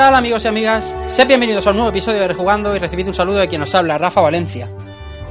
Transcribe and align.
Tal 0.00 0.14
amigos 0.14 0.46
y 0.46 0.48
amigas? 0.48 0.96
Sed 1.04 1.28
bienvenidos 1.28 1.66
a 1.66 1.70
un 1.72 1.76
nuevo 1.76 1.90
episodio 1.90 2.20
de 2.20 2.28
Rejugando 2.28 2.74
y 2.74 2.78
recibid 2.78 3.06
un 3.08 3.12
saludo 3.12 3.36
de 3.36 3.48
quien 3.48 3.60
nos 3.60 3.74
habla, 3.74 3.98
Rafa 3.98 4.22
Valencia. 4.22 4.66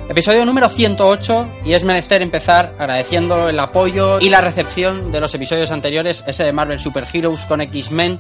Episodio 0.08 0.46
número 0.46 0.70
108 0.70 1.54
y 1.66 1.74
es 1.74 1.84
menester 1.84 2.22
empezar 2.22 2.76
agradeciendo 2.78 3.50
el 3.50 3.58
apoyo 3.58 4.20
y 4.20 4.30
la 4.30 4.42
recepción 4.42 5.10
de 5.10 5.22
los 5.22 5.34
episodios 5.34 5.72
anteriores, 5.72 6.24
ese 6.28 6.44
de 6.44 6.54
Marvel 6.54 6.78
Super 6.78 7.08
Heroes 7.12 7.46
con 7.48 7.62
X-Men 7.62 8.20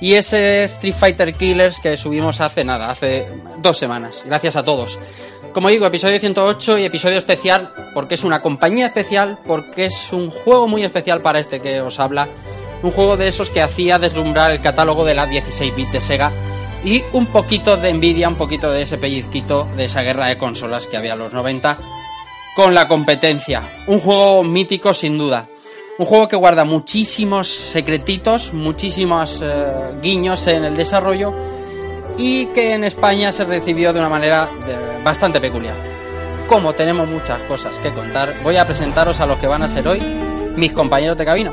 y 0.00 0.12
ese 0.12 0.62
Street 0.62 0.94
Fighter 0.94 1.34
Killers 1.34 1.80
que 1.80 1.96
subimos 1.96 2.40
hace 2.40 2.62
nada, 2.62 2.88
hace 2.88 3.26
dos 3.58 3.76
semanas. 3.76 4.22
Gracias 4.24 4.54
a 4.54 4.62
todos. 4.62 4.96
Como 5.52 5.70
digo, 5.70 5.86
episodio 5.86 6.20
108 6.20 6.78
y 6.78 6.84
episodio 6.84 7.18
especial 7.18 7.72
porque 7.94 8.14
es 8.14 8.22
una 8.22 8.40
compañía 8.40 8.86
especial, 8.86 9.40
porque 9.44 9.86
es 9.86 10.12
un 10.12 10.30
juego 10.30 10.68
muy 10.68 10.84
especial 10.84 11.20
para 11.20 11.40
este 11.40 11.60
que 11.60 11.80
os 11.80 11.98
habla. 11.98 12.28
Un 12.82 12.90
juego 12.90 13.16
de 13.16 13.28
esos 13.28 13.50
que 13.50 13.60
hacía 13.60 13.98
deslumbrar 13.98 14.50
el 14.50 14.60
catálogo 14.60 15.04
de 15.04 15.14
la 15.14 15.26
16 15.26 15.74
bit 15.74 15.90
de 15.90 16.00
Sega 16.00 16.32
y 16.84 17.02
un 17.12 17.26
poquito 17.26 17.76
de 17.76 17.90
envidia, 17.90 18.28
un 18.28 18.36
poquito 18.36 18.70
de 18.70 18.82
ese 18.82 18.96
pellizquito 18.96 19.66
de 19.76 19.84
esa 19.84 20.02
guerra 20.02 20.26
de 20.26 20.38
consolas 20.38 20.86
que 20.86 20.96
había 20.96 21.12
en 21.12 21.18
los 21.18 21.34
90 21.34 21.78
con 22.56 22.74
la 22.74 22.88
competencia. 22.88 23.62
Un 23.86 24.00
juego 24.00 24.42
mítico 24.42 24.92
sin 24.92 25.18
duda. 25.18 25.48
Un 25.98 26.06
juego 26.06 26.28
que 26.28 26.36
guarda 26.36 26.64
muchísimos 26.64 27.48
secretitos, 27.48 28.54
muchísimos 28.54 29.42
eh, 29.42 29.98
guiños 30.00 30.46
en 30.46 30.64
el 30.64 30.74
desarrollo 30.74 31.34
y 32.16 32.46
que 32.46 32.74
en 32.74 32.84
España 32.84 33.32
se 33.32 33.44
recibió 33.44 33.92
de 33.92 34.00
una 34.00 34.08
manera 34.08 34.48
bastante 35.04 35.40
peculiar. 35.40 35.76
Como 36.46 36.72
tenemos 36.72 37.06
muchas 37.06 37.42
cosas 37.44 37.78
que 37.78 37.92
contar, 37.92 38.42
voy 38.42 38.56
a 38.56 38.64
presentaros 38.64 39.20
a 39.20 39.26
los 39.26 39.38
que 39.38 39.46
van 39.46 39.62
a 39.62 39.68
ser 39.68 39.86
hoy 39.86 40.00
mis 40.56 40.72
compañeros 40.72 41.16
de 41.16 41.24
cabina. 41.24 41.52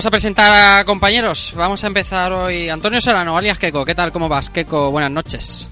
Vamos 0.00 0.06
a 0.06 0.10
presentar 0.12 0.78
a 0.80 0.84
compañeros. 0.86 1.52
Vamos 1.54 1.84
a 1.84 1.86
empezar 1.86 2.32
hoy. 2.32 2.70
Antonio 2.70 3.02
Serrano, 3.02 3.36
alias 3.36 3.58
Keko. 3.58 3.84
¿Qué 3.84 3.94
tal? 3.94 4.10
¿Cómo 4.10 4.30
vas? 4.30 4.48
Keko, 4.48 4.90
buenas 4.90 5.10
noches. 5.10 5.68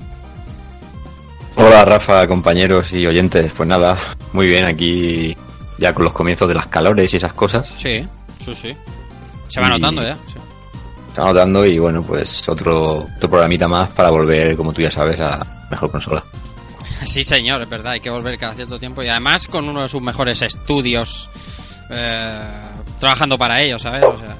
Hola 1.57 1.83
Rafa, 1.87 2.27
compañeros 2.27 2.93
y 2.93 3.07
oyentes. 3.07 3.51
Pues 3.57 3.67
nada, 3.67 4.19
muy 4.35 4.47
bien 4.47 4.67
aquí 4.67 5.35
ya 5.79 5.95
con 5.95 6.05
los 6.05 6.13
comienzos 6.13 6.47
de 6.47 6.53
las 6.57 6.67
calores 6.67 7.11
y 7.15 7.17
esas 7.17 7.33
cosas. 7.33 7.73
Sí, 7.79 8.07
sí, 8.45 8.55
sí. 8.55 8.77
Se 9.49 9.63
va 9.63 9.69
Y- 9.69 9.71
notando 9.71 10.03
ya. 10.03 10.17
sí. 10.27 10.35
Está 11.09 11.25
notando 11.25 11.65
y 11.65 11.79
bueno, 11.79 12.03
pues 12.03 12.47
otro, 12.51 13.07
otro 13.17 13.31
programita 13.31 13.67
más 13.67 13.89
para 13.89 14.11
volver, 14.11 14.55
como 14.59 14.75
tú 14.75 14.83
ya 14.83 14.91
sabes, 14.91 15.19
a 15.21 15.65
mejor 15.71 15.91
consola. 15.91 16.23
Sí, 17.07 17.25
señor, 17.25 17.63
es 17.63 17.69
verdad. 17.71 17.93
Hay 17.93 18.01
que 18.01 18.11
volver 18.11 18.37
cada 18.39 18.55
cierto 18.55 18.79
tiempo. 18.79 19.03
Y 19.03 19.09
además 19.09 19.47
con 19.47 19.67
uno 19.71 19.81
de 19.81 19.89
sus 19.89 20.03
mejores 20.03 20.43
estudios. 20.43 21.31
eh, 21.89 22.41
trabajando 22.99 23.37
para 23.39 23.61
ellos, 23.61 23.83
¿sabes? 23.83 24.05
O 24.05 24.17
sea, 24.17 24.37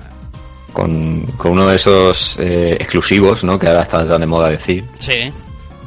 Con, 0.73 1.23
con 1.37 1.53
uno 1.53 1.69
de 1.69 1.77
esos 1.77 2.37
eh, 2.39 2.77
exclusivos, 2.79 3.45
¿no? 3.45 3.59
Que 3.59 3.69
ahora 3.69 3.83
está 3.83 4.07
tan 4.07 4.21
de 4.21 4.27
moda 4.27 4.49
decir. 4.49 4.85
sí. 4.99 5.33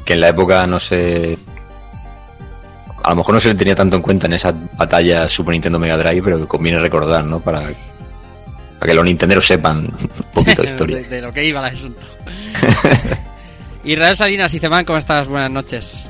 Que 0.05 0.13
en 0.13 0.21
la 0.21 0.29
época 0.29 0.65
no 0.65 0.79
se... 0.79 1.37
A 3.03 3.11
lo 3.11 3.15
mejor 3.17 3.35
no 3.35 3.39
se 3.39 3.49
le 3.49 3.55
tenía 3.55 3.75
tanto 3.75 3.95
en 3.97 4.01
cuenta 4.01 4.25
en 4.27 4.33
esa 4.33 4.51
batalla 4.77 5.29
Super 5.29 5.53
Nintendo 5.53 5.77
Mega 5.79 5.95
Drive, 5.97 6.21
pero 6.23 6.39
que 6.39 6.47
conviene 6.47 6.79
recordar, 6.79 7.23
¿no? 7.23 7.39
Para, 7.39 7.61
para 7.61 8.89
que 8.91 8.93
los 8.95 9.03
nintenderos 9.05 9.45
sepan 9.45 9.85
un 9.85 10.09
poquito 10.33 10.63
de 10.63 10.67
historia. 10.71 10.97
de, 10.97 11.03
de 11.03 11.21
lo 11.21 11.31
que 11.31 11.45
iba 11.45 11.59
el 11.67 11.75
asunto. 11.75 12.01
Israel 13.83 14.15
Salinas 14.15 14.53
y 14.53 14.59
Cemán, 14.59 14.85
¿cómo 14.85 14.97
estás? 14.97 15.27
Buenas 15.27 15.51
noches. 15.51 16.05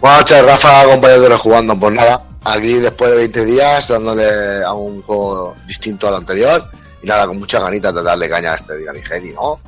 Buenas 0.00 0.20
noches, 0.20 0.44
Rafa, 0.44 0.84
compañero 0.84 1.22
de 1.22 1.28
Rejugando. 1.28 1.78
Pues 1.78 1.94
nada, 1.94 2.22
aquí 2.44 2.74
después 2.74 3.10
de 3.10 3.16
20 3.18 3.44
días 3.44 3.88
dándole 3.88 4.64
a 4.64 4.72
un 4.72 5.02
juego 5.02 5.54
distinto 5.66 6.08
al 6.08 6.16
anterior. 6.16 6.68
Y 7.02 7.06
nada, 7.06 7.26
con 7.26 7.38
muchas 7.38 7.60
ganitas 7.62 7.94
de 7.94 8.02
darle 8.02 8.28
caña 8.28 8.52
a 8.52 8.54
este 8.54 8.76
Diganigeni, 8.76 9.32
¿no? 9.32 9.58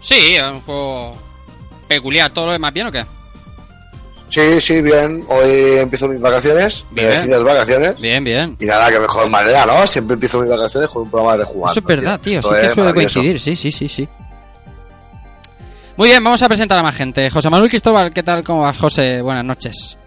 Sí, 0.00 0.34
es 0.36 0.42
un 0.42 0.60
juego 0.62 1.12
peculiar. 1.86 2.30
¿Todo 2.32 2.46
lo 2.46 2.52
demás 2.52 2.72
bien 2.72 2.86
o 2.86 2.92
qué? 2.92 3.04
Sí, 4.30 4.60
sí, 4.60 4.80
bien. 4.80 5.24
Hoy 5.28 5.78
empiezo 5.78 6.08
mis 6.08 6.20
vacaciones, 6.20 6.84
Bien. 6.92 7.08
merecidas 7.08 7.42
vacaciones. 7.42 8.00
Bien, 8.00 8.22
bien. 8.22 8.56
Y 8.60 8.64
nada, 8.64 8.88
que 8.90 9.00
mejor 9.00 9.28
manera, 9.28 9.66
¿no? 9.66 9.84
Siempre 9.86 10.14
empiezo 10.14 10.40
mis 10.40 10.48
vacaciones 10.48 10.88
con 10.88 11.02
un 11.02 11.10
programa 11.10 11.32
de 11.32 11.38
Rejugando. 11.38 11.72
Eso 11.72 11.80
es 11.80 11.86
verdad, 11.86 12.20
tío. 12.20 12.38
Esto 12.38 12.54
Sí 12.54 12.60
que 12.60 12.68
suele 12.68 12.94
coincidir. 12.94 13.40
Sí, 13.40 13.56
sí, 13.56 13.72
sí, 13.72 13.88
sí. 13.88 14.08
Muy 15.96 16.08
bien, 16.08 16.22
vamos 16.22 16.40
a 16.42 16.48
presentar 16.48 16.78
a 16.78 16.82
más 16.82 16.94
gente. 16.96 17.28
José 17.28 17.50
Manuel 17.50 17.68
Cristóbal, 17.68 18.12
¿qué 18.14 18.22
tal? 18.22 18.44
¿Cómo 18.44 18.62
vas, 18.62 18.78
José? 18.78 19.20
Buenas 19.20 19.44
noches. 19.44 19.98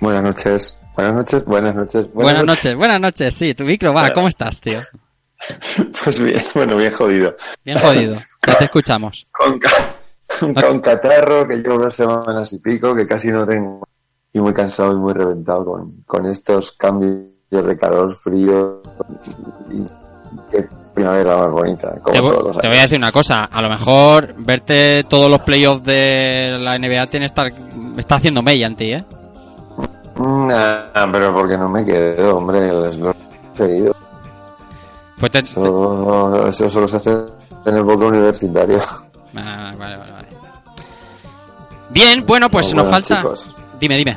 Buenas 0.00 0.22
noches, 0.24 0.78
buenas 0.96 1.14
noches, 1.14 1.44
buenas 1.44 1.74
noches. 1.74 2.06
Buenas, 2.12 2.44
noches, 2.44 2.74
buenas 2.76 3.00
noches. 3.00 3.34
Sí, 3.34 3.54
tu 3.54 3.64
micro 3.64 3.92
va. 3.94 4.10
¿Cómo 4.10 4.28
estás, 4.28 4.60
tío? 4.60 4.80
Pues 6.04 6.18
bien, 6.18 6.42
bueno, 6.54 6.76
bien 6.78 6.92
jodido. 6.92 7.36
Bien 7.64 7.78
jodido. 7.78 8.16
Ya 8.46 8.56
te 8.58 8.64
escuchamos. 8.64 9.26
Con, 9.32 9.58
ca- 9.58 9.94
con 10.66 10.80
catarro, 10.80 11.46
que 11.46 11.56
llevo 11.56 11.78
dos 11.78 11.94
semanas 11.94 12.52
y 12.52 12.58
pico, 12.58 12.94
que 12.94 13.06
casi 13.06 13.28
no 13.28 13.46
tengo. 13.46 13.86
Y 14.32 14.40
muy 14.40 14.52
cansado 14.52 14.92
y 14.92 14.96
muy 14.96 15.12
reventado 15.14 15.64
con, 15.64 16.02
con 16.04 16.26
estos 16.26 16.72
cambios 16.72 17.26
de 17.50 17.78
calor, 17.78 18.14
frío 18.16 18.82
y, 19.70 19.84
qué 20.50 20.66
primavera 20.94 21.36
más 21.38 21.52
bonita. 21.52 21.94
Como 22.02 22.12
Te, 22.12 22.20
vo- 22.20 22.30
todos 22.34 22.54
los 22.54 22.58
te 22.62 22.68
voy 22.68 22.76
a 22.78 22.82
decir 22.82 22.98
una 22.98 23.12
cosa. 23.12 23.44
A 23.44 23.62
lo 23.62 23.68
mejor 23.70 24.34
verte 24.38 25.04
todos 25.04 25.30
los 25.30 25.40
playoffs 25.42 25.84
de 25.84 26.56
la 26.58 26.76
NBA 26.78 27.06
tiene 27.06 27.26
estar, 27.26 27.46
está 27.96 28.16
haciendo 28.16 28.42
mella 28.42 28.66
en 28.66 28.76
ti, 28.76 28.92
¿eh? 28.92 29.04
Nah, 30.18 31.10
pero 31.12 31.32
porque 31.34 31.58
no 31.58 31.68
me 31.68 31.84
quedo, 31.84 32.38
hombre, 32.38 32.72
los 32.72 32.98
seguido. 33.56 33.94
Pues 35.18 35.32
te, 35.32 35.38
Eso, 35.40 36.46
eso 36.48 36.68
solo 36.68 36.88
se 36.88 36.96
hace 36.98 37.10
en 37.64 37.76
el 37.76 37.82
bloque 37.82 38.04
universitario. 38.04 38.80
Ah, 39.34 39.74
vale, 39.78 39.96
vale, 39.96 40.12
vale. 40.12 40.28
Bien, 41.90 42.24
bueno, 42.26 42.50
pues 42.50 42.66
Somos 42.66 42.84
nos 42.84 42.90
falta... 42.90 43.16
chicos. 43.16 43.56
Dime, 43.78 43.96
dime. 43.96 44.16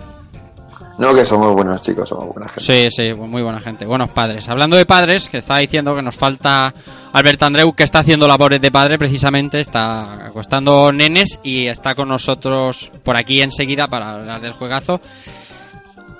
No, 0.97 1.13
que 1.13 1.23
somos 1.23 1.53
buenos 1.53 1.81
chicos, 1.81 2.09
somos 2.09 2.33
buena 2.33 2.49
gente. 2.49 2.61
Sí, 2.61 2.91
sí, 2.91 3.13
muy 3.13 3.41
buena 3.41 3.61
gente. 3.61 3.85
Buenos 3.85 4.09
padres. 4.09 4.49
Hablando 4.49 4.75
de 4.75 4.85
padres, 4.85 5.29
que 5.29 5.37
estaba 5.37 5.59
diciendo 5.59 5.95
que 5.95 6.01
nos 6.01 6.17
falta 6.17 6.73
Albert 7.13 7.41
Andreu, 7.43 7.71
que 7.73 7.83
está 7.83 7.99
haciendo 7.99 8.27
labores 8.27 8.61
de 8.61 8.69
padre 8.69 8.97
precisamente, 8.97 9.61
está 9.61 10.25
acostando 10.25 10.91
nenes 10.91 11.39
y 11.41 11.67
está 11.67 11.95
con 11.95 12.09
nosotros 12.09 12.91
por 13.03 13.15
aquí 13.15 13.41
enseguida 13.41 13.87
para 13.87 14.11
hablar 14.11 14.41
del 14.41 14.51
juegazo. 14.51 14.99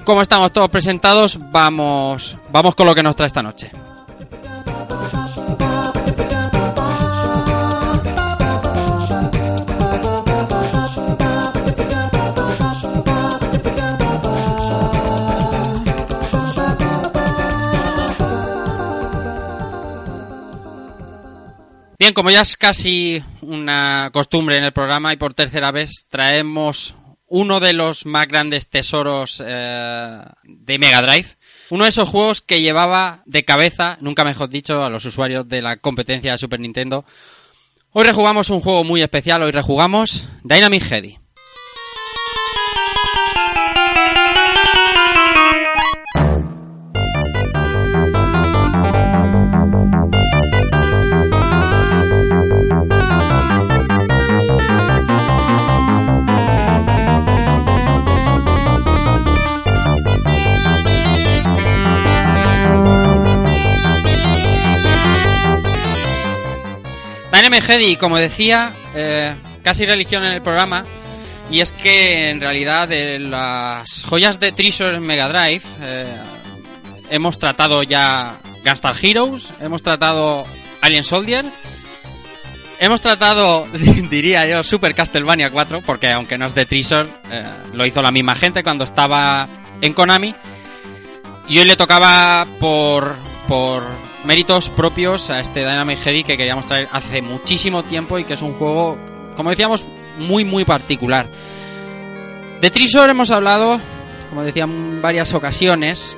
Como 0.10 0.24
estamos 0.24 0.52
todos 0.52 0.72
presentados, 0.72 1.38
vamos, 1.52 2.36
vamos 2.52 2.74
con 2.74 2.88
lo 2.88 2.96
que 2.96 3.04
nos 3.04 3.16
trae 3.16 3.28
esta 3.28 3.44
noche. 3.44 3.70
Bien, 22.00 22.14
como 22.16 22.32
ya 22.32 22.42
es 22.42 22.58
casi 22.58 23.24
una 23.44 24.10
costumbre 24.12 24.58
en 24.58 24.64
el 24.64 24.74
programa 24.74 25.14
y 25.14 25.18
por 25.18 25.36
tercera 25.36 25.70
vez 25.70 26.08
traemos 26.10 26.96
uno 27.30 27.60
de 27.60 27.74
los 27.74 28.06
más 28.06 28.28
grandes 28.28 28.70
tesoros 28.70 29.42
eh, 29.46 30.22
de 30.44 30.80
Mega 30.80 31.02
Drive. 31.02 31.28
Uno 31.70 31.84
de 31.84 31.90
esos 31.90 32.10
juegos 32.10 32.42
que 32.42 32.62
llevaba 32.62 33.22
de 33.26 33.46
cabeza, 33.46 33.98
nunca 34.02 34.24
mejor 34.24 34.50
dicho, 34.50 34.84
a 34.84 34.90
los 34.90 35.06
usuarios 35.06 35.48
de 35.48 35.62
la 35.62 35.78
competencia 35.78 36.32
de 36.32 36.38
Super 36.38 36.60
Nintendo. 36.60 37.06
Hoy 37.92 38.04
rejugamos 38.04 38.50
un 38.50 38.60
juego 38.60 38.84
muy 38.84 39.02
especial, 39.02 39.44
hoy 39.44 39.52
rejugamos 39.52 40.28
Dynamic 40.44 40.84
Heady. 40.92 41.20
Dynamic 67.40 67.70
Heady, 67.70 67.96
como 67.96 68.18
decía, 68.18 68.74
eh, 68.94 69.34
casi 69.64 69.86
religión 69.86 70.26
en 70.26 70.34
el 70.34 70.42
programa. 70.42 70.84
Y 71.50 71.62
es 71.62 71.72
que 71.72 72.32
en 72.32 72.42
realidad 72.42 72.90
de 72.90 73.18
las 73.18 74.04
joyas 74.04 74.42
de 74.42 74.52
Treasure 74.52 75.00
Mega 75.00 75.30
Drive 75.30 75.62
eh, 75.82 76.18
hemos 77.10 77.40
tratado 77.40 77.82
ya 77.84 78.36
Gunstar 78.66 78.94
Heroes, 79.02 79.54
hemos 79.62 79.82
tratado 79.82 80.46
Alien 80.82 81.06
Soldier, 81.06 81.46
hemos 82.78 83.02
tratado, 83.02 83.66
diría 84.10 84.46
yo, 84.46 84.62
Super 84.62 84.94
Castlevania 84.94 85.50
4, 85.50 85.80
porque 85.86 86.12
aunque 86.12 86.38
no 86.38 86.46
es 86.46 86.56
de 86.56 86.66
Treasure, 86.66 87.08
eh, 87.32 87.42
lo 87.72 87.86
hizo 87.86 88.02
la 88.02 88.12
misma 88.12 88.36
gente 88.36 88.64
cuando 88.64 88.84
estaba 88.84 89.48
en 89.80 89.94
Konami. 89.94 90.36
Y 91.48 91.60
hoy 91.60 91.66
le 91.66 91.78
tocaba 91.78 92.46
por, 92.60 93.16
por 93.48 93.84
méritos 94.26 94.70
propios 94.70 95.30
a 95.30 95.40
este 95.40 95.62
Dynamic 95.62 96.00
Heady 96.06 96.24
que 96.24 96.38
queríamos 96.38 96.66
traer 96.66 96.88
hace 96.92 97.22
muchísimo 97.22 97.84
tiempo 97.84 98.20
y 98.20 98.24
que 98.24 98.34
es 98.34 98.42
un 98.42 98.54
juego, 98.54 98.98
como 99.36 99.50
decíamos, 99.50 99.86
muy 100.18 100.44
muy 100.44 100.66
particular. 100.66 101.26
De 102.62 102.70
Trisor 102.70 103.10
hemos 103.10 103.32
hablado, 103.32 103.80
como 104.30 104.44
decía, 104.44 104.64
en 104.64 105.02
varias 105.02 105.34
ocasiones, 105.34 106.18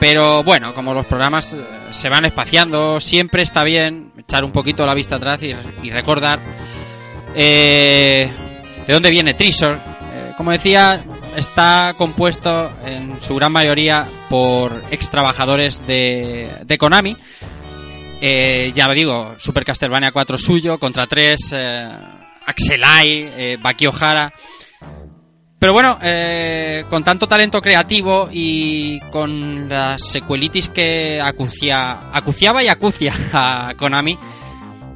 pero 0.00 0.42
bueno, 0.42 0.74
como 0.74 0.94
los 0.94 1.06
programas 1.06 1.54
eh, 1.54 1.58
se 1.92 2.08
van 2.08 2.24
espaciando, 2.24 2.98
siempre 3.00 3.42
está 3.42 3.62
bien 3.62 4.12
echar 4.18 4.44
un 4.44 4.52
poquito 4.52 4.84
la 4.84 4.94
vista 4.94 5.16
atrás 5.16 5.40
y, 5.42 5.54
y 5.82 5.90
recordar 5.90 6.40
eh, 7.34 8.30
de 8.86 8.92
dónde 8.92 9.10
viene 9.10 9.34
Trisor. 9.34 9.74
Eh, 9.76 10.32
como 10.36 10.50
decía, 10.50 11.00
está 11.36 11.94
compuesto 11.96 12.70
en 12.84 13.20
su 13.20 13.34
gran 13.34 13.52
mayoría 13.52 14.06
por 14.28 14.82
ex 14.90 15.10
trabajadores 15.10 15.86
de, 15.86 16.48
de 16.64 16.78
Konami. 16.78 17.16
Eh, 18.20 18.72
ya 18.74 18.90
digo, 18.92 19.34
Super 19.38 19.64
Castlevania 19.64 20.12
4 20.12 20.36
suyo, 20.36 20.78
Contra 20.78 21.06
3, 21.06 21.40
eh, 21.52 21.88
Axelai, 22.46 23.30
eh, 23.36 23.58
Baki 23.60 23.86
Ohara. 23.86 24.30
Pero 25.58 25.72
bueno, 25.74 25.98
eh, 26.02 26.84
con 26.88 27.04
tanto 27.04 27.26
talento 27.26 27.60
creativo 27.60 28.28
y 28.32 28.98
con 29.10 29.68
las 29.68 30.02
secuelitis 30.02 30.70
que 30.70 31.20
acucia, 31.20 32.14
acuciaba 32.14 32.62
y 32.62 32.68
acucia 32.68 33.12
a 33.32 33.74
Konami, 33.76 34.18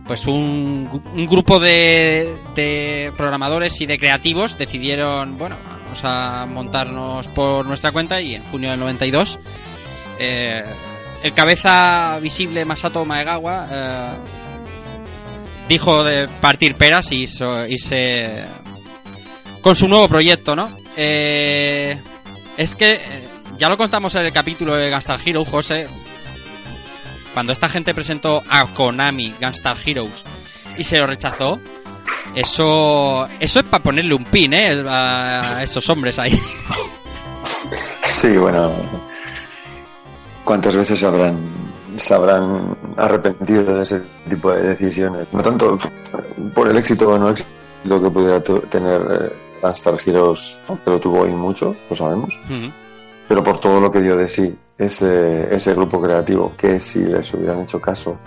pues 0.07 0.27
un, 0.27 1.03
un 1.15 1.27
grupo 1.27 1.59
de, 1.61 2.35
de 2.55 3.13
programadores 3.17 3.79
y 3.81 3.87
de 3.87 3.99
creativos 3.99 4.57
decidieron, 4.57 5.37
bueno, 5.37 5.57
a 6.03 6.47
montarnos 6.47 7.29
por 7.29 7.67
nuestra 7.67 7.93
cuenta 7.93 8.21
y 8.21 8.35
en 8.35 8.43
junio 8.45 8.71
del 8.71 8.81
92 8.81 9.39
eh, 10.19 10.65
el 11.23 11.33
cabeza 11.33 12.19
visible 12.21 12.65
Masato 12.65 13.05
Maegawa 13.05 13.69
eh, 13.71 14.09
dijo 15.69 16.05
de 16.05 16.29
partir 16.29 16.75
peras 16.75 17.11
y 17.13 17.23
irse 17.69 18.45
con 19.61 19.75
su 19.75 19.89
nuevo 19.89 20.09
proyecto, 20.09 20.55
¿no? 20.55 20.69
Eh, 20.97 21.99
es 22.57 22.75
que 22.75 22.93
eh, 22.93 23.01
ya 23.57 23.69
lo 23.71 23.79
contamos 23.79 24.15
en 24.15 24.27
el 24.27 24.33
capítulo 24.33 24.77
de 24.77 24.91
Gunstar 24.91 25.19
Hero, 25.25 25.45
José. 25.45 25.89
Cuando 27.33 27.53
esta 27.53 27.69
gente 27.69 27.95
presentó 27.95 28.43
a 28.49 28.67
Konami 28.67 29.35
Gunstar 29.41 29.77
Heroes 29.85 30.23
y 30.77 30.85
se 30.85 30.99
lo 30.99 31.07
rechazó, 31.07 31.59
eso 32.35 33.27
eso 33.41 33.61
es 33.61 33.65
para 33.67 33.83
ponerle 33.83 34.15
un 34.15 34.25
pin, 34.25 34.53
¿eh? 34.55 34.83
A 34.87 35.63
esos 35.63 35.89
hombres 35.91 36.19
ahí. 36.19 36.39
Sí, 38.05 38.37
bueno. 38.37 38.71
¿Cuántas 40.45 40.77
veces 40.77 41.03
habrán, 41.05 41.39
se 41.97 42.15
habrán 42.15 42.77
arrepentido 42.97 43.77
de 43.77 43.83
ese 43.83 44.03
tipo 44.29 44.53
de 44.53 44.75
decisiones? 44.75 45.27
No 45.33 45.43
tanto 45.43 45.79
por 46.55 46.69
el 46.69 46.77
éxito 46.77 47.09
o 47.09 47.19
no 47.19 47.31
éxito 47.31 48.03
que 48.03 48.11
pudiera 48.11 48.43
tener 48.43 49.01
eh, 49.11 49.33
Gunstar 49.63 49.99
Heroes, 50.05 50.61
aunque 50.69 50.91
lo 50.91 50.99
tuvo 50.99 51.27
y 51.27 51.31
mucho, 51.31 51.75
lo 51.89 51.97
sabemos, 51.97 52.39
pero 53.27 53.43
por 53.43 53.59
todo 53.61 53.81
lo 53.81 53.91
que 53.91 54.01
dio 54.01 54.17
de 54.17 54.29
sí 54.29 54.55
ese, 54.77 55.55
ese 55.55 55.75
grupo 55.75 56.01
creativo, 56.01 56.53
que 56.57 56.79
si 56.79 57.01
les 57.01 57.33
hubieran 57.33 57.63
hecho 57.63 57.81
caso, 57.81 58.19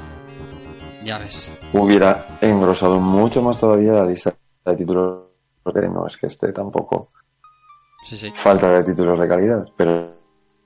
ya 1.07 1.17
ves. 1.17 1.51
hubiera 1.73 2.27
engrosado 2.41 2.99
mucho 2.99 3.41
más 3.41 3.57
todavía 3.59 3.93
la 3.93 4.05
lista 4.05 4.33
de 4.65 4.75
títulos, 4.75 5.23
porque 5.63 5.87
no 5.87 6.05
es 6.05 6.15
que 6.17 6.27
esté 6.27 6.51
tampoco 6.53 7.11
Sí, 8.05 8.15
sí. 8.17 8.31
falta 8.35 8.69
de 8.71 8.83
títulos 8.83 9.17
de 9.19 9.27
calidad, 9.27 9.67
pero 9.75 10.15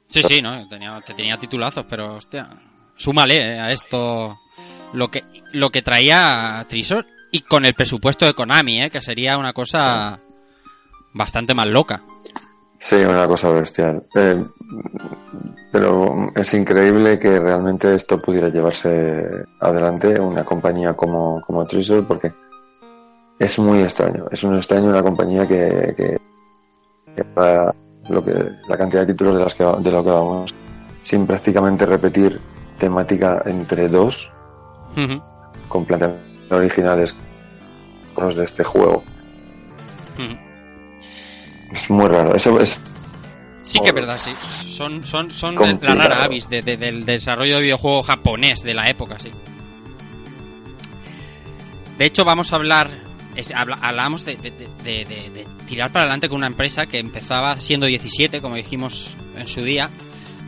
Sí, 0.08 0.22
sí, 0.24 0.42
¿no? 0.42 0.68
Tenía, 0.68 1.00
te 1.06 1.14
tenía 1.14 1.38
titulazos, 1.38 1.86
pero 1.90 2.16
hostia. 2.16 2.50
Súmale 2.98 3.56
eh, 3.56 3.60
a 3.62 3.72
esto 3.72 4.38
lo 4.94 5.08
que, 5.10 5.24
lo 5.54 5.70
que 5.70 5.82
traía 5.82 6.66
Trisor 6.68 7.06
y 7.32 7.40
con 7.42 7.64
el 7.64 7.74
presupuesto 7.74 8.26
de 8.26 8.34
Konami, 8.34 8.82
¿eh? 8.84 8.90
Que 8.90 9.02
sería 9.02 9.38
una 9.38 9.54
cosa 9.54 10.20
bastante 11.14 11.54
más 11.54 11.68
loca. 11.68 12.02
Sí, 12.82 12.96
una 12.96 13.28
cosa 13.28 13.50
bestial. 13.52 14.04
Eh, 14.16 14.44
pero 15.72 16.30
es 16.36 16.54
increíble 16.54 17.18
que 17.20 17.40
realmente 17.40 17.94
esto 17.96 18.20
pudiera 18.20 18.50
llevarse 18.50 19.24
adelante 19.60 20.20
una 20.20 20.44
compañía 20.44 20.94
como, 20.94 21.42
como 21.46 21.66
Treasure 21.66 22.02
porque 22.02 22.32
es 23.40 23.60
muy 23.60 23.82
extraño. 23.82 24.26
Es 24.32 24.44
un 24.44 24.56
extraño 24.56 24.90
una 24.90 25.04
compañía 25.04 25.48
que, 25.48 25.94
que, 25.96 26.18
que 27.16 27.24
para 27.24 27.74
lo 28.10 28.26
que, 28.26 28.34
la 28.68 28.78
cantidad 28.78 29.06
de 29.06 29.14
títulos 29.14 29.36
de, 29.36 29.44
las 29.44 29.56
que, 29.56 29.64
de 29.64 29.92
lo 29.92 30.04
que 30.04 30.10
vamos 30.10 30.54
sin 31.04 31.26
prácticamente 31.26 31.86
repetir 31.86 32.42
temática 32.78 33.44
entre 33.46 33.88
dos 33.88 34.32
Ujú, 34.98 35.22
completamente 35.70 36.54
originales 36.54 37.16
con 38.14 38.26
los 38.26 38.36
de 38.36 38.44
este 38.44 38.64
juego. 38.64 39.04
Es 41.74 41.90
muy 41.90 42.08
raro. 42.08 42.36
Eso 42.36 42.60
es 42.60 42.82
Sí 43.64 43.80
que 43.80 43.90
es 43.90 43.94
verdad, 43.94 44.18
sí. 44.20 44.32
Son, 44.68 45.04
son, 45.06 45.30
son 45.30 45.56
la 45.56 45.94
rara 45.96 46.24
avis 46.24 46.50
de- 46.50 46.62
de- 46.62 46.78
del 46.78 47.06
desarrollo 47.06 47.58
de 47.58 47.62
videojuego 47.62 48.02
japonés 48.02 48.62
de 48.64 48.74
la 48.74 48.90
época, 48.90 49.20
sí. 49.20 49.30
De 51.98 52.06
hecho, 52.06 52.26
vamos 52.26 52.52
a 52.54 52.56
hablar. 52.56 52.90
es- 53.36 53.54
habla- 53.56 53.78
hablábamos 53.82 54.26
de, 54.26 54.36
de- 54.36 54.52
de- 54.52 54.68
de- 54.84 55.06
de- 55.06 55.30
de 55.30 55.48
tirar 55.66 55.90
para 55.92 56.04
adelante 56.04 56.28
con 56.28 56.40
una 56.40 56.48
empresa 56.48 56.86
que 56.86 57.00
empezaba 57.00 57.58
siendo 57.62 57.86
17, 57.86 58.42
como 58.42 58.56
dijimos 58.56 59.16
en 59.38 59.48
su 59.48 59.64
día. 59.64 59.90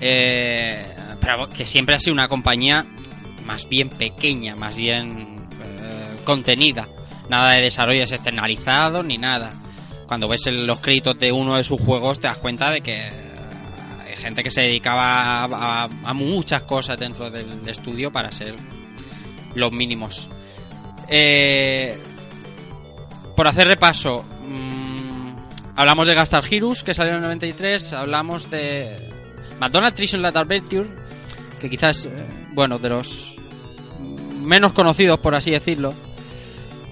eh, 0.01 0.85
pero 1.21 1.47
que 1.47 1.65
siempre 1.65 1.95
ha 1.95 1.99
sido 1.99 2.13
una 2.13 2.27
compañía 2.27 2.85
más 3.45 3.69
bien 3.69 3.87
pequeña, 3.89 4.53
más 4.57 4.75
bien 4.75 5.37
eh, 5.61 6.15
contenida. 6.25 6.87
Nada 7.29 7.51
de 7.53 7.61
desarrollos 7.61 8.11
externalizados 8.11 9.05
ni 9.05 9.17
nada 9.17 9.53
cuando 10.07 10.27
ves 10.27 10.45
los 10.47 10.79
créditos 10.79 11.17
de 11.17 11.31
uno 11.31 11.55
de 11.55 11.63
sus 11.63 11.79
juegos 11.79 12.19
te 12.19 12.27
das 12.27 12.37
cuenta 12.37 12.69
de 12.69 12.81
que 12.81 12.95
eh, 12.95 13.11
hay 14.05 14.15
gente 14.17 14.43
que 14.43 14.51
se 14.51 14.61
dedicaba 14.61 15.43
a, 15.43 16.13
muchas 16.13 16.63
cosas 16.63 16.99
dentro 16.99 17.29
del 17.29 17.67
estudio 17.67 18.11
para 18.11 18.31
ser 18.31 18.55
los 19.55 19.71
mínimos. 19.71 20.29
Eh, 21.09 21.97
por 23.35 23.47
hacer 23.47 23.67
repaso, 23.67 24.23
mm, 24.47 25.35
hablamos 25.75 26.07
de 26.07 26.15
Gastar 26.15 26.43
Heroes, 26.49 26.83
que 26.83 26.93
salió 26.93 27.11
en 27.11 27.17
el 27.17 27.23
93, 27.23 27.93
hablamos 27.93 28.49
de 28.49 28.95
McDonald's 29.59 29.95
Treasure 29.95 30.21
Late 30.21 30.39
Adventure, 30.39 30.87
que 31.59 31.69
quizás, 31.69 32.05
eh, 32.05 32.11
bueno, 32.53 32.77
de 32.77 32.89
los 32.89 33.35
menos 34.43 34.73
conocidos, 34.73 35.19
por 35.19 35.35
así 35.35 35.51
decirlo. 35.51 35.93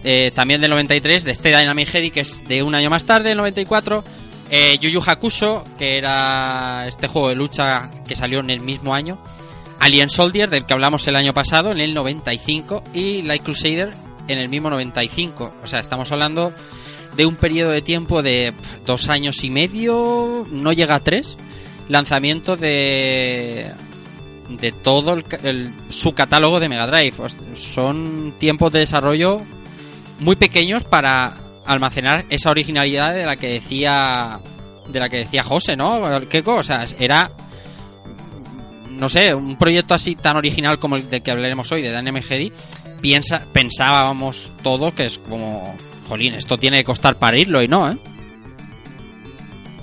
Eh, 0.03 0.31
también 0.31 0.61
del 0.61 0.71
93, 0.71 1.23
de 1.23 1.31
este 1.31 1.49
Dynamic 1.49 1.93
Heady, 1.93 2.11
que 2.11 2.21
es 2.21 2.43
de 2.45 2.63
un 2.63 2.75
año 2.75 2.89
más 2.89 3.05
tarde, 3.05 3.31
el 3.31 3.37
94. 3.37 4.03
Eh, 4.49 4.77
Yu 4.81 4.89
Yu 4.89 5.01
Hakusho, 5.05 5.63
que 5.77 5.97
era 5.97 6.85
este 6.87 7.07
juego 7.07 7.29
de 7.29 7.35
lucha 7.35 7.89
que 8.07 8.15
salió 8.15 8.39
en 8.39 8.49
el 8.49 8.61
mismo 8.61 8.93
año. 8.93 9.23
Alien 9.79 10.09
Soldier, 10.09 10.49
del 10.49 10.65
que 10.65 10.73
hablamos 10.73 11.07
el 11.07 11.15
año 11.15 11.33
pasado, 11.33 11.71
en 11.71 11.79
el 11.79 11.93
95. 11.93 12.83
Y 12.93 13.21
Light 13.21 13.43
Crusader, 13.43 13.91
en 14.27 14.39
el 14.39 14.49
mismo 14.49 14.69
95. 14.69 15.53
O 15.63 15.67
sea, 15.67 15.79
estamos 15.79 16.11
hablando 16.11 16.53
de 17.15 17.25
un 17.25 17.35
periodo 17.35 17.71
de 17.71 17.81
tiempo 17.81 18.21
de 18.21 18.53
dos 18.85 19.09
años 19.09 19.43
y 19.43 19.49
medio, 19.49 20.45
no 20.49 20.71
llega 20.71 20.95
a 20.95 20.99
tres, 20.99 21.37
lanzamiento 21.89 22.55
de 22.55 23.71
de 24.59 24.71
todo 24.71 25.13
el, 25.13 25.73
su 25.89 26.13
catálogo 26.13 26.59
de 26.59 26.69
Mega 26.69 26.87
Drive. 26.87 27.15
Son 27.55 28.33
tiempos 28.37 28.71
de 28.71 28.79
desarrollo 28.79 29.41
muy 30.21 30.35
pequeños 30.35 30.83
para 30.83 31.33
almacenar 31.65 32.25
esa 32.29 32.51
originalidad 32.51 33.13
de 33.13 33.25
la 33.25 33.35
que 33.35 33.47
decía 33.47 34.39
de 34.87 34.99
la 34.99 35.09
que 35.09 35.17
decía 35.17 35.43
José, 35.43 35.75
¿no? 35.75 36.01
¿Qué 36.29 36.43
cosas? 36.43 36.95
Era 36.99 37.29
no 38.91 39.09
sé, 39.09 39.33
un 39.33 39.57
proyecto 39.57 39.95
así 39.95 40.15
tan 40.15 40.37
original 40.37 40.77
como 40.77 40.95
el 40.95 41.09
del 41.09 41.23
que 41.23 41.31
hablaremos 41.31 41.71
hoy 41.71 41.81
de 41.81 41.89
Dynamic 41.89 42.29
Heady, 42.29 42.53
piensa 43.01 43.45
pensábamos 43.51 44.53
todos 44.61 44.93
que 44.93 45.07
es 45.07 45.17
como 45.17 45.75
jolín, 46.07 46.35
esto 46.35 46.55
tiene 46.55 46.77
que 46.77 46.83
costar 46.83 47.15
para 47.15 47.37
irlo 47.39 47.63
y 47.63 47.67
no, 47.67 47.91
¿eh? 47.91 47.97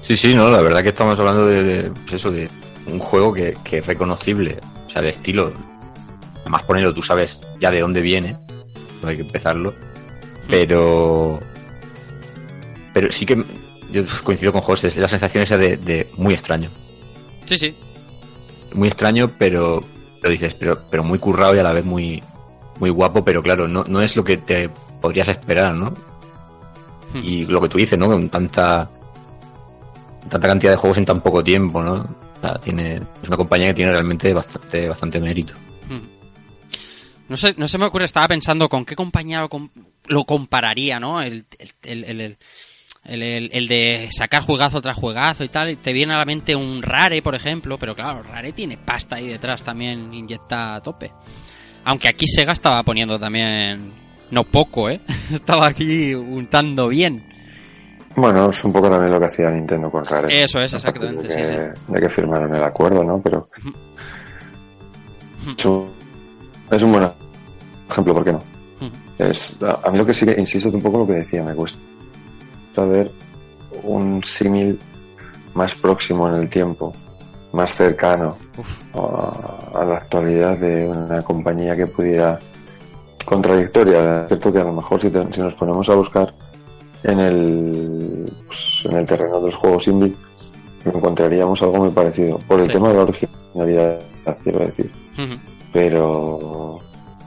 Sí, 0.02 0.16
sí, 0.16 0.35
no, 0.35 0.49
la 0.49 0.61
verdad 0.61 0.85
que 0.85 0.90
estamos 0.90 1.18
hablando 1.18 1.47
de, 1.47 1.90
pues 1.90 2.12
eso, 2.12 2.30
de 2.30 2.49
un 2.87 3.00
juego 3.00 3.35
que, 3.35 3.57
que 3.64 3.78
es 3.78 3.87
reconocible, 3.87 4.59
o 4.87 4.90
sea, 4.90 5.02
el 5.02 5.09
estilo, 5.09 5.52
además 6.40 6.64
ponerlo, 6.64 6.95
tú 6.95 7.02
sabes 7.02 7.40
ya 7.61 7.73
de 7.73 7.80
dónde 7.80 8.00
viene, 8.00 8.37
no 9.02 9.09
hay 9.09 9.16
que 9.16 9.23
empezarlo, 9.23 9.75
pero 10.49 11.38
pero 12.93 13.12
sí 13.12 13.25
que 13.26 13.43
yo 13.90 14.02
coincido 14.25 14.52
con 14.52 14.61
José, 14.62 14.88
es 14.88 14.97
la 14.97 15.09
sensación 15.09 15.43
esa 15.45 15.57
de, 15.57 15.76
de 15.76 16.11
muy 16.17 16.35
extraño, 16.35 16.71
Sí, 17.45 17.57
sí. 17.57 17.75
muy 18.75 18.88
extraño, 18.88 19.33
pero 19.38 19.81
lo 20.23 20.31
dices, 20.31 20.55
pero 20.55 20.78
pero 20.90 21.05
muy 21.05 21.19
currado 21.19 21.55
y 21.55 21.59
a 21.59 21.62
la 21.62 21.73
vez 21.73 21.85
muy 21.85 22.23
muy 22.81 22.90
guapo, 22.90 23.25
pero 23.25 23.43
claro, 23.43 23.67
no, 23.69 23.85
no 23.85 24.00
es 24.02 24.14
lo 24.17 24.25
que 24.25 24.37
te 24.37 24.69
podrías 25.00 25.28
esperar, 25.28 25.75
¿no? 25.75 25.90
Hmm. 27.12 27.23
Y 27.25 27.45
lo 27.47 27.61
que 27.61 27.69
tú 27.69 27.78
dices, 27.78 27.99
¿no? 27.99 28.07
Con 28.09 28.28
tanta 28.28 28.88
tanta 30.28 30.49
cantidad 30.49 30.73
de 30.73 30.76
juegos 30.76 30.99
en 30.99 31.05
tan 31.07 31.21
poco 31.21 31.43
tiempo, 31.43 31.83
¿no? 31.83 31.95
O 31.95 32.40
sea, 32.40 32.55
tiene, 32.59 32.97
es 32.97 33.28
una 33.28 33.37
compañía 33.37 33.69
que 33.69 33.75
tiene 33.75 33.90
realmente 33.93 34.33
bastante, 34.35 34.88
bastante 34.88 35.19
mérito. 35.21 35.55
Hmm. 35.88 36.18
No 37.28 37.37
sé, 37.37 37.54
no 37.58 37.68
se 37.68 37.78
me 37.78 37.87
ocurre, 37.87 38.04
estaba 38.06 38.28
pensando 38.28 38.68
con 38.68 38.85
qué 38.85 38.97
compañía 38.97 39.40
lo, 39.40 39.49
com- 39.49 39.70
lo 40.06 40.25
compararía, 40.25 40.99
¿no? 40.99 41.20
El, 41.20 41.44
el, 41.85 42.04
el, 43.04 43.50
el- 43.52 43.68
de 43.68 44.08
sacar 44.11 44.42
juegazo 44.42 44.80
tras 44.80 44.97
juegazo 44.97 45.44
y 45.44 45.49
tal. 45.49 45.76
Te 45.78 45.92
viene 45.92 46.14
a 46.14 46.18
la 46.18 46.25
mente 46.25 46.56
un 46.56 46.82
Rare, 46.82 47.20
por 47.23 47.35
ejemplo, 47.35 47.78
pero 47.78 47.94
claro, 47.94 48.23
Rare 48.23 48.52
tiene 48.52 48.76
pasta 48.78 49.16
ahí 49.16 49.28
detrás 49.28 49.62
también 49.62 50.12
inyecta 50.14 50.76
a 50.76 50.80
tope. 50.80 51.12
Aunque 51.85 52.08
aquí 52.08 52.26
Sega 52.26 52.52
estaba 52.52 52.82
poniendo 52.82 53.18
también, 53.18 53.92
no 54.30 54.44
poco, 54.44 54.88
¿eh? 54.90 55.00
estaba 55.32 55.66
aquí 55.66 56.14
untando 56.14 56.88
bien. 56.88 57.25
Bueno, 58.16 58.50
es 58.50 58.64
un 58.64 58.73
poco 58.73 58.90
también 58.90 59.12
lo 59.12 59.20
que 59.20 59.26
hacía 59.26 59.49
Nintendo 59.50 59.90
con 59.90 60.04
Rare. 60.04 60.42
Eso 60.42 60.61
es, 60.61 60.73
exactamente, 60.73 61.28
de 61.28 61.35
sí, 61.35 61.40
que, 61.40 61.47
sí. 61.47 61.92
de 61.92 62.00
que 62.00 62.08
firmaron 62.08 62.52
el 62.54 62.64
acuerdo, 62.64 63.04
¿no? 63.04 63.20
Pero 63.23 63.49
es 66.71 66.83
un 66.83 66.93
buen 66.93 67.11
ejemplo, 67.91 68.15
¿por 68.15 68.25
qué 68.25 68.33
no? 68.33 68.39
Ujú. 68.81 68.91
Es, 69.19 69.57
a, 69.63 69.91
mí 69.91 69.99
lo 69.99 70.07
que 70.07 70.15
sí 70.15 70.27
que, 70.27 70.39
insisto 70.39 70.69
un 70.71 70.83
poco 70.83 70.99
lo 70.99 71.07
que 71.07 71.15
decía, 71.15 71.43
me 71.43 71.55
cuesta 71.55 71.79
ver 72.89 73.11
un 73.83 74.23
símil 74.23 74.79
más 75.55 75.75
próximo 75.75 76.29
en 76.29 76.35
el 76.35 76.51
tiempo, 76.51 76.93
más 77.53 77.75
cercano 77.75 78.37
a, 78.95 79.81
a 79.81 79.85
la 79.85 79.97
actualidad 79.97 80.57
de 80.59 80.87
una 80.89 81.23
compañía 81.23 81.75
que 81.75 81.87
pudiera 81.87 82.39
con 83.25 83.43
trayectoria. 83.43 84.23
Es 84.23 84.29
cierto 84.29 84.53
que 84.53 84.59
a 84.61 84.65
lo 84.65 84.73
mejor 84.75 85.01
si, 85.01 85.11
te- 85.11 85.33
si 85.33 85.41
nos 85.41 85.55
ponemos 85.55 85.89
a 85.89 85.95
buscar 85.97 86.33
en 87.03 87.21
el, 87.21 88.33
pues, 88.47 88.83
en 88.85 88.97
el 88.99 89.07
terreno 89.07 89.39
de 89.41 89.47
los 89.47 89.57
juegos 89.57 89.89
indie, 89.89 90.15
encontraríamos 90.85 91.61
algo 91.63 91.79
muy 91.79 91.91
parecido. 91.91 92.39
Por 92.47 92.61
el 92.61 92.67
Sí. 92.67 92.73
tema 92.73 92.89
de 92.89 92.95
la 92.95 93.03
originalidad, 93.03 93.99
quiero 94.43 94.61
decir. 94.61 94.93
Pero 95.73 96.81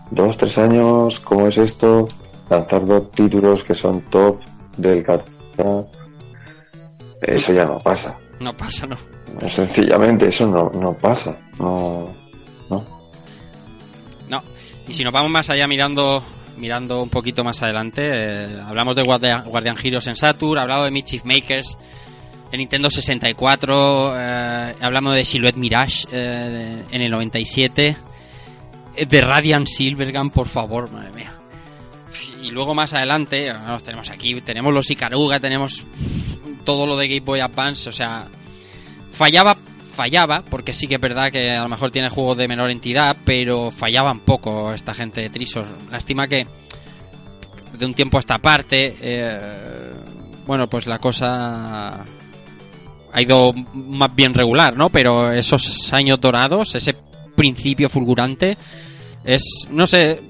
dos, 0.10 0.38
tres 0.38 0.58
años, 0.58 1.20
¿cómo 1.20 1.48
es 1.48 1.58
esto? 1.58 2.08
Lanzar 2.50 2.86
dos 2.86 3.12
títulos 3.12 3.64
que 3.64 3.74
son 3.74 4.02
top 4.10 4.40
del 4.78 5.04
catálogo. 5.04 5.90
Eso 7.22 7.54
ya 7.54 7.66
no 7.66 7.78
pasa. 7.80 8.16
No 8.40 8.54
pasa, 8.54 8.88
no. 8.88 8.98
Sencillamente, 9.48 10.28
eso 10.28 10.48
no, 10.48 10.70
no 10.70 10.94
pasa. 10.94 11.38
No, 11.60 12.14
no. 12.70 12.86
No. 14.28 14.44
Y 14.88 14.94
si 14.94 15.04
nos 15.04 15.14
vamos 15.14 15.32
más 15.32 15.50
allá 15.50 15.68
mirando 15.68 16.24
mirando 16.58 17.02
un 17.02 17.10
poquito 17.10 17.44
más 17.44 17.62
adelante, 17.64 18.02
eh, 18.06 18.62
hablamos 18.64 18.96
de 18.96 19.04
Guardian, 19.04 19.46
Guardian 19.46 19.76
Heroes 19.82 20.08
en 20.08 20.16
Saturn, 20.16 20.60
hablamos 20.60 20.86
de 20.86 20.92
Mischief 20.92 21.24
Makers 21.26 21.78
en 22.52 22.60
Nintendo 22.60 22.90
64, 22.90 24.14
eh, 24.16 24.76
hablamos 24.82 25.16
de 25.16 25.26
Silhouette 25.26 25.56
Mirage 25.56 26.08
eh, 26.12 26.84
en 26.92 27.02
el 27.02 27.10
97, 27.10 27.88
eh, 27.88 27.96
de 28.96 29.22
Radiant 29.22 29.68
Silvergun, 29.68 30.30
por 30.30 30.48
favor, 30.48 30.92
madre 30.92 31.12
mía. 31.12 31.34
Y 32.42 32.52
luego 32.52 32.74
más 32.74 32.94
adelante, 32.94 33.48
eh, 33.48 33.54
nos 33.54 33.84
tenemos 33.84 34.10
aquí, 34.10 34.40
tenemos 34.42 34.74
los 34.74 34.90
Ikaruga, 34.90 35.40
tenemos 35.40 35.86
todo 36.66 36.86
lo 36.86 36.98
de 36.98 37.08
Game 37.08 37.22
Boy 37.22 37.40
Advance, 37.40 37.90
o 37.90 37.94
sea, 37.94 38.28
fallaba 39.12 39.58
fallaba, 39.92 40.44
porque 40.50 40.74
sí 40.74 40.88
que 40.88 40.96
es 40.96 41.02
verdad 41.02 41.32
que 41.32 41.52
a 41.52 41.64
lo 41.64 41.70
mejor 41.70 41.92
tiene 41.92 42.10
juegos 42.10 42.38
de 42.38 42.48
menor 42.48 42.72
entidad, 42.72 43.16
pero 43.26 43.72
fallaban 43.72 44.22
poco 44.22 44.74
esta 44.74 44.94
gente 44.94 45.22
de 45.22 45.30
Trisos. 45.30 45.68
Lástima 45.92 46.28
que 46.28 46.48
de 47.78 47.86
un 47.86 47.94
tiempo 47.94 48.18
a 48.18 48.22
esta 48.22 48.40
parte, 48.40 48.96
eh, 49.02 49.92
bueno, 50.48 50.68
pues 50.68 50.88
la 50.88 51.00
cosa 51.00 52.04
ha 53.14 53.22
ido 53.22 53.54
más 53.74 54.16
bien 54.16 54.34
regular, 54.34 54.76
¿no? 54.76 54.90
Pero 54.90 55.32
esos 55.32 55.92
años 55.94 56.20
dorados, 56.20 56.74
ese 56.76 56.96
principio 57.42 57.90
fulgurante, 57.90 58.56
es, 59.26 59.42
no 59.72 59.88
sé, 59.88 60.22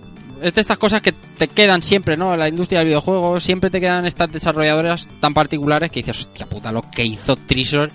es 0.41 0.53
de 0.53 0.61
estas 0.61 0.77
cosas 0.77 1.01
que 1.01 1.11
te 1.11 1.49
quedan 1.49 1.81
siempre, 1.81 2.15
¿no? 2.15 2.33
En 2.33 2.39
la 2.39 2.47
industria 2.47 2.79
del 2.79 2.87
videojuego 2.87 3.37
siempre 3.41 3.69
te 3.69 3.81
quedan 3.81 4.05
estas 4.05 4.31
desarrolladoras 4.31 5.09
tan 5.19 5.33
particulares 5.33 5.91
que 5.91 5.99
dices, 5.99 6.19
hostia 6.19 6.45
puta, 6.45 6.71
lo 6.71 6.83
que 6.89 7.03
hizo 7.03 7.35
Trisor 7.35 7.91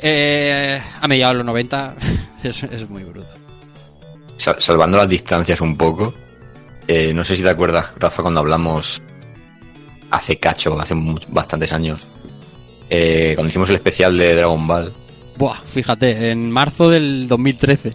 eh, 0.00 0.80
a 1.00 1.08
mediados 1.08 1.34
de 1.34 1.38
los 1.38 1.46
90 1.46 1.94
es, 2.44 2.62
es 2.62 2.88
muy 2.88 3.02
bruto. 3.02 3.26
Sal- 4.36 4.56
salvando 4.60 4.96
las 4.96 5.08
distancias 5.08 5.60
un 5.60 5.76
poco, 5.76 6.14
eh, 6.86 7.12
no 7.12 7.24
sé 7.24 7.36
si 7.36 7.42
te 7.42 7.50
acuerdas, 7.50 7.86
Rafa, 7.98 8.22
cuando 8.22 8.40
hablamos 8.40 9.02
hace 10.10 10.36
cacho, 10.38 10.78
hace 10.80 10.94
bastantes 11.28 11.72
años, 11.72 12.00
eh, 12.88 13.32
cuando 13.34 13.48
hicimos 13.50 13.68
el 13.70 13.76
especial 13.76 14.16
de 14.16 14.34
Dragon 14.36 14.66
Ball, 14.66 14.92
Buah, 15.36 15.56
fíjate, 15.72 16.30
en 16.32 16.50
marzo 16.50 16.90
del 16.90 17.26
2013. 17.26 17.92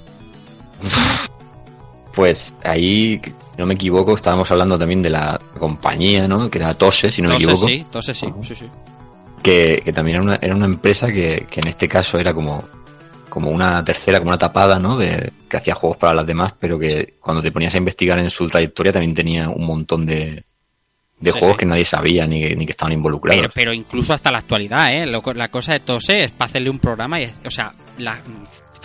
Pues 2.15 2.54
ahí, 2.63 3.22
no 3.58 3.65
me 3.65 3.74
equivoco, 3.74 4.15
estábamos 4.15 4.50
hablando 4.51 4.77
también 4.77 5.01
de 5.01 5.10
la 5.10 5.39
compañía, 5.60 6.27
¿no? 6.27 6.50
Que 6.50 6.60
era 6.60 6.74
Tose, 6.74 7.12
si 7.12 7.22
no 7.22 7.30
me 7.30 7.36
equivoco. 7.36 7.68
sí, 7.68 7.74
entonces 7.75 8.18
sí, 8.18 8.27
sí, 8.44 8.56
sí. 8.56 8.65
que, 9.44 9.82
que 9.84 9.92
también 9.94 10.15
era 10.18 10.24
una, 10.24 10.36
era 10.42 10.56
una 10.56 10.65
empresa 10.65 11.08
que, 11.08 11.46
que 11.50 11.60
en 11.60 11.68
este 11.68 11.89
caso 11.89 12.18
era 12.18 12.34
como, 12.34 12.63
como 13.30 13.50
una 13.50 13.84
tercera, 13.84 14.20
como 14.20 14.30
una 14.30 14.38
tapada, 14.38 14.80
¿no? 14.80 14.98
De, 14.98 15.34
que 15.50 15.58
hacía 15.58 15.75
juegos 15.75 15.98
para 15.98 16.13
las 16.13 16.25
demás, 16.25 16.54
pero 16.60 16.80
que 16.80 17.15
cuando 17.20 17.42
te 17.44 17.51
ponías 17.51 17.74
a 17.75 17.77
investigar 17.80 18.18
en 18.20 18.30
su 18.30 18.48
trayectoria 18.48 18.94
también 18.94 19.13
tenía 19.13 19.50
un 19.50 19.65
montón 19.65 20.06
de, 20.06 20.44
de 21.20 21.32
Sí, 21.34 21.39
juegos 21.39 21.56
sí. 21.58 21.60
que 21.60 21.65
nadie 21.65 21.84
sabía 21.86 22.25
ni, 22.25 22.42
que- 22.42 22.56
ni 22.56 22.65
que 22.65 22.72
estaban 22.72 22.94
involucrados. 22.94 23.42
Pero, 23.42 23.51
pero 23.54 23.74
incluso 23.74 24.13
hasta 24.13 24.32
la 24.32 24.39
actualidad, 24.39 24.94
¿eh? 24.94 25.06
Lo- 25.06 25.22
la 25.34 25.50
cosa 25.50 25.74
de 25.74 25.82
Tose 25.82 26.24
es 26.24 26.32
para 26.32 26.48
hacerle 26.50 26.70
un 26.70 26.80
programa 26.80 27.20
y, 27.20 27.30
o 27.46 27.51
sea, 27.51 27.74
la, 27.98 28.18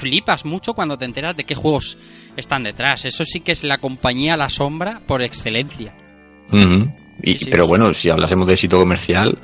flipas 0.00 0.44
mucho 0.44 0.74
cuando 0.74 0.96
te 0.98 1.04
enteras 1.04 1.36
de 1.36 1.44
qué 1.44 1.54
juegos 1.54 1.96
están 2.36 2.64
detrás. 2.64 3.04
Eso 3.04 3.24
sí 3.24 3.40
que 3.40 3.52
es 3.52 3.62
la 3.64 3.78
compañía 3.78 4.34
a 4.34 4.36
la 4.36 4.48
sombra 4.48 5.00
por 5.06 5.22
excelencia. 5.22 5.94
Y, 7.22 7.36
Sí, 7.38 7.46
pero 7.50 7.64
sí. 7.64 7.68
bueno, 7.68 7.94
si 7.94 8.10
hablásemos 8.10 8.46
de 8.46 8.54
éxito 8.54 8.78
comercial, 8.78 9.38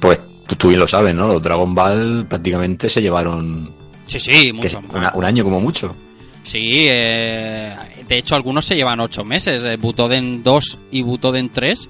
pues 0.00 0.20
tú, 0.58 0.68
bien 0.68 0.80
lo 0.80 0.88
sabes, 0.88 1.14
¿no? 1.14 1.28
Los 1.28 1.42
Dragon 1.42 1.74
Ball 1.74 2.26
prácticamente 2.28 2.88
se 2.88 3.02
llevaron 3.02 3.74
Sí, 4.06 4.18
sí, 4.18 4.46
que 4.46 4.52
mucho 4.54 4.66
es 4.78 4.82
más. 4.82 4.94
una- 4.96 5.12
un 5.14 5.24
año 5.24 5.44
como 5.44 5.60
mucho. 5.60 5.94
Sí, 6.42 6.86
eh, 6.88 7.76
de 8.08 8.16
hecho 8.18 8.34
algunos 8.34 8.64
se 8.64 8.74
llevan 8.74 8.98
ocho 9.00 9.22
meses. 9.24 9.62
Eh, 9.64 9.76
Butoden 9.76 10.42
2 10.42 10.78
y 10.90 11.02
Butoden 11.02 11.50
3 11.52 11.88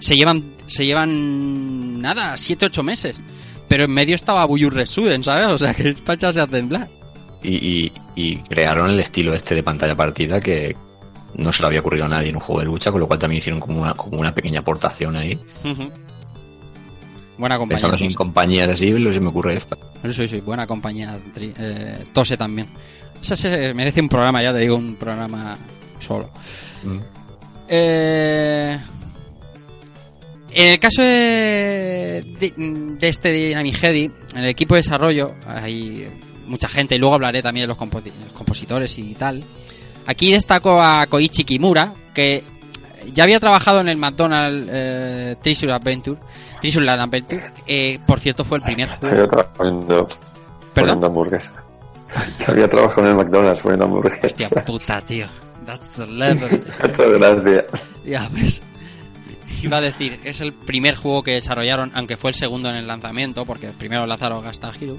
se 0.00 0.16
llevan, 0.16 0.42
se 0.66 0.84
llevan 0.84 2.00
nada, 2.02 2.36
7-8 2.36 2.82
meses. 2.82 3.20
Pero 3.68 3.84
en 3.84 3.92
medio 3.92 4.16
estaba 4.16 4.44
Buyur 4.44 4.74
Resuden, 4.74 5.22
¿sabes? 5.22 5.46
O 5.46 5.56
sea 5.56 5.72
que 5.72 5.90
es 5.90 6.00
para 6.00 6.14
echarse 6.16 6.40
a 6.40 6.46
temblar. 6.48 6.88
Y, 7.42 7.54
y, 7.54 7.92
y 8.14 8.36
crearon 8.38 8.90
el 8.90 9.00
estilo 9.00 9.34
este 9.34 9.54
de 9.54 9.62
pantalla 9.62 9.96
partida 9.96 10.40
que 10.40 10.76
no 11.34 11.52
se 11.52 11.62
lo 11.62 11.68
había 11.68 11.80
ocurrido 11.80 12.04
a 12.04 12.08
nadie 12.08 12.28
en 12.28 12.36
un 12.36 12.42
juego 12.42 12.60
de 12.60 12.66
lucha, 12.66 12.90
con 12.90 13.00
lo 13.00 13.06
cual 13.06 13.18
también 13.18 13.38
hicieron 13.38 13.60
como 13.60 13.80
una, 13.82 13.94
como 13.94 14.18
una 14.18 14.32
pequeña 14.32 14.60
aportación 14.60 15.16
ahí. 15.16 15.38
Buena 17.38 17.56
compañía. 17.58 17.76
Pensando 17.76 17.96
en 17.96 18.02
Tose. 18.04 18.14
compañías 18.14 18.68
así, 18.68 18.92
se 18.92 19.20
me 19.20 19.28
ocurre 19.28 19.56
esta. 19.56 19.76
Sí, 20.10 20.28
sí, 20.28 20.40
buena 20.40 20.66
compañía. 20.66 21.18
Eh, 21.36 22.04
Tose 22.12 22.36
también. 22.36 22.68
Esa 23.20 23.36
se 23.36 23.72
merece 23.74 24.00
un 24.00 24.08
programa, 24.08 24.42
ya 24.42 24.52
te 24.52 24.58
digo, 24.58 24.76
un 24.76 24.96
programa 24.96 25.56
solo. 26.00 26.28
Mm. 26.82 26.98
Eh, 27.68 28.78
en 30.54 30.72
el 30.72 30.78
caso 30.78 31.02
de, 31.02 32.22
de, 32.38 32.52
de 32.56 33.08
este 33.08 33.32
Dynamic 33.32 33.82
Heady, 33.82 34.10
en 34.34 34.38
el 34.44 34.50
equipo 34.50 34.74
de 34.74 34.80
desarrollo 34.82 35.34
hay 35.46 36.08
mucha 36.52 36.68
gente, 36.68 36.94
y 36.94 36.98
luego 36.98 37.14
hablaré 37.16 37.42
también 37.42 37.64
de 37.64 37.68
los 37.68 37.76
compo- 37.78 38.02
compositores 38.34 38.96
y 38.98 39.14
tal. 39.14 39.42
Aquí 40.06 40.30
destaco 40.32 40.80
a 40.80 41.06
Koichi 41.06 41.42
Kimura, 41.44 41.92
que 42.14 42.44
ya 43.14 43.24
había 43.24 43.40
trabajado 43.40 43.80
en 43.80 43.88
el 43.88 43.96
McDonald's 43.96 44.68
eh, 44.70 45.36
Treasure 45.42 45.72
Adventure, 45.72 46.20
Treasure 46.60 46.84
Land 46.84 47.00
Adventure. 47.02 47.42
Eh, 47.66 47.98
por 48.06 48.20
cierto, 48.20 48.44
fue 48.44 48.58
el 48.58 48.64
primer 48.64 48.88
Había 48.88 48.98
juego. 49.10 49.26
trabajado 49.28 49.54
poniendo, 49.56 50.06
¿Perdón? 50.06 50.72
poniendo 50.74 51.06
hamburguesa. 51.08 51.52
Había 52.46 52.68
trabajado 52.68 53.02
en 53.02 53.06
el 53.08 53.16
McDonald's 53.16 53.60
poniendo 53.60 53.84
hamburguesa. 53.86 54.26
Hostia 54.26 54.48
puta, 54.66 55.00
tío. 55.00 55.26
That's 55.66 55.84
the 55.96 56.06
level. 56.06 56.62
Gracias. 57.18 57.64
Ya 58.04 58.28
ves. 58.28 58.60
Iba 59.62 59.76
a 59.76 59.80
decir, 59.80 60.18
es 60.24 60.40
el 60.40 60.52
primer 60.52 60.96
juego 60.96 61.22
que 61.22 61.32
desarrollaron, 61.34 61.92
aunque 61.94 62.16
fue 62.16 62.30
el 62.30 62.34
segundo 62.34 62.68
en 62.68 62.74
el 62.74 62.86
lanzamiento, 62.88 63.44
porque 63.46 63.66
el 63.66 63.72
primero 63.72 64.04
lanzaron 64.06 64.42
Gastar 64.42 64.74
Hero. 64.80 64.96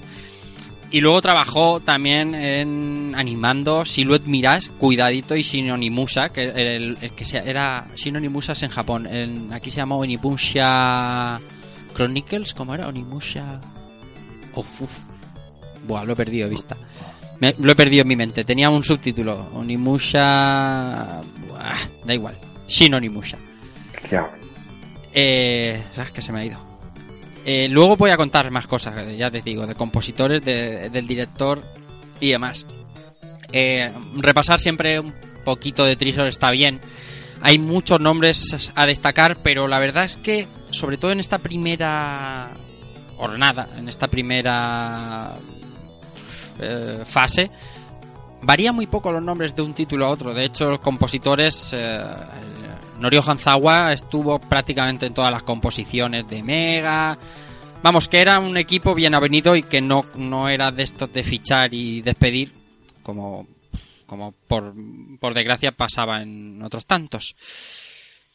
Y 0.93 1.01
luego 1.01 1.21
trabajó 1.23 1.79
también 1.79 2.35
en 2.35 3.13
animando 3.17 3.83
Silhouette 3.83 4.27
Mirage, 4.27 4.69
Cuidadito 4.77 5.35
y 5.35 5.41
Shinonimusa, 5.41 6.29
que 6.29 6.43
el, 6.43 6.97
el 7.01 7.11
que 7.15 7.25
sea, 7.25 7.41
era 7.43 7.87
Shinonimusas 7.95 8.61
en 8.61 8.69
Japón. 8.69 9.07
En- 9.07 9.51
aquí 9.51 9.71
se 9.71 9.77
llamó 9.77 9.97
Onimusha 9.97 11.39
Chronicles, 11.95 12.53
¿cómo 12.53 12.75
era? 12.75 12.87
Onimusha. 12.87 13.59
Uf, 14.55 14.81
uf. 14.81 14.99
Buah, 15.87 16.05
lo 16.05 16.13
he 16.13 16.15
perdido 16.15 16.45
de 16.45 16.51
vista. 16.51 16.77
Me- 17.39 17.55
lo 17.57 17.71
he 17.71 17.75
perdido 17.75 18.03
en 18.03 18.07
mi 18.09 18.15
mente. 18.15 18.43
Tenía 18.43 18.69
un 18.69 18.83
subtítulo. 18.83 19.49
Onimusha. 19.55 21.21
Buah, 21.47 21.77
da 22.05 22.13
igual. 22.13 22.35
Shinonimusha. 22.67 23.39
Ya. 24.11 24.29
Eh, 25.11 25.81
¿Sabes 25.93 26.11
que 26.11 26.21
se 26.21 26.31
me 26.31 26.41
ha 26.41 26.45
ido? 26.45 26.57
Eh, 27.45 27.67
luego 27.69 27.97
voy 27.97 28.09
a 28.11 28.17
contar 28.17 28.49
más 28.51 28.67
cosas, 28.67 28.97
eh, 28.99 29.17
ya 29.17 29.29
te 29.29 29.41
digo, 29.41 29.67
de 29.67 29.75
compositores, 29.75 30.43
de- 30.43 30.89
del 30.89 31.07
director 31.07 31.61
y 32.19 32.31
demás. 32.31 32.65
Eh, 33.51 33.91
repasar 34.15 34.59
siempre 34.59 34.99
un 34.99 35.13
poquito 35.43 35.83
de 35.83 35.95
Trisor 35.95 36.27
está 36.27 36.51
bien. 36.51 36.79
Hay 37.41 37.59
muchos 37.59 37.99
nombres 37.99 38.71
a 38.75 38.85
destacar, 38.85 39.37
pero 39.43 39.67
la 39.67 39.79
verdad 39.79 40.05
es 40.05 40.15
que, 40.17 40.47
sobre 40.71 40.97
todo 40.97 41.11
en 41.11 41.19
esta 41.19 41.39
primera 41.39 42.51
jornada, 43.17 43.69
en 43.75 43.89
esta 43.89 44.07
primera 44.07 45.33
eh, 46.59 47.03
fase, 47.05 47.49
varía 48.41 48.71
muy 48.71 48.87
poco 48.87 49.11
los 49.11 49.21
nombres 49.21 49.53
de 49.55 49.61
un 49.63 49.73
título 49.73 50.05
a 50.05 50.09
otro. 50.09 50.33
De 50.33 50.45
hecho, 50.45 50.65
los 50.69 50.79
compositores, 50.79 51.73
Norio 53.03 53.21
Hanzawa 53.21 53.91
estuvo 53.91 54.39
prácticamente 54.39 55.07
en 55.07 55.13
todas 55.13 55.29
las 55.29 55.43
composiciones 55.43 56.25
de 56.29 56.41
Mega. 56.41 57.17
Vamos, 57.83 58.07
que 58.07 58.21
era 58.21 58.39
un 58.39 58.55
equipo 58.55 58.95
bien 58.95 59.13
avenido 59.13 59.57
y 59.57 59.63
que 59.63 59.81
no, 59.81 60.05
no 60.15 60.47
era 60.47 60.71
de 60.71 60.83
estos 60.83 61.11
de 61.11 61.21
fichar 61.21 61.73
y 61.73 62.01
despedir, 62.01 62.53
como, 63.03 63.45
como 64.05 64.31
por, 64.31 64.73
por 65.19 65.33
desgracia 65.33 65.73
pasaba 65.73 66.21
en 66.21 66.63
otros 66.63 66.85
tantos. 66.85 67.35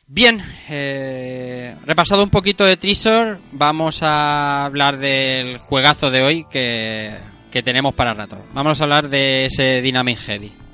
Bien, 0.06 0.38
eh, 0.68 1.74
repasado 1.86 2.22
un 2.22 2.28
poquito 2.28 2.66
de 2.66 2.76
Trisor, 2.76 3.38
vamos 3.52 4.02
a 4.02 4.66
hablar 4.66 4.98
del 4.98 5.58
juegazo 5.60 6.10
de 6.10 6.22
hoy 6.22 6.46
que, 6.50 7.16
que 7.50 7.62
tenemos 7.62 7.94
para 7.94 8.12
rato. 8.12 8.36
Vamos 8.52 8.78
a 8.78 8.84
hablar 8.84 9.08
de 9.08 9.46
ese 9.46 9.80
Dynamic 9.80 10.18
Heady. 10.28 10.67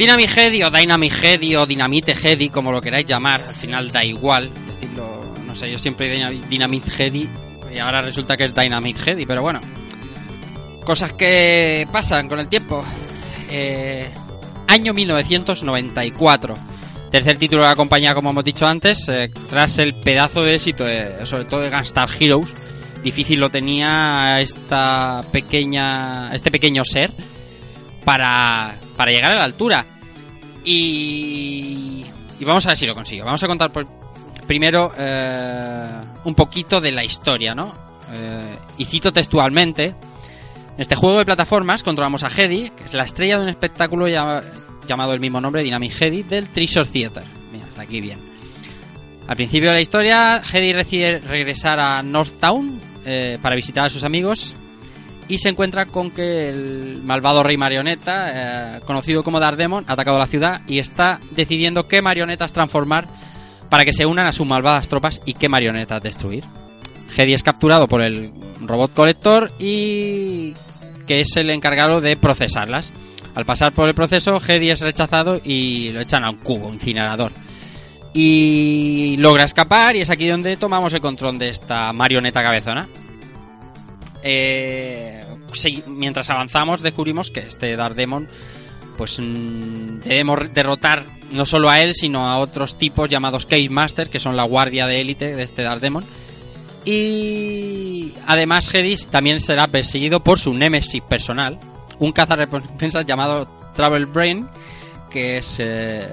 Dynamic 0.00 0.30
Heady 0.34 0.62
o 0.62 0.70
Dynamic 0.70 1.12
Heady 1.22 1.56
o 1.56 1.66
Dynamite 1.66 2.14
Heady, 2.14 2.48
como 2.48 2.72
lo 2.72 2.80
queráis 2.80 3.04
llamar, 3.04 3.42
al 3.46 3.54
final 3.54 3.92
da 3.92 4.02
igual. 4.02 4.50
Decirlo, 4.66 5.34
no 5.46 5.54
sé, 5.54 5.70
yo 5.70 5.78
siempre 5.78 6.08
Dyna- 6.10 6.30
Dynamite 6.48 6.90
Heady 6.90 7.28
y 7.74 7.78
ahora 7.78 8.00
resulta 8.00 8.34
que 8.34 8.44
es 8.44 8.54
Dynamic 8.54 8.96
Heady, 9.06 9.26
pero 9.26 9.42
bueno, 9.42 9.60
cosas 10.86 11.12
que 11.12 11.86
pasan 11.92 12.28
con 12.30 12.40
el 12.40 12.48
tiempo. 12.48 12.82
Eh, 13.50 14.08
año 14.68 14.94
1994, 14.94 16.56
tercer 17.10 17.36
título 17.36 17.62
de 17.64 17.68
la 17.68 17.76
compañía, 17.76 18.14
como 18.14 18.30
hemos 18.30 18.44
dicho 18.44 18.66
antes, 18.66 19.06
eh, 19.10 19.28
tras 19.50 19.76
el 19.78 19.92
pedazo 19.96 20.42
de 20.42 20.54
éxito, 20.54 20.84
de- 20.86 21.26
sobre 21.26 21.44
todo 21.44 21.60
de 21.60 21.68
Gunstar 21.68 22.08
Heroes, 22.18 22.48
difícil 23.02 23.38
lo 23.38 23.50
tenía 23.50 24.40
esta 24.40 25.20
pequeña, 25.30 26.28
este 26.32 26.50
pequeño 26.50 26.84
ser 26.86 27.12
para, 28.04 28.78
para 28.96 29.10
llegar 29.12 29.32
a 29.32 29.36
la 29.36 29.44
altura. 29.44 29.86
Y, 30.64 32.04
y 32.38 32.44
vamos 32.44 32.64
a 32.66 32.70
ver 32.70 32.76
si 32.78 32.86
lo 32.86 32.94
consigo. 32.94 33.24
Vamos 33.24 33.42
a 33.42 33.46
contar 33.46 33.70
por- 33.70 33.86
primero 34.46 34.92
eh, 34.96 35.88
un 36.24 36.34
poquito 36.34 36.80
de 36.80 36.92
la 36.92 37.04
historia, 37.04 37.54
¿no? 37.54 37.72
Eh, 38.12 38.56
y 38.78 38.84
cito 38.84 39.12
textualmente. 39.12 39.86
En 39.86 40.80
este 40.80 40.94
juego 40.96 41.18
de 41.18 41.24
plataformas 41.24 41.82
controlamos 41.82 42.24
a 42.24 42.28
Hedy, 42.28 42.70
que 42.70 42.84
es 42.84 42.94
la 42.94 43.04
estrella 43.04 43.36
de 43.38 43.44
un 43.44 43.48
espectáculo 43.50 44.08
llama- 44.08 44.42
llamado 44.86 45.12
el 45.12 45.20
mismo 45.20 45.40
nombre, 45.40 45.62
Dynamic 45.62 46.00
Hedy, 46.00 46.22
del 46.22 46.48
Treasure 46.48 46.86
Theater. 46.90 47.24
Mira, 47.52 47.66
hasta 47.66 47.82
aquí 47.82 48.00
bien. 48.00 48.18
Al 49.28 49.36
principio 49.36 49.68
de 49.68 49.74
la 49.76 49.80
historia, 49.82 50.40
Hedy 50.52 50.72
decide 50.72 51.18
regresar 51.20 51.78
a 51.78 52.02
Northtown 52.02 52.80
eh, 53.04 53.38
para 53.40 53.54
visitar 53.54 53.84
a 53.84 53.88
sus 53.88 54.02
amigos 54.04 54.56
y 55.30 55.38
se 55.38 55.48
encuentra 55.48 55.86
con 55.86 56.10
que 56.10 56.48
el 56.48 57.02
malvado 57.04 57.44
rey 57.44 57.56
marioneta, 57.56 58.26
eh, 58.76 58.80
conocido 58.84 59.22
como 59.22 59.38
Dardemon, 59.38 59.84
ha 59.86 59.92
atacado 59.92 60.18
la 60.18 60.26
ciudad 60.26 60.60
y 60.66 60.80
está 60.80 61.20
decidiendo 61.30 61.86
qué 61.86 62.02
marionetas 62.02 62.52
transformar 62.52 63.06
para 63.68 63.84
que 63.84 63.92
se 63.92 64.06
unan 64.06 64.26
a 64.26 64.32
sus 64.32 64.44
malvadas 64.44 64.88
tropas 64.88 65.22
y 65.24 65.34
qué 65.34 65.48
marionetas 65.48 66.02
destruir. 66.02 66.42
Hedy 67.16 67.34
es 67.34 67.44
capturado 67.44 67.86
por 67.86 68.02
el 68.02 68.32
robot 68.60 68.92
colector 68.92 69.52
y 69.60 70.52
que 71.06 71.20
es 71.20 71.36
el 71.36 71.50
encargado 71.50 72.00
de 72.00 72.16
procesarlas. 72.16 72.92
Al 73.36 73.44
pasar 73.44 73.72
por 73.72 73.88
el 73.88 73.94
proceso, 73.94 74.40
Hedy 74.44 74.70
es 74.70 74.80
rechazado 74.80 75.40
y 75.44 75.90
lo 75.90 76.00
echan 76.00 76.24
a 76.24 76.30
un 76.30 76.38
cubo, 76.38 76.72
incinerador. 76.72 77.32
Y 78.12 79.16
logra 79.18 79.44
escapar 79.44 79.94
y 79.94 80.00
es 80.00 80.10
aquí 80.10 80.26
donde 80.26 80.56
tomamos 80.56 80.92
el 80.92 81.00
control 81.00 81.38
de 81.38 81.50
esta 81.50 81.92
marioneta 81.92 82.42
cabezona. 82.42 82.88
Eh, 84.24 85.19
sí, 85.52 85.82
mientras 85.86 86.30
avanzamos 86.30 86.82
descubrimos 86.82 87.30
que 87.30 87.40
este 87.40 87.76
Dardemon 87.76 88.28
pues 88.96 89.18
mm, 89.18 90.00
debemos 90.00 90.52
derrotar 90.52 91.06
no 91.30 91.46
solo 91.46 91.70
a 91.70 91.80
él 91.80 91.94
sino 91.94 92.28
a 92.28 92.38
otros 92.38 92.76
tipos 92.76 93.08
llamados 93.08 93.46
Case 93.46 93.68
Master 93.68 94.10
que 94.10 94.18
son 94.18 94.36
la 94.36 94.44
guardia 94.44 94.86
de 94.86 95.00
élite 95.00 95.34
de 95.34 95.42
este 95.42 95.62
Dardemon 95.62 96.04
y 96.84 98.14
además 98.26 98.72
Hedis 98.74 99.06
también 99.06 99.40
será 99.40 99.66
perseguido 99.66 100.20
por 100.20 100.38
su 100.38 100.52
némesis 100.54 101.02
personal 101.02 101.58
un 101.98 102.12
cazarrecompensas 102.12 103.06
llamado 103.06 103.48
Travel 103.74 104.06
Brain 104.06 104.46
que 105.10 105.38
es 105.38 105.56
eh, 105.58 106.08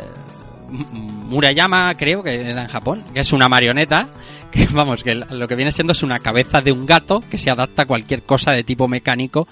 Murayama 0.69 1.95
creo 1.95 2.23
que 2.23 2.52
era 2.52 2.63
en 2.63 2.67
Japón 2.67 3.04
que 3.13 3.21
es 3.21 3.34
una 3.34 3.50
marioneta 3.50 4.08
que 4.52 4.68
vamos, 4.72 5.04
que 5.04 5.16
lo 5.16 5.48
que 5.48 5.56
viene 5.56 5.72
siendo 5.72 5.94
es 5.94 6.04
una 6.04 6.20
cabeza 6.20 6.62
de 6.62 6.72
un 6.72 6.86
gato 6.86 7.22
que 7.30 7.38
se 7.38 7.50
adapta 7.50 7.84
a 7.84 7.86
cualquier 7.86 8.24
cosa 8.24 8.52
de 8.52 8.64
tipo 8.64 8.88
mecánico 8.88 9.48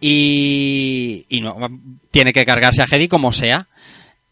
y, 0.00 1.26
y 1.28 1.40
no, 1.40 1.56
tiene 2.10 2.32
que 2.32 2.44
cargarse 2.44 2.82
a 2.82 2.86
Hedy 2.90 3.08
como 3.08 3.32
sea. 3.32 3.68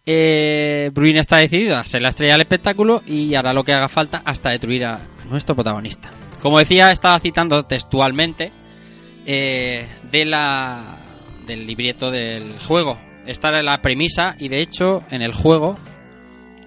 Eh, 0.04 0.90
Bruin 0.92 1.18
está 1.18 1.36
decidido 1.36 1.76
a 1.76 1.86
ser 1.86 2.02
la 2.02 2.08
estrella 2.08 2.32
del 2.32 2.40
espectáculo 2.40 3.02
y 3.06 3.34
hará 3.34 3.52
lo 3.52 3.62
que 3.62 3.72
haga 3.72 3.88
falta 3.88 4.22
hasta 4.24 4.50
destruir 4.50 4.84
a 4.84 5.06
nuestro 5.28 5.54
protagonista. 5.54 6.10
Como 6.42 6.58
decía, 6.58 6.90
estaba 6.90 7.20
citando 7.20 7.64
textualmente 7.66 8.50
eh, 9.26 9.86
de 10.10 10.24
la, 10.24 10.96
del 11.46 11.66
libreto 11.66 12.10
del 12.10 12.58
juego. 12.66 12.98
Esta 13.26 13.48
era 13.48 13.62
la 13.62 13.82
premisa 13.82 14.34
y 14.38 14.48
de 14.48 14.60
hecho 14.60 15.04
en 15.10 15.22
el 15.22 15.34
juego 15.34 15.78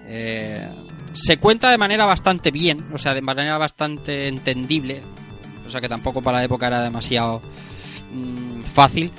eh, 0.06 0.68
se 1.14 1.38
cuenta 1.38 1.70
de 1.70 1.78
manera 1.78 2.06
bastante 2.06 2.50
bien, 2.50 2.78
o 2.92 2.98
sea, 2.98 3.14
de 3.14 3.22
manera 3.22 3.56
bastante 3.56 4.28
entendible, 4.28 5.02
o 5.66 5.70
sea 5.70 5.80
que 5.80 5.88
tampoco 5.88 6.20
para 6.20 6.38
la 6.38 6.44
época 6.44 6.66
era 6.66 6.82
demasiado 6.82 7.40
mm, 8.12 8.62
fácil. 8.62 9.10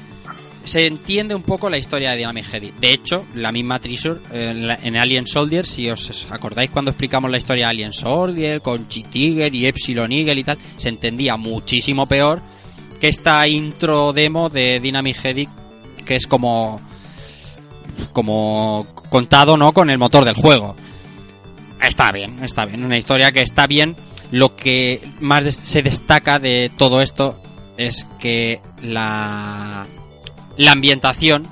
Se 0.65 0.87
entiende 0.87 1.35
un 1.35 1.43
poco 1.43 1.69
la 1.69 1.77
historia 1.77 2.11
de 2.11 2.17
Dynamic 2.17 2.51
Heady. 2.51 2.73
De 2.79 2.91
hecho, 2.91 3.25
la 3.35 3.51
misma 3.51 3.79
Treasure 3.79 4.19
eh, 4.31 4.49
en, 4.49 4.87
en 4.87 4.99
Alien 4.99 5.27
Soldier, 5.27 5.65
si 5.65 5.89
os 5.89 6.27
acordáis 6.31 6.71
cuando 6.71 6.89
explicamos 6.91 7.29
la 7.31 7.37
historia 7.37 7.65
de 7.65 7.71
Alien 7.71 7.93
Soldier 7.93 8.61
con 8.61 8.87
Cheat 8.87 9.15
y 9.15 9.65
Epsilon 9.65 10.11
Eagle 10.11 10.39
y 10.39 10.43
tal, 10.43 10.57
se 10.77 10.89
entendía 10.89 11.37
muchísimo 11.37 12.07
peor 12.07 12.41
que 12.99 13.09
esta 13.09 13.47
intro 13.47 14.11
demo 14.11 14.49
de 14.49 14.79
Dynamic 14.79 15.23
Heady, 15.23 15.47
que 16.03 16.15
es 16.15 16.25
como 16.25 16.81
como 18.11 18.87
contado, 19.09 19.57
¿no? 19.57 19.71
Con 19.71 19.89
el 19.89 19.97
motor 19.97 20.25
del 20.25 20.35
juego. 20.35 20.75
Está 21.81 22.11
bien, 22.11 22.43
está 22.43 22.65
bien. 22.65 22.83
Una 22.83 22.97
historia 22.97 23.31
que 23.31 23.41
está 23.41 23.67
bien. 23.67 23.95
Lo 24.31 24.55
que 24.55 25.01
más 25.19 25.53
se 25.53 25.81
destaca 25.81 26.39
de 26.39 26.71
todo 26.75 27.01
esto 27.01 27.39
es 27.77 28.07
que 28.19 28.59
la, 28.81 29.85
la 30.57 30.71
ambientación 30.71 31.47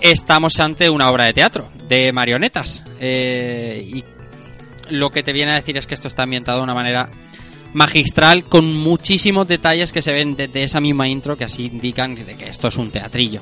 estamos 0.00 0.58
ante 0.60 0.90
una 0.90 1.10
obra 1.10 1.24
de 1.24 1.32
teatro 1.32 1.68
de 1.88 2.12
marionetas. 2.12 2.84
Eh, 3.00 3.82
y 3.94 4.04
lo 4.90 5.10
que 5.10 5.22
te 5.22 5.32
viene 5.32 5.52
a 5.52 5.56
decir 5.56 5.76
es 5.76 5.86
que 5.86 5.94
esto 5.94 6.08
está 6.08 6.24
ambientado 6.24 6.58
de 6.58 6.64
una 6.64 6.74
manera 6.74 7.08
magistral 7.72 8.44
con 8.44 8.74
muchísimos 8.76 9.46
detalles 9.46 9.92
que 9.92 10.02
se 10.02 10.12
ven 10.12 10.36
desde 10.36 10.64
esa 10.64 10.80
misma 10.80 11.08
intro 11.08 11.36
que 11.36 11.44
así 11.44 11.66
indican 11.66 12.14
de 12.14 12.36
que 12.36 12.48
esto 12.48 12.68
es 12.68 12.76
un 12.76 12.90
teatrillo 12.90 13.40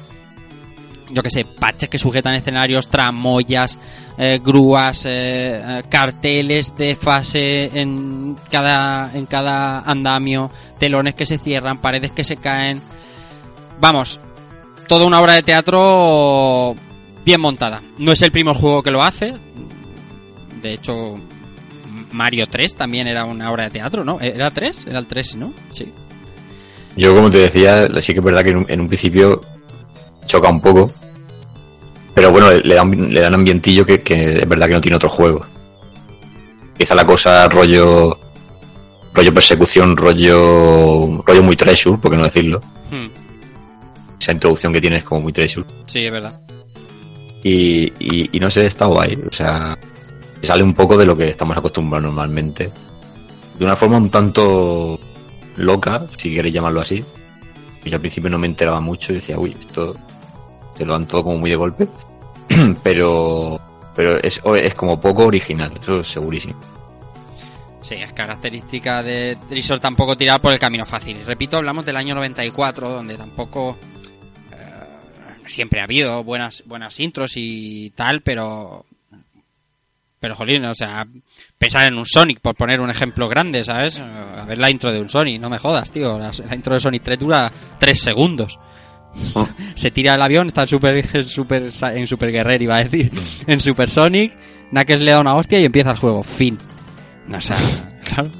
yo 1.11 1.23
que 1.23 1.31
sé, 1.31 1.44
parches 1.44 1.88
que 1.88 1.99
sujetan 1.99 2.35
escenarios, 2.35 2.88
tramoyas, 2.88 3.79
eh, 4.18 4.40
grúas, 4.42 5.05
eh, 5.07 5.11
eh, 5.11 5.83
carteles 5.88 6.77
de 6.77 6.94
fase 6.94 7.81
en 7.81 8.37
cada, 8.51 9.11
en 9.14 9.27
cada 9.27 9.81
andamio, 9.81 10.51
telones 10.79 11.14
que 11.14 11.27
se 11.27 11.38
cierran, 11.38 11.79
paredes 11.79 12.12
que 12.12 12.25
se 12.25 12.37
caen. 12.37 12.81
Vamos, 13.81 14.21
toda 14.87 15.07
una 15.07 15.21
obra 15.21 15.35
de 15.35 15.42
teatro 15.42 16.75
bien 17.25 17.40
montada. 17.40 17.83
No 17.99 18.12
es 18.12 18.23
el 18.23 18.33
primer 18.33 18.57
juego 18.57 18.83
que 18.83 18.90
lo 18.90 19.03
hace. 19.03 19.35
De 20.62 20.73
hecho, 20.73 21.14
Mario 22.12 22.47
3 22.49 22.75
también 22.75 23.07
era 23.07 23.25
una 23.25 23.51
obra 23.51 23.64
de 23.64 23.71
teatro, 23.71 24.05
¿no? 24.05 24.21
¿Era 24.21 24.51
3? 24.51 24.88
Era 24.88 24.99
el 24.99 25.07
3, 25.07 25.37
¿no? 25.37 25.53
Sí. 25.71 25.92
Yo, 26.97 27.14
como 27.14 27.31
te 27.31 27.38
decía, 27.38 27.87
sí 28.01 28.12
que 28.12 28.18
es 28.18 28.25
verdad 28.25 28.42
que 28.42 28.51
en 28.51 28.81
un 28.81 28.88
principio 28.88 29.40
choca 30.29 30.49
un 30.49 30.61
poco. 30.61 30.93
Pero 32.14 32.31
bueno, 32.31 32.51
le 32.53 32.75
dan, 32.75 33.12
le 33.12 33.21
dan 33.21 33.35
ambientillo 33.35 33.85
que, 33.85 34.01
que 34.03 34.35
es 34.35 34.49
verdad 34.49 34.67
que 34.69 34.75
no 34.75 34.81
tiene 34.81 34.97
otro 34.97 35.09
juego. 35.09 35.45
Empieza 36.73 36.95
la 36.95 37.05
cosa 37.05 37.49
rollo 37.49 38.17
rollo 39.14 39.35
persecución, 39.35 39.97
rollo 39.97 41.23
rollo 41.27 41.43
muy 41.43 41.57
treasure, 41.57 41.99
por 41.99 42.11
qué 42.12 42.17
no 42.17 42.25
decirlo. 42.25 42.61
Hmm, 42.91 43.07
Esa 44.21 44.33
introducción 44.33 44.73
que 44.73 44.81
tiene 44.81 44.99
es 44.99 45.05
como 45.05 45.23
muy 45.23 45.33
treasure. 45.33 45.67
Sí, 45.87 46.05
es 46.07 46.12
verdad. 46.12 46.41
Y, 47.43 47.85
y, 47.99 48.31
y 48.37 48.41
no 48.41 48.51
sé, 48.51 48.67
está 48.67 48.87
guay. 48.87 49.17
O 49.29 49.33
sea, 49.33 49.77
sale 50.43 50.62
un 50.62 50.75
poco 50.75 50.97
de 50.97 51.05
lo 51.07 51.17
que 51.17 51.29
estamos 51.31 51.57
acostumbrados 51.57 52.05
normalmente. 52.05 52.71
De 53.59 53.64
una 53.64 53.77
forma 53.77 53.97
un 53.97 54.11
tanto 54.11 54.99
loca, 55.57 56.05
si 56.17 56.33
queréis 56.35 56.55
llamarlo 56.55 56.81
así. 56.81 57.03
Y 57.85 57.91
yo 57.91 57.95
al 57.97 58.01
principio 58.01 58.29
no 58.31 58.38
me 58.38 58.47
enteraba 58.49 58.81
mucho 58.81 59.12
y 59.12 59.17
decía, 59.17 59.38
uy, 59.38 59.57
esto 59.61 59.95
se 60.79 60.87
lo 60.87 60.93
dan 60.93 61.07
todo 61.07 61.25
como 61.25 61.38
muy 61.38 61.51
de 61.51 61.57
golpe. 61.57 61.88
pero 62.83 63.61
pero 63.97 64.17
es, 64.19 64.41
es 64.62 64.75
como 64.75 65.01
poco 65.01 65.27
original, 65.27 65.73
eso 65.83 66.01
es 66.01 66.09
segurísimo. 66.09 66.55
Sí, 67.83 67.95
es 67.95 68.12
característica 68.12 69.03
de 69.03 69.37
Trisor 69.49 69.81
tampoco 69.81 70.17
tirar 70.17 70.41
por 70.41 70.53
el 70.53 70.59
camino 70.61 70.87
fácil. 70.87 71.19
Repito, 71.27 71.57
hablamos 71.57 71.85
del 71.85 71.97
año 71.97 72.14
94, 72.14 72.91
donde 72.91 73.17
tampoco 73.17 73.77
eh, 74.53 75.47
siempre 75.47 75.81
ha 75.81 75.85
habido 75.85 76.23
buenas 76.23 76.62
buenas 76.64 77.01
intros 77.01 77.33
y 77.35 77.91
tal, 77.91 78.21
pero 78.21 78.85
pero 80.21 80.37
jolín, 80.37 80.64
o 80.64 80.75
sea, 80.75 81.05
pensar 81.59 81.88
en 81.88 81.99
un 81.99 82.07
Sonic 82.07 82.41
por 82.41 82.55
poner 82.55 82.81
un 82.81 82.91
ejemplo 82.91 83.29
grande, 83.29 83.64
¿sabes? 83.64 84.01
A 84.01 84.45
ver 84.45 84.59
la 84.59 84.71
intro 84.71 84.93
de 84.93 85.01
un 85.01 85.09
Sonic, 85.09 85.41
no 85.41 85.51
me 85.51 85.59
jodas, 85.59 85.91
tío. 85.91 86.19
La, 86.19 86.31
la 86.31 86.55
intro 86.55 86.75
de 86.75 86.81
Sonic 86.81 87.03
3 87.03 87.19
dura 87.19 87.51
3 87.79 88.01
segundos. 88.01 88.59
Se 89.75 89.90
tira 89.90 90.14
el 90.14 90.23
avión, 90.23 90.49
está 90.49 90.62
en 90.62 90.68
super, 90.68 90.97
en 91.16 91.25
super, 91.25 91.71
en 91.94 92.07
super 92.07 92.33
guerrero, 92.33 92.64
iba 92.64 92.77
a 92.77 92.85
decir, 92.85 93.11
en 93.47 93.61
Super 93.61 93.88
Sonic, 93.88 94.33
Knuckles 94.71 95.01
le 95.03 95.12
da 95.12 95.21
una 95.21 95.35
hostia 95.35 95.61
y 95.61 95.64
empieza 95.64 95.90
el 95.92 95.97
juego. 95.97 96.23
Fin. 96.23 96.59
O 97.35 97.40
sea, 97.40 97.57
claro. 98.05 98.31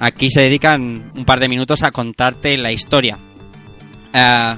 Aquí 0.00 0.30
se 0.30 0.42
dedican 0.42 1.10
un 1.16 1.24
par 1.24 1.40
de 1.40 1.48
minutos 1.48 1.82
a 1.82 1.90
contarte 1.90 2.56
la 2.56 2.70
historia. 2.70 3.18
Eh, 4.12 4.56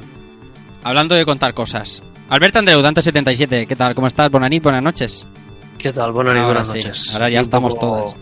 hablando 0.85 1.15
de 1.15 1.25
contar 1.25 1.55
cosas. 1.55 2.03
Alberto 2.29 2.59
Andreu, 2.59 2.81
Dante77, 2.83 3.67
¿qué 3.67 3.75
tal? 3.77 3.95
¿Cómo 3.95 4.07
estás? 4.07 4.31
Buenas 4.31 4.51
noches, 4.51 4.63
buenas 4.63 4.83
noches. 4.85 5.27
¿Qué 5.79 5.93
tal? 5.93 6.13
Buenas, 6.13 6.35
Ahora 6.35 6.47
buenas 6.47 6.69
sí, 6.69 6.75
noches. 6.75 7.13
ahora 7.15 7.31
ya 7.31 7.41
estamos 7.41 7.75
poco- 7.75 7.87
todos. 8.13 8.17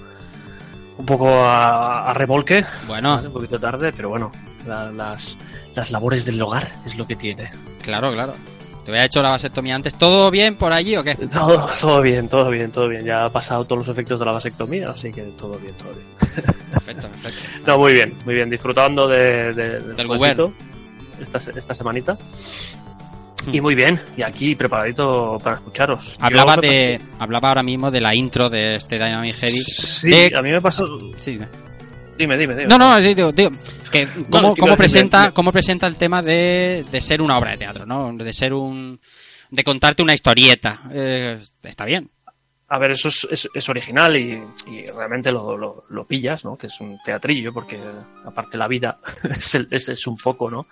Un 0.98 1.06
poco 1.06 1.28
a, 1.32 2.04
a 2.10 2.12
remolque, 2.14 2.64
Bueno, 2.86 3.20
un 3.24 3.32
poquito 3.32 3.58
tarde, 3.58 3.92
pero 3.96 4.08
bueno, 4.10 4.30
la- 4.66 4.90
las, 4.92 5.38
las 5.74 5.90
labores 5.92 6.24
del 6.24 6.40
hogar 6.42 6.68
es 6.84 6.96
lo 6.96 7.06
que 7.06 7.16
tiene. 7.16 7.50
claro, 7.82 8.12
claro. 8.12 8.34
Te 8.84 8.92
había 8.92 9.04
hecho 9.04 9.20
la 9.20 9.28
vasectomía 9.28 9.74
antes. 9.74 9.94
¿Todo 9.96 10.30
bien 10.30 10.56
por 10.56 10.72
allí 10.72 10.96
o 10.96 11.04
qué? 11.04 11.14
Todo, 11.32 11.68
todo 11.78 12.00
bien, 12.00 12.26
todo 12.28 12.48
bien, 12.48 12.70
todo 12.72 12.88
bien. 12.88 13.04
Ya 13.04 13.24
ha 13.24 13.28
pasado 13.30 13.64
todos 13.66 13.80
los 13.86 13.88
efectos 13.88 14.18
de 14.18 14.24
la 14.26 14.32
vasectomía, 14.32 14.88
así 14.88 15.12
que 15.12 15.22
todo 15.38 15.58
bien, 15.58 15.74
todo 15.74 15.90
bien. 15.92 16.06
Perfecto, 16.72 17.08
perfecto. 17.08 17.38
No, 17.66 17.78
muy 17.78 17.92
bien, 17.92 18.16
muy 18.24 18.34
bien. 18.34 18.48
Disfrutando 18.48 19.06
de, 19.06 19.52
de- 19.52 19.78
Del 19.80 20.06
jueguito 20.06 20.52
esta, 21.20 21.38
esta 21.50 21.74
semanita. 21.74 22.16
Y 23.52 23.60
muy 23.60 23.74
bien, 23.74 24.00
y 24.16 24.22
aquí 24.22 24.54
preparadito 24.54 25.38
para 25.42 25.56
escucharos. 25.56 26.16
Hablaba 26.20 26.56
Yo- 26.56 26.62
de, 26.62 27.00
hablaba 27.18 27.48
ahora 27.48 27.62
mismo 27.62 27.90
de 27.90 28.00
la 28.00 28.14
intro 28.14 28.48
de 28.50 28.76
este 28.76 28.96
Dynamic 28.96 29.34
Heavy. 29.36 29.58
Sí, 29.58 30.10
de- 30.10 30.32
a 30.36 30.42
mí 30.42 30.50
me 30.50 30.60
pasó... 30.60 30.86
Sí, 31.18 31.32
dime. 31.32 31.46
Dime, 32.18 32.36
dime. 32.36 32.66
No, 32.66 32.76
no, 32.78 32.98
digo, 33.00 33.30
digo, 33.32 33.50
que 33.92 34.08
cómo, 34.28 34.54
cómo 34.56 34.72
decir, 34.72 34.76
presenta, 34.76 35.30
cómo 35.32 35.52
presenta 35.52 35.86
el 35.86 35.94
tema 35.96 36.20
de, 36.20 36.84
de 36.90 37.00
ser 37.00 37.22
una 37.22 37.38
obra 37.38 37.52
de 37.52 37.58
teatro, 37.58 37.86
¿no? 37.86 38.12
De 38.12 38.32
ser 38.32 38.52
un, 38.52 38.98
de 39.50 39.62
contarte 39.64 40.02
una 40.02 40.14
historieta. 40.14 40.82
Eh, 40.92 41.38
está 41.62 41.84
bien. 41.84 42.10
A 42.70 42.78
ver, 42.78 42.90
eso 42.90 43.08
es, 43.08 43.26
es- 43.30 43.48
es 43.54 43.68
original 43.68 44.16
y, 44.16 44.42
y 44.66 44.86
realmente 44.86 45.30
lo, 45.32 45.56
lo- 45.56 45.84
lo 45.88 46.04
pillas, 46.06 46.44
¿no? 46.44 46.56
Que 46.58 46.66
es 46.66 46.80
un 46.80 46.98
teatrillo, 47.04 47.52
porque 47.54 47.78
aparte 48.26 48.58
la 48.58 48.66
vida 48.68 48.98
es, 49.38 49.54
el- 49.54 49.68
es- 49.70 49.88
es 49.88 50.06
un 50.08 50.18
foco, 50.18 50.50
¿no? 50.50 50.66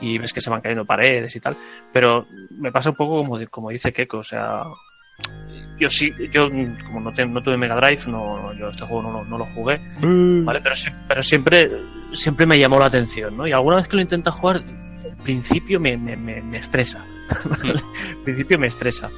Y 0.00 0.18
ves 0.18 0.32
que 0.32 0.40
se 0.40 0.50
van 0.50 0.60
cayendo 0.60 0.84
paredes 0.84 1.34
y 1.36 1.40
tal. 1.40 1.56
Pero 1.92 2.26
me 2.58 2.72
pasa 2.72 2.90
un 2.90 2.96
poco 2.96 3.22
como, 3.24 3.38
como 3.50 3.70
dice 3.70 3.92
Keiko, 3.92 4.18
o 4.18 4.24
sea. 4.24 4.62
Yo 5.78 5.88
sí, 5.88 6.10
yo 6.32 6.48
mm, 6.50 6.84
como 6.86 7.00
no, 7.00 7.12
te- 7.12 7.24
no 7.26 7.42
tuve 7.42 7.56
Mega 7.56 7.74
Drive, 7.76 8.02
no, 8.06 8.52
yo 8.54 8.68
este 8.68 8.84
juego 8.84 9.02
no, 9.02 9.12
lo- 9.12 9.24
no 9.24 9.38
lo 9.38 9.46
jugué, 9.46 9.80
¿vale? 10.44 10.60
Pero, 10.62 10.74
pero 11.08 11.22
siempre, 11.22 11.70
siempre 12.12 12.44
me 12.46 12.58
llamó 12.58 12.78
la 12.78 12.86
atención, 12.86 13.36
¿no? 13.36 13.46
Y 13.46 13.52
alguna 13.52 13.76
vez 13.76 13.88
que 13.88 13.96
lo 13.96 14.02
intenta 14.02 14.30
jugar, 14.30 14.56
al 14.56 15.16
principio 15.24 15.80
me, 15.80 15.96
me, 15.96 16.16
me, 16.16 16.42
me 16.42 16.58
estresa. 16.58 17.02
al 17.62 18.16
principio 18.24 18.58
me 18.58 18.66
estresa. 18.66 19.10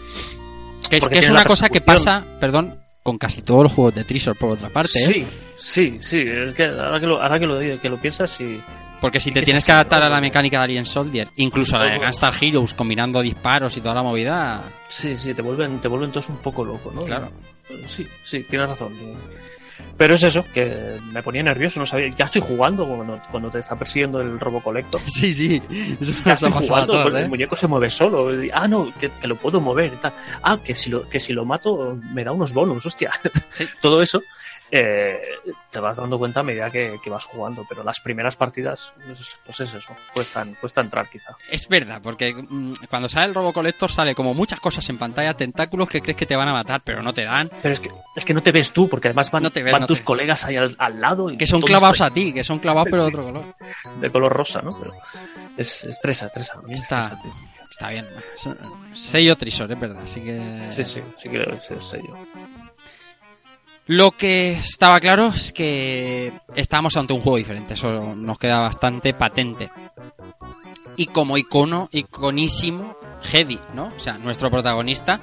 Que 0.89 0.97
es, 0.99 1.09
que 1.09 1.31
una 1.31 1.45
cosa 1.45 1.69
que 1.69 1.81
pasa, 1.81 2.25
perdón, 2.41 2.79
con 3.03 3.19
casi 3.19 3.43
todos 3.43 3.65
los 3.65 3.73
juegos 3.73 3.95
de 3.97 4.05
Trisor 4.05 4.37
por 4.37 4.51
otra 4.53 4.69
parte, 4.69 4.99
¿eh? 5.01 5.07
Sí, 5.07 5.27
sí, 5.57 5.97
sí. 6.01 6.21
Es 6.25 6.55
que 6.55 6.65
ahora 6.65 7.01
que 7.01 7.07
lo, 7.07 7.21
ahora 7.21 7.39
que 7.41 7.47
lo, 7.47 7.59
que 7.81 7.89
lo 7.89 8.01
piensas, 8.01 8.31
sí. 8.31 8.61
Porque 9.03 9.19
si 9.19 9.33
te 9.33 9.41
Es 9.41 9.45
tienes 9.45 9.67
que 9.67 9.73
adaptar 9.73 10.01
a 10.05 10.09
la 10.09 10.21
mecánica 10.21 10.59
de 10.59 10.65
Alien 10.65 10.87
Soldier, 10.87 11.27
incluso 11.37 11.75
a 11.75 11.81
la 11.81 11.93
de. 11.95 11.99
Gunstar 11.99 12.33
Heroes 12.41 12.73
combinando 12.73 13.21
disparos 13.21 13.77
y 13.77 13.81
toda 13.81 13.97
la 13.97 14.03
movida, 14.05 14.63
Sí, 14.87 15.17
sí, 15.17 15.35
te 15.35 15.43
vuelven, 15.43 15.81
te 15.81 15.89
vuelven 15.89 16.13
todos 16.13 16.29
un 16.29 16.37
poco 16.37 16.65
loco, 16.65 16.93
¿no? 16.95 17.03
claro. 17.03 17.33
Sí, 17.87 18.07
sí, 18.23 18.45
tienes 18.45 18.69
razón. 18.69 18.93
Pero 19.97 20.15
es 20.15 20.23
eso, 20.23 20.45
que 20.55 21.01
me 21.11 21.21
ponía 21.21 21.43
nervioso, 21.43 21.81
no 21.81 21.87
sabía. 21.87 22.11
Ya 22.11 22.27
estoy 22.27 22.43
jugando 22.43 22.87
cuando, 22.87 23.21
cuando 23.29 23.51
te 23.51 23.59
está 23.59 23.77
persiguiendo 23.77 24.21
el 24.21 24.39
robo 24.39 24.63
colector. 24.63 25.01
Sí, 25.07 25.35
sí. 25.35 25.61
Eso 26.01 26.13
Ya 26.25 26.35
estoy 26.35 26.53
jugando, 26.53 26.93
todos, 26.93 27.03
pues, 27.03 27.15
¿eh? 27.17 27.21
el 27.23 27.29
muñeco 27.29 27.57
se 27.57 27.67
mueve 27.67 27.91
solo. 27.91 28.29
Ah, 28.53 28.69
no, 28.69 28.93
que, 29.01 29.11
que 29.11 29.27
lo 29.27 29.35
puedo 29.35 29.61
mover 29.61 29.95
y 29.95 29.97
tal. 29.97 30.13
Ah, 30.45 30.59
que 30.63 30.77
si 30.77 30.91
lo, 30.91 31.09
que 31.09 31.19
si 31.19 31.33
lo 31.33 31.45
mato 31.45 31.99
me 32.15 32.23
da 32.23 32.31
unos 32.31 32.53
bonus, 32.53 32.87
hostia. 32.87 33.11
Sí. 33.51 33.67
Todo 33.83 34.01
eso 34.01 34.23
eh, 34.75 35.21
te 35.69 35.81
vas 35.81 35.99
dando 35.99 36.19
cuenta 36.19 36.41
a 36.41 36.43
medida 36.43 36.71
que, 36.71 36.99
que 37.05 37.11
vas 37.11 37.27
jugando, 37.27 37.67
pero 37.69 37.85
las 37.85 38.01
primeras 38.01 38.37
partidas, 38.37 38.95
pues, 39.05 39.37
pues 39.45 39.61
es 39.61 39.75
eso, 39.75 39.95
cuestan, 40.15 40.55
cuesta 40.55 40.81
entrar 40.81 41.11
quizá. 41.11 41.37
Es 41.51 41.69
verdad, 41.69 42.01
porque 42.03 42.33
mm, 42.35 42.73
cuando 42.89 43.07
sale 43.11 43.27
el 43.27 43.35
Robo 43.35 43.53
Collector 43.53 43.93
sale 43.93 44.15
como 44.15 44.33
muchas 44.33 44.61
cosas 44.61 44.89
en 44.89 44.97
pantalla, 44.97 45.35
tentáculos 45.35 45.89
que 45.91 46.01
crees 46.01 46.17
que 46.17 46.25
te 46.25 46.37
van 46.37 46.49
a 46.49 46.53
matar, 46.53 46.81
pero 46.83 47.03
no 47.03 47.13
te 47.13 47.25
dan. 47.25 47.51
Pero 47.61 47.73
es 47.75 47.81
que, 47.81 47.91
es 48.17 48.25
que 48.25 48.33
no 48.33 48.43
te 48.43 48.51
ves 48.51 48.73
tú, 48.73 48.89
porque 48.89 49.09
además 49.09 49.31
van, 49.31 49.43
No 49.43 49.51
te 49.51 49.63
ves, 49.63 49.73
van 49.73 49.83
no 49.83 49.87
tus 49.87 49.99
te 49.99 50.05
colegas 50.07 50.45
ahí 50.47 50.57
al, 50.57 50.75
al 50.79 50.99
lado. 51.01 51.29
Y 51.31 51.37
Que 51.37 51.47
son 51.47 51.61
clavados 51.61 52.01
a 52.01 52.09
ti, 52.09 52.33
que 52.33 52.43
son 52.43 52.59
clavados 52.59 52.89
pero 52.91 53.05
de 53.05 53.11
Sí. 53.11 53.17
otro 53.19 53.27
color. 53.31 53.55
de 54.01 54.11
color 54.11 54.33
rosa, 54.33 54.63
¿no? 54.63 54.71
Pero 54.81 54.95
es 55.59 55.85
estresa, 55.85 56.27
estresa. 56.27 56.55
Está- 56.71 57.01
estresa. 57.01 57.19
Está 57.71 57.91
bien. 57.91 58.07
Sello 58.95 59.37
Trisor, 59.37 59.71
es 59.73 59.79
verdad. 59.81 60.03
Así 60.03 60.21
que. 60.23 60.41
Sí, 60.71 60.85
sí, 60.85 61.03
sí 61.17 61.29
creo 61.29 61.47
que 61.51 61.57
es 61.57 61.71
el 61.71 61.81
sello. 61.81 62.17
Lo 63.87 64.13
que 64.13 64.53
estaba 64.53 65.01
claro 65.01 65.29
es 65.29 65.53
que 65.53 66.33
estábamos 66.55 66.97
ante 66.97 67.13
un 67.13 67.21
juego 67.21 67.39
diferente. 67.39 67.75
Eso 67.75 68.15
nos 68.15 68.39
queda 68.39 68.61
bastante 68.61 69.13
patente. 69.13 69.71
Y 70.97 71.07
como 71.07 71.37
icono, 71.37 71.89
iconísimo, 71.93 72.97
Hedy, 73.33 73.59
¿no? 73.75 73.93
O 73.97 73.99
sea, 73.99 74.19
nuestro 74.19 74.51
protagonista. 74.51 75.21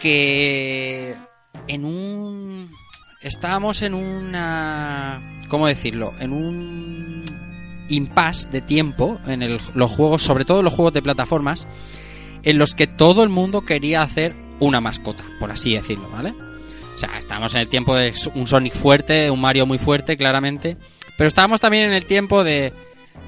Que 0.00 1.14
en 1.66 1.84
un. 1.84 2.70
Estábamos 3.22 3.80
en 3.82 3.94
una. 3.94 5.44
¿Cómo 5.48 5.66
decirlo? 5.66 6.12
En 6.20 6.32
un 6.32 7.24
impasse 7.88 8.48
de 8.50 8.60
tiempo 8.60 9.18
en 9.26 9.58
los 9.74 9.90
juegos, 9.92 10.22
sobre 10.22 10.44
todo 10.44 10.62
los 10.62 10.74
juegos 10.74 10.92
de 10.92 11.02
plataformas, 11.02 11.66
en 12.42 12.58
los 12.58 12.74
que 12.74 12.86
todo 12.86 13.22
el 13.22 13.28
mundo 13.28 13.64
quería 13.64 14.02
hacer 14.02 14.34
una 14.58 14.80
mascota, 14.80 15.24
por 15.38 15.50
así 15.50 15.74
decirlo, 15.74 16.08
¿vale? 16.10 16.34
O 16.96 16.98
sea, 16.98 17.18
estábamos 17.18 17.54
en 17.54 17.60
el 17.60 17.68
tiempo 17.68 17.94
de 17.94 18.14
un 18.34 18.46
Sonic 18.46 18.74
fuerte, 18.74 19.30
un 19.30 19.38
Mario 19.38 19.66
muy 19.66 19.76
fuerte, 19.76 20.16
claramente. 20.16 20.78
Pero 21.18 21.28
estábamos 21.28 21.60
también 21.60 21.84
en 21.84 21.92
el 21.92 22.06
tiempo 22.06 22.42
de 22.42 22.72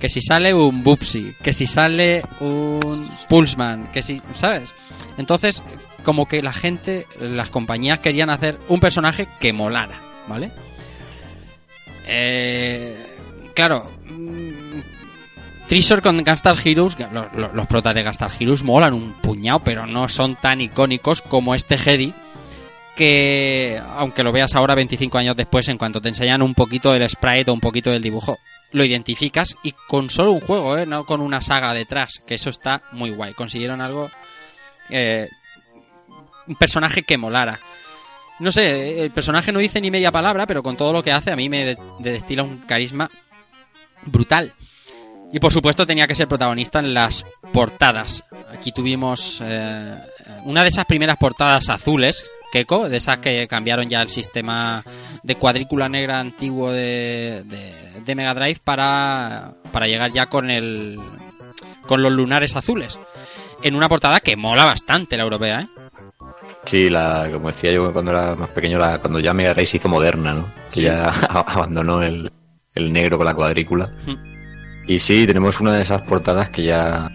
que 0.00 0.08
si 0.08 0.22
sale 0.22 0.54
un 0.54 0.82
Bubsy, 0.82 1.34
que 1.42 1.52
si 1.52 1.66
sale 1.66 2.22
un 2.40 3.10
Pulseman, 3.28 3.92
que 3.92 4.00
si, 4.00 4.22
¿sabes? 4.32 4.74
Entonces, 5.18 5.62
como 6.02 6.26
que 6.26 6.42
la 6.42 6.54
gente, 6.54 7.04
las 7.20 7.50
compañías 7.50 8.00
querían 8.00 8.30
hacer 8.30 8.58
un 8.68 8.80
personaje 8.80 9.28
que 9.38 9.52
molara, 9.52 10.00
¿vale? 10.28 10.50
Eh, 12.06 12.96
claro, 13.54 13.92
mm, 14.06 14.80
Trisor 15.68 16.00
con 16.00 16.24
Gunstar 16.24 16.56
Heroes, 16.64 16.96
los, 17.52 17.66
protas 17.66 17.94
de 17.94 18.02
Gunstar 18.02 18.30
Heroes 18.40 18.62
molan 18.64 18.94
un 18.94 19.12
puñado, 19.12 19.58
pero 19.58 19.86
no 19.86 20.08
son 20.08 20.36
tan 20.36 20.62
icónicos 20.62 21.20
como 21.20 21.54
este 21.54 21.74
Hedy, 21.74 22.14
que 22.98 23.80
aunque 23.96 24.24
lo 24.24 24.32
veas 24.32 24.56
ahora 24.56 24.74
25 24.74 25.16
años 25.18 25.36
después, 25.36 25.68
en 25.68 25.78
cuanto 25.78 26.00
te 26.00 26.08
enseñan 26.08 26.42
un 26.42 26.52
poquito 26.54 26.90
del 26.92 27.08
sprite 27.08 27.48
o 27.50 27.54
un 27.54 27.60
poquito 27.60 27.90
del 27.92 28.02
dibujo, 28.02 28.36
lo 28.72 28.84
identificas 28.84 29.56
y 29.62 29.72
con 29.86 30.10
solo 30.10 30.32
un 30.32 30.40
juego, 30.40 30.76
¿eh? 30.76 30.84
no 30.84 31.06
con 31.06 31.20
una 31.20 31.40
saga 31.40 31.72
detrás, 31.72 32.20
que 32.26 32.34
eso 32.34 32.50
está 32.50 32.82
muy 32.92 33.10
guay. 33.10 33.34
Consiguieron 33.34 33.80
algo, 33.80 34.10
eh, 34.90 35.28
un 36.48 36.56
personaje 36.56 37.02
que 37.04 37.16
molara. 37.16 37.60
No 38.40 38.50
sé, 38.50 39.04
el 39.04 39.10
personaje 39.12 39.52
no 39.52 39.60
dice 39.60 39.80
ni 39.80 39.90
media 39.92 40.10
palabra, 40.10 40.44
pero 40.46 40.62
con 40.62 40.76
todo 40.76 40.92
lo 40.92 41.02
que 41.04 41.12
hace 41.12 41.30
a 41.30 41.36
mí 41.36 41.48
me 41.48 41.64
de- 41.64 41.78
de 42.00 42.12
destila 42.12 42.42
un 42.42 42.58
carisma 42.58 43.08
brutal. 44.06 44.52
Y 45.32 45.38
por 45.40 45.52
supuesto 45.52 45.86
tenía 45.86 46.06
que 46.06 46.14
ser 46.14 46.26
protagonista 46.26 46.78
en 46.80 46.94
las 46.94 47.24
portadas. 47.52 48.24
Aquí 48.52 48.72
tuvimos 48.72 49.40
eh, 49.44 49.94
una 50.44 50.62
de 50.62 50.68
esas 50.70 50.86
primeras 50.86 51.16
portadas 51.18 51.68
azules, 51.68 52.24
Keiko, 52.52 52.88
de 52.88 52.96
esas 52.96 53.18
que 53.18 53.46
cambiaron 53.46 53.88
ya 53.88 54.00
el 54.02 54.08
sistema 54.08 54.82
de 55.22 55.34
cuadrícula 55.36 55.88
negra 55.88 56.20
antiguo 56.20 56.70
de, 56.70 57.42
de, 57.44 58.00
de 58.04 58.14
Mega 58.14 58.34
Drive 58.34 58.60
para, 58.64 59.52
para 59.72 59.86
llegar 59.86 60.12
ya 60.12 60.26
con 60.26 60.50
el 60.50 60.96
con 61.86 62.02
los 62.02 62.12
lunares 62.12 62.54
azules. 62.56 62.98
En 63.62 63.74
una 63.74 63.88
portada 63.88 64.20
que 64.20 64.36
mola 64.36 64.64
bastante 64.64 65.16
la 65.16 65.24
europea, 65.24 65.62
¿eh? 65.62 65.66
Sí, 66.64 66.90
la, 66.90 67.28
como 67.32 67.48
decía 67.48 67.72
yo 67.72 67.92
cuando 67.92 68.10
era 68.12 68.34
más 68.34 68.50
pequeño, 68.50 68.78
la, 68.78 68.98
cuando 68.98 69.20
ya 69.20 69.32
Mega 69.32 69.54
Drive 69.54 69.66
se 69.66 69.76
hizo 69.78 69.88
moderna, 69.88 70.34
¿no? 70.34 70.52
Que 70.72 70.82
ya 70.82 71.08
abandonó 71.28 72.02
el, 72.02 72.30
el 72.74 72.92
negro 72.92 73.16
con 73.16 73.26
la 73.26 73.34
cuadrícula. 73.34 73.88
Mm. 74.06 74.14
Y 74.88 75.00
sí, 75.00 75.26
tenemos 75.26 75.60
una 75.60 75.74
de 75.74 75.82
esas 75.82 76.02
portadas 76.02 76.50
que 76.50 76.62
ya 76.64 77.10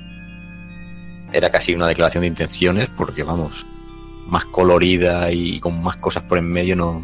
era 1.32 1.50
casi 1.50 1.74
una 1.74 1.88
declaración 1.88 2.22
de 2.22 2.28
intenciones, 2.28 2.90
porque 2.96 3.24
vamos, 3.24 3.66
más 4.34 4.46
colorida 4.46 5.32
y 5.32 5.60
con 5.60 5.82
más 5.84 5.98
cosas 5.98 6.24
por 6.24 6.38
en 6.40 6.46
medio 6.50 6.76
no, 6.76 7.02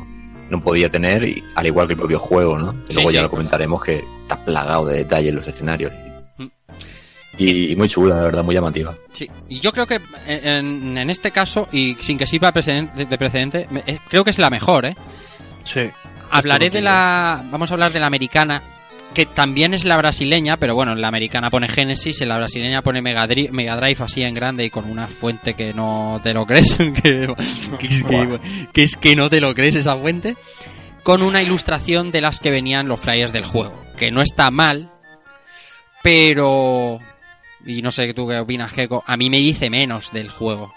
no 0.49 0.63
podía 0.63 0.89
tener, 0.89 1.23
y, 1.23 1.43
al 1.55 1.67
igual 1.67 1.85
que 1.87 1.93
el 1.93 1.99
propio 1.99 2.19
juego, 2.19 2.57
¿no? 2.57 2.71
Que 2.85 2.87
Sí, 2.87 2.93
luego 2.95 3.11
ya 3.11 3.21
lo 3.21 3.29
comentaremos 3.29 3.83
que 3.83 4.03
está 4.23 4.35
plagado 4.43 4.85
de 4.87 4.97
detalles 4.97 5.33
los 5.35 5.47
escenarios. 5.47 5.93
Mm. 6.37 6.45
Y, 7.37 7.71
y 7.71 7.75
muy 7.75 7.87
chula, 7.87 8.15
la 8.15 8.23
verdad, 8.23 8.43
muy 8.43 8.55
llamativa. 8.55 8.95
Sí, 9.11 9.29
y 9.47 9.59
yo 9.59 9.71
creo 9.71 9.85
que 9.85 10.01
en, 10.27 10.97
en 10.97 11.09
este 11.09 11.29
caso, 11.31 11.67
y 11.71 11.95
sin 12.01 12.17
que 12.17 12.25
sirva 12.25 12.51
de 12.51 13.17
precedente, 13.17 13.67
me- 13.69 13.83
eh, 13.85 13.99
creo 14.09 14.23
que 14.23 14.31
es 14.31 14.39
la 14.39 14.49
mejor, 14.49 14.85
¿eh? 14.85 14.95
Sí. 15.63 15.81
Hablaré 16.31 16.69
de 16.69 16.81
la. 16.81 17.43
Vamos 17.51 17.69
a 17.71 17.73
hablar 17.75 17.91
de 17.93 17.99
la 17.99 18.07
americana, 18.07 18.61
que 19.13 19.25
también 19.25 19.73
es 19.73 19.85
la 19.85 19.97
brasileña, 19.97 20.57
pero 20.57 20.75
bueno, 20.75 20.91
en 20.93 21.01
la 21.01 21.07
americana 21.07 21.49
pone 21.49 21.67
Genesis, 21.67 22.21
en 22.21 22.29
la 22.29 22.37
brasileña 22.37 22.81
pone 22.81 23.01
Mega, 23.01 23.27
Dri- 23.27 23.49
Mega 23.51 23.75
Drive 23.75 24.03
así 24.03 24.21
en 24.23 24.33
grande 24.35 24.65
y 24.65 24.69
con 24.69 24.85
una 24.89 25.07
fuente 25.07 25.55
que 25.55 25.73
no 25.73 26.19
te 26.23 26.33
lo 26.33 26.45
crees, 26.45 26.77
que, 27.03 27.27
que 27.79 27.87
es 27.87 28.03
que, 28.03 28.39
que 28.71 28.83
es 28.83 28.95
que 28.97 29.15
no 29.15 29.29
te 29.29 29.41
lo 29.41 29.53
crees 29.55 29.75
esa 29.75 29.95
fuente, 29.97 30.35
con 31.03 31.21
una 31.23 31.41
ilustración 31.41 32.11
de 32.11 32.21
las 32.21 32.39
que 32.39 32.51
venían 32.51 32.87
los 32.87 32.99
flyers 33.01 33.31
del 33.33 33.45
juego, 33.45 33.73
que 33.97 34.11
no 34.11 34.21
está 34.21 34.51
mal, 34.51 34.89
pero. 36.03 36.99
Y 37.65 37.81
no 37.81 37.91
sé 37.91 38.13
tú 38.13 38.27
qué 38.27 38.37
opinas, 38.39 38.71
Geko, 38.71 39.03
a 39.05 39.17
mí 39.17 39.29
me 39.29 39.37
dice 39.37 39.69
menos 39.69 40.11
del 40.13 40.29
juego. 40.29 40.73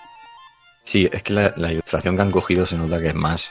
Sí, 0.85 1.09
es 1.13 1.23
que 1.23 1.33
la, 1.33 1.53
la 1.57 1.73
ilustración 1.73 2.17
que 2.17 2.23
han 2.23 2.33
cogido 2.33 2.67
se 2.67 2.77
nota 2.77 2.99
que 3.01 3.09
es 3.09 3.15
más 3.15 3.49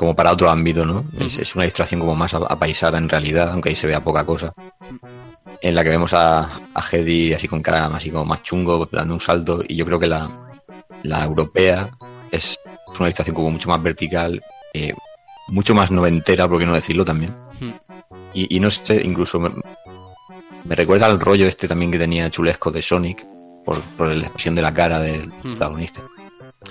como 0.00 0.16
para 0.16 0.32
otro 0.32 0.48
ámbito, 0.48 0.86
¿no? 0.86 1.04
Es, 1.18 1.54
una 1.54 1.64
ilustración 1.66 2.00
como 2.00 2.14
más 2.14 2.32
ap- 2.32 2.50
apaisada 2.50 2.96
en 2.96 3.06
realidad, 3.06 3.50
aunque 3.52 3.68
ahí 3.68 3.74
se 3.74 3.86
vea 3.86 4.00
poca 4.00 4.24
cosa. 4.24 4.50
En 5.60 5.74
la 5.74 5.84
que 5.84 5.90
vemos 5.90 6.14
a, 6.14 6.58
a 6.72 6.82
Hedy 6.90 7.34
así 7.34 7.46
con 7.46 7.60
cara 7.60 7.84
así 7.94 8.10
como 8.10 8.24
más 8.24 8.42
chungo, 8.42 8.88
dando 8.90 9.12
un 9.12 9.20
salto, 9.20 9.62
y 9.68 9.76
yo 9.76 9.84
creo 9.84 10.00
que 10.00 10.06
la, 10.06 10.26
la 11.02 11.22
europea 11.22 11.90
es 12.30 12.56
una 12.98 13.08
ilustración 13.08 13.36
como 13.36 13.50
mucho 13.50 13.68
más 13.68 13.82
vertical, 13.82 14.42
eh, 14.72 14.94
mucho 15.48 15.74
más 15.74 15.90
noventera, 15.90 16.48
por 16.48 16.58
qué 16.58 16.64
no 16.64 16.72
decirlo 16.72 17.04
también. 17.04 17.34
Y, 18.32 18.56
y 18.56 18.58
no 18.58 18.70
sé, 18.70 19.02
incluso 19.04 19.38
me, 19.38 19.50
me 20.64 20.74
recuerda 20.76 21.04
al 21.04 21.20
rollo 21.20 21.46
este 21.46 21.68
también 21.68 21.90
que 21.92 21.98
tenía 21.98 22.30
chulesco 22.30 22.70
de 22.70 22.80
Sonic, 22.80 23.26
por, 23.66 23.78
por 23.98 24.08
la 24.08 24.22
expresión 24.24 24.54
de 24.54 24.62
la 24.62 24.72
cara 24.72 24.98
del 24.98 25.30
protagonista. 25.42 26.00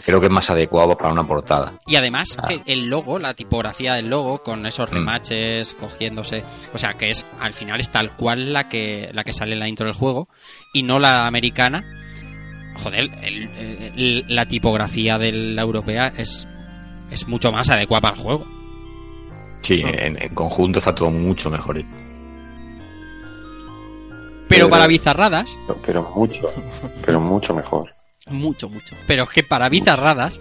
Creo 0.05 0.19
que 0.19 0.27
es 0.27 0.31
más 0.31 0.49
adecuado 0.49 0.95
para 0.95 1.11
una 1.11 1.23
portada. 1.25 1.73
Y 1.87 1.95
además 1.95 2.37
Ah. 2.41 2.47
que 2.47 2.61
el 2.71 2.89
logo, 2.89 3.17
la 3.17 3.33
tipografía 3.33 3.95
del 3.95 4.07
logo, 4.09 4.43
con 4.43 4.65
esos 4.65 4.89
Mm. 4.91 4.93
remaches 4.93 5.73
cogiéndose, 5.73 6.43
o 6.73 6.77
sea 6.77 6.93
que 6.93 7.09
es 7.09 7.25
al 7.39 7.53
final 7.53 7.79
es 7.79 7.89
tal 7.89 8.11
cual 8.15 8.53
la 8.53 8.69
que 8.69 9.09
la 9.13 9.23
que 9.23 9.33
sale 9.33 9.53
en 9.53 9.59
la 9.59 9.67
intro 9.67 9.87
del 9.87 9.95
juego 9.95 10.29
y 10.73 10.83
no 10.83 10.99
la 10.99 11.25
americana. 11.27 11.83
Joder, 12.83 13.09
el- 13.23 13.49
el- 13.97 14.25
la 14.27 14.45
tipografía 14.45 15.17
de 15.17 15.31
la 15.31 15.63
europea 15.63 16.13
es 16.17 16.47
es 17.11 17.27
mucho 17.27 17.51
más 17.51 17.67
adecuada 17.71 18.01
para 18.01 18.15
el 18.15 18.21
juego. 18.21 18.45
Sí, 19.63 19.81
en, 19.83 20.21
en 20.21 20.35
conjunto 20.35 20.77
está 20.79 20.93
todo 20.93 21.09
mucho 21.09 21.49
mejor. 21.49 21.75
Pero 21.75 21.85
Pero- 24.47 24.69
para 24.69 24.87
bizarradas, 24.87 25.49
Pero 25.85 26.03
mucho, 26.15 26.51
pero 27.05 27.19
mucho 27.19 27.53
mejor. 27.53 27.93
Mucho, 28.29 28.69
mucho. 28.69 28.95
Pero 29.07 29.23
es 29.23 29.29
que 29.29 29.43
para 29.43 29.69
bizarradas 29.69 30.39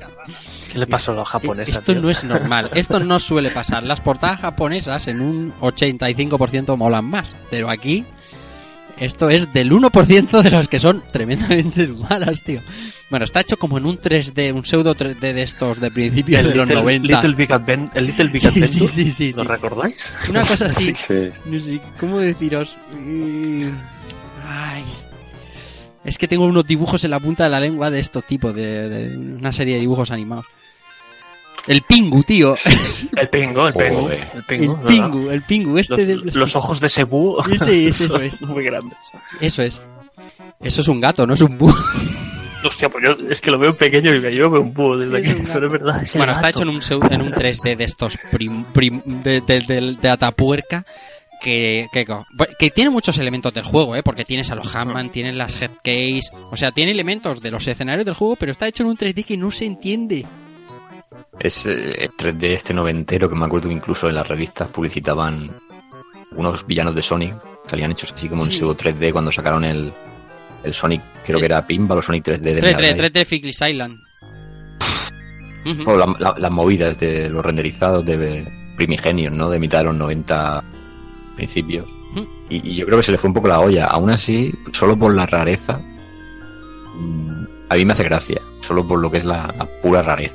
¿Qué 0.73 0.79
le 0.79 0.87
pasó 0.87 1.13
a 1.13 1.15
los 1.17 1.29
japoneses? 1.29 1.79
Esto 1.79 1.95
no 1.95 2.11
es 2.11 2.23
normal, 2.25 2.71
esto 2.75 3.01
no 3.01 3.19
suele 3.19 3.51
pasar. 3.51 3.83
Las 3.85 4.01
portadas 4.03 4.41
japonesas 4.41 5.09
en 5.09 5.21
un 5.23 5.53
85% 5.61 6.77
molan 6.77 7.07
más, 7.07 7.35
pero 7.51 7.71
aquí 7.71 8.05
esto 8.99 9.31
es 9.31 9.51
del 9.53 9.71
1% 9.73 10.43
de 10.43 10.51
los 10.51 10.69
que 10.69 10.79
son 10.81 11.03
tremendamente 11.13 11.87
malas, 12.11 12.43
tío. 12.43 12.61
Bueno, 13.11 13.25
está 13.25 13.41
hecho 13.41 13.57
como 13.57 13.79
en 13.79 13.87
un 13.87 13.99
3D, 13.99 14.53
un 14.53 14.65
pseudo 14.67 14.95
3D 14.95 15.19
de 15.33 15.43
estos 15.43 15.81
de 15.81 15.91
principios 15.91 16.41
El 16.43 16.51
de 16.51 16.55
los 16.57 16.69
Little, 16.69 16.83
90. 16.83 17.17
Little 17.23 17.35
Big 17.35 17.49
Advent- 17.51 17.91
el 17.95 18.07
Little 18.07 18.29
Big 18.29 18.43
Sí, 18.43 18.49
Adventure. 18.49 18.69
sí, 18.69 18.89
sí, 18.89 19.11
sí, 19.11 19.33
¿Lo 19.33 19.43
sí. 19.45 19.49
recordáis? 19.49 20.13
Una 20.29 20.41
cosa 20.41 20.67
así. 20.67 20.95
Sí. 20.95 21.31
No 21.47 21.59
sé, 21.59 21.81
¿cómo 21.99 22.19
deciros? 22.19 22.77
Mm, 22.93 23.69
Ay. 24.47 24.85
Es 26.09 26.17
que 26.19 26.27
tengo 26.27 26.47
unos 26.47 26.67
dibujos 26.67 27.05
en 27.05 27.11
la 27.11 27.21
punta 27.21 27.45
de 27.45 27.51
la 27.51 27.61
lengua 27.61 27.91
de 27.91 28.01
estos 28.01 28.25
tipos, 28.25 28.55
de, 28.55 28.89
de 28.89 29.17
una 29.17 29.53
serie 29.53 29.75
de 29.75 29.81
dibujos 29.81 30.11
animados. 30.11 30.47
El 31.67 31.83
Pingu, 31.83 32.23
tío. 32.23 32.55
El 33.17 33.29
pingo, 33.29 33.69
el 33.69 33.75
pingo. 33.75 34.01
Joder. 34.03 34.21
El 34.33 34.39
El 34.39 34.45
pingo, 34.45 34.77
¿verdad? 34.77 34.89
Pingu, 34.89 35.31
el 35.31 35.43
Pingu, 35.43 35.79
este 35.79 36.07
de... 36.07 36.17
Los, 36.17 36.35
los 36.35 36.57
ojos 36.57 36.81
de 36.81 36.87
ese 36.87 37.05
búho 37.05 37.45
Sí, 37.45 37.59
sí, 37.59 37.87
eso 37.89 38.09
son 38.13 38.23
es. 38.25 38.41
muy 38.41 38.65
grandes. 38.65 38.97
Eso 39.41 39.63
es. 39.63 39.83
Eso 40.63 40.81
es 40.81 40.89
un 40.89 41.01
gato, 41.01 41.27
no 41.27 41.35
es 41.35 41.41
un 41.43 41.59
búho. 41.59 41.75
Hostia, 42.65 42.89
pues 42.89 43.05
yo 43.05 43.17
es 43.31 43.41
que 43.41 43.51
lo 43.51 43.59
veo 43.59 43.77
pequeño 43.77 44.15
y 44.15 44.35
yo 44.35 44.49
veo 44.51 44.63
un 44.63 44.73
búho 44.73 44.97
desde 44.97 45.21
Es 45.29 45.33
aquí, 45.37 45.45
pero 45.53 45.67
es 45.67 45.73
verdad. 45.73 46.03
es 46.03 46.15
el 46.15 46.19
Bueno, 46.21 46.33
está 46.33 46.47
gato. 46.49 46.59
hecho 46.63 46.71
en 46.71 47.03
un, 47.03 47.13
en 47.13 47.21
un 47.23 47.33
3D 47.33 47.77
de 47.77 47.85
estos 47.85 48.17
prim- 48.33 48.65
prim- 48.73 49.03
de, 49.23 49.41
de, 49.43 49.61
de- 49.61 49.97
de 50.01 50.09
Atapuerca 50.09 50.85
que, 51.41 51.87
que, 51.93 52.07
que 52.59 52.71
tiene 52.71 52.91
muchos 52.91 53.19
elementos 53.19 53.53
del 53.55 53.65
juego, 53.65 53.95
¿eh? 53.97 54.03
Porque 54.03 54.25
tienes 54.25 54.51
a 54.51 54.55
los 54.55 54.75
Hammond, 54.75 55.11
tienes 55.11 55.35
las 55.35 55.61
headcase, 55.61 56.31
o 56.51 56.57
sea, 56.57 56.73
tiene 56.73 56.93
elementos 56.93 57.41
de 57.41 57.51
los 57.51 57.67
escenarios 57.67 58.05
del 58.07 58.15
juego, 58.15 58.37
pero 58.37 58.53
está 58.53 58.67
hecho 58.69 58.83
en 58.83 58.91
un 58.91 58.97
3D 58.97 59.25
que 59.25 59.37
no 59.37 59.51
se 59.51 59.67
entiende. 59.67 60.25
Es 61.39 61.67
eh, 61.67 62.09
3D 62.19 62.43
este 62.55 62.75
noventero 62.75 63.29
que 63.29 63.35
me 63.37 63.47
acuerdo 63.47 63.69
que 63.69 63.75
incluso 63.75 64.09
en 64.09 64.15
las 64.17 64.27
revistas 64.27 64.69
publicitaban 64.71 65.51
unos 66.33 66.67
villanos 66.67 66.95
de 66.95 67.03
Sonic. 67.03 67.35
Salían 67.69 67.93
hechos 67.93 68.13
así 68.17 68.29
como 68.29 68.45
en 68.45 68.51
Sí. 68.51 68.59
pseudo 68.59 68.77
3D 68.77 69.13
cuando 69.13 69.31
sacaron 69.31 69.65
el, 69.65 69.93
el 70.65 70.75
Sonic, 70.75 71.03
creo 71.25 71.37
Eh. 71.39 71.41
que 71.41 71.47
era 71.47 71.67
Pinball 71.67 71.99
o 71.99 72.03
Sonic 72.03 72.25
3D 72.25 72.41
de 72.41 72.61
3D, 72.61 72.77
Mega 72.77 72.79
Drive. 72.95 73.11
3D 73.13 73.25
Fickless 73.27 73.61
Island. 73.69 73.97
Ujú. 75.67 75.91
O 75.91 75.97
la- 75.97 76.17
la- 76.19 76.35
las 76.39 76.51
movidas 76.51 76.99
de 76.99 77.29
los 77.29 77.45
renderizados 77.45 78.05
de 78.07 78.47
primigenios, 78.77 79.33
¿no? 79.33 79.51
De 79.51 79.59
mitad 79.59 79.79
de 79.79 79.85
los 79.85 79.97
90 79.97 80.63
principios. 81.39 81.87
Ujú. 82.13 82.27
Y, 82.51 82.71
y 82.71 82.75
yo 82.77 82.87
creo 82.87 82.99
que 82.99 83.05
se 83.05 83.13
le 83.13 83.19
fue 83.19 83.29
un 83.29 83.35
poco 83.35 83.49
la 83.49 83.61
olla. 83.61 83.87
Aún 83.87 84.11
así, 84.11 84.53
solo 84.73 84.99
por 84.99 85.15
la 85.15 85.25
rareza, 85.27 85.81
mm, 86.95 87.45
a 87.71 87.75
mí 87.77 87.85
me 87.85 87.93
hace 87.93 88.05
gracia. 88.05 88.41
Solo 88.67 88.87
por 88.87 88.99
lo 88.99 89.11
que 89.11 89.19
es 89.19 89.25
la, 89.25 89.53
la 89.57 89.67
pura 89.83 90.03
rareza. 90.03 90.35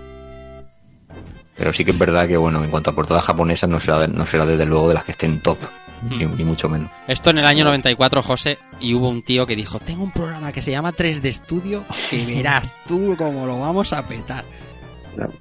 Pero 1.55 1.71
sí 1.71 1.85
que 1.85 1.91
es 1.91 1.99
verdad 1.99 2.27
que, 2.27 2.37
bueno, 2.37 2.63
en 2.63 2.71
cuanto 2.71 2.89
a 2.89 2.95
portadas 2.95 3.25
japonesas, 3.25 3.69
no 3.69 3.79
será, 3.79 4.07
no 4.07 4.25
será 4.25 4.45
desde 4.45 4.65
luego 4.65 4.87
de 4.87 4.95
las 4.95 5.03
que 5.03 5.11
estén 5.11 5.39
top, 5.41 5.57
ni, 6.01 6.25
ni 6.25 6.43
mucho 6.43 6.67
menos. 6.67 6.89
Esto 7.07 7.29
en 7.29 7.37
el 7.37 7.45
año 7.45 7.63
94, 7.63 8.23
José, 8.23 8.57
y 8.79 8.95
hubo 8.95 9.07
un 9.07 9.23
tío 9.23 9.45
que 9.45 9.55
dijo, 9.55 9.79
tengo 9.79 10.03
un 10.03 10.11
programa 10.11 10.51
que 10.51 10.63
se 10.63 10.71
llama 10.71 10.91
3D 10.91 11.31
Studio 11.31 11.85
que 12.09 12.25
verás 12.27 12.75
tú 12.87 13.15
cómo 13.17 13.45
lo 13.45 13.59
vamos 13.59 13.93
a 13.93 14.07
petar. 14.07 14.45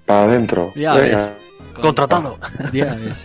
Para 0.05 0.25
adentro. 0.25 0.73
Ya 0.75 0.95
Venga. 0.95 1.33
Contratado. 1.81 2.39
Ya 2.73 2.95
ves. 2.95 3.25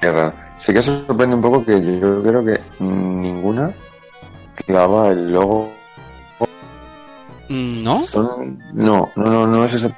Raro. 0.00 0.32
Sí 0.60 0.72
que 0.72 0.82
sorprende 0.82 1.36
un 1.36 1.42
poco 1.42 1.64
que 1.64 1.80
yo, 2.00 2.22
creo 2.22 2.44
que 2.44 2.60
ninguna 2.80 3.72
clava 4.66 5.10
el 5.10 5.32
logo. 5.32 5.72
Mm, 7.48 7.82
¿No? 7.82 8.06
Son- 8.06 8.58
no, 8.74 9.10
no, 9.16 9.24
no, 9.24 9.46
no 9.46 9.64
es 9.64 9.72
esa 9.74 9.96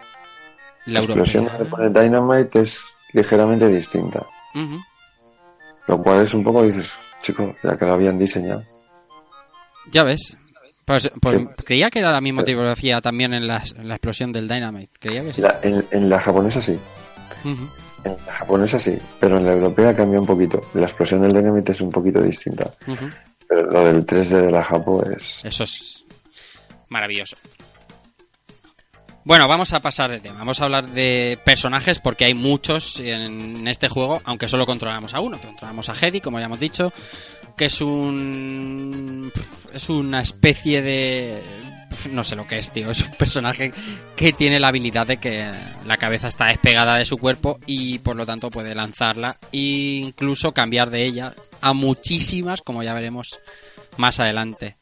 La 0.87 1.01
explosión 1.01 1.47
donde 1.47 1.65
pone 1.65 1.89
Dynamite 1.91 2.61
es 2.61 2.81
ligeramente 3.13 3.67
distinta. 3.69 4.25
Lo 5.89 6.01
cual 6.03 6.23
es 6.23 6.33
un 6.35 6.45
poco, 6.45 6.63
dices, 6.63 6.93
chico, 7.23 7.53
ya 7.63 7.77
que 7.77 7.85
lo 7.85 7.95
habían 7.95 8.19
diseñado. 8.19 8.63
Ya 9.91 10.05
ves. 10.05 10.37
Pues, 10.85 11.11
pues 11.21 11.37
Sí. 11.39 11.49
creía 11.65 11.91
que 11.91 11.99
era 12.01 12.11
la 12.13 12.21
misma 12.21 12.43
tipografía 12.45 13.01
también 13.01 13.33
en 13.35 13.47
la, 13.47 13.63
en 13.77 13.89
la 13.89 13.95
explosión 13.95 14.33
del 14.33 14.47
Dynamite. 14.49 14.93
Creía 15.01 15.23
que 15.25 15.33
sí. 15.33 15.41
La- 15.41 15.59
en, 15.63 15.85
en 15.91 16.09
la 16.09 16.21
japonesa 16.21 16.61
sí. 16.61 16.79
En 18.05 18.17
la 18.27 18.33
japonesa 18.33 18.79
sí, 18.79 18.99
pero 19.19 19.39
en 19.39 19.47
la 19.47 19.53
europea 19.53 19.95
cambia 19.95 20.21
un 20.21 20.27
poquito. 20.27 20.61
La 20.75 20.87
explosión 20.87 21.23
del 21.23 21.33
Dynamite 21.33 21.73
es 21.73 21.81
un 21.81 21.91
poquito 21.91 22.21
distinta. 22.23 22.71
Pero 23.49 23.71
lo 23.71 23.85
del 23.85 24.07
3D 24.07 24.47
de 24.47 24.51
la 24.51 24.63
Japo 24.63 25.05
es... 25.05 25.45
Eso 25.45 25.65
es 25.65 26.05
maravilloso. 26.89 27.37
Bueno, 29.25 29.47
vamos 29.47 29.73
a 29.73 29.81
pasar 29.81 30.11
de 30.11 30.21
tema. 30.21 30.39
Vamos 30.39 30.61
a 30.61 30.65
hablar 30.65 30.89
de 30.89 31.39
personajes 31.45 31.99
porque 31.99 32.25
hay 32.25 32.35
muchos 32.35 32.99
en 33.01 33.69
este 33.69 33.89
juego, 33.89 34.21
aunque 34.25 34.49
solo 34.49 34.65
controlamos 34.65 35.15
a 35.15 35.21
uno. 35.21 35.39
Controlamos 35.39 35.89
a 35.89 35.95
Hedy, 35.95 36.21
como 36.21 36.39
ya 36.39 36.47
hemos 36.47 36.59
dicho, 36.59 36.93
que 37.57 37.67
es 37.67 37.81
un... 37.81 39.31
es 39.73 39.89
una 39.89 40.23
especie 40.23 40.81
de... 40.81 41.43
no 42.11 42.24
sé 42.24 42.37
lo 42.37 42.46
que 42.46 42.59
es, 42.59 42.70
tío. 42.70 42.90
Es 42.90 43.03
un 43.03 43.12
personaje 43.12 43.72
que 44.16 44.33
tiene 44.33 44.59
la 44.59 44.68
habilidad 44.68 45.07
de 45.07 45.18
que 45.18 45.50
la 45.87 45.96
cabeza 45.96 46.29
está 46.29 46.46
despegada 46.46 46.96
de 46.96 47.05
su 47.05 47.18
cuerpo 47.18 47.59
y 47.66 47.98
por 47.98 48.16
lo 48.16 48.26
tanto 48.26 48.50
puede 48.50 48.74
lanzarla 48.74 49.37
e 49.53 49.59
incluso 50.05 50.53
cambiar 50.53 50.90
de 50.90 51.05
ella 51.05 51.35
a 51.61 51.72
muchísimas, 51.72 52.62
como 52.62 52.83
ya 52.83 52.94
veremos 52.94 53.38
más 53.96 54.20
adelante. 54.20 54.76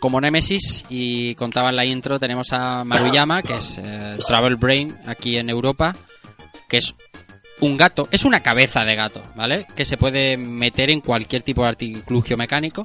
Como 0.00 0.20
Nemesis, 0.20 0.84
y 0.88 1.36
contaba 1.36 1.70
en 1.70 1.76
la 1.76 1.84
intro, 1.84 2.18
tenemos 2.18 2.52
a 2.52 2.82
Maruyama, 2.82 3.42
que 3.42 3.56
es 3.56 3.78
eh, 3.78 4.16
Travel 4.26 4.56
Brain 4.56 4.96
aquí 5.06 5.36
en 5.36 5.48
Europa, 5.48 5.94
que 6.68 6.78
es 6.78 6.94
un 7.60 7.76
gato, 7.76 8.08
es 8.10 8.24
una 8.24 8.40
cabeza 8.40 8.84
de 8.84 8.96
gato, 8.96 9.22
¿vale? 9.36 9.66
Que 9.76 9.84
se 9.84 9.96
puede 9.96 10.36
meter 10.36 10.90
en 10.90 11.00
cualquier 11.00 11.42
tipo 11.42 11.62
de 11.62 11.68
artilugio 11.68 12.36
mecánico. 12.36 12.82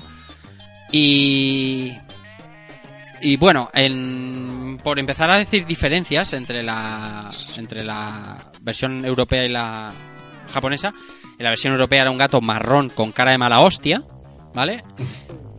Y. 0.91 1.93
Y 3.21 3.37
bueno, 3.37 3.69
en- 3.73 4.77
por 4.83 4.99
empezar 4.99 5.29
a 5.31 5.37
decir 5.37 5.65
diferencias 5.65 6.33
entre 6.33 6.63
la, 6.63 7.31
entre 7.57 7.83
la 7.83 8.51
versión 8.61 9.03
europea 9.05 9.45
y 9.45 9.49
la 9.49 9.91
japonesa, 10.51 10.93
en 11.37 11.43
la 11.43 11.49
versión 11.49 11.73
europea 11.73 12.01
era 12.01 12.11
un 12.11 12.17
gato 12.17 12.41
marrón 12.41 12.89
con 12.89 13.11
cara 13.11 13.31
de 13.31 13.37
mala 13.37 13.61
hostia, 13.61 14.03
¿vale? 14.53 14.83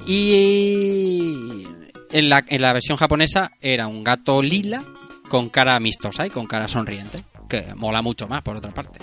Y 0.06 1.64
en 2.12 2.28
la, 2.28 2.44
en 2.46 2.62
la 2.62 2.72
versión 2.72 2.96
japonesa 2.96 3.50
era 3.60 3.86
un 3.86 4.02
gato 4.02 4.40
lila 4.42 4.82
con 5.28 5.50
cara 5.50 5.76
amistosa 5.76 6.26
y 6.26 6.30
con 6.30 6.46
cara 6.46 6.68
sonriente, 6.68 7.22
que 7.48 7.74
mola 7.74 8.00
mucho 8.02 8.26
más 8.28 8.42
por 8.42 8.56
otra 8.56 8.72
parte. 8.72 8.98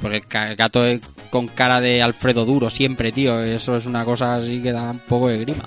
Porque 0.00 0.22
el, 0.32 0.56
gato 0.56 0.84
con 1.30 1.48
cara 1.48 1.80
de 1.80 2.02
Alfredo 2.02 2.44
Duro 2.44 2.70
siempre, 2.70 3.10
tío, 3.12 3.42
eso 3.42 3.76
es 3.76 3.86
una 3.86 4.04
cosa 4.04 4.36
así 4.36 4.62
que 4.62 4.72
da 4.72 4.90
un 4.90 4.98
poco 5.00 5.28
de 5.28 5.38
grima. 5.38 5.64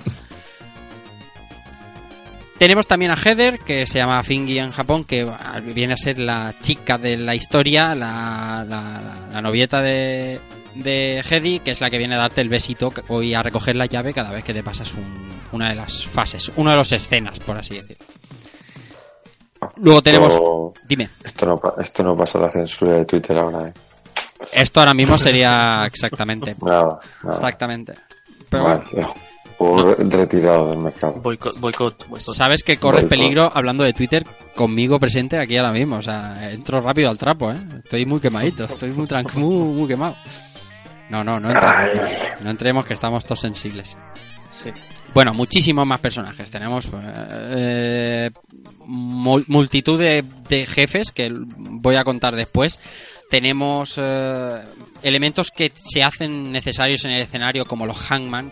Tenemos 2.58 2.88
también 2.88 3.12
a 3.12 3.16
Heather, 3.16 3.60
que 3.60 3.86
se 3.86 4.00
llama 4.00 4.24
Fingy 4.24 4.58
en 4.58 4.72
Japón, 4.72 5.04
que 5.04 5.30
viene 5.76 5.94
a 5.94 5.98
ser 5.98 6.18
la 6.18 6.56
chica 6.60 6.98
de 6.98 7.16
la 7.18 7.36
historia, 7.36 7.94
la, 7.94 8.66
la, 8.68 8.82
la- 9.02 9.28
la 9.32 9.42
novieta 9.44 9.80
de, 9.82 10.40
de 10.74 11.20
Hedy, 11.30 11.60
que 11.60 11.70
es 11.72 11.82
la 11.82 11.92
que 11.92 12.00
viene 12.00 12.16
a 12.16 12.18
darte 12.18 12.42
el 12.42 12.50
besito 12.50 12.90
que- 12.90 13.04
y 13.24 13.36
a 13.36 13.44
recoger 13.44 13.76
la 13.76 13.86
llave 13.86 14.12
cada 14.12 14.32
vez 14.32 14.44
que 14.44 14.56
te 14.56 14.64
pasas 14.64 14.92
un- 14.96 15.30
una 15.52 15.70
de 15.70 15.76
las 15.76 16.06
fases, 16.08 16.52
una 16.56 16.72
de 16.72 16.78
las 16.78 16.92
escenas, 16.94 17.40
por 17.40 17.58
así 17.58 17.76
decirlo. 17.76 18.06
Luego 19.78 20.02
tenemos... 20.02 20.36
Dime, 20.88 21.10
esto, 21.24 21.46
no, 21.46 21.62
esto 21.80 22.04
no 22.04 22.16
pasa 22.18 22.40
la 22.40 22.50
censura 22.50 22.94
de 22.98 23.06
Twitter 23.06 23.38
ahora, 23.38 23.68
¿eh? 23.70 23.74
esto 24.52 24.80
ahora 24.80 24.94
mismo 24.96 25.18
sería 25.20 25.84
exactamente... 25.86 26.56
Nada, 26.62 27.00
nada. 27.24 27.36
Exactamente. 27.36 27.94
Pero 28.50 28.64
bueno, 28.64 29.14
Retirado 29.60 30.70
del 30.70 30.80
mercado. 30.80 31.14
Boicot, 31.22 31.60
boicot, 31.60 32.08
boicot. 32.08 32.36
sabes 32.36 32.62
que 32.64 32.78
corres 32.78 33.04
Boicot. 33.04 33.10
peligro 33.18 33.52
hablando 33.54 33.84
de 33.84 33.94
Twitter 33.94 34.24
conmigo 34.56 35.00
presente 35.00 35.38
aquí 35.40 35.58
ahora 35.58 35.72
mismo. 35.72 35.98
O 35.98 36.02
sea, 36.02 36.52
entro 36.52 36.80
rápido 36.80 37.10
al 37.10 37.18
trapo, 37.18 37.52
¿eh? 37.52 37.58
Estoy 37.84 38.06
muy 38.06 38.20
quemadito, 38.20 38.66
estoy 38.66 38.92
muy, 38.92 39.08
muy, 39.36 39.56
muy 39.74 39.88
quemado. 39.88 40.16
No, 41.10 41.24
no, 41.24 41.40
no 41.40 41.50
entremos, 41.52 42.12
no 42.44 42.50
entremos 42.50 42.86
que 42.86 42.94
estamos 42.94 43.24
todos 43.24 43.40
sensibles. 43.40 43.96
Sí. 44.52 44.70
Bueno, 45.14 45.34
muchísimos 45.34 45.86
más 45.88 46.00
personajes. 46.02 46.50
Tenemos 46.52 46.86
pues, 46.88 47.04
eh, 47.08 48.30
mul- 48.86 49.46
multitud 49.48 50.00
de, 50.00 50.24
de 50.50 50.66
jefes 50.66 51.12
que 51.12 51.30
voy 51.58 51.96
a 51.96 52.04
contar 52.04 52.36
después. 52.36 52.80
Tenemos 53.30 53.96
eh, 53.98 54.62
elementos 55.04 55.52
que 55.52 55.72
se 55.76 56.04
hacen 56.04 56.52
necesarios 56.52 57.06
en 57.06 57.12
el 57.12 57.22
escenario, 57.22 57.66
como 57.66 57.86
los 57.86 57.98
hangman, 57.98 58.52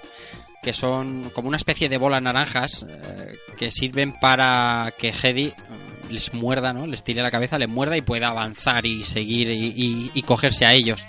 que 0.66 0.74
son 0.74 1.30
como 1.30 1.48
una 1.48 1.58
especie 1.58 1.90
de 1.90 2.00
bolas 2.00 2.24
naranjas 2.24 2.88
eh, 2.90 3.36
que 3.56 3.70
sirven 3.70 4.16
para 4.20 4.92
que 4.98 5.10
Hedy 5.10 5.50
eh, 5.50 5.54
les 6.10 6.34
muerda, 6.34 6.74
¿no? 6.74 6.88
Les 6.88 7.04
tire 7.04 7.22
la 7.22 7.30
cabeza, 7.30 7.60
les 7.60 7.70
muerda 7.70 7.96
y 7.96 8.02
pueda 8.02 8.30
avanzar 8.30 8.84
y 8.88 9.04
seguir 9.04 9.50
y, 9.52 10.22
cogerse 10.24 10.66
a 10.66 10.74
ellos. 10.74 11.06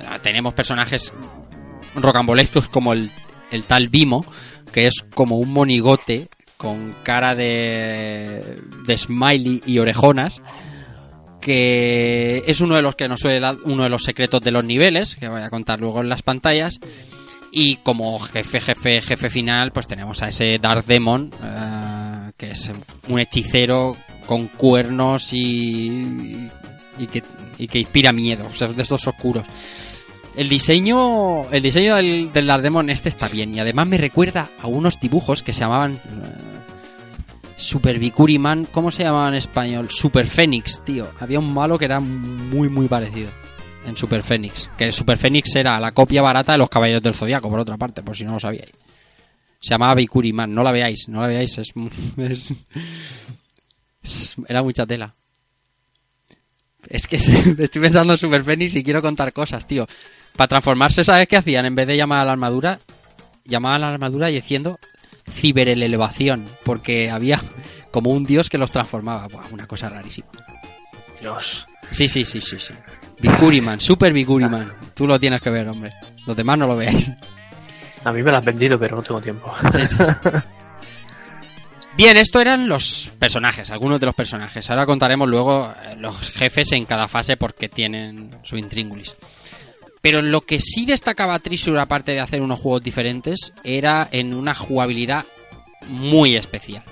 Eh, 0.00 0.18
Tenemos 0.22 0.54
personajes 0.54 1.12
rocambolescos 1.94 2.68
como 2.68 2.94
el, 2.94 3.10
el 3.50 3.64
tal 3.64 3.90
Bimo, 3.90 4.24
que 4.72 4.86
es 4.86 5.04
como 5.14 5.36
un 5.36 5.52
monigote 5.52 6.28
con 6.56 6.96
cara 7.02 7.34
de, 7.34 8.56
de 8.86 8.96
smiley 8.96 9.60
y 9.66 9.78
orejonas, 9.78 10.40
que 11.42 12.42
es 12.46 12.62
uno 12.62 12.76
de 12.76 12.82
los 12.82 12.96
que 12.96 13.08
nos 13.08 13.20
suele 13.20 13.40
dar 13.40 13.56
uno 13.66 13.82
de 13.82 13.90
los 13.90 14.04
secretos 14.04 14.40
de 14.40 14.52
los 14.52 14.64
niveles, 14.64 15.16
que 15.16 15.28
voy 15.28 15.42
a 15.42 15.50
contar 15.50 15.80
luego 15.80 16.00
en 16.00 16.08
las 16.08 16.22
pantallas. 16.22 16.80
Y 17.56 17.76
como 17.76 18.18
jefe, 18.18 18.60
jefe, 18.60 19.00
jefe 19.00 19.30
final, 19.30 19.70
pues 19.70 19.86
tenemos 19.86 20.20
a 20.24 20.28
ese 20.28 20.58
Dark 20.58 20.86
Demon, 20.86 21.30
eh, 21.40 22.32
que 22.36 22.50
es 22.50 22.68
un 23.06 23.20
hechicero 23.20 23.96
con 24.26 24.48
cuernos 24.48 25.32
y, 25.32 26.50
y, 26.98 27.06
que, 27.06 27.22
y 27.56 27.68
que 27.68 27.78
inspira 27.78 28.12
miedo, 28.12 28.48
o 28.52 28.56
sea, 28.56 28.66
de 28.66 28.82
estos 28.82 29.06
oscuros. 29.06 29.46
El 30.34 30.48
diseño, 30.48 31.48
el 31.52 31.62
diseño 31.62 31.94
del, 31.94 32.32
del 32.32 32.46
Dark 32.48 32.64
Demon 32.64 32.90
este 32.90 33.08
está 33.08 33.28
bien 33.28 33.54
y 33.54 33.60
además 33.60 33.86
me 33.86 33.98
recuerda 33.98 34.48
a 34.60 34.66
unos 34.66 34.98
dibujos 34.98 35.44
que 35.44 35.52
se 35.52 35.60
llamaban 35.60 35.92
eh, 35.92 35.98
Super 37.56 38.00
Bikuriman, 38.00 38.64
¿cómo 38.64 38.90
se 38.90 39.04
llamaba 39.04 39.28
en 39.28 39.34
español? 39.34 39.90
Super 39.90 40.26
Fénix, 40.26 40.82
tío. 40.84 41.06
Había 41.20 41.38
un 41.38 41.54
malo 41.54 41.78
que 41.78 41.84
era 41.84 42.00
muy, 42.00 42.68
muy 42.68 42.88
parecido 42.88 43.30
en 43.86 43.96
Super 43.96 44.22
Fénix. 44.22 44.70
Que 44.76 44.84
el 44.84 44.92
Super 44.92 45.18
Fénix 45.18 45.54
era 45.56 45.78
la 45.80 45.92
copia 45.92 46.22
barata 46.22 46.52
de 46.52 46.58
los 46.58 46.68
Caballeros 46.68 47.02
del 47.02 47.14
Zodiaco, 47.14 47.50
por 47.50 47.60
otra 47.60 47.76
parte, 47.76 48.02
por 48.02 48.16
si 48.16 48.24
no 48.24 48.32
lo 48.32 48.40
sabíais. 48.40 48.70
Se 49.60 49.70
llamaba 49.70 49.94
Bikuriman, 49.94 50.54
no 50.54 50.62
la 50.62 50.72
veáis, 50.72 51.08
no 51.08 51.22
la 51.22 51.28
veáis, 51.28 51.56
es, 51.58 51.72
era 54.48 54.62
mucha 54.62 54.86
tela. 54.86 55.14
Es 56.88 57.06
que 57.06 57.16
estoy 57.58 57.80
pensando 57.80 58.12
en 58.12 58.18
Super 58.18 58.44
Fénix 58.44 58.76
y 58.76 58.82
quiero 58.82 59.00
contar 59.00 59.32
cosas, 59.32 59.66
tío. 59.66 59.86
Para 60.36 60.48
transformarse, 60.48 61.04
¿sabes 61.04 61.28
qué 61.28 61.36
hacían? 61.36 61.64
En 61.64 61.74
vez 61.74 61.86
de 61.86 61.96
llamar 61.96 62.20
a 62.20 62.24
la 62.24 62.32
armadura, 62.32 62.78
llamaban 63.44 63.84
a 63.84 63.88
la 63.88 63.94
armadura 63.94 64.26
diciendo 64.28 64.78
ciberelevación, 65.30 66.44
porque 66.64 67.10
había 67.10 67.40
como 67.90 68.10
un 68.10 68.24
dios 68.24 68.50
que 68.50 68.58
los 68.58 68.72
transformaba. 68.72 69.28
Buah, 69.28 69.46
una 69.52 69.66
cosa 69.66 69.88
rarísima. 69.88 70.28
Dios. 71.24 71.66
Sí, 71.90 72.06
sí, 72.06 72.22
sí, 72.26 72.42
sí, 72.42 72.58
sí. 72.58 72.74
Bikuriman, 73.18 73.80
Super 73.80 74.12
Bikuriman. 74.12 74.74
Tú 74.92 75.06
lo 75.06 75.18
tienes 75.18 75.40
que 75.40 75.48
ver, 75.48 75.66
hombre. 75.66 75.90
Los 76.26 76.36
demás 76.36 76.58
no 76.58 76.66
lo 76.66 76.76
veáis. 76.76 77.10
A 78.04 78.12
mí 78.12 78.22
me 78.22 78.30
lo 78.30 78.36
has 78.36 78.44
vendido, 78.44 78.78
pero 78.78 78.96
no 78.96 79.02
tengo 79.02 79.22
tiempo. 79.22 79.50
Sí, 79.72 79.86
sí, 79.86 79.96
sí. 79.96 80.30
Bien, 81.96 82.18
esto 82.18 82.42
eran 82.42 82.68
los 82.68 83.10
personajes, 83.18 83.70
algunos 83.70 84.00
de 84.00 84.06
los 84.06 84.14
personajes. 84.14 84.68
Ahora 84.68 84.84
contaremos 84.84 85.26
luego 85.26 85.72
eh, 85.82 85.96
los 85.96 86.30
jefes 86.30 86.72
en 86.72 86.84
cada 86.84 87.08
fase 87.08 87.38
porque 87.38 87.70
tienen 87.70 88.36
su 88.42 88.58
intríngulis. 88.58 89.16
Pero 90.02 90.20
lo 90.20 90.42
que 90.42 90.60
sí 90.60 90.84
destacaba 90.84 91.38
Treasure, 91.38 91.80
aparte 91.80 92.12
de 92.12 92.20
hacer 92.20 92.42
unos 92.42 92.60
juegos 92.60 92.82
diferentes, 92.82 93.54
era 93.62 94.08
en 94.10 94.34
una 94.34 94.54
jugabilidad 94.54 95.24
muy 95.88 96.36
especial. 96.36 96.82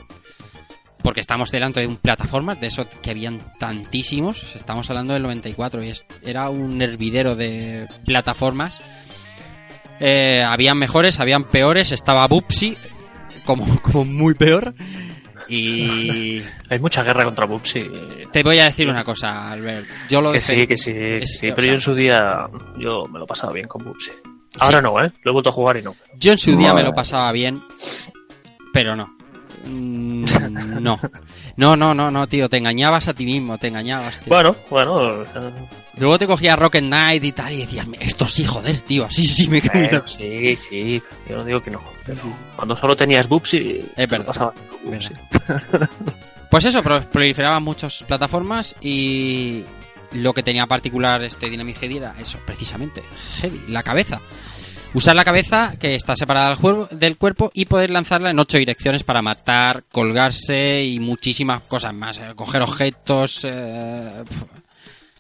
Porque 1.03 1.21
estamos 1.21 1.51
delante 1.51 1.81
de 1.81 1.87
un 1.89 1.97
plataformas, 1.97 2.61
de 2.61 2.69
esos 2.69 2.87
que 3.03 3.11
habían 3.11 3.41
tantísimos. 3.59 4.55
Estamos 4.55 4.89
hablando 4.89 5.15
del 5.15 5.23
94 5.25 5.83
y 5.83 5.89
es- 5.89 6.05
era 6.25 6.49
un 6.49 6.81
hervidero 6.81 7.35
de 7.35 7.87
plataformas. 8.07 8.81
Eh, 10.01 10.43
habían 10.47 10.79
mejores, 10.79 11.21
habían 11.21 11.45
peores. 11.45 11.93
Estaba 11.93 12.27
Bubsy, 12.27 12.77
como, 13.45 13.65
como 13.83 14.05
muy 14.05 14.35
peor. 14.35 14.75
Y 15.49 16.41
Hay 16.71 16.79
mucha 16.79 17.03
guerra 17.03 17.25
contra 17.25 17.47
Bubsy. 17.47 17.85
te 18.31 18.43
voy 18.43 18.59
a 18.61 18.65
decir 18.67 18.89
una 18.89 19.05
cosa, 19.05 19.51
Albert. 19.51 19.87
Yo 20.09 20.21
lo 20.21 20.33
Que 20.33 20.41
sí, 20.41 20.67
que 20.67 20.77
sí, 20.77 20.93
que 20.93 21.27
sí. 21.27 21.41
Pero 21.49 21.57
sea, 21.57 21.67
yo 21.67 21.73
en 21.75 21.81
su 21.81 21.95
día, 21.95 22.47
yo 22.79 23.05
me 23.07 23.19
lo 23.19 23.25
he 23.25 23.29
pasado 23.29 23.53
bien 23.53 23.67
con 23.67 23.85
Bubsy. 23.85 24.11
Ahora 24.61 24.81
no, 24.81 25.03
¿eh? 25.03 25.11
Lo 25.25 25.31
he 25.31 25.33
vuelto 25.33 25.51
a 25.51 25.53
jugar 25.53 25.79
y 25.79 25.83
no. 25.83 25.97
Yo 26.17 26.33
en 26.33 26.39
su 26.39 26.57
día 26.57 26.73
me 26.75 26.83
lo 26.83 26.93
pasaba 26.93 27.33
bien, 27.33 27.61
pero 28.73 28.95
no. 28.95 29.17
Mm, 29.67 30.25
No. 30.83 30.99
No, 31.57 31.77
no, 31.77 31.95
no, 31.95 32.11
no, 32.11 32.27
tío. 32.27 32.49
Te 32.49 32.57
engañabas 32.57 33.09
a 33.09 33.15
ti 33.15 33.25
mismo, 33.25 33.59
te 33.59 33.69
engañabas, 33.69 34.19
tío. 34.21 34.29
Bueno, 34.35 34.57
bueno. 34.71 35.23
eh, 35.23 35.27
Luego 35.99 36.19
te 36.19 36.27
cogías 36.27 36.59
Rocket 36.59 36.83
Knight 36.85 37.23
y 37.23 37.33
tal 37.33 37.53
y 37.53 37.59
decías, 37.59 37.87
esto 38.01 38.27
sí, 38.27 38.45
joder, 38.47 38.81
tío. 38.81 39.05
Así 39.05 39.27
sí 39.27 39.47
me 39.49 39.61
la-". 39.61 39.71
bueno, 39.73 40.03
sí, 40.07 40.57
sí. 40.57 41.03
Yo 41.29 41.37
no 41.37 41.45
digo 41.45 41.63
que 41.63 41.71
no. 41.71 41.83
Pero 42.07 42.21
cuando 42.57 42.75
solo 42.77 42.97
tenías 42.97 43.29
Bubsy, 43.29 43.85
te 43.95 44.03
lo 44.03 44.09
verdad. 44.09 44.27
pasaba 44.27 44.53
bien 44.53 44.69
con 44.69 44.91
Bubsy. 44.93 45.15
Pues 46.51 46.65
eso, 46.65 46.83
pro- 46.83 47.01
proliferaban 47.03 47.63
muchas 47.63 48.03
plataformas 48.03 48.75
y 48.81 49.63
lo 50.13 50.35
que 50.35 50.43
tenía 50.43 50.67
particular 50.67 51.23
este 51.23 51.49
Dynamic 51.49 51.79
Heavy 51.79 51.97
era 51.99 52.15
eso, 52.21 52.39
precisamente, 52.45 53.03
Heavy, 53.41 53.63
la 53.69 53.83
cabeza. 53.83 54.21
Usar 54.95 55.17
la 55.17 55.25
cabeza 55.25 55.75
que 55.79 55.95
está 55.95 56.15
separada 56.17 56.55
del, 56.91 57.17
cuerpo 57.17 57.51
y 57.55 57.65
poder 57.65 57.91
lanzarla 57.91 58.31
en 58.31 58.39
ocho 58.39 58.59
direcciones 58.59 59.03
para 59.03 59.23
matar, 59.23 59.85
colgarse 59.91 60.85
y 60.85 60.99
muchísimas 61.01 61.63
cosas 61.63 61.95
más. 61.95 62.19
eh, 62.19 62.33
Coger 62.37 62.61
objetos, 62.61 63.41
eh, 63.45 64.23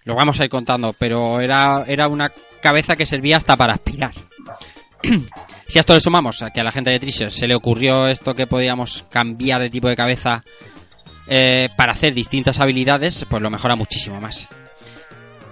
lo 0.04 0.14
vamos 0.14 0.38
a 0.40 0.44
ir 0.44 0.50
contando, 0.50 0.94
pero 0.98 1.40
era, 1.40 1.84
era 1.86 2.08
una 2.08 2.30
cabeza 2.60 2.96
que 2.96 3.06
servía 3.06 3.38
hasta 3.38 3.56
para 3.56 3.72
aspirar. 3.72 4.12
si 5.66 5.78
a 5.78 5.80
esto 5.80 5.94
le 5.94 6.00
sumamos 6.00 6.42
a 6.42 6.50
que 6.50 6.60
a 6.60 6.64
la 6.64 6.72
gente 6.72 6.90
de 6.90 7.00
Treasure 7.00 7.30
se 7.30 7.46
le 7.46 7.54
ocurrió 7.54 8.08
esto 8.08 8.34
que 8.34 8.46
podíamos 8.46 9.06
cambiar 9.10 9.60
de 9.60 9.70
tipo 9.70 9.88
de 9.88 9.96
cabeza 9.96 10.44
eh, 11.28 11.70
para 11.76 11.92
hacer 11.92 12.12
distintas 12.12 12.60
habilidades, 12.60 13.24
pues 13.28 13.40
lo 13.40 13.48
mejora 13.48 13.74
muchísimo 13.74 14.20
más. 14.20 14.50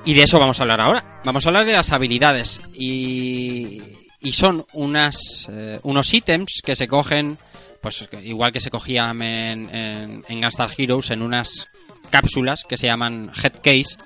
Y 0.05 0.15
de 0.15 0.25
eso 0.25 0.39
vamos 0.39 0.61
a 0.61 0.63
hablar 0.65 0.81
ahora. 0.81 1.21
Vamos 1.25 1.45
a 1.45 1.49
hablar 1.49 1.67
de 1.67 1.73
las 1.73 1.93
habilidades. 1.93 2.61
Y, 2.75 3.83
y 4.21 4.33
son 4.33 4.67
unas, 4.73 5.49
eh, 5.51 5.81
unos 5.83 6.13
ítems 6.13 6.61
que 6.65 6.77
se 6.77 6.89
cogen, 6.89 7.39
pues 7.81 8.09
igual 8.23 8.53
que 8.53 8.61
se 8.61 8.71
cogían 8.71 9.23
en, 9.23 9.75
en, 9.75 10.25
en 10.29 10.41
Gunstar 10.41 10.71
Heroes, 10.77 11.11
en 11.11 11.23
unas 11.23 11.69
cápsulas 12.11 12.65
que 12.65 12.77
se 12.77 12.87
llaman 12.87 13.31
headcase, 13.35 13.97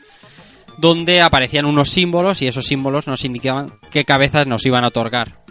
donde 0.78 1.22
aparecían 1.22 1.66
unos 1.66 1.90
símbolos 1.90 2.42
y 2.42 2.46
esos 2.46 2.66
símbolos 2.66 3.06
nos 3.06 3.24
indicaban 3.24 3.72
qué 3.90 4.04
cabezas 4.04 4.46
nos 4.46 4.64
iban 4.66 4.84
a 4.84 4.88
otorgar 4.88 5.44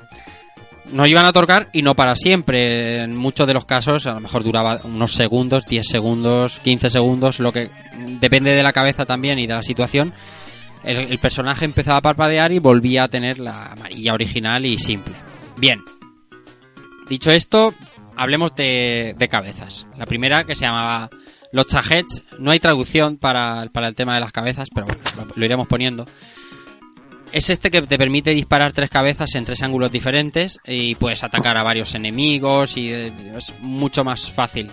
nos 0.93 1.09
iban 1.09 1.25
a 1.25 1.29
otorgar 1.29 1.69
y 1.73 1.81
no 1.81 1.95
para 1.95 2.15
siempre. 2.15 3.03
En 3.03 3.15
muchos 3.15 3.47
de 3.47 3.53
los 3.53 3.65
casos, 3.65 4.05
a 4.07 4.13
lo 4.13 4.19
mejor 4.19 4.43
duraba 4.43 4.79
unos 4.83 5.13
segundos, 5.13 5.65
10 5.65 5.85
segundos, 5.87 6.59
15 6.59 6.89
segundos, 6.89 7.39
lo 7.39 7.51
que 7.51 7.69
depende 8.19 8.51
de 8.51 8.63
la 8.63 8.73
cabeza 8.73 9.05
también 9.05 9.39
y 9.39 9.47
de 9.47 9.55
la 9.55 9.63
situación. 9.63 10.13
El, 10.83 11.17
personaje 11.19 11.65
empezaba 11.65 11.97
a 11.97 12.01
parpadear 12.01 12.51
y 12.51 12.59
volvía 12.59 13.03
a 13.03 13.07
tener 13.07 13.39
la 13.39 13.71
amarilla 13.71 14.13
original 14.13 14.65
y 14.65 14.77
simple. 14.77 15.15
Bien. 15.57 15.81
Dicho 17.07 17.31
esto, 17.31 17.73
hablemos 18.15 18.55
de, 18.55 19.15
cabezas. 19.29 19.87
La 19.97 20.05
primera 20.05 20.43
que 20.43 20.55
se 20.55 20.65
llamaba 20.65 21.09
los 21.51 21.67
chajets. 21.67 22.23
No 22.39 22.51
hay 22.51 22.59
traducción 22.59 23.17
para, 23.17 23.67
para 23.71 23.87
el 23.87 23.95
tema 23.95 24.15
de 24.15 24.21
las 24.21 24.31
cabezas, 24.31 24.69
pero 24.73 24.87
bueno, 24.87 25.01
lo, 25.17 25.27
lo 25.35 25.45
iremos 25.45 25.67
poniendo 25.67 26.05
es 27.33 27.49
este 27.49 27.71
que 27.71 27.81
te 27.81 27.97
permite 27.97 28.29
disparar 28.29 28.71
tres 28.73 28.89
cabezas 28.89 29.33
en 29.35 29.43
tres 29.43 29.63
ángulos 29.63 29.91
diferentes 29.91 30.59
y 30.65 30.95
puedes 30.95 31.23
atacar 31.23 31.57
a 31.57 31.63
varios 31.63 31.95
enemigos 31.95 32.77
y 32.77 32.91
eh, 32.91 33.11
es 33.35 33.53
mucho 33.59 34.03
más 34.03 34.29
fácil. 34.29 34.69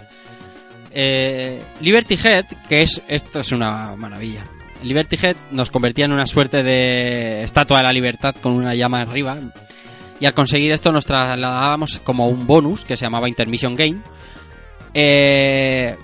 Eh, 0.93 1.63
Liberty 1.81 2.19
Head, 2.23 2.45
que 2.69 2.83
es 2.83 3.01
esto 3.09 3.41
es 3.41 3.53
una 3.53 3.97
maravilla. 3.97 4.45
Liberty 4.83 5.17
Head 5.21 5.37
nos 5.51 5.71
convertía 5.71 6.05
en 6.05 6.13
una 6.13 6.27
suerte 6.27 6.63
de 6.63 7.43
estatua 7.43 7.79
de 7.79 7.85
la 7.85 7.93
libertad 7.93 8.35
con 8.41 8.53
una 8.53 8.75
llama 8.75 9.01
arriba 9.01 9.39
y 10.21 10.27
al 10.27 10.35
conseguir 10.35 10.73
esto 10.73 10.93
nos 10.93 11.07
trasladábamos 11.07 11.99
como 12.01 12.29
un 12.29 12.47
bonus 12.47 12.85
que 12.85 12.97
se 12.97 13.05
llamaba 13.05 13.29
Intermission 13.29 13.75
Game 13.75 14.01
eh, 14.95 15.97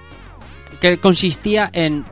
que 0.81 0.99
consistía 0.99 1.71
en 1.73 2.05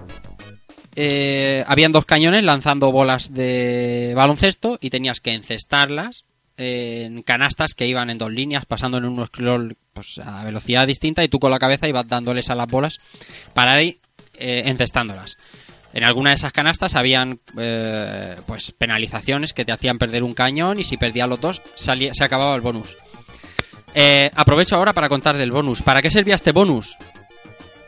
eh, 0.96 1.64
habían 1.66 1.92
dos 1.92 2.04
cañones 2.04 2.44
lanzando 2.44 2.92
bolas 2.92 3.32
de 3.32 4.12
baloncesto 4.14 4.78
y 4.80 4.90
tenías 4.90 5.20
que 5.20 5.32
encestarlas 5.32 6.24
en 6.56 7.22
canastas 7.22 7.74
que 7.74 7.86
iban 7.86 8.10
en 8.10 8.18
dos 8.18 8.30
líneas 8.30 8.64
pasando 8.64 8.98
en 8.98 9.06
un 9.06 9.26
scroll 9.26 9.76
pues, 9.92 10.20
a 10.24 10.44
velocidad 10.44 10.86
distinta 10.86 11.24
y 11.24 11.28
tú 11.28 11.40
con 11.40 11.50
la 11.50 11.58
cabeza 11.58 11.88
ibas 11.88 12.06
dándoles 12.06 12.48
a 12.50 12.54
las 12.54 12.68
bolas 12.68 12.98
para 13.54 13.82
ir 13.82 13.98
eh, 14.38 14.62
encestándolas. 14.66 15.36
En 15.94 16.04
alguna 16.04 16.30
de 16.30 16.34
esas 16.36 16.52
canastas 16.52 16.96
habían 16.96 17.38
eh, 17.56 18.34
pues 18.46 18.72
penalizaciones 18.72 19.52
que 19.52 19.64
te 19.64 19.72
hacían 19.72 19.96
perder 19.96 20.22
un 20.24 20.34
cañón 20.34 20.78
y 20.80 20.84
si 20.84 20.96
perdías 20.96 21.28
los 21.28 21.40
dos 21.40 21.62
salía, 21.76 22.12
se 22.12 22.24
acababa 22.24 22.54
el 22.56 22.60
bonus. 22.62 22.96
Eh, 23.94 24.28
aprovecho 24.34 24.74
ahora 24.76 24.92
para 24.92 25.08
contar 25.08 25.36
del 25.36 25.52
bonus. 25.52 25.82
¿Para 25.82 26.02
qué 26.02 26.10
servía 26.10 26.34
este 26.34 26.50
bonus? 26.50 26.96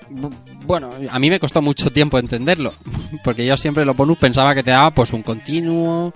Bu- 0.08 0.32
Bueno, 0.64 0.92
a 1.10 1.18
mí 1.18 1.30
me 1.30 1.40
costó 1.40 1.60
mucho 1.60 1.90
tiempo 1.90 2.16
entenderlo, 2.18 2.72
porque 3.24 3.44
yo 3.44 3.56
siempre 3.56 3.84
los 3.84 3.96
bonus 3.96 4.18
pensaba 4.18 4.54
que 4.54 4.62
te 4.62 4.70
daba 4.70 4.92
pues 4.92 5.12
un 5.12 5.22
continuo, 5.22 6.14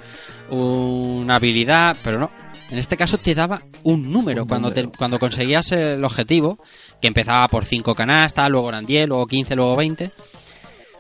una 0.51 1.37
habilidad, 1.37 1.97
pero 2.05 2.19
no. 2.21 2.31
En 2.71 2.79
este 2.79 2.97
caso 2.97 3.19
te 3.19 3.35
daba 3.35 3.63
un 3.83 4.13
número 4.13 4.43
Un 4.43 4.49
cuando 4.49 4.73
te- 4.73 4.89
cuando 4.97 5.19
conseguías 5.19 5.73
el 5.73 6.05
objetivo, 6.05 6.61
que 7.03 7.09
empezaba 7.09 7.49
por 7.49 7.65
5 7.65 7.97
canastas, 7.97 8.49
luego 8.49 8.69
eran 8.69 8.87
10, 8.87 9.09
luego 9.09 9.27
15, 9.27 9.57
luego 9.57 9.75
20. 9.75 10.13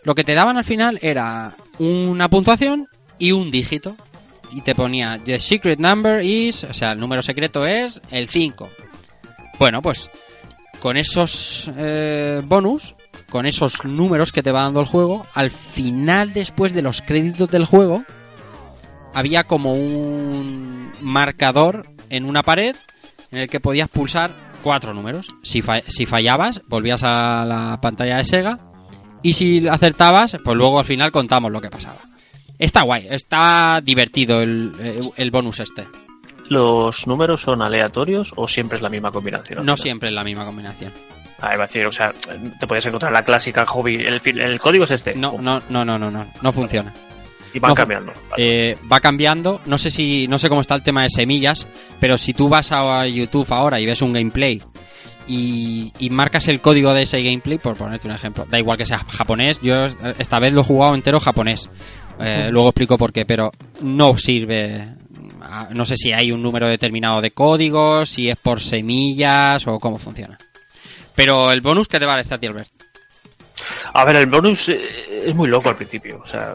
Lo 0.04 0.14
que 0.14 0.24
te 0.24 0.34
daban 0.34 0.56
al 0.56 0.64
final 0.64 0.98
era 1.02 1.54
una 1.78 2.28
puntuación 2.28 2.86
y 3.18 3.32
un 3.32 3.50
dígito. 3.50 3.96
Y 4.52 4.62
te 4.62 4.74
ponía 4.74 5.20
The 5.24 5.38
secret 5.38 5.78
number 5.78 6.24
is, 6.24 6.64
o 6.64 6.74
sea, 6.74 6.92
el 6.92 6.98
número 6.98 7.22
secreto 7.22 7.66
es 7.66 8.00
el 8.10 8.28
5. 8.28 8.68
Bueno, 9.58 9.80
pues 9.80 10.10
con 10.80 10.96
esos 10.96 11.70
eh, 11.76 12.40
bonus, 12.44 12.94
con 13.28 13.46
esos 13.46 13.84
números 13.84 14.32
que 14.32 14.42
te 14.42 14.50
va 14.50 14.62
dando 14.62 14.80
el 14.80 14.86
juego, 14.86 15.26
al 15.34 15.50
final, 15.50 16.32
después 16.32 16.72
de 16.72 16.82
los 16.82 17.02
créditos 17.02 17.50
del 17.50 17.64
juego, 17.64 18.02
había 19.14 19.44
como 19.44 19.72
un 19.72 20.90
marcador 21.02 21.86
en 22.08 22.24
una 22.24 22.42
pared 22.42 22.74
en 23.30 23.40
el 23.40 23.48
que 23.48 23.60
podías 23.60 23.88
pulsar 23.88 24.32
cuatro 24.62 24.94
números. 24.94 25.28
Si, 25.42 25.62
si 25.88 26.06
fallabas, 26.06 26.62
volvías 26.66 27.02
a 27.04 27.44
la 27.44 27.78
pantalla 27.80 28.16
de 28.16 28.24
Sega. 28.24 28.58
Y 29.22 29.32
si 29.34 29.66
acertabas, 29.68 30.36
pues 30.44 30.56
luego 30.56 30.78
al 30.78 30.84
final 30.84 31.12
contamos 31.12 31.52
lo 31.52 31.60
que 31.60 31.70
pasaba. 31.70 32.00
Está 32.58 32.82
guay, 32.82 33.06
está 33.10 33.80
divertido 33.82 34.42
el, 34.42 34.72
el 35.16 35.30
bonus 35.30 35.60
este. 35.60 35.86
¿Los 36.48 37.06
números 37.06 37.40
son 37.42 37.62
aleatorios 37.62 38.32
o 38.36 38.48
siempre 38.48 38.76
es 38.76 38.82
la 38.82 38.88
misma 38.88 39.10
combinación? 39.10 39.64
No 39.64 39.76
siempre 39.76 40.08
es 40.08 40.14
la 40.14 40.24
misma 40.24 40.44
combinación. 40.44 40.92
Ah, 41.40 41.54
iba 41.54 41.64
a 41.64 41.66
decir, 41.66 41.86
o 41.86 41.92
sea, 41.92 42.12
te 42.58 42.66
puedes 42.66 42.84
encontrar 42.86 43.12
la 43.12 43.24
clásica 43.24 43.64
hobby. 43.64 43.94
El, 43.94 44.20
el 44.24 44.60
código 44.60 44.84
es 44.84 44.90
este. 44.90 45.14
No, 45.14 45.30
Pum, 45.32 45.42
no, 45.42 45.62
no, 45.70 45.84
no, 45.84 45.98
no, 45.98 46.10
no, 46.10 46.26
no 46.42 46.52
funciona. 46.52 46.92
Y 47.54 47.58
van 47.58 47.70
no, 47.70 47.74
cambiando. 47.74 48.12
Eh, 48.36 48.76
va 48.90 49.00
cambiando. 49.00 49.60
No 49.64 49.78
sé 49.78 49.90
si, 49.90 50.28
no 50.28 50.38
sé 50.38 50.48
cómo 50.48 50.60
está 50.60 50.74
el 50.74 50.82
tema 50.82 51.02
de 51.02 51.10
semillas, 51.10 51.66
pero 51.98 52.18
si 52.18 52.34
tú 52.34 52.48
vas 52.48 52.72
a 52.72 53.06
YouTube 53.06 53.50
ahora 53.52 53.80
y 53.80 53.86
ves 53.86 54.02
un 54.02 54.12
gameplay 54.12 54.62
y, 55.30 55.92
y 56.00 56.10
marcas 56.10 56.48
el 56.48 56.60
código 56.60 56.92
de 56.92 57.02
ese 57.02 57.22
gameplay, 57.22 57.58
por 57.58 57.76
ponerte 57.76 58.08
un 58.08 58.14
ejemplo, 58.14 58.44
da 58.50 58.58
igual 58.58 58.76
que 58.76 58.84
sea 58.84 58.98
japonés, 58.98 59.60
yo 59.62 59.86
esta 60.18 60.40
vez 60.40 60.52
lo 60.52 60.62
he 60.62 60.64
jugado 60.64 60.96
entero 60.96 61.20
japonés. 61.20 61.70
Eh, 62.18 62.48
luego 62.50 62.70
explico 62.70 62.98
por 62.98 63.12
qué, 63.12 63.24
pero 63.24 63.52
no 63.80 64.18
sirve. 64.18 64.88
No 65.70 65.84
sé 65.84 65.96
si 65.96 66.12
hay 66.12 66.32
un 66.32 66.42
número 66.42 66.66
determinado 66.66 67.20
de 67.20 67.30
códigos, 67.30 68.10
si 68.10 68.28
es 68.28 68.36
por 68.36 68.60
semillas 68.60 69.66
o 69.68 69.78
cómo 69.78 69.98
funciona. 69.98 70.36
Pero 71.14 71.52
el 71.52 71.60
bonus, 71.60 71.86
¿qué 71.86 72.00
te 72.00 72.06
parece 72.06 72.34
a 72.34 72.38
ti, 72.38 72.48
Albert? 72.48 72.68
A 73.94 74.04
ver, 74.04 74.16
el 74.16 74.26
bonus 74.26 74.68
eh, 74.68 75.26
es 75.26 75.34
muy 75.34 75.48
loco 75.48 75.68
al 75.68 75.76
principio. 75.76 76.20
O 76.22 76.26
sea, 76.26 76.54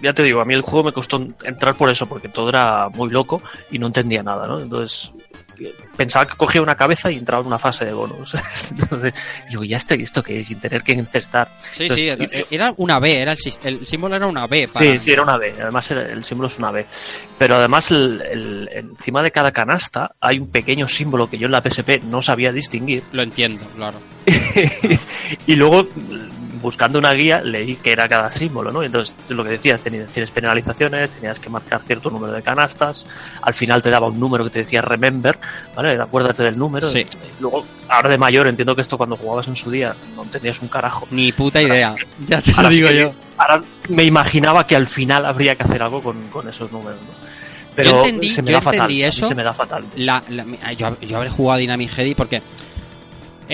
ya 0.00 0.14
te 0.14 0.22
digo, 0.22 0.40
a 0.40 0.46
mí 0.46 0.54
el 0.54 0.62
juego 0.62 0.84
me 0.84 0.92
costó 0.92 1.22
entrar 1.44 1.74
por 1.74 1.90
eso, 1.90 2.06
porque 2.06 2.28
todo 2.28 2.48
era 2.48 2.88
muy 2.88 3.10
loco 3.10 3.42
y 3.70 3.78
no 3.78 3.88
entendía 3.88 4.22
nada, 4.22 4.46
¿no? 4.46 4.60
Entonces, 4.60 5.12
pensaba 5.96 6.26
que 6.26 6.36
cogía 6.36 6.60
una 6.62 6.74
cabeza 6.74 7.10
y 7.10 7.16
entraba 7.16 7.40
en 7.42 7.46
una 7.48 7.58
fase 7.58 7.84
de 7.84 7.92
bonus. 7.92 8.34
Entonces, 8.70 9.14
digo, 9.48 9.64
ya 9.64 9.76
estoy, 9.76 10.02
¿esto 10.02 10.22
qué 10.22 10.38
es? 10.40 10.46
Sin 10.46 10.60
tener 10.60 10.82
que 10.82 10.92
encestar. 10.92 11.48
Sí, 11.72 11.84
Entonces, 11.84 12.10
sí, 12.48 12.54
era 12.54 12.74
una 12.76 12.98
B, 12.98 13.20
era 13.20 13.32
el, 13.32 13.38
el 13.64 13.86
símbolo 13.86 14.16
era 14.16 14.26
una 14.26 14.46
B. 14.46 14.68
para- 14.72 14.84
Sí, 14.84 14.98
sí, 14.98 15.10
era 15.12 15.22
una 15.22 15.36
B. 15.36 15.54
Además, 15.60 15.90
el 15.90 16.24
símbolo 16.24 16.48
es 16.48 16.58
una 16.58 16.70
B. 16.70 16.86
Pero 17.38 17.56
además, 17.56 17.90
el- 17.90 18.68
encima 18.72 19.22
de 19.22 19.30
cada 19.30 19.50
canasta 19.52 20.14
hay 20.20 20.38
un 20.38 20.48
pequeño 20.48 20.88
símbolo 20.88 21.28
que 21.28 21.38
yo 21.38 21.46
en 21.46 21.52
la 21.52 21.60
PSP 21.62 22.00
no 22.04 22.22
sabía 22.22 22.52
distinguir. 22.52 23.02
Lo 23.12 23.22
entiendo, 23.22 23.64
claro. 23.76 23.98
y 25.46 25.56
luego, 25.56 25.86
buscando 26.64 26.98
una 26.98 27.12
guía, 27.12 27.40
leí 27.42 27.76
que 27.76 27.92
era 27.92 28.08
cada 28.08 28.32
símbolo, 28.32 28.72
¿no? 28.72 28.82
Y 28.82 28.86
entonces, 28.86 29.14
lo 29.28 29.44
que 29.44 29.50
decías, 29.50 29.80
tenías, 29.82 30.08
tienes 30.10 30.30
penalizaciones, 30.32 31.10
tenías 31.10 31.38
que 31.38 31.48
marcar 31.50 31.82
cierto 31.82 32.10
número 32.10 32.32
de 32.32 32.42
canastas, 32.42 33.06
al 33.42 33.54
final 33.54 33.82
te 33.82 33.90
daba 33.90 34.08
un 34.08 34.18
número 34.18 34.42
que 34.44 34.50
te 34.50 34.58
decía 34.60 34.80
remember, 34.82 35.38
¿vale? 35.76 36.00
Acuérdate 36.00 36.42
del 36.42 36.58
número. 36.58 36.88
Sí. 36.88 37.00
Y 37.00 37.42
Luego, 37.42 37.64
ahora 37.88 38.08
de 38.08 38.18
mayor, 38.18 38.46
entiendo 38.48 38.74
que 38.74 38.80
esto 38.80 38.96
cuando 38.96 39.16
jugabas 39.16 39.46
en 39.46 39.54
su 39.56 39.70
día 39.70 39.94
no 40.16 40.22
entendías 40.24 40.60
un 40.62 40.68
carajo. 40.68 41.06
Ni 41.10 41.30
puta 41.32 41.60
Ahora 41.60 41.74
idea. 41.76 41.94
sí 41.98 42.24
Ya 42.26 42.40
te 42.42 42.50
lo 42.50 42.56
Ahora 42.56 42.70
sí 42.70 42.76
digo 42.78 42.88
que- 42.88 42.98
yo. 42.98 43.12
Ahora 43.36 43.62
me 43.90 44.04
imaginaba 44.04 44.66
que 44.66 44.74
al 44.76 44.86
final 44.86 45.26
habría 45.26 45.54
que 45.56 45.64
hacer 45.64 45.82
algo 45.82 46.02
con, 46.02 46.28
con 46.28 46.48
esos 46.48 46.72
números, 46.72 46.98
¿no? 47.02 47.12
Pero 47.76 47.90
Yo 47.90 48.04
entendí- 48.06 48.28
se 48.30 48.40
me 48.42 48.50
yo 48.52 48.54
da 48.56 48.62
fatal. 48.62 48.80
entendí 48.82 49.02
eso. 49.04 49.26
se 49.26 49.34
me 49.34 49.42
da 49.42 49.52
fatal. 49.52 49.84
La, 49.96 50.22
la- 50.30 50.72
yo, 50.72 50.96
yo 51.00 51.16
habré 51.16 51.28
jugado 51.28 51.56
a 51.56 51.58
Dynamic 51.58 51.90
Heady 51.98 52.14
porque 52.14 52.40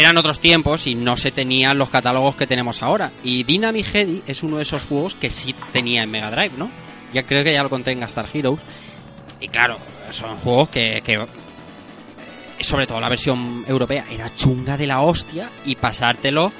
eran 0.00 0.16
otros 0.16 0.40
tiempos 0.40 0.86
y 0.86 0.94
no 0.94 1.16
se 1.16 1.30
tenían 1.30 1.78
los 1.78 1.90
catálogos 1.90 2.34
que 2.36 2.46
tenemos 2.46 2.82
ahora. 2.82 3.10
Y 3.22 3.44
Dynamic 3.44 3.86
Heady 3.86 4.22
es 4.26 4.42
uno 4.42 4.56
de 4.56 4.62
esos 4.62 4.84
juegos 4.84 5.14
que 5.14 5.30
sí 5.30 5.54
tenía 5.72 6.02
en 6.02 6.10
Mega 6.10 6.30
Drive, 6.30 6.52
¿no? 6.56 6.70
Ya 7.12 7.22
creo 7.22 7.44
que 7.44 7.52
ya 7.52 7.62
lo 7.62 7.70
conté 7.70 7.92
en 7.92 8.02
Star 8.04 8.26
Heroes. 8.32 8.60
Y 9.40 9.48
claro, 9.48 9.76
son 10.10 10.36
juegos 10.36 10.68
que, 10.68 11.02
que 11.04 11.18
sobre 12.60 12.86
todo 12.86 13.00
la 13.00 13.08
versión 13.08 13.64
europea 13.66 14.04
era 14.10 14.34
chunga 14.34 14.76
de 14.76 14.86
la 14.86 15.00
hostia 15.00 15.50
y 15.64 15.76
pasártelo 15.76 16.52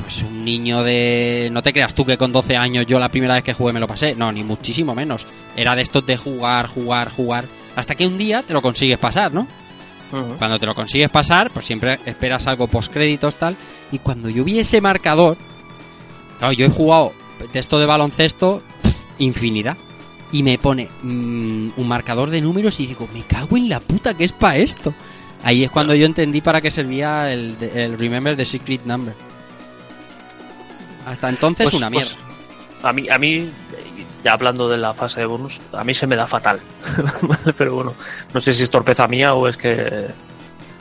pues 0.00 0.22
un 0.22 0.44
niño 0.44 0.82
de 0.82 1.48
no 1.52 1.62
te 1.62 1.72
creas 1.72 1.94
tú 1.94 2.04
que 2.04 2.16
con 2.16 2.32
12 2.32 2.56
años 2.56 2.86
yo 2.86 2.98
la 2.98 3.10
primera 3.10 3.34
vez 3.34 3.44
que 3.44 3.52
jugué 3.52 3.74
me 3.74 3.80
lo 3.80 3.86
pasé 3.86 4.14
no 4.14 4.32
ni 4.32 4.42
muchísimo 4.42 4.94
menos 4.94 5.26
era 5.54 5.76
de 5.76 5.82
estos 5.82 6.06
de 6.06 6.16
jugar 6.16 6.66
jugar 6.66 7.10
jugar 7.10 7.44
hasta 7.76 7.94
que 7.94 8.06
un 8.06 8.16
día 8.16 8.42
te 8.42 8.54
lo 8.54 8.62
consigues 8.62 8.98
pasar 8.98 9.34
no 9.34 9.46
Cuando 10.38 10.58
te 10.58 10.66
lo 10.66 10.74
consigues 10.74 11.10
pasar 11.10 11.50
pues 11.50 11.64
siempre 11.64 11.98
esperas 12.04 12.46
algo 12.46 12.66
post 12.66 12.92
créditos 12.92 13.36
tal 13.36 13.56
y 13.90 13.98
cuando 13.98 14.28
yo 14.28 14.44
vi 14.44 14.58
ese 14.58 14.80
marcador 14.80 15.36
claro 16.38 16.52
yo 16.52 16.66
he 16.66 16.70
jugado 16.70 17.12
de 17.52 17.58
esto 17.58 17.78
de 17.78 17.86
baloncesto 17.86 18.62
infinidad 19.18 19.76
y 20.32 20.42
me 20.42 20.58
pone 20.58 20.88
mm, 21.02 21.70
un 21.76 21.88
marcador 21.88 22.30
de 22.30 22.40
números 22.40 22.80
y 22.80 22.86
digo, 22.86 23.08
me 23.12 23.22
cago 23.22 23.56
en 23.56 23.68
la 23.68 23.80
puta 23.80 24.14
que 24.14 24.24
es 24.24 24.32
para 24.32 24.56
esto. 24.56 24.94
Ahí 25.44 25.62
es 25.62 25.70
cuando 25.70 25.94
yo 25.94 26.06
entendí 26.06 26.40
para 26.40 26.60
qué 26.62 26.70
servía 26.70 27.30
el, 27.32 27.54
el 27.74 27.98
Remember 27.98 28.34
the 28.34 28.46
Secret 28.46 28.84
Number. 28.86 29.12
Hasta 31.06 31.28
entonces 31.28 31.64
Pues- 31.70 31.74
una 31.82 31.90
pues, 31.90 32.16
mierda. 32.16 32.88
a 32.88 32.92
mí, 32.92 33.06
a 33.10 33.18
mí, 33.18 33.50
ya 34.24 34.32
hablando 34.32 34.68
de 34.68 34.78
la 34.78 34.94
fase 34.94 35.20
de 35.20 35.26
bonus, 35.26 35.60
a 35.72 35.84
mí 35.84 35.94
se 35.94 36.06
me 36.06 36.16
da 36.16 36.26
fatal. 36.26 36.60
Pero 37.58 37.74
bueno, 37.74 37.94
no 38.32 38.40
sé 38.40 38.52
si 38.52 38.62
es 38.62 38.70
torpeza 38.70 39.06
mía 39.08 39.34
o 39.34 39.48
es 39.48 39.56
que. 39.56 40.08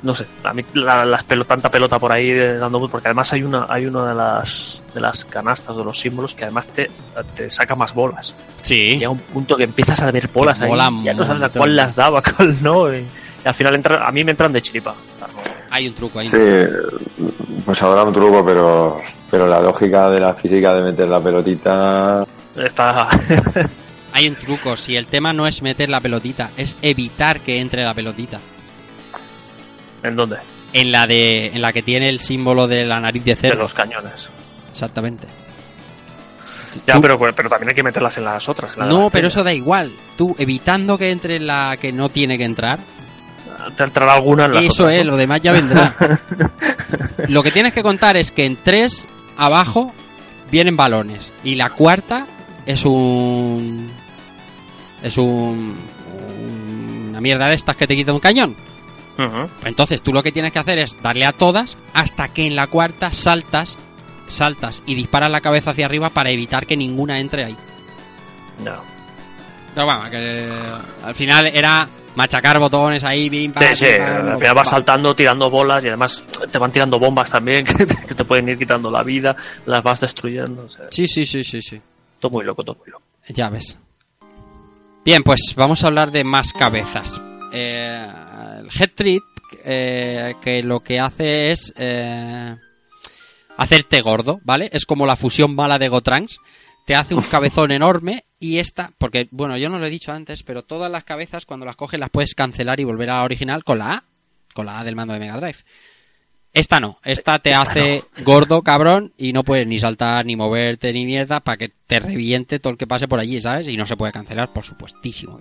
No 0.04 0.16
sé, 0.16 0.26
a 0.44 0.52
mí 0.52 0.64
la, 0.74 1.06
las 1.06 1.26
tanta 1.26 1.70
pelota 1.70 2.00
por 2.00 2.12
ahí 2.12 2.32
eh, 2.32 2.56
dando 2.56 2.88
porque 2.90 3.10
además 3.10 3.34
hay 3.34 3.44
una 3.44 3.68
hay 3.70 3.86
una 3.86 4.08
de 4.08 4.16
las 4.16 4.82
de 4.96 5.00
las 5.00 5.26
canastas 5.26 5.78
de 5.78 5.84
los 5.84 6.00
símbolos 6.00 6.34
que 6.34 6.46
además 6.46 6.68
te, 6.70 6.90
te 7.36 7.52
saca 7.52 7.76
más 7.76 7.94
bolas. 7.94 8.34
Sí. 8.64 8.98
Llega 8.98 9.12
un 9.12 9.20
punto 9.20 9.56
que 9.56 9.66
empiezas 9.66 10.02
a 10.02 10.10
ver 10.10 10.28
bolas 10.28 10.58
Que 10.60 10.66
ahí, 10.66 11.04
ya 11.04 11.14
no 11.14 11.24
sabes 11.24 11.44
a 11.44 11.50
cuál 11.50 11.76
las 11.76 11.96
daba, 11.96 12.24
cuál 12.36 12.56
no, 12.64 12.92
y, 12.92 12.98
y 12.98 13.48
al 13.48 13.54
final 13.54 13.76
entra, 13.76 14.08
a 14.08 14.12
mí 14.12 14.24
me 14.24 14.32
entran 14.32 14.52
de 14.52 14.64
chiripa. 14.64 14.96
Hay 15.70 15.88
un 15.88 15.94
truco 15.94 16.20
ahí. 16.20 16.28
Sí, 16.28 16.38
pues 17.66 17.82
habrá 17.82 18.04
un 18.04 18.14
truco, 18.14 18.44
pero, 18.46 19.00
pero 19.30 19.48
la 19.48 19.62
lógica 19.62 20.10
de 20.10 20.20
la 20.20 20.34
física 20.34 20.74
de 20.74 20.84
meter 20.84 21.08
la 21.08 21.20
pelotita. 21.20 22.26
Está, 22.56 23.10
Hay 24.14 24.28
un 24.28 24.36
truco. 24.36 24.76
Si 24.76 24.96
el 24.96 25.08
tema 25.08 25.32
no 25.34 25.48
es 25.48 25.62
meter 25.62 25.90
la 25.90 26.02
pelotita, 26.02 26.50
es 26.58 26.76
evitar 26.82 27.40
que 27.40 27.60
entre 27.60 27.84
la 27.84 27.94
pelotita. 27.94 28.40
¿En 30.04 30.16
dónde? 30.16 30.38
En 30.74 30.92
la 30.92 31.08
de, 31.08 31.48
en 31.48 31.62
la 31.62 31.72
que 31.72 31.82
tiene 31.82 32.10
el 32.10 32.20
símbolo 32.20 32.68
de 32.68 32.86
la 32.86 33.00
nariz 33.00 33.24
de 33.24 33.36
De 33.36 33.42
cerdo. 33.42 33.62
los 33.64 33.74
cañones. 33.74 34.28
Exactamente. 34.72 35.28
Ya, 36.88 37.00
pero, 37.02 37.20
pero 37.20 37.50
también 37.50 37.70
hay 37.70 37.76
que 37.76 37.84
meterlas 37.84 38.18
en 38.18 38.26
las 38.26 38.48
otras. 38.48 38.74
en 38.74 38.80
la 38.80 38.86
de 38.86 38.94
No, 38.94 39.10
pero 39.10 39.28
eso 39.28 39.44
da 39.44 39.54
igual. 39.54 39.92
Tú 40.18 40.36
evitando 40.40 40.98
que 40.98 41.12
entre 41.12 41.40
la 41.40 41.78
que 41.80 41.92
no 41.92 42.10
tiene 42.10 42.38
que 42.38 42.46
entrar. 42.46 42.80
Te 43.76 43.84
entrará 43.84 44.14
alguna 44.14 44.46
en 44.46 44.54
las 44.56 44.66
Eso 44.66 44.84
otras, 44.84 44.98
es, 44.98 45.06
¿no? 45.06 45.12
lo 45.12 45.18
demás 45.18 45.42
ya 45.42 45.52
vendrá. 45.52 45.94
lo 47.28 47.44
que 47.44 47.52
tienes 47.52 47.74
que 47.74 47.84
contar 47.84 48.18
es 48.18 48.32
que 48.32 48.46
en 48.46 48.56
tres 48.58 49.06
abajo 49.38 49.94
vienen 50.50 50.76
balones. 50.78 51.30
Y 51.44 51.56
la 51.56 51.70
cuarta 51.70 52.26
es 52.66 52.86
un. 52.86 53.92
Es 55.04 55.18
un. 55.18 55.78
Una 57.10 57.22
mierda 57.22 57.48
de 57.48 57.56
estas 57.56 57.76
que 57.76 57.88
te 57.88 57.96
quita 57.96 58.14
un 58.14 58.20
cañón. 58.20 58.56
Entonces 59.66 60.02
tú 60.02 60.12
lo 60.14 60.24
que 60.24 60.32
tienes 60.32 60.52
que 60.52 60.60
hacer 60.60 60.80
es 60.80 61.00
darle 61.04 61.26
a 61.26 61.32
todas 61.32 61.78
hasta 61.94 62.30
que 62.30 62.48
en 62.48 62.56
la 62.56 62.66
cuarta 62.68 63.14
saltas, 63.14 63.78
saltas 64.28 64.82
y 64.88 64.96
disparas 64.96 65.30
la 65.30 65.42
cabeza 65.42 65.72
hacia 65.72 65.86
arriba 65.86 66.10
para 66.10 66.32
evitar 66.32 66.66
que 66.66 66.76
ninguna 66.76 67.20
entre 67.20 67.46
ahí. 67.46 67.56
Ya. 68.66 68.80
Pero 69.76 69.86
vamos, 69.86 70.10
que 70.10 70.52
al 71.04 71.14
final 71.14 71.48
era 71.54 71.88
machacar 72.16 72.58
botones 72.60 73.04
ahí, 73.04 73.30
bim, 73.30 73.54
pam, 73.54 73.64
Sí, 73.70 73.86
sí, 73.86 73.92
al 73.94 74.38
final 74.38 74.56
vas 74.56 74.70
saltando, 74.70 75.16
tirando 75.16 75.50
bolas 75.50 75.84
y 75.84 75.88
además 75.90 76.24
te 76.52 76.58
van 76.58 76.72
tirando 76.72 76.98
bombas 76.98 77.30
también 77.30 77.64
que 77.64 77.74
te, 77.86 77.96
que 77.96 78.16
te 78.16 78.26
pueden 78.26 78.50
ir 78.50 78.58
quitando 78.58 78.90
la 78.90 79.04
vida, 79.04 79.36
las 79.68 79.84
vas 79.84 80.02
destruyendo. 80.02 80.64
o 80.64 80.70
sea, 80.70 80.86
Sí, 80.90 81.06
sí, 81.08 81.26
sí, 81.26 81.44
sí, 81.44 81.62
sí. 81.62 81.80
Todo 82.22 82.32
muy 82.32 82.46
loco, 82.46 82.64
todo 82.64 82.78
muy 82.78 82.90
loco. 82.90 83.04
Ya 83.28 83.50
ves. 83.50 83.78
Bien, 85.04 85.24
pues 85.24 85.56
vamos 85.58 85.84
a 85.84 85.88
hablar 85.88 86.12
de 86.12 86.24
más 86.24 86.54
cabezas. 86.54 87.20
Eh, 87.52 88.08
el 88.60 88.68
Head 88.68 88.92
Trip, 88.96 89.24
eh, 89.66 90.36
que 90.42 90.62
lo 90.62 90.80
que 90.80 91.00
hace 91.00 91.52
es 91.52 91.74
eh, 91.76 92.56
hacerte 93.58 94.02
gordo, 94.02 94.40
¿vale? 94.44 94.70
Es 94.72 94.86
como 94.86 95.06
la 95.06 95.16
fusión 95.16 95.56
mala 95.56 95.80
de 95.80 95.90
Gotrans. 95.90 96.38
Te 96.86 96.96
hace 96.96 97.16
un 97.16 97.24
cabezón 97.24 97.72
enorme 97.72 98.26
y 98.40 98.60
esta, 98.60 98.92
porque, 98.98 99.28
bueno, 99.32 99.58
yo 99.58 99.70
no 99.70 99.80
lo 99.80 99.86
he 99.86 99.90
dicho 99.92 100.12
antes, 100.12 100.44
pero 100.44 100.64
todas 100.64 100.92
las 100.92 101.04
cabezas 101.04 101.46
cuando 101.46 101.66
las 101.66 101.76
coges 101.76 102.00
las 102.00 102.10
puedes 102.10 102.36
cancelar 102.36 102.80
y 102.80 102.84
volver 102.86 103.10
a 103.10 103.18
la 103.18 103.24
original 103.24 103.64
con 103.64 103.80
la 103.80 103.94
A, 103.94 104.04
con 104.54 104.66
la 104.66 104.80
A 104.80 104.84
del 104.84 104.96
mando 104.96 105.14
de 105.14 105.20
Mega 105.20 105.38
Drive. 105.38 105.60
Esta 106.54 106.80
no, 106.82 107.00
esta 107.06 107.40
te 107.40 107.52
Esta 107.52 107.64
hace 107.64 108.04
gordo, 108.26 108.62
cabrón, 108.62 109.14
y 109.18 109.32
no 109.32 109.44
puedes 109.44 109.66
ni 109.68 109.80
saltar, 109.80 110.26
ni 110.26 110.36
moverte, 110.36 110.92
ni 110.92 111.06
mierda, 111.06 111.40
para 111.40 111.58
que 111.58 111.72
te 111.88 112.00
reviente 112.00 112.60
todo 112.60 112.72
el 112.72 112.78
que 112.78 112.88
pase 112.88 113.08
por 113.08 113.20
allí, 113.20 113.40
¿sabes? 113.40 113.68
Y 113.68 113.78
no 113.78 113.86
se 113.86 113.96
puede 113.96 114.12
cancelar, 114.12 114.52
por 114.52 114.64
supuestísimo. 114.64 115.40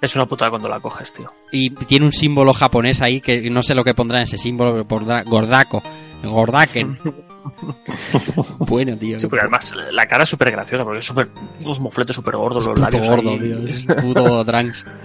Es 0.00 0.16
una 0.16 0.26
putada 0.26 0.50
cuando 0.50 0.68
la 0.68 0.80
coges, 0.80 1.12
tío. 1.12 1.30
Y 1.52 1.70
tiene 1.70 2.06
un 2.06 2.12
símbolo 2.12 2.52
japonés 2.52 3.00
ahí 3.00 3.20
que 3.20 3.48
no 3.50 3.62
sé 3.62 3.74
lo 3.74 3.84
que 3.84 3.94
pondrá 3.94 4.18
en 4.18 4.24
ese 4.24 4.38
símbolo, 4.38 4.84
pero 4.86 5.24
gordaco, 5.24 5.82
gordaken. 6.24 6.98
bueno, 8.58 8.96
tío. 8.96 9.18
Sí, 9.18 9.26
porque 9.26 9.42
además 9.42 9.72
la 9.90 10.06
cara 10.06 10.24
es 10.24 10.28
súper 10.28 10.50
graciosa 10.50 10.84
porque 10.84 11.00
es 11.00 11.04
súper. 11.04 11.28
unos 11.60 11.78
mofletes 11.78 12.16
súper 12.16 12.36
gordos, 12.36 12.66
los 12.66 12.78
labios. 12.78 13.06
gordo, 13.06 13.30
ahí. 13.30 13.38
tío. 13.38 13.66
Es 13.66 13.84
puto. 13.84 14.44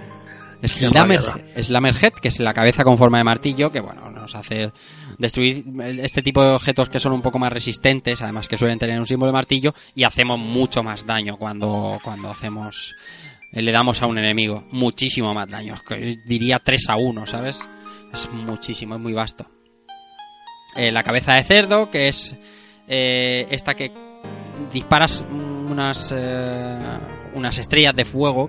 Slammerhead, 0.68 2.12
que 2.14 2.28
es 2.28 2.38
la 2.40 2.52
cabeza 2.54 2.84
con 2.84 2.98
forma 2.98 3.18
de 3.18 3.24
martillo, 3.24 3.70
que 3.72 3.80
bueno, 3.80 4.10
nos 4.10 4.34
hace 4.34 4.70
destruir 5.18 5.64
este 6.02 6.22
tipo 6.22 6.42
de 6.42 6.50
objetos 6.50 6.88
que 6.88 7.00
son 7.00 7.12
un 7.12 7.22
poco 7.22 7.38
más 7.38 7.52
resistentes, 7.52 8.22
además 8.22 8.48
que 8.48 8.58
suelen 8.58 8.78
tener 8.78 8.98
un 8.98 9.06
símbolo 9.06 9.30
de 9.32 9.36
martillo, 9.38 9.74
y 9.94 10.04
hacemos 10.04 10.38
mucho 10.38 10.82
más 10.82 11.06
daño 11.06 11.36
cuando, 11.36 11.98
cuando 12.02 12.30
hacemos, 12.30 12.94
eh, 13.52 13.62
le 13.62 13.72
damos 13.72 14.02
a 14.02 14.06
un 14.06 14.18
enemigo. 14.18 14.64
Muchísimo 14.70 15.32
más 15.34 15.48
daño, 15.48 15.74
diría 16.26 16.58
3 16.62 16.88
a 16.90 16.96
1, 16.96 17.26
¿sabes? 17.26 17.60
Es 18.12 18.30
muchísimo, 18.32 18.96
es 18.96 19.00
muy 19.00 19.12
vasto. 19.12 19.46
eh, 20.76 20.90
la 20.92 21.02
cabeza 21.02 21.34
de 21.34 21.44
cerdo, 21.44 21.90
que 21.90 22.08
es 22.08 22.36
eh, 22.88 23.46
esta 23.50 23.74
que 23.74 23.92
disparas 24.72 25.24
unas, 25.30 26.12
eh, 26.16 26.78
unas 27.34 27.58
estrellas 27.58 27.94
de 27.96 28.04
fuego 28.04 28.48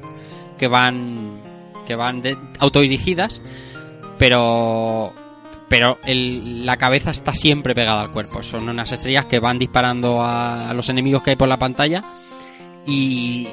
que 0.58 0.68
van, 0.68 1.41
que 1.92 1.96
van 1.98 2.22
de- 2.22 2.38
autodirigidas, 2.60 3.42
pero, 4.18 5.14
pero 5.68 5.98
el- 6.06 6.66
la 6.66 6.78
cabeza 6.78 7.12
está 7.12 7.34
siempre 7.34 7.76
pegada 7.76 8.02
al 8.02 8.12
cuerpo. 8.12 8.44
Son 8.44 8.68
unas 8.70 8.92
estrellas 8.92 9.26
que 9.26 9.40
van 9.40 9.60
disparando 9.60 10.22
a, 10.22 10.70
a 10.70 10.74
los 10.74 10.88
enemigos 10.90 11.22
que 11.24 11.32
hay 11.32 11.36
por 11.36 11.50
la 11.50 11.58
pantalla 11.58 12.02
y, 12.86 13.48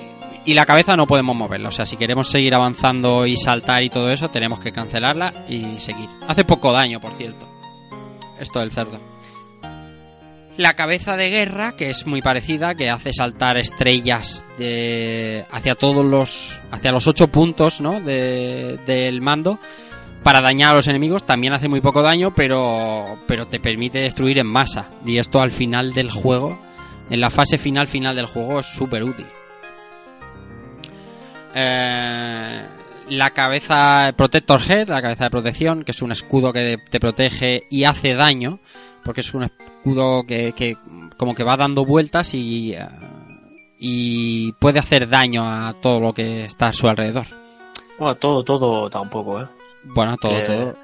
y 0.44 0.54
la 0.54 0.64
cabeza 0.66 0.96
no 0.96 1.06
podemos 1.06 1.34
moverla. 1.34 1.68
O 1.70 1.72
sea, 1.72 1.84
si 1.86 1.96
queremos 1.96 2.28
seguir 2.30 2.54
avanzando 2.54 3.26
y 3.26 3.36
saltar 3.36 3.82
y 3.82 3.90
todo 3.90 4.10
eso, 4.10 4.28
tenemos 4.28 4.60
que 4.60 4.70
cancelarla 4.72 5.32
y 5.48 5.78
seguir. 5.80 6.08
Hace 6.28 6.44
poco 6.44 6.70
daño, 6.72 7.00
por 7.00 7.12
cierto. 7.14 7.46
Esto 8.38 8.60
del 8.60 8.70
cerdo. 8.70 8.98
La 10.58 10.74
cabeza 10.74 11.16
de 11.16 11.30
guerra, 11.30 11.72
que 11.76 11.88
es 11.88 12.04
muy 12.06 12.20
parecida, 12.20 12.74
que 12.74 12.90
hace 12.90 13.12
saltar 13.12 13.56
estrellas 13.58 14.44
de- 14.58 15.44
hacia 15.52 15.74
todos 15.76 16.04
los. 16.04 16.60
hacia 16.72 16.90
los 16.92 17.06
ocho 17.06 17.28
puntos, 17.28 17.80
¿no? 17.80 18.00
De- 18.00 18.76
del 18.84 19.20
mando. 19.22 19.58
Para 20.24 20.40
dañar 20.40 20.72
a 20.72 20.74
los 20.74 20.88
enemigos 20.88 21.24
también 21.24 21.52
hace 21.52 21.68
muy 21.68 21.80
poco 21.80 22.02
daño, 22.02 22.34
pero, 22.34 23.18
pero 23.28 23.46
te 23.46 23.60
permite 23.60 24.00
destruir 24.00 24.38
en 24.38 24.48
masa. 24.48 24.90
Y 25.06 25.18
esto 25.18 25.40
al 25.40 25.52
final 25.52 25.94
del 25.94 26.10
juego, 26.10 26.60
en 27.08 27.20
la 27.20 27.30
fase 27.30 27.56
final 27.56 27.86
final 27.86 28.16
del 28.16 28.26
juego, 28.26 28.58
es 28.58 28.66
súper 28.66 29.04
útil. 29.04 29.26
Eh, 31.54 32.62
la 33.10 33.30
cabeza 33.30 34.12
Protector 34.16 34.60
Head, 34.68 34.88
la 34.88 35.00
cabeza 35.02 35.24
de 35.24 35.30
protección, 35.30 35.84
que 35.84 35.92
es 35.92 36.02
un 36.02 36.10
escudo 36.10 36.52
que 36.52 36.78
te 36.90 36.98
protege 37.00 37.62
y 37.70 37.84
hace 37.84 38.14
daño, 38.14 38.58
porque 39.04 39.20
es 39.22 39.32
un 39.32 39.44
escudo 39.78 40.24
que, 40.26 40.52
que 40.52 40.76
como 41.16 41.34
que 41.34 41.44
va 41.44 41.56
dando 41.56 41.84
vueltas 41.84 42.34
y, 42.34 42.72
eh, 42.72 42.86
y 43.78 44.52
puede 44.52 44.78
hacer 44.78 45.08
daño 45.08 45.42
a 45.44 45.74
todo 45.80 46.00
lo 46.00 46.12
que 46.12 46.44
está 46.44 46.68
a 46.68 46.72
su 46.72 46.88
alrededor. 46.88 47.26
Bueno, 47.98 48.14
todo, 48.16 48.42
todo 48.44 48.88
tampoco, 48.90 49.40
¿eh? 49.40 49.46
Bueno, 49.84 50.12
a 50.12 50.16
todo, 50.16 50.32
Que- 50.38 50.42
todo. 50.42 50.76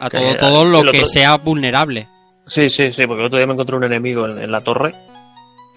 A 0.00 0.08
que 0.10 0.18
todo, 0.18 0.34
todo 0.36 0.64
lo 0.64 0.78
otro- 0.80 0.92
que 0.92 1.04
sea 1.04 1.36
vulnerable. 1.36 2.08
Sí, 2.46 2.68
sí, 2.70 2.90
sí, 2.90 3.02
porque 3.06 3.20
el 3.20 3.26
otro 3.26 3.38
día 3.38 3.46
me 3.46 3.52
encontré 3.52 3.76
un 3.76 3.84
enemigo 3.84 4.26
en, 4.26 4.38
en 4.42 4.50
la 4.50 4.60
torre. 4.60 4.94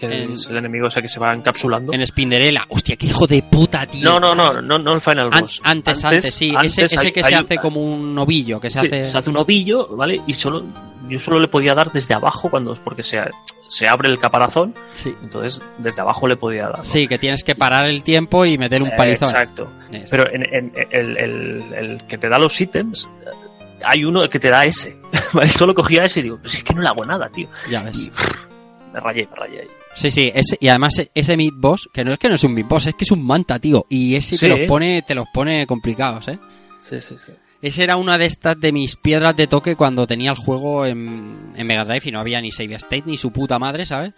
Que 0.00 0.06
En- 0.06 0.32
es 0.32 0.46
el 0.48 0.56
enemigo 0.56 0.88
ese 0.88 1.00
que 1.02 1.08
se 1.08 1.20
va 1.20 1.32
encapsulando. 1.32 1.92
En 1.92 2.04
Spinderella. 2.06 2.64
Hostia, 2.68 2.96
qué 2.96 3.06
hijo 3.06 3.26
de 3.26 3.42
puta, 3.42 3.86
tío. 3.86 4.02
No, 4.08 4.18
no, 4.18 4.34
no, 4.34 4.60
no, 4.60 4.78
no 4.78 4.92
el 4.94 5.00
Final 5.00 5.28
An- 5.30 5.42
Boss. 5.42 5.60
antes, 5.62 6.04
antes, 6.04 6.34
sí. 6.34 6.48
ese 6.48 6.56
antes 6.56 6.78
ese 6.78 6.98
hay- 7.00 7.12
que 7.12 7.22
se 7.22 7.28
hay- 7.34 7.44
hace 7.44 7.58
como 7.58 7.80
un 7.80 8.18
ovillo, 8.18 8.58
que 8.60 8.70
se 8.70 8.80
sí, 8.80 8.86
hace... 8.86 9.04
se 9.04 9.18
hace 9.18 9.30
un 9.30 9.36
ovillo, 9.36 9.86
¿vale? 9.96 10.20
Y 10.26 10.32
solo 10.32 10.64
yo 11.08 11.18
solo 11.18 11.38
le 11.40 11.48
podía 11.48 11.74
dar 11.74 11.90
desde 11.92 12.14
abajo 12.14 12.50
cuando 12.50 12.74
porque 12.76 13.02
se, 13.02 13.20
se 13.68 13.88
abre 13.88 14.08
el 14.10 14.18
caparazón, 14.18 14.74
Sí. 14.94 15.14
entonces 15.22 15.62
desde 15.78 16.00
abajo 16.02 16.26
le 16.28 16.36
podía 16.36 16.64
dar. 16.68 16.78
¿no? 16.78 16.84
Sí, 16.84 17.06
que 17.08 17.18
tienes 17.18 17.44
que 17.44 17.54
parar 17.54 17.86
el 17.86 18.02
tiempo 18.04 18.44
y 18.44 18.56
meter 18.58 18.82
un 18.82 18.90
palizón. 18.96 19.28
Exacto. 19.28 19.70
Pero 20.10 20.30
en, 20.32 20.42
en- 20.54 20.72
el, 20.90 21.16
el- 21.16 21.74
el 21.74 22.02
que 22.06 22.18
te 22.18 22.28
da 22.28 22.38
los 22.38 22.60
ítems, 22.60 23.08
hay 23.84 24.04
uno 24.04 24.28
que 24.28 24.38
te 24.38 24.50
da 24.50 24.64
ese. 24.64 24.96
Solo 25.48 25.74
cogía 25.74 26.04
ese 26.04 26.20
y 26.20 26.24
digo, 26.24 26.38
pues 26.40 26.54
es 26.54 26.64
que 26.64 26.74
no 26.74 26.82
le 26.82 26.88
hago 26.88 27.04
nada, 27.04 27.28
tío. 27.28 27.48
Ya 27.70 27.82
ves. 27.82 27.98
Y 27.98 28.10
me 28.92 29.00
rayé, 29.00 29.28
me 29.30 29.36
rayé 29.36 29.60
ahí. 29.62 29.68
Sí, 29.96 30.10
sí, 30.10 30.32
ese, 30.34 30.56
y 30.60 30.68
además 30.68 30.98
e- 30.98 31.10
ese 31.14 31.36
mid 31.36 31.52
boss, 31.56 31.88
que 31.92 32.04
no 32.04 32.12
es 32.12 32.18
que 32.18 32.28
no 32.28 32.34
es 32.34 32.42
un 32.42 32.52
mid 32.54 32.64
boss, 32.66 32.86
es 32.86 32.94
que 32.94 33.04
es 33.04 33.10
un 33.12 33.24
manta, 33.24 33.58
tío. 33.60 33.86
Y 33.88 34.16
ese 34.16 34.36
Sí. 34.36 34.48
te 34.48 34.48
los 34.48 34.66
pone, 34.66 35.02
te 35.02 35.14
los 35.14 35.26
pone 35.32 35.66
complicados, 35.66 36.26
eh. 36.28 36.38
Sí, 36.88 37.00
sí, 37.00 37.16
sí. 37.24 37.32
Ese 37.66 37.82
era 37.82 37.96
una 37.96 38.18
de 38.18 38.26
estas 38.26 38.60
de 38.60 38.72
mis 38.72 38.94
piedras 38.96 39.34
de 39.36 39.46
toque 39.46 39.74
cuando 39.74 40.06
tenía 40.06 40.30
el 40.32 40.36
juego 40.36 40.84
en, 40.84 41.52
en 41.56 41.66
Mega 41.66 41.84
Drive 41.84 42.02
y 42.04 42.10
no 42.12 42.20
había 42.20 42.38
ni 42.40 42.50
save 42.52 42.74
state 42.74 43.04
ni 43.06 43.16
su 43.16 43.32
puta 43.32 43.58
madre, 43.58 43.86
¿sabes? 43.86 44.12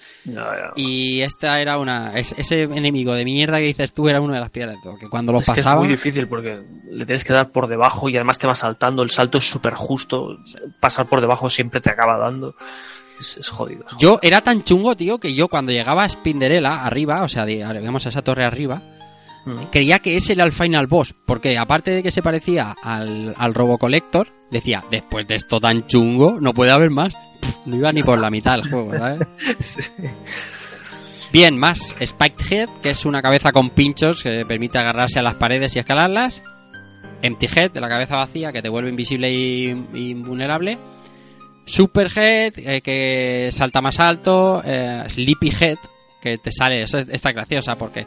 Y 0.75 1.21
esta 1.21 1.61
era 1.61 1.79
una. 1.79 2.19
es- 2.19 2.35
ese 2.37 2.63
enemigo 2.65 3.15
de 3.15 3.25
mierda 3.25 3.59
que 3.59 3.67
dices 3.67 3.95
tú 3.95 4.09
era 4.09 4.21
una 4.21 4.35
de 4.35 4.41
las 4.41 4.51
piedras 4.51 4.75
de 4.77 4.83
toque. 4.83 5.09
Cuando 5.09 5.31
lo 5.33 5.39
es 5.41 5.47
que 5.47 5.53
pasaba. 5.53 5.77
es 5.77 5.87
muy 5.87 5.89
difícil 5.89 6.27
porque 6.27 6.61
le 6.91 7.07
tienes 7.07 7.25
que 7.25 7.33
dar 7.33 7.51
por 7.51 7.69
debajo 7.69 8.09
y 8.09 8.17
además 8.17 8.39
te 8.39 8.49
va 8.49 8.55
saltando. 8.57 9.03
El 9.05 9.11
salto 9.11 9.39
es 9.39 9.49
súper 9.49 9.75
justo. 9.75 10.37
Pasar 10.81 11.07
por 11.07 11.21
debajo 11.21 11.49
siempre 11.49 11.81
te 11.81 11.91
acaba 11.91 12.19
dando. 12.19 12.55
Es, 13.21 13.37
es 13.37 13.49
jodido. 13.49 13.85
es 13.87 13.97
Yo 13.99 14.19
era 14.23 14.41
tan 14.41 14.65
chungo, 14.65 14.97
tío, 14.97 15.19
que 15.19 15.35
yo 15.35 15.47
cuando 15.49 15.71
llegaba 15.73 16.03
a 16.05 16.09
Spinderella 16.09 16.85
arriba, 16.85 17.23
o 17.23 17.29
sea, 17.29 17.47
digamos 17.47 18.05
a 18.07 18.09
esa 18.09 18.23
torre 18.23 18.45
arriba, 18.45 18.83
creía 19.71 19.99
que 20.01 20.17
ese 20.17 20.33
era 20.33 20.45
el 20.45 20.53
final 20.53 20.87
boss, 20.87 21.15
porque 21.27 21.57
aparte 21.59 21.91
de 21.93 22.03
que 22.03 22.11
se 22.11 22.23
parecía 22.23 22.75
al, 22.83 23.35
al 23.37 23.55
Robo 23.55 23.79
Collector, 23.79 24.29
decía, 24.51 24.83
después 24.91 25.27
de 25.29 25.37
esto 25.37 25.61
tan 25.61 25.87
chungo, 25.87 26.39
no 26.41 26.53
puede 26.53 26.73
haber 26.73 26.91
más. 26.91 27.13
Pff, 27.41 27.67
No 27.67 27.77
iba 27.77 27.93
ni 27.93 28.03
por 28.03 28.19
la 28.19 28.31
mitad 28.31 28.57
del 28.61 28.71
juego, 28.71 28.93
¿sabes? 28.97 29.27
Sí. 29.61 29.81
Bien, 31.33 31.59
más 31.59 31.95
Spiked 32.05 32.53
Head, 32.53 32.69
que 32.83 32.91
es 32.91 33.05
una 33.05 33.21
cabeza 33.21 33.53
con 33.53 33.71
pinchos 33.71 34.23
que 34.23 34.45
permite 34.47 34.79
agarrarse 34.79 35.19
a 35.19 35.23
las 35.23 35.35
paredes 35.35 35.75
y 35.77 35.81
escalarlas. 35.81 36.43
Empty 37.21 37.47
Head, 37.55 37.71
de 37.73 37.81
la 37.81 37.89
cabeza 37.89 38.17
vacía, 38.17 38.53
que 38.53 38.63
te 38.63 38.69
vuelve 38.69 38.91
invisible 38.91 39.31
y, 39.31 39.67
y 39.95 40.11
invulnerable. 40.11 40.79
Super 41.67 42.11
Head, 42.17 42.53
eh, 42.59 42.81
que 42.81 43.51
salta 43.53 43.83
más 43.83 43.99
alto. 43.99 44.63
eh, 44.65 45.03
Sleepy 45.09 45.53
Head, 45.61 45.79
que 46.23 46.39
te 46.39 46.53
sale, 46.53 46.83
esta 46.85 47.01
es 47.01 47.23
graciosa 47.35 47.75
porque 47.77 48.07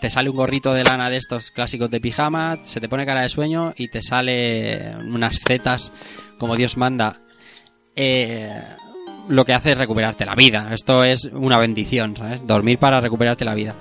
te 0.00 0.10
sale 0.10 0.30
un 0.30 0.36
gorrito 0.36 0.72
de 0.72 0.84
lana 0.84 1.10
de 1.10 1.16
estos 1.18 1.50
clásicos 1.50 1.90
de 1.90 2.00
pijama, 2.00 2.56
se 2.62 2.80
te 2.80 2.88
pone 2.88 3.04
cara 3.06 3.22
de 3.22 3.28
sueño 3.28 3.72
y 3.76 3.88
te 3.88 4.02
sale 4.02 4.94
unas 5.08 5.38
zetas 5.46 5.92
como 6.38 6.56
Dios 6.56 6.76
manda. 6.76 7.18
Eh, 7.94 8.50
lo 9.28 9.44
que 9.44 9.52
hace 9.54 9.72
es 9.72 9.78
recuperarte 9.78 10.24
la 10.24 10.34
vida. 10.34 10.68
Esto 10.72 11.02
es 11.04 11.24
una 11.32 11.58
bendición, 11.58 12.16
¿sabes? 12.16 12.46
Dormir 12.46 12.78
para 12.78 13.00
recuperarte 13.00 13.44
la 13.44 13.54
vida. 13.54 13.74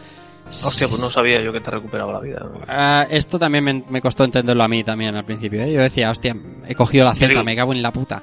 Hostia, 0.50 0.88
pues 0.88 1.02
no 1.02 1.10
sabía 1.10 1.42
yo 1.42 1.52
que 1.52 1.60
te 1.60 1.72
recuperaba 1.72 2.14
la 2.14 2.20
vida. 2.20 2.46
Ah, 2.68 3.06
esto 3.10 3.38
también 3.40 3.64
me, 3.64 3.84
me 3.90 4.02
costó 4.02 4.24
entenderlo 4.24 4.64
a 4.64 4.68
mí 4.68 4.84
también 4.84 5.16
al 5.16 5.24
principio. 5.26 5.62
¿eh? 5.64 5.72
Yo 5.74 5.82
decía, 5.82 6.12
hostia, 6.12 6.36
he 6.68 6.76
cogido 6.76 7.06
la 7.06 7.14
digo- 7.14 7.44
me 7.44 7.56
cago 7.56 7.74
en 7.74 7.82
la 7.82 7.92
puta. 7.92 8.22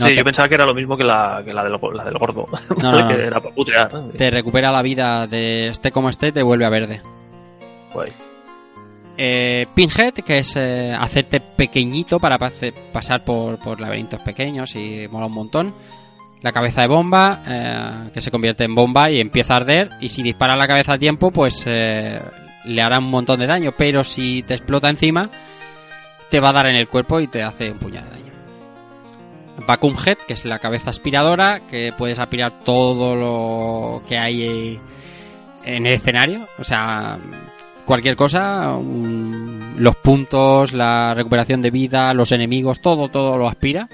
No, 0.00 0.06
sí, 0.06 0.12
te, 0.12 0.16
yo 0.16 0.24
pensaba 0.24 0.48
que 0.48 0.54
era 0.54 0.64
lo 0.66 0.74
mismo 0.74 0.96
que 0.96 1.04
la, 1.04 1.42
que 1.44 1.52
la, 1.52 1.62
del, 1.64 1.76
la 1.94 2.04
del 2.04 2.14
gordo. 2.18 2.46
No, 2.82 2.92
no, 3.00 3.08
que 3.08 3.14
era 3.26 3.40
para 3.40 3.54
putear. 3.54 3.92
¿no? 3.92 4.08
te 4.08 4.30
recupera 4.30 4.72
la 4.72 4.82
vida 4.82 5.26
de 5.26 5.68
esté 5.68 5.90
como 5.92 6.08
esté, 6.08 6.32
te 6.32 6.42
vuelve 6.42 6.64
a 6.64 6.70
verde. 6.70 7.00
Guay. 7.92 8.10
Eh, 9.18 9.66
Pinhead, 9.74 10.14
que 10.14 10.38
es 10.38 10.56
eh, 10.56 10.96
hacerte 10.98 11.40
pequeñito 11.40 12.18
para 12.18 12.38
pase- 12.38 12.72
pasar 12.92 13.22
por, 13.24 13.58
por 13.58 13.78
laberintos 13.80 14.20
pequeños 14.20 14.74
y 14.74 15.06
mola 15.10 15.26
un 15.26 15.32
montón. 15.34 15.74
La 16.40 16.50
cabeza 16.50 16.80
de 16.80 16.88
bomba, 16.88 17.40
eh, 17.46 18.10
que 18.12 18.20
se 18.20 18.30
convierte 18.30 18.64
en 18.64 18.74
bomba 18.74 19.10
y 19.10 19.20
empieza 19.20 19.52
a 19.52 19.56
arder. 19.58 19.90
Y 20.00 20.08
si 20.08 20.22
dispara 20.22 20.56
la 20.56 20.66
cabeza 20.66 20.94
a 20.94 20.98
tiempo, 20.98 21.30
pues 21.30 21.62
eh, 21.66 22.18
le 22.64 22.82
hará 22.82 22.98
un 22.98 23.10
montón 23.10 23.38
de 23.38 23.46
daño. 23.46 23.72
Pero 23.76 24.02
si 24.02 24.42
te 24.42 24.54
explota 24.54 24.88
encima, 24.90 25.28
te 26.30 26.40
va 26.40 26.48
a 26.48 26.52
dar 26.54 26.66
en 26.66 26.76
el 26.76 26.88
cuerpo 26.88 27.20
y 27.20 27.28
te 27.28 27.42
hace 27.42 27.70
un 27.70 27.78
puñado 27.78 28.06
de 28.06 28.12
daño. 28.12 28.21
Vacuum 29.66 29.96
Head, 30.04 30.18
que 30.26 30.34
es 30.34 30.44
la 30.44 30.58
cabeza 30.58 30.90
aspiradora, 30.90 31.60
que 31.70 31.92
puedes 31.96 32.18
aspirar 32.18 32.64
todo 32.64 33.14
lo 33.16 34.02
que 34.08 34.18
hay 34.18 34.78
en 35.64 35.86
el 35.86 35.92
escenario. 35.94 36.46
O 36.58 36.64
sea, 36.64 37.18
cualquier 37.86 38.16
cosa, 38.16 38.76
los 39.76 39.96
puntos, 39.96 40.72
la 40.72 41.14
recuperación 41.14 41.62
de 41.62 41.70
vida, 41.70 42.14
los 42.14 42.32
enemigos, 42.32 42.80
todo, 42.80 43.08
todo 43.08 43.36
lo 43.38 43.48
aspira. 43.48 43.88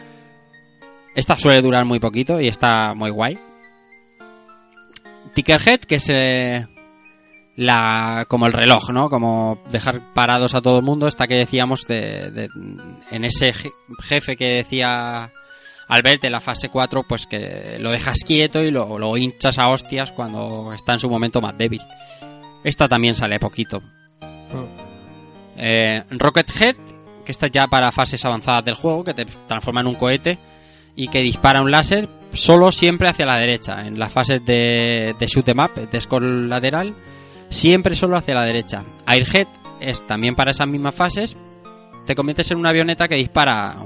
Esta 1.14 1.37
suele 1.39 1.62
durar 1.62 1.85
muy 1.85 1.99
poquito 1.99 2.41
y 2.41 2.49
está 2.49 2.95
muy 2.95 3.11
guay. 3.11 3.39
Tickerhead, 5.35 5.81
que 5.81 5.97
es 5.97 6.09
eh, 6.12 6.66
la 7.57 8.25
como 8.29 8.47
el 8.47 8.53
reloj, 8.53 8.91
¿no? 8.91 9.11
Como 9.11 9.59
dejar 9.71 10.01
parados 10.14 10.55
a 10.55 10.61
todo 10.62 10.79
el 10.79 10.85
mundo. 10.85 11.07
Esta 11.09 11.27
que 11.27 11.35
decíamos 11.37 11.87
de, 11.87 12.49
en 13.11 13.25
ese 13.25 13.53
je- 13.53 13.73
jefe 14.03 14.37
que 14.37 14.47
decía 14.64 15.31
Albert 15.89 16.24
en 16.24 16.32
la 16.32 16.41
fase 16.41 16.68
4, 16.68 17.03
pues 17.03 17.26
que 17.26 17.78
lo 17.80 17.91
dejas 17.91 18.20
quieto 18.20 18.62
y 18.62 18.70
lo, 18.70 18.99
lo 18.99 19.16
hinchas 19.16 19.59
a 19.59 19.68
hostias 19.68 20.12
cuando 20.12 20.72
está 20.74 20.93
en 20.93 21.01
su 21.01 21.09
momento 21.09 21.41
más 21.41 21.57
débil. 21.57 21.80
Esta 22.62 22.89
también 22.89 23.14
sale 23.14 23.39
poquito. 23.39 23.82
Eh, 25.57 26.03
Rocket 26.11 26.51
Head, 26.61 26.76
que 27.24 27.32
está 27.32 27.49
ya 27.49 27.66
para 27.66 27.93
fases 27.93 28.24
avanzadas 28.24 28.64
del 28.64 28.74
juego, 28.74 29.05
que 29.05 29.14
te 29.14 29.24
transforma 29.47 29.80
en 29.80 29.86
un 29.89 29.95
cohete 29.95 30.39
y 30.95 31.09
que 31.09 31.20
dispara 31.20 31.62
un 31.62 31.70
láser 31.70 32.09
solo 32.32 32.70
siempre 32.72 33.09
hacia 33.09 33.26
la 33.26 33.39
derecha. 33.39 33.86
En 33.86 33.99
las 33.99 34.12
fases 34.12 34.45
de, 34.45 35.14
de 35.18 35.26
shoot 35.26 35.49
em 35.49 35.59
up, 35.59 35.74
de 35.74 36.01
scroll 36.01 36.49
lateral, 36.49 36.95
siempre 37.49 37.95
solo 37.95 38.16
hacia 38.16 38.34
la 38.34 38.45
derecha. 38.45 38.82
Airhead 39.07 39.47
es 39.80 40.07
también 40.07 40.34
para 40.34 40.51
esas 40.51 40.68
mismas 40.68 40.95
fases. 40.95 41.36
Te 42.07 42.14
conviertes 42.14 42.51
en 42.51 42.59
una 42.59 42.70
avioneta 42.70 43.09
que 43.09 43.16
dispara 43.16 43.76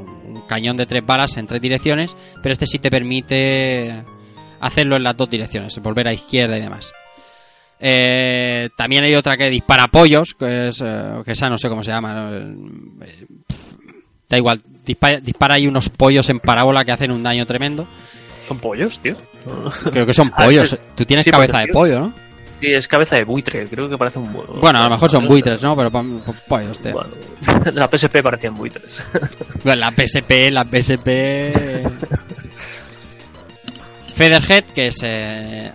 cañón 0.52 0.76
de 0.76 0.84
tres 0.84 1.04
balas 1.06 1.38
en 1.38 1.46
tres 1.46 1.62
direcciones, 1.62 2.14
pero 2.42 2.52
este 2.52 2.66
sí 2.66 2.78
te 2.78 2.90
permite 2.90 4.02
hacerlo 4.60 4.96
en 4.96 5.02
las 5.02 5.16
dos 5.16 5.30
direcciones, 5.30 5.78
volver 5.78 6.08
a 6.08 6.12
izquierda 6.12 6.58
y 6.58 6.60
demás. 6.60 6.92
Eh, 7.80 8.68
también 8.76 9.02
hay 9.04 9.14
otra 9.14 9.38
que 9.38 9.48
dispara 9.48 9.88
pollos, 9.88 10.34
que 10.34 10.68
es 10.68 10.82
eh, 10.84 11.22
que 11.24 11.32
esa 11.32 11.48
no 11.48 11.56
sé 11.56 11.70
cómo 11.70 11.82
se 11.82 11.90
llama. 11.90 12.12
¿no? 12.12 13.04
Da 14.28 14.36
igual, 14.36 14.60
dispara, 14.84 15.20
dispara 15.20 15.54
ahí 15.54 15.66
unos 15.66 15.88
pollos 15.88 16.28
en 16.28 16.38
parábola 16.38 16.84
que 16.84 16.92
hacen 16.92 17.10
un 17.12 17.22
daño 17.22 17.46
tremendo. 17.46 17.86
Son 18.46 18.58
pollos, 18.58 19.00
tío. 19.00 19.16
Creo 19.90 20.04
que 20.04 20.12
son 20.12 20.30
pollos. 20.36 20.78
Tú 20.94 21.06
tienes 21.06 21.24
sí, 21.24 21.30
cabeza 21.30 21.60
de 21.60 21.68
pollo, 21.68 21.98
¿no? 21.98 22.14
Sí, 22.62 22.72
es 22.72 22.86
cabeza 22.86 23.16
de 23.16 23.24
buitre, 23.24 23.66
creo 23.66 23.88
que 23.88 23.98
parece 23.98 24.20
un 24.20 24.32
Bueno, 24.32 24.78
a 24.78 24.84
lo 24.84 24.90
mejor 24.90 25.10
son 25.10 25.26
buitres, 25.26 25.60
¿no? 25.62 25.74
Pero. 25.74 25.90
Bueno, 25.90 26.20
la 27.74 27.88
PSP 27.88 28.22
parecían 28.22 28.54
buitres. 28.54 29.02
Bueno, 29.64 29.80
la 29.80 29.90
PSP, 29.90 30.48
la 30.52 30.64
PSP. 30.64 31.08
Featherhead, 34.14 34.64
que 34.72 34.86
es 34.86 34.96
eh, 35.02 35.72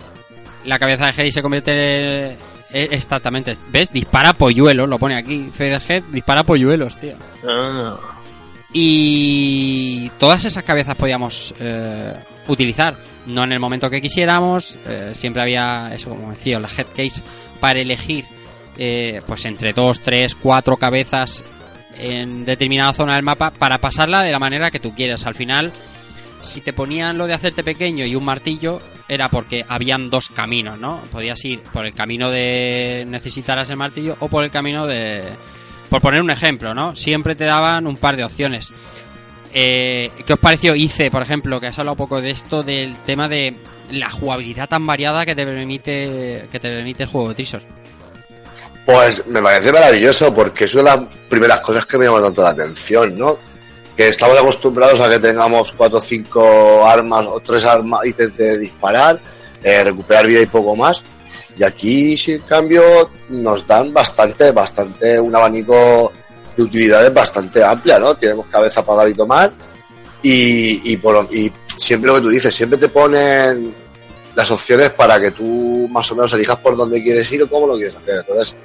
la 0.64 0.78
cabeza 0.78 1.04
de 1.04 1.10
Hades 1.10 1.34
se 1.34 1.42
convierte 1.42 2.26
eh, 2.30 2.36
exactamente. 2.72 3.58
¿Ves? 3.68 3.92
Dispara 3.92 4.32
polluelos, 4.32 4.88
lo 4.88 4.98
pone 4.98 5.14
aquí. 5.14 5.50
Featherhead 5.54 6.04
dispara 6.04 6.42
polluelos, 6.42 6.96
tío. 6.96 7.16
Ah, 7.46 7.98
Y 8.72 10.08
todas 10.18 10.46
esas 10.46 10.64
cabezas 10.64 10.96
podíamos 10.96 11.54
eh, 11.60 12.14
utilizar, 12.48 12.96
no 13.26 13.44
en 13.44 13.52
el 13.52 13.60
momento 13.60 13.88
que 13.88 14.00
quisiéramos, 14.00 14.76
eh, 14.86 15.12
siempre 15.14 15.42
había, 15.42 15.92
eso 15.94 16.10
como 16.10 16.30
decía, 16.30 16.58
la 16.58 16.68
headcase 16.68 17.22
para 17.60 17.78
elegir 17.78 18.24
eh, 18.76 19.20
pues 19.26 19.44
entre 19.44 19.72
dos, 19.72 20.00
tres, 20.00 20.34
cuatro 20.34 20.76
cabezas 20.76 21.44
en 21.98 22.44
determinada 22.44 22.92
zona 22.92 23.16
del 23.16 23.24
mapa 23.24 23.50
para 23.50 23.78
pasarla 23.78 24.22
de 24.22 24.30
la 24.30 24.38
manera 24.38 24.70
que 24.70 24.78
tú 24.78 24.94
quieras. 24.94 25.26
Al 25.26 25.34
final, 25.34 25.72
si 26.42 26.60
te 26.60 26.72
ponían 26.72 27.18
lo 27.18 27.26
de 27.26 27.34
hacerte 27.34 27.64
pequeño 27.64 28.04
y 28.04 28.14
un 28.14 28.24
martillo, 28.24 28.80
era 29.08 29.28
porque 29.28 29.64
habían 29.68 30.10
dos 30.10 30.28
caminos, 30.28 30.78
¿no? 30.78 31.00
Podías 31.10 31.44
ir 31.44 31.60
por 31.72 31.86
el 31.86 31.94
camino 31.94 32.30
de 32.30 33.04
necesitar 33.08 33.58
el 33.58 33.76
martillo 33.76 34.16
o 34.20 34.28
por 34.28 34.44
el 34.44 34.50
camino 34.50 34.86
de... 34.86 35.24
Por 35.88 36.02
poner 36.02 36.20
un 36.20 36.30
ejemplo, 36.30 36.74
¿no? 36.74 36.94
Siempre 36.94 37.34
te 37.34 37.44
daban 37.44 37.86
un 37.86 37.96
par 37.96 38.16
de 38.16 38.24
opciones. 38.24 38.72
Eh, 39.52 40.10
¿Qué 40.26 40.32
os 40.32 40.38
pareció 40.38 40.74
ICE, 40.74 41.10
por 41.10 41.22
ejemplo? 41.22 41.60
Que 41.60 41.68
has 41.68 41.78
hablado 41.78 41.94
un 41.94 41.98
poco 41.98 42.20
de 42.20 42.30
esto, 42.30 42.62
del 42.62 42.96
tema 43.06 43.28
de 43.28 43.54
la 43.90 44.10
jugabilidad 44.10 44.68
tan 44.68 44.86
variada 44.86 45.24
que 45.24 45.34
te 45.34 45.44
permite 45.46 46.46
que 46.52 46.60
te 46.60 46.68
permite 46.68 47.04
el 47.04 47.08
juego 47.08 47.30
de 47.30 47.34
Trisor. 47.34 47.62
Pues 48.84 49.26
me 49.26 49.42
parece 49.42 49.72
maravilloso 49.72 50.34
porque 50.34 50.64
es 50.64 50.74
una 50.74 50.96
de 50.96 51.02
las 51.02 51.14
primeras 51.28 51.60
cosas 51.60 51.84
que 51.86 51.98
me 51.98 52.06
llaman 52.06 52.22
tanto 52.22 52.42
la 52.42 52.50
atención, 52.50 53.18
¿no? 53.18 53.38
Que 53.96 54.08
estamos 54.08 54.38
acostumbrados 54.38 55.00
a 55.00 55.10
que 55.10 55.18
tengamos 55.18 55.72
cuatro 55.72 55.98
o 55.98 56.00
cinco 56.00 56.86
armas 56.86 57.26
o 57.26 57.40
tres 57.40 57.64
armas 57.64 58.00
y 58.06 58.12
de 58.12 58.58
disparar, 58.58 59.18
eh, 59.62 59.84
recuperar 59.84 60.26
vida 60.26 60.40
y 60.40 60.46
poco 60.46 60.74
más. 60.74 61.02
Y 61.58 61.64
aquí, 61.64 62.16
sin 62.16 62.38
cambio, 62.40 63.10
nos 63.30 63.66
dan 63.66 63.92
bastante, 63.92 64.52
bastante, 64.52 65.18
un 65.18 65.34
abanico 65.34 66.12
de 66.58 66.64
utilidades 66.64 67.14
bastante 67.14 67.62
amplia, 67.62 68.00
¿no? 68.00 68.16
Tenemos 68.16 68.46
cabeza 68.46 68.84
para 68.84 68.98
dar 68.98 69.08
y 69.08 69.14
tomar. 69.14 69.52
Y, 70.24 70.92
y, 70.92 70.96
por, 70.96 71.28
y 71.30 71.52
siempre 71.76 72.08
lo 72.08 72.16
que 72.16 72.22
tú 72.22 72.28
dices, 72.30 72.52
siempre 72.52 72.76
te 72.76 72.88
ponen 72.88 73.72
las 74.34 74.50
opciones 74.50 74.90
para 74.90 75.20
que 75.20 75.30
tú 75.30 75.88
más 75.88 76.10
o 76.10 76.16
menos 76.16 76.32
elijas 76.32 76.58
por 76.58 76.76
dónde 76.76 77.00
quieres 77.00 77.30
ir 77.30 77.44
o 77.44 77.48
cómo 77.48 77.68
lo 77.68 77.76
quieres 77.76 77.94
hacer. 77.94 78.16
Entonces, 78.16 78.56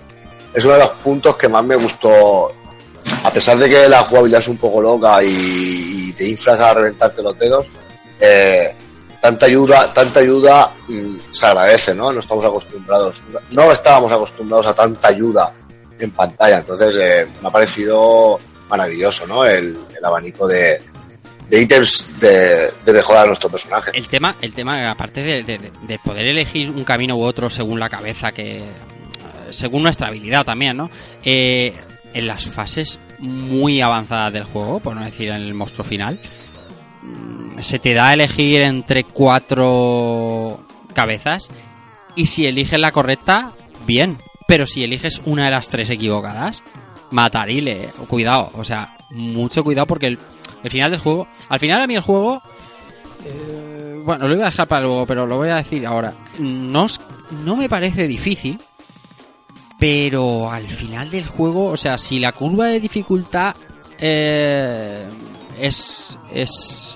es 0.56 0.66
uno 0.66 0.74
de 0.74 0.80
los 0.80 0.90
puntos 0.90 1.36
que 1.38 1.48
más 1.48 1.64
me 1.64 1.76
gustó. 1.76 2.52
A 3.24 3.32
pesar 3.32 3.60
de 3.60 3.70
que 3.70 3.88
la 3.88 4.02
jugabilidad 4.02 4.40
es 4.40 4.48
un 4.48 4.58
poco 4.58 4.82
loca 4.82 5.24
y, 5.24 6.08
y 6.08 6.14
te 6.14 6.28
inflas 6.28 6.60
a 6.60 6.74
reventarte 6.74 7.22
los 7.22 7.38
dedos, 7.38 7.68
eh, 8.20 8.74
tanta 9.22 9.46
ayuda, 9.46 9.94
tanta 9.94 10.20
ayuda 10.20 10.72
mm, 10.88 11.16
se 11.32 11.46
agradece, 11.46 11.94
¿no? 11.94 12.12
No 12.12 12.20
estamos 12.20 12.44
acostumbrados, 12.44 13.22
no 13.52 13.72
estábamos 13.72 14.12
acostumbrados 14.12 14.66
a 14.66 14.74
tanta 14.74 15.10
ayuda 15.10 15.54
en 16.00 16.12
pantalla. 16.12 16.58
Entonces, 16.60 16.96
eh, 17.02 17.28
me 17.42 17.48
ha 17.48 17.52
parecido 17.52 18.40
maravilloso, 18.70 19.28
¿no? 19.28 19.46
El, 19.46 19.78
el 19.98 20.06
abanico 20.06 20.48
de, 20.48 20.82
de 21.50 21.62
ítems 21.62 22.20
de, 22.20 22.72
de 22.86 23.04
a 23.18 23.26
nuestro 23.26 23.50
personaje. 23.50 23.92
El 23.94 24.08
tema, 24.08 24.36
el 24.42 24.54
tema 24.54 24.90
aparte 24.90 25.22
de, 25.22 25.44
de- 25.44 25.72
de 25.82 26.00
poder 26.00 26.28
elegir 26.28 26.70
un 26.72 26.84
camino 26.84 27.16
u 27.16 27.24
otro 27.24 27.50
según 27.50 27.80
la 27.80 27.90
cabeza, 27.90 28.32
que 28.32 28.62
según 29.50 29.84
nuestra 29.84 30.08
habilidad 30.08 30.44
también, 30.46 30.76
¿no? 30.78 30.90
Eh, 31.24 31.74
en 32.14 32.28
las 32.28 32.46
fases 32.46 33.00
muy 33.20 33.82
avanzadas 33.82 34.34
del 34.34 34.44
juego, 34.44 34.80
por 34.80 34.96
no 34.96 35.04
decir 35.04 35.30
en 35.30 35.36
el 35.36 35.54
monstruo 35.54 35.84
final, 35.86 36.20
mm, 37.02 37.60
se 37.60 37.80
te 37.80 37.94
da 37.94 38.10
a 38.10 38.14
elegir 38.14 38.62
entre 38.62 39.04
cuatro 39.04 40.66
cabezas 40.94 41.48
y 42.16 42.26
si 42.28 42.46
eliges 42.46 42.80
la 42.80 42.92
correcta, 42.92 43.52
bien. 43.86 44.18
Pero 44.54 44.68
si 44.68 44.84
eliges 44.84 45.20
una 45.26 45.46
de 45.46 45.50
las 45.50 45.68
tres 45.68 45.90
equivocadas, 45.90 46.62
matarile. 47.10 47.90
Cuidado, 48.08 48.52
o 48.54 48.64
sea, 48.64 48.96
mucho 49.10 49.64
cuidado 49.64 49.88
porque 49.88 50.06
el, 50.06 50.20
el 50.64 50.70
final 50.70 50.92
del 50.92 51.00
juego, 51.00 51.28
al 51.50 51.60
final 51.60 51.82
a 51.82 51.88
mí 51.88 51.96
el 51.96 52.02
juego 52.02 52.40
eh, 53.26 54.00
bueno, 54.06 54.28
lo 54.28 54.36
iba 54.36 54.44
a 54.44 54.52
dejar 54.52 54.68
para 54.68 54.86
luego, 54.86 55.08
pero 55.08 55.26
lo 55.26 55.38
voy 55.38 55.50
a 55.50 55.56
decir 55.56 55.88
ahora. 55.88 56.14
No, 56.38 56.86
no 57.44 57.56
me 57.56 57.68
parece 57.68 58.08
difícil, 58.08 58.60
pero 59.80 60.52
al 60.52 60.70
final 60.70 61.10
del 61.10 61.26
juego, 61.26 61.70
o 61.70 61.76
sea, 61.76 61.98
si 61.98 62.20
la 62.20 62.32
curva 62.32 62.68
de 62.68 62.80
dificultad 62.80 63.56
eh, 63.98 65.04
es, 65.60 66.20
es 66.32 66.96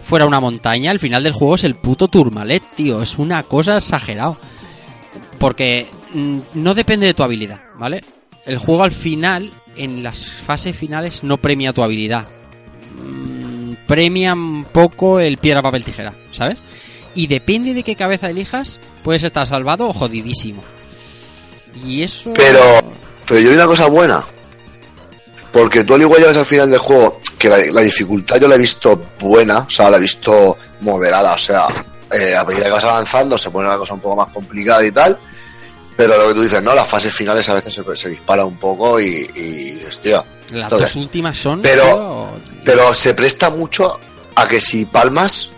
fuera 0.00 0.24
una 0.24 0.40
montaña, 0.40 0.90
al 0.90 1.00
final 1.00 1.22
del 1.22 1.34
juego 1.34 1.56
es 1.56 1.64
el 1.64 1.74
puto 1.74 2.08
Turmalet, 2.08 2.62
tío. 2.74 3.02
Es 3.02 3.18
una 3.18 3.42
cosa 3.42 3.76
exagerada. 3.76 4.38
Porque 5.38 5.90
no 6.54 6.74
depende 6.74 7.06
de 7.06 7.14
tu 7.14 7.22
habilidad, 7.22 7.60
¿vale? 7.78 8.02
El 8.44 8.58
juego 8.58 8.84
al 8.84 8.92
final, 8.92 9.52
en 9.76 10.02
las 10.02 10.26
fases 10.26 10.76
finales, 10.76 11.22
no 11.24 11.36
premia 11.38 11.72
tu 11.72 11.82
habilidad 11.82 12.28
mm, 13.02 13.72
premia 13.86 14.34
un 14.34 14.64
poco 14.64 15.20
el 15.20 15.38
piedra, 15.38 15.62
papel, 15.62 15.84
tijera, 15.84 16.12
¿sabes? 16.32 16.62
Y 17.14 17.26
depende 17.26 17.74
de 17.74 17.82
qué 17.82 17.96
cabeza 17.96 18.28
elijas, 18.28 18.78
puedes 19.02 19.22
estar 19.22 19.46
salvado 19.46 19.88
o 19.88 19.92
jodidísimo. 19.92 20.62
Y 21.84 22.02
eso... 22.02 22.32
Pero, 22.34 22.60
pero 23.26 23.40
yo 23.40 23.50
vi 23.50 23.54
una 23.56 23.66
cosa 23.66 23.86
buena. 23.86 24.24
Porque 25.52 25.84
tú 25.84 25.94
al 25.94 26.02
igual 26.02 26.20
llegas 26.20 26.36
al 26.36 26.46
final 26.46 26.70
del 26.70 26.78
juego, 26.78 27.20
que 27.38 27.48
la, 27.48 27.58
la 27.58 27.80
dificultad 27.80 28.38
yo 28.38 28.48
la 28.48 28.56
he 28.56 28.58
visto 28.58 29.00
buena, 29.18 29.60
o 29.60 29.70
sea, 29.70 29.88
la 29.88 29.96
he 29.96 30.00
visto 30.00 30.58
moderada, 30.80 31.32
o 31.32 31.38
sea, 31.38 31.66
eh, 32.10 32.34
a 32.36 32.44
medida 32.44 32.64
que 32.64 32.70
vas 32.70 32.84
avanzando 32.84 33.36
se 33.36 33.50
pone 33.50 33.68
la 33.68 33.78
cosa 33.78 33.94
un 33.94 34.00
poco 34.00 34.16
más 34.16 34.28
complicada 34.32 34.84
y 34.84 34.92
tal. 34.92 35.18
Pero 35.96 36.18
lo 36.18 36.28
que 36.28 36.34
tú 36.34 36.42
dices, 36.42 36.62
¿no? 36.62 36.74
Las 36.74 36.86
fases 36.86 37.14
finales 37.14 37.48
a 37.48 37.54
veces 37.54 37.72
se, 37.72 37.96
se 37.96 38.08
dispara 38.10 38.44
un 38.44 38.56
poco 38.58 39.00
y, 39.00 39.28
y 39.34 39.84
hostia. 39.86 40.22
Las 40.52 40.64
entonces, 40.64 40.94
dos 40.94 41.02
últimas 41.02 41.38
son... 41.38 41.62
pero- 41.62 42.30
Pero 42.64 42.92
se 42.94 43.14
presta 43.14 43.48
mucho 43.50 43.98
a 44.34 44.46
que 44.46 44.60
si 44.60 44.84
palmas, 44.84 45.50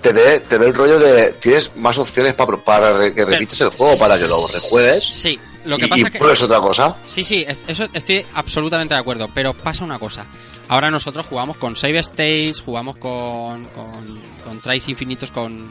te 0.00 0.12
dé 0.12 0.40
te 0.40 0.56
el 0.56 0.74
rollo 0.74 0.98
de. 0.98 1.32
Tienes 1.34 1.70
más 1.76 1.98
opciones 1.98 2.34
para, 2.34 2.56
para 2.56 3.12
que 3.12 3.24
repites 3.24 3.60
el 3.60 3.68
juego, 3.70 3.96
para 3.98 4.18
que 4.18 4.26
lo 4.26 4.46
rejuegues. 4.48 5.04
Sí, 5.04 5.38
lo 5.64 5.76
que 5.76 5.86
y, 5.86 5.88
pasa 5.88 6.00
y 6.00 6.10
que... 6.10 6.18
pruebes 6.18 6.42
otra 6.42 6.60
cosa. 6.60 6.96
Sí, 7.06 7.22
sí, 7.24 7.44
es- 7.46 7.62
eso 7.68 7.86
estoy 7.92 8.24
absolutamente 8.34 8.94
de 8.94 9.00
acuerdo, 9.00 9.28
pero 9.34 9.54
pasa 9.54 9.84
una 9.84 9.98
cosa. 9.98 10.24
Ahora 10.68 10.90
nosotros 10.90 11.26
jugamos 11.26 11.56
con 11.56 11.76
save 11.76 11.98
states, 12.00 12.60
jugamos 12.60 12.96
con, 12.98 13.64
con, 13.66 14.20
con 14.44 14.60
tries 14.60 14.88
infinitos, 14.88 15.30
con, 15.30 15.70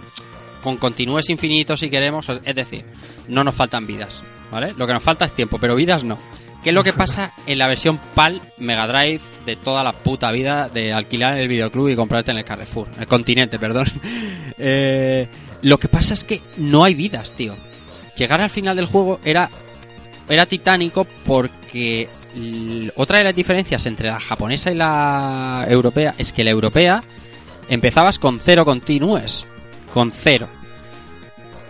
con 0.68 0.78
continúes 0.78 1.30
infinitos 1.30 1.80
si 1.80 1.89
queremos, 1.89 2.28
es 2.30 2.55
decir, 2.55 2.84
no 3.30 3.43
nos 3.43 3.55
faltan 3.55 3.88
vidas, 3.88 4.22
¿vale? 4.51 4.74
Lo 4.78 4.86
que 4.86 4.93
nos 4.93 5.01
falta 5.03 5.24
es 5.24 5.32
tiempo, 5.32 5.57
pero 5.59 5.76
vidas 5.76 6.03
no. 6.03 6.18
¿Qué 6.61 6.72
es 6.72 6.76
lo 6.76 6.84
que 6.84 6.91
pasa 7.03 7.34
en 7.45 7.57
la 7.57 7.68
versión 7.68 7.97
PAL 8.13 8.41
Mega 8.57 8.86
Drive 8.86 9.22
de 9.45 9.55
toda 9.55 9.82
la 9.82 9.93
puta 9.93 10.32
vida 10.34 10.68
de 10.68 10.91
alquilar 10.91 11.36
en 11.36 11.43
el 11.43 11.47
videoclub 11.47 11.88
y 11.88 11.95
comprarte 11.95 12.32
en 12.32 12.38
el 12.38 12.43
Carrefour? 12.43 12.89
En 12.95 13.01
el 13.01 13.07
continente, 13.07 13.57
perdón. 13.59 13.88
Eh, 14.59 15.28
lo 15.61 15.78
que 15.78 15.88
pasa 15.88 16.15
es 16.15 16.24
que 16.24 16.41
no 16.57 16.84
hay 16.84 16.95
vidas, 16.95 17.34
tío. 17.34 17.55
Llegar 18.18 18.41
al 18.41 18.49
final 18.49 18.76
del 18.76 18.88
juego 18.88 19.20
era 19.24 19.51
era 20.28 20.47
titánico 20.47 21.05
porque 21.26 22.09
otra 22.95 23.20
de 23.20 23.24
las 23.24 23.36
diferencias 23.36 23.86
entre 23.86 24.09
la 24.09 24.20
japonesa 24.20 24.72
y 24.72 24.76
la 24.76 25.65
europea 25.70 26.13
es 26.18 26.34
que 26.34 26.43
la 26.43 26.51
europea 26.51 27.03
empezabas 27.70 28.20
con 28.20 28.39
cero 28.39 28.65
continúes, 28.65 29.45
con 29.93 30.11
cero. 30.11 30.47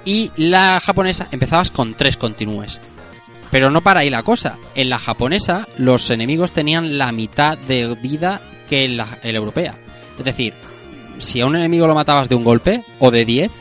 Y 0.08 0.32
la 0.38 0.80
japonesa 0.80 1.28
empezabas 1.34 1.70
con 1.70 1.94
tres 1.94 2.16
continúes. 2.16 2.80
Pero 3.52 3.70
no 3.70 3.82
para 3.82 4.00
ahí 4.00 4.10
la 4.10 4.24
cosa. 4.24 4.56
En 4.74 4.90
la 4.90 5.00
japonesa 5.00 5.68
los 5.78 6.10
enemigos 6.12 6.54
tenían 6.54 6.98
la 6.98 7.12
mitad 7.12 7.58
de 7.58 7.94
vida 8.02 8.40
que 8.70 8.86
en 8.86 8.96
la, 8.96 9.18
europea. 9.22 9.76
Es 10.18 10.24
decir, 10.24 10.54
si 11.18 11.42
a 11.42 11.46
un 11.46 11.58
enemigo 11.58 11.88
lo 11.88 11.94
matabas 11.94 12.30
de 12.30 12.36
un 12.36 12.46
golpe 12.46 12.86
o 13.00 13.12
de 13.12 13.26
10, 13.26 13.52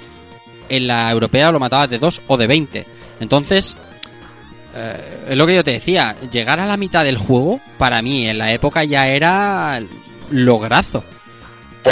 en 0.68 0.86
la 0.86 1.10
europea 1.10 1.50
lo 1.50 1.58
matabas 1.58 1.90
de 1.90 1.98
2 1.98 2.22
o 2.28 2.36
de 2.36 2.46
20. 2.46 2.86
Entonces, 3.18 3.74
eh, 4.76 5.26
es 5.30 5.36
lo 5.36 5.48
que 5.48 5.56
yo 5.56 5.64
te 5.64 5.72
decía, 5.72 6.14
llegar 6.30 6.60
a 6.60 6.66
la 6.66 6.76
mitad 6.76 7.02
del 7.02 7.18
juego, 7.18 7.58
para 7.76 8.02
mí 8.02 8.28
en 8.28 8.38
la 8.38 8.52
época 8.52 8.84
ya 8.84 9.08
era 9.08 9.82
lograzo. 10.30 11.02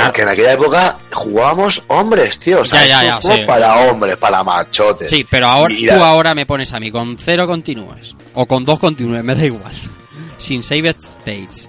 Porque 0.03 0.23
en 0.23 0.29
aquella 0.29 0.53
época 0.53 0.97
jugábamos 1.13 1.83
hombres, 1.89 2.39
tío. 2.39 2.61
O 2.61 2.65
sea, 2.65 2.87
Ya, 2.87 3.21
sí. 3.21 3.43
para 3.47 3.75
hombres, 3.91 4.17
para 4.17 4.43
machotes. 4.43 5.09
Sí, 5.11 5.27
pero 5.29 5.47
ahora 5.49 5.73
Y 5.75 5.87
tú 5.87 5.95
la- 5.97 6.09
ahora 6.09 6.35
me 6.35 6.47
pones 6.47 6.73
a 6.73 6.81
mí 6.81 6.91
con 6.91 7.17
cero 7.19 7.47
continúes 7.47 8.15
o 8.35 8.47
con 8.47 8.65
dos 8.65 8.79
continúes, 8.79 9.23
me 9.25 9.35
da 9.35 9.45
igual. 9.45 9.73
Sin 10.39 10.63
save 10.63 10.91
states. 10.91 11.69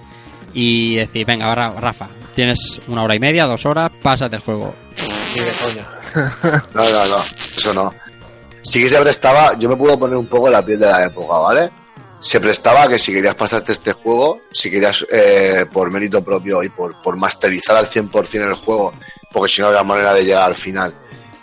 Y 0.52 0.96
decir, 0.96 1.26
venga, 1.26 1.54
Ra- 1.54 1.72
Rafa, 1.78 2.08
Tienes 2.34 2.80
una 2.88 3.02
hora 3.02 3.14
y 3.14 3.18
media, 3.18 3.44
dos 3.46 3.64
horas, 3.64 3.90
pásate 4.02 4.36
el 4.36 4.42
juego. 4.42 4.74
No, 6.14 6.82
no, 6.84 7.06
no, 7.06 7.18
eso 7.56 7.74
no. 7.74 7.94
Sí 8.62 8.80
que 8.80 8.88
se 8.88 8.98
prestaba, 9.00 9.56
yo 9.58 9.68
me 9.68 9.76
puedo 9.76 9.98
poner 9.98 10.16
un 10.16 10.26
poco 10.26 10.48
la 10.48 10.62
piel 10.62 10.78
de 10.78 10.86
la 10.86 11.04
época, 11.04 11.34
¿vale? 11.38 11.70
Se 12.18 12.40
prestaba 12.40 12.88
que 12.88 12.98
si 12.98 13.12
querías 13.12 13.34
pasarte 13.34 13.72
este 13.72 13.92
juego, 13.92 14.40
si 14.50 14.70
querías 14.70 15.06
eh, 15.10 15.66
por 15.70 15.90
mérito 15.90 16.24
propio 16.24 16.62
y 16.62 16.70
por, 16.70 17.00
por 17.02 17.16
masterizar 17.16 17.76
al 17.76 17.88
100% 17.88 18.48
el 18.48 18.54
juego, 18.54 18.94
porque 19.30 19.52
si 19.52 19.60
no 19.60 19.68
había 19.68 19.82
manera 19.82 20.12
de 20.12 20.24
llegar 20.24 20.44
al 20.44 20.56
final, 20.56 20.94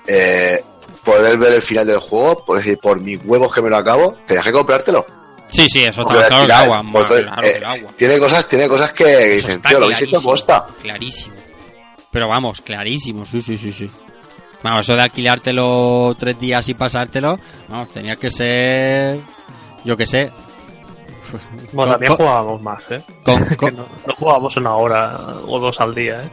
eh, 0.08 0.64
poder 1.04 1.38
ver 1.38 1.54
el 1.54 1.62
final 1.62 1.86
del 1.86 2.00
juego, 2.00 2.44
por 2.44 2.58
decir, 2.58 2.78
por 2.78 3.00
mis 3.00 3.20
huevos 3.24 3.54
que 3.54 3.62
me 3.62 3.70
lo 3.70 3.78
acabo, 3.78 4.18
tenías 4.26 4.46
que 4.46 4.52
comprártelo. 4.52 5.06
Sí, 5.52 5.68
sí, 5.70 5.84
eso 5.84 6.02
está 6.02 6.28
claro 6.28 6.48
que 6.48 6.52
agua. 6.52 6.84
claro 6.92 7.44
eh, 7.44 7.60
que 7.60 7.66
agua. 7.66 7.92
Tiene 7.96 8.18
cosas, 8.18 8.48
tiene 8.48 8.68
cosas 8.68 8.92
que 8.92 9.36
dicen, 9.36 9.62
tío, 9.62 9.80
lo 9.80 9.86
habéis 9.86 10.02
hecho 10.02 10.22
posta. 10.22 10.66
Clarísimo. 10.82 11.36
Pero 12.10 12.28
vamos, 12.28 12.62
clarísimo, 12.62 13.26
sí, 13.26 13.42
sí, 13.42 13.58
sí, 13.58 13.72
sí. 13.72 13.88
Vamos, 14.64 14.86
eso 14.86 14.96
de 14.96 15.04
alquilártelo 15.04 16.16
tres 16.18 16.40
días 16.40 16.68
y 16.70 16.74
pasártelo, 16.74 17.38
vamos, 17.68 17.90
tenía 17.90 18.16
que 18.16 18.30
ser, 18.30 19.20
yo 19.84 19.96
qué 19.98 20.08
sé. 20.08 20.32
Bueno, 21.72 21.72
Con- 21.74 21.90
también 21.92 22.08
con- 22.10 22.18
jugábamos 22.18 22.62
más, 22.62 22.92
¿eh? 22.92 23.02
con- 23.24 23.46
Que 23.46 23.56
con- 23.58 23.76
no, 23.78 23.86
no 24.08 24.14
jugábamos 24.16 24.58
una 24.58 24.76
hora 24.76 25.18
o 25.48 25.60
dos 25.60 25.80
al 25.82 25.94
día, 25.96 26.24
¿eh? 26.24 26.30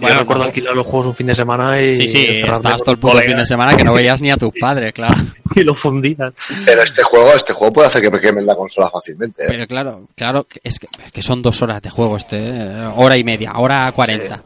Bueno, 0.00 0.14
Yo 0.14 0.20
recuerdo 0.20 0.42
no. 0.44 0.48
alquilar 0.48 0.76
los 0.76 0.86
juegos 0.86 1.06
un 1.08 1.14
fin 1.16 1.26
de 1.26 1.34
semana 1.34 1.80
y 1.82 1.96
Sí, 1.96 2.06
sí, 2.06 2.24
estabas 2.36 2.82
todo 2.82 2.92
el 2.92 2.98
puto 2.98 3.18
fin 3.18 3.36
de 3.36 3.44
semana 3.44 3.76
que 3.76 3.82
no 3.82 3.94
veías 3.94 4.20
ni 4.20 4.30
a 4.30 4.36
tus 4.36 4.52
padres, 4.60 4.92
claro. 4.92 5.16
y 5.56 5.64
lo 5.64 5.74
fundías. 5.74 6.32
Pero 6.64 6.82
este 6.82 7.02
juego, 7.02 7.32
este 7.34 7.52
juego 7.52 7.72
puede 7.72 7.88
hacer 7.88 8.02
que 8.02 8.10
me 8.10 8.20
quemen 8.20 8.46
la 8.46 8.54
consola 8.54 8.88
fácilmente. 8.90 9.42
¿eh? 9.42 9.46
Pero 9.48 9.66
claro, 9.66 10.02
claro, 10.14 10.44
que- 10.44 10.60
es 10.62 10.78
que, 10.78 10.86
es 11.04 11.10
que 11.10 11.20
son 11.22 11.42
dos 11.42 11.60
horas 11.62 11.82
de 11.82 11.90
juego 11.90 12.16
este, 12.16 12.36
¿eh? 12.38 12.86
hora 12.94 13.16
y 13.16 13.24
media, 13.24 13.54
hora 13.56 13.90
cuarenta. 13.90 14.44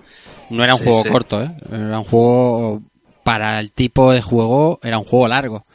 No 0.49 0.64
era 0.64 0.72
un 0.74 0.78
Sí, 0.78 0.85
juego 0.87 1.03
sí. 1.03 1.09
corto, 1.11 1.43
¿eh? 1.43 1.51
Era 1.70 1.99
un 1.99 2.05
juego, 2.05 2.80
para 3.22 3.61
el 3.61 3.72
tipo 3.72 4.11
de 4.11 4.22
juego, 4.22 4.80
era 4.83 4.97
un 4.99 5.05
juego 5.05 5.28
largo. 5.28 5.66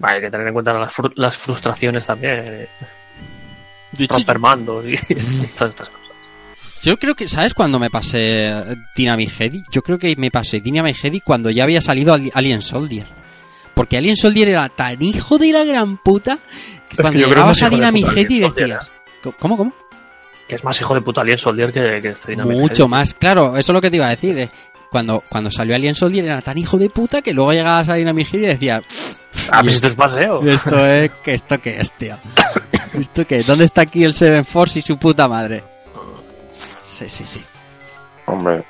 Vale, 0.00 0.16
hay 0.16 0.20
que 0.22 0.30
tener 0.30 0.46
en 0.48 0.54
cuenta 0.54 0.72
las, 0.74 0.92
fru- 0.92 1.12
las 1.14 1.36
frustraciones 1.36 2.04
también. 2.06 2.66
Eh, 3.98 4.06
romper 4.08 4.38
mandos 4.38 4.84
y 4.86 4.96
todas 5.56 5.70
estas 5.72 5.88
cosas. 5.88 6.00
Yo 6.82 6.96
creo 6.96 7.14
que, 7.14 7.28
¿sabes 7.28 7.52
cuándo 7.52 7.78
me 7.78 7.90
pasé 7.90 8.50
Dynamic 8.96 9.30
Heady? 9.38 9.62
Yo 9.70 9.82
creo 9.82 9.98
que 9.98 10.14
me 10.16 10.30
pasé 10.30 10.60
Dynamic 10.60 10.96
Heady 11.04 11.20
cuando 11.20 11.50
ya 11.50 11.64
había 11.64 11.80
salido 11.82 12.14
Ali- 12.14 12.30
Alien 12.32 12.62
Soldier. 12.62 13.06
Porque 13.74 13.96
Alien 13.98 14.16
Soldier 14.16 14.48
era 14.48 14.68
tan 14.70 15.00
hijo 15.02 15.36
de 15.38 15.52
la 15.52 15.64
gran 15.64 15.98
puta 15.98 16.38
que 16.88 16.96
cuando 16.96 17.20
yo 17.20 17.26
llegabas 17.28 17.62
a 17.62 17.68
de 17.68 17.76
Dynamic 17.76 18.06
Heady 18.16 18.40
Soldier, 18.40 18.54
decías... 18.54 18.88
¿Cómo, 19.38 19.56
cómo? 19.58 19.74
Que 20.48 20.56
es 20.56 20.64
más 20.64 20.80
hijo 20.80 20.94
de 20.94 21.02
puta 21.02 21.20
Alien 21.20 21.38
Soldier 21.38 21.70
que, 21.72 22.00
que 22.00 22.08
este 22.08 22.32
Dynamic 22.32 22.58
Mucho 22.58 22.84
Heady. 22.84 22.90
más, 22.90 23.14
claro, 23.14 23.56
eso 23.58 23.72
es 23.72 23.74
lo 23.74 23.80
que 23.80 23.90
te 23.90 23.96
iba 23.96 24.06
a 24.06 24.10
decir. 24.10 24.48
Cuando, 24.90 25.22
cuando 25.28 25.50
salió 25.50 25.74
Alien 25.76 25.94
Soldier 25.94 26.24
era 26.24 26.42
tan 26.42 26.58
hijo 26.58 26.76
de 26.76 26.90
puta 26.90 27.22
que 27.22 27.32
luego 27.32 27.52
llegabas 27.52 27.88
a 27.88 27.94
Dynamic 27.94 28.28
Heady 28.34 28.44
y 28.44 28.48
decías... 28.48 28.84
Ah, 29.50 29.60
pues 29.62 29.74
esto 29.74 29.86
es 29.86 29.94
paseo. 29.94 30.40
Esto 30.40 30.86
es... 30.86 31.10
que 31.24 31.34
¿Esto 31.34 31.60
qué 31.60 31.80
es, 31.80 31.90
tío? 31.92 32.16
¿Esto 33.00 33.24
qué? 33.26 33.42
¿Dónde 33.44 33.66
está 33.66 33.82
aquí 33.82 34.02
el 34.04 34.14
Seven 34.14 34.44
Force 34.44 34.80
y 34.80 34.82
su 34.82 34.98
puta 34.98 35.28
madre? 35.28 35.62
Sí, 36.84 37.08
sí, 37.08 37.24
sí. 37.24 37.40
Hombre. 38.26 38.64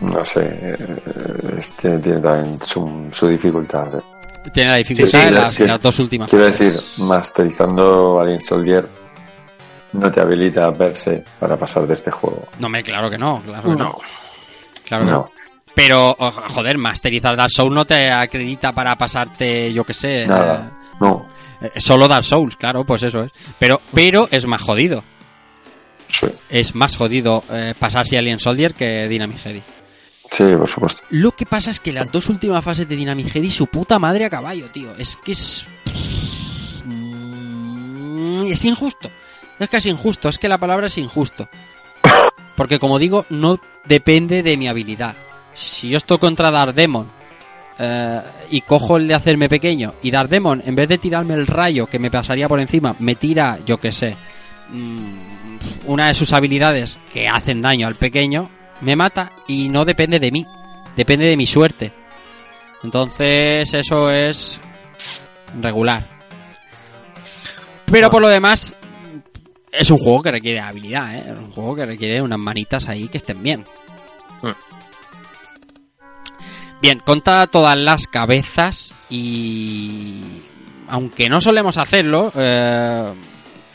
No 0.00 0.24
sé. 0.24 0.76
Este 1.58 1.98
tiene 1.98 2.20
también 2.20 2.58
su, 2.62 3.08
su 3.12 3.28
dificultad. 3.28 3.96
eh. 3.96 4.00
Tiene 4.54 4.70
la 4.70 4.76
dificultad 4.78 5.10
Sí, 5.18 5.22
sí, 5.22 5.28
en, 5.28 5.34
las, 5.34 5.54
sí. 5.54 5.62
en 5.64 5.68
las 5.68 5.82
dos 5.82 5.98
últimas. 5.98 6.30
Quiero 6.30 6.44
decir, 6.46 6.80
masterizando 6.98 8.20
Alien 8.20 8.40
Soldier 8.40 8.86
no 9.92 10.10
te 10.10 10.20
habilita 10.20 10.72
per 10.72 10.94
se 10.96 11.24
para 11.38 11.56
pasar 11.56 11.86
de 11.86 11.94
este 11.94 12.10
juego. 12.10 12.46
No, 12.58 12.68
me 12.68 12.82
claro 12.82 13.10
que 13.10 13.18
no, 13.18 13.40
claro 13.42 13.62
que 13.62 13.68
no. 13.76 13.76
No. 13.76 13.98
Claro 14.86 15.04
que 15.04 15.10
no. 15.10 15.16
No, 15.18 15.30
Pero, 15.74 16.14
joder, 16.18 16.78
masterizar 16.78 17.36
Dark 17.36 17.50
Souls 17.50 17.72
no 17.72 17.84
te 17.84 18.10
acredita 18.10 18.72
para 18.72 18.96
pasarte, 18.96 19.72
yo 19.72 19.84
que 19.84 19.94
sé. 19.94 20.26
nada. 20.26 20.70
No. 21.00 21.26
eh, 21.62 21.70
eh, 21.74 21.80
solo 21.80 22.08
Dark 22.08 22.24
Souls, 22.24 22.56
claro, 22.56 22.84
pues 22.84 23.02
eso 23.04 23.22
es. 23.24 23.30
Pero, 23.58 23.80
pero 23.94 24.28
es 24.30 24.46
más 24.46 24.60
jodido. 24.62 25.02
Sí, 26.08 26.26
Es 26.50 26.74
más 26.74 26.96
jodido 26.96 27.44
eh, 27.52 27.72
pasarse 27.78 28.18
Alien 28.18 28.40
Soldier 28.40 28.74
que 28.74 29.06
Dynamic 29.06 29.38
Heady. 29.46 29.62
sí, 30.32 30.44
por 30.58 30.68
supuesto. 30.68 31.02
Lo 31.10 31.30
que 31.32 31.46
pasa 31.46 31.70
es 31.70 31.78
que 31.78 31.92
las 31.92 32.10
dos 32.10 32.28
últimas 32.28 32.64
fases 32.64 32.88
de 32.88 32.96
Dynamic 32.96 33.28
Heady, 33.34 33.50
su 33.52 33.68
puta 33.68 33.98
madre 34.00 34.24
a 34.24 34.30
caballo, 34.30 34.68
tío. 34.72 34.92
Es 34.98 35.16
que 35.24 35.32
es. 35.32 35.64
Mm, 36.84 38.46
Es 38.50 38.64
injusto. 38.64 39.10
Es 39.60 39.68
que 39.68 39.76
es 39.76 39.86
injusto, 39.86 40.30
es 40.30 40.38
que 40.38 40.48
la 40.48 40.58
palabra 40.58 40.86
es 40.86 40.96
injusto. 40.96 41.46
Porque 42.56 42.78
como 42.78 42.98
digo, 42.98 43.26
no 43.28 43.60
depende 43.84 44.42
de 44.42 44.56
mi 44.56 44.68
habilidad. 44.68 45.14
Si 45.52 45.90
yo 45.90 45.98
estoy 45.98 46.16
contra 46.16 46.50
Dardemon 46.50 47.08
eh, 47.78 48.20
y 48.50 48.62
cojo 48.62 48.96
el 48.96 49.06
de 49.06 49.14
hacerme 49.14 49.50
pequeño 49.50 49.94
y 50.02 50.10
Dardemon, 50.10 50.62
en 50.64 50.74
vez 50.74 50.88
de 50.88 50.96
tirarme 50.96 51.34
el 51.34 51.46
rayo 51.46 51.86
que 51.86 51.98
me 51.98 52.10
pasaría 52.10 52.48
por 52.48 52.58
encima, 52.58 52.96
me 53.00 53.16
tira, 53.16 53.58
yo 53.66 53.78
que 53.78 53.92
sé, 53.92 54.16
mm, 54.70 55.86
una 55.86 56.08
de 56.08 56.14
sus 56.14 56.32
habilidades 56.32 56.98
que 57.12 57.28
hacen 57.28 57.60
daño 57.60 57.86
al 57.86 57.96
pequeño, 57.96 58.48
me 58.80 58.96
mata 58.96 59.30
y 59.46 59.68
no 59.68 59.84
depende 59.84 60.18
de 60.18 60.32
mí, 60.32 60.46
depende 60.96 61.26
de 61.26 61.36
mi 61.36 61.44
suerte. 61.44 61.92
Entonces 62.82 63.74
eso 63.74 64.10
es 64.10 64.58
regular. 65.60 66.02
Pero 67.90 68.08
por 68.08 68.22
lo 68.22 68.28
demás, 68.28 68.72
es 69.72 69.90
un 69.90 69.98
juego 69.98 70.22
que 70.22 70.30
requiere 70.30 70.60
habilidad, 70.60 71.14
¿eh? 71.14 71.24
Es 71.32 71.38
un 71.38 71.50
juego 71.52 71.76
que 71.76 71.86
requiere 71.86 72.22
unas 72.22 72.38
manitas 72.38 72.88
ahí 72.88 73.08
que 73.08 73.18
estén 73.18 73.42
bien. 73.42 73.64
Hmm. 74.42 74.50
Bien, 76.82 76.98
conta 77.00 77.46
todas 77.46 77.78
las 77.78 78.06
cabezas 78.06 78.94
y... 79.10 80.42
Aunque 80.88 81.28
no 81.28 81.40
solemos 81.40 81.76
hacerlo, 81.76 82.32
eh, 82.34 83.12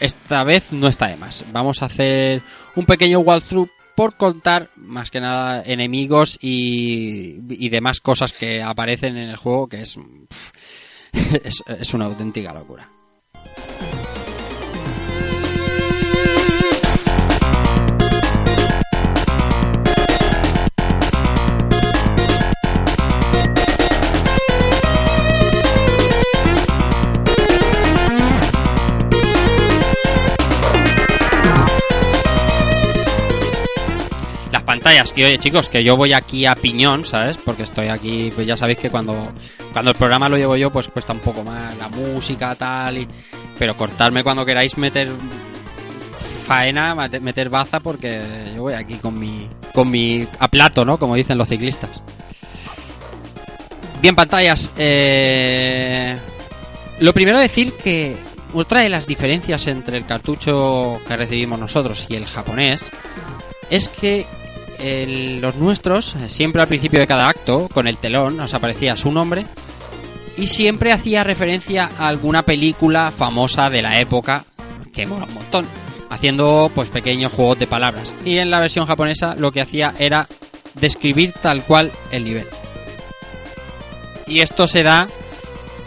esta 0.02 0.44
vez 0.44 0.74
no 0.74 0.90
está 0.90 1.08
de 1.08 1.16
más. 1.16 1.46
Vamos 1.52 1.82
a 1.82 1.86
hacer 1.86 2.42
un 2.76 2.86
pequeño 2.86 3.20
walkthrough 3.20 3.70
por 3.96 4.18
contar 4.18 4.70
más 4.76 5.10
que 5.12 5.22
nada 5.22 5.64
enemigos 5.66 6.38
y, 6.42 7.38
y 7.50 7.70
demás 7.70 8.02
cosas 8.02 8.34
que 8.34 8.62
aparecen 8.62 9.16
en 9.16 9.30
el 9.30 9.38
juego 9.38 9.70
que 9.70 9.82
es, 9.82 9.98
es, 11.44 11.64
es 11.68 11.94
una 11.94 12.06
auténtica 12.06 12.54
locura. 12.54 12.86
Las 34.86 34.94
pantallas, 34.94 35.14
que 35.14 35.26
oye 35.26 35.40
chicos, 35.40 35.68
que 35.68 35.84
yo 35.84 35.98
voy 35.98 36.14
aquí 36.14 36.46
a 36.46 36.54
piñón, 36.54 37.06
¿sabes? 37.06 37.38
Porque 37.38 37.64
estoy 37.64 37.88
aquí, 37.88 38.32
pues 38.36 38.46
ya 38.46 38.56
sabéis 38.56 38.78
que 38.78 38.92
cuando, 38.92 39.34
cuando 39.74 39.90
el 39.90 39.98
programa 39.98 40.30
lo 40.30 40.38
llevo 40.38 40.56
yo, 40.58 40.70
pues 40.70 40.90
cuesta 40.90 41.12
un 41.12 41.22
poco 41.22 41.44
más 41.44 41.76
la 41.80 41.90
música, 41.90 42.54
tal, 42.54 43.00
y, 43.00 43.08
pero 43.58 43.76
cortarme 43.76 44.24
cuando 44.24 44.46
queráis 44.46 44.78
meter 44.78 45.10
faena, 46.46 46.94
meter 47.20 47.50
baza, 47.50 47.80
porque 47.80 48.52
yo 48.56 48.62
voy 48.62 48.74
aquí 48.74 49.00
con 49.00 49.18
mi, 49.20 49.50
con 49.74 49.90
mi 49.90 50.28
a 50.38 50.48
plato, 50.50 50.86
¿no? 50.86 51.00
Como 51.00 51.16
dicen 51.16 51.40
los 51.40 51.50
ciclistas. 51.50 51.90
Bien, 54.04 54.16
pantallas. 54.16 54.72
Eh... 54.78 56.16
Lo 57.00 57.12
primero 57.12 57.40
decir 57.40 57.74
que 57.74 58.16
otra 58.54 58.82
de 58.82 58.90
las 58.90 59.08
diferencias 59.08 59.66
entre 59.66 59.98
el 59.98 60.06
cartucho 60.06 61.00
que 61.08 61.18
recibimos 61.18 61.60
nosotros 61.60 62.06
y 62.08 62.18
el 62.18 62.28
japonés 62.28 62.92
es 63.72 63.90
que 63.90 64.28
los 64.80 65.56
nuestros, 65.56 66.16
eh, 66.16 66.30
siempre 66.30 66.62
al 66.62 66.68
principio 66.68 67.00
de 67.00 67.08
cada 67.08 67.28
acto, 67.30 67.68
con 67.74 67.88
el 67.88 67.98
telón, 67.98 68.38
nos 68.38 68.54
aparecía 68.54 68.96
su 68.96 69.12
nombre 69.12 69.46
y 70.38 70.48
siempre 70.48 70.92
hacía 70.92 71.24
referencia 71.24 71.90
a 71.98 72.08
alguna 72.08 72.44
película 72.44 73.12
famosa 73.12 73.70
de 73.70 73.82
la 73.82 74.00
época 74.00 74.46
que 74.94 75.06
mola 75.06 75.26
un 75.26 75.34
montón, 75.34 75.66
haciendo 76.10 76.70
pues 76.76 76.90
pequeños 76.90 77.32
juegos 77.32 77.60
de 77.60 77.68
palabras. 77.68 78.14
Y 78.26 78.38
en 78.38 78.50
la 78.52 78.60
versión 78.60 78.86
japonesa 78.86 79.36
lo 79.38 79.52
que 79.52 79.62
hacía 79.62 79.94
era 80.00 80.28
describir 80.76 81.34
tal 81.42 81.64
cual 81.64 81.92
el 82.12 82.24
nivel. 82.26 82.46
Y 84.28 84.40
esto 84.42 84.68
se 84.68 84.84
da 84.84 85.08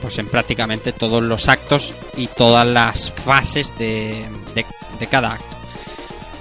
pues 0.01 0.17
en 0.19 0.29
prácticamente 0.29 0.93
todos 0.93 1.23
los 1.23 1.49
actos 1.49 1.93
y 2.17 2.29
todas 2.29 2.67
las 2.67 3.11
fases 3.11 3.77
de, 3.79 4.25
de- 4.55 4.65
de 5.01 5.07
cada 5.09 5.33
acto. 5.33 5.48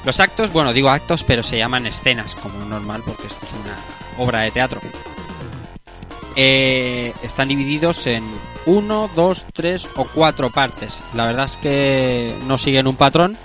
Los 0.05 0.19
actos, 0.19 0.51
bueno, 0.53 0.73
digo 0.73 0.89
actos, 0.89 1.23
pero 1.23 1.43
se 1.43 1.57
llaman 1.57 1.85
escenas, 1.85 2.35
como 2.35 2.63
normal, 2.65 3.01
porque 3.05 3.27
esto 3.27 3.45
es 3.45 3.51
una 3.53 4.23
obra 4.23 4.41
de 4.41 4.51
teatro. 4.51 4.79
Eh, 6.35 7.13
están 7.23 7.47
divididos 7.47 8.05
en 8.07 8.23
uno, 8.67 9.09
dos, 9.15 9.45
tres 9.53 9.87
o 9.95 10.05
cuatro 10.05 10.49
partes. 10.49 10.99
La 11.13 11.25
verdad 11.25 11.45
es 11.45 11.57
que 11.57 12.35
no 12.45 12.57
siguen 12.57 12.87
un 12.87 12.95
patrón. 12.95 13.37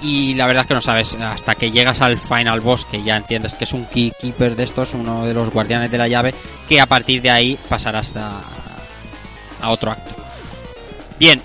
y 0.00 0.34
la 0.34 0.46
verdad 0.46 0.62
es 0.62 0.68
que 0.68 0.74
no 0.74 0.80
sabes 0.80 1.14
hasta 1.14 1.54
que 1.54 1.70
llegas 1.70 2.00
al 2.02 2.18
final 2.18 2.60
boss 2.60 2.84
que 2.84 3.02
ya 3.02 3.16
entiendes 3.16 3.54
que 3.54 3.64
es 3.64 3.72
un 3.72 3.86
key 3.86 4.12
keeper 4.20 4.54
de 4.54 4.64
estos, 4.64 4.94
uno 4.94 5.24
de 5.24 5.32
los 5.34 5.50
guardianes 5.50 5.90
de 5.90 5.98
la 5.98 6.06
llave, 6.06 6.34
que 6.68 6.80
a 6.80 6.86
partir 6.86 7.22
de 7.22 7.30
ahí 7.30 7.58
pasarás 7.68 8.14
a, 8.16 8.40
a 9.62 9.70
otro 9.70 9.90
acto. 9.92 10.14
Bien, 11.18 11.42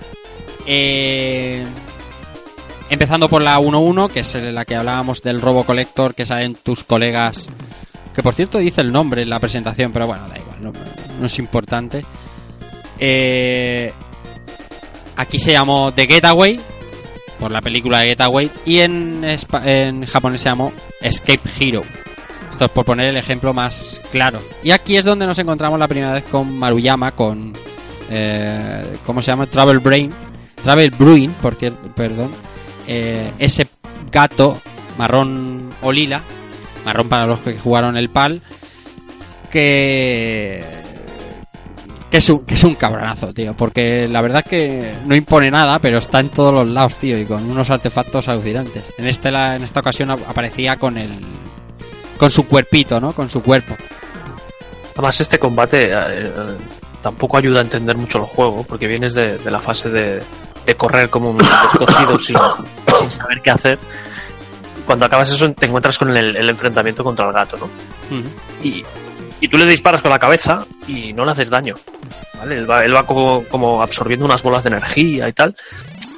eh, 0.65 1.65
empezando 2.91 3.29
por 3.29 3.41
la 3.41 3.57
1-1, 3.57 4.09
que 4.11 4.19
es 4.19 4.35
la 4.35 4.65
que 4.65 4.75
hablábamos 4.75 5.21
del 5.21 5.39
robo 5.39 5.63
colector 5.63 6.13
que 6.13 6.25
salen 6.25 6.55
tus 6.55 6.83
colegas, 6.83 7.47
que 8.13 8.21
por 8.21 8.35
cierto 8.35 8.57
dice 8.57 8.81
el 8.81 8.91
nombre 8.91 9.21
en 9.21 9.29
la 9.29 9.39
presentación, 9.39 9.93
pero 9.93 10.07
bueno, 10.07 10.27
da 10.27 10.37
igual, 10.37 10.57
no, 10.61 11.25
es 11.25 11.39
importante. 11.39 12.03
Eh, 12.99 13.93
aquí 15.15 15.39
se 15.39 15.53
llamó 15.53 15.93
The 15.93 16.05
Getaway, 16.05 16.59
por 17.39 17.49
la 17.49 17.61
película 17.61 17.99
de 17.99 18.07
Getaway, 18.07 18.51
y 18.65 18.79
en, 18.79 19.23
en 19.63 20.05
japonés 20.05 20.41
se 20.41 20.49
llamó 20.49 20.73
Escape 20.99 21.49
Hero. 21.59 21.83
Esto 22.51 22.65
es 22.65 22.71
por 22.71 22.83
poner 22.83 23.07
el 23.07 23.17
ejemplo 23.17 23.53
más 23.53 24.01
claro. 24.11 24.41
Y 24.63 24.71
aquí 24.71 24.97
es 24.97 25.05
donde 25.05 25.25
nos 25.25 25.39
encontramos 25.39 25.79
la 25.79 25.87
primera 25.87 26.11
vez 26.11 26.25
con 26.25 26.59
Maruyama, 26.59 27.13
con. 27.13 27.53
Eh, 28.09 28.97
¿Cómo 29.05 29.21
se 29.21 29.31
llama? 29.31 29.45
Travel 29.45 29.79
Brain. 29.79 30.11
Travel 30.61 30.91
Bruin, 30.91 31.31
por 31.41 31.55
cierto, 31.55 31.79
perdón. 31.95 32.29
Eh, 32.93 33.31
ese 33.39 33.67
gato 34.11 34.59
marrón 34.97 35.69
o 35.81 35.93
lila, 35.93 36.21
marrón 36.83 37.07
para 37.07 37.25
los 37.25 37.39
que 37.39 37.57
jugaron 37.57 37.95
el 37.95 38.09
PAL, 38.09 38.41
que 39.49 40.61
que 42.09 42.17
es, 42.17 42.29
un, 42.29 42.39
que 42.45 42.55
es 42.55 42.63
un 42.65 42.75
cabronazo, 42.75 43.33
tío. 43.33 43.53
Porque 43.53 44.05
la 44.09 44.21
verdad 44.21 44.41
es 44.43 44.49
que 44.49 44.93
no 45.05 45.15
impone 45.15 45.49
nada, 45.49 45.79
pero 45.79 45.99
está 45.99 46.19
en 46.19 46.27
todos 46.27 46.53
los 46.53 46.67
lados, 46.67 46.97
tío. 46.97 47.17
Y 47.17 47.23
con 47.23 47.49
unos 47.49 47.69
artefactos 47.69 48.27
alucinantes. 48.27 48.83
En, 48.97 49.07
este, 49.07 49.29
en 49.29 49.63
esta 49.63 49.79
ocasión 49.79 50.11
ap- 50.11 50.27
aparecía 50.29 50.75
con 50.75 50.97
el. 50.97 51.11
Con 52.17 52.29
su 52.29 52.45
cuerpito, 52.45 52.99
¿no? 52.99 53.13
Con 53.13 53.29
su 53.29 53.41
cuerpo. 53.41 53.77
Además, 54.97 55.21
este 55.21 55.39
combate 55.39 55.85
eh, 55.85 55.93
eh, 55.95 56.31
tampoco 57.01 57.37
ayuda 57.37 57.59
a 57.61 57.63
entender 57.63 57.95
mucho 57.95 58.17
el 58.17 58.25
juego, 58.25 58.63
porque 58.67 58.87
vienes 58.87 59.13
de 59.13 59.49
la 59.49 59.59
fase 59.61 59.89
de, 59.89 60.21
de 60.65 60.75
correr 60.75 61.09
como 61.09 61.31
un 61.31 61.37
descosido 61.73 62.19
sin, 62.19 62.35
sin 62.99 63.11
saber 63.11 63.41
qué 63.41 63.51
hacer. 63.51 63.79
Cuando 64.85 65.05
acabas 65.05 65.31
eso, 65.31 65.51
te 65.53 65.65
encuentras 65.67 65.97
con 65.97 66.15
el, 66.15 66.35
el 66.35 66.49
enfrentamiento 66.49 67.03
contra 67.03 67.27
el 67.27 67.33
gato, 67.33 67.57
¿no? 67.57 67.69
Y, 68.63 68.83
y 69.39 69.47
tú 69.47 69.57
le 69.57 69.65
disparas 69.65 70.01
con 70.01 70.11
la 70.11 70.19
cabeza 70.19 70.65
y 70.87 71.13
no 71.13 71.23
le 71.25 71.31
haces 71.31 71.49
daño. 71.49 71.75
¿vale? 72.37 72.57
Él 72.57 72.69
va, 72.69 72.83
él 72.83 72.93
va 72.93 73.05
como, 73.05 73.43
como 73.45 73.81
absorbiendo 73.81 74.25
unas 74.25 74.41
bolas 74.43 74.63
de 74.63 74.69
energía 74.69 75.29
y 75.29 75.33
tal. 75.33 75.55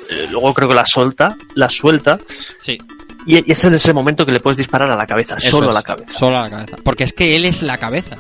Eh, 0.10 0.28
luego 0.30 0.54
creo 0.54 0.68
que 0.70 0.76
la 0.76 0.86
suelta, 0.86 1.36
la 1.56 1.70
suelta, 1.70 2.18
Sí. 2.60 2.78
y, 3.26 3.38
y 3.48 3.52
es 3.52 3.64
en 3.66 3.74
ese 3.74 3.94
momento 3.94 4.26
que 4.26 4.32
le 4.32 4.40
puedes 4.40 4.58
disparar 4.58 4.90
a 4.92 4.96
la 4.96 5.06
cabeza, 5.06 5.36
Eso 5.38 5.52
solo 5.52 5.68
a 5.68 5.70
es, 5.72 5.76
la 5.76 5.84
cabeza. 5.84 6.12
Solo 6.18 6.38
a 6.38 6.42
la 6.44 6.50
cabeza. 6.50 6.76
Porque 6.84 7.04
es 7.06 7.14
que 7.14 7.36
él 7.36 7.46
es 7.46 7.62
la 7.64 7.78
cabeza. 7.78 8.18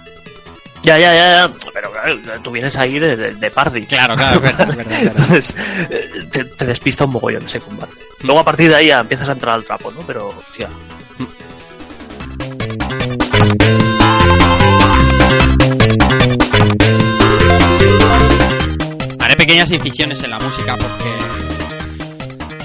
Ya, 0.84 0.98
ya, 1.00 1.14
ya, 1.14 1.48
ya. 1.48 1.54
Pero 1.74 1.92
claro, 1.92 2.20
tú 2.44 2.52
vienes 2.52 2.76
ahí 2.76 3.00
de, 3.00 3.16
de, 3.16 3.34
de 3.36 3.52
party. 3.52 3.86
Claro, 3.86 4.16
claro, 4.16 4.36
es 4.36 4.42
verdad, 4.42 4.70
es 4.70 4.76
verdad, 4.76 4.98
es 4.98 5.04
verdad. 5.06 5.22
Entonces, 5.22 5.56
eh, 5.90 6.10
te, 6.32 6.44
te 6.46 6.66
despista 6.66 7.06
un 7.06 7.12
mogollón 7.12 7.46
ese 7.46 7.62
combate. 7.62 7.94
Luego 8.22 8.42
a 8.42 8.44
partir 8.44 8.70
de 8.70 8.76
ahí 8.76 8.88
ya 8.88 9.00
empiezas 9.00 9.30
a 9.30 9.32
entrar 9.32 9.56
al 9.56 9.64
trapo, 9.64 9.92
¿no? 9.92 10.02
Pero, 10.02 10.28
hostia. 10.30 10.68
Haré 19.20 19.36
pequeñas 19.38 19.72
incisiones 19.72 20.22
en 20.24 20.30
la 20.32 20.40
música 20.40 20.76
porque 20.76 21.12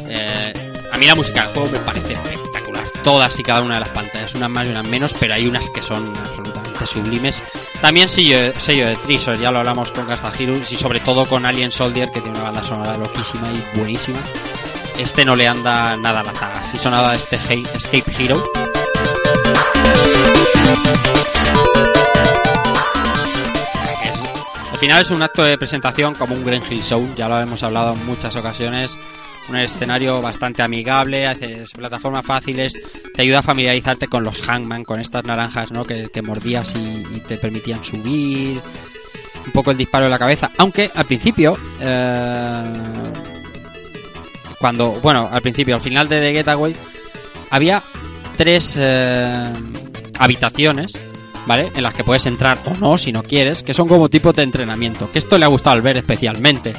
eh, 0.08 0.52
a 0.92 0.98
mí 0.98 1.06
la 1.06 1.14
música 1.14 1.42
del 1.44 1.52
juego 1.52 1.68
me 1.70 1.78
parece 1.80 2.14
espectacular. 2.14 2.84
Todas 3.04 3.38
y 3.38 3.42
cada 3.42 3.62
una 3.62 3.74
de 3.74 3.80
las 3.80 3.90
pantallas, 3.90 4.34
unas 4.34 4.50
más 4.50 4.66
y 4.66 4.70
unas 4.72 4.86
menos, 4.86 5.14
pero 5.18 5.34
hay 5.34 5.46
unas 5.46 5.68
que 5.70 5.82
son 5.82 6.12
absolutamente 6.16 6.86
sublimes. 6.86 7.42
También 7.80 8.08
sello, 8.08 8.52
sello 8.58 8.88
de 8.88 8.96
Trisor, 8.96 9.38
ya 9.38 9.52
lo 9.52 9.58
hablamos 9.58 9.92
con 9.92 10.06
Castle 10.06 10.30
Heroes 10.38 10.72
y 10.72 10.76
sobre 10.76 11.00
todo 11.00 11.24
con 11.26 11.46
Alien 11.46 11.70
Soldier 11.70 12.10
que 12.10 12.20
tiene 12.20 12.36
una 12.36 12.46
banda 12.46 12.62
sonora 12.62 12.96
loquísima 12.96 13.48
y 13.52 13.78
buenísima. 13.78 14.18
Este 14.98 15.24
no 15.24 15.36
le 15.36 15.46
anda 15.46 15.96
nada 15.96 16.20
a 16.20 16.24
la 16.24 16.32
zaga. 16.32 16.64
Si 16.64 16.76
sonaba 16.76 17.14
este 17.14 17.36
Escape 17.36 18.12
Hero. 18.18 18.42
Al 24.72 24.78
final 24.78 25.02
es 25.02 25.10
un 25.10 25.22
acto 25.22 25.44
de 25.44 25.56
presentación 25.56 26.14
como 26.14 26.34
un 26.34 26.44
Green 26.44 26.62
Hill 26.68 26.82
Show, 26.82 27.14
ya 27.16 27.28
lo 27.28 27.40
hemos 27.40 27.62
hablado 27.62 27.94
en 27.94 28.06
muchas 28.06 28.34
ocasiones. 28.36 28.96
Un 29.48 29.56
escenario 29.56 30.20
bastante 30.20 30.62
amigable, 30.62 31.26
haces 31.26 31.72
plataformas 31.72 32.24
fáciles, 32.24 32.80
te 33.14 33.22
ayuda 33.22 33.38
a 33.38 33.42
familiarizarte 33.42 34.06
con 34.06 34.22
los 34.22 34.42
hangman, 34.42 34.84
con 34.84 35.00
estas 35.00 35.24
naranjas 35.24 35.72
¿no? 35.72 35.84
que, 35.84 36.22
mordías 36.22 36.74
y, 36.76 37.20
te 37.20 37.36
permitían 37.36 37.82
subir. 37.82 38.60
Un 39.46 39.52
poco 39.52 39.70
el 39.70 39.78
disparo 39.78 40.04
en 40.04 40.10
la 40.10 40.18
cabeza, 40.18 40.50
aunque 40.58 40.90
al 40.94 41.06
principio, 41.06 41.56
eh, 41.80 42.62
cuando, 44.58 44.90
bueno, 45.00 45.28
al 45.30 45.40
principio, 45.40 45.76
al 45.76 45.80
final 45.80 46.08
de 46.08 46.20
The 46.20 46.32
Getaway, 46.32 46.76
había 47.50 47.82
tres 48.36 48.74
eh, 48.78 49.52
habitaciones 50.18 50.92
¿vale? 51.48 51.72
En 51.74 51.82
las 51.82 51.94
que 51.94 52.04
puedes 52.04 52.26
entrar 52.26 52.58
o 52.66 52.74
no, 52.74 52.98
si 52.98 53.10
no 53.10 53.22
quieres, 53.22 53.62
que 53.62 53.72
son 53.72 53.88
como 53.88 54.10
tipo 54.10 54.32
de 54.32 54.42
entrenamiento. 54.42 55.10
Que 55.10 55.18
esto 55.18 55.38
le 55.38 55.46
ha 55.46 55.48
gustado 55.48 55.74
al 55.76 55.82
ver 55.82 55.96
especialmente. 55.96 56.74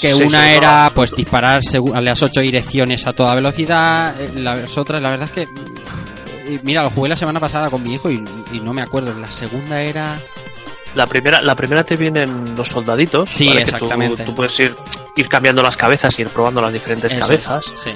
Que 0.00 0.14
Sí, 0.14 0.22
una 0.22 0.52
era, 0.52 0.90
pues, 0.94 1.14
disparar 1.16 1.60
a 1.94 2.00
las 2.00 2.22
ocho 2.22 2.40
direcciones 2.40 3.06
a 3.06 3.12
toda 3.12 3.34
velocidad. 3.34 4.14
eh, 4.20 4.30
Las 4.36 4.76
otras, 4.78 5.02
la 5.02 5.10
verdad 5.10 5.28
es 5.28 5.32
que. 5.32 6.52
y 6.52 6.60
Mira, 6.62 6.82
lo 6.82 6.90
jugué 6.90 7.08
la 7.08 7.16
semana 7.16 7.40
pasada 7.40 7.70
con 7.70 7.82
mi 7.82 7.94
hijo 7.94 8.10
y, 8.10 8.22
y 8.52 8.60
no 8.60 8.72
me 8.72 8.82
acuerdo. 8.82 9.12
La 9.18 9.30
segunda 9.32 9.80
era. 9.82 10.16
La 10.94 11.06
primera, 11.06 11.40
la 11.40 11.54
primera 11.54 11.84
te 11.84 11.96
vienen 11.96 12.54
los 12.56 12.68
soldaditos. 12.68 13.30
Sí, 13.30 13.48
¿vale? 13.48 13.64
Que 13.64 13.70
tú- 13.72 13.76
exactamente. 13.76 14.24
Tú, 14.24 14.34
puedes 14.34 14.58
ir, 14.60 14.74
ir 15.16 15.28
cambiando 15.28 15.62
las 15.62 15.76
cabezas 15.76 16.18
y 16.18 16.22
ir 16.22 16.28
probando 16.28 16.60
las 16.60 16.72
diferentes 16.72 17.12
Eso 17.12 17.20
cabezas. 17.20 17.66
es, 17.66 17.74
sí. 17.84 17.90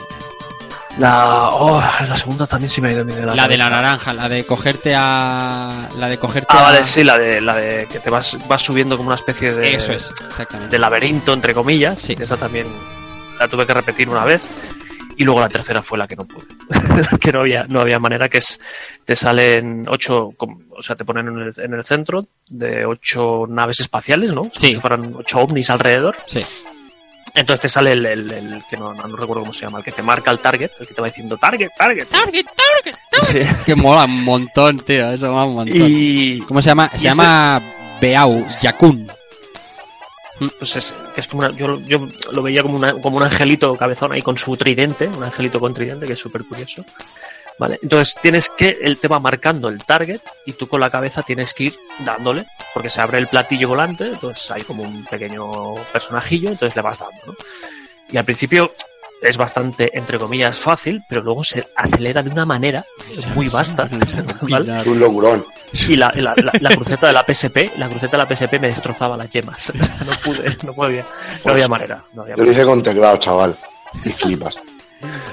La, 0.99 1.49
oh, 1.51 1.81
la 1.81 2.17
segunda 2.17 2.47
también 2.47 2.69
se 2.71 2.81
me 2.81 2.89
ha 2.89 2.93
ido 2.93 3.05
de 3.05 3.27
la 3.27 3.35
La 3.35 3.49
de 3.49 3.59
la 3.59 3.69
naranja, 3.69 4.13
la 4.13 4.29
de 4.29 4.45
cogerte 4.45 4.95
a. 4.97 5.89
La 5.99 6.09
de 6.09 6.19
cogerte 6.19 6.47
Ah, 6.51 6.61
a. 6.61 6.63
vale, 6.63 6.85
sí, 6.85 7.03
la 7.03 7.19
de, 7.19 7.41
la 7.41 7.57
de 7.57 7.87
que 7.87 7.99
te 7.99 8.11
vas, 8.11 8.39
vas 8.47 8.63
subiendo 8.63 8.97
como 8.97 9.09
una 9.09 9.17
especie 9.17 9.53
de, 9.53 9.75
Eso 9.75 9.93
es, 9.93 10.11
exactamente. 10.29 10.71
de 10.71 10.79
laberinto, 10.79 11.33
entre 11.33 11.53
comillas. 11.53 12.01
Sí. 12.01 12.17
Esa 12.19 12.37
también 12.37 12.69
la 13.41 13.49
tuve 13.49 13.67
que 13.67 13.75
repetir 13.75 14.09
una 14.09 14.25
vez. 14.25 14.49
Y 15.17 15.25
luego 15.25 15.41
la 15.41 15.49
tercera 15.49 15.81
fue 15.81 15.97
la 15.99 16.07
que 16.09 16.17
no 16.17 16.27
pude. 16.27 16.47
que 17.21 17.33
no 17.33 17.41
había, 17.41 17.65
no 17.69 17.81
había 17.81 17.99
manera, 18.01 18.29
que 18.29 18.39
es, 18.39 18.61
te 19.05 19.15
salen 19.15 19.85
ocho, 19.89 20.31
o 20.39 20.83
sea, 20.83 20.97
te 20.97 21.05
ponen 21.05 21.29
en 21.29 21.39
el, 21.39 21.53
en 21.57 21.75
el 21.75 21.85
centro 21.85 22.27
de 22.51 22.85
ocho 22.85 23.47
naves 23.49 23.79
espaciales, 23.81 24.31
¿no? 24.33 24.43
Como 24.43 24.55
Sí. 24.55 24.75
Si 24.75 24.81
fueran 24.81 25.15
ocho 25.17 25.39
ovnis 25.39 25.71
alrededor. 25.71 26.17
Sí. 26.27 26.45
Entonces 27.35 27.63
te 27.63 27.69
sale 27.69 27.93
el, 27.93 28.07
el- 28.07 28.31
el 28.31 28.63
que 28.71 28.77
no, 28.77 28.95
no, 28.95 29.09
no 29.09 29.17
recuerdo 29.17 29.41
cómo 29.43 29.53
se 29.53 29.63
llama, 29.63 29.79
el 29.79 29.85
que 29.85 29.91
te 29.93 30.03
marca 30.03 30.31
el 30.31 30.39
target, 30.39 30.71
el 30.79 30.87
que 30.87 30.95
te 30.95 31.01
va 31.01 31.09
diciendo 31.09 31.37
target, 31.37 31.69
target. 31.77 32.07
Target, 32.09 32.47
target, 32.47 32.97
Sí. 33.23 33.41
Que 33.67 33.75
mola 33.75 34.05
un 34.05 34.23
montón, 34.25 34.79
tío. 34.79 35.11
Eso 35.11 35.31
mola 35.31 35.45
un 35.47 35.55
montón. 35.55 35.77
Y 35.77 36.41
¿Cómo 36.43 36.63
se 36.63 36.69
llama? 36.69 36.89
Se 36.91 36.97
ese- 36.97 37.05
llama 37.09 37.61
Beau, 38.01 38.47
Yakun. 38.63 39.09
pues 40.59 40.77
es, 40.77 40.95
que 41.15 41.21
es 41.21 41.27
como 41.29 41.41
una- 41.43 41.51
yo, 41.57 41.81
yo 41.87 42.07
lo 42.33 42.43
veía 42.43 42.63
como, 42.63 42.77
una, 42.77 42.93
como 42.95 43.17
un 43.17 43.23
angelito 43.23 43.75
cabezón 43.77 44.13
ahí 44.13 44.23
con 44.23 44.37
su 44.37 44.57
tridente, 44.57 45.07
un 45.09 45.23
angelito 45.25 45.59
con 45.61 45.73
tridente, 45.75 46.07
que 46.07 46.13
es 46.15 46.19
súper 46.19 46.45
curioso. 46.45 46.85
Vale, 47.59 47.79
entonces 47.83 48.17
tienes 48.21 48.49
que, 48.49 48.77
él 48.83 48.99
te 48.99 49.07
va 49.07 49.21
marcando 49.21 49.69
el 49.69 49.85
target 49.85 50.21
y 50.45 50.53
tú 50.55 50.67
con 50.67 50.81
la 50.81 50.91
cabeza 50.91 51.23
tienes 51.23 51.55
que 51.55 51.65
ir 51.65 51.75
dándole, 52.01 52.47
porque 52.75 52.91
se 52.91 53.01
abre 53.01 53.19
el 53.19 53.29
platillo 53.29 53.69
volante, 53.69 54.09
entonces 54.09 54.51
hay 54.51 54.63
como 54.63 54.83
un 54.83 55.05
pequeño 55.05 55.75
personajillo, 55.93 56.51
entonces 56.51 56.75
le 56.77 56.83
vas 56.83 56.99
dando, 56.99 57.17
¿no? 57.27 57.35
Y 58.11 58.17
al 58.19 58.25
principio 58.25 58.73
es 59.23 59.37
bastante, 59.39 59.97
entre 59.97 60.19
comillas, 60.19 60.59
fácil, 60.59 61.03
pero 61.09 61.23
luego 61.23 61.43
se 61.45 61.67
acelera 61.77 62.23
de 62.23 62.29
una 62.29 62.45
manera 62.45 62.85
muy 63.35 63.49
vasta, 63.49 63.89
¿vale? 64.43 64.77
Es 64.77 64.87
un 64.87 64.99
locurón. 65.01 65.45
Y 65.89 65.97
la, 65.97 66.13
la, 66.17 66.35
la- 66.37 66.53
la 66.61 66.71
cruceta 66.77 67.07
de 67.07 67.13
la 67.15 67.25
PSP, 67.25 67.79
la 67.79 67.89
cruceta 67.89 68.19
de 68.19 68.25
la 68.25 68.27
PSP 68.37 68.53
me 68.61 68.69
destrozaba 68.69 69.17
las 69.17 69.31
yemas. 69.31 69.73
No 70.05 70.13
pude, 70.23 70.57
no 70.65 70.75
podía, 70.75 71.05
no 71.45 71.53
había 71.53 71.69
manera. 71.69 72.03
No 72.13 72.23
había 72.23 72.35
Yo 72.37 72.43
lo 72.43 72.49
manera. 72.49 72.53
hice 72.53 72.65
con 72.71 72.83
teclado, 72.83 73.17
chaval. 73.17 73.57
Y 74.05 74.11
flipas. 74.13 74.61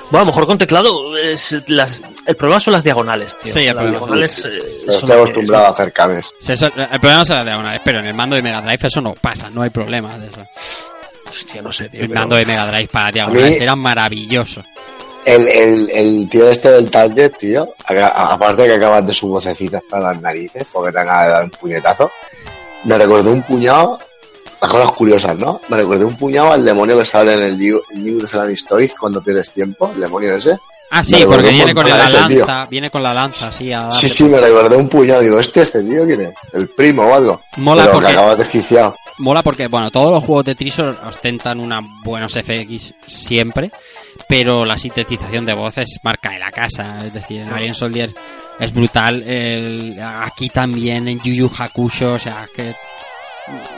Bueno, 0.10 0.18
a 0.18 0.20
lo 0.20 0.26
mejor 0.26 0.46
con 0.46 0.58
teclado 0.58 1.18
es 1.18 1.56
las, 1.68 2.02
el 2.26 2.36
problema 2.36 2.60
son 2.60 2.74
las 2.74 2.84
diagonales, 2.84 3.38
tío. 3.40 3.54
Sí, 3.54 3.60
el 3.60 3.66
las 3.68 3.76
problema. 3.76 3.98
diagonales 4.00 4.40
eh, 4.46 4.50
Pero 4.52 4.92
son 4.92 4.94
estoy 5.04 5.12
acostumbrado 5.16 5.66
a 5.66 5.70
hacer. 5.70 5.94
Sí, 6.40 6.52
eso- 6.54 6.66
el 6.68 7.00
problema 7.00 7.26
son 7.26 7.36
las 7.38 7.46
diagonales, 7.46 7.82
pero 7.84 8.00
en 8.00 8.06
el 8.06 8.14
mando 8.14 8.36
de 8.36 8.42
Mega 8.42 8.62
Drive 8.62 8.80
eso 8.88 9.02
no 9.02 9.14
pasa, 9.14 9.50
no 9.50 9.62
hay 9.62 9.70
problema 9.70 10.18
de 10.18 10.28
eso. 10.28 10.44
Hostia, 11.30 11.62
no 11.62 11.72
sé, 11.72 11.88
tío. 11.90 12.02
El 12.02 12.08
pero- 12.10 12.20
mando 12.20 12.36
de 12.36 12.46
Mega 12.46 12.66
Drive 12.72 12.88
para 12.92 13.12
diagonales 13.12 13.50
mí- 13.58 13.64
era 13.64 13.76
maravilloso. 13.76 14.62
El, 15.24 15.48
el, 15.48 15.90
el 15.92 16.30
tío 16.30 16.50
este 16.50 16.72
del 16.72 16.90
target, 16.90 17.34
tío, 17.38 17.76
aparte 17.86 18.64
de 18.64 18.68
que 18.70 18.74
acabas 18.74 19.06
de 19.06 19.14
su 19.14 19.28
vocecita 19.30 19.78
hasta 19.78 20.00
las 20.00 20.20
narices, 20.20 20.66
porque 20.74 20.92
te 20.92 20.98
de 21.28 21.32
dar 21.32 21.44
un 21.44 21.52
puñetazo, 21.52 22.12
me 22.86 22.98
recordó 22.98 23.32
un 23.32 23.44
puñado 23.44 24.00
las 24.62 24.72
cosas 24.72 24.92
curiosas, 24.92 25.38
¿no? 25.38 25.60
Me 25.70 25.78
recordé 25.78 26.06
un 26.06 26.16
puñado 26.16 26.52
al 26.54 26.64
demonio 26.64 26.98
que 26.98 27.06
sale 27.06 27.34
en 27.34 27.42
el 27.42 27.58
New, 27.60 27.82
New 27.96 28.28
Zealand 28.28 28.52
Stories 28.54 28.96
cuando 28.96 29.22
pierdes 29.22 29.50
tiempo, 29.52 29.92
el 29.94 30.02
demonio 30.02 30.36
ese. 30.36 30.58
Ah, 30.94 31.04
sí, 31.06 31.24
porque 31.26 31.50
viene 31.50 31.74
con 31.74 31.88
la 31.90 32.06
tío. 32.28 32.46
lanza, 32.46 32.66
viene 32.70 32.90
con 32.90 33.02
la 33.02 33.14
lanza, 33.14 33.50
sí, 33.52 33.72
a 33.72 33.90
Sí, 33.90 34.10
sí, 34.10 34.26
me 34.26 34.40
recordé 34.42 34.76
un 34.76 34.90
puñado. 34.90 35.22
Digo, 35.22 35.40
este, 35.40 35.62
este 35.62 35.82
tío, 35.84 36.06
¿quién 36.06 36.22
es? 36.22 36.34
El 36.54 36.68
primo 36.68 37.04
o 37.04 37.14
algo. 37.16 37.42
Mola 37.58 37.84
Pero 37.84 37.94
porque- 37.94 38.08
que 38.08 38.14
acaba 38.14 38.36
desquiciado. 38.36 38.96
Mola 39.20 39.42
porque, 39.42 39.68
bueno, 39.68 39.90
todos 39.90 40.12
los 40.12 40.24
juegos 40.24 40.46
de 40.46 40.56
Trisor 40.56 40.98
ostentan 41.08 41.60
una 41.62 41.80
buenos 42.04 42.34
FX 42.36 42.94
siempre, 43.08 43.72
pero 44.28 44.66
la 44.66 44.78
sintetización 44.78 45.46
de 45.46 45.54
voces 45.54 45.98
marca 46.04 46.32
de 46.32 46.40
la 46.40 46.52
casa. 46.52 46.98
Es 47.06 47.14
decir, 47.14 47.42
en 47.42 47.54
Alien 47.54 47.74
Soldier 47.76 48.12
es 48.60 48.74
brutal. 48.74 49.24
el- 49.24 49.98
aquí 50.04 50.50
también 50.50 51.08
en 51.08 51.22
Yu 51.22 51.34
Yu 51.34 51.52
Hakusho, 51.58 52.14
o 52.16 52.20
sea, 52.20 52.46
que 52.54 52.74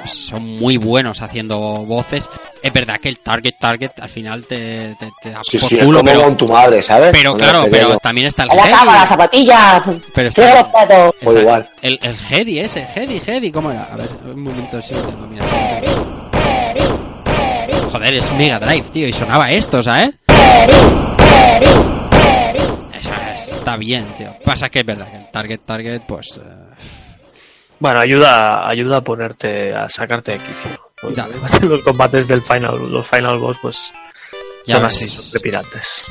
son 0.06 0.58
muy 0.58 0.78
buenos 0.78 1.22
haciendo 1.22 1.58
voces. 1.86 2.30
Es 2.62 2.72
verdad 2.74 2.98
que 3.02 3.10
el 3.10 3.20
Target 3.20 3.56
Target 3.60 3.92
al 4.02 4.10
final 4.10 4.46
te, 4.46 4.96
te, 5.00 5.10
te 5.22 5.30
da 5.32 5.42
Sí, 5.44 5.58
por 5.58 5.70
sí, 5.70 5.78
es 5.80 5.86
culo, 5.86 6.00
como 6.00 6.12
pero, 6.12 6.24
con 6.24 6.38
tu 6.38 6.48
madre, 6.48 6.82
¿sabes? 6.82 7.10
pero 7.12 7.32
Cuando 7.32 7.50
claro, 7.52 7.68
pero 7.72 7.98
también 8.00 8.28
está 8.28 8.44
el 8.44 8.52
¡A 8.52 8.56
la 8.56 8.64
cama, 8.70 8.86
las 8.94 9.02
Hedy. 9.02 9.08
zapatillas! 9.10 9.82
Pero 10.14 10.32
¡Cierra 10.32 10.50
está, 10.52 10.62
los 10.62 10.72
platos! 10.72 11.16
Pues 11.24 11.40
igual. 11.42 11.70
el, 11.82 12.00
el 12.02 12.16
Hedy 12.30 12.60
ese, 12.60 12.88
Hedy, 12.96 13.22
Hedy, 13.26 13.52
¿cómo 13.52 13.72
era? 13.72 13.84
A 13.86 13.96
ver, 13.98 14.10
un 14.26 14.44
momento, 14.44 14.82
sí, 14.82 14.94
lo 14.94 15.02
tengo, 15.02 15.28
mira. 15.28 15.46
Joder, 17.92 18.16
es 18.16 18.32
Mega 18.34 18.60
Drive, 18.60 18.86
tío, 18.92 19.08
y 19.08 19.14
sonaba 19.14 19.52
esto, 19.52 19.84
¿sabes? 19.84 20.12
Eso 23.00 23.14
es- 23.34 23.48
está 23.50 23.78
bien, 23.78 24.06
tío. 24.18 24.34
Pasa 24.44 24.70
que 24.70 24.80
es 24.80 24.86
verdad 24.86 25.10
que 25.10 25.18
el 25.18 25.32
Target 25.32 25.60
Target, 25.66 26.02
pues... 26.08 26.38
eh, 26.38 26.42
Bueno, 27.84 28.00
ayuda, 28.00 28.66
ayuda 28.70 29.00
a 29.00 29.02
ponerte, 29.02 29.76
a 29.76 29.90
sacarte 29.90 30.32
de 30.32 30.38
quicio. 30.38 30.72
Pues, 31.02 31.62
los 31.64 31.82
combates 31.82 32.30
del 32.30 32.42
final, 32.42 32.90
los 32.90 33.06
final 33.06 33.38
boss, 33.40 33.58
pues 33.62 33.94
ya 34.66 34.76
son 34.76 34.84
ves. 34.84 34.96
así, 34.96 35.10
son 35.10 35.32
trepidantes. 35.32 36.08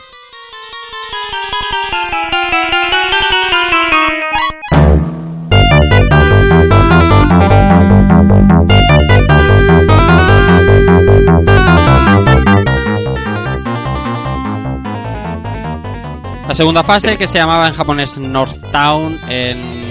La 16.46 16.54
segunda 16.54 16.82
fase, 16.82 17.16
que 17.16 17.26
se 17.26 17.38
llamaba 17.38 17.68
en 17.68 17.72
japonés 17.72 18.18
North 18.18 18.60
Town, 18.70 19.18
en 19.30 19.81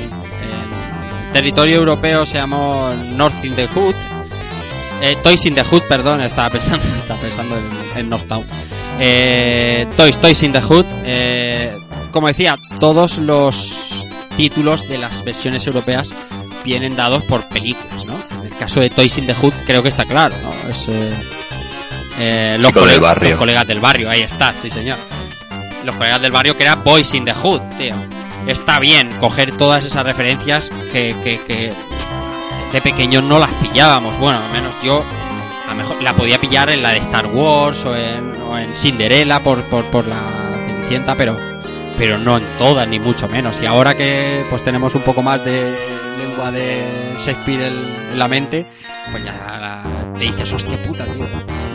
territorio 1.31 1.77
europeo 1.77 2.25
se 2.25 2.37
llamó 2.37 2.91
North 3.15 3.43
in 3.43 3.55
the 3.55 3.67
Hood. 3.67 3.95
Eh, 5.01 5.17
Toys 5.23 5.45
in 5.45 5.55
the 5.55 5.63
Hood, 5.63 5.83
perdón, 5.87 6.21
estaba 6.21 6.49
pensando, 6.49 6.85
estaba 7.01 7.19
pensando 7.19 7.57
en, 7.57 7.99
en 7.99 8.09
North 8.09 8.27
Town. 8.27 8.45
Eh, 8.99 9.87
Toys, 9.97 10.17
Toys 10.17 10.43
in 10.43 10.51
the 10.51 10.61
Hood. 10.61 10.85
eh, 11.05 11.77
como 12.11 12.27
decía, 12.27 12.57
todos 12.79 13.17
los 13.17 13.73
títulos 14.35 14.87
de 14.87 14.97
las 14.97 15.23
versiones 15.23 15.65
europeas 15.65 16.09
vienen 16.65 16.95
dados 16.95 17.23
por 17.23 17.45
películas, 17.45 18.05
¿no? 18.05 18.15
En 18.39 18.51
el 18.51 18.57
caso 18.57 18.81
de 18.81 18.89
Toys 18.89 19.17
in 19.17 19.25
the 19.25 19.33
Hood 19.33 19.53
creo 19.65 19.81
que 19.81 19.89
está 19.89 20.05
claro, 20.05 20.35
¿no? 20.43 20.69
Es, 20.69 20.87
eh, 20.89 21.13
eh, 22.19 22.57
los, 22.59 22.73
barrio. 22.73 23.31
los 23.31 23.39
colegas 23.39 23.65
del 23.65 23.79
barrio, 23.79 24.09
ahí 24.09 24.21
está, 24.21 24.53
sí 24.61 24.69
señor 24.69 24.97
los 25.83 25.95
colegas 25.95 26.21
del 26.21 26.31
barrio 26.31 26.55
que 26.55 26.63
era 26.63 26.75
Boys 26.75 27.13
in 27.13 27.25
the 27.25 27.33
Hood, 27.33 27.61
tío. 27.77 27.95
Está 28.47 28.79
bien 28.79 29.11
coger 29.19 29.55
todas 29.57 29.85
esas 29.85 30.05
referencias 30.05 30.71
que, 30.91 31.13
de 32.71 32.81
pequeños 32.81 33.23
no 33.23 33.37
las 33.39 33.51
pillábamos. 33.55 34.17
Bueno, 34.19 34.39
al 34.43 34.51
menos 34.51 34.73
yo 34.83 35.03
a 35.69 35.73
mejor 35.73 36.01
la 36.01 36.13
podía 36.13 36.37
pillar 36.37 36.69
en 36.69 36.81
la 36.83 36.91
de 36.91 36.97
Star 36.99 37.27
Wars 37.27 37.85
o 37.85 37.95
en, 37.95 38.33
o 38.49 38.57
en 38.57 38.67
Cinderella 38.75 39.39
por, 39.41 39.61
por, 39.63 39.83
por 39.85 40.05
la 40.07 40.21
Cenicienta, 40.65 41.15
pero 41.15 41.37
pero 41.97 42.17
no 42.17 42.37
en 42.37 42.43
todas, 42.57 42.87
ni 42.87 42.99
mucho 42.99 43.27
menos. 43.27 43.61
Y 43.61 43.67
ahora 43.67 43.95
que 43.95 44.43
pues 44.49 44.63
tenemos 44.63 44.95
un 44.95 45.01
poco 45.03 45.21
más 45.21 45.43
de 45.45 45.75
lengua 46.17 46.49
de 46.51 47.13
Shakespeare 47.17 47.61
en, 47.67 47.73
en 48.13 48.19
la 48.19 48.27
mente, 48.27 48.65
pues 49.11 49.23
ya 49.23 49.33
la- 49.33 49.83
te 50.17 50.25
dices, 50.25 50.51
hostia 50.51 50.77
puta, 50.83 51.05
tío. 51.05 51.25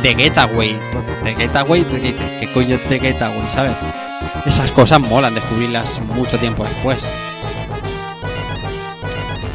The 0.02 0.14
Getaway, 0.14 0.78
The 1.24 1.34
Getaway, 1.34 1.84
¿qué, 1.84 2.14
qué, 2.40 2.52
coño 2.52 2.78
The 2.88 3.00
Getaway, 3.00 3.50
sabes? 3.50 3.76
Esas 4.44 4.70
cosas 4.70 5.00
molan 5.00 5.34
descubrirlas 5.34 6.00
mucho 6.14 6.38
tiempo 6.38 6.64
después. 6.64 7.00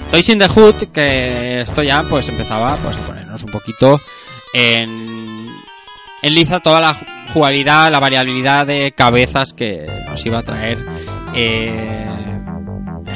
Toys 0.09 0.27
in 0.27 0.39
the 0.39 0.47
Hood, 0.47 0.89
que 0.91 1.61
esto 1.61 1.83
ya 1.83 2.03
pues 2.03 2.27
empezaba 2.27 2.75
pues 2.77 2.97
a 2.97 3.07
ponernos 3.07 3.43
un 3.43 3.51
poquito 3.51 4.01
en, 4.53 5.47
en 6.21 6.35
liza 6.35 6.59
toda 6.59 6.81
la 6.81 6.97
jugabilidad, 7.33 7.91
la 7.91 7.99
variabilidad 7.99 8.67
de 8.67 8.91
cabezas 8.91 9.53
que 9.53 9.85
nos 10.09 10.25
iba 10.25 10.39
a 10.39 10.43
traer 10.43 10.85
eh, 11.33 12.11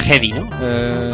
Hedy, 0.07 0.31
¿no? 0.31 0.49
Eh, 0.61 1.13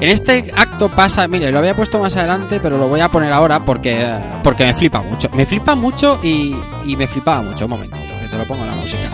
en 0.00 0.08
este 0.10 0.52
acto 0.54 0.88
pasa, 0.88 1.26
mire, 1.26 1.50
lo 1.50 1.58
había 1.58 1.74
puesto 1.74 1.98
más 1.98 2.16
adelante, 2.16 2.60
pero 2.62 2.76
lo 2.78 2.88
voy 2.88 3.00
a 3.00 3.08
poner 3.08 3.32
ahora 3.32 3.64
porque 3.64 4.06
porque 4.42 4.64
me 4.64 4.74
flipa 4.74 5.00
mucho. 5.02 5.28
Me 5.30 5.46
flipa 5.46 5.74
mucho 5.74 6.20
y, 6.22 6.54
y 6.84 6.96
me 6.96 7.06
flipaba 7.06 7.42
mucho. 7.42 7.64
Un 7.64 7.70
momento, 7.70 7.96
que 8.22 8.28
te 8.28 8.36
lo 8.38 8.44
pongo 8.44 8.62
en 8.62 8.70
la 8.70 8.76
música. 8.76 9.08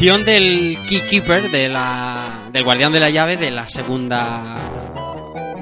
La 0.00 0.12
canción 0.14 0.24
del 0.24 0.78
Keykeeper, 0.88 1.50
de 1.50 1.68
la, 1.68 2.16
del 2.52 2.62
guardián 2.62 2.92
de 2.92 3.00
la 3.00 3.10
llave 3.10 3.36
de 3.36 3.50
la 3.50 3.68
segunda 3.68 4.54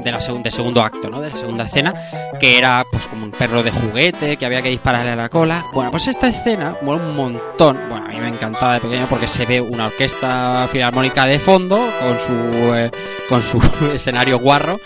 de 0.04 0.12
la 0.12 0.20
segun- 0.20 0.42
de 0.42 0.50
segundo 0.50 0.82
acto, 0.82 1.08
¿no? 1.10 1.20
De 1.20 1.30
la 1.30 1.36
segunda 1.36 1.64
escena, 1.64 1.92
que 2.38 2.58
era 2.58 2.84
pues 2.92 3.06
como 3.08 3.24
un 3.24 3.30
perro 3.32 3.62
de 3.62 3.70
juguete 3.72 4.36
que 4.36 4.46
había 4.46 4.60
que 4.62 4.68
dispararle 4.68 5.12
a 5.12 5.16
la 5.16 5.28
cola. 5.30 5.64
Bueno, 5.72 5.90
pues 5.90 6.06
esta 6.06 6.28
escena 6.28 6.76
mola 6.82 7.02
un 7.02 7.16
montón. 7.16 7.78
Bueno, 7.88 8.06
a 8.06 8.10
mí 8.10 8.18
me 8.20 8.28
encantaba 8.28 8.74
de 8.74 8.80
pequeño 8.80 9.06
porque 9.08 9.26
se 9.26 9.46
ve 9.46 9.60
una 9.60 9.86
orquesta 9.86 10.68
filarmónica 10.70 11.24
de 11.26 11.38
fondo 11.40 11.76
con 12.00 12.20
su 12.20 12.74
eh, 12.74 12.90
con 13.30 13.42
su 13.42 13.58
escenario 13.94 14.38
guarro 14.38 14.78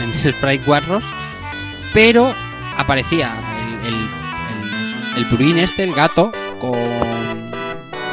en, 0.00 0.14
en 0.24 0.32
sprite 0.32 0.64
guarros, 0.64 1.04
pero 1.92 2.34
aparecía 2.78 3.30
el, 3.86 3.94
el, 5.22 5.58
este, 5.58 5.84
el 5.84 5.92
gato, 5.92 6.32
con 6.60 6.72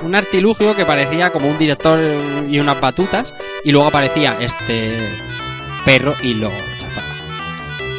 un 0.03 0.15
artilugio 0.15 0.75
que 0.75 0.85
parecía 0.85 1.31
como 1.31 1.47
un 1.47 1.57
director 1.57 1.99
y 2.49 2.59
unas 2.59 2.79
batutas, 2.79 3.33
y 3.63 3.71
luego 3.71 3.87
aparecía 3.87 4.37
este 4.39 5.19
perro 5.85 6.15
y 6.21 6.35
lo 6.35 6.51
chafaba. 6.79 7.07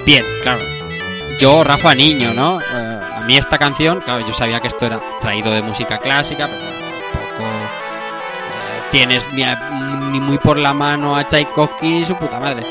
Bien, 0.05 0.25
claro. 0.43 0.61
Yo, 1.39 1.65
Rafa 1.65 1.95
Niño, 1.95 2.33
¿no? 2.33 2.61
Eh, 2.61 3.01
a 3.15 3.21
mí 3.27 3.37
esta 3.37 3.59
canción, 3.59 4.01
claro, 4.01 4.27
yo 4.27 4.33
sabía 4.33 4.61
que 4.61 4.69
esto 4.69 4.87
era 4.87 5.01
traído 5.21 5.51
de 5.51 5.63
música 5.63 5.99
clásica, 5.99 6.47
pero 6.47 6.63
tampoco 7.13 7.43
eh, 7.43 8.83
tienes 8.93 9.25
ni, 9.33 9.45
ni 10.13 10.21
muy 10.21 10.39
por 10.39 10.59
la 10.59 10.73
mano 10.73 11.17
a 11.17 11.27
Tchaikovsky 11.27 11.99
y 11.99 12.05
su 12.05 12.15
puta 12.17 12.39
madre. 12.39 12.63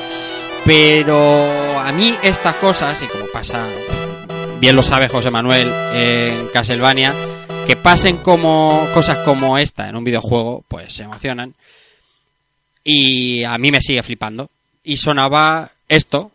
Pero 0.66 1.80
a 1.80 1.92
mí 1.92 2.16
estas 2.24 2.56
cosas, 2.56 3.02
y 3.02 3.08
como 3.08 3.26
pasa, 3.34 3.66
bien 4.60 4.76
lo 4.78 4.82
sabe 4.82 5.10
José 5.10 5.30
Manuel 5.30 5.70
en 5.94 6.48
Castlevania, 6.48 7.14
que 7.66 7.76
pasen 7.76 8.18
como 8.18 8.88
cosas 8.94 9.20
como 9.20 9.58
esta 9.58 9.88
en 9.88 9.96
un 9.96 10.04
videojuego, 10.04 10.64
pues 10.68 10.94
se 10.94 11.04
emocionan. 11.04 11.54
Y 12.84 13.44
a 13.44 13.58
mí 13.58 13.72
me 13.72 13.82
sigue 13.82 14.04
flipando. 14.04 14.50
Y 14.84 14.98
sonaba 14.98 15.72
esto. 15.88 16.32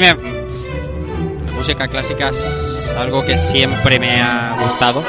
La 0.00 1.52
música 1.52 1.88
clásica 1.88 2.28
es 2.28 2.94
algo 2.96 3.24
que 3.24 3.36
siempre 3.36 3.98
me 3.98 4.20
ha 4.20 4.56
gustado. 4.60 5.02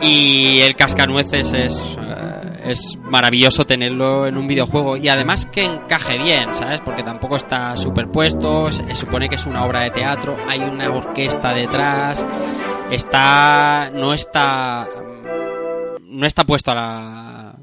Y 0.00 0.60
el 0.60 0.74
cascanueces 0.74 1.52
es, 1.52 1.98
eh, 2.00 2.62
es 2.64 2.96
maravilloso 3.02 3.64
tenerlo 3.64 4.26
en 4.26 4.38
un 4.38 4.46
videojuego 4.46 4.96
y 4.96 5.08
además 5.08 5.44
que 5.52 5.64
encaje 5.64 6.16
bien, 6.16 6.54
¿sabes? 6.54 6.80
Porque 6.80 7.02
tampoco 7.02 7.36
está 7.36 7.76
superpuesto, 7.76 8.72
se 8.72 8.94
supone 8.94 9.28
que 9.28 9.34
es 9.34 9.44
una 9.44 9.66
obra 9.66 9.80
de 9.80 9.90
teatro, 9.90 10.34
hay 10.46 10.60
una 10.60 10.90
orquesta 10.90 11.52
detrás, 11.52 12.24
está 12.90 13.90
no 13.92 14.14
está 14.14 14.88
no 16.04 16.26
está 16.26 16.44
puesto 16.44 16.70
a 16.70 16.74
la 16.74 17.58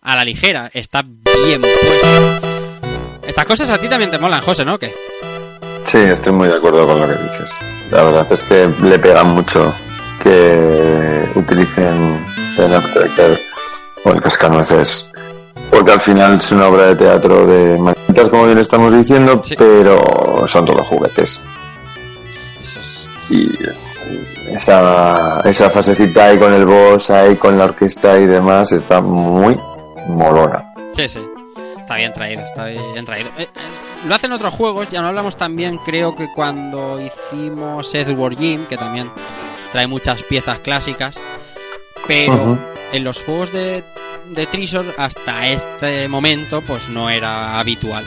a 0.00 0.16
la 0.16 0.24
ligera, 0.24 0.70
está 0.72 1.02
bien 1.02 1.60
puesto. 1.60 2.56
Estas 3.26 3.44
cosas 3.44 3.68
a 3.68 3.78
ti 3.78 3.86
también 3.88 4.10
te 4.10 4.18
molan, 4.18 4.40
José, 4.40 4.64
¿no? 4.64 4.78
¿Qué? 4.78 4.90
Sí, 5.96 6.02
estoy 6.02 6.32
muy 6.34 6.46
de 6.48 6.56
acuerdo 6.56 6.86
con 6.86 7.00
lo 7.00 7.06
que 7.06 7.14
dices. 7.14 7.50
La 7.90 8.02
verdad 8.02 8.26
es 8.30 8.40
que 8.42 8.70
le 8.82 8.98
pega 8.98 9.24
mucho 9.24 9.72
que 10.22 11.26
utilicen 11.34 12.22
el 12.58 12.74
After 12.74 13.40
o 14.04 14.10
el 14.10 14.20
cascanueces. 14.20 15.06
Porque 15.70 15.92
al 15.92 16.00
final 16.02 16.34
es 16.34 16.52
una 16.52 16.66
obra 16.66 16.88
de 16.88 16.96
teatro 16.96 17.46
de 17.46 17.78
manitas, 17.78 18.28
como 18.28 18.44
bien 18.44 18.58
estamos 18.58 18.92
diciendo, 18.94 19.40
Sí. 19.42 19.54
pero 19.56 20.46
son 20.46 20.66
todos 20.66 20.86
juguetes. 20.86 21.40
Y 23.30 23.48
esa, 24.54 25.40
esa 25.46 25.70
fasecita 25.70 26.26
ahí 26.26 26.38
con 26.38 26.52
el 26.52 26.66
boss, 26.66 27.08
ahí 27.08 27.36
con 27.36 27.56
la 27.56 27.64
orquesta 27.64 28.18
y 28.18 28.26
demás, 28.26 28.70
está 28.70 29.00
muy 29.00 29.58
molona. 30.08 30.62
Sí, 30.92 31.08
sí. 31.08 31.20
Está 31.86 31.98
bien 31.98 32.12
traído, 32.12 32.42
está 32.42 32.64
bien 32.64 33.04
traído. 33.04 33.28
Eh, 33.38 33.42
eh, 33.42 33.48
lo 34.08 34.14
hacen 34.16 34.32
otros 34.32 34.52
juegos, 34.52 34.88
ya 34.90 35.00
no 35.02 35.06
hablamos 35.06 35.36
también, 35.36 35.78
creo 35.78 36.16
que 36.16 36.26
cuando 36.34 37.00
hicimos 37.00 37.94
Edward 37.94 38.36
Jim, 38.36 38.66
que 38.66 38.76
también 38.76 39.08
trae 39.70 39.86
muchas 39.86 40.20
piezas 40.24 40.58
clásicas, 40.58 41.16
pero 42.08 42.58
en 42.92 43.04
los 43.04 43.22
juegos 43.22 43.52
de, 43.52 43.84
de 44.30 44.46
Treasure 44.46 44.94
hasta 44.98 45.46
este 45.46 46.08
momento 46.08 46.60
pues 46.60 46.88
no 46.88 47.08
era 47.08 47.56
habitual. 47.60 48.04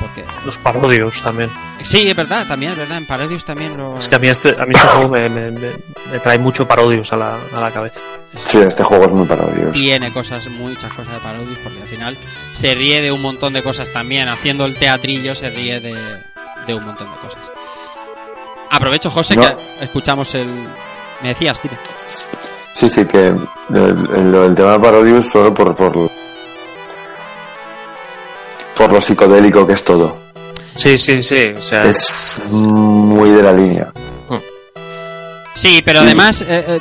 Porque 0.00 0.24
Los 0.44 0.58
parodios 0.58 1.22
también. 1.22 1.50
sí, 1.82 2.08
es 2.08 2.14
verdad, 2.16 2.46
también 2.46 2.72
es 2.72 2.78
verdad, 2.78 2.98
en 2.98 3.06
Parodius 3.06 3.44
también 3.44 3.76
lo... 3.76 3.96
Es 3.96 4.08
que 4.08 4.14
a 4.16 4.18
mí 4.18 4.28
este, 4.28 4.50
a 4.58 4.66
mí 4.66 4.72
este 4.74 4.86
juego 4.88 5.08
me, 5.08 5.28
me- 5.28 5.50
me- 5.50 5.70
me 6.12 6.18
trae 6.18 6.38
mucho 6.38 6.66
parodios 6.68 7.12
a 7.12 7.16
la, 7.16 7.36
a 7.54 7.60
la 7.60 7.70
cabeza. 7.70 8.00
Sí, 8.46 8.58
este 8.58 8.82
juego 8.84 9.04
es 9.06 9.10
muy 9.12 9.26
parodioso. 9.26 9.72
tiene 9.72 10.12
cosas, 10.12 10.46
muchas 10.48 10.92
cosas 10.92 11.14
de 11.14 11.20
Parodius, 11.20 11.58
porque 11.64 11.80
al 11.80 11.88
final 11.88 12.18
se 12.52 12.74
ríe 12.74 13.00
de 13.00 13.10
un 13.10 13.22
montón 13.22 13.52
de 13.54 13.62
cosas 13.62 13.90
también. 13.92 14.28
Haciendo 14.28 14.66
el 14.66 14.76
teatrillo 14.78 15.34
se 15.34 15.48
ríe 15.48 15.80
de, 15.80 15.94
de 16.66 16.74
un 16.74 16.84
montón 16.84 17.10
de 17.10 17.16
cosas. 17.18 17.40
Aprovecho, 18.70 19.10
José, 19.10 19.36
No. 19.36 19.42
que 19.42 19.84
escuchamos 19.84 20.34
el... 20.34 20.46
Me 21.22 21.28
decías, 21.30 21.60
dime. 21.62 21.76
Sí, 22.74 22.88
sí, 22.90 23.06
que 23.06 23.28
el, 23.28 23.38
el- 23.74 24.34
el 24.34 24.54
tema 24.54 24.72
de 24.72 24.80
Parodius 24.80 25.26
solo 25.28 25.54
por, 25.54 25.74
por, 25.74 26.10
por 28.76 28.92
lo 28.92 29.00
psicodélico 29.00 29.66
que 29.66 29.72
es 29.74 29.82
todo. 29.84 30.16
Sí, 30.74 30.98
sí, 30.98 31.22
sí. 31.22 31.52
O 31.56 31.62
sea, 31.62 31.84
Es 31.86 32.36
muy 32.50 33.30
de 33.30 33.42
la 33.42 33.52
línea. 33.52 33.92
Sí, 35.54 35.80
pero 35.84 36.00
Sí. 36.00 36.06
además... 36.06 36.42
eh, 36.42 36.64
eh, 36.68 36.80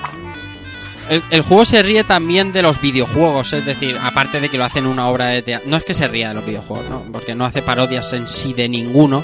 el, 1.09 1.21
el 1.29 1.41
juego 1.43 1.65
se 1.65 1.83
ríe 1.83 2.03
también 2.03 2.51
de 2.51 2.63
los 2.63 2.81
videojuegos, 2.81 3.53
es 3.53 3.63
decir, 3.65 3.95
aparte 4.01 4.39
de 4.39 4.49
que 4.49 4.57
lo 4.57 4.65
hacen 4.65 4.87
una 4.87 5.07
obra 5.07 5.27
de 5.27 5.43
teatro. 5.43 5.69
No 5.69 5.77
es 5.77 5.83
que 5.83 5.93
se 5.93 6.07
ría 6.07 6.29
de 6.29 6.33
los 6.35 6.45
videojuegos, 6.45 6.89
¿no? 6.89 7.03
Porque 7.11 7.35
no 7.35 7.45
hace 7.45 7.61
parodias 7.61 8.11
en 8.13 8.27
sí 8.27 8.53
de 8.53 8.67
ninguno. 8.67 9.23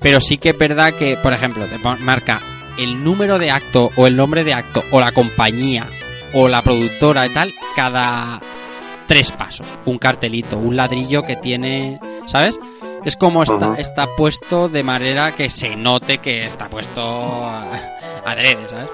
Pero 0.00 0.20
sí 0.20 0.38
que 0.38 0.48
es 0.50 0.58
verdad 0.58 0.94
que, 0.94 1.16
por 1.18 1.32
ejemplo, 1.34 1.66
te 1.66 1.78
marca 1.78 2.40
el 2.78 3.04
número 3.04 3.38
de 3.38 3.50
acto 3.50 3.90
o 3.94 4.06
el 4.06 4.16
nombre 4.16 4.42
de 4.42 4.54
acto 4.54 4.82
o 4.90 5.00
la 5.00 5.12
compañía 5.12 5.86
o 6.32 6.48
la 6.48 6.62
productora 6.62 7.26
y 7.26 7.30
tal 7.30 7.52
cada 7.76 8.40
tres 9.12 9.30
pasos. 9.30 9.66
Un 9.84 9.98
cartelito, 9.98 10.56
un 10.56 10.74
ladrillo 10.74 11.22
que 11.22 11.36
tiene, 11.36 12.00
¿sabes? 12.26 12.58
Es 13.04 13.14
como 13.18 13.42
está, 13.42 13.74
está 13.76 14.06
puesto 14.16 14.70
de 14.70 14.82
manera 14.82 15.32
que 15.32 15.50
se 15.50 15.76
note 15.76 16.16
que 16.16 16.44
está 16.46 16.68
puesto 16.68 17.44
adrede, 18.24 18.66
¿sabes? 18.70 18.88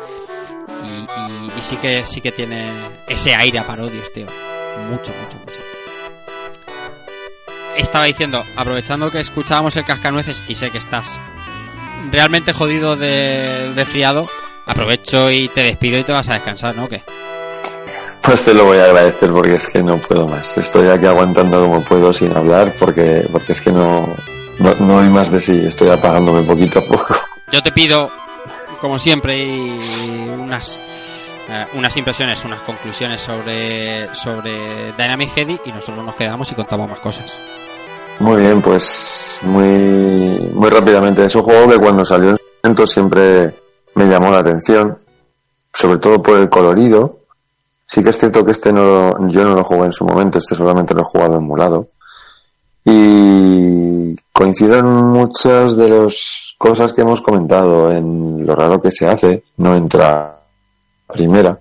Y, 0.83 0.89
y- 0.89 1.47
y 1.57 1.61
sí 1.63 1.77
que 1.77 2.05
sí 2.05 2.21
que 2.21 2.33
tiene 2.33 2.67
ese 3.07 3.33
aire 3.37 3.61
a 3.61 3.65
parodios, 3.67 4.13
tío. 4.13 4.27
Mucho, 4.91 5.13
mucho, 5.23 5.39
mucho. 5.39 5.55
Estaba 7.77 8.07
diciendo, 8.07 8.45
aprovechando 8.57 9.13
que 9.13 9.21
escuchábamos 9.21 9.77
el 9.77 9.85
cascanueces 9.85 10.43
y 10.49 10.57
sé 10.57 10.71
que 10.71 10.79
estás 10.79 11.07
realmente 12.11 12.53
jodido 12.53 12.97
del 12.97 13.77
resfriado, 13.77 14.29
aprovecho 14.67 15.31
y 15.31 15.47
te 15.49 15.63
despido 15.63 15.97
y 15.99 16.03
te 16.03 16.11
vas 16.11 16.29
a 16.29 16.35
descansar, 16.35 16.75
¿no? 16.75 16.85
¿O 16.85 16.89
¿Qué? 16.89 17.03
Pues 18.23 18.43
te 18.43 18.53
lo 18.53 18.65
voy 18.65 18.79
a 18.79 18.85
agradecer 18.85 19.31
porque 19.31 19.55
es 19.55 19.67
que 19.67 19.83
no 19.83 19.97
puedo 19.99 20.27
más. 20.27 20.57
Estoy 20.57 20.89
aquí 20.89 21.07
aguantando 21.07 21.61
como 21.61 21.83
puedo 21.83 22.13
sin 22.13 22.37
hablar 22.37 22.73
porque, 22.79 23.27
porque 23.31 23.53
es 23.53 23.61
que 23.61 23.73
no, 23.73 24.15
no, 24.59 24.75
no 24.81 25.01
hay 25.01 25.09
más 25.09 25.31
de 25.31 25.41
sí. 25.41 25.65
Estoy 25.67 25.91
apagándome 25.91 26.43
poquito 26.43 26.81
a 26.81 26.83
poco. 26.83 27.15
Yo 27.51 27.63
te 27.63 27.73
pido, 27.73 28.11
como 28.81 28.99
siempre, 28.99 29.79
unas 30.39 30.79
eh, 31.51 31.67
unas 31.75 31.97
impresiones, 31.97 32.45
unas 32.45 32.61
conclusiones 32.61 33.23
sobre 33.23 34.15
sobre 34.15 34.93
Dynamic 34.93 35.35
Heady 35.35 35.61
y 35.65 35.73
nosotros 35.73 36.05
nos 36.05 36.15
quedamos 36.15 36.53
y 36.53 36.55
contamos 36.55 36.91
más 36.91 37.01
cosas. 37.01 37.33
Muy 38.19 38.43
bien, 38.43 38.61
pues 38.61 39.39
muy, 39.43 40.51
muy 40.53 40.69
rápidamente. 40.69 41.25
Es 41.25 41.35
un 41.35 41.43
juego 41.43 41.71
que 41.71 41.79
cuando 41.79 42.05
salió 42.05 42.31
en 42.31 42.37
su 42.37 42.43
momento 42.63 42.87
siempre 42.87 43.55
me 43.95 44.07
llamó 44.07 44.31
la 44.31 44.39
atención, 44.39 44.99
sobre 45.73 45.99
todo 45.99 46.23
por 46.23 46.39
el 46.39 46.51
colorido. 46.51 47.21
Sí 47.91 48.05
que 48.05 48.11
es 48.11 48.19
cierto 48.19 48.45
que 48.45 48.53
este 48.53 48.71
no, 48.71 49.29
yo 49.31 49.45
no 49.45 49.55
lo 49.55 49.65
jugué 49.65 49.87
en 49.87 49.93
su 49.93 50.05
momento, 50.05 50.37
este 50.37 50.55
solamente 50.55 50.93
lo 50.93 51.01
he 51.01 51.05
jugado 51.05 51.37
emulado. 51.37 51.89
Y 52.85 54.15
coincido 54.31 54.77
en 54.77 54.85
muchas 54.85 55.75
de 55.75 55.89
las 55.89 56.55
cosas 56.59 56.93
que 56.93 57.01
hemos 57.01 57.23
comentado, 57.23 57.91
en 57.91 58.47
lo 58.47 58.55
raro 58.55 58.79
que 58.79 58.91
se 58.91 59.09
hace, 59.09 59.43
no 59.57 59.75
entra 59.75 60.39
primera. 61.07 61.59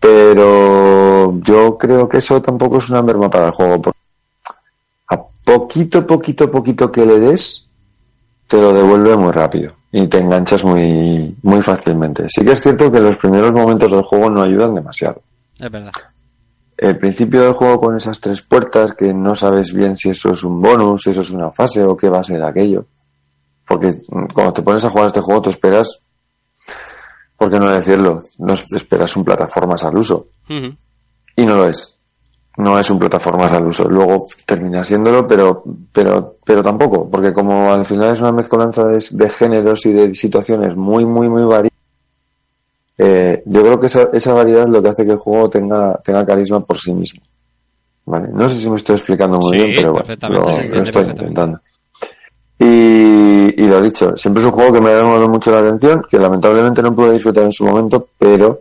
Pero 0.00 1.38
yo 1.38 1.78
creo 1.78 2.08
que 2.08 2.18
eso 2.18 2.42
tampoco 2.42 2.78
es 2.78 2.90
una 2.90 3.00
merma 3.00 3.30
para 3.30 3.46
el 3.46 3.52
juego, 3.52 3.80
porque 3.80 4.00
a 5.06 5.22
poquito, 5.22 6.04
poquito, 6.04 6.50
poquito 6.50 6.90
que 6.90 7.06
le 7.06 7.20
des, 7.20 7.64
te 8.48 8.60
lo 8.60 8.72
devuelve 8.72 9.16
muy 9.16 9.30
rápido 9.30 9.79
y 9.92 10.06
te 10.06 10.18
enganchas 10.18 10.64
muy, 10.64 11.36
muy 11.42 11.62
fácilmente. 11.62 12.28
Sí 12.28 12.44
que 12.44 12.52
es 12.52 12.60
cierto 12.62 12.90
que 12.90 13.00
los 13.00 13.16
primeros 13.16 13.52
momentos 13.52 13.90
del 13.90 14.02
juego 14.02 14.30
no 14.30 14.42
ayudan 14.42 14.74
demasiado. 14.74 15.22
Es 15.58 15.70
verdad. 15.70 15.92
El 16.76 16.96
principio 16.96 17.42
del 17.42 17.52
juego 17.52 17.80
con 17.80 17.96
esas 17.96 18.20
tres 18.20 18.40
puertas 18.42 18.94
que 18.94 19.12
no 19.12 19.34
sabes 19.34 19.72
bien 19.72 19.96
si 19.96 20.10
eso 20.10 20.30
es 20.30 20.42
un 20.44 20.62
bonus, 20.62 21.02
si 21.02 21.10
eso 21.10 21.20
es 21.20 21.30
una 21.30 21.50
fase 21.50 21.84
o 21.84 21.96
qué 21.96 22.08
va 22.08 22.20
a 22.20 22.24
ser 22.24 22.42
aquello. 22.42 22.86
Porque 23.68 23.92
cuando 24.32 24.52
te 24.52 24.62
pones 24.62 24.84
a 24.84 24.90
jugar 24.90 25.08
este 25.08 25.20
juego, 25.20 25.42
tú 25.42 25.50
esperas, 25.50 26.00
¿por 27.36 27.50
qué 27.50 27.60
no 27.60 27.70
decirlo? 27.70 28.22
No 28.38 28.54
esperas 28.54 29.14
un 29.16 29.24
plataformas 29.24 29.84
al 29.84 29.96
uso. 29.96 30.28
Y 30.48 31.46
no 31.46 31.56
lo 31.56 31.68
es. 31.68 31.98
No 32.56 32.78
es 32.78 32.90
un 32.90 32.98
plataformas 32.98 33.52
al 33.52 33.66
uso. 33.66 33.88
Luego 33.88 34.26
termina 34.44 34.82
siéndolo, 34.84 35.26
pero, 35.26 35.62
pero, 35.92 36.36
pero 36.44 36.62
tampoco, 36.62 37.08
porque 37.08 37.32
como 37.32 37.72
al 37.72 37.86
final 37.86 38.10
es 38.10 38.20
una 38.20 38.32
mezcolanza 38.32 38.84
de, 38.84 39.02
de 39.10 39.30
géneros 39.30 39.86
y 39.86 39.92
de 39.92 40.14
situaciones 40.14 40.76
muy, 40.76 41.06
muy, 41.06 41.28
muy 41.28 41.44
variadas, 41.44 41.70
eh, 42.98 43.42
yo 43.46 43.62
creo 43.62 43.80
que 43.80 43.86
esa, 43.86 44.10
esa 44.12 44.34
variedad 44.34 44.64
es 44.64 44.68
lo 44.68 44.82
que 44.82 44.88
hace 44.90 45.06
que 45.06 45.12
el 45.12 45.18
juego 45.18 45.48
tenga, 45.48 45.98
tenga 46.04 46.26
carisma 46.26 46.60
por 46.60 46.76
sí 46.76 46.92
mismo. 46.92 47.22
¿Vale? 48.04 48.28
No 48.32 48.48
sé 48.48 48.56
si 48.58 48.68
me 48.68 48.76
estoy 48.76 48.96
explicando 48.96 49.38
muy 49.38 49.56
Sí, 49.56 49.64
bien, 49.64 49.76
pero 49.76 49.92
bueno, 49.92 50.16
lo, 50.28 50.74
lo 50.74 50.82
estoy 50.82 51.04
intentando. 51.04 51.60
Y, 52.58 53.62
y 53.62 53.66
lo 53.68 53.80
dicho, 53.80 54.14
siempre 54.16 54.42
es 54.42 54.46
un 54.46 54.52
juego 54.52 54.72
que 54.74 54.80
me 54.82 54.90
ha 54.90 54.98
llamado 54.98 55.28
mucho 55.28 55.50
la 55.50 55.60
atención, 55.60 56.04
que 56.10 56.18
lamentablemente 56.18 56.82
no 56.82 56.94
pude 56.94 57.12
disfrutar 57.12 57.44
en 57.44 57.52
su 57.52 57.64
momento, 57.64 58.08
pero 58.18 58.60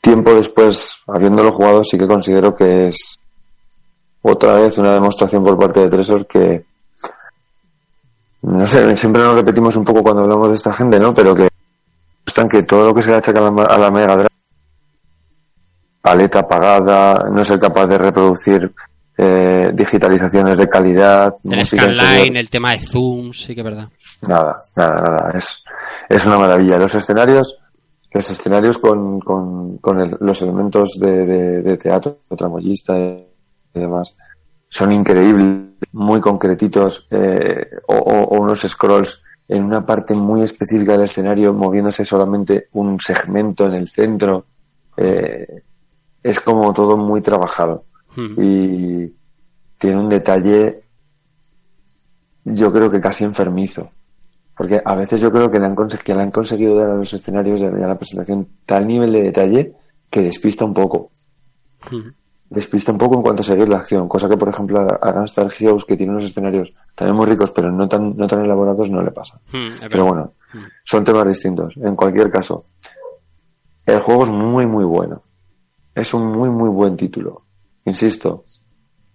tiempo 0.00 0.34
después, 0.34 1.02
habiéndolo 1.06 1.52
jugado, 1.52 1.84
sí 1.84 1.98
que 1.98 2.06
considero 2.06 2.54
que 2.54 2.88
es 2.88 3.18
otra 4.22 4.54
vez 4.54 4.78
una 4.78 4.94
demostración 4.94 5.42
por 5.44 5.58
parte 5.58 5.80
de 5.80 5.88
Tresor 5.88 6.26
que, 6.26 6.64
no 8.42 8.66
sé, 8.66 8.96
siempre 8.96 9.22
nos 9.22 9.34
repetimos 9.34 9.76
un 9.76 9.84
poco 9.84 10.02
cuando 10.02 10.22
hablamos 10.22 10.48
de 10.50 10.56
esta 10.56 10.72
gente, 10.72 10.98
¿no? 10.98 11.14
Pero 11.14 11.34
que 11.34 11.48
están 12.24 12.48
que 12.48 12.62
todo 12.62 12.88
lo 12.88 12.94
que 12.94 13.02
se 13.02 13.10
le 13.10 13.16
achaca 13.16 13.40
a 13.40 13.50
la, 13.50 13.62
a 13.64 13.78
la 13.78 13.90
Mega 13.90 14.14
Drive, 14.14 14.28
paleta 16.00 16.40
apagada, 16.40 17.24
no 17.30 17.44
ser 17.44 17.58
capaz 17.58 17.86
de 17.86 17.98
reproducir 17.98 18.70
eh, 19.20 19.70
digitalizaciones 19.74 20.58
de 20.58 20.68
calidad, 20.68 21.34
El 21.42 21.66
scanline, 21.66 22.36
el 22.36 22.48
tema 22.48 22.72
de 22.72 22.80
zooms, 22.80 23.42
sí 23.42 23.54
que 23.54 23.62
es 23.62 23.64
verdad. 23.64 23.88
Nada, 24.22 24.62
nada, 24.76 25.00
nada. 25.00 25.30
Es, 25.34 25.64
es 26.08 26.26
una 26.26 26.38
maravilla. 26.38 26.78
Los 26.78 26.94
escenarios, 26.94 27.58
los 28.10 28.30
escenarios 28.30 28.78
con, 28.78 29.20
con, 29.20 29.78
con 29.78 30.00
el- 30.00 30.16
los 30.20 30.40
elementos 30.42 30.98
de, 30.98 31.26
de, 31.26 31.62
de 31.62 31.76
teatro, 31.76 32.18
tramoyista 32.36 32.98
y 32.98 33.26
demás, 33.74 34.16
son 34.70 34.92
increíbles, 34.92 35.66
muy 35.92 36.20
concretitos, 36.20 37.06
eh, 37.10 37.66
o, 37.86 37.94
o- 37.96 38.24
o 38.36 38.40
unos 38.40 38.60
scrolls 38.60 39.22
en 39.48 39.64
una 39.64 39.84
parte 39.86 40.14
muy 40.14 40.42
específica 40.42 40.92
del 40.92 41.02
escenario, 41.04 41.52
moviéndose 41.54 42.04
solamente 42.04 42.68
un 42.72 42.98
segmento 43.00 43.66
en 43.66 43.74
el 43.74 43.88
centro. 43.88 44.44
Eh, 44.96 45.62
es 46.22 46.40
como 46.40 46.72
todo 46.72 46.96
muy 46.96 47.20
trabajado 47.20 47.84
Hmm. 48.16 48.34
y 48.38 49.14
tiene 49.78 50.00
un 50.00 50.08
detalle, 50.08 50.82
yo 52.44 52.72
creo 52.72 52.90
que 52.90 53.00
casi 53.00 53.24
enfermizo. 53.24 53.90
Porque 54.58 54.82
a 54.84 54.94
veces 54.96 55.20
yo 55.20 55.30
creo 55.30 55.48
que 55.48 55.60
le 55.60 55.66
han, 55.66 55.76
que 55.76 56.14
le 56.16 56.22
han 56.22 56.32
conseguido 56.32 56.76
dar 56.76 56.90
a 56.90 56.96
los 56.96 57.12
escenarios 57.12 57.60
y 57.60 57.64
a 57.64 57.70
la 57.70 57.96
presentación 57.96 58.48
tal 58.66 58.88
nivel 58.88 59.12
de 59.12 59.22
detalle 59.22 59.72
que 60.10 60.20
despista 60.20 60.64
un 60.64 60.74
poco. 60.74 61.12
Despista 62.50 62.90
un 62.90 62.98
poco 62.98 63.14
en 63.14 63.22
cuanto 63.22 63.42
a 63.42 63.44
seguir 63.44 63.68
la 63.68 63.76
acción, 63.76 64.08
cosa 64.08 64.28
que 64.28 64.36
por 64.36 64.48
ejemplo 64.48 64.80
a 64.80 65.12
Gunstar 65.12 65.52
Heroes 65.56 65.84
que 65.84 65.96
tiene 65.96 66.10
unos 66.10 66.24
escenarios 66.24 66.72
también 66.96 67.16
muy 67.16 67.26
ricos 67.26 67.52
pero 67.52 67.70
no 67.70 67.86
tan, 67.86 68.16
no 68.16 68.26
tan 68.26 68.44
elaborados 68.44 68.90
no 68.90 69.00
le 69.00 69.12
pasa. 69.12 69.40
Pero 69.52 70.06
bueno, 70.06 70.32
son 70.82 71.04
temas 71.04 71.28
distintos. 71.28 71.76
En 71.76 71.94
cualquier 71.94 72.28
caso, 72.28 72.64
el 73.86 74.00
juego 74.00 74.24
es 74.24 74.30
muy, 74.30 74.66
muy 74.66 74.84
bueno. 74.84 75.22
Es 75.94 76.12
un 76.12 76.26
muy, 76.26 76.50
muy 76.50 76.68
buen 76.68 76.96
título. 76.96 77.44
Insisto, 77.84 78.42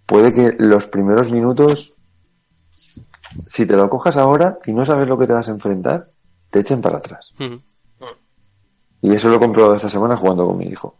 puede 0.06 0.32
que 0.32 0.56
los 0.58 0.86
primeros 0.86 1.30
minutos, 1.30 1.98
si 3.46 3.66
te 3.66 3.74
lo 3.76 3.88
cojas 3.90 4.16
ahora 4.16 4.58
y 4.66 4.72
no 4.72 4.84
sabes 4.86 5.08
lo 5.08 5.18
que 5.18 5.26
te 5.26 5.32
vas 5.32 5.48
a 5.48 5.52
enfrentar, 5.52 6.10
te 6.50 6.60
echen 6.60 6.80
para 6.80 6.98
atrás. 6.98 7.34
Y 9.02 9.12
eso 9.12 9.28
lo 9.28 9.36
he 9.36 9.38
comprobado 9.38 9.74
esta 9.76 9.88
semana 9.88 10.16
jugando 10.16 10.46
con 10.46 10.56
mi 10.58 10.66
hijo. 10.66 10.98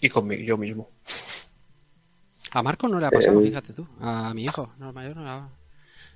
Y 0.00 0.08
conmigo, 0.10 0.42
yo 0.42 0.56
mismo. 0.58 0.90
A 2.52 2.62
Marco 2.62 2.88
no 2.88 3.00
le 3.00 3.06
ha 3.06 3.10
pasado, 3.10 3.40
Eh. 3.40 3.44
fíjate 3.48 3.72
tú. 3.72 3.86
A 4.00 4.32
mi 4.34 4.44
hijo, 4.44 4.72
no, 4.78 4.92
mayor 4.92 5.16
no 5.16 5.24
le 5.24 5.30
ha, 5.30 5.48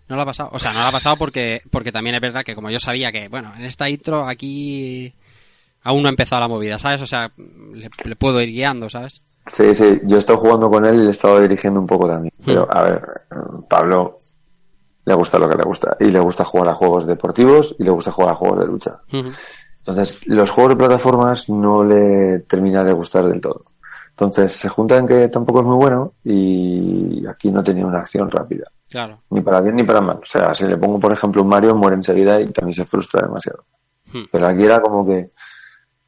no 0.08 0.16
le 0.16 0.22
ha 0.22 0.26
pasado. 0.26 0.50
O 0.52 0.58
sea, 0.58 0.72
no 0.72 0.80
le 0.80 0.84
ha 0.86 0.92
pasado 0.92 1.16
porque, 1.16 1.62
porque 1.70 1.92
también 1.92 2.14
es 2.16 2.20
verdad 2.22 2.44
que 2.44 2.54
como 2.54 2.70
yo 2.70 2.78
sabía 2.78 3.10
que, 3.12 3.28
bueno, 3.28 3.52
en 3.56 3.64
esta 3.64 3.88
intro 3.88 4.26
aquí 4.26 5.12
aún 5.82 6.02
no 6.02 6.08
ha 6.08 6.10
empezado 6.10 6.40
la 6.40 6.48
movida, 6.48 6.78
¿sabes? 6.78 7.00
O 7.02 7.06
sea, 7.06 7.30
le, 7.36 7.88
le 8.04 8.16
puedo 8.16 8.40
ir 8.42 8.50
guiando, 8.50 8.88
¿sabes? 8.90 9.22
Sí, 9.50 9.74
sí, 9.74 10.00
yo 10.04 10.16
he 10.16 10.18
estado 10.18 10.38
jugando 10.38 10.70
con 10.70 10.84
él 10.84 10.94
y 10.94 10.98
le 10.98 11.06
he 11.08 11.10
estado 11.10 11.40
dirigiendo 11.40 11.80
un 11.80 11.86
poco 11.86 12.06
también. 12.06 12.32
Pero, 12.44 12.68
a 12.70 12.82
ver, 12.82 13.06
Pablo 13.68 14.18
le 15.04 15.14
gusta 15.14 15.38
lo 15.38 15.48
que 15.48 15.56
le 15.56 15.64
gusta. 15.64 15.96
Y 15.98 16.04
le 16.04 16.20
gusta 16.20 16.44
jugar 16.44 16.68
a 16.68 16.74
juegos 16.74 17.06
deportivos 17.06 17.74
y 17.78 17.84
le 17.84 17.90
gusta 17.90 18.12
jugar 18.12 18.32
a 18.32 18.36
juegos 18.36 18.60
de 18.60 18.66
lucha. 18.66 19.00
Entonces, 19.10 20.24
los 20.26 20.50
juegos 20.50 20.70
de 20.70 20.76
plataformas 20.76 21.48
no 21.48 21.82
le 21.82 22.40
termina 22.40 22.84
de 22.84 22.92
gustar 22.92 23.26
del 23.26 23.40
todo. 23.40 23.64
Entonces, 24.10 24.52
se 24.52 24.68
juntan 24.68 25.08
que 25.08 25.28
tampoco 25.28 25.60
es 25.60 25.66
muy 25.66 25.76
bueno 25.76 26.12
y 26.22 27.26
aquí 27.26 27.50
no 27.50 27.64
tenía 27.64 27.86
una 27.86 28.00
acción 28.00 28.30
rápida. 28.30 28.64
Claro. 28.88 29.22
Ni 29.30 29.40
para 29.40 29.60
bien 29.60 29.76
ni 29.76 29.82
para 29.82 30.00
mal. 30.00 30.18
O 30.22 30.26
sea, 30.26 30.54
si 30.54 30.64
le 30.64 30.76
pongo, 30.76 31.00
por 31.00 31.12
ejemplo, 31.12 31.42
un 31.42 31.48
Mario, 31.48 31.74
muere 31.74 31.96
enseguida 31.96 32.40
y 32.40 32.50
también 32.50 32.74
se 32.74 32.84
frustra 32.84 33.22
demasiado. 33.22 33.64
Hmm. 34.12 34.24
Pero 34.30 34.46
aquí 34.46 34.62
era 34.62 34.80
como 34.80 35.04
que, 35.04 35.32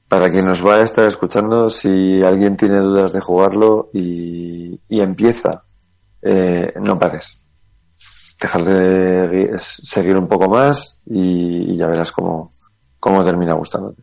para 0.08 0.30
quien 0.30 0.44
nos 0.46 0.60
vaya 0.60 0.82
a 0.82 0.84
estar 0.84 1.06
escuchando, 1.06 1.70
si 1.70 2.22
alguien 2.22 2.56
tiene 2.56 2.78
dudas 2.80 3.12
de 3.12 3.20
jugarlo 3.20 3.88
y, 3.94 4.78
y 4.88 5.00
empieza, 5.00 5.64
eh, 6.20 6.74
no 6.82 6.98
pares. 6.98 7.42
Dejarle 8.40 9.30
gui- 9.30 9.58
seguir 9.58 10.16
un 10.18 10.28
poco 10.28 10.48
más 10.50 11.00
y, 11.06 11.72
y 11.72 11.76
ya 11.78 11.86
verás 11.86 12.12
cómo, 12.12 12.50
cómo 13.00 13.24
termina 13.24 13.54
gustándote. 13.54 14.02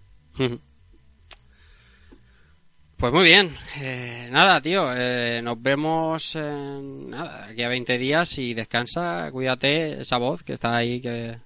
Pues 3.03 3.11
muy 3.11 3.25
bien. 3.25 3.53
Eh, 3.81 4.29
nada, 4.31 4.61
tío. 4.61 4.85
eh, 4.95 5.41
nos 5.43 5.61
vemos 5.61 6.37
en, 6.37 7.09
nada, 7.09 7.47
aquí 7.49 7.61
a 7.61 7.67
20 7.67 7.97
días 7.97 8.37
y 8.37 8.53
descansa. 8.53 9.29
Cuídate 9.29 9.99
esa 10.03 10.17
voz 10.17 10.41
que 10.41 10.53
está 10.53 10.77
ahí, 10.77 11.01
que 11.01 11.37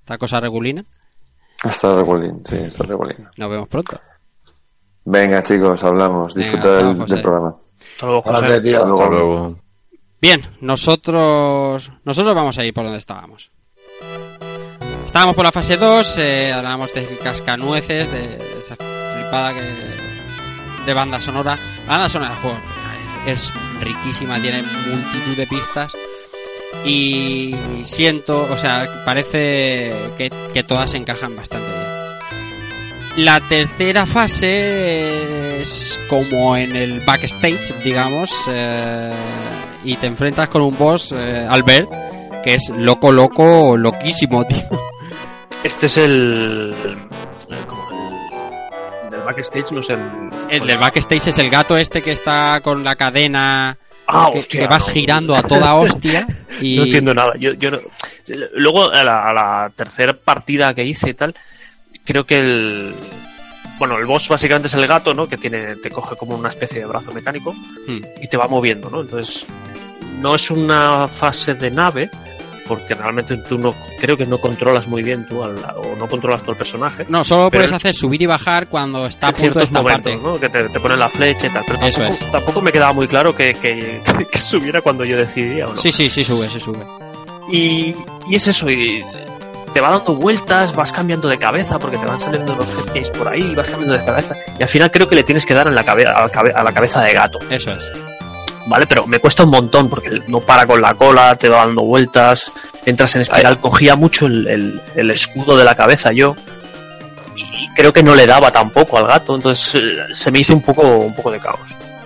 está 0.00 0.18
cosa 0.18 0.40
regulina. 0.40 0.84
Hasta 1.62 1.94
regulín, 1.94 2.42
sí, 2.44 2.56
hasta 2.56 2.82
regulín. 2.82 3.18
Nos 3.36 3.48
vemos 3.48 3.68
pronto. 3.68 4.00
Venga, 5.04 5.44
chicos, 5.44 5.84
hablamos. 5.84 6.34
Venga, 6.34 6.50
Disfruta 6.50 6.76
del, 7.14 7.22
programa. 7.22 7.56
Hasta 7.92 8.06
luego, 8.06 8.22
José. 8.22 8.40
Gracias, 8.40 8.62
tío. 8.64 8.78
Hasta 8.78 8.88
luego. 8.88 9.02
Hasta 9.04 9.14
luego. 9.14 9.60
Bien, 10.20 10.42
nosotros 10.60 11.92
nosotros 12.02 12.34
vamos 12.34 12.58
a 12.58 12.64
ir 12.64 12.74
por 12.74 12.82
donde 12.82 12.98
estábamos. 12.98 13.52
Estábamos 15.06 15.36
por 15.36 15.44
la 15.44 15.52
fase 15.52 15.76
2, 15.76 16.18
eh, 16.18 16.52
hablábamos 16.52 16.92
de 16.92 17.06
cascanueces, 17.22 18.10
de 18.10 18.38
esa 18.58 18.74
flipada 18.74 19.54
que, 19.54 20.05
de 20.86 20.94
banda 20.94 21.20
sonora. 21.20 21.58
La 21.86 21.92
banda 21.92 22.08
sonora 22.08 22.30
del 22.30 22.40
juego 22.40 22.58
es 23.26 23.52
riquísima, 23.80 24.40
tiene 24.40 24.62
multitud 24.62 25.36
de 25.36 25.46
pistas. 25.46 25.92
Y 26.84 27.54
siento, 27.84 28.48
o 28.50 28.56
sea, 28.56 29.02
parece 29.04 29.92
que, 30.16 30.30
que 30.52 30.62
todas 30.62 30.94
encajan 30.94 31.34
bastante 31.34 31.66
bien. 31.66 31.86
La 33.16 33.40
tercera 33.40 34.04
fase 34.04 35.62
es 35.62 35.98
como 36.08 36.54
en 36.56 36.76
el 36.76 37.00
backstage, 37.00 37.74
digamos, 37.82 38.30
eh, 38.48 39.10
y 39.84 39.96
te 39.96 40.06
enfrentas 40.06 40.50
con 40.50 40.60
un 40.60 40.76
boss, 40.76 41.12
eh, 41.12 41.46
Albert, 41.48 41.88
que 42.44 42.54
es 42.54 42.68
loco, 42.76 43.10
loco, 43.10 43.76
loquísimo, 43.76 44.44
tío. 44.44 44.68
Este 45.64 45.86
es 45.86 45.96
el. 45.96 46.74
Backstage, 49.26 49.72
no 49.72 49.82
sé. 49.82 49.94
el- 49.94 50.00
El 50.62 50.66
del 50.66 50.78
backstage 50.78 51.28
es 51.28 51.38
el 51.38 51.50
gato 51.50 51.76
este 51.76 52.00
que 52.02 52.12
está 52.12 52.60
con 52.62 52.82
la 52.82 52.96
cadena 52.96 53.76
Ah, 54.08 54.30
que, 54.32 54.38
hostia, 54.38 54.60
que 54.60 54.66
vas 54.68 54.86
no. 54.86 54.92
girando 54.94 55.34
a 55.34 55.42
toda 55.42 55.74
hostia 55.74 56.26
y 56.60 56.76
No 56.76 56.84
entiendo 56.84 57.12
nada. 57.12 57.32
Yo, 57.38 57.52
yo 57.54 57.70
no- 57.72 57.80
Luego, 58.54 58.90
a 58.90 59.04
la, 59.04 59.28
a 59.28 59.32
la 59.32 59.70
tercera 59.74 60.12
partida 60.14 60.72
que 60.74 60.84
hice 60.84 61.10
y 61.10 61.14
tal, 61.14 61.34
creo 62.04 62.24
que 62.24 62.36
el. 62.38 62.94
Bueno, 63.78 63.98
el 63.98 64.06
boss 64.06 64.28
básicamente 64.28 64.68
es 64.68 64.74
el 64.74 64.86
gato, 64.86 65.12
¿no? 65.12 65.28
Que 65.28 65.36
tiene, 65.36 65.76
te 65.76 65.90
coge 65.90 66.16
como 66.16 66.34
una 66.34 66.48
especie 66.48 66.80
de 66.80 66.86
brazo 66.86 67.12
mecánico 67.12 67.52
Hmm. 67.86 67.98
y 68.22 68.26
te 68.28 68.36
va 68.36 68.48
moviendo, 68.48 68.88
¿no? 68.90 69.02
Entonces, 69.02 69.44
no 70.20 70.34
es 70.34 70.50
una 70.50 71.06
fase 71.08 71.54
de 71.54 71.70
nave, 71.70 72.10
porque 72.68 72.94
realmente 72.94 73.36
tú 73.38 73.58
no, 73.58 73.74
creo 74.00 74.16
que 74.16 74.26
no 74.26 74.38
controlas 74.38 74.86
muy 74.88 75.02
bien 75.02 75.26
tú, 75.26 75.42
al- 75.42 75.64
o 75.76 75.96
no 75.98 76.08
controlas 76.08 76.42
el 76.46 76.56
personaje. 76.56 77.06
No, 77.08 77.24
solo 77.24 77.50
puedes 77.50 77.72
hacer 77.72 77.94
subir 77.94 78.22
y 78.22 78.26
bajar 78.26 78.68
cuando 78.68 79.06
está 79.06 79.28
a 79.28 79.32
punto 79.32 79.46
de 79.60 79.66
ciertos 79.66 79.72
momentos, 79.72 80.12
estamparte. 80.12 80.28
¿no? 80.34 80.40
Que 80.40 80.48
te, 80.48 80.68
te 80.68 80.80
ponen 80.80 80.98
la 80.98 81.08
flecha 81.08 81.46
y 81.46 81.50
tal, 81.50 81.64
pero 81.66 81.78
Eso 81.86 82.00
tampoco, 82.02 82.24
es. 82.24 82.32
tampoco 82.32 82.60
me 82.60 82.72
quedaba 82.72 82.92
muy 82.92 83.06
claro 83.08 83.34
que, 83.34 83.54
que, 83.54 84.00
que 84.30 84.38
subiera 84.38 84.80
cuando 84.82 85.04
yo 85.04 85.16
decidía 85.16 85.66
o 85.66 85.74
no. 85.74 85.80
Sí, 85.80 85.90
sí, 85.92 86.08
sí 86.10 86.24
sube, 86.24 86.48
sí 86.50 86.60
sube. 86.60 86.84
Y, 87.50 87.94
y 88.28 88.34
es 88.34 88.48
eso, 88.48 88.68
y 88.70 89.04
te 89.72 89.80
va 89.80 89.90
dando 89.90 90.14
vueltas, 90.14 90.74
vas 90.74 90.90
cambiando 90.90 91.28
de 91.28 91.38
cabeza 91.38 91.78
porque 91.78 91.98
te 91.98 92.06
van 92.06 92.18
saliendo 92.18 92.54
los 92.56 92.66
jefes 92.74 93.10
por 93.10 93.28
ahí, 93.28 93.54
vas 93.54 93.68
cambiando 93.68 93.96
de 93.98 94.04
cabeza. 94.04 94.34
Y 94.58 94.62
al 94.62 94.68
final 94.68 94.90
creo 94.90 95.08
que 95.08 95.14
le 95.16 95.22
tienes 95.22 95.44
que 95.44 95.54
dar 95.54 95.66
en 95.68 95.74
la 95.74 95.84
cabeza, 95.84 96.12
a 96.12 96.62
la 96.64 96.72
cabeza 96.72 97.02
de 97.02 97.12
gato, 97.12 97.38
Eso 97.50 97.72
es. 97.72 98.05
¿Vale? 98.66 98.86
Pero 98.86 99.06
me 99.06 99.18
cuesta 99.18 99.44
un 99.44 99.50
montón 99.50 99.88
porque 99.88 100.20
no 100.28 100.40
para 100.40 100.66
con 100.66 100.80
la 100.80 100.94
cola, 100.94 101.36
te 101.36 101.48
va 101.48 101.58
dando 101.66 101.82
vueltas, 101.82 102.50
entras 102.84 103.14
en 103.16 103.22
espiral, 103.22 103.58
cogía 103.60 103.96
mucho 103.96 104.26
el, 104.26 104.46
el- 104.46 104.80
el 104.94 105.10
escudo 105.10 105.56
de 105.56 105.64
la 105.64 105.74
cabeza 105.74 106.12
yo. 106.12 106.36
Y 107.36 107.68
creo 107.74 107.92
que 107.92 108.02
no 108.02 108.14
le 108.14 108.26
daba 108.26 108.50
tampoco 108.50 108.98
al 108.98 109.06
gato, 109.06 109.34
entonces 109.36 109.74
eh, 109.74 109.96
se 110.12 110.30
me 110.30 110.40
hizo 110.40 110.54
un 110.54 110.62
poco, 110.62 110.82
un 110.82 111.14
poco 111.14 111.30
de 111.30 111.38
caos. 111.38 111.60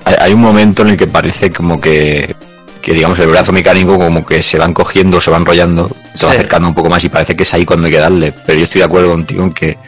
Hay, 0.04 0.14
hay 0.18 0.32
un 0.32 0.40
momento 0.40 0.82
en 0.82 0.88
el 0.88 0.96
que 0.96 1.06
parece 1.06 1.50
como 1.50 1.80
que, 1.80 2.34
que 2.82 2.92
digamos 2.92 3.18
el 3.20 3.28
brazo 3.28 3.52
mecánico 3.52 3.96
como 3.98 4.24
que 4.26 4.42
se 4.42 4.58
van 4.58 4.72
cogiendo, 4.74 5.20
se 5.20 5.30
van 5.30 5.42
enrollando, 5.42 5.88
se 6.14 6.26
va 6.26 6.32
acercando 6.32 6.68
un 6.68 6.74
poco 6.74 6.88
más 6.90 7.04
y 7.04 7.08
parece 7.08 7.36
que 7.36 7.42
es 7.44 7.54
ahí 7.54 7.64
cuando 7.64 7.86
hay 7.86 7.92
que 7.92 7.98
darle. 7.98 8.32
Pero 8.46 8.58
yo 8.58 8.64
estoy 8.64 8.80
de 8.80 8.86
acuerdo 8.86 9.10
contigo 9.10 9.44
en 9.44 9.52
que 9.52 9.78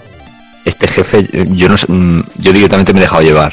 este 0.65 0.87
jefe, 0.87 1.27
yo 1.51 1.69
no 1.69 1.75
mm, 1.89 2.21
yo 2.37 2.53
directamente 2.53 2.93
me 2.93 3.01
he 3.01 3.03
dejado 3.03 3.23
llevar 3.23 3.53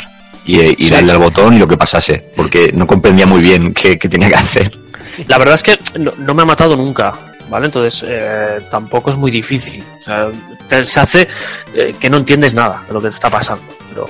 y, 0.55 0.83
y 0.83 0.87
Sí. 0.87 0.89
darle 0.89 1.11
al 1.11 1.17
botón 1.19 1.53
y 1.53 1.57
lo 1.59 1.67
que 1.67 1.77
pasase, 1.77 2.31
porque 2.35 2.71
no 2.73 2.85
comprendía 2.87 3.25
muy 3.25 3.41
bien 3.41 3.73
qué, 3.73 3.97
qué 3.99 4.07
tenía 4.09 4.29
que 4.29 4.35
hacer. 4.35 4.71
La 5.27 5.37
verdad 5.37 5.55
es 5.55 5.63
que 5.63 5.77
no, 5.99 6.13
no 6.17 6.33
me 6.33 6.43
ha 6.43 6.45
matado 6.45 6.75
nunca, 6.77 7.13
¿vale? 7.49 7.65
Entonces 7.67 8.03
eh, 8.07 8.61
tampoco 8.71 9.09
es 9.11 9.17
muy 9.17 9.31
difícil. 9.31 9.83
O 9.99 10.03
sea, 10.03 10.27
te- 10.67 10.85
se 10.85 10.99
hace 10.99 11.27
eh, 11.73 11.93
que 11.99 12.09
no 12.09 12.17
entiendes 12.17 12.53
nada 12.53 12.83
de 12.87 12.93
lo 12.93 12.99
que 13.01 13.07
te 13.09 13.13
está 13.15 13.29
pasando. 13.29 13.63
Pero 13.89 14.07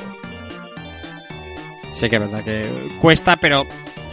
Sí 1.93 2.09
que 2.09 2.15
es 2.15 2.21
verdad 2.21 2.43
que 2.43 2.67
cuesta, 3.01 3.35
pero 3.35 3.65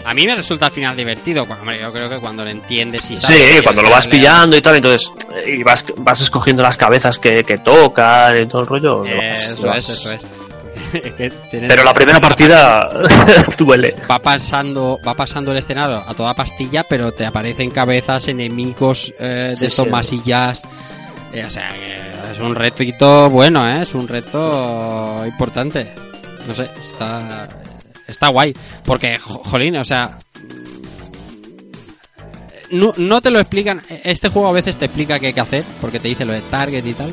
a 0.04 0.14
mí 0.14 0.26
me 0.26 0.34
resulta 0.34 0.66
al 0.66 0.72
final 0.72 0.96
divertido. 0.96 1.44
Bueno, 1.46 1.62
hombre, 1.62 1.78
yo 1.80 1.92
creo 1.92 2.08
que 2.10 2.18
cuando 2.18 2.44
lo 2.44 2.50
entiendes 2.50 3.08
y 3.10 3.16
sabes 3.16 3.56
sí, 3.58 3.62
cuando 3.62 3.82
lo 3.82 3.90
vas 3.90 4.08
pillando 4.08 4.56
y 4.56 4.60
tal, 4.62 4.76
entonces 4.76 5.12
eh, 5.34 5.54
y 5.58 5.62
vas, 5.62 5.84
vas 5.98 6.20
escogiendo 6.20 6.62
las 6.62 6.76
cabezas 6.76 7.18
que, 7.18 7.42
que 7.44 7.58
tocan 7.58 8.42
y 8.42 8.46
todo 8.46 8.62
el 8.62 8.66
rollo. 8.66 9.00
vas- 9.00 9.10
Eso 9.50 9.52
es, 9.54 9.62
vas- 9.62 9.88
eso 9.88 10.12
es. 10.12 10.22
que 10.92 11.32
Pero 11.50 11.84
la 11.84 11.94
primera 11.94 12.20
partida 12.20 12.88
duele. 13.58 13.94
va 14.10 14.18
pasando 14.18 14.98
va 15.06 15.14
pasando 15.14 15.52
el 15.52 15.58
escenario 15.58 16.02
a 16.06 16.14
toda 16.14 16.34
pastilla 16.34 16.84
pero 16.88 17.12
te 17.12 17.24
aparecen 17.26 17.70
cabezas 17.70 18.28
enemigos 18.28 19.12
eh, 19.18 19.48
de 19.50 19.56
Sí, 19.56 19.66
estos 19.66 19.84
sí. 19.86 19.90
masillas 19.90 20.62
Eh, 21.32 21.44
o 21.44 21.50
sea 21.50 21.70
es 22.32 22.38
un 22.38 22.54
retito 22.54 23.28
bueno 23.30 23.68
¿eh? 23.68 23.82
es 23.82 23.94
un 23.94 24.06
reto 24.08 25.22
importante 25.26 25.88
no 26.46 26.54
sé 26.54 26.68
está 26.84 27.48
está 28.06 28.28
guay 28.28 28.52
porque 28.84 29.18
jo- 29.18 29.42
jolín 29.44 29.76
o 29.78 29.84
sea 29.84 30.18
no, 32.70 32.92
no 32.96 33.20
te 33.20 33.30
lo 33.30 33.38
explican 33.40 33.80
este 34.04 34.28
juego 34.28 34.48
a 34.48 34.52
veces 34.52 34.76
te 34.76 34.86
explica 34.86 35.18
qué 35.20 35.28
hay 35.28 35.32
que 35.32 35.40
hacer 35.40 35.64
porque 35.80 36.00
te 36.00 36.08
dice 36.08 36.24
lo 36.24 36.32
de 36.32 36.40
target 36.42 36.84
y 36.84 36.94
tal 36.94 37.10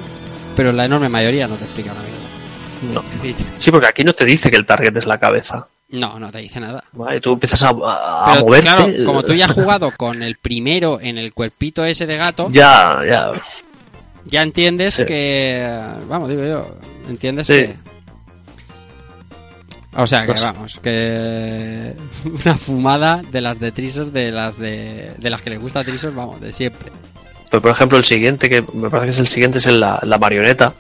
pero 0.55 0.71
la 0.71 0.85
enorme 0.85 1.09
mayoría 1.09 1.47
no 1.47 1.55
te 1.55 1.65
explica 1.65 1.91
mierda 1.93 2.22
No. 2.93 3.03
Sí, 3.59 3.71
porque 3.71 3.87
aquí 3.87 4.03
no 4.03 4.13
te 4.13 4.25
dice 4.25 4.49
que 4.51 4.57
el 4.57 4.65
target 4.65 4.95
es 4.97 5.05
la 5.05 5.17
cabeza. 5.19 5.67
no 5.89 6.17
no 6.19 6.31
te 6.31 6.39
dice 6.39 6.59
nada 6.59 6.83
¿vale? 6.93 7.21
Tú 7.21 7.33
empiezas 7.33 7.61
a, 7.63 7.69
a- 7.69 8.23
a 8.23 8.33
Pero 8.33 8.45
moverte. 8.45 8.67
claro, 8.67 9.05
como 9.05 9.23
tú 9.23 9.33
ya 9.33 9.45
has 9.45 9.51
jugado 9.51 9.91
con 9.95 10.23
el 10.23 10.37
primero 10.37 10.99
en 10.99 11.17
el 11.17 11.33
cuerpito 11.33 11.85
ese 11.85 12.05
de 12.07 12.17
gato, 12.17 12.47
Ya, 12.51 12.99
ya. 13.07 13.29
ya 14.25 14.41
entiendes 14.41 14.95
Sí. 14.95 15.05
que. 15.05 15.65
Vamos, 16.09 16.29
digo 16.29 16.43
yo. 16.43 16.77
Entiendes 17.07 17.47
Sí. 17.47 17.53
que. 17.53 17.75
O 19.95 20.07
sea 20.07 20.21
que 20.21 20.27
Pues- 20.27 20.43
vamos, 20.43 20.79
que. 20.81 21.93
Una 22.45 22.57
fumada 22.57 23.21
de 23.31 23.41
las 23.41 23.59
de 23.59 23.71
Trisor, 23.71 24.11
de 24.11 24.31
las 24.31 24.57
de. 24.57 25.11
De 25.19 25.29
las 25.29 25.41
que 25.41 25.51
le 25.51 25.57
gusta 25.57 25.81
a 25.81 25.83
Trisor, 25.83 26.15
vamos, 26.15 26.41
de 26.41 26.51
siempre. 26.51 26.91
Pero 27.51 27.61
por 27.61 27.69
ejemplo, 27.71 27.99
el 27.99 28.03
siguiente, 28.03 28.49
que 28.49 28.63
me 28.73 28.89
parece 28.89 29.05
que 29.05 29.09
es 29.11 29.19
el 29.19 29.27
siguiente, 29.27 29.59
es 29.59 29.67
la, 29.67 29.99
la 30.01 30.17
marioneta. 30.17 30.73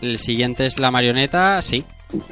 El 0.00 0.18
siguiente 0.18 0.66
es 0.66 0.78
la 0.80 0.90
marioneta, 0.90 1.60
sí. 1.62 1.84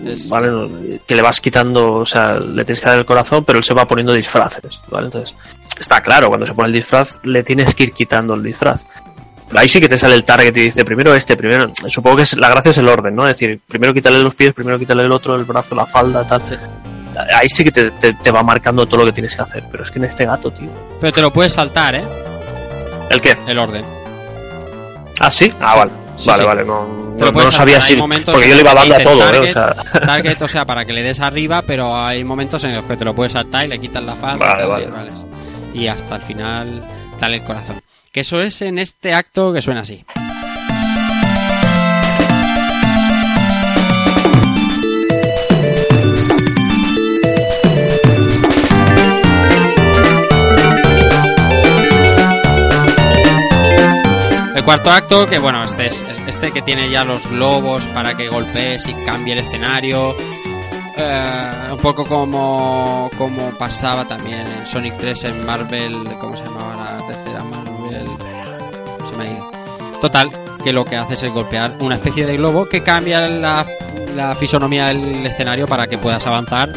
Es- 0.05 0.29
¿Vale? 0.29 1.01
Que 1.07 1.15
le 1.15 1.23
vas 1.23 1.41
quitando, 1.41 1.93
o 1.95 2.07
sea, 2.07 2.35
le 2.35 2.65
tienes 2.65 2.81
que 2.81 2.89
dar 2.89 2.99
el 2.99 3.05
corazón, 3.05 3.45
pero 3.45 3.59
él 3.59 3.65
se 3.65 3.75
va 3.75 3.85
poniendo 3.87 4.13
disfraces, 4.13 4.81
¿vale? 4.91 5.07
Entonces, 5.07 5.37
está 5.79 6.01
claro, 6.03 6.29
cuando 6.29 6.47
se 6.47 6.55
pone 6.55 6.69
el 6.69 6.75
disfraz, 6.75 7.19
le 7.25 7.43
tienes 7.43 7.75
que 7.75 7.85
ir 7.85 7.93
quitando 7.93 8.35
el 8.35 8.43
disfraz. 8.43 8.87
Pero 9.49 9.61
ahí 9.61 9.69
sí 9.69 9.81
que 9.81 9.89
te 9.89 9.97
sale 9.99 10.15
el 10.15 10.25
target 10.25 10.57
y 10.57 10.61
dice 10.61 10.85
primero 10.85 11.15
este, 11.15 11.37
primero. 11.37 11.71
Supongo 11.87 12.17
que 12.17 12.23
es, 12.23 12.37
la 12.37 12.49
gracia 12.49 12.71
es 12.71 12.79
el 12.79 12.89
orden, 12.89 13.15
¿no? 13.15 13.23
Es 13.29 13.39
decir, 13.39 13.61
primero 13.69 13.93
quítale 13.95 14.19
los 14.21 14.35
pies, 14.35 14.53
primero 14.55 14.79
quítale 14.79 15.03
el 15.05 15.13
otro, 15.13 15.37
el 15.37 15.45
brazo, 15.45 15.75
la 15.77 15.87
falda, 15.87 16.27
tal. 16.27 16.43
Ahí 17.33 17.49
sí 17.49 17.63
que 17.63 17.71
te, 17.71 17.91
te- 17.93 18.15
te 18.15 18.31
va 18.33 18.43
marcando 18.43 18.85
todo 18.87 19.01
lo 19.01 19.07
que 19.07 19.13
tienes 19.13 19.37
que 19.37 19.43
hacer. 19.43 19.63
Pero 19.71 19.85
es 19.85 19.91
que 19.91 19.99
en 20.01 20.05
este 20.07 20.25
gato, 20.27 20.51
tío. 20.51 20.69
Pero 21.01 21.13
te 21.13 21.21
lo 21.23 21.33
puedes 21.33 21.53
saltar, 21.53 21.95
¿eh? 21.95 22.05
¿El 23.09 23.21
qué? 23.21 23.37
El 23.47 23.59
orden. 23.59 23.85
Ah, 25.21 25.31
sí. 25.31 25.53
Ah, 25.61 25.77
vale. 25.77 25.93
Sí, 26.17 26.29
vale, 26.29 26.41
sí. 26.43 26.47
vale. 26.47 26.65
No, 26.65 27.06
no, 27.25 27.33
puedes 27.33 27.47
no 27.47 27.53
sabía 27.53 27.81
si. 27.81 27.97
Porque 27.97 28.49
yo 28.49 28.55
le 28.55 28.61
iba 28.61 28.75
dando 28.75 28.95
a 28.95 28.99
todo, 28.99 29.15
¿eh? 29.15 29.33
target, 29.33 29.43
O 29.43 29.49
sea. 29.49 29.75
Target, 30.07 30.43
o 30.43 30.49
sea, 30.49 30.65
para 30.65 30.85
que 30.85 30.93
le 30.93 31.03
des 31.03 31.21
arriba, 31.21 31.63
pero 31.63 31.97
hay 31.97 32.23
momentos 32.25 32.63
en 32.65 32.75
los 32.75 32.85
que 32.85 32.97
te 32.97 33.05
lo 33.05 33.15
puedes 33.15 33.33
saltar 33.33 33.65
y 33.65 33.69
le 33.69 33.79
quitas 33.79 34.03
la 34.03 34.15
falda 34.15 34.47
Vale, 34.47 34.65
y, 34.65 34.69
vale. 34.69 34.85
y 34.85 34.91
vales. 34.91 35.13
y 35.75 35.87
hasta 35.87 36.17
el 36.17 36.23
final 36.23 36.83
dale 37.21 37.37
el 37.39 37.43
corazón. 37.45 37.81
Que 38.13 38.21
eso 38.21 38.41
es 38.41 38.63
en 38.63 38.79
este 38.79 39.13
acto 39.15 39.53
que 39.53 39.61
suena 39.63 39.81
así. 39.83 40.05
El 54.57 54.65
cuarto 54.65 54.91
acto, 54.91 55.27
que 55.27 55.39
bueno, 55.39 55.63
este 55.63 55.89
es 55.89 56.03
este 56.27 56.51
que 56.51 56.63
tiene 56.63 56.91
ya 56.91 57.05
los 57.05 57.29
globos 57.29 57.87
para 57.89 58.17
que 58.17 58.27
golpees 58.27 58.87
y 58.87 58.95
cambie 59.05 59.35
el 59.35 59.41
escenario. 59.41 60.15
Eh, 60.97 61.69
un 61.73 61.79
poco 61.79 62.07
como, 62.07 63.11
como 63.19 63.51
pasaba 63.51 64.09
también 64.09 64.47
en 64.47 64.67
Sonic 64.67 64.97
3 64.97 65.25
en 65.25 65.45
Marvel, 65.45 66.09
¿cómo 66.19 66.35
se 66.35 66.45
llamaba 66.45 66.75
la 66.75 67.07
tercera 67.07 67.45
Marvel? 67.45 68.07
Se 69.11 69.19
me 69.19 69.25
ha 69.25 69.31
ido. 69.31 69.51
Total, 70.01 70.31
que 70.65 70.73
lo 70.73 70.87
que 70.87 70.97
haces 70.97 71.25
es 71.25 71.35
golpear 71.35 71.75
una 71.81 71.97
especie 71.97 72.25
de 72.25 72.39
globo 72.39 72.65
que 72.65 72.83
cambia 72.83 73.29
la, 73.29 73.67
la 74.15 74.35
fisonomía 74.35 74.87
del 74.87 75.27
escenario 75.27 75.67
para 75.69 75.87
que 75.87 75.99
puedas 75.99 76.27
avanzar 76.27 76.73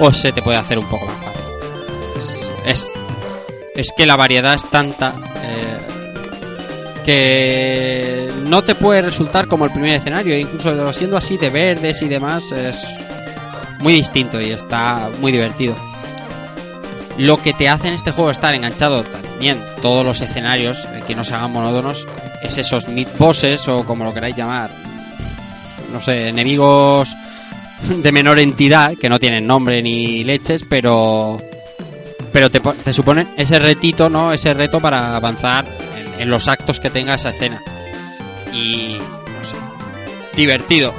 o 0.00 0.12
se 0.12 0.32
te 0.32 0.42
puede 0.42 0.58
hacer 0.58 0.80
un 0.80 0.86
poco 0.86 1.06
más 1.06 1.24
fácil. 1.24 1.44
Es, 2.66 2.90
es, 3.76 3.92
que 3.96 4.04
la 4.04 4.16
variedad 4.16 4.54
es 4.54 4.68
tanta 4.68 5.14
eh, 5.44 5.99
que 7.10 8.30
no 8.46 8.62
te 8.62 8.76
puede 8.76 9.02
resultar 9.02 9.48
como 9.48 9.64
el 9.64 9.72
primer 9.72 9.96
escenario, 9.96 10.38
incluso 10.38 10.92
siendo 10.92 11.16
así 11.16 11.36
de 11.36 11.50
verdes 11.50 12.02
y 12.02 12.08
demás, 12.08 12.52
es 12.52 12.86
muy 13.80 13.94
distinto 13.94 14.40
y 14.40 14.50
está 14.50 15.10
muy 15.20 15.32
divertido. 15.32 15.74
Lo 17.18 17.36
que 17.38 17.52
te 17.52 17.68
hace 17.68 17.88
en 17.88 17.94
este 17.94 18.12
juego 18.12 18.30
estar 18.30 18.54
enganchado 18.54 19.02
también 19.02 19.60
todos 19.82 20.06
los 20.06 20.20
escenarios, 20.20 20.84
eh, 20.84 21.02
que 21.04 21.16
no 21.16 21.24
se 21.24 21.34
hagan 21.34 21.52
monótonos, 21.52 22.06
es 22.42 22.58
esos 22.58 22.86
mid 22.86 23.08
bosses 23.18 23.66
o 23.66 23.84
como 23.84 24.04
lo 24.04 24.14
queráis 24.14 24.36
llamar, 24.36 24.70
no 25.92 26.00
sé, 26.00 26.28
enemigos 26.28 27.12
de 27.88 28.12
menor 28.12 28.38
entidad, 28.38 28.94
que 28.96 29.08
no 29.08 29.18
tienen 29.18 29.48
nombre 29.48 29.82
ni 29.82 30.22
leches, 30.22 30.64
pero 30.68 31.38
pero 32.32 32.50
te, 32.50 32.60
te 32.60 32.92
suponen 32.92 33.34
ese 33.36 33.58
retito, 33.58 34.08
¿no? 34.08 34.32
Ese 34.32 34.54
reto 34.54 34.80
para 34.80 35.16
avanzar 35.16 35.66
en, 35.96 36.09
en 36.20 36.30
los 36.30 36.48
actos 36.48 36.80
que 36.80 36.90
tenga 36.90 37.14
esa 37.14 37.30
escena. 37.30 37.62
Y 38.52 38.98
no 38.98 39.44
sé, 39.44 39.56
divertido. 40.36 40.92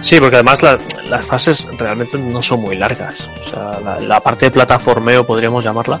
Sí, 0.00 0.18
porque 0.18 0.36
además 0.36 0.62
la- 0.62 0.78
las 1.08 1.24
fases 1.26 1.68
realmente 1.78 2.18
no 2.18 2.42
son 2.42 2.60
muy 2.60 2.76
largas. 2.76 3.28
O 3.40 3.44
sea, 3.50 3.98
la, 4.00 4.20
parte 4.20 4.46
de 4.46 4.50
plataformeo, 4.50 5.24
podríamos 5.26 5.62
llamarla, 5.64 5.98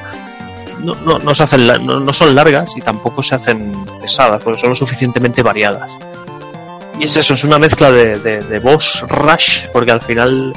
no, 0.80 0.94
no, 0.96 1.18
no 1.18 1.34
se 1.34 1.44
hacen, 1.44 1.66
no, 1.86 2.00
no 2.00 2.12
son 2.12 2.34
largas 2.34 2.72
y 2.76 2.80
tampoco 2.80 3.22
se 3.22 3.36
hacen 3.36 3.72
pesadas, 4.00 4.42
porque 4.42 4.58
son 4.60 4.70
lo 4.70 4.74
suficientemente 4.74 5.42
variadas. 5.42 5.96
Y 6.98 7.04
es 7.04 7.16
eso, 7.16 7.34
es 7.34 7.44
una 7.44 7.58
mezcla 7.58 7.90
de, 7.90 8.18
de, 8.18 8.40
de 8.42 8.58
boss 8.58 9.04
rush, 9.08 9.66
porque 9.72 9.92
al 9.92 10.00
final 10.00 10.52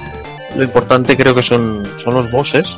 lo 0.55 0.63
importante 0.63 1.15
creo 1.15 1.35
que 1.35 1.43
son, 1.43 1.87
son 1.97 2.15
los 2.15 2.31
bosses. 2.31 2.77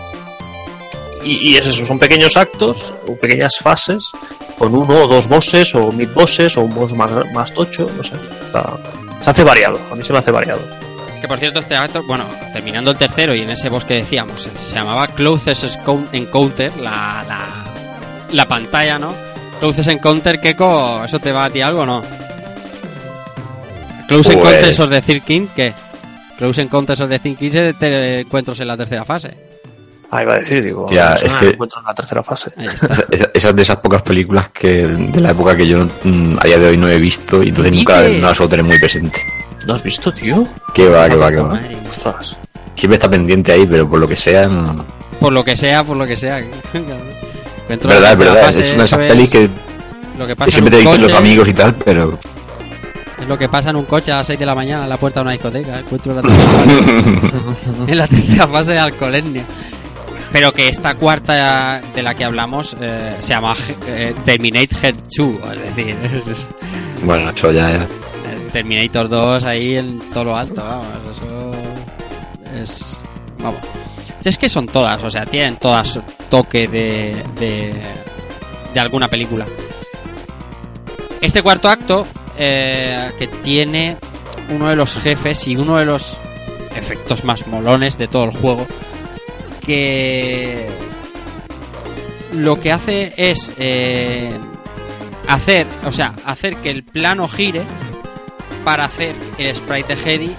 Y, 1.28 1.50
y 1.52 1.58
es 1.58 1.68
eso, 1.68 1.86
son 1.86 2.00
pequeños 2.00 2.38
actos 2.38 2.94
o 3.08 3.16
pequeñas 3.18 3.58
fases 3.58 4.12
con 4.58 4.74
uno 4.74 5.04
o 5.04 5.08
dos 5.08 5.28
bosses 5.28 5.76
o 5.76 5.92
mid 5.92 6.10
bosses 6.14 6.56
o 6.58 6.62
un 6.62 6.74
boss 6.74 6.94
más, 6.94 7.12
más 7.34 7.52
tocho, 7.54 7.86
no 7.98 8.04
sé. 8.04 8.14
Está, 8.46 8.78
se 9.24 9.30
hace 9.30 9.44
variado, 9.44 9.80
a 9.92 9.96
mí 9.96 10.04
se 10.04 10.14
me 10.14 10.20
hace 10.20 10.32
variado. 10.32 10.62
Que 11.20 11.28
por 11.28 11.38
cierto, 11.40 11.60
este 11.60 11.76
acto, 11.76 12.04
bueno, 12.04 12.26
terminando 12.54 12.92
el 12.92 12.98
tercero 12.98 13.34
y 13.36 13.42
en 13.42 13.50
ese 13.50 13.70
bosque 13.70 13.96
decíamos, 13.96 14.42
se- 14.44 14.76
llamaba 14.76 15.08
Closest 15.08 15.80
Encounter, 16.14 16.72
la, 16.78 17.26
la, 17.28 17.40
la 18.32 18.46
pantalla, 18.48 18.98
¿no? 19.00 19.14
Closest 19.60 19.90
Encounter, 19.90 20.40
Keko, 20.40 21.04
¿eso 21.06 21.18
te 21.20 21.32
va 21.32 21.46
a 21.46 21.50
ti 21.50 21.60
algo 21.62 21.82
o 21.82 21.86
no? 21.86 22.04
Close 24.08 24.32
Pues- 24.32 24.36
Encounters 24.36 24.80
of 24.80 24.90
the 24.90 25.02
Third 25.02 25.24
King, 25.24 25.48
¿qué? 25.56 25.74
Close 26.38 26.62
Encounters 26.62 27.02
of 27.02 27.10
the 27.10 27.20
Third 27.20 27.38
King 27.38 27.52
se 27.52 27.74
te 27.74 28.20
encuentros 28.22 28.60
en 28.60 28.68
la 28.68 28.78
tercera 28.78 29.04
fase. 29.04 29.47
Ah, 30.10 30.24
iba 30.24 30.36
a 30.36 30.38
decir, 30.40 30.64
digo, 30.64 30.88
suena 30.88 31.14
es 31.14 31.22
que- 31.42 31.48
encuentro 31.50 31.80
en 31.82 31.86
la 31.86 31.94
tercera 31.94 32.24
fase. 32.24 32.52
Ahí. 32.58 32.68
Esa- 33.12 33.30
Esas 33.34 33.56
de 33.56 33.62
esas 33.62 33.76
pocas 33.78 34.02
películas 34.04 34.50
que 34.52 34.70
de 34.88 35.20
la 35.20 35.32
época 35.32 35.56
que 35.58 35.68
yo 35.68 35.86
mm, 36.04 36.38
a 36.40 36.46
día 36.48 36.58
de 36.60 36.68
hoy 36.68 36.78
no 36.78 36.88
he 36.88 36.98
visto 37.00 37.44
y 37.44 37.50
entonces 37.50 37.72
¿Qué 37.74 37.78
nunca 37.78 38.02
no 38.22 38.28
la 38.30 38.36
suelo 38.36 38.50
tener 38.50 38.66
muy 38.66 38.80
presente. 38.80 39.22
¿No 39.66 39.74
has 39.74 39.84
visto, 39.84 40.12
tío? 40.14 40.48
Que 40.74 40.88
va, 40.88 41.10
que 41.10 41.16
va, 41.18 41.30
que 41.30 41.40
va. 41.42 41.60
Siempre 42.76 42.96
está 42.96 43.10
pendiente 43.10 43.52
ahí, 43.52 43.66
pero 43.70 43.90
por 43.90 44.00
lo 44.00 44.08
que 44.08 44.16
sea, 44.16 44.46
no. 44.46 44.86
Por 45.20 45.34
lo 45.34 45.44
que 45.44 45.56
sea, 45.56 45.84
por 45.84 45.98
lo 45.98 46.06
que 46.06 46.16
sea. 46.16 46.40
Encuentro 47.64 47.90
verdad, 47.90 48.18
verdad. 48.18 48.50
Es 48.50 48.70
una 48.74 48.78
de 48.78 48.84
esas 48.86 49.00
pelis 49.00 49.24
es 49.26 49.30
que, 49.32 49.50
lo 50.18 50.26
que 50.26 50.36
pasa 50.36 50.46
en 50.50 50.52
siempre 50.52 50.72
te 50.72 50.78
un 50.78 50.84
dicen 50.86 51.02
los 51.02 51.12
coche. 51.12 51.18
amigos 51.18 51.48
y 51.50 51.54
tal, 51.54 51.76
pero. 51.84 52.18
Es 53.20 53.28
lo 53.28 53.38
que 53.38 53.50
pasa 53.50 53.72
en 53.72 53.76
un 53.78 53.86
coche 53.86 54.12
a 54.12 54.18
las 54.18 54.28
6 54.28 54.38
de 54.40 54.46
la 54.46 54.54
mañana 54.56 54.84
a 54.86 54.88
la 54.88 54.96
puerta 54.98 55.20
de 55.20 55.24
una 55.24 55.32
discoteca. 55.32 55.80
Encuentro 55.80 56.14
la 56.16 56.22
tercera 56.22 56.50
fase. 56.54 56.72
en 57.92 57.98
la 57.98 58.08
tercera 58.08 58.48
fase 58.48 58.72
de 58.74 58.80
alcoholemia. 58.80 59.44
Pero 60.32 60.52
que 60.52 60.68
esta 60.68 60.96
cuarta 60.96 61.82
de 61.96 62.04
la 62.04 62.14
que 62.14 62.26
hablamos 62.26 62.76
eh, 62.82 63.16
se 63.20 63.30
llama 63.30 63.56
eh, 63.88 64.14
Terminator 64.26 64.94
2. 65.18 65.58
Es 65.58 65.76
decir, 65.76 65.96
Bueno, 67.04 67.30
eso 67.32 67.52
ya 67.52 67.70
es. 67.76 67.88
Terminator 68.52 69.10
2 69.10 69.44
ahí 69.46 69.78
en 69.78 70.00
todo 70.12 70.26
lo 70.26 70.36
alto. 70.36 70.64
Vamos, 70.64 70.88
eso 71.18 71.52
es. 72.54 72.98
Vamos. 73.40 73.60
Es 74.24 74.38
que 74.38 74.50
son 74.50 74.66
todas, 74.66 75.02
o 75.04 75.10
sea, 75.10 75.26
tienen 75.26 75.56
todas 75.56 76.00
toque 76.30 76.68
de, 76.68 77.16
de, 77.40 77.82
de 78.74 78.80
alguna 78.80 79.08
película. 79.08 79.46
Este 81.22 81.42
cuarto 81.42 81.70
acto, 81.70 82.06
eh, 82.38 83.12
que 83.18 83.28
tiene 83.28 83.98
uno 84.50 84.68
de 84.70 84.76
los 84.76 84.96
jefes 84.96 85.48
y 85.48 85.56
uno 85.56 85.78
de 85.78 85.86
los 85.86 86.18
efectos 86.76 87.24
más 87.24 87.48
molones 87.48 87.98
de 87.98 88.08
todo 88.08 88.26
el 88.26 88.32
juego, 88.32 88.68
que 89.68 90.66
lo 92.34 92.60
que 92.60 92.72
hace 92.72 93.14
es 93.18 93.52
eh, 93.58 94.32
hacer, 95.28 95.68
o 95.86 95.92
sea, 95.92 96.16
hacer 96.26 96.56
que 96.58 96.72
el 96.72 96.84
plano 96.84 97.28
gire 97.28 97.62
para 98.64 98.86
hacer 98.86 99.16
el 99.38 99.56
sprite 99.56 99.96
de 99.96 100.36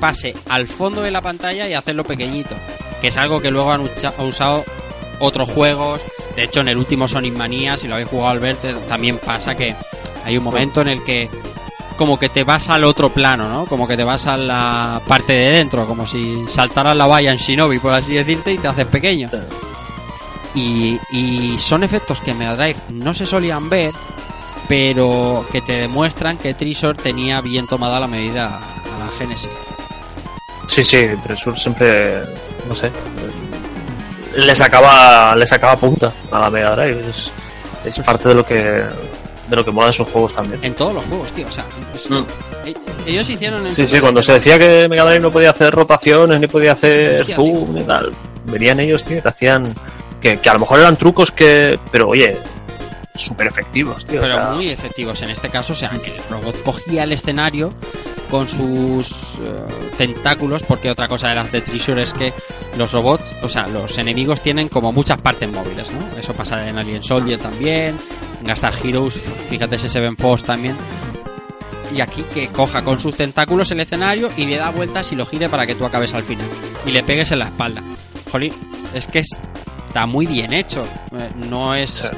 pase 0.00 0.34
al 0.48 0.66
fondo 0.66 1.00
de 1.02 1.12
la 1.12 1.22
pantalla 1.22 1.68
y 1.68 1.74
hacerlo 1.74 2.04
pequeñito. 2.04 2.56
Que 3.00 3.08
es 3.08 3.16
algo 3.16 3.40
que 3.40 3.50
luego 3.50 3.72
han 3.72 3.88
usado 4.18 4.64
otros 5.20 5.48
juegos. 5.50 6.00
De 6.36 6.44
hecho, 6.44 6.60
en 6.60 6.68
el 6.68 6.76
último 6.76 7.06
Sonic 7.06 7.34
Mania, 7.34 7.76
si 7.76 7.86
lo 7.86 7.94
habéis 7.94 8.08
jugado 8.08 8.30
al 8.30 8.40
verte, 8.40 8.74
también 8.88 9.18
pasa 9.18 9.56
que 9.56 9.74
hay 10.24 10.36
un 10.36 10.44
momento 10.44 10.80
en 10.80 10.88
el 10.88 11.04
que 11.04 11.28
como 11.96 12.18
que 12.18 12.28
te 12.28 12.44
vas 12.44 12.68
al 12.68 12.84
otro 12.84 13.10
plano, 13.10 13.48
¿no? 13.48 13.66
Como 13.66 13.86
que 13.86 13.96
te 13.96 14.04
vas 14.04 14.26
a 14.26 14.36
la 14.36 15.00
parte 15.06 15.32
de 15.32 15.52
dentro, 15.52 15.86
como 15.86 16.06
si 16.06 16.44
saltaras 16.48 16.96
la 16.96 17.06
valla 17.06 17.32
en 17.32 17.38
Shinobi, 17.38 17.78
por 17.78 17.94
así 17.94 18.14
decirte, 18.14 18.52
y 18.52 18.58
te 18.58 18.68
haces 18.68 18.86
pequeño. 18.86 19.28
Y, 20.54 20.98
y 21.12 21.56
son 21.58 21.82
efectos 21.82 22.20
que 22.20 22.32
en 22.32 22.38
Mega 22.38 22.56
Drive 22.56 22.76
no 22.90 23.14
se 23.14 23.26
solían 23.26 23.70
ver, 23.70 23.92
pero 24.68 25.46
que 25.50 25.60
te 25.60 25.72
demuestran 25.72 26.36
que 26.38 26.54
Trisor 26.54 26.96
tenía 26.96 27.40
bien 27.40 27.66
tomada 27.66 27.98
la 28.00 28.06
medida 28.06 28.46
a 28.56 28.98
la 28.98 29.08
Genesis. 29.18 29.50
Sí, 30.66 30.82
sí, 30.82 31.06
Tresur 31.22 31.58
siempre, 31.58 32.22
no 32.68 32.74
sé, 32.74 32.90
le 34.36 34.54
sacaba, 34.54 35.34
le 35.36 35.46
sacaba 35.46 35.76
punta 35.76 36.12
a 36.30 36.40
la 36.40 36.50
Mega 36.50 36.76
Drive. 36.76 37.08
Es, 37.08 37.30
es 37.84 38.00
parte 38.00 38.28
de 38.28 38.34
lo 38.34 38.44
que 38.44 38.84
de 39.52 39.56
lo 39.56 39.64
que 39.64 39.70
mola 39.70 39.88
de 39.88 39.92
sus 39.92 40.08
juegos 40.08 40.32
también. 40.32 40.58
En 40.64 40.74
todos 40.74 40.94
los 40.94 41.04
juegos, 41.04 41.30
tío. 41.32 41.46
O 41.46 41.50
sea, 41.52 41.64
Mm. 42.08 42.24
e- 42.66 42.74
ellos 43.10 43.28
hicieron 43.28 43.66
en 43.66 43.74
Sí, 43.76 43.86
sí, 43.86 44.00
cuando 44.00 44.22
se 44.22 44.32
decía 44.32 44.58
que 44.58 44.88
Mega 44.88 45.04
Drive 45.04 45.20
no 45.20 45.30
podía 45.30 45.50
hacer 45.50 45.74
rotaciones, 45.74 46.40
ni 46.40 46.46
podía 46.46 46.72
hacer 46.72 47.20
Hostia, 47.20 47.36
zoom 47.36 47.76
y 47.76 47.82
tal, 47.82 48.12
venían 48.46 48.80
ellos, 48.80 49.04
tío, 49.04 49.22
que 49.22 49.28
hacían, 49.28 49.74
que, 50.20 50.36
que 50.38 50.48
a 50.48 50.54
lo 50.54 50.60
mejor 50.60 50.80
eran 50.80 50.96
trucos 50.96 51.30
que, 51.30 51.78
pero 51.90 52.08
oye, 52.08 52.36
súper 53.14 53.46
efectivos, 53.48 54.04
tío. 54.04 54.18
o 54.20 54.22
pero 54.22 54.34
sea, 54.36 54.50
muy 54.52 54.68
efectivos 54.70 55.20
en 55.22 55.30
este 55.30 55.48
caso. 55.48 55.72
O 55.72 55.76
sea, 55.76 55.90
que 55.90 56.14
el 56.14 56.22
robot 56.30 56.62
cogía 56.62 57.02
el 57.04 57.12
escenario 57.12 57.70
con 58.30 58.48
sus 58.48 59.38
eh, 59.40 59.56
tentáculos, 59.98 60.62
porque 60.62 60.90
otra 60.90 61.06
cosa 61.08 61.28
de 61.28 61.34
las 61.34 61.52
de 61.52 61.60
Treasure 61.60 62.02
es 62.02 62.12
que 62.14 62.32
los 62.78 62.90
robots, 62.92 63.24
o 63.42 63.48
sea, 63.48 63.66
los 63.68 63.98
enemigos 63.98 64.40
tienen 64.40 64.68
como 64.70 64.90
muchas 64.92 65.20
partes 65.20 65.50
móviles, 65.52 65.90
¿no? 65.92 66.18
Eso 66.18 66.32
pasa 66.32 66.66
en 66.66 66.78
Alien 66.78 67.02
Soldier 67.02 67.38
también, 67.38 67.94
en 68.40 68.46
Gastar 68.46 68.72
Heroes, 68.82 69.18
fíjate 69.50 69.76
ese 69.76 69.88
Seven 69.90 70.16
Force 70.16 70.46
también. 70.46 70.74
Y 71.94 72.00
aquí 72.00 72.24
que 72.32 72.48
coja 72.48 72.82
con 72.82 72.98
sus 72.98 73.14
tentáculos 73.16 73.70
el 73.70 73.80
escenario 73.80 74.30
y 74.38 74.46
le 74.46 74.56
da 74.56 74.70
vueltas 74.70 75.12
y 75.12 75.14
lo 75.16 75.26
gire 75.26 75.50
para 75.50 75.66
que 75.66 75.74
tú 75.74 75.84
acabes 75.84 76.14
al 76.14 76.22
final. 76.22 76.46
Y 76.86 76.90
le 76.90 77.02
pegues 77.02 77.30
en 77.32 77.40
la 77.40 77.46
espalda. 77.48 77.82
Jolín, 78.30 78.54
es 78.94 79.06
que 79.08 79.18
es- 79.18 79.38
está 79.88 80.06
muy 80.06 80.24
bien 80.24 80.54
hecho. 80.54 80.82
Eh, 81.14 81.28
No 81.50 81.74
es... 81.74 82.08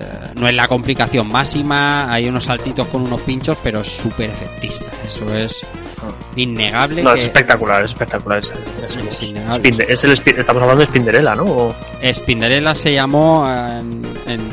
Eh, 0.00 0.30
no 0.36 0.46
es 0.46 0.54
la 0.54 0.68
complicación 0.68 1.26
máxima, 1.28 2.12
hay 2.12 2.28
unos 2.28 2.44
saltitos 2.44 2.86
con 2.88 3.02
unos 3.02 3.20
pinchos, 3.22 3.56
pero 3.62 3.80
es 3.80 3.88
súper 3.88 4.30
efectista. 4.30 4.86
Eso 5.06 5.34
es 5.36 5.66
innegable. 6.36 7.02
no, 7.02 7.10
que 7.14 7.18
es 7.20 7.24
espectacular, 7.24 7.82
es 7.84 7.90
espectacular. 7.90 8.38
Es, 8.38 8.52
es- 8.86 8.96
Es 8.96 9.22
innegable. 9.22 9.58
Spinde- 9.70 9.86
es 9.88 10.04
el 10.04 10.12
estamos 10.12 10.62
hablando 10.62 10.80
de 10.80 10.86
Spinderella, 10.86 11.34
¿no? 11.34 11.44
O- 11.44 11.74
Spinderella 12.12 12.74
se 12.74 12.92
llamó 12.94 13.46
en, 13.48 14.02
en- 14.26 14.50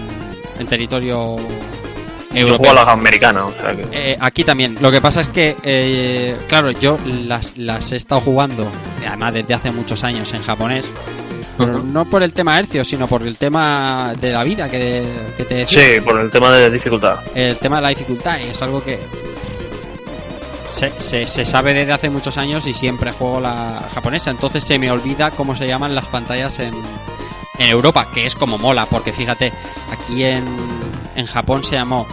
en 0.59 0.67
territorio 0.67 1.35
Yo 1.37 2.39
europeo. 2.41 2.57
juego 2.71 2.81
a 2.81 2.85
la 2.85 2.91
americana, 2.93 3.45
o 3.45 3.51
sea 3.53 3.75
que... 3.75 3.85
Eh, 3.91 4.17
aquí 4.19 4.43
también. 4.43 4.77
Lo 4.81 4.91
que 4.91 4.99
pasa 5.01 5.21
es 5.21 5.29
que, 5.29 5.55
eh, 5.63 6.35
claro, 6.49 6.71
yo 6.71 6.97
las, 7.05 7.57
las 7.57 7.91
he 7.91 7.97
estado 7.97 8.21
jugando, 8.21 8.67
además 9.07 9.33
desde 9.33 9.53
hace 9.53 9.71
muchos 9.71 10.03
años 10.03 10.33
en 10.33 10.41
japonés, 10.41 10.85
pero 11.57 11.81
no 11.81 12.05
por 12.05 12.23
el 12.23 12.33
tema 12.33 12.57
hercio, 12.57 12.83
sino 12.83 13.07
por 13.07 13.21
el 13.23 13.37
tema 13.37 14.13
de 14.19 14.31
la 14.31 14.43
vida 14.43 14.69
que, 14.69 15.03
que 15.37 15.45
te 15.45 15.55
decía. 15.55 15.81
Sí, 15.95 16.01
por 16.01 16.19
el 16.19 16.29
tema 16.29 16.51
de 16.51 16.69
dificultad. 16.69 17.19
el 17.33 17.57
tema 17.57 17.77
de 17.77 17.81
la 17.81 17.89
dificultad 17.89 18.39
y 18.39 18.49
es 18.49 18.61
algo 18.61 18.83
que 18.83 18.99
se, 20.71 20.89
se, 20.99 21.27
se 21.27 21.45
sabe 21.45 21.73
desde 21.73 21.93
hace 21.93 22.09
muchos 22.09 22.37
años 22.37 22.67
y 22.67 22.73
siempre 22.73 23.11
juego 23.11 23.39
la 23.39 23.87
japonesa 23.93 24.31
entonces 24.31 24.63
se 24.63 24.77
me 24.77 24.91
olvida 24.91 25.31
cómo 25.31 25.55
se 25.55 25.67
llaman 25.67 25.95
las 25.95 26.05
pantallas 26.07 26.59
en, 26.59 26.73
en 27.59 27.69
Europa 27.69 28.07
que 28.13 28.25
es 28.25 28.35
como 28.35 28.57
mola 28.57 28.85
porque 28.85 29.13
fíjate 29.13 29.53
aquí 29.91 30.23
en, 30.25 30.43
en 31.15 31.25
Japón 31.25 31.63
se 31.63 31.75
llamó 31.75 32.05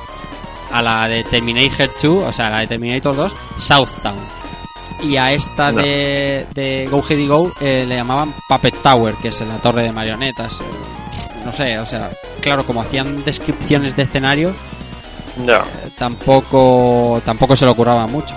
a 0.70 0.80
la 0.80 1.08
de 1.08 1.24
Terminator 1.24 1.90
2 2.00 2.04
o 2.28 2.32
sea 2.32 2.50
la 2.50 2.58
de 2.60 2.66
Terminator 2.68 3.16
2 3.16 3.34
Southtown 3.58 4.41
y 5.02 5.16
a 5.16 5.32
esta 5.32 5.72
No. 5.72 5.82
de, 5.82 6.46
de 6.54 6.86
Go 6.90 7.02
Heady 7.02 7.26
Go 7.26 7.52
eh, 7.60 7.84
le 7.88 7.96
llamaban 7.96 8.32
Puppet 8.48 8.74
Tower 8.82 9.14
que 9.20 9.28
es 9.28 9.40
la 9.40 9.56
torre 9.58 9.82
de 9.84 9.92
marionetas 9.92 10.60
eh, 10.60 10.64
no 11.44 11.52
sé 11.52 11.78
o 11.78 11.86
sea 11.86 12.10
claro 12.40 12.64
como 12.64 12.80
hacían 12.80 13.22
descripciones 13.24 13.96
de 13.96 14.02
escenarios 14.04 14.54
Ya. 15.46 15.64
tampoco 15.98 17.20
tampoco 17.24 17.56
se 17.56 17.64
lo 17.66 17.74
curraba 17.74 18.06
mucho. 18.06 18.34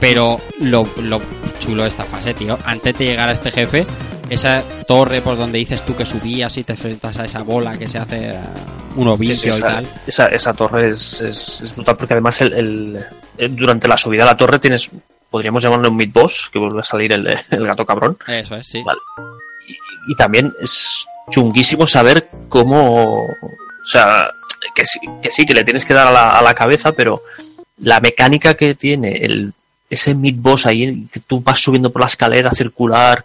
Pero 0.00 0.40
lo, 0.60 0.86
lo 0.96 1.20
chulo 1.60 1.82
de 1.82 1.88
esta 1.88 2.02
fase, 2.04 2.34
tío, 2.34 2.58
antes 2.64 2.98
de 2.98 3.04
llegar 3.04 3.28
a 3.28 3.32
este 3.32 3.52
jefe, 3.52 3.86
esa 4.28 4.60
torre 4.88 5.20
por 5.20 5.36
donde 5.36 5.58
dices 5.58 5.82
tú 5.84 5.94
que 5.94 6.04
subías 6.04 6.56
y 6.56 6.64
te 6.64 6.72
enfrentas 6.72 7.16
a 7.18 7.24
esa 7.24 7.42
bola 7.42 7.76
que 7.78 7.86
se 7.86 7.98
hace 7.98 8.30
eh, 8.30 8.38
un 8.96 9.06
ovillo 9.08 9.34
Sí, 9.36 9.50
sí, 9.52 9.56
y 9.56 9.60
tal. 9.60 9.86
esa, 10.06 10.26
esa 10.26 10.52
torre 10.54 10.90
es, 10.90 11.20
es, 11.20 11.60
es 11.60 11.74
brutal 11.74 11.96
porque 11.96 12.14
además 12.14 12.40
el, 12.40 12.52
el- 12.52 13.04
el- 13.38 13.54
durante 13.56 13.86
la 13.86 13.96
subida 13.96 14.24
a 14.24 14.26
la 14.26 14.36
torre 14.36 14.58
tienes, 14.58 14.90
podríamos 15.32 15.64
llamarlo 15.64 15.88
un 15.88 15.96
mid-boss, 15.96 16.50
que 16.52 16.60
vuelve 16.60 16.80
a 16.80 16.84
salir 16.84 17.12
el, 17.12 17.26
el 17.50 17.66
gato 17.66 17.84
cabrón. 17.84 18.16
Eso 18.28 18.54
es, 18.54 18.68
sí. 18.68 18.82
Vale. 18.84 19.00
Y, 19.66 19.72
y 20.12 20.14
también 20.14 20.54
es 20.60 21.06
chunguísimo 21.30 21.86
saber 21.86 22.28
cómo, 22.48 23.24
o 23.24 23.84
sea, 23.84 24.30
que 24.74 24.84
sí, 24.84 25.00
que 25.22 25.30
sí, 25.30 25.44
que 25.44 25.54
le 25.54 25.64
tienes 25.64 25.84
que 25.84 25.94
dar 25.94 26.08
a 26.08 26.12
la, 26.12 26.28
a 26.28 26.42
la 26.42 26.54
cabeza, 26.54 26.92
pero 26.92 27.22
la 27.78 28.00
mecánica 28.00 28.54
que 28.54 28.74
tiene 28.74 29.16
el, 29.16 29.52
ese 29.88 30.14
mid-boss 30.14 30.66
ahí, 30.66 31.06
que 31.12 31.20
tú 31.20 31.40
vas 31.40 31.60
subiendo 31.60 31.90
por 31.90 32.02
la 32.02 32.06
escalera 32.06 32.52
circular, 32.52 33.24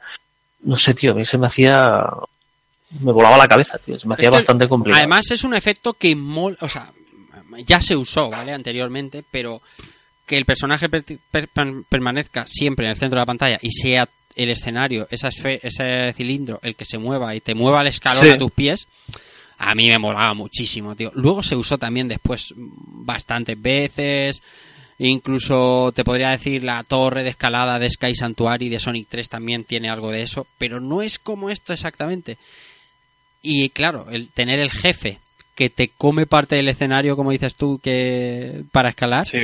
no 0.64 0.78
sé, 0.78 0.94
tío, 0.94 1.12
a 1.12 1.16
mí 1.16 1.26
se 1.26 1.38
me 1.38 1.48
hacía... 1.48 2.06
Me 3.02 3.12
volaba 3.12 3.38
la 3.38 3.48
cabeza, 3.50 3.78
tío. 3.78 4.00
Se 4.00 4.08
me 4.08 4.14
hacía 4.14 4.28
Es 4.28 4.32
que, 4.32 4.38
bastante 4.38 4.70
complicado. 4.70 5.00
Además 5.00 5.30
es 5.30 5.44
un 5.44 5.54
efecto 5.54 5.94
que 5.94 6.16
mola, 6.16 6.56
o 6.62 6.68
sea, 6.70 6.90
ya 7.66 7.82
se 7.82 7.96
usó, 7.96 8.30
¿vale? 8.30 8.54
Anteriormente, 8.54 9.24
pero 9.30 9.62
que 10.28 10.38
el 10.38 10.46
personaje 10.46 10.88
per- 10.90 11.04
per- 11.32 11.48
per- 11.48 11.84
permanezca 11.90 12.46
siempre 12.48 12.86
en 12.86 12.92
el 12.92 12.98
centro 12.98 13.16
de 13.18 13.22
la 13.22 13.26
pantalla 13.26 13.58
y 13.62 13.72
sea 13.72 14.08
el 14.36 14.52
escenario, 14.52 15.08
esa 15.10 15.30
ese 15.30 16.14
cilindro, 16.14 16.60
el 16.62 16.76
que 16.76 16.86
se 16.86 17.00
mueva 17.00 17.34
y 17.34 17.42
te 17.42 17.56
mueva 17.56 17.82
el 17.82 17.88
escalón 17.88 18.24
Sí. 18.24 18.30
a 18.30 18.38
tus 18.38 18.52
pies, 18.52 18.88
a 19.58 19.74
mí 19.74 19.88
me 19.90 19.98
molaba 19.98 20.36
muchísimo, 20.36 20.96
tío. 20.96 21.12
Luego 21.16 21.42
se 21.42 21.56
usó 21.56 21.80
también 21.80 22.08
después 22.08 22.54
bastantes 22.56 23.60
veces. 23.60 24.44
Incluso 25.00 25.92
te 25.96 26.04
podría 26.04 26.30
decir 26.32 26.64
la 26.64 26.84
torre 26.84 27.24
de 27.24 27.30
escalada 27.30 27.78
de 27.80 27.90
Sky 27.90 28.16
Sanctuary 28.16 28.70
de 28.70 28.80
Sonic 28.80 29.08
3 29.10 29.30
también 29.30 29.64
tiene 29.64 29.90
algo 29.90 30.12
de 30.12 30.24
eso, 30.24 30.48
pero 30.58 30.80
no 30.80 31.02
es 31.04 31.20
como 31.20 31.50
esto 31.50 31.72
exactamente. 31.72 32.38
Y 33.44 33.70
claro, 33.70 34.08
el 34.12 34.28
tener 34.30 34.60
el 34.60 34.72
jefe 34.72 35.20
que 35.56 35.70
te 35.70 35.90
come 35.90 36.26
parte 36.26 36.56
del 36.56 36.68
escenario, 36.68 37.16
como 37.16 37.32
dices 37.32 37.56
tú, 37.56 37.80
que 37.84 38.64
para 38.72 38.90
escalar, 38.90 39.28
Sí, 39.28 39.38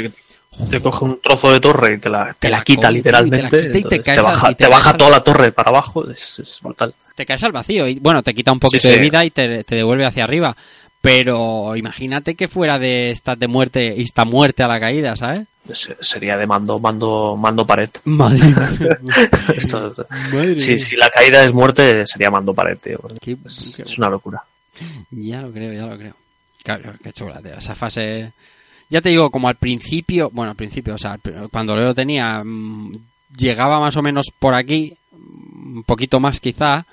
te 0.69 0.81
coge 0.81 1.05
un 1.05 1.19
trozo 1.21 1.51
de 1.51 1.59
torre 1.59 1.95
y 1.95 1.99
te 1.99 2.09
la, 2.09 2.27
te 2.33 2.33
Te 2.39 2.49
la 2.49 2.57
la 2.59 2.63
quita 2.63 2.91
literalmente. 2.91 3.37
y 3.37 3.49
te 3.49 3.57
la 3.57 3.63
quita 3.63 3.67
y 3.67 3.71
te 3.71 3.95
entonces 3.95 4.05
caes 4.05 4.17
te 4.17 4.25
al- 4.25 4.33
baja, 4.33 4.51
y 4.51 4.55
te 4.55 4.63
te 4.63 4.69
baja 4.69 4.81
caes 4.83 4.93
al- 4.93 4.97
toda 4.97 5.09
la 5.11 5.23
torre 5.23 5.51
para 5.51 5.69
abajo. 5.69 6.09
Es, 6.09 6.39
es 6.39 6.59
brutal. 6.61 6.93
te 7.15 7.25
caes 7.25 7.43
al 7.43 7.51
vacío 7.51 7.87
y 7.87 7.99
bueno, 7.99 8.21
te 8.23 8.33
quita 8.33 8.51
un 8.51 8.59
poquito 8.59 8.81
Sí, 8.81 8.87
sí. 8.89 8.93
de 8.95 8.99
vida 9.01 9.23
y 9.25 9.31
te, 9.31 9.63
te 9.63 9.75
devuelve 9.75 10.05
hacia 10.05 10.23
arriba. 10.23 10.55
Pero 11.01 11.75
imagínate 11.75 12.35
que 12.35 12.47
fuera 12.47 12.79
de 12.79 13.11
estas 13.11 13.37
de 13.37 13.47
muerte, 13.49 13.93
insta 13.97 14.23
muerte 14.23 14.63
a 14.63 14.67
la 14.69 14.79
caída, 14.79 15.17
¿sabes? 15.17 15.45
Se- 15.73 15.97
Sería 15.99 16.37
de 16.37 16.45
mando, 16.47 16.79
mando, 16.79 17.35
mando 17.37 17.65
pared. 17.67 17.89
Madre 18.05 18.39
Esto- 19.55 19.93
Madre 20.31 20.59
si, 20.59 20.69
mía. 20.71 20.77
si 20.77 20.95
la 20.95 21.09
caída 21.09 21.43
es 21.43 21.53
muerte, 21.53 22.05
sería 22.05 22.29
mando 22.29 22.53
pared, 22.53 22.77
tío. 22.77 22.99
Qué- 23.21 23.37
Es, 23.45 23.73
qué- 23.77 23.83
es 23.83 23.97
una 23.97 24.09
locura. 24.09 24.43
Ya 25.11 25.41
lo 25.41 25.51
creo, 25.51 25.73
ya 25.73 25.85
lo 25.85 25.97
creo. 25.97 26.15
Claro, 26.63 26.93
qué 27.03 27.11
chula, 27.11 27.41
tío. 27.41 27.55
Esa 27.57 27.75
fase. 27.75 28.31
Ya 28.93 29.01
te 29.01 29.09
digo, 29.09 29.31
como 29.31 29.47
al 29.47 29.55
principio, 29.55 30.29
bueno, 30.31 30.51
al 30.51 30.55
principio, 30.55 30.93
o 30.93 30.97
sea, 30.99 31.17
cuando 31.51 31.75
lo 31.75 31.95
tenía, 31.95 32.43
mm, 32.43 32.91
llegaba 33.35 33.79
más 33.79 33.97
o 33.97 34.03
menos 34.03 34.27
por 34.37 34.53
aquí, 34.53 34.95
mm, 35.11 35.77
un 35.77 35.83
poquito 35.83 36.19
más 36.19 36.39
quizá. 36.39 36.85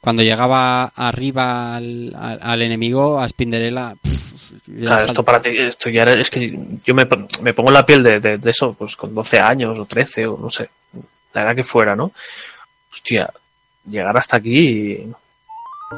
Cuando 0.00 0.22
llegaba 0.22 0.84
arriba 0.94 1.74
al, 1.74 2.14
al- 2.16 2.38
al 2.40 2.62
enemigo, 2.62 3.18
a 3.20 3.28
Spinderella. 3.28 3.94
pff, 4.00 4.30
Claro, 4.80 5.04
esto 5.04 5.24
para 5.24 5.42
ti, 5.42 5.50
esto 5.58 5.90
ya 5.90 6.02
era- 6.02 6.20
es 6.20 6.30
que 6.30 6.56
yo 6.84 6.94
me, 6.94 7.06
me 7.42 7.52
pongo 7.52 7.70
en 7.70 7.74
la 7.74 7.84
piel 7.84 8.02
de, 8.04 8.20
de- 8.20 8.38
de 8.38 8.50
eso, 8.50 8.72
pues 8.74 8.94
con 8.94 9.12
12 9.12 9.40
años 9.40 9.76
o 9.78 9.84
13 9.86 10.26
o 10.28 10.38
no 10.38 10.50
sé, 10.50 10.70
la 11.34 11.42
edad 11.42 11.56
que 11.56 11.64
fuera, 11.64 11.96
¿no? 11.96 12.12
Hostia, 12.92 13.28
llegar 13.86 14.16
hasta 14.16 14.36
aquí 14.36 15.04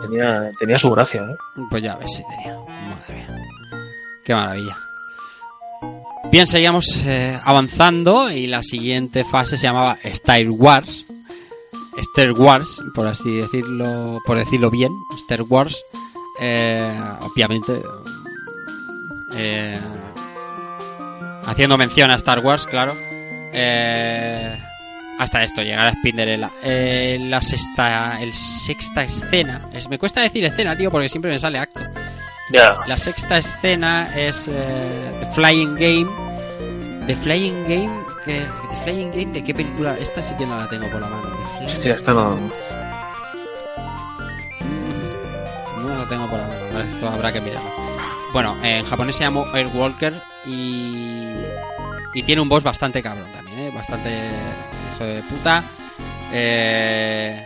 tenía, 0.03 0.51
tenía 0.59 0.79
su 0.79 0.91
gracia, 0.91 1.20
¿eh? 1.23 1.61
Pues 1.70 1.83
ya 1.83 1.97
ves 1.97 2.11
si 2.16 2.23
tenía. 2.27 2.57
Madre 2.59 3.15
mía. 3.15 3.29
Qué 4.24 4.35
maravilla. 4.35 4.77
Bien, 6.33 6.47
seguíamos 6.47 7.03
eh, 7.05 7.39
avanzando 7.45 8.31
y 8.31 8.47
la 8.47 8.63
siguiente 8.63 9.23
fase 9.23 9.59
se 9.59 9.65
llamaba 9.65 9.99
Star 10.03 10.49
Wars. 10.49 11.05
Star 11.99 12.33
Wars, 12.33 12.83
por 12.95 13.07
así 13.07 13.37
decirlo, 13.37 14.19
por 14.25 14.39
decirlo 14.39 14.71
bien, 14.71 14.91
Star 15.19 15.43
Wars. 15.43 15.77
eh, 16.41 16.99
obviamente, 17.21 17.83
eh, 19.37 19.79
haciendo 21.45 21.77
mención 21.77 22.11
a 22.11 22.17
Star 22.17 22.39
Wars, 22.39 22.67
claro. 22.67 22.95
eh, 23.53 24.59
hasta 25.19 25.45
esto, 25.45 25.63
llegar 25.63 25.87
a 25.87 25.93
Spinderella. 25.93 26.51
Eh, 26.65 27.19
la 27.29 27.43
sexta, 27.43 28.23
el 28.23 28.33
sexta 28.33 29.05
escena, 29.05 29.69
es, 29.75 29.87
me 29.91 29.99
cuesta 29.99 30.23
decir 30.23 30.43
escena, 30.45 30.75
tío, 30.75 30.91
porque 30.91 31.11
siempre 31.11 31.31
me 31.31 31.39
sale 31.39 31.59
acto. 31.59 31.81
La 32.53 32.97
sexta 32.99 33.39
escena 33.39 34.09
es 34.15 34.47
eh, 34.49 35.12
The 35.20 35.27
Flying 35.35 35.74
Game. 35.74 36.07
The 37.07 37.16
Flying 37.16 37.62
Game, 37.65 38.05
que, 38.24 38.41
The 38.70 38.77
Flying 38.85 39.11
Game, 39.11 39.33
¿de 39.33 39.43
qué 39.43 39.55
película? 39.55 39.97
Esta 39.99 40.23
sí 40.23 40.35
que 40.37 40.47
no 40.47 40.59
la 40.59 40.69
tengo 40.69 40.89
por 40.91 41.01
la 41.01 41.09
mano. 41.09 41.23
Hostia, 41.65 41.95
esto 41.95 42.12
no. 42.12 42.39
No 45.83 45.95
lo 45.97 46.07
tengo 46.09 46.27
por 46.29 46.39
la 46.39 46.47
mano, 46.47 46.81
esto 46.81 47.09
habrá 47.09 47.33
que 47.33 47.41
mirarlo. 47.41 47.70
Bueno, 48.33 48.57
en 48.62 48.85
japonés 48.85 49.16
se 49.16 49.24
llama 49.24 49.45
Airwalker 49.53 50.15
y. 50.47 51.33
Y 52.15 52.23
tiene 52.23 52.43
un 52.43 52.49
boss 52.49 52.62
bastante 52.62 53.03
cabrón 53.03 53.27
también, 53.33 53.59
¿eh? 53.61 53.70
Bastante 53.74 54.11
hijo 54.95 55.05
de 55.05 55.23
puta. 55.23 55.65
Eh, 56.33 57.43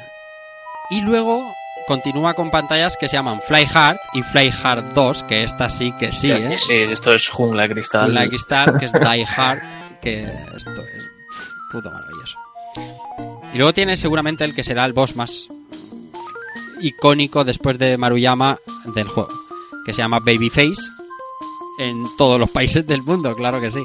Y 0.91 1.01
luego 1.01 1.55
continúa 1.87 2.35
con 2.35 2.51
pantallas 2.51 2.97
que 2.97 3.09
se 3.09 3.17
llaman 3.17 3.41
Fly 3.41 3.67
Hard 3.73 3.97
y 4.15 4.23
Fly 4.23 4.53
Hard 4.63 4.95
2, 4.95 5.23
que 5.25 5.43
esta 5.43 5.71
sí 5.71 5.93
que 5.99 6.13
sí, 6.13 6.31
¿eh? 6.31 6.59
Sí, 6.59 6.75
esto 6.75 7.15
es 7.15 7.29
jungla 7.29 7.69
cristal. 7.69 8.13
Like 8.13 8.37
Star, 8.37 8.79
que 8.79 8.87
es 8.87 8.93
Die 8.93 9.27
Hard, 9.27 9.61
que 10.01 10.25
esto 10.25 10.71
es 10.83 11.05
puto 11.71 11.91
maravilloso. 11.91 12.39
Y 13.53 13.59
luego 13.59 13.73
tiene 13.73 13.97
seguramente 13.97 14.45
el 14.45 14.55
que 14.55 14.65
será 14.65 14.85
el 14.85 14.93
boss 14.93 15.17
más 15.17 15.49
icónico 16.81 17.45
después 17.45 17.79
de 17.79 17.97
Maruyama 17.97 18.59
del 18.95 19.09
juego, 19.09 19.31
que 19.85 19.93
se 19.93 20.03
llama 20.03 20.19
Babyface 20.19 20.83
en 21.79 22.05
todos 22.17 22.39
los 22.39 22.51
países 22.51 22.87
del 22.87 23.03
mundo, 23.03 23.35
claro 23.35 23.61
que 23.61 23.71
sí. 23.71 23.83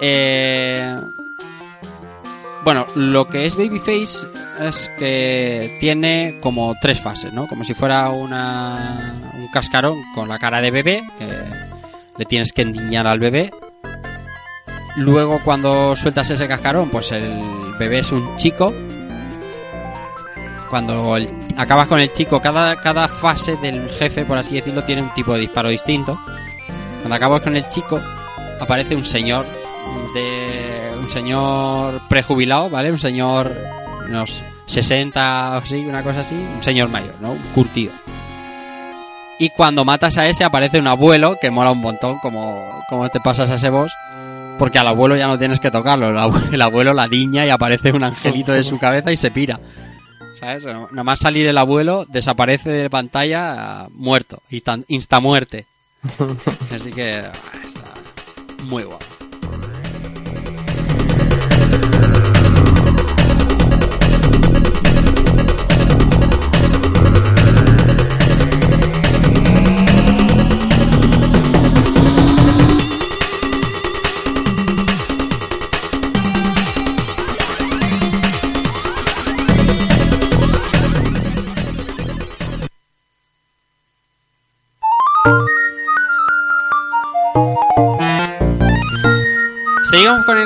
Eh, 0.00 1.00
Bueno, 2.62 2.86
lo 2.94 3.26
que 3.26 3.46
es 3.46 3.56
Babyface 3.56 4.26
es 4.60 4.90
que 4.98 5.78
tiene 5.80 6.38
como 6.40 6.74
tres 6.80 7.00
fases, 7.00 7.32
¿no? 7.32 7.46
Como 7.46 7.64
si 7.64 7.72
fuera 7.72 8.10
una, 8.10 9.14
un 9.34 9.48
cascarón 9.48 9.98
con 10.14 10.28
la 10.28 10.38
cara 10.38 10.60
de 10.60 10.70
bebé, 10.70 11.02
que 11.18 11.26
le 12.18 12.24
tienes 12.26 12.52
que 12.52 12.62
endiñar 12.62 13.06
al 13.06 13.18
bebé. 13.18 13.50
Luego 14.96 15.40
cuando 15.42 15.96
sueltas 15.96 16.28
ese 16.30 16.46
cascarón, 16.46 16.90
pues 16.90 17.12
el 17.12 17.40
bebé 17.78 18.00
es 18.00 18.12
un 18.12 18.36
chico. 18.36 18.74
Cuando 20.68 21.16
el- 21.16 21.32
acabas 21.56 21.88
con 21.88 21.98
el 21.98 22.12
chico, 22.12 22.40
cada, 22.42 22.76
cada 22.76 23.08
fase 23.08 23.56
del 23.56 23.88
jefe, 23.90 24.24
por 24.26 24.36
así 24.36 24.54
decirlo, 24.56 24.84
tiene 24.84 25.02
un 25.02 25.14
tipo 25.14 25.32
de 25.32 25.40
disparo 25.40 25.70
distinto. 25.70 26.20
Cuando 27.00 27.14
acabas 27.14 27.40
con 27.42 27.56
el 27.56 27.66
chico, 27.68 27.98
aparece 28.60 28.94
un 28.94 29.04
señor 29.04 29.46
de 30.14 30.89
señor 31.10 32.00
prejubilado, 32.08 32.70
¿vale? 32.70 32.90
Un 32.90 32.98
señor 32.98 33.52
unos 34.08 34.40
60 34.66 35.52
o 35.52 35.56
así, 35.56 35.76
una 35.86 36.02
cosa 36.02 36.20
así, 36.20 36.34
un 36.34 36.62
señor 36.62 36.88
mayor, 36.88 37.14
¿no? 37.20 37.32
Un 37.32 37.38
curtido. 37.54 37.92
Y 39.38 39.48
cuando 39.50 39.84
matas 39.84 40.18
a 40.18 40.28
ese 40.28 40.44
aparece 40.44 40.78
un 40.78 40.86
abuelo 40.86 41.38
que 41.40 41.50
mola 41.50 41.70
un 41.70 41.80
montón 41.80 42.18
como, 42.18 42.82
como 42.88 43.08
te 43.08 43.20
pasas 43.20 43.50
a 43.50 43.54
ese 43.54 43.70
boss. 43.70 43.92
Porque 44.58 44.78
al 44.78 44.88
abuelo 44.88 45.16
ya 45.16 45.26
no 45.26 45.38
tienes 45.38 45.58
que 45.60 45.70
tocarlo. 45.70 46.08
El 46.08 46.18
abuelo, 46.18 46.46
el 46.52 46.60
abuelo 46.60 46.92
la 46.92 47.08
diña 47.08 47.46
y 47.46 47.48
aparece 47.48 47.92
un 47.92 48.04
angelito 48.04 48.52
de 48.52 48.62
su 48.62 48.78
cabeza 48.78 49.10
y 49.10 49.16
se 49.16 49.30
pira. 49.30 49.58
¿Sabes? 50.38 50.66
Nada 50.66 51.04
más 51.04 51.20
salir 51.20 51.46
el 51.46 51.56
abuelo, 51.56 52.04
desaparece 52.06 52.68
de 52.68 52.90
pantalla 52.90 53.86
muerto. 53.94 54.42
Insta, 54.50 54.78
insta 54.88 55.20
muerte. 55.20 55.64
Así 56.74 56.90
que 56.92 57.14
ah, 57.14 57.32
está 57.64 58.64
muy 58.64 58.82
guapo. 58.82 59.06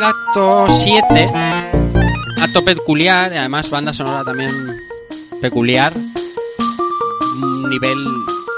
El 0.04 0.10
acto 0.10 0.66
7. 0.68 1.30
Acto 2.42 2.64
peculiar, 2.64 3.32
y 3.32 3.36
además 3.36 3.70
banda 3.70 3.92
sonora 3.92 4.22
también 4.24 4.50
peculiar. 5.40 5.92
Un 7.40 7.70
nivel 7.70 7.96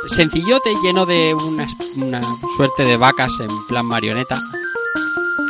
sencillote, 0.09 0.75
lleno 0.83 1.07
de 1.07 1.35
una, 1.35 1.67
una 1.97 2.21
suerte 2.57 2.85
de 2.85 2.97
vacas 2.97 3.33
en 3.41 3.49
plan 3.69 3.87
marioneta. 3.87 4.41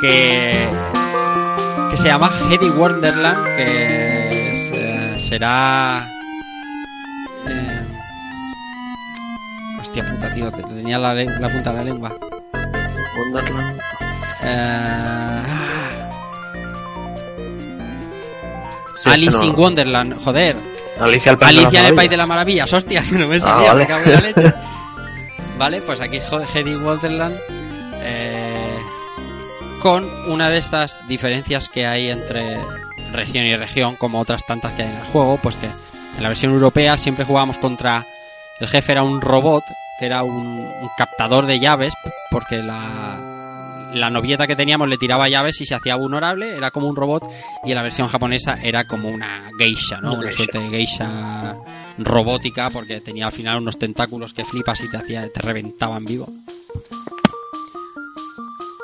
Que, 0.01 0.69
que 1.91 1.97
se 1.97 2.09
llama 2.09 2.31
Heady 2.51 2.69
Wonderland, 2.71 3.45
que 3.57 5.15
eh, 5.15 5.21
será... 5.21 6.07
eh, 7.47 7.87
hostia 9.81 10.07
puta, 10.11 10.35
tío, 10.35 10.51
te 10.53 10.63
tenía 10.63 10.99
la, 10.99 11.15
la 11.15 11.49
punta 11.49 11.71
de 11.71 11.77
la 11.79 11.85
lengua. 11.85 12.15
Wonderland. 13.17 13.81
Eh, 14.43 15.46
Sí, 18.97 19.11
Alice 19.11 19.31
no- 19.31 19.45
in 19.45 19.55
Wonderland, 19.55 20.23
joder. 20.25 20.57
Alicia 21.01 21.35
de 21.35 21.45
Alicia 21.45 21.81
en 21.81 21.87
el 21.87 21.95
País 21.95 22.09
de 22.11 22.17
las 22.17 22.27
Maravillas, 22.27 22.73
hostia, 22.73 23.03
que 23.11 23.19
no 23.19 23.27
me 23.29 23.37
Ah, 23.37 23.41
salía, 23.41 23.69
vale. 23.73 23.81
me 23.81 23.87
cago 23.87 24.05
en 24.05 24.13
la 24.13 24.21
leche. 24.21 24.55
Vale, 25.59 25.81
pues 25.81 26.01
aquí 26.03 26.21
Heady 26.55 26.77
Wonderland 26.77 27.35
eh, 28.03 28.77
con 29.83 30.05
una 30.29 30.51
de 30.51 30.59
estas 30.59 30.99
diferencias 31.09 31.71
que 31.71 31.87
hay 31.87 32.11
entre 32.11 32.59
región 33.13 33.47
y 33.47 33.57
región, 33.57 33.97
como 33.97 34.21
otras 34.21 34.45
tantas 34.45 34.73
que 34.75 34.83
hay 34.83 34.91
en 34.91 34.97
el 34.99 35.05
juego, 35.07 35.39
pues 35.43 35.57
que 35.57 35.67
en 35.67 36.23
la 36.23 36.29
versión 36.29 36.53
europea 36.53 36.99
siempre 36.99 37.25
jugábamos 37.25 37.57
contra 37.57 38.05
el 38.61 38.69
jefe 38.69 38.93
era 38.93 39.03
un 39.03 39.21
robot 39.23 39.63
que 39.99 40.05
era 40.07 40.23
un, 40.23 40.37
un 40.59 40.91
captador 40.99 41.47
de 41.47 41.59
llaves 41.59 41.95
porque 42.31 42.59
la, 42.59 43.17
la 43.95 44.11
novieta 44.11 44.47
que 44.47 44.57
teníamos 44.57 44.89
le 44.89 44.97
tiraba 44.99 45.29
llaves 45.29 45.61
y 45.61 45.67
se 45.67 45.75
hacía 45.75 45.97
vulnerable, 45.97 46.57
era 46.57 46.71
como 46.71 46.89
un 46.89 46.97
robot 46.97 47.23
y 47.65 47.71
en 47.71 47.77
la 47.77 47.83
versión 47.83 48.09
japonesa 48.09 48.59
era 48.63 48.85
como 48.85 49.09
una 49.09 49.51
geisha, 49.59 50.01
¿no? 50.01 50.09
Una 50.11 50.19
Una 50.19 50.29
geisha. 50.29 50.37
suerte 50.37 50.59
de 50.59 50.69
geisha 50.71 51.57
robótica 51.99 52.69
porque 52.71 53.01
tenía 53.01 53.27
al 53.27 53.33
final 53.33 53.59
unos 53.59 53.79
tentáculos 53.79 54.35
que 54.35 54.45
flipas 54.45 54.83
y 54.85 54.91
te 54.91 54.97
hacía 54.97 55.33
te 55.33 55.41
reventaban 55.41 56.05
vivo. 56.05 56.29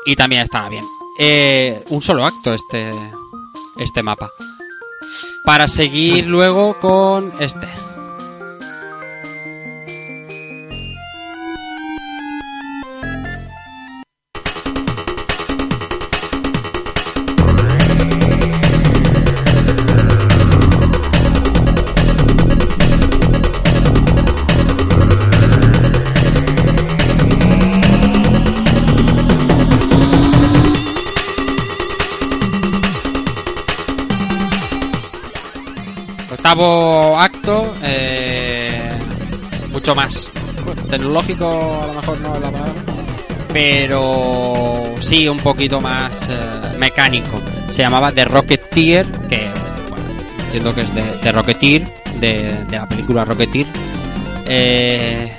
Y 0.07 0.17
también 0.17 0.43
estaba 0.43 0.69
bien. 0.69 0.85
Eh, 1.19 1.85
un 1.91 2.03
solo 2.03 2.25
acto 2.25 2.53
este 2.55 2.91
este 3.79 4.03
mapa. 4.03 4.31
Para 5.45 5.69
seguir 5.69 6.27
luego 6.27 6.79
con 6.81 7.33
este. 7.41 7.67
Más 39.95 40.31
tecnológico, 40.91 41.81
a 41.83 41.87
lo 41.87 41.95
mejor 41.95 42.21
no 42.21 42.35
es 42.35 42.41
la 42.41 42.51
palabra, 42.51 42.83
pero 43.53 44.85
sí 45.01 45.29
un 45.29 45.39
poquito 45.39 45.81
más 45.81 46.29
eh, 46.29 46.79
mecánico. 46.79 47.41
Se 47.71 47.83
llamaba 47.83 48.13
The 48.13 48.25
Rocketeer, 48.25 49.11
que 49.29 49.49
bueno, 49.89 50.05
entiendo 50.45 50.75
que 50.75 50.83
es 50.83 50.95
de, 50.95 51.33
Rocketeer, 51.33 51.93
de, 52.21 52.65
la 52.71 52.87
película 52.87 53.25
Rocketeer. 53.25 53.67
Eh, 54.47 55.37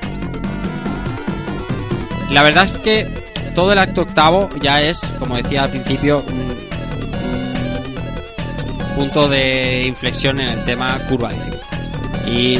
la 2.31 2.43
verdad 2.43 2.65
es 2.65 2.79
que 2.79 3.07
todo 3.53 3.73
el 3.73 3.79
acto 3.79 4.01
octavo 4.01 4.49
ya 4.59 4.81
es, 4.81 4.99
como 5.19 5.35
decía 5.35 5.63
al 5.63 5.69
principio, 5.69 6.23
un, 6.27 6.53
punto 8.95 9.27
de 9.27 9.85
inflexión 9.87 10.39
en 10.39 10.49
el 10.49 10.65
tema 10.65 10.97
curva. 11.09 11.31
Y 12.27 12.59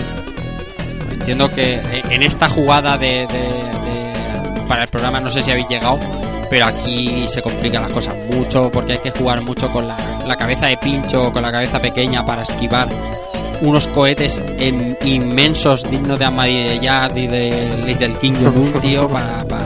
entiendo 1.23 1.49
que 1.49 1.79
en 2.09 2.21
esta 2.23 2.49
jugada 2.49 2.97
de, 2.97 3.25
de- 3.27 3.81
de 3.89 4.61
para 4.67 4.83
el 4.83 4.89
programa, 4.89 5.19
no 5.21 5.29
sé 5.31 5.41
si 5.41 5.51
habéis 5.51 5.69
llegado, 5.69 5.97
pero 6.49 6.65
aquí 6.65 7.25
se 7.27 7.41
complica 7.41 7.79
la 7.79 7.87
cosa 7.87 8.13
mucho 8.29 8.69
porque 8.71 8.93
hay 8.93 8.99
que 8.99 9.11
jugar 9.11 9.41
mucho 9.41 9.67
con 9.71 9.87
la, 9.87 9.95
la 10.27 10.35
cabeza 10.35 10.65
de 10.67 10.75
pincho, 10.77 11.31
con 11.31 11.41
la 11.41 11.51
cabeza 11.51 11.79
pequeña 11.79 12.25
para 12.25 12.43
esquivar 12.43 12.87
unos 13.61 13.87
cohetes 13.87 14.41
en- 14.59 14.97
inmensos 15.05 15.89
dignos 15.89 16.19
de 16.19 16.25
Ahmadinejad 16.25 17.15
y 17.15 17.27
de 17.27 17.83
Little 17.85 18.13
King 18.19 18.33
Jong-un, 18.43 18.73
tío, 18.81 19.07
para, 19.07 19.45
para, 19.45 19.65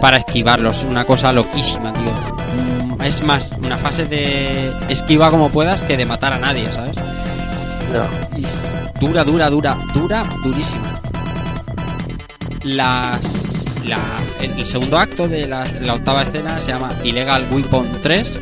para 0.00 0.16
esquivarlos. 0.18 0.82
Una 0.82 1.04
cosa 1.04 1.32
loquísima, 1.32 1.92
tío. 1.92 2.86
Mm, 2.96 3.02
Es 3.02 3.22
más, 3.22 3.46
una 3.64 3.76
fase 3.76 4.06
de 4.06 4.72
esquiva 4.88 5.30
como 5.30 5.48
puedas 5.50 5.82
que 5.84 5.96
de 5.96 6.04
matar 6.04 6.32
a 6.32 6.38
nadie, 6.38 6.66
¿sabes? 6.72 6.96
Ya. 7.92 8.06
Dura, 9.00 9.24
dura, 9.24 9.50
dura, 9.50 9.76
dura, 9.92 10.24
durísima. 10.42 11.00
Las, 12.64 13.80
la, 13.84 14.16
el, 14.40 14.66
segundo 14.66 14.98
acto 14.98 15.28
de 15.28 15.46
la, 15.46 15.64
la 15.80 15.94
octava 15.94 16.22
escena 16.22 16.60
se 16.60 16.72
llama 16.72 16.90
Illegal 17.04 17.46
Weapon 17.50 18.00
3. 18.02 18.40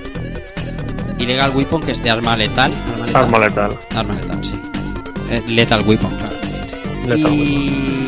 Illegal 1.18 1.50
Weapon, 1.54 1.82
que 1.82 1.92
es 1.92 2.02
de 2.02 2.10
arma 2.10 2.36
letal. 2.36 2.72
Arma 2.92 3.06
letal. 3.06 3.22
Arma 3.24 3.38
letal. 3.38 3.78
Arma 3.96 4.14
letal, 4.14 4.44
sí. 4.44 4.52
Eh, 5.30 5.42
Lethal 5.48 5.82
Weapon, 5.86 6.10
claro. 6.16 6.36
Lethal 7.06 7.34
y 7.34 8.04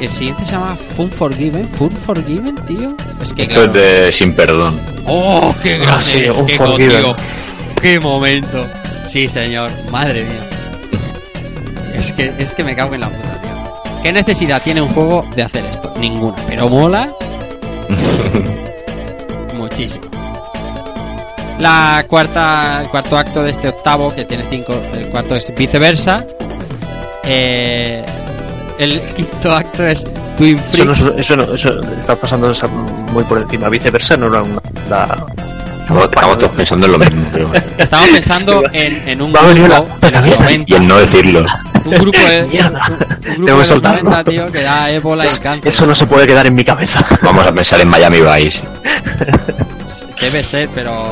el 0.00 0.10
siguiente 0.10 0.44
se 0.44 0.52
llama 0.52 0.76
Fun 0.76 1.10
Forgiven. 1.10 1.64
Fun 1.70 1.90
Forgiven, 1.90 2.54
tío. 2.66 2.94
Es 3.22 3.32
que 3.32 3.42
Esto 3.42 3.54
claro. 3.54 3.66
es 3.68 3.72
de 3.72 4.12
Sin 4.12 4.34
Perdón. 4.34 4.78
¡Oh, 5.06 5.54
qué 5.62 5.78
grande! 5.78 5.92
Ah, 5.92 6.02
sí, 6.02 6.20
tío! 6.20 7.16
¡Qué 7.80 7.98
momento! 8.00 8.66
Sí, 9.08 9.28
señor. 9.28 9.70
Madre 9.90 10.24
mía. 10.24 10.55
Es 12.06 12.12
que, 12.12 12.32
es 12.38 12.52
que 12.52 12.64
me 12.64 12.74
cago 12.76 12.94
en 12.94 13.00
la 13.00 13.08
puta, 13.08 13.40
tío. 13.42 14.02
¿Qué 14.02 14.12
necesidad 14.12 14.62
tiene 14.62 14.80
un 14.82 14.88
juego 14.90 15.24
de 15.34 15.42
hacer 15.42 15.64
esto? 15.64 15.92
Ninguna. 15.98 16.36
Pero 16.48 16.68
mola 16.68 17.08
muchísimo. 19.54 20.04
La 21.58 22.04
cuarta, 22.06 22.82
el 22.82 22.88
cuarto 22.88 23.16
acto 23.16 23.42
de 23.42 23.50
este 23.50 23.68
octavo, 23.68 24.14
que 24.14 24.24
tiene 24.26 24.44
cinco, 24.50 24.74
el 24.94 25.08
cuarto 25.08 25.34
es 25.36 25.52
viceversa. 25.56 26.24
Eh, 27.24 28.04
el 28.78 29.00
quinto 29.16 29.52
acto 29.52 29.86
es 29.86 30.04
Twin 30.36 30.60
Eso, 30.70 30.84
no, 30.84 30.92
es- 30.92 31.12
eso, 31.16 31.36
no- 31.36 31.54
eso 31.54 31.80
está 31.98 32.14
pasando 32.14 32.50
esa- 32.50 32.68
muy 32.68 33.24
por 33.24 33.38
encima. 33.38 33.68
Viceversa 33.70 34.16
no 34.16 34.26
era 34.26 34.42
una. 34.42 34.60
la- 34.90 35.26
Estamos, 35.80 36.04
estamos 36.04 36.38
todos 36.38 36.56
pensando 36.56 36.86
en 36.86 36.92
lo 36.92 36.98
mismo, 36.98 37.24
pero 37.32 37.50
Estamos 37.78 38.08
pensando 38.08 38.62
en, 38.72 39.08
en 39.08 39.22
un 39.22 39.32
Va 39.34 39.38
a 39.40 39.46
venir 39.46 39.62
grupo 39.64 39.82
una 39.82 39.84
de 39.84 39.90
los 39.90 39.98
pegadista. 40.00 40.44
90, 40.44 40.64
y 40.66 40.76
en 40.76 40.88
no 40.88 40.96
decirlo. 40.98 41.46
Un 41.86 41.94
grupo 41.94 42.18
de, 42.18 42.42
un, 42.44 42.50
grupo 42.50 42.78
Tengo 43.20 43.46
que 43.46 43.52
de 43.52 43.58
los 43.58 43.68
soltarlo. 43.68 44.10
90, 44.10 44.30
tío, 44.30 44.46
que 44.52 44.62
da 44.62 44.90
ébola 44.90 45.26
y 45.26 45.28
cáncer. 45.38 45.68
Eso 45.68 45.86
no 45.86 45.94
se 45.94 46.06
puede 46.06 46.26
quedar 46.26 46.46
en 46.46 46.54
mi 46.54 46.64
cabeza. 46.64 47.04
Vamos 47.22 47.46
a 47.46 47.52
pensar 47.52 47.80
en 47.80 47.88
Miami 47.88 48.18
Vice. 48.20 48.60
Debe 50.20 50.42
ser, 50.42 50.68
pero. 50.74 51.04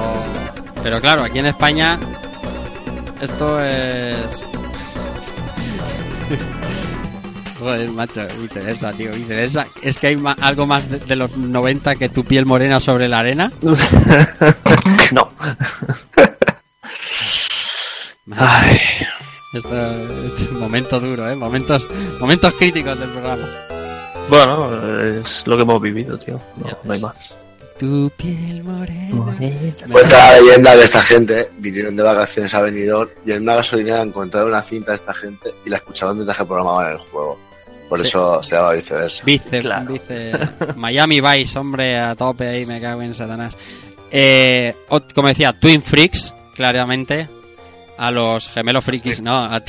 Pero 0.82 1.00
claro, 1.00 1.24
aquí 1.24 1.38
en 1.38 1.46
España. 1.46 1.98
Esto 3.20 3.62
es. 3.64 4.16
Joder, 7.58 7.90
macho, 7.92 8.20
viceversa, 8.42 8.92
tío, 8.92 9.10
viceversa. 9.12 9.66
Es 9.80 9.96
que 9.96 10.08
hay 10.08 10.16
ma- 10.16 10.36
algo 10.40 10.66
más 10.66 10.90
de, 10.90 10.98
de 10.98 11.16
los 11.16 11.34
90 11.36 11.94
que 11.96 12.08
tu 12.10 12.22
piel 12.24 12.44
morena 12.44 12.78
sobre 12.80 13.08
la 13.08 13.18
arena. 13.20 13.50
no. 15.12 15.30
Ay, 18.36 18.80
Esto 19.54 19.68
es 20.36 20.50
un 20.50 20.60
momento 20.60 20.98
duro, 21.00 21.28
¿eh? 21.30 21.34
Momentos, 21.36 21.86
momentos 22.20 22.52
críticos 22.54 22.98
del 22.98 23.08
programa. 23.10 23.46
bueno, 24.28 25.20
es 25.20 25.46
lo 25.46 25.56
que 25.56 25.62
hemos 25.62 25.80
vivido, 25.80 26.18
tío. 26.18 26.40
No, 26.56 26.76
no 26.84 26.92
hay 26.92 27.00
más. 27.00 27.36
Tu 27.78 28.10
piel 28.16 28.62
morena. 28.62 29.36
Cuenta 29.90 30.32
la 30.32 30.40
leyenda 30.40 30.74
que 30.76 30.84
esta 30.84 31.02
gente 31.02 31.50
vinieron 31.58 31.96
de 31.96 32.02
vacaciones 32.04 32.54
a 32.54 32.60
Benidorm 32.60 33.10
y 33.26 33.32
en 33.32 33.42
una 33.42 33.56
gasolinera 33.56 34.00
encontraron 34.02 34.50
una 34.50 34.62
cinta 34.62 34.92
de 34.92 34.96
esta 34.96 35.12
gente 35.12 35.50
y 35.66 35.70
la 35.70 35.76
escuchaban 35.78 36.14
mientras 36.16 36.38
que 36.38 36.44
programaban 36.44 36.92
el 36.92 36.98
juego. 36.98 37.38
Por 37.88 38.00
Sí. 38.00 38.06
eso 38.08 38.42
se 38.42 38.54
llama 38.56 38.72
viceversa. 38.72 39.22
Vice, 39.26 39.60
Claro. 39.60 39.92
vice- 39.92 40.32
Miami 40.76 41.20
Vice, 41.20 41.58
hombre, 41.58 41.98
a 41.98 42.14
tope 42.14 42.48
ahí, 42.48 42.64
me 42.64 42.80
cago 42.80 43.02
en 43.02 43.14
Satanás. 43.14 43.54
Eh, 44.10 44.74
como 45.14 45.28
decía, 45.28 45.52
Twin 45.52 45.82
Freaks, 45.82 46.32
claramente. 46.54 47.28
A 47.98 48.10
los 48.10 48.48
gemelos 48.48 48.84
frikis, 48.84 49.20
no, 49.20 49.36
a, 49.36 49.62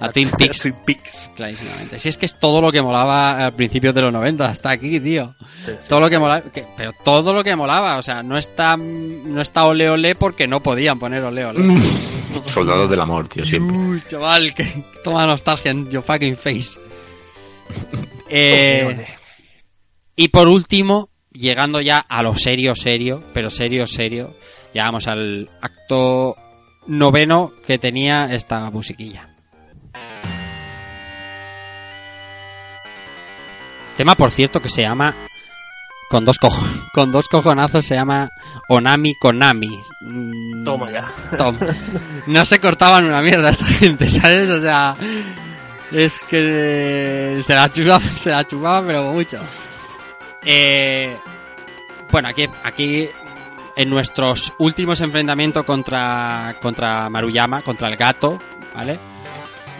a 0.00 0.08
Twin 0.10 0.30
Peaks, 0.38 0.60
Twin 0.62 0.74
Peaks. 0.86 1.30
clarísimamente. 1.36 1.98
Si 1.98 2.08
es 2.08 2.16
que 2.18 2.26
es 2.26 2.38
todo 2.40 2.60
lo 2.60 2.72
que 2.72 2.80
molaba 2.82 3.46
a 3.46 3.50
principios 3.50 3.94
de 3.94 4.00
los 4.02 4.12
90, 4.12 4.44
hasta 4.46 4.70
aquí, 4.70 4.98
tío. 5.00 5.34
Sí, 5.66 5.72
sí. 5.78 5.88
Todo 5.88 6.00
lo 6.00 6.08
que 6.10 6.18
molaba, 6.18 6.40
que- 6.50 6.64
pero 6.76 6.92
todo 7.04 7.32
lo 7.32 7.44
que 7.44 7.54
molaba, 7.56 7.98
o 7.98 8.02
sea, 8.02 8.22
no 8.22 8.38
está, 8.38 8.76
no 8.76 9.40
está 9.40 9.64
ole 9.66 9.90
ole 9.90 10.14
porque 10.14 10.46
no 10.46 10.60
podían 10.60 10.98
poner 10.98 11.22
ole 11.22 11.44
ole. 11.44 11.80
Soldados 12.46 12.88
del 12.90 13.00
amor, 13.00 13.28
tío, 13.28 13.44
siempre. 13.44 13.76
Uy, 13.76 14.02
chaval, 14.06 14.54
que 14.54 14.66
toma 15.04 15.26
nostalgia 15.26 15.70
en 15.70 15.90
your 15.90 16.02
fucking 16.02 16.36
face. 16.36 16.78
Eh, 18.36 19.06
y 20.16 20.28
por 20.28 20.48
último, 20.48 21.10
llegando 21.32 21.80
ya 21.80 21.98
a 21.98 22.22
lo 22.22 22.34
serio, 22.34 22.74
serio, 22.74 23.22
pero 23.32 23.50
serio, 23.50 23.86
serio, 23.86 24.34
llegamos 24.72 25.06
al 25.06 25.48
acto 25.60 26.34
noveno 26.86 27.52
que 27.66 27.78
tenía 27.78 28.26
esta 28.34 28.70
musiquilla. 28.70 29.28
Tema, 33.96 34.14
por 34.16 34.30
cierto, 34.30 34.60
que 34.60 34.68
se 34.68 34.82
llama 34.82 35.14
con 36.10 36.24
dos 36.24 36.38
cojo- 36.38 36.66
con 36.92 37.12
dos 37.12 37.28
cojonazos 37.28 37.86
se 37.86 37.94
llama 37.94 38.28
Onami 38.68 39.14
Konami. 39.20 39.78
Mm, 40.02 40.64
Toma 40.64 40.90
ya. 40.90 41.12
Tom. 41.36 41.56
No 42.26 42.44
se 42.44 42.58
cortaban 42.58 43.04
una 43.04 43.20
mierda 43.22 43.50
esta 43.50 43.66
gente, 43.66 44.08
¿sabes? 44.08 44.48
O 44.50 44.60
sea, 44.60 44.94
es 45.92 46.18
que 46.20 47.38
se 47.42 47.54
la 47.54 47.70
chupaba, 47.70 48.00
se 48.16 48.30
la 48.30 48.44
chupaba 48.44 48.86
pero 48.86 49.12
mucho. 49.12 49.38
Eh, 50.44 51.16
bueno, 52.10 52.28
aquí, 52.28 52.48
aquí 52.64 53.08
en 53.76 53.90
nuestros 53.90 54.54
últimos 54.58 55.00
enfrentamientos 55.00 55.64
contra, 55.64 56.56
contra 56.60 57.08
Maruyama, 57.10 57.62
contra 57.62 57.88
el 57.88 57.96
gato, 57.96 58.38
¿vale? 58.74 58.98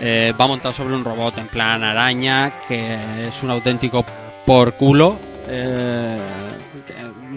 Eh, 0.00 0.32
va 0.38 0.46
montado 0.46 0.74
sobre 0.74 0.94
un 0.94 1.04
robot 1.04 1.38
en 1.38 1.46
plan 1.46 1.82
araña, 1.82 2.52
que 2.66 3.26
es 3.28 3.42
un 3.42 3.50
auténtico 3.50 4.04
por 4.44 4.74
culo. 4.74 5.18
Eh, 5.46 6.18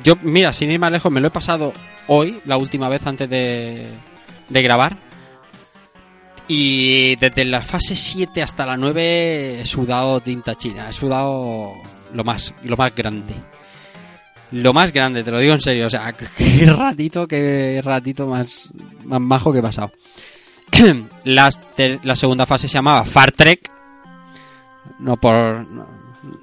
yo, 0.04 0.16
mira, 0.22 0.52
sin 0.54 0.72
ir 0.72 0.80
más 0.80 0.92
lejos, 0.92 1.12
me 1.12 1.22
lo 1.22 1.28
he 1.28 1.32
pasado 1.32 1.74
hoy, 2.08 2.40
la 2.46 2.58
última 2.58 2.90
vez 2.90 3.06
antes 3.06 3.30
de, 3.30 3.88
de 4.50 4.62
grabar. 4.62 4.98
Y 6.48 7.18
desde 7.18 7.44
la 7.46 7.62
fase 7.62 7.96
7 7.96 8.42
hasta 8.42 8.66
la 8.66 8.78
9 8.78 9.62
he 9.62 9.66
sudado 9.66 10.22
tinta 10.22 10.56
china, 10.56 10.90
he 10.90 10.94
sudado 10.94 11.74
lo 12.14 12.24
más, 12.24 12.54
lo 12.64 12.78
más 12.78 12.96
grande. 12.96 13.34
Lo 14.52 14.74
más 14.74 14.94
grande, 14.94 15.24
te 15.24 15.32
lo 15.32 15.40
digo 15.40 15.54
en 15.54 15.62
serio, 15.62 15.88
o 15.88 15.90
sea, 15.90 16.14
qué 16.38 16.66
ratito, 16.66 17.28
qué 17.28 17.82
ratito 17.84 18.28
más, 18.28 18.70
más 19.04 19.20
majo 19.22 19.52
que 19.52 19.60
he 19.60 19.62
pasado. 19.64 19.92
la, 21.26 21.50
la 22.04 22.16
segunda 22.16 22.46
fase 22.46 22.68
se 22.68 22.76
llamaba 22.76 23.04
Far 23.06 23.32
Trek. 23.32 23.70
No 25.00 25.18
por 25.18 25.36
no, 25.68 25.86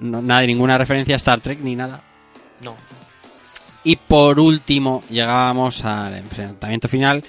no- 0.00 0.22
nada, 0.22 0.46
ninguna 0.46 0.76
referencia 0.78 1.14
a 1.14 1.16
Star 1.16 1.40
Trek 1.40 1.60
ni 1.60 1.76
nada. 1.76 2.02
No. 2.62 2.76
Y 3.84 3.96
por 3.96 4.38
último 4.40 5.02
llegábamos 5.10 5.84
al 5.84 6.14
enfrentamiento 6.14 6.88
final 6.88 7.22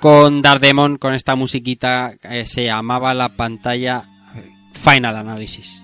con 0.00 0.42
Dardemon 0.42 0.98
con 0.98 1.14
esta 1.14 1.36
musiquita 1.36 2.14
que 2.20 2.46
se 2.46 2.64
llamaba 2.64 3.14
la 3.14 3.30
pantalla 3.30 4.02
Final 4.74 5.16
Analysis. 5.16 5.81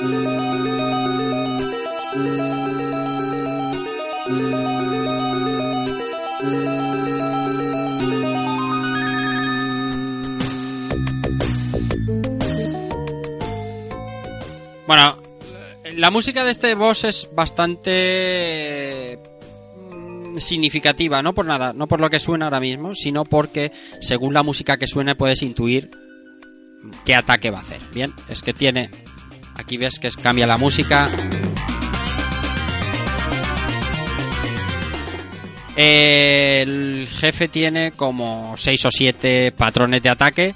Bueno, 0.00 0.10
la 15.96 16.10
música 16.12 16.44
de 16.44 16.52
este 16.52 16.74
boss 16.76 17.02
es 17.02 17.28
bastante 17.34 19.18
mm, 19.90 20.36
significativa, 20.36 21.22
no 21.22 21.34
por 21.34 21.46
nada, 21.46 21.72
no 21.72 21.88
por 21.88 22.00
lo 22.00 22.08
que 22.08 22.20
suena 22.20 22.44
ahora 22.44 22.60
mismo, 22.60 22.94
sino 22.94 23.24
porque 23.24 23.72
según 24.00 24.32
la 24.32 24.44
música 24.44 24.76
que 24.76 24.86
suene 24.86 25.16
puedes 25.16 25.42
intuir 25.42 25.90
qué 27.04 27.16
ataque 27.16 27.50
va 27.50 27.58
a 27.58 27.62
hacer. 27.62 27.80
Bien, 27.92 28.14
es 28.28 28.42
que 28.42 28.54
tiene 28.54 28.90
aquí 29.58 29.76
ves 29.76 29.98
que 29.98 30.08
cambia 30.10 30.46
la 30.46 30.56
música. 30.56 31.10
El 35.76 37.06
jefe 37.06 37.48
tiene 37.48 37.92
como 37.92 38.54
6 38.56 38.86
o 38.86 38.90
7 38.90 39.52
patrones 39.52 40.02
de 40.02 40.08
ataque 40.08 40.54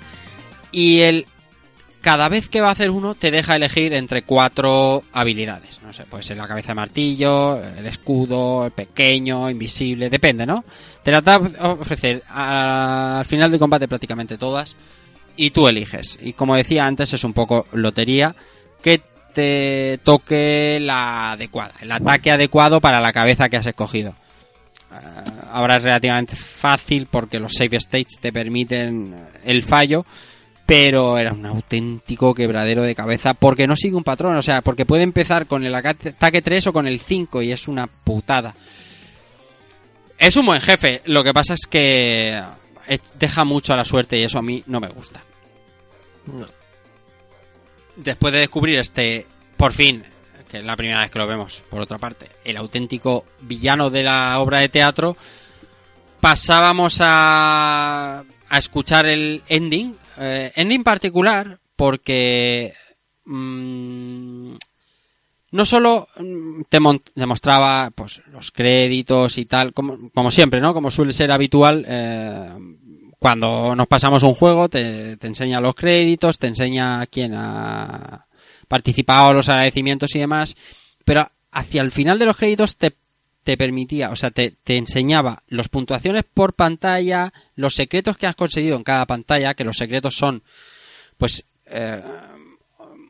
Y 0.73 0.99
el 0.99 1.27
cada 2.01 2.29
vez 2.29 2.49
que 2.49 2.61
va 2.61 2.70
a 2.70 2.73
hacer 2.73 2.91
uno 2.91 3.15
te 3.15 3.31
deja 3.31 3.55
elegir 3.55 3.95
entre 3.95 4.23
cuatro 4.23 5.05
habilidades. 5.12 5.81
No 5.83 5.93
sé, 5.93 6.03
puede 6.05 6.24
ser 6.24 6.37
la 6.37 6.49
cabeza 6.49 6.69
de 6.69 6.74
martillo, 6.74 7.62
el 7.62 7.87
escudo, 7.87 8.66
el 8.66 8.73
pequeño, 8.73 9.49
invisible, 9.49 10.11
depende, 10.11 10.45
¿no? 10.45 10.65
Te 11.05 11.12
da 11.12 11.41
a 11.61 11.69
ofrecer 11.69 12.24
al 12.29 13.24
final 13.24 13.53
del 13.53 13.61
combate 13.61 13.87
prácticamente 13.87 14.37
todas 14.37 14.74
y 15.37 15.51
tú 15.51 15.69
eliges. 15.69 16.19
Y 16.20 16.33
como 16.33 16.57
decía 16.57 16.87
antes, 16.87 17.12
es 17.12 17.23
un 17.23 17.33
poco 17.33 17.66
lotería 17.73 18.35
que 18.83 19.01
te 19.33 19.99
toque 20.05 20.79
la 20.81 21.33
adecuada, 21.33 21.73
el 21.81 21.91
ataque 21.91 22.31
adecuado 22.31 22.81
para 22.81 23.01
la 23.01 23.13
cabeza 23.13 23.49
que 23.49 23.57
has 23.57 23.67
escogido. 23.67 24.15
Ah, 24.91 25.25
ahora 25.53 25.77
es 25.77 25.83
relativamente 25.83 26.37
fácil 26.37 27.07
porque 27.11 27.39
los 27.39 27.55
save 27.55 27.79
states 27.79 28.19
te 28.21 28.33
permiten 28.33 29.27
el 29.45 29.63
fallo, 29.63 30.05
pero 30.67 31.17
era 31.19 31.33
un 31.33 31.47
auténtico 31.47 32.35
quebradero 32.35 32.83
de 32.83 32.95
cabeza 32.95 33.35
porque 33.35 33.67
no 33.67 33.77
sigue 33.77 33.97
un 33.97 34.05
patrón, 34.05 34.37
o 34.37 34.43
sea, 34.43 34.61
porque 34.61 34.85
puede 34.85 35.03
empezar 35.03 35.47
con 35.47 35.65
el 35.65 35.75
ataque 35.75 36.43
3 36.43 36.67
o 36.67 36.73
con 36.73 36.87
el 36.87 37.01
5 37.01 37.43
y 37.43 37.53
es 37.53 37.69
una 37.69 37.87
putada. 37.87 38.55
Es 40.19 40.37
un 40.37 40.47
buen 40.47 40.61
jefe, 40.61 41.03
lo 41.07 41.25
que 41.25 41.33
pasa 41.33 41.55
es 41.55 41.67
que 41.67 42.41
eh, 42.89 42.99
deja 43.19 43.45
mucho 43.45 43.73
a 43.73 43.77
la 43.77 43.85
suerte 43.85 44.19
y 44.19 44.25
eso 44.25 44.39
a 44.39 44.43
mí 44.43 44.63
no 44.67 44.79
me 44.79 44.89
gusta. 44.89 45.23
Después 48.05 48.33
de 48.33 48.41
descubrir 48.41 48.79
este, 48.79 49.27
por 49.57 49.73
fin, 49.73 50.03
que 50.49 50.59
es 50.59 50.65
la 50.65 50.77
primera 50.77 51.01
vez 51.01 51.11
que 51.11 51.19
lo 51.19 51.27
vemos, 51.27 51.62
por 51.70 51.81
otra 51.81 51.99
parte, 51.99 52.27
el 52.45 52.57
auténtico 52.57 53.24
villano 53.41 53.91
de 53.91 54.03
la 54.03 54.39
obra 54.41 54.61
de 54.61 54.69
teatro, 54.69 55.16
pasábamos 56.20 56.99
a, 57.01 58.24
a 58.49 58.59
escuchar 58.59 59.07
el 59.07 59.43
ending. 59.49 59.97
eh, 60.19 60.53
ending 60.57 60.85
particular 60.85 61.59
porque 61.77 62.74
mm, 63.24 64.55
no 65.53 65.65
solo 65.65 66.07
mm, 66.19 66.62
te, 66.69 66.81
mon- 66.81 67.01
te 67.01 67.27
mostraba 67.27 67.91
pues 67.95 68.23
los 68.31 68.51
créditos 68.51 69.39
y 69.39 69.47
tal, 69.47 69.73
como, 69.73 70.11
como 70.15 70.31
siempre, 70.31 70.61
¿no? 70.61 70.73
Como 70.74 70.91
suele 70.91 71.12
ser 71.12 71.33
habitual, 71.33 71.85
eh, 71.89 72.51
cuando 73.23 73.77
nos 73.77 73.86
pasamos 73.86 74.24
un 74.24 74.35
juego 74.35 74.69
te, 74.69 75.16
enseña 75.23 75.61
los 75.61 75.77
créditos, 75.77 76.40
te 76.40 76.49
enseña 76.49 77.07
quién 77.07 77.35
ha 77.36 78.27
participado, 78.66 79.32
los 79.32 79.49
agradecimientos 79.49 80.12
y 80.16 80.19
demás, 80.19 80.57
pero 81.05 81.31
hacia 81.53 81.82
el 81.82 81.93
final 81.93 82.19
de 82.19 82.27
los 82.27 82.36
créditos 82.36 82.77
te, 82.77 82.97
te 83.44 83.57
permitía, 83.57 84.11
o 84.11 84.16
sea, 84.16 84.32
te, 84.32 84.57
te 84.65 84.77
enseñaba 84.77 85.44
las 85.47 85.69
puntuaciones 85.69 86.24
por 86.35 86.55
pantalla, 86.55 87.32
los 87.55 87.77
secretos 87.77 88.16
que 88.16 88.27
has 88.27 88.35
conseguido 88.35 88.77
en 88.77 88.82
cada 88.82 89.07
pantalla, 89.07 89.55
que 89.55 89.62
los 89.62 89.77
secretos 89.77 90.16
son, 90.16 90.43
pues, 91.16 91.44
eh, 91.66 92.03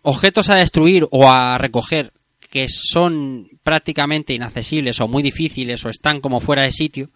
objetos 0.03 0.51
a 0.51 0.57
destruir 0.57 1.09
o 1.11 1.31
a 1.31 1.57
recoger 1.57 2.13
que 2.51 2.67
son 2.69 3.49
prácticamente 3.65 4.35
inaccesibles 4.35 5.01
o 5.01 5.09
muy 5.09 5.23
difíciles 5.23 5.83
o 5.87 5.89
están 5.89 6.21
como 6.21 6.39
fuera 6.39 6.65
de 6.65 6.73
sitio. 6.73 7.09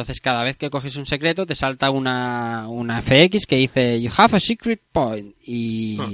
Entonces 0.00 0.20
cada 0.20 0.42
vez 0.42 0.56
que 0.56 0.70
coges 0.70 0.96
un 0.96 1.04
secreto 1.06 1.44
te 1.46 1.54
salta 1.54 1.90
una, 1.90 2.66
una 2.68 3.00
FX 3.02 3.46
que 3.46 3.56
dice 3.56 4.00
You 4.00 4.10
have 4.16 4.36
a 4.36 4.40
secret 4.40 4.80
point 4.92 5.34
y, 5.42 5.98
Ah. 6.00 6.08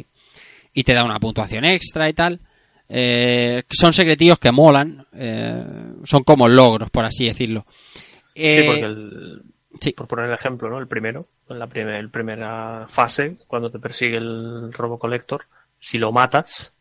y 0.74 0.82
te 0.82 0.92
da 0.92 1.04
una 1.04 1.20
puntuación 1.20 1.64
extra 1.64 2.08
y 2.08 2.12
tal. 2.12 2.40
Eh, 2.88 3.62
son 3.70 3.92
secretillos 3.92 4.38
que 4.38 4.52
molan, 4.52 5.06
eh, 5.12 5.64
son 6.04 6.22
como 6.24 6.48
logros, 6.48 6.90
por 6.90 7.04
así 7.04 7.26
decirlo. 7.26 7.64
Sí, 8.34 8.42
Eh, 8.42 8.64
porque 8.66 8.80
el, 8.84 9.42
sí. 9.80 9.92
por 9.92 10.06
poner 10.06 10.26
el 10.26 10.34
ejemplo, 10.34 10.68
¿no? 10.68 10.78
El 10.78 10.86
primero, 10.88 11.28
en 11.48 11.58
la 11.58 11.66
primer, 11.66 11.94
el 11.96 12.10
primera 12.10 12.86
fase, 12.88 13.38
cuando 13.46 13.70
te 13.70 13.78
persigue 13.78 14.16
el 14.18 14.72
robo 14.72 14.98
collector, 14.98 15.44
si 15.78 15.98
lo 15.98 16.12
matas, 16.12 16.74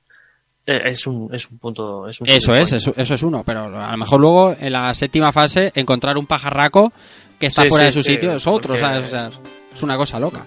es 0.66 1.06
un, 1.08 1.30
es 1.34 1.50
un 1.50 1.58
punto, 1.60 2.08
es 2.08 2.20
un 2.22 2.28
Eso 2.28 2.56
es, 2.56 2.74
eso, 2.74 2.94
eso 2.98 3.14
es 3.14 3.24
uno, 3.24 3.44
pero 3.46 3.66
a 3.66 3.92
lo 3.92 3.98
mejor 3.98 4.20
luego 4.20 4.56
en 4.60 4.74
la 4.74 4.94
séptima 4.94 5.32
fase 5.32 5.72
encontrar 5.76 6.18
un 6.18 6.26
pajarraco 6.26 6.92
que 7.40 7.48
está 7.48 7.64
Sí, 7.64 7.70
fuera 7.70 7.84
sí, 7.84 7.86
de 7.86 7.92
su 7.92 8.04
sí, 8.04 8.14
sitio 8.16 8.34
es 8.36 8.48
otro, 8.48 8.70
porque- 8.74 8.80
¿sabes? 8.80 9.06
O 9.06 9.10
sea, 9.10 9.30
es 9.74 9.84
una 9.84 9.98
cosa 9.98 10.20
loca. 10.20 10.46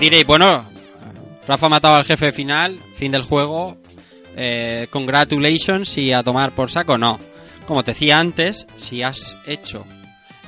Diréis, 0.00 0.26
bueno, 0.26 0.64
Rafa 1.48 1.66
ha 1.66 1.70
matado 1.70 1.94
al 1.96 2.04
jefe 2.04 2.30
final, 2.30 2.78
fin 2.96 3.10
del 3.12 3.22
juego, 3.22 3.76
eh, 4.36 4.88
congratulations 4.90 5.96
y 5.96 6.12
a 6.12 6.22
tomar 6.22 6.52
por 6.52 6.70
saco, 6.70 6.98
no. 6.98 7.18
Como 7.66 7.82
te 7.82 7.92
decía 7.92 8.16
antes, 8.18 8.66
si 8.76 9.02
has 9.02 9.36
hecho 9.46 9.84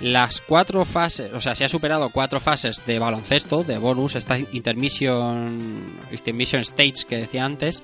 las 0.01 0.41
cuatro 0.41 0.85
fases, 0.85 1.33
o 1.33 1.41
sea, 1.41 1.55
si 1.55 1.65
has 1.65 1.70
superado 1.70 2.11
cuatro 2.11 2.41
fases 2.41 2.85
de 2.87 2.99
baloncesto, 2.99 3.65
de 3.65 3.79
bonus, 3.79 4.15
esta 4.15 4.39
intermission, 4.39 5.59
intermission 6.11 6.62
stage 6.62 7.05
que 7.09 7.19
decía 7.19 7.45
antes, 7.45 7.83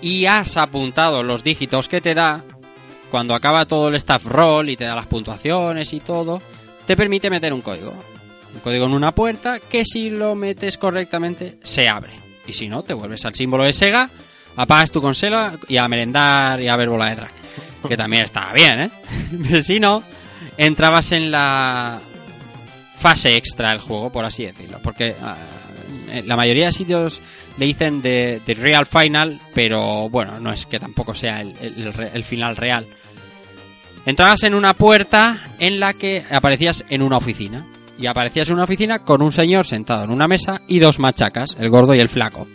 y 0.00 0.26
has 0.26 0.56
apuntado 0.56 1.22
los 1.22 1.44
dígitos 1.44 1.88
que 1.88 2.00
te 2.00 2.14
da, 2.14 2.42
cuando 3.10 3.34
acaba 3.34 3.66
todo 3.66 3.88
el 3.88 3.94
staff 3.96 4.24
roll 4.24 4.70
y 4.70 4.76
te 4.76 4.84
da 4.84 4.96
las 4.96 5.06
puntuaciones 5.06 5.92
y 5.92 6.00
todo, 6.00 6.42
te 6.86 6.96
permite 6.96 7.30
meter 7.30 7.52
un 7.52 7.60
código. 7.60 7.94
Un 8.54 8.60
código 8.60 8.86
en 8.86 8.92
una 8.92 9.12
puerta 9.12 9.60
que 9.60 9.84
si 9.84 10.10
lo 10.10 10.34
metes 10.34 10.78
correctamente 10.78 11.56
se 11.62 11.88
abre. 11.88 12.12
Y 12.46 12.52
si 12.52 12.68
no, 12.68 12.82
te 12.82 12.94
vuelves 12.94 13.24
al 13.24 13.34
símbolo 13.34 13.64
de 13.64 13.72
Sega, 13.72 14.10
apagas 14.56 14.90
tu 14.90 15.00
consola 15.00 15.58
y 15.68 15.76
a 15.76 15.88
merendar 15.88 16.60
y 16.60 16.68
a 16.68 16.76
ver 16.76 16.88
bola 16.88 17.10
de 17.10 17.16
drag. 17.16 17.30
Que 17.86 17.96
también 17.96 18.24
estaba 18.24 18.52
bien, 18.52 18.80
¿eh? 18.80 19.62
si 19.62 19.78
no, 19.78 20.02
entrabas 20.66 21.12
en 21.12 21.30
la 21.30 22.00
fase 22.98 23.36
extra 23.36 23.70
del 23.70 23.80
juego, 23.80 24.10
por 24.10 24.24
así 24.24 24.44
decirlo. 24.44 24.78
Porque 24.82 25.14
ah, 25.22 25.36
la 26.24 26.36
mayoría 26.36 26.66
de 26.66 26.72
sitios 26.72 27.20
le 27.58 27.66
dicen 27.66 28.02
de, 28.02 28.40
Real 28.46 28.86
Final, 28.86 29.40
pero 29.54 30.08
bueno, 30.08 30.40
no 30.40 30.52
es 30.52 30.66
que 30.66 30.78
tampoco 30.78 31.14
sea 31.14 31.40
el 31.40 32.24
final 32.24 32.56
real. 32.56 32.86
Entrabas 34.04 34.42
en 34.42 34.54
una 34.54 34.74
puerta 34.74 35.40
en 35.60 35.78
la 35.78 35.94
que 35.94 36.24
aparecías 36.28 36.84
en 36.88 37.02
una 37.02 37.18
oficina. 37.18 37.64
Y 37.98 38.06
aparecías 38.06 38.48
en 38.48 38.54
una 38.54 38.64
oficina 38.64 38.98
con 39.00 39.22
un 39.22 39.30
señor 39.30 39.66
sentado 39.66 40.04
en 40.04 40.10
una 40.10 40.26
mesa 40.26 40.60
y 40.66 40.80
dos 40.80 40.98
machacas, 40.98 41.56
el 41.60 41.70
gordo 41.70 41.94
y 41.94 42.00
el 42.00 42.08
flaco. 42.08 42.48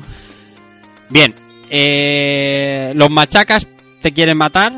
Bien, 1.10 1.34
eh, 1.70 2.92
los 2.96 3.10
machacas 3.10 3.66
te 4.02 4.12
quieren 4.12 4.38
matar, 4.38 4.74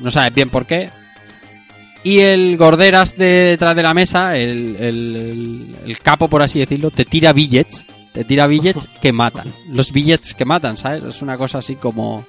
no 0.00 0.10
sabes 0.10 0.32
bien 0.32 0.50
por 0.50 0.66
qué. 0.66 0.88
Y 2.04 2.20
el 2.20 2.56
gorderas 2.56 3.16
de 3.16 3.26
detrás 3.56 3.74
de 3.74 3.82
la 3.82 3.94
mesa, 3.94 4.36
el, 4.36 4.76
el- 4.78 5.16
el- 5.16 5.76
el 5.86 5.98
capo 6.00 6.28
por 6.28 6.42
así 6.42 6.60
decirlo, 6.60 6.90
te 6.90 7.04
tira 7.06 7.32
billets, 7.32 7.84
te 8.12 8.24
tira 8.24 8.46
billets 8.46 8.88
que 9.02 9.10
matan. 9.12 9.52
Los 9.70 9.90
billets 9.90 10.34
que 10.34 10.44
matan, 10.44 10.76
¿sabes? 10.76 11.02
Es 11.04 11.22
una 11.22 11.36
cosa 11.38 11.58
así 11.58 11.76
como 11.76 12.24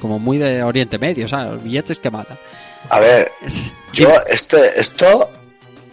como 0.00 0.18
muy 0.18 0.38
de 0.38 0.62
Oriente 0.64 0.98
Medio, 0.98 1.28
¿sabes? 1.28 1.52
Los 1.54 1.62
billetes 1.62 1.98
que 2.00 2.10
matan. 2.10 2.36
A 2.88 2.98
ver, 2.98 3.30
yo, 3.92 4.08
este, 4.28 4.80
esto, 4.80 5.30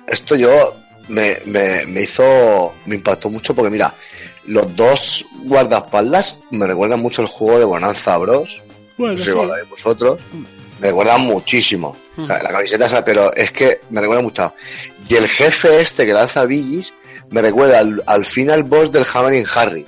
esto 0.08 0.36
yo 0.36 0.76
me, 1.10 1.38
me, 1.46 1.86
me 1.86 2.02
hizo, 2.02 2.74
me 2.88 2.96
impactó 2.96 3.30
mucho 3.30 3.54
porque 3.54 3.70
mira, 3.70 3.94
los 4.48 4.76
dos 4.76 5.26
guardaespaldas 5.44 6.40
me 6.50 6.66
recuerdan 6.66 7.00
mucho 7.02 7.22
el 7.22 7.28
juego 7.28 7.60
de 7.60 7.66
Bonanza 7.66 8.18
Bros. 8.18 8.64
Bueno, 8.98 9.14
no 9.14 9.24
sé 9.24 9.32
sí. 9.32 9.38
si 9.38 9.70
vosotros. 9.70 10.20
Me 10.80 10.88
recuerdan 10.88 11.22
muchísimo. 11.22 11.96
Mm. 12.16 12.26
Sea, 12.28 12.44
La 12.44 12.50
camiseta 12.50 12.86
esa, 12.86 13.04
pero 13.06 13.34
es 13.34 13.52
que 13.52 13.80
me 13.90 14.02
recuerda 14.02 14.22
mucho. 14.24 14.54
Y 15.08 15.16
el 15.16 15.28
jefe 15.28 15.82
este 15.82 16.06
que 16.06 16.14
lanza 16.14 16.46
Billis 16.46 16.94
me 17.30 17.42
recuerda 17.42 17.80
al, 17.80 18.02
al 18.06 18.26
final 18.26 18.64
boss 18.64 18.92
del 18.92 19.06
Hammering 19.14 19.46
Harry. 19.54 19.86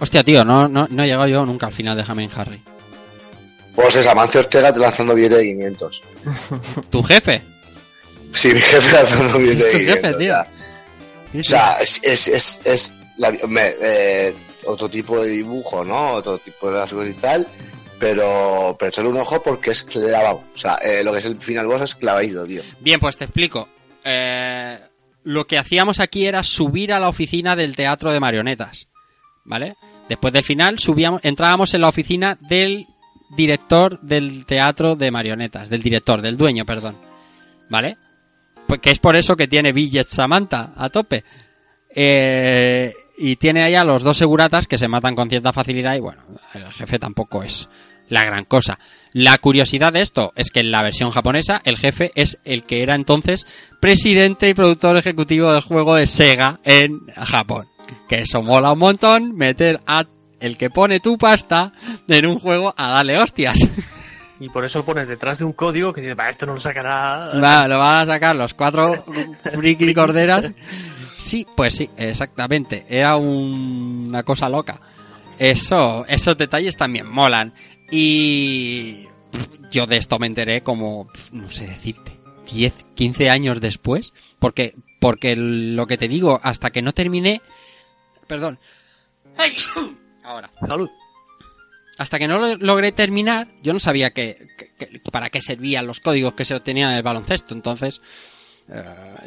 Hostia, 0.00 0.22
tío, 0.22 0.44
no, 0.44 0.68
no, 0.68 0.86
no 0.90 1.02
he 1.02 1.06
llegado 1.06 1.26
yo 1.26 1.44
nunca 1.44 1.66
al 1.66 1.72
final 1.72 1.96
de 1.96 2.04
Hammer 2.06 2.30
Harry. 2.36 2.62
Pues 3.74 3.96
es 3.96 4.06
Amancio 4.06 4.40
Ortega 4.40 4.72
te 4.72 4.78
lanzando 4.80 5.14
billete 5.14 5.36
de 5.36 5.44
500. 5.44 6.02
¿Tu 6.90 7.02
jefe? 7.02 7.42
Sí, 8.32 8.48
mi 8.48 8.60
jefe 8.60 8.92
lanzando 8.92 9.38
billete 9.40 9.64
de 9.64 9.70
Tu 9.72 9.78
500. 9.78 10.02
jefe, 10.02 10.18
tío. 10.18 10.34
o 10.34 10.44
sea, 10.44 11.40
O 11.40 11.42
sea, 11.42 11.72
es, 11.80 12.00
es, 12.02 12.28
es, 12.28 12.60
es 12.64 12.92
la- 13.18 13.32
me- 13.48 13.74
eh, 13.80 14.34
otro 14.66 14.88
tipo 14.88 15.20
de 15.20 15.30
dibujo, 15.30 15.84
¿no? 15.84 16.12
Otro 16.14 16.38
tipo 16.38 16.70
de 16.70 16.86
figura 16.86 17.08
y 17.08 17.14
tal, 17.14 17.46
pero, 17.98 18.76
pero 18.78 18.88
echarle 18.88 19.10
un 19.10 19.18
ojo 19.18 19.42
porque 19.42 19.70
es 19.70 19.82
clavado. 19.82 20.42
O 20.54 20.58
sea, 20.58 20.76
eh, 20.76 21.02
lo 21.02 21.12
que 21.12 21.18
es 21.18 21.24
el 21.24 21.36
final 21.36 21.66
boss 21.66 21.82
es 21.82 21.94
clavadito, 21.94 22.44
tío. 22.44 22.62
Bien, 22.80 23.00
pues 23.00 23.16
te 23.16 23.24
explico. 23.24 23.68
Eh, 24.04 24.78
lo 25.24 25.46
que 25.46 25.58
hacíamos 25.58 26.00
aquí 26.00 26.26
era 26.26 26.42
subir 26.42 26.92
a 26.92 26.98
la 26.98 27.08
oficina 27.08 27.56
del 27.56 27.76
teatro 27.76 28.12
de 28.12 28.20
marionetas. 28.20 28.88
¿Vale? 29.44 29.76
Después 30.08 30.32
del 30.32 30.44
final 30.44 30.78
subíamos, 30.78 31.20
entrábamos 31.24 31.72
en 31.74 31.80
la 31.80 31.88
oficina 31.88 32.38
del 32.40 32.86
director 33.36 34.00
del 34.00 34.46
teatro 34.46 34.96
de 34.96 35.10
marionetas, 35.10 35.68
del 35.68 35.82
director, 35.82 36.22
del 36.22 36.36
dueño, 36.36 36.64
perdón. 36.64 36.96
¿Vale? 37.68 37.96
Pues 38.66 38.80
que 38.80 38.90
es 38.90 38.98
por 38.98 39.16
eso 39.16 39.36
que 39.36 39.48
tiene 39.48 39.72
Billet 39.72 40.06
Samantha 40.06 40.72
a 40.76 40.90
tope. 40.90 41.24
Eh, 41.94 42.92
y 43.18 43.36
tiene 43.36 43.62
ahí 43.62 43.74
a 43.74 43.84
los 43.84 44.02
dos 44.02 44.16
seguratas 44.16 44.66
que 44.66 44.78
se 44.78 44.88
matan 44.88 45.14
con 45.14 45.28
cierta 45.28 45.52
facilidad 45.52 45.94
y 45.96 46.00
bueno, 46.00 46.22
el 46.54 46.66
jefe 46.72 46.98
tampoco 46.98 47.42
es 47.42 47.68
la 48.08 48.24
gran 48.24 48.44
cosa. 48.44 48.78
La 49.12 49.38
curiosidad 49.38 49.92
de 49.92 50.02
esto 50.02 50.32
es 50.36 50.50
que 50.50 50.60
en 50.60 50.70
la 50.70 50.82
versión 50.82 51.10
japonesa 51.10 51.62
el 51.64 51.78
jefe 51.78 52.12
es 52.14 52.38
el 52.44 52.64
que 52.64 52.82
era 52.82 52.94
entonces 52.94 53.46
presidente 53.80 54.48
y 54.48 54.54
productor 54.54 54.96
ejecutivo 54.96 55.50
del 55.52 55.62
juego 55.62 55.94
de 55.94 56.06
Sega 56.06 56.60
en 56.64 56.98
Japón. 57.16 57.66
Que 58.08 58.20
eso 58.22 58.42
mola 58.42 58.72
un 58.72 58.78
montón, 58.78 59.34
meter 59.34 59.80
a 59.86 60.04
el 60.40 60.56
que 60.56 60.70
pone 60.70 61.00
tu 61.00 61.16
pasta 61.18 61.72
en 62.06 62.26
un 62.26 62.38
juego 62.38 62.74
a 62.76 62.88
darle 62.90 63.18
hostias. 63.18 63.58
Y 64.40 64.48
por 64.50 64.64
eso 64.64 64.84
pones 64.84 65.08
detrás 65.08 65.38
de 65.38 65.44
un 65.44 65.52
código 65.52 65.92
que 65.92 66.00
dice, 66.00 66.14
va, 66.14 66.28
esto 66.28 66.46
no 66.46 66.52
lo 66.54 66.60
sacará. 66.60 67.32
Va, 67.42 67.66
lo 67.66 67.78
van 67.78 68.02
a 68.02 68.06
sacar 68.06 68.36
los 68.36 68.54
cuatro 68.54 69.04
friki 69.52 69.92
corderas. 69.94 70.52
Sí, 71.16 71.44
pues 71.56 71.74
sí, 71.74 71.90
exactamente. 71.96 72.86
Era 72.88 73.16
un- 73.16 74.04
una 74.06 74.22
cosa 74.22 74.48
loca. 74.48 74.78
Eso, 75.40 76.04
esos 76.06 76.36
detalles 76.38 76.76
también 76.76 77.06
molan. 77.10 77.52
Y 77.90 79.06
yo 79.70 79.86
de 79.86 79.96
esto 79.96 80.18
me 80.18 80.26
enteré 80.26 80.62
como, 80.62 81.08
no 81.32 81.50
sé 81.50 81.66
decirte, 81.66 82.12
10, 82.52 82.72
15 82.94 83.30
años 83.30 83.60
después. 83.60 84.12
Porque, 84.38 84.74
porque 85.00 85.34
lo 85.36 85.86
que 85.86 85.98
te 85.98 86.08
digo, 86.08 86.40
hasta 86.42 86.70
que 86.70 86.82
no 86.82 86.92
terminé... 86.92 87.40
Perdón. 88.26 88.58
¡Ay! 89.36 89.52
Ahora. 90.22 90.50
Salud. 90.60 90.90
Hasta 91.96 92.18
que 92.18 92.28
no 92.28 92.38
lo 92.38 92.56
logré 92.56 92.92
terminar, 92.92 93.48
yo 93.62 93.72
no 93.72 93.78
sabía 93.80 94.10
que, 94.10 94.46
que- 94.78 94.86
que- 94.88 95.00
para 95.10 95.30
qué 95.30 95.40
servían 95.40 95.86
los 95.86 95.98
códigos 96.00 96.34
que 96.34 96.44
se 96.44 96.54
obtenían 96.54 96.90
en 96.90 96.96
el 96.98 97.02
baloncesto. 97.02 97.54
Entonces, 97.54 98.00
eh, 98.68 98.84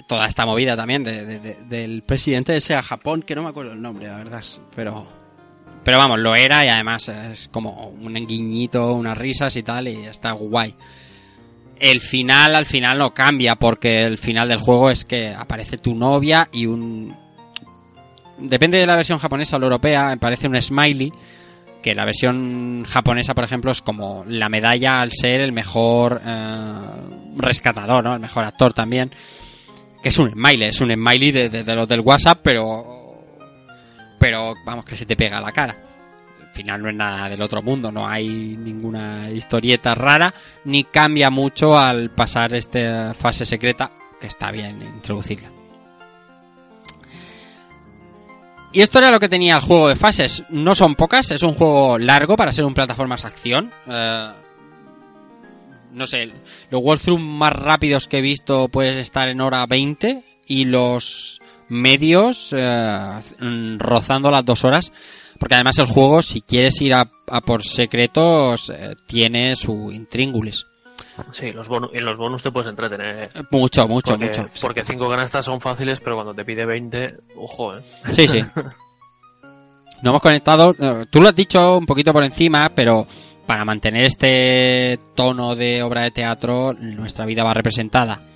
toda 0.07 0.27
esta 0.27 0.45
movida 0.45 0.77
también 0.77 1.03
de- 1.03 1.25
de- 1.25 1.39
de- 1.39 1.57
del 1.67 2.03
presidente 2.03 2.53
de 2.53 2.61
SEA 2.61 2.81
Japón, 2.81 3.23
que 3.23 3.35
no 3.35 3.43
me 3.43 3.49
acuerdo 3.49 3.73
el 3.73 3.81
nombre, 3.81 4.07
la 4.07 4.17
verdad. 4.17 4.43
Pero, 4.75 5.05
pero 5.83 5.97
vamos, 5.97 6.19
lo 6.19 6.35
era 6.35 6.65
y 6.65 6.69
además 6.69 7.09
es 7.09 7.47
como 7.49 7.87
un 7.89 8.13
guiñito, 8.13 8.93
unas 8.93 9.17
risas 9.17 9.55
y 9.55 9.63
tal, 9.63 9.87
y 9.87 10.05
está 10.05 10.31
guay. 10.33 10.73
El 11.79 11.99
final 11.99 12.55
al 12.55 12.65
final 12.67 12.99
no 12.99 13.11
cambia, 13.13 13.55
porque 13.55 14.03
el 14.03 14.17
final 14.19 14.49
del 14.49 14.59
juego 14.59 14.91
es 14.91 15.03
que 15.05 15.29
aparece 15.33 15.77
tu 15.77 15.95
novia 15.95 16.47
y 16.51 16.67
un... 16.67 17.15
Depende 18.37 18.77
de 18.77 18.85
la 18.85 18.95
versión 18.95 19.19
japonesa 19.19 19.55
o 19.55 19.59
la 19.59 19.65
europea, 19.65 20.11
aparece 20.11 20.47
un 20.47 20.59
smiley 20.61 21.11
que 21.81 21.95
la 21.95 22.05
versión 22.05 22.83
japonesa, 22.87 23.33
por 23.33 23.43
ejemplo, 23.43 23.71
es 23.71 23.81
como 23.81 24.23
la 24.27 24.49
medalla 24.49 24.99
al 25.01 25.11
ser 25.11 25.41
el 25.41 25.51
mejor 25.51 26.21
eh, 26.23 26.75
rescatador, 27.37 28.03
¿no? 28.03 28.13
El 28.13 28.19
mejor 28.19 28.43
actor 28.45 28.71
también. 28.73 29.11
Que 30.03 30.09
es 30.09 30.19
un 30.19 30.31
smiley, 30.31 30.69
es 30.69 30.81
un 30.81 30.91
smiley 30.91 31.31
de, 31.31 31.49
de- 31.49 31.63
de 31.63 31.75
los 31.75 31.87
del 31.87 32.01
WhatsApp, 32.01 32.39
pero. 32.43 33.00
Pero 34.21 34.53
vamos, 34.63 34.85
que 34.85 34.95
se 34.95 35.07
te 35.07 35.15
pega 35.15 35.41
la 35.41 35.51
cara. 35.51 35.75
Al 36.39 36.53
final 36.53 36.83
no 36.83 36.89
es 36.89 36.95
nada 36.95 37.27
del 37.27 37.41
otro 37.41 37.63
mundo, 37.63 37.91
no 37.91 38.07
hay 38.07 38.27
ninguna 38.29 39.31
historieta 39.31 39.95
rara, 39.95 40.31
ni 40.63 40.83
cambia 40.83 41.31
mucho 41.31 41.75
al 41.75 42.11
pasar 42.11 42.53
esta 42.53 43.15
fase 43.15 43.45
secreta, 43.45 43.89
que 44.19 44.27
está 44.27 44.51
bien 44.51 44.79
introducirla. 44.79 45.49
Y 48.71 48.81
esto 48.81 48.99
era 48.99 49.09
lo 49.09 49.19
que 49.19 49.27
tenía 49.27 49.55
el 49.55 49.61
juego 49.61 49.87
de 49.87 49.95
fases. 49.95 50.43
No 50.49 50.75
son 50.75 50.93
pocas, 50.93 51.31
es 51.31 51.41
un 51.41 51.55
juego 51.55 51.97
largo 51.97 52.35
para 52.35 52.51
ser 52.51 52.65
un 52.65 52.75
plataformas 52.75 53.25
acción. 53.25 53.71
Eh, 53.87 54.31
no 55.93 56.05
sé, 56.05 56.31
los 56.69 56.81
walkthrough 56.83 57.19
más 57.19 57.53
rápidos 57.53 58.07
que 58.07 58.19
he 58.19 58.21
visto 58.21 58.67
pueden 58.67 58.99
estar 58.99 59.29
en 59.29 59.41
hora 59.41 59.65
20 59.65 60.23
y 60.45 60.65
los 60.65 61.41
medios 61.71 62.53
eh, 62.55 63.21
rozando 63.79 64.29
las 64.29 64.45
dos 64.45 64.63
horas. 64.65 64.91
Porque 65.39 65.55
además 65.55 65.79
el 65.79 65.87
juego, 65.87 66.21
si 66.21 66.41
quieres 66.41 66.79
ir 66.81 66.93
a, 66.93 67.09
a 67.27 67.41
por 67.41 67.63
secretos, 67.63 68.69
eh, 68.69 68.95
tiene 69.07 69.55
su 69.55 69.91
intríngulis. 69.91 70.67
Sí, 71.31 71.51
los 71.51 71.67
bonus, 71.67 71.89
en 71.93 72.05
los 72.05 72.17
bonus 72.17 72.43
te 72.43 72.51
puedes 72.51 72.69
entretener. 72.69 73.31
Mucho, 73.49 73.87
mucho, 73.87 74.11
porque, 74.11 74.25
mucho. 74.27 74.49
Porque 74.61 74.85
cinco 74.85 75.09
canastas 75.09 75.45
son 75.45 75.59
fáciles, 75.59 75.99
pero 75.99 76.15
cuando 76.15 76.35
te 76.35 76.45
pide 76.45 76.65
20, 76.65 77.15
ojo, 77.37 77.75
eh. 77.77 77.83
Sí, 78.11 78.27
sí. 78.27 78.43
No 80.03 80.09
hemos 80.09 80.21
conectado, 80.23 80.75
eh, 80.79 81.05
tú 81.11 81.21
lo 81.21 81.29
has 81.29 81.35
dicho 81.35 81.77
un 81.77 81.85
poquito 81.85 82.11
por 82.11 82.23
encima, 82.23 82.71
pero 82.73 83.05
para 83.45 83.63
mantener 83.63 84.01
este 84.07 84.99
tono 85.13 85.55
de 85.55 85.83
obra 85.83 86.01
de 86.01 86.09
teatro, 86.09 86.73
nuestra 86.73 87.23
vida 87.23 87.43
va 87.43 87.53
representada 87.53 88.30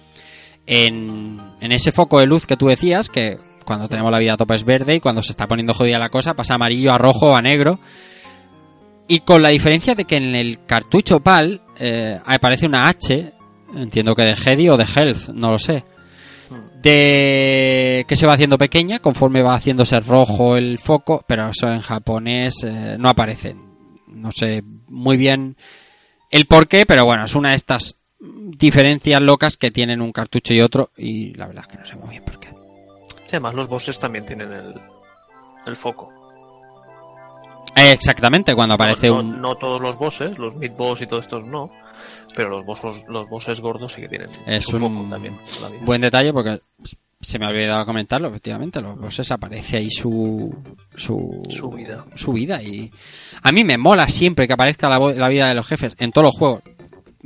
en, 0.66 1.40
en 1.62 1.72
ese 1.72 1.92
foco 1.92 2.20
de 2.20 2.26
luz 2.26 2.46
que 2.46 2.58
tú 2.58 2.68
decías, 2.68 3.10
que 3.10 3.38
cuando 3.66 3.88
tenemos 3.88 4.12
la 4.12 4.20
vida 4.20 4.34
a 4.34 4.38
tope 4.38 4.56
es 4.56 4.64
verde 4.64 4.96
y 4.96 5.00
cuando 5.00 5.22
se 5.22 5.32
está 5.32 5.48
poniendo 5.48 5.74
jodida 5.74 5.98
la 5.98 6.10
cosa 6.10 6.34
pasa 6.34 6.56
amarillo 6.56 6.94
a 6.94 6.98
rojo 6.98 7.36
a 7.36 7.42
negro. 7.42 7.80
Y 9.08 9.20
con 9.20 9.42
la 9.42 9.50
diferencia 9.50 9.94
de 9.94 10.06
que 10.06 10.18
en 10.18 10.36
el 10.36 10.66
cartucho 10.66 11.20
PAL 11.20 11.62
eh, 11.80 12.20
aparece 12.26 12.66
una 12.66 12.88
H, 12.88 13.34
entiendo 13.76 14.16
que 14.16 14.24
de 14.24 14.34
Hedy 14.34 14.70
o 14.70 14.78
de 14.78 14.86
Health, 14.86 15.30
no 15.30 15.52
lo 15.52 15.58
sé 15.58 15.84
de 16.86 18.06
que 18.08 18.16
se 18.16 18.28
va 18.28 18.34
haciendo 18.34 18.60
pequeña 18.60 19.00
conforme 19.00 19.42
va 19.42 19.56
haciéndose 19.56 20.00
rojo 20.02 20.56
el 20.56 20.78
foco, 20.78 21.26
pero 21.28 21.50
eso 21.50 21.68
en 21.68 21.82
japonés 21.82 22.64
eh, 22.64 22.96
no 23.00 23.10
aparece. 23.10 23.56
No 24.08 24.32
sé 24.32 24.64
muy 24.88 25.18
bien 25.18 25.58
el 26.30 26.46
por 26.46 26.68
qué, 26.68 26.86
pero 26.86 27.04
bueno, 27.06 27.26
es 27.26 27.34
una 27.34 27.50
de 27.50 27.56
estas 27.56 27.98
diferencias 28.58 29.22
locas 29.22 29.58
que 29.58 29.72
tienen 29.72 30.02
un 30.02 30.12
cartucho 30.12 30.54
y 30.54 30.62
otro 30.62 30.90
y 30.98 31.34
la 31.36 31.48
verdad 31.48 31.64
es 31.68 31.68
que 31.74 31.78
no 31.80 31.86
sé 31.86 31.96
muy 31.96 32.10
bien 32.10 32.24
por 32.24 32.40
qué. 32.40 32.50
Sí, 33.26 33.32
además 33.38 33.56
los 33.56 33.68
bosses 33.68 33.98
también 34.00 34.26
tienen 34.26 34.52
el, 34.52 34.74
el 35.66 35.76
foco. 35.78 36.10
Exactamente, 37.76 38.56
cuando 38.56 38.76
aparece 38.76 39.10
no, 39.10 39.22
no- 39.22 39.30
un... 39.36 39.42
no 39.42 39.56
todos 39.56 39.82
los 39.82 39.98
bosses, 39.98 40.38
los 40.38 40.56
mid 40.56 40.72
boss 40.72 41.02
y 41.02 41.08
todos 41.08 41.26
estos 41.26 41.46
no, 41.46 41.70
pero 42.36 42.50
los 42.50 42.66
bosses, 42.66 43.04
los 43.10 43.28
bosses 43.28 43.60
gordos 43.60 43.92
sí 43.94 44.02
que 44.02 44.08
tienen 44.08 44.30
Es 44.48 44.66
su 44.66 44.78
un 44.78 44.82
foco 44.82 45.10
también. 45.10 45.38
Buen 45.82 46.00
detalle 46.02 46.32
porque 46.32 46.62
se 47.20 47.38
me 47.40 47.46
ha 47.46 47.50
olvidado 47.50 47.86
comentarlo, 47.86 48.30
efectivamente, 48.30 48.82
los 48.82 48.98
bosses 48.98 49.30
aparece 49.32 49.78
ahí 49.78 49.90
su... 49.90 50.56
Su, 50.96 51.42
Su 51.50 51.70
vida. 51.72 52.06
Su 52.16 52.32
vida 52.32 52.62
y... 52.64 52.90
A 53.42 53.52
mí 53.52 53.64
me 53.66 53.78
mola 53.78 54.08
siempre 54.08 54.48
que 54.48 54.54
aparezca 54.54 54.88
la 54.88 55.28
vida 55.30 55.50
de 55.50 55.56
los 55.56 55.68
jefes 55.68 55.96
en 56.00 56.12
todos 56.12 56.26
los 56.28 56.38
juegos. 56.38 56.62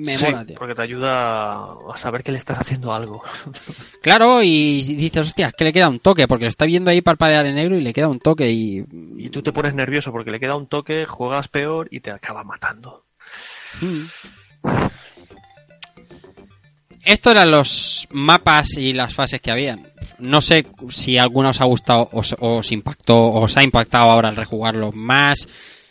Me 0.01 0.15
Sí, 0.15 0.25
mola, 0.25 0.45
tío. 0.45 0.55
porque 0.57 0.75
te 0.75 0.81
ayuda 0.81 1.73
a 1.91 1.97
saber 1.97 2.23
que 2.23 2.31
le 2.31 2.37
estás 2.37 2.57
haciendo 2.59 2.93
algo. 2.93 3.21
Claro, 4.01 4.41
y 4.41 4.81
dices, 4.95 5.27
hostia, 5.27 5.47
es 5.47 5.53
que 5.53 5.65
le 5.65 5.73
queda 5.73 5.89
un 5.89 5.99
toque, 5.99 6.25
porque 6.25 6.45
lo 6.45 6.49
está 6.49 6.63
viendo 6.65 6.89
ahí 6.89 7.01
parpadear 7.01 7.45
en 7.45 7.55
negro 7.55 7.75
y 7.77 7.81
le 7.81 7.91
queda 7.91 8.07
un 8.07 8.21
toque 8.21 8.49
y... 8.49 8.81
Y 9.17 9.27
tú 9.27 9.41
te 9.41 9.51
pones 9.51 9.73
nervioso 9.73 10.13
porque 10.13 10.31
le 10.31 10.39
queda 10.39 10.55
un 10.55 10.67
toque, 10.67 11.05
juegas 11.05 11.49
peor 11.49 11.89
y 11.91 11.99
te 11.99 12.11
acaba 12.11 12.45
matando. 12.45 13.03
Estos 17.03 17.31
eran 17.31 17.51
los 17.51 18.07
mapas 18.11 18.77
y 18.77 18.93
las 18.93 19.13
fases 19.13 19.41
que 19.41 19.51
habían. 19.51 19.87
No 20.19 20.41
sé 20.41 20.65
si 20.89 21.17
alguna 21.17 21.49
os 21.49 21.59
ha 21.61 21.65
gustado, 21.65 22.07
os, 22.13 22.35
os 22.39 22.71
impactó, 22.71 23.31
os 23.33 23.57
ha 23.57 23.63
impactado 23.63 24.11
ahora 24.11 24.29
al 24.29 24.35
rejugarlo 24.35 24.91
más. 24.93 25.47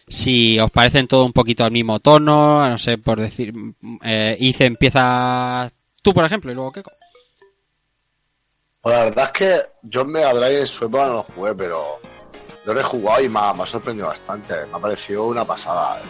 Si 0.08 0.58
os 0.58 0.70
parecen 0.70 1.06
todo 1.06 1.24
un 1.24 1.32
poquito 1.32 1.64
al 1.64 1.70
mismo 1.70 2.00
tono, 2.00 2.68
no 2.68 2.78
sé, 2.78 2.98
por 2.98 3.20
decir, 3.20 3.52
eh, 4.02 4.36
Ice 4.40 4.64
empieza 4.64 5.70
tú, 6.02 6.14
por 6.14 6.24
ejemplo, 6.24 6.50
y 6.50 6.54
luego 6.54 6.72
Keiko. 6.72 6.92
Pues 8.80 8.96
la 8.96 9.04
verdad 9.04 9.24
es 9.24 9.30
que 9.30 9.62
yo 9.82 10.02
en 10.02 10.12
Mega 10.12 10.32
Drive 10.32 10.60
en 10.60 10.66
su 10.66 10.86
época 10.86 11.06
no 11.06 11.12
lo 11.14 11.22
jugué, 11.22 11.54
pero 11.54 12.00
lo 12.64 12.80
he 12.80 12.82
jugado 12.82 13.22
y 13.22 13.28
me 13.28 13.40
ha, 13.40 13.66
sorprendido 13.66 14.08
bastante. 14.08 14.54
Me 14.66 14.76
ha 14.76 14.80
parecido 14.80 15.26
una 15.26 15.44
pasada. 15.44 16.00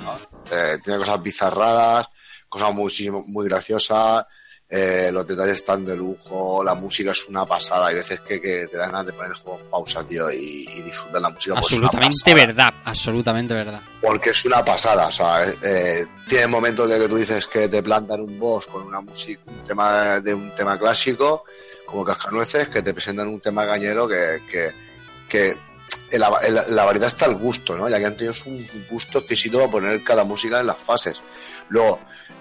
Eh, 0.50 0.78
tiene 0.82 0.98
cosas 0.98 1.22
bizarradas, 1.22 2.08
cosas 2.48 2.74
muchísimo, 2.74 3.24
muy 3.26 3.48
graciosas. 3.48 4.26
Eh, 4.70 5.08
los 5.10 5.26
detalles 5.26 5.58
están 5.58 5.84
de 5.86 5.96
lujo, 5.96 6.62
la 6.62 6.74
música 6.74 7.12
es 7.12 7.26
una 7.26 7.46
pasada. 7.46 7.86
Hay 7.86 7.94
veces 7.94 8.20
que, 8.20 8.38
que 8.38 8.66
te 8.66 8.76
dan 8.76 8.92
ganas 8.92 9.06
de 9.06 9.12
poner 9.14 9.30
el 9.32 9.38
juego 9.38 9.60
en 9.60 9.70
pausa, 9.70 10.04
tío, 10.04 10.30
y, 10.30 10.68
y 10.68 10.82
disfrutar 10.82 11.22
la 11.22 11.30
música. 11.30 11.56
Absolutamente 11.56 12.34
verdad, 12.34 12.74
absolutamente 12.84 13.54
verdad. 13.54 13.80
porque 14.02 14.30
es 14.30 14.44
una 14.44 14.62
pasada, 14.62 15.06
o 15.06 15.10
sea, 15.10 15.48
eh, 15.48 15.58
eh, 15.62 16.06
tiene 16.28 16.46
momentos 16.48 16.88
de 16.88 16.98
que 16.98 17.08
tú 17.08 17.16
dices 17.16 17.46
que 17.46 17.68
te 17.68 17.82
plantan 17.82 18.20
un 18.20 18.38
boss 18.38 18.66
con 18.66 18.82
una 18.82 19.00
música, 19.00 19.40
un 19.46 19.66
tema 19.66 20.20
de 20.20 20.34
un 20.34 20.54
tema 20.54 20.78
clásico, 20.78 21.44
como 21.86 22.04
Cascanueces, 22.04 22.68
que 22.68 22.82
te 22.82 22.92
presentan 22.92 23.28
un 23.28 23.40
tema 23.40 23.66
cañero 23.66 24.06
que, 24.06 24.42
que, 25.30 25.56
la, 26.12 26.28
variedad 26.84 27.06
está 27.06 27.24
el 27.24 27.36
gusto, 27.36 27.74
¿no? 27.74 27.88
Ya 27.88 27.98
que 27.98 28.06
han 28.06 28.16
tenido 28.16 28.34
un 28.44 28.68
gusto 28.90 29.20
exquisito 29.20 29.58
para 29.58 29.70
poner 29.70 30.02
cada 30.04 30.24
música 30.24 30.60
en 30.60 30.66
las 30.66 30.76
fases. 30.76 31.22
Luego, 31.70 32.00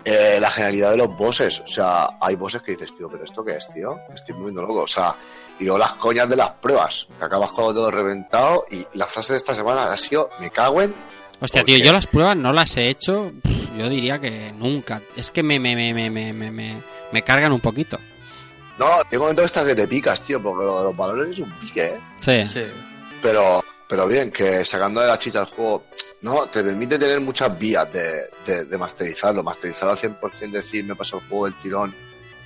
eh, 0.09 0.37
la 0.39 0.49
genialidad 0.49 0.91
de 0.91 0.97
los 0.97 1.15
bosses, 1.17 1.59
o 1.59 1.67
sea, 1.67 2.07
hay 2.21 2.35
bosses 2.35 2.61
que 2.61 2.71
dices, 2.71 2.95
tío, 2.95 3.09
pero 3.09 3.23
¿esto 3.23 3.43
qué 3.43 3.55
es, 3.57 3.69
tío? 3.69 3.99
Me 4.09 4.15
estoy 4.15 4.35
moviendo 4.35 4.61
loco, 4.61 4.81
o 4.81 4.87
sea, 4.87 5.13
y 5.59 5.63
luego 5.65 5.77
las 5.79 5.93
coñas 5.93 6.29
de 6.29 6.35
las 6.35 6.51
pruebas, 6.51 7.07
que 7.17 7.25
acabas 7.25 7.51
con 7.51 7.73
todo 7.75 7.91
reventado, 7.91 8.65
y 8.71 8.85
la 8.93 9.05
frase 9.07 9.33
de 9.33 9.37
esta 9.37 9.53
semana 9.53 9.91
ha 9.91 9.97
sido, 9.97 10.29
me 10.39 10.49
cago 10.49 10.81
en 10.81 10.93
Hostia, 11.39 11.61
¿Por 11.61 11.65
tío, 11.67 11.75
qué? 11.77 11.83
yo 11.83 11.93
las 11.93 12.07
pruebas 12.07 12.35
no 12.37 12.51
las 12.51 12.75
he 12.77 12.89
hecho, 12.89 13.31
yo 13.77 13.89
diría 13.89 14.19
que 14.19 14.51
nunca. 14.53 15.01
Es 15.15 15.29
que 15.29 15.43
me, 15.43 15.59
me, 15.59 15.75
me, 15.75 15.93
me, 15.93 16.09
me, 16.09 16.33
me, 16.33 16.49
me- 16.51 16.81
me 17.11 17.21
cargan 17.23 17.51
un 17.51 17.59
poquito. 17.61 17.99
No, 18.79 18.87
llega 19.03 19.17
un 19.17 19.19
momento 19.19 19.43
hasta 19.43 19.63
que 19.63 19.75
te 19.75 19.87
picas, 19.87 20.23
tío, 20.23 20.41
porque 20.41 20.65
lo 20.65 20.79
de 20.79 20.83
los 20.85 20.97
valores 20.97 21.29
es 21.35 21.39
un 21.43 21.51
pique, 21.59 21.85
¿eh? 21.85 21.99
Sí. 22.19 22.47
Sí. 22.47 22.61
Pero 23.21 23.63
pero 23.87 24.07
bien, 24.07 24.31
que 24.31 24.65
sacando 24.65 25.01
de 25.01 25.07
la 25.07 25.17
chicha 25.17 25.39
el 25.39 25.45
juego, 25.45 25.85
no, 26.21 26.45
te 26.47 26.63
permite 26.63 26.99
tener 26.99 27.19
muchas 27.19 27.57
vías 27.57 27.91
de, 27.91 28.29
de, 28.45 28.65
de 28.65 28.77
masterizarlo, 28.77 29.43
masterizarlo 29.43 29.91
al 29.91 29.97
100%, 29.97 30.51
decir, 30.51 30.83
me 30.83 30.95
paso 30.95 31.17
el 31.17 31.27
juego 31.27 31.45
del 31.45 31.57
tirón 31.57 31.95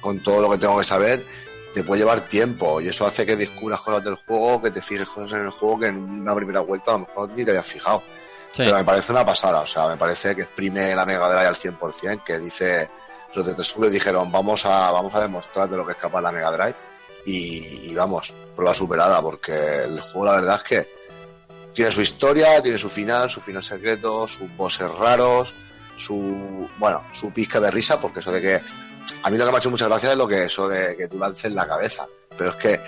con 0.02 0.22
todo 0.22 0.42
lo 0.42 0.52
que 0.52 0.58
tengo 0.58 0.78
que 0.78 0.84
saber, 0.84 1.26
te 1.74 1.84
puede 1.84 2.02
llevar 2.02 2.22
tiempo 2.22 2.82
y 2.82 2.90
eso 2.90 3.06
hace 3.06 3.26
que 3.26 3.36
descubras 3.36 3.80
cosas 3.82 4.04
del 4.04 4.16
juego, 4.16 4.62
que 4.62 4.72
te 4.72 4.82
fijes 4.82 5.08
cosas 5.08 5.40
en 5.40 5.46
el 5.46 5.52
juego 5.52 5.80
que 5.80 5.88
en 5.88 5.98
una 5.98 6.36
primera 6.36 6.60
vuelta 6.60 6.92
a 6.92 6.94
lo 6.96 7.00
mejor 7.08 7.30
ni 7.30 7.46
te 7.46 7.52
habías 7.52 7.68
fijado. 7.68 8.04
Sí. 8.52 8.64
Pero 8.64 8.78
me 8.78 8.84
parece 8.84 9.14
una 9.14 9.26
pasada, 9.26 9.62
o 9.62 9.66
sea, 9.66 9.88
me 9.88 9.96
parece 9.96 10.36
que 10.36 10.42
exprime 10.42 10.94
la 10.94 11.06
Mega 11.06 11.30
Drive 11.30 11.48
al 11.48 11.56
100%, 11.56 12.24
que 12.24 12.40
dice, 12.40 12.90
los 13.34 13.46
de 13.46 13.54
Tesuro 13.54 13.90
dijeron, 13.90 14.30
vamos 14.30 14.66
a, 14.66 14.92
vamos 14.92 15.16
a 15.16 15.22
demostrar 15.22 15.70
de 15.70 15.78
lo 15.78 15.86
que 15.86 15.94
es 15.94 15.98
capaz 15.98 16.22
la 16.22 16.34
Mega 16.34 16.52
Drive 16.52 16.76
y, 17.26 17.90
y 17.92 17.96
vamos, 17.96 18.34
prueba 18.54 18.74
superada, 18.74 19.22
porque 19.22 19.84
el 19.84 20.02
juego 20.02 20.26
la 20.26 20.36
verdad 20.36 20.56
es 20.56 20.64
que 20.64 21.01
tiene 21.74 21.92
su 21.92 22.02
historia, 22.02 22.62
tiene 22.62 22.78
su 22.78 22.90
final, 22.90 23.30
su 23.30 23.42
final 23.42 23.64
secreto, 23.64 24.28
sus 24.28 24.54
bosses 24.56 24.90
raros, 24.92 25.54
su, 25.96 26.68
bueno, 26.78 27.06
su 27.12 27.32
pizca 27.32 27.60
de 27.60 27.72
risa, 27.72 28.00
porque 28.00 28.20
eso 28.20 28.32
de 28.32 28.42
que, 28.42 28.62
a 29.24 29.30
mí 29.30 29.38
lo 29.38 29.46
que 29.46 29.52
me 29.52 29.58
ha 29.58 29.60
hecho 29.60 29.70
mucha 29.70 29.88
gracia 29.88 30.12
es 30.12 30.18
lo 30.18 30.28
que 30.28 30.46
eso 30.46 30.68
de 30.68 30.96
que 30.96 31.08
tú 31.08 31.18
lances 31.18 31.52
la 31.54 31.68
cabeza, 31.68 32.06
pero 32.38 32.52
es 32.52 32.56
que, 32.58 32.80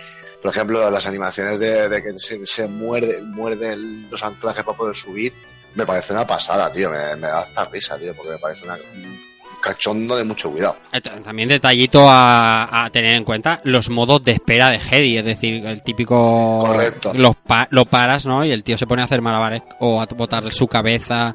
por 0.42 0.52
ejemplo, 0.52 0.90
las 0.92 1.06
animaciones 1.08 1.60
de, 1.60 1.88
de 1.90 2.04
que 2.04 2.18
se, 2.20 2.46
se 2.46 2.68
muerde, 2.68 3.22
muerden 3.22 4.10
los 4.10 4.24
anclajes 4.24 4.64
para 4.64 4.78
poder 4.78 4.96
subir, 4.96 5.34
me 5.76 5.86
parece 5.86 6.14
una 6.14 6.28
pasada, 6.28 6.72
tío, 6.72 6.90
me, 6.90 7.16
me 7.16 7.28
da 7.28 7.40
hasta 7.42 7.66
risa, 7.66 7.98
tío, 7.98 8.14
porque 8.14 8.32
me 8.34 8.38
parece 8.38 8.66
una- 8.66 8.76
un 8.76 9.33
cachondo 9.64 10.18
de 10.18 10.24
mucho 10.26 10.52
cuidado. 10.52 10.76
Eh, 10.92 11.00
También 11.02 11.48
detallito 11.48 12.06
a, 12.10 12.84
a 12.86 12.90
tener 12.90 13.16
en 13.16 13.24
cuenta 13.24 13.62
los 13.64 13.90
modos 13.90 14.22
de 14.24 14.34
espera 14.34 14.70
de 14.70 14.76
Hedy, 14.78 15.18
es 15.20 15.26
decir, 15.26 15.66
el 15.66 15.82
típico 15.84 16.60
Correcto. 16.68 17.14
los 17.16 17.36
pa- 17.38 17.68
lo 17.72 17.86
paras, 17.86 18.26
¿no? 18.26 18.44
Y 18.44 18.52
el 18.52 18.64
tío 18.64 18.78
se 18.78 18.86
pone 18.86 19.02
a 19.02 19.06
hacer 19.06 19.22
malabares 19.22 19.62
o 19.80 20.02
a 20.02 20.06
botar 20.08 20.44
su 20.52 20.68
cabeza 20.68 21.34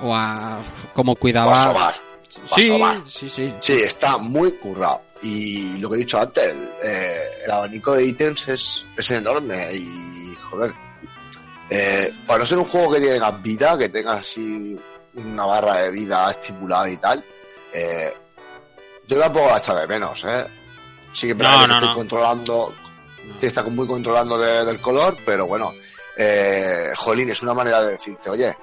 o 0.00 0.14
a 0.14 0.60
cómo 0.92 1.14
cuidaba. 1.16 1.52
Va 1.52 1.58
a 1.58 1.64
sobar, 1.64 1.94
va 1.94 2.56
a 2.56 2.60
sí, 2.60 2.68
sobar. 2.68 2.96
sí, 3.06 3.28
sí. 3.28 3.54
Sí, 3.60 3.72
está 3.82 4.18
muy 4.18 4.52
currado. 4.52 5.00
Y 5.22 5.78
lo 5.78 5.88
que 5.88 5.94
he 5.96 5.98
dicho 6.00 6.20
antes, 6.20 6.44
el, 6.44 6.68
eh, 6.84 7.20
el 7.44 7.50
abanico 7.50 7.94
de 7.94 8.04
ítems 8.04 8.48
es, 8.48 8.86
es 8.96 9.10
enorme. 9.12 9.72
Y, 9.74 10.36
joder, 10.50 10.72
eh, 11.70 12.12
para 12.26 12.40
no 12.40 12.46
ser 12.46 12.58
un 12.58 12.64
juego 12.64 12.92
que 12.92 13.00
tenga 13.00 13.30
vida, 13.30 13.78
que 13.78 13.88
tenga 13.88 14.14
así 14.14 14.76
una 15.14 15.44
barra 15.46 15.76
de 15.78 15.90
vida 15.90 16.30
estipulada 16.30 16.90
y 16.90 16.96
tal, 16.96 17.22
eh, 17.74 18.14
yo 19.06 19.18
tampoco 19.18 19.46
la 19.50 19.58
echa 19.58 19.74
de 19.74 19.86
menos, 19.86 20.24
¿eh? 20.24 20.46
Sí 21.12 21.26
que 21.28 21.34
No, 21.34 21.60
que 21.60 21.66
no, 21.68 21.74
estoy 21.74 21.88
no. 21.88 21.94
controlando, 21.94 22.74
te 23.38 23.46
está 23.48 23.62
muy 23.64 23.86
controlando 23.86 24.38
de- 24.38 24.64
del 24.64 24.80
color, 24.80 25.16
pero 25.26 25.46
bueno, 25.46 25.72
eh, 26.16 26.92
jolín, 26.96 27.30
es 27.30 27.42
una 27.42 27.54
manera 27.54 27.82
de 27.82 27.92
decirte, 27.92 28.30
oye, 28.30 28.56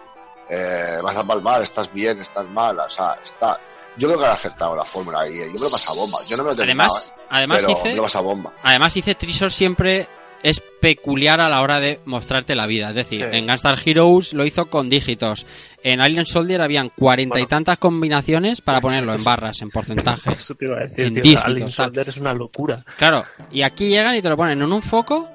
eh, 0.50 1.00
vas 1.04 1.18
a 1.18 1.24
palmar, 1.24 1.62
estás 1.62 1.92
bien, 1.94 2.22
estás 2.22 2.46
mal, 2.48 2.80
o 2.80 2.90
sea, 2.90 3.18
está... 3.24 3.60
Yo 3.98 4.08
creo 4.08 4.20
que 4.20 4.26
han 4.26 4.32
acertado 4.32 4.76
la 4.76 4.86
fórmula 4.86 5.28
y 5.28 5.38
yo 5.40 5.46
me 5.54 5.60
lo 5.60 5.70
paso 5.72 5.92
a 5.92 5.96
bomba. 5.96 6.20
Yo 6.28 6.38
no 6.38 6.44
me 6.44 6.50
lo 6.50 6.54
he 6.54 6.56
terminado, 6.58 6.90
Además, 6.96 7.08
¿eh? 7.18 7.22
además 7.30 7.58
pero 7.58 7.68
dice, 7.76 7.90
me 7.90 7.96
lo 7.96 8.04
paso 8.04 8.20
a 8.20 8.22
bomba. 8.22 8.54
además 8.64 8.94
dice 8.94 9.16
Trisor 9.16 9.52
siempre 9.52 10.08
es 10.44 10.62
peculiar 10.82 11.42
a 11.42 11.50
la 11.50 11.62
hora 11.62 11.80
de 11.80 12.00
mostrarte 12.06 12.56
la 12.56 12.66
vida. 12.68 12.90
Es 12.90 12.96
decir, 12.96 13.28
Sí. 13.30 13.38
en 13.38 13.48
Gunstar 13.48 13.78
Heroes 13.84 14.34
lo 14.34 14.46
hizo 14.46 14.66
con 14.68 14.90
dígitos. 14.90 15.46
En 15.84 16.02
Alien 16.02 16.26
Soldier 16.26 16.62
habían 16.62 16.90
cuarenta 16.90 17.40
y 17.40 17.46
tantas 17.46 17.78
combinaciones 17.78 18.62
para 18.62 18.80
ponerlo 18.82 19.14
en 19.14 19.24
barras, 19.24 19.62
en 19.62 19.70
porcentajes. 19.70 20.38
Eso 20.38 20.56
te 20.56 20.66
iba 20.66 20.78
a 20.78 20.82
decir, 20.88 21.06
En 21.06 21.14
tío. 21.14 21.24
dígitos, 21.24 21.46
Alien. 21.46 21.70
Soldier 21.70 22.10
es 22.10 22.18
una 22.18 22.34
locura. 22.34 22.84
Claro, 22.98 23.24
y 23.52 23.62
aquí 23.62 23.88
llegan 23.90 24.16
y 24.16 24.22
te 24.22 24.30
lo 24.30 24.38
ponen 24.38 24.62
en 24.62 24.72
un 24.72 24.82
foco 24.82 25.28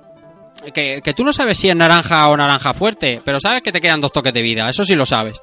que, 0.72 1.00
que 1.04 1.12
tú 1.14 1.24
no 1.24 1.32
sabes 1.32 1.58
si 1.58 1.68
es 1.68 1.76
naranja 1.76 2.28
o 2.28 2.36
naranja 2.36 2.72
fuerte, 2.72 3.20
pero 3.24 3.38
sabes 3.40 3.62
que 3.62 3.72
te 3.72 3.80
quedan 3.80 4.00
dos 4.00 4.12
toques 4.12 4.32
de 4.32 4.40
vida, 4.42 4.68
eso 4.70 4.84
sí 4.84 4.94
lo 4.94 5.04
sabes. 5.04 5.36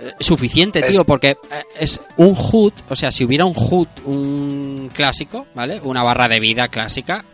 Eh, 0.00 0.12
Suficiente, 0.20 0.78
Es- 0.80 0.90
tío, 0.90 1.04
porque 1.04 1.30
eh, 1.30 1.36
es 1.78 2.00
un 2.16 2.34
HUD, 2.36 2.72
o 2.88 2.94
sea, 2.96 3.10
si 3.10 3.24
hubiera 3.24 3.44
un 3.44 3.54
HUD, 3.56 3.88
un 4.06 4.90
clásico, 4.94 5.46
¿vale? 5.54 5.80
Una 5.82 6.02
barra 6.02 6.28
de 6.28 6.38
vida 6.40 6.68
clásica, 6.68 7.24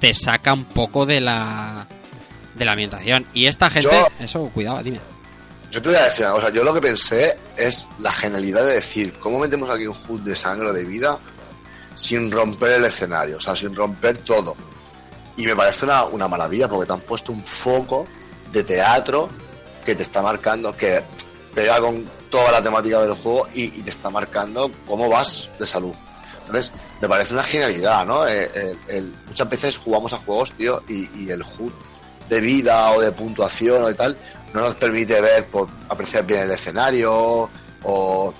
te 0.00 0.14
saca 0.14 0.52
un 0.52 0.64
poco 0.64 1.06
de 1.06 1.20
la 1.20 1.86
de 2.54 2.64
la 2.64 2.72
ambientación. 2.72 3.26
Y 3.34 3.46
esta 3.46 3.68
gente, 3.70 3.90
Yo- 3.90 4.24
eso, 4.24 4.50
cuidado, 4.54 4.82
dime. 4.82 4.98
Yo 5.70 5.82
te 5.82 5.88
voy 5.90 5.98
a 5.98 6.04
decir 6.04 6.24
una 6.24 6.34
cosa, 6.34 6.50
yo 6.50 6.64
lo 6.64 6.72
que 6.72 6.80
pensé 6.80 7.36
es 7.56 7.86
la 7.98 8.10
genialidad 8.12 8.64
de 8.64 8.74
decir, 8.74 9.12
¿cómo 9.20 9.38
metemos 9.40 9.68
aquí 9.68 9.86
un 9.86 9.96
HUD 10.08 10.20
de 10.20 10.34
sangre 10.36 10.70
o 10.70 10.72
de 10.72 10.84
vida 10.84 11.18
sin 11.94 12.30
romper 12.30 12.72
el 12.72 12.84
escenario? 12.86 13.36
O 13.36 13.40
sea, 13.40 13.54
sin 13.54 13.74
romper 13.74 14.18
todo. 14.18 14.56
Y 15.36 15.44
me 15.44 15.54
parece 15.54 15.84
una, 15.84 16.04
una 16.04 16.28
maravilla 16.28 16.66
porque 16.68 16.86
te 16.86 16.92
han 16.94 17.00
puesto 17.00 17.32
un 17.32 17.44
foco 17.44 18.06
de 18.52 18.62
teatro 18.64 19.28
que 19.84 19.94
te 19.94 20.02
está 20.02 20.22
marcando, 20.22 20.74
que 20.74 21.02
pega 21.54 21.78
con 21.80 22.04
toda 22.30 22.52
la 22.52 22.62
temática 22.62 23.00
del 23.02 23.12
juego 23.14 23.46
y, 23.54 23.64
y 23.64 23.82
te 23.82 23.90
está 23.90 24.08
marcando 24.08 24.70
cómo 24.86 25.08
vas 25.10 25.48
de 25.58 25.66
salud. 25.66 25.92
Entonces, 26.46 26.72
me 27.00 27.08
parece 27.08 27.34
una 27.34 27.42
genialidad, 27.42 28.06
¿no? 28.06 28.26
Eh, 28.26 28.78
muchas 29.26 29.48
veces 29.48 29.76
jugamos 29.76 30.12
a 30.12 30.18
juegos, 30.18 30.52
tío, 30.52 30.82
y, 30.88 31.28
el 31.28 31.42
HUD 31.42 31.72
de 32.28 32.40
vida 32.40 32.90
o 32.90 33.00
de 33.00 33.12
puntuación 33.12 33.82
o 33.82 33.86
de 33.86 33.94
tal 33.94 34.16
no 34.52 34.62
nos 34.62 34.74
permite 34.74 35.20
ver, 35.20 35.46
por 35.46 35.68
apreciar 35.88 36.24
bien 36.24 36.40
el 36.40 36.50
escenario 36.50 37.48
o 37.82 38.34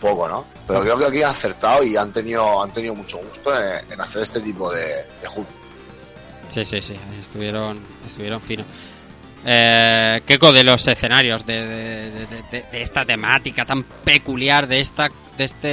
poco, 0.00 0.28
¿no? 0.28 0.44
Pero 0.66 0.82
creo 0.82 0.98
que 0.98 1.04
aquí 1.06 1.22
han 1.22 1.30
acertado 1.30 1.82
y 1.82 1.96
han 1.96 2.12
tenido, 2.12 2.62
han 2.62 2.72
tenido 2.72 2.94
mucho 2.94 3.18
gusto 3.18 3.58
en, 3.58 3.92
en 3.92 4.00
hacer 4.00 4.22
este 4.22 4.40
tipo 4.40 4.70
de, 4.72 4.86
de. 4.86 5.28
Sí, 6.48 6.64
sí, 6.64 6.80
sí, 6.80 6.96
estuvieron, 7.20 7.80
estuvieron 8.06 8.40
finos. 8.40 8.66
Eh, 9.48 10.22
Keiko, 10.26 10.52
de 10.52 10.64
los 10.64 10.86
escenarios, 10.88 11.46
de, 11.46 12.10
esta 12.72 13.04
temática 13.04 13.64
tan 13.64 13.84
peculiar, 13.84 14.66
de 14.66 14.80
esta, 14.80 15.08
de 15.38 15.44
este, 15.44 15.66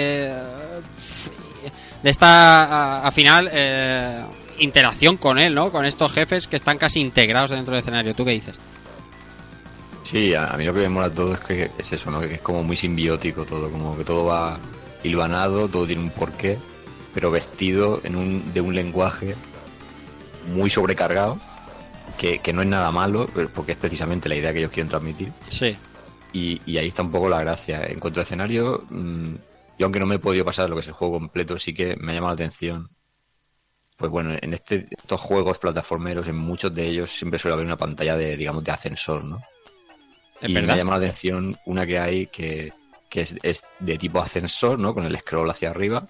de 2.03 2.09
esta, 2.09 2.63
a- 2.65 3.05
al 3.07 3.11
final, 3.11 3.49
eh, 3.51 4.21
interacción 4.59 5.17
con 5.17 5.39
él, 5.39 5.55
¿no? 5.55 5.71
Con 5.71 5.85
estos 5.85 6.11
jefes 6.11 6.47
que 6.47 6.57
están 6.57 6.77
casi 6.77 6.99
integrados 7.01 7.49
dentro 7.49 7.71
del 7.73 7.79
escenario. 7.81 8.13
¿Tú 8.13 8.23
qué 8.23 8.31
dices? 8.31 8.57
Sí, 10.03 10.35
a, 10.35 10.47
a 10.49 10.57
mí 10.57 10.65
lo 10.65 10.73
que 10.73 10.81
me 10.81 10.89
mola 10.89 11.09
todo 11.09 11.33
es 11.33 11.39
que 11.39 11.71
es 11.77 11.91
eso, 11.93 12.11
¿no? 12.11 12.19
Que 12.19 12.35
es 12.35 12.41
como 12.41 12.61
muy 12.63 12.77
simbiótico 12.77 13.43
todo, 13.45 13.71
como 13.71 13.97
que 13.97 14.03
todo 14.03 14.25
va 14.25 14.59
hilvanado, 15.03 15.67
todo 15.67 15.87
tiene 15.87 16.03
un 16.03 16.09
porqué, 16.11 16.59
pero 17.13 17.31
vestido 17.31 18.01
en 18.03 18.15
un, 18.15 18.53
de 18.53 18.61
un 18.61 18.75
lenguaje 18.75 19.35
muy 20.53 20.69
sobrecargado, 20.69 21.39
que, 22.17 22.39
que 22.39 22.53
no 22.53 22.61
es 22.61 22.67
nada 22.67 22.91
malo, 22.91 23.27
porque 23.53 23.73
es 23.73 23.77
precisamente 23.77 24.29
la 24.29 24.35
idea 24.35 24.53
que 24.53 24.59
ellos 24.59 24.71
quieren 24.71 24.89
transmitir. 24.89 25.31
Sí. 25.49 25.75
Y, 26.31 26.61
y 26.65 26.77
ahí 26.77 26.87
está 26.87 27.03
un 27.03 27.11
poco 27.11 27.29
la 27.29 27.39
gracia. 27.41 27.83
En 27.85 27.99
cuanto 27.99 28.19
a 28.19 28.23
escenario, 28.23 28.83
mm, 28.89 29.35
yo 29.77 29.85
aunque 29.85 29.99
no 29.99 30.05
me 30.05 30.15
he 30.15 30.19
podido 30.19 30.45
pasar 30.45 30.69
lo 30.69 30.75
que 30.75 30.81
es 30.81 30.87
el 30.87 30.93
juego 30.93 31.15
completo, 31.19 31.59
sí 31.59 31.73
que 31.73 31.95
me 31.97 32.11
ha 32.11 32.15
llamado 32.15 32.31
la 32.35 32.45
atención. 32.45 32.89
Pues 33.97 34.11
bueno, 34.11 34.35
en 34.41 34.53
este, 34.53 34.87
estos 34.89 35.21
juegos 35.21 35.59
plataformeros, 35.59 36.27
en 36.27 36.35
muchos 36.35 36.73
de 36.73 36.85
ellos 36.87 37.11
siempre 37.11 37.39
suele 37.39 37.53
haber 37.53 37.65
una 37.65 37.77
pantalla 37.77 38.17
de, 38.17 38.35
digamos, 38.35 38.63
de 38.63 38.71
ascensor, 38.71 39.23
¿no? 39.23 39.41
Es 40.41 40.49
y 40.49 40.53
me 40.53 40.61
verdad. 40.61 40.73
ha 40.75 40.77
llamado 40.77 40.99
la 40.99 41.05
atención 41.07 41.55
una 41.65 41.85
que 41.85 41.99
hay 41.99 42.27
que, 42.27 42.73
que 43.09 43.21
es, 43.21 43.35
es 43.43 43.61
de 43.79 43.97
tipo 43.97 44.19
ascensor, 44.19 44.79
¿no? 44.79 44.93
Con 44.93 45.05
el 45.05 45.17
scroll 45.19 45.49
hacia 45.51 45.69
arriba, 45.69 46.07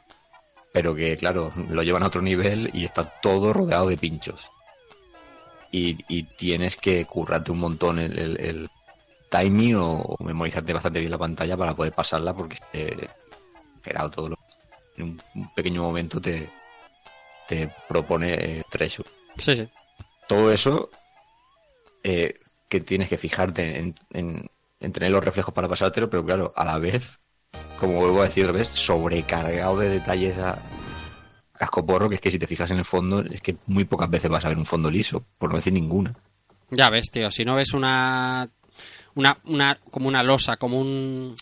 pero 0.71 0.95
que, 0.95 1.17
claro, 1.17 1.51
lo 1.69 1.83
llevan 1.83 2.03
a 2.03 2.07
otro 2.07 2.21
nivel 2.21 2.71
y 2.73 2.85
está 2.85 3.03
todo 3.21 3.51
rodeado 3.53 3.89
de 3.89 3.97
pinchos. 3.97 4.49
Y, 5.75 6.05
y 6.07 6.23
tienes 6.35 6.77
que 6.77 7.03
currarte 7.07 7.51
un 7.51 7.57
montón 7.57 7.97
el, 7.97 8.17
el- 8.19 8.39
el 8.39 8.67
timing 9.27 9.75
o, 9.77 10.01
o 10.01 10.23
memorizarte 10.23 10.71
bastante 10.71 10.99
bien 10.99 11.09
la 11.09 11.17
pantalla 11.17 11.57
para 11.57 11.75
poder 11.75 11.93
pasarla 11.93 12.35
porque 12.35 12.53
esté 12.55 13.09
generado 13.83 14.11
todo 14.11 14.29
lo 14.29 14.35
en 14.97 15.03
un, 15.03 15.21
un 15.33 15.49
pequeño 15.49 15.81
momento 15.81 16.21
te, 16.21 16.47
te 17.47 17.67
propone 17.87 18.33
eh, 18.59 18.63
treasure 18.69 19.09
Sí, 19.39 19.55
sí. 19.55 19.67
todo 20.27 20.51
eso 20.51 20.91
eh, 22.03 22.39
que 22.69 22.81
tienes 22.81 23.09
que 23.09 23.17
fijarte 23.17 23.79
en, 23.79 23.95
en- 24.11 24.45
en 24.79 24.91
tener 24.91 25.11
los 25.11 25.23
reflejos 25.23 25.53
para 25.53 25.69
pasártelo, 25.69 26.09
pero 26.09 26.25
claro, 26.25 26.53
a 26.55 26.65
la 26.65 26.77
vez, 26.77 27.17
como 27.79 27.93
vuelvo 28.01 28.21
a 28.21 28.25
decir 28.25 28.43
otra 28.43 28.57
vez, 28.59 28.67
sobrecargado 28.67 29.77
de 29.79 29.89
detalles 29.89 30.37
a 30.37 30.57
cascoporro, 31.63 32.09
que 32.09 32.15
es 32.15 32.21
que 32.21 32.31
si 32.31 32.39
te 32.39 32.47
fijas 32.47 32.69
en 32.71 32.77
el 32.77 32.85
fondo, 32.85 33.21
es 33.21 33.41
que 33.41 33.57
muy 33.67 33.85
pocas 33.85 34.09
veces 34.09 34.29
vas 34.29 34.45
a 34.45 34.49
ver 34.49 34.57
un 34.57 34.65
fondo 34.65 34.89
liso, 34.91 35.23
por 35.37 35.49
no 35.49 35.55
decir 35.57 35.73
ninguna. 35.73 36.13
Ya 36.71 36.89
ves, 36.89 37.09
tío, 37.11 37.29
si 37.31 37.43
no 37.45 37.55
ves 37.55 37.73
una, 37.73 38.49
una, 39.15 39.37
una, 39.45 39.79
como 39.91 40.07
una 40.07 40.23
losa, 40.23 40.57
como 40.57 40.79
un, 40.79 41.35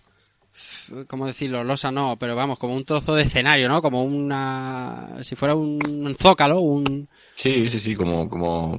¿cómo 1.07 1.25
decirlo? 1.27 1.63
Losa 1.63 1.91
no, 1.91 2.17
pero 2.17 2.35
vamos, 2.35 2.59
como 2.59 2.75
un 2.75 2.83
trozo 2.85 3.15
de 3.15 3.23
escenario, 3.23 3.67
¿no? 3.69 3.81
Como 3.81 4.03
una, 4.03 5.17
si 5.21 5.35
fuera 5.35 5.55
un 5.55 6.15
zócalo, 6.19 6.59
un, 6.59 7.07
Sí, 7.35 7.69
sí, 7.69 7.79
sí, 7.79 7.95
como, 7.95 8.29
como 8.29 8.77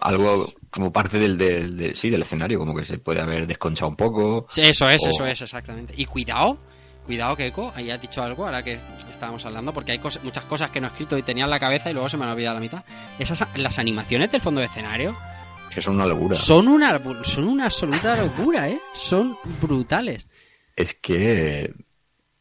algo, 0.00 0.52
como 0.70 0.92
parte 0.92 1.18
del, 1.18 1.36
del, 1.36 1.76
del- 1.76 1.96
sí, 1.96 2.08
del 2.08 2.22
escenario, 2.22 2.58
como 2.58 2.74
que 2.74 2.84
se 2.84 2.98
puede 2.98 3.20
haber 3.20 3.46
desconchado 3.46 3.90
un 3.90 3.96
poco. 3.96 4.46
Sí, 4.48 4.62
Eso 4.62 4.88
es, 4.88 5.02
O- 5.04 5.10
eso 5.10 5.26
es, 5.26 5.42
exactamente. 5.42 5.92
Y 5.96 6.04
cuidado, 6.06 6.58
Cuidado 7.10 7.34
que 7.34 7.48
Eco, 7.48 7.72
ahí 7.74 7.90
has 7.90 8.00
dicho 8.00 8.22
algo 8.22 8.44
ahora 8.46 8.62
que 8.62 8.78
estábamos 9.10 9.44
hablando, 9.44 9.72
porque 9.74 9.90
hay 9.90 10.00
muchas 10.22 10.44
cosas 10.44 10.70
que 10.70 10.80
no 10.80 10.86
he 10.86 10.90
escrito 10.90 11.18
y 11.18 11.22
tenía 11.24 11.42
en 11.42 11.50
la 11.50 11.58
cabeza 11.58 11.90
y 11.90 11.92
luego 11.92 12.08
se 12.08 12.16
me 12.16 12.22
han 12.22 12.30
olvidado 12.30 12.54
la 12.54 12.60
mitad. 12.60 12.84
Esas, 13.18 13.42
las 13.56 13.80
animaciones 13.80 14.30
del 14.30 14.40
fondo 14.40 14.60
de 14.60 14.68
escenario 14.68 15.18
Que 15.74 15.82
son 15.82 15.96
una 15.96 16.06
locura. 16.06 16.36
son 16.36 16.68
una, 16.68 17.00
son 17.24 17.48
una 17.48 17.64
absoluta 17.64 18.14
locura, 18.14 18.68
¿eh? 18.68 18.78
Son 18.94 19.36
brutales. 19.60 20.28
Es 20.76 20.94
que 20.94 21.74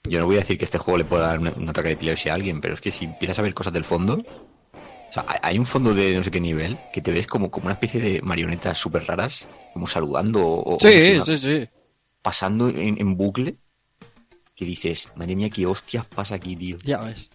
yo 0.03 0.19
no 0.19 0.27
voy 0.27 0.35
a 0.35 0.39
decir 0.41 0.59
que 0.59 0.65
este 0.65 0.77
juego 0.77 0.99
le 0.99 1.05
pueda 1.05 1.25
dar 1.29 1.39
un, 1.39 1.47
un 1.47 1.67
ataque 1.67 1.87
de 1.87 1.93
epilepsia 1.95 2.31
a 2.33 2.35
alguien, 2.35 2.61
pero 2.61 2.75
es 2.75 2.81
que 2.81 2.91
si 2.91 3.05
empiezas 3.05 3.39
a 3.39 3.41
ver 3.41 3.55
cosas 3.55 3.73
del 3.73 3.85
fondo, 3.85 4.23
o 4.23 5.11
sea, 5.11 5.25
hay- 5.41 5.57
un 5.57 5.65
fondo 5.65 5.95
de 5.95 6.15
no 6.15 6.23
sé 6.23 6.29
qué 6.29 6.39
nivel 6.39 6.77
que 6.93 7.01
te 7.01 7.11
ves 7.11 7.25
como, 7.25 7.49
como 7.49 7.65
una 7.65 7.73
especie 7.73 7.99
de 7.99 8.21
marionetas 8.21 8.77
súper 8.77 9.07
raras, 9.07 9.47
como 9.73 9.87
saludando 9.87 10.41
o, 10.45 10.77
si 10.79 10.87
una- 11.15 11.25
sí. 11.25 11.67
pasando 12.21 12.69
en, 12.69 13.01
en 13.01 13.17
bucle, 13.17 13.55
que 14.59 14.65
dices, 14.65 15.07
madre 15.15 15.37
mía, 15.37 15.49
qué 15.49 15.65
hostias 15.65 16.05
pasa 16.05 16.35
aquí, 16.35 16.53
tío. 16.57 16.75
Ya 16.83 16.97
ves. 16.99 17.29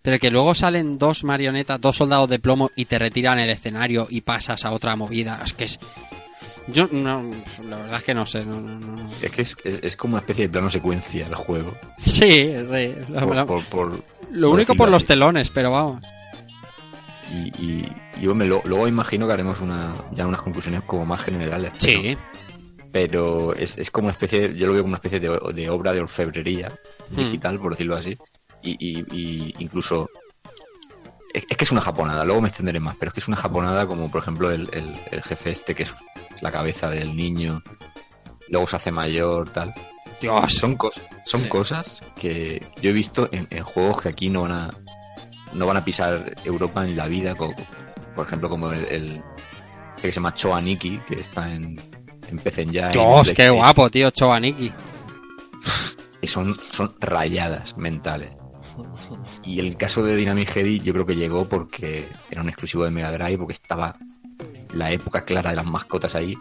Pero 0.00 0.20
que 0.20 0.30
luego 0.30 0.54
salen 0.54 0.96
dos 0.96 1.24
marionetas, 1.24 1.80
dos 1.80 1.96
soldados 1.96 2.30
de 2.30 2.38
plomo 2.38 2.70
y 2.76 2.84
te 2.84 3.00
retiran 3.00 3.40
el 3.40 3.50
escenario 3.50 4.06
y 4.08 4.20
pasas 4.20 4.64
a 4.64 4.70
otra 4.70 4.94
movida. 4.94 5.40
Es 5.44 5.52
que 5.52 5.64
es. 5.64 5.80
Yo, 6.68 6.86
no, 6.92 7.28
la 7.68 7.76
verdad 7.78 7.96
es 7.96 8.04
que 8.04 8.14
no 8.14 8.24
sé. 8.26 8.44
No, 8.44 8.60
no, 8.60 8.78
no. 8.78 9.10
Es 9.20 9.30
que 9.32 9.42
es, 9.42 9.56
es- 9.64 9.80
es 9.82 9.96
como 9.96 10.12
una 10.14 10.20
especie 10.20 10.44
de 10.46 10.50
plano 10.52 10.70
secuencia 10.70 11.26
el 11.26 11.34
juego. 11.34 11.74
Sí, 11.98 12.20
sí. 12.30 12.94
la- 13.10 13.20
Por- 13.26 13.34
la- 13.36 13.44
por- 13.44 13.64
por- 13.64 14.04
lo 14.30 14.50
único 14.52 14.74
por 14.76 14.88
los 14.88 14.98
así. 14.98 15.06
telones, 15.08 15.50
pero 15.50 15.72
vamos. 15.72 16.04
Y, 17.32 17.48
y, 17.62 17.92
y, 18.20 18.22
lo- 18.22 18.62
luego 18.64 18.86
imagino 18.86 19.26
que 19.26 19.32
haremos 19.32 19.60
una, 19.60 19.92
ya 20.12 20.26
unas 20.26 20.42
conclusiones 20.42 20.82
como 20.84 21.04
más 21.04 21.20
generales. 21.22 21.72
Sí. 21.78 22.16
pero 22.16 22.18
es, 22.92 23.76
es 23.78 23.90
como 23.90 24.06
una 24.06 24.12
especie, 24.12 24.54
yo 24.54 24.66
lo 24.66 24.72
veo 24.72 24.82
como 24.82 24.92
una 24.92 24.96
especie 24.96 25.20
de, 25.20 25.38
de 25.54 25.70
obra 25.70 25.92
de 25.92 26.00
orfebrería 26.00 26.68
Hmm. 27.10 27.16
digital, 27.16 27.58
por 27.58 27.72
decirlo 27.72 27.96
así. 27.96 28.16
Y, 28.62 28.70
y- 28.78 29.04
y 29.12 29.54
incluso. 29.58 30.10
Es, 31.32 31.44
es 31.48 31.56
que 31.56 31.64
es 31.64 31.70
una 31.72 31.80
japonada, 31.82 32.24
luego 32.24 32.40
me 32.40 32.48
extenderé 32.48 32.80
más, 32.80 32.96
pero 32.96 33.10
es 33.10 33.14
que 33.14 33.20
es 33.20 33.28
una 33.28 33.36
japonada 33.36 33.86
como, 33.86 34.10
por 34.10 34.22
ejemplo, 34.22 34.50
el, 34.50 34.68
el- 34.72 34.96
el 35.10 35.22
jefe 35.22 35.50
este, 35.52 35.74
que 35.74 35.82
es 35.84 35.94
la 36.40 36.50
cabeza 36.50 36.88
del 36.90 37.14
niño, 37.14 37.62
luego 38.48 38.66
se 38.66 38.76
hace 38.76 38.90
mayor, 38.90 39.50
tal. 39.50 39.74
Dios. 40.20 40.52
Son, 40.54 40.76
cos- 40.76 41.00
son 41.26 41.42
Sí. 41.42 41.48
cosas 41.48 42.00
que 42.20 42.66
yo 42.82 42.90
he 42.90 42.92
visto 42.92 43.28
en, 43.30 43.46
en 43.50 43.62
juegos 43.62 44.02
que 44.02 44.08
aquí 44.08 44.30
no 44.30 44.42
van 44.42 44.52
a 44.52 44.70
no 45.54 45.66
van 45.66 45.76
a 45.78 45.84
pisar 45.84 46.34
Europa 46.44 46.84
en 46.84 46.96
la 46.96 47.06
vida, 47.06 47.34
co- 47.34 47.54
por 48.16 48.26
ejemplo, 48.26 48.48
como 48.48 48.72
el, 48.72 48.84
el- 48.86 49.22
que 49.96 50.08
se 50.08 50.12
llama 50.12 50.34
Choaniki, 50.34 50.98
que 51.08 51.16
está 51.16 51.52
en, 51.52 51.78
en 52.28 52.38
PC 52.38 52.62
Engine. 52.62 52.88
Dios, 52.90 53.28
en 53.28 53.34
qué 53.34 53.50
guapo, 53.50 53.88
tío, 53.90 54.10
Chovaniki. 54.10 54.72
Y 56.20 56.26
son, 56.26 56.54
son 56.54 56.94
rayadas 57.00 57.76
mentales. 57.76 58.36
Y 59.42 59.60
el 59.60 59.76
caso 59.76 60.02
de 60.02 60.16
Dynamic 60.16 60.54
Heady 60.56 60.80
yo 60.80 60.92
creo 60.92 61.06
que 61.06 61.16
llegó 61.16 61.48
porque 61.48 62.06
era 62.30 62.42
un 62.42 62.48
exclusivo 62.48 62.84
de 62.84 62.90
Mega 62.90 63.10
Drive, 63.12 63.38
porque 63.38 63.52
estaba 63.52 63.96
la 64.72 64.90
época 64.90 65.24
clara 65.24 65.50
de 65.50 65.56
las 65.56 65.66
mascotas 65.66 66.14
ahí. 66.14 66.36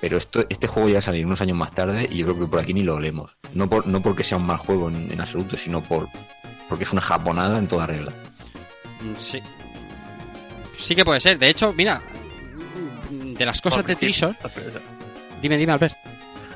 Pero 0.00 0.16
esto, 0.16 0.44
este 0.48 0.66
juego 0.66 0.88
ya 0.88 0.94
va 0.94 0.98
a 1.00 1.02
salir 1.02 1.26
unos 1.26 1.40
años 1.42 1.56
más 1.58 1.72
tarde 1.72 2.08
y 2.10 2.18
yo 2.18 2.26
creo 2.26 2.38
que 2.40 2.46
por 2.46 2.60
aquí 2.60 2.72
ni 2.72 2.82
lo 2.82 2.94
olemos. 2.94 3.36
No, 3.54 3.68
por, 3.68 3.86
no 3.86 4.00
porque 4.00 4.22
sea 4.24 4.38
un 4.38 4.46
mal 4.46 4.56
juego 4.58 4.88
en, 4.88 5.12
en 5.12 5.20
absoluto, 5.20 5.56
sino 5.56 5.80
por 5.82 6.08
porque 6.68 6.84
es 6.84 6.92
una 6.92 7.02
japonada 7.02 7.58
en 7.58 7.66
toda 7.66 7.86
regla. 7.86 8.12
Mm, 9.02 9.14
Sí. 9.16 9.40
Sí 10.78 10.94
que 10.94 11.04
puede 11.04 11.20
ser. 11.20 11.38
De 11.38 11.48
hecho, 11.50 11.74
mira, 11.74 12.00
de 13.10 13.44
las 13.44 13.60
cosas 13.60 13.84
de 13.84 13.96
Treasure. 13.96 14.34
Dime, 15.40 15.56
dime, 15.56 15.72
Albert. 15.72 15.96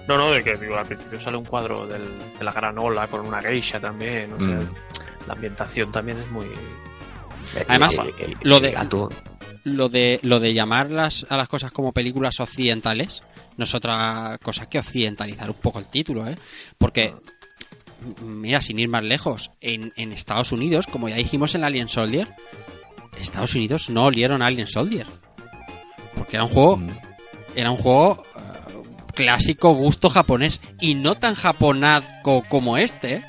No, 0.07 0.19
no, 0.19 0.31
de 0.33 0.43
que 0.45 0.57
digo, 0.57 0.77
al 0.77 0.87
principio 0.87 1.19
sale 1.19 1.37
un 1.39 1.45
cuadro 1.47 1.87
del- 1.87 2.19
de 2.39 2.45
la 2.45 2.53
granola 2.53 3.07
con 3.09 3.21
una 3.27 3.41
geisha 3.41 3.81
también. 3.81 4.33
O 4.35 4.39
sea, 4.39 4.57
Mm. 4.57 4.75
la 5.27 5.33
ambientación 5.35 5.91
también 5.91 6.19
es 6.21 6.31
muy. 6.31 6.47
Además, 7.69 7.97
El- 7.99 8.09
el- 8.33 8.37
lo 8.43 8.57
el 8.57 8.63
de- 8.63 8.71
gato, 8.73 9.09
Lo 9.65 9.89
de, 9.89 10.21
lo 10.23 10.41
de 10.41 10.53
llamar 10.53 10.91
las, 10.91 11.25
a 11.31 11.39
las 11.39 11.49
cosas 11.49 11.73
como 11.73 11.93
películas 11.93 12.39
occidentales 12.39 13.23
no 13.57 13.65
es 13.65 13.75
otra 13.75 14.37
cosa 14.43 14.69
que 14.69 14.79
occidentalizar 14.79 15.49
un 15.49 15.57
poco 15.57 15.79
el 15.79 15.87
título, 15.89 16.27
¿eh? 16.29 16.35
Porque, 16.77 17.15
m- 18.03 18.15
mira, 18.27 18.61
sin 18.61 18.79
ir 18.79 18.89
más 18.91 19.03
lejos, 19.05 19.51
en, 19.63 19.91
en 19.97 20.13
Estados 20.13 20.53
Unidos, 20.53 20.87
como 20.87 21.09
ya 21.09 21.17
dijimos 21.17 21.55
en 21.55 21.65
Alien 21.65 21.89
Soldier, 21.89 22.29
Estados 23.19 23.55
Unidos 23.55 23.89
no 23.89 24.05
olieron 24.05 24.43
a 24.43 24.47
Alien 24.49 24.69
Soldier. 24.69 25.07
Porque 26.15 26.37
era 26.37 26.45
un 26.45 26.51
juego 26.51 26.77
mm, 26.77 26.87
era 27.57 27.71
un 27.71 27.77
juego 27.79 28.23
clásico 29.15 29.75
gusto 29.75 30.11
japonés 30.11 30.61
y 30.81 30.95
no 30.95 31.15
tan 31.15 31.35
japonaco 31.35 32.45
como 32.49 32.77
este, 32.77 33.23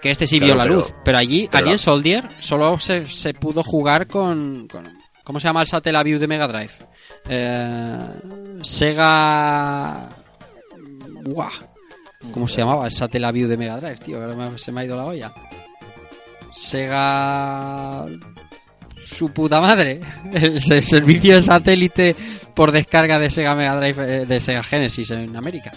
que 0.00 0.10
este 0.10 0.26
sí 0.26 0.38
Claro, 0.38 0.54
vio 0.54 0.56
la 0.58 0.64
pero- 0.64 0.74
luz. 0.76 0.94
Pero 1.04 1.18
allí, 1.18 1.48
pero- 1.50 1.64
Alien 1.64 1.78
Soldier, 1.78 2.28
solo 2.40 2.78
se, 2.78 3.06
se 3.06 3.34
pudo 3.34 3.62
jugar 3.62 4.06
con, 4.06 4.66
con- 4.68 4.84
¿Cómo 5.24 5.40
se 5.40 5.48
llama 5.48 5.62
el 5.62 5.66
Satellaview 5.66 6.18
de 6.18 6.26
Mega 6.26 6.46
Drive? 6.46 6.72
Eh, 7.30 7.98
Sega... 8.62 10.08
Buah. 11.22 11.48
¿Cómo 12.32 12.46
se 12.46 12.60
llamaba 12.60 12.84
el 12.84 12.90
Satellaview 12.90 13.48
de 13.48 13.56
Mega 13.56 13.78
Drive, 13.78 13.96
tío? 13.96 14.20
Ahora 14.22 14.36
me- 14.36 14.58
se 14.58 14.70
me 14.70 14.82
ha 14.82 14.84
ido 14.84 14.96
la 14.96 15.04
olla. 15.06 15.32
Sega... 16.52 18.04
Su 19.10 19.32
puta 19.32 19.60
madre. 19.60 20.00
El, 20.34 20.60
se- 20.60 20.82
servicio 20.82 21.34
de 21.36 21.42
satélite 21.42 22.16
por 22.54 22.72
descarga 22.72 23.18
de 23.18 23.30
Sega 23.30 23.54
Mega 23.54 23.76
Drive, 23.76 24.22
eh, 24.22 24.26
de 24.26 24.40
Sega 24.40 24.62
Genesis 24.62 25.10
en 25.10 25.36
América. 25.36 25.72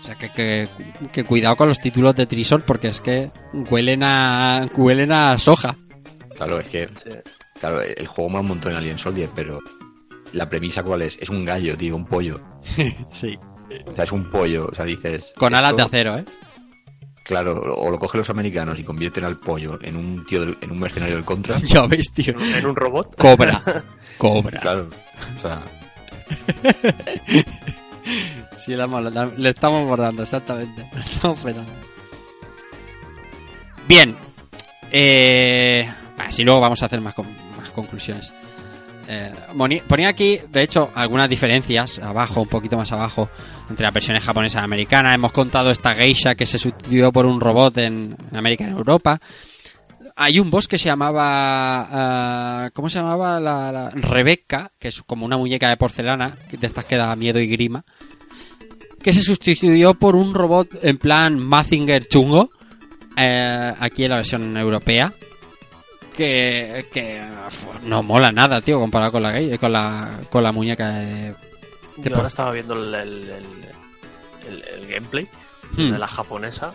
O 0.00 0.02
sea 0.02 0.14
que, 0.16 0.28
que, 0.30 0.68
que 1.12 1.24
cuidado 1.24 1.56
con 1.56 1.68
los 1.68 1.80
títulos 1.80 2.14
de 2.14 2.26
Trisol 2.26 2.62
porque 2.62 2.88
es 2.88 3.00
que 3.00 3.30
huelen 3.70 4.02
a 4.04 4.68
huelen 4.76 5.10
a 5.12 5.38
soja. 5.38 5.74
claro, 6.36 6.60
es 6.60 6.68
que 6.68 6.88
claro, 7.60 7.80
el 7.82 8.06
juego 8.06 8.30
mola 8.30 8.42
un 8.42 8.48
montón 8.48 8.72
en 8.72 8.78
Alien 8.78 8.98
Soldier, 8.98 9.28
pero 9.34 9.58
la 10.32 10.48
premisa 10.48 10.82
cuál 10.82 11.02
es? 11.02 11.16
Es 11.20 11.28
un 11.30 11.44
gallo, 11.44 11.76
tío, 11.76 11.96
un 11.96 12.04
pollo. 12.04 12.40
Sí. 13.10 13.38
O 13.86 13.94
sea, 13.96 14.04
es 14.04 14.12
un 14.12 14.30
pollo, 14.30 14.68
o 14.70 14.74
sea, 14.74 14.84
dices... 14.84 15.34
Con 15.36 15.54
alas 15.54 15.74
de 15.76 15.82
acero, 15.82 16.18
¿eh? 16.18 16.24
Claro, 17.24 17.60
o 17.60 17.90
lo 17.90 17.98
cogen 17.98 18.18
los 18.20 18.30
americanos 18.30 18.78
y 18.78 18.84
convierten 18.84 19.24
al 19.24 19.38
pollo 19.40 19.76
en 19.82 19.96
un 19.96 20.24
tío, 20.24 20.42
del- 20.42 20.56
en 20.60 20.70
un 20.70 20.78
mercenario 20.78 21.16
del 21.16 21.24
contra. 21.24 21.58
Ya 21.64 21.84
ves, 21.88 22.12
tío. 22.12 22.32
En, 22.34 22.40
un- 22.42 22.54
en 22.54 22.66
un 22.66 22.76
robot. 22.76 23.16
Cobra. 23.16 23.60
Cobra. 24.18 24.60
Claro, 24.60 24.88
o 25.38 25.40
sea, 25.42 25.60
Sí, 28.58 28.74
le, 28.74 28.82
hemos- 28.82 29.38
le 29.38 29.50
estamos 29.50 29.86
bordando, 29.86 30.22
exactamente. 30.24 30.84
Estamos. 30.96 31.38
Bien. 33.88 34.16
Eh, 34.90 35.88
así 36.18 36.42
luego 36.44 36.60
vamos 36.60 36.82
a 36.82 36.86
hacer 36.86 37.00
más, 37.00 37.14
con- 37.14 37.26
más 37.56 37.70
conclusiones. 37.70 38.32
Eh, 39.08 39.32
ponía 39.86 40.08
aquí, 40.08 40.40
de 40.50 40.62
hecho, 40.62 40.90
algunas 40.94 41.28
diferencias, 41.30 42.00
abajo, 42.00 42.42
un 42.42 42.48
poquito 42.48 42.76
más 42.76 42.90
abajo, 42.90 43.28
entre 43.70 43.84
las 43.84 43.94
versiones 43.94 44.24
japonesa 44.24 44.60
y 44.60 44.64
americana. 44.64 45.14
Hemos 45.14 45.30
contado 45.32 45.70
esta 45.70 45.94
geisha 45.94 46.34
que 46.34 46.46
se 46.46 46.58
sustituyó 46.58 47.12
por 47.12 47.26
un 47.26 47.40
robot 47.40 47.78
en 47.78 48.16
América 48.34 48.64
y 48.64 48.68
en 48.68 48.72
Europa. 48.76 49.20
Hay 50.18 50.40
un 50.40 50.50
boss 50.50 50.66
que 50.66 50.78
se 50.78 50.88
llamaba. 50.88 51.88
ah, 52.64 52.70
¿Cómo 52.72 52.88
se 52.88 52.98
llamaba? 52.98 53.38
La, 53.38 53.70
la- 53.70 53.90
Rebecca, 53.90 54.72
que 54.78 54.88
es 54.88 55.02
como 55.02 55.26
una 55.26 55.36
muñeca 55.36 55.68
de 55.68 55.76
porcelana, 55.76 56.36
de 56.50 56.66
estas 56.66 56.84
que 56.86 56.96
da 56.96 57.14
miedo 57.16 57.38
y 57.38 57.46
grima. 57.48 57.84
Que 59.02 59.12
se 59.12 59.22
sustituyó 59.22 59.94
por 59.94 60.16
un 60.16 60.32
robot 60.34 60.68
en 60.82 60.98
plan 60.98 61.38
Mazinger 61.38 62.06
chungo. 62.08 62.50
eh, 63.16 63.74
aquí 63.78 64.04
en 64.04 64.10
la 64.10 64.16
versión 64.16 64.56
europea. 64.56 65.12
Que, 66.16 66.86
que 66.94 67.22
no 67.84 68.02
mola 68.02 68.32
nada, 68.32 68.62
tío, 68.62 68.80
comparado 68.80 69.12
con 69.12 69.22
la, 69.22 69.32
gay- 69.32 69.58
con 69.58 69.70
la, 69.72 70.10
con 70.30 70.42
la 70.42 70.50
muñeca 70.50 70.90
de. 70.92 71.34
Yo 71.98 72.14
ahora 72.16 72.28
estaba 72.28 72.52
viendo 72.52 72.72
el, 72.74 72.94
el, 72.94 73.30
el- 73.30 74.48
el- 74.48 74.64
el 74.82 74.86
gameplay 74.88 75.28
Hmm. 75.76 75.90
de 75.92 75.98
la 75.98 76.06
japonesa 76.06 76.72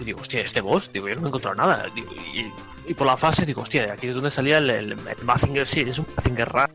y 0.00 0.04
digo, 0.04 0.20
hostia, 0.22 0.40
este 0.40 0.60
boss, 0.62 0.90
digo, 0.92 1.06
yo 1.08 1.14
no 1.16 1.20
me 1.20 1.26
he 1.26 1.28
encontrado 1.28 1.54
nada. 1.56 1.86
Digo, 1.94 2.10
y, 2.34 2.46
y 2.86 2.94
por 2.94 3.06
la 3.06 3.16
fase 3.16 3.46
digo, 3.46 3.62
hostia, 3.62 3.92
aquí 3.92 4.08
es 4.08 4.14
donde 4.14 4.30
salía 4.30 4.58
el, 4.58 4.70
el, 4.70 4.92
el 4.92 5.24
Mazinger, 5.24 5.66
sí, 5.66 5.80
es 5.80 5.98
un 5.98 6.06
Mazinger 6.16 6.48
raro. 6.48 6.72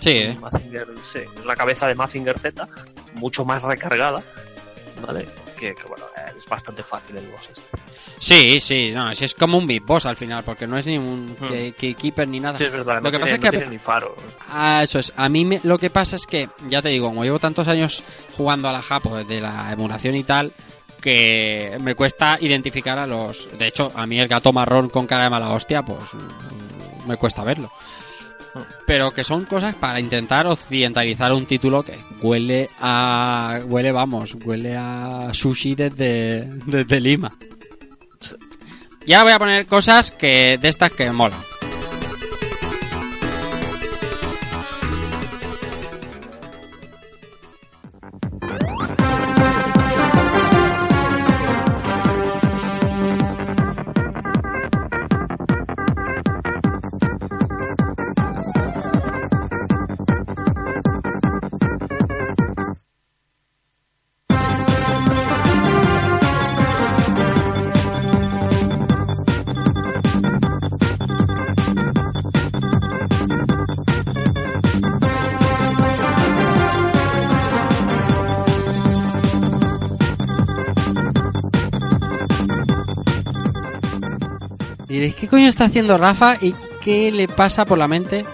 Sí, 0.00 0.10
eh. 0.10 0.30
Un 0.34 0.40
Mazinger, 0.40 0.86
sí, 1.12 1.20
la 1.44 1.56
cabeza 1.56 1.86
de 1.86 1.94
Mazinger 1.94 2.38
Z, 2.38 2.68
mucho 3.14 3.44
más 3.44 3.62
recargada, 3.62 4.22
¿vale? 5.06 5.26
Que, 5.58 5.74
que, 5.74 5.82
bueno, 5.88 6.04
es 6.36 6.46
bastante 6.46 6.84
fácil 6.84 7.16
el 7.16 7.26
boss 7.28 7.48
este. 7.52 7.68
Sí, 8.20 8.60
sí, 8.60 8.92
no, 8.94 9.10
es 9.10 9.34
como 9.34 9.58
un 9.58 9.66
Big 9.66 9.82
Boss 9.82 10.06
al 10.06 10.16
final, 10.16 10.42
porque 10.44 10.66
no 10.66 10.76
es 10.78 10.86
ni 10.86 10.98
un 10.98 11.36
Hmm. 11.38 11.46
key- 11.46 11.72
Keykeeper 11.72 12.28
ni 12.28 12.38
nada. 12.40 12.54
Sí, 12.56 12.64
es 12.64 12.72
verdad, 12.72 12.96
Lo 12.96 13.00
no 13.02 13.10
que 13.10 13.16
tiene, 13.18 13.24
pasa 13.24 13.34
es 13.34 13.40
no 13.42 13.50
que- 13.50 13.56
tiene 13.58 13.72
ni 13.72 13.78
faro. 13.78 14.16
Ah, 14.48 14.80
eso 14.84 14.98
es. 15.00 15.12
A 15.16 15.28
mí 15.28 15.44
me- 15.44 15.60
lo 15.64 15.78
que 15.78 15.90
pasa 15.90 16.16
es 16.16 16.26
que, 16.26 16.48
ya 16.68 16.80
te 16.82 16.88
digo, 16.90 17.08
como 17.08 17.24
llevo 17.24 17.38
tantos 17.40 17.66
años 17.68 18.02
jugando 18.36 18.68
a 18.68 18.72
la 18.72 18.82
Japo 18.82 19.16
de 19.16 19.40
la 19.40 19.72
emulación 19.72 20.14
y 20.14 20.22
tal, 20.24 20.52
que 21.08 21.78
me 21.80 21.94
cuesta 21.94 22.36
identificar 22.38 22.98
a 22.98 23.06
los... 23.06 23.48
De 23.58 23.68
hecho, 23.68 23.90
a 23.94 24.06
mí 24.06 24.18
el 24.18 24.28
gato 24.28 24.52
marrón 24.52 24.90
con 24.90 25.06
cara 25.06 25.24
de 25.24 25.30
mala 25.30 25.52
hostia, 25.52 25.80
pues 25.80 26.12
mm, 26.12 27.08
me 27.08 27.16
cuesta 27.16 27.42
verlo. 27.42 27.72
Pero 28.86 29.10
que 29.10 29.24
son 29.24 29.46
cosas 29.46 29.74
para 29.74 30.00
intentar 30.00 30.46
occidentalizar 30.46 31.32
un 31.32 31.46
título 31.46 31.82
que 31.82 31.94
huele 32.20 32.68
a... 32.78 33.58
Huele, 33.64 33.90
vamos, 33.90 34.36
huele 34.44 34.76
a 34.76 35.30
sushi 35.32 35.74
desde, 35.74 36.46
desde 36.66 37.00
Lima. 37.00 37.34
Y 39.06 39.14
ahora 39.14 39.24
voy 39.24 39.32
a 39.32 39.38
poner 39.38 39.66
cosas 39.66 40.12
que 40.12 40.58
de 40.60 40.68
estas 40.68 40.92
que 40.92 41.10
molan. 41.10 41.40
¿Qué 85.28 85.36
coño 85.36 85.48
está 85.48 85.64
haciendo 85.66 85.96
Rafa 85.98 86.36
y 86.40 86.54
qué 86.82 87.10
le 87.12 87.28
pasa 87.28 87.64
por 87.64 87.78
la 87.78 87.86
mente 87.88 88.24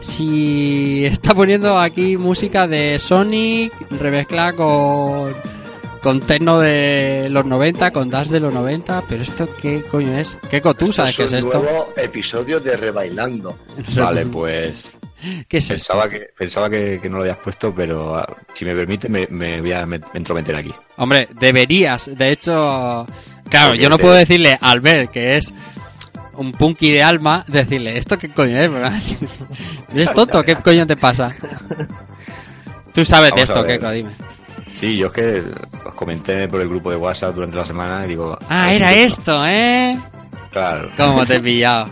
si 0.00 1.04
está 1.04 1.34
poniendo 1.34 1.78
aquí 1.78 2.16
música 2.16 2.66
de 2.66 2.98
Sonic 2.98 3.72
remezclada 3.90 4.52
con, 4.52 5.32
con 6.02 6.20
techno 6.20 6.60
de 6.60 7.28
los 7.30 7.44
90, 7.44 7.90
con 7.90 8.10
dash 8.10 8.28
de 8.28 8.40
los 8.40 8.52
90? 8.54 9.02
Pero 9.08 9.22
esto, 9.22 9.48
¿qué 9.60 9.82
coño 9.82 10.16
es? 10.18 10.36
¿Qué 10.50 10.60
tú 10.60 10.92
sabes 10.92 11.16
qué 11.16 11.24
es 11.24 11.32
un 11.32 11.38
esto? 11.38 11.60
nuevo 11.62 11.92
episodio 11.96 12.60
de 12.60 12.76
Rebailando. 12.76 13.58
Vale, 13.96 14.26
pues 14.26 14.92
¿Qué 15.48 15.58
es 15.58 15.70
esto? 15.70 15.94
pensaba 15.94 16.08
que 16.08 16.20
pensaba 16.36 16.70
que, 16.70 17.00
que 17.00 17.08
no 17.08 17.16
lo 17.16 17.22
habías 17.22 17.38
puesto, 17.38 17.74
pero 17.74 18.16
ah, 18.16 18.26
si 18.54 18.64
me 18.64 18.74
permite 18.74 19.08
me, 19.08 19.26
me 19.30 19.60
voy 19.60 19.72
a 19.72 19.84
met- 19.86 20.04
entrometer 20.14 20.54
aquí. 20.56 20.72
Hombre, 20.98 21.28
deberías. 21.40 22.10
De 22.14 22.30
hecho, 22.30 23.06
claro, 23.48 23.68
Porque 23.68 23.82
yo 23.82 23.88
no 23.88 23.96
te- 23.96 24.02
puedo 24.02 24.14
decirle 24.14 24.56
al 24.60 24.80
ver 24.80 25.08
que 25.08 25.36
es 25.38 25.52
un 26.38 26.52
punky 26.52 26.90
de 26.92 27.02
alma, 27.02 27.44
decirle, 27.48 27.96
¿esto 27.98 28.18
qué 28.18 28.28
coño 28.28 28.56
es? 28.58 28.70
¿Eres 29.94 30.12
tonto? 30.12 30.42
¿Qué 30.44 30.56
coño 30.56 30.86
te 30.86 30.96
pasa? 30.96 31.34
Tú 32.94 33.04
sabes 33.04 33.32
de 33.34 33.44
Vamos 33.44 33.50
a 33.50 33.52
esto. 33.52 33.64
Keiko, 33.64 33.90
dime. 33.90 34.10
Sí, 34.72 34.96
yo 34.96 35.06
es 35.06 35.12
que 35.12 35.42
os 35.86 35.94
comenté 35.94 36.48
por 36.48 36.60
el 36.60 36.68
grupo 36.68 36.90
de 36.90 36.96
WhatsApp 36.96 37.34
durante 37.34 37.56
la 37.56 37.64
semana 37.64 38.04
y 38.04 38.08
digo... 38.08 38.38
Ah, 38.48 38.72
era 38.72 38.92
esto, 38.92 39.42
¿eh? 39.46 39.98
Claro. 40.50 40.90
¿Cómo 40.96 41.24
te 41.24 41.36
he 41.36 41.40
pillado? 41.42 41.90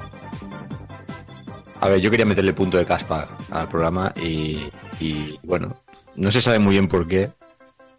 A 1.81 1.89
ver, 1.89 2.01
yo 2.01 2.11
quería 2.11 2.27
meterle 2.27 2.53
punto 2.53 2.79
de 2.79 2.87
caspa 2.87 3.29
al 3.51 3.69
programa 3.69 4.13
y, 4.17 4.69
y, 5.01 5.39
bueno, 5.43 5.77
no 6.17 6.31
se 6.31 6.41
sabe 6.41 6.59
muy 6.59 6.73
bien 6.73 6.89
por 6.89 7.07
qué. 7.07 7.31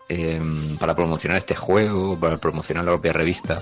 eh, 0.10 0.42
para 0.80 0.96
promocionar 0.96 1.38
este 1.40 1.56
juego, 1.56 2.20
para 2.20 2.38
promocionar 2.38 2.86
la 2.86 2.92
propia 2.92 3.14
revista, 3.14 3.62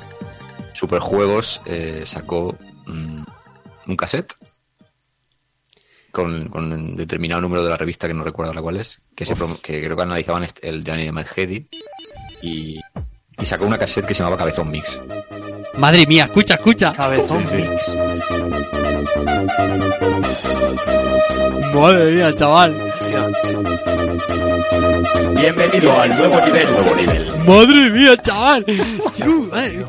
Superjuegos 0.88 1.62
eh, 1.66 2.04
sacó 2.06 2.58
mm, 2.88 3.24
un 3.88 3.96
cassette 3.96 4.34
con, 6.12 6.50
con 6.50 6.74
un 6.74 6.98
determinado 6.98 7.40
número 7.42 7.64
de 7.64 7.70
la 7.70 7.78
revista 7.78 8.06
que 8.06 8.14
no 8.14 8.22
recuerdo 8.26 8.54
la 8.54 8.62
cuál 8.62 8.76
es, 8.76 9.02
que, 9.16 9.26
se 9.26 9.34
promo- 9.34 9.62
que 9.62 9.82
creo 9.82 9.96
que 9.96 10.04
analizaban 10.04 10.46
el 10.62 10.84
de 10.84 10.92
Anime 10.92 11.24
Heady 11.24 11.70
y, 12.42 12.82
y 13.40 13.46
sacó 13.46 13.66
una 13.66 13.78
cassette 13.78 14.06
que 14.08 14.14
se 14.14 14.20
llamaba 14.24 14.36
Cabezón 14.38 14.70
Mix. 14.72 15.00
Madre 15.78 16.06
mía, 16.06 16.26
escucha, 16.26 16.56
escucha. 16.56 16.92
Cabezón 16.92 17.46
Sí, 17.48 17.56
sí. 17.56 17.62
Mix. 17.62 17.96
Madre 21.74 22.12
mía, 22.12 22.36
chaval. 22.36 22.76
Bienvenido 25.40 26.02
al 26.02 26.10
nuevo 26.18 26.46
nivel. 26.46 26.68
Nuevo 26.74 26.96
nivel. 26.98 27.26
Madre 27.48 27.90
mía, 27.90 28.18
chaval. 28.22 28.66
Madre. 29.50 29.86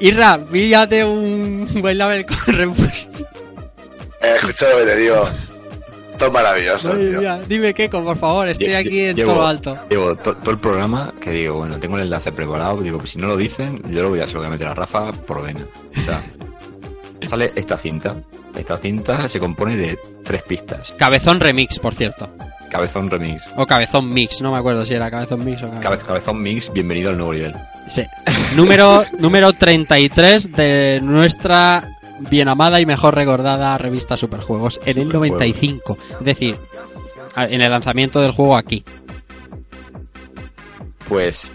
Irra, 0.00 0.38
píllate 0.38 1.04
un 1.04 1.68
buen 1.80 1.98
label 1.98 2.24
con 2.26 2.38
Rebus. 2.54 3.08
Eh, 4.20 4.34
escucha 4.36 4.68
lo 4.70 4.78
que 4.78 4.84
te 4.84 4.96
digo. 4.96 5.28
Esto 6.12 6.26
es 6.26 6.32
maravilloso, 6.32 6.92
tío. 6.94 7.38
dime 7.48 7.72
Keiko, 7.72 8.02
por 8.02 8.18
favor, 8.18 8.48
estoy 8.48 8.66
Lle- 8.68 8.76
aquí 8.78 9.00
en 9.02 9.16
llevo- 9.16 9.32
todo 9.32 9.40
lo 9.42 9.46
alto. 9.46 9.78
Llevo 9.88 10.16
to- 10.16 10.36
todo 10.36 10.50
el 10.50 10.58
programa 10.58 11.14
que 11.20 11.30
digo, 11.30 11.58
bueno, 11.58 11.78
tengo 11.78 11.96
el 11.96 12.02
enlace 12.04 12.32
preparado, 12.32 12.80
digo, 12.80 12.98
pues 12.98 13.10
si 13.10 13.18
no 13.18 13.28
lo 13.28 13.36
dicen, 13.36 13.80
yo 13.88 14.02
lo 14.02 14.10
voy 14.10 14.20
a, 14.20 14.26
se 14.26 14.32
lo 14.34 14.40
voy 14.40 14.48
a 14.48 14.50
meter 14.50 14.66
a 14.66 14.74
Rafa 14.74 15.12
por 15.12 15.42
vena. 15.44 15.64
O 15.96 16.00
sea, 16.00 16.20
sale 17.28 17.52
esta 17.54 17.78
cinta. 17.78 18.16
Esta 18.56 18.76
cinta 18.78 19.28
se 19.28 19.38
compone 19.38 19.76
de 19.76 19.96
tres 20.24 20.42
pistas. 20.42 20.92
Cabezón 20.98 21.38
Remix, 21.38 21.78
por 21.78 21.94
cierto. 21.94 22.28
Cabezón 22.68 23.08
Remix. 23.10 23.44
O 23.56 23.64
Cabezón 23.66 24.12
Mix, 24.12 24.42
no 24.42 24.50
me 24.50 24.58
acuerdo 24.58 24.84
si 24.84 24.94
era 24.94 25.08
Cabezón 25.10 25.44
Mix 25.44 25.62
o 25.62 25.70
Cabe- 25.70 25.80
Cabezón. 25.82 26.06
cabezón 26.08 26.42
Mix, 26.42 26.72
bienvenido 26.72 27.10
al 27.10 27.16
nuevo 27.16 27.32
nivel. 27.32 27.54
Sí. 27.88 28.04
Número, 28.54 29.04
número 29.18 29.52
33 29.52 30.52
de 30.52 31.00
nuestra 31.02 31.98
bien 32.30 32.48
amada 32.48 32.80
y 32.80 32.86
mejor 32.86 33.14
recordada 33.14 33.78
revista 33.78 34.16
Superjuegos 34.16 34.80
en 34.84 34.98
el 34.98 35.04
Superjuegos. 35.04 35.38
95. 35.38 35.98
Es 36.20 36.24
decir, 36.24 36.56
en 37.36 37.60
el 37.62 37.70
lanzamiento 37.70 38.20
del 38.20 38.32
juego 38.32 38.56
aquí. 38.56 38.84
Pues 41.08 41.50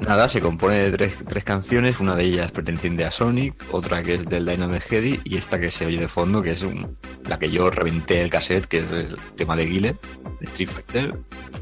nada, 0.00 0.28
se 0.28 0.40
compone 0.40 0.76
de 0.76 0.90
tres, 0.92 1.14
tres 1.26 1.44
canciones, 1.44 2.00
una 2.00 2.14
de 2.14 2.24
ellas 2.24 2.50
perteneciente 2.52 3.04
a 3.04 3.10
Sonic, 3.10 3.54
otra 3.72 4.02
que 4.02 4.14
es 4.14 4.24
del 4.24 4.46
Dynamic 4.46 4.82
Heady 4.90 5.20
y 5.24 5.36
esta 5.36 5.58
que 5.58 5.70
se 5.70 5.86
oye 5.86 5.98
de 5.98 6.08
fondo, 6.08 6.42
que 6.42 6.52
es 6.52 6.62
un- 6.62 6.96
la 7.28 7.38
que 7.38 7.50
yo 7.50 7.70
reventé 7.70 8.20
el 8.20 8.30
cassette, 8.30 8.66
que 8.66 8.78
es 8.78 8.90
el 8.90 9.16
tema 9.36 9.56
de 9.56 9.66
Guile, 9.66 9.96
de 10.40 10.46
Street 10.46 10.70
Fighter, 10.70 11.14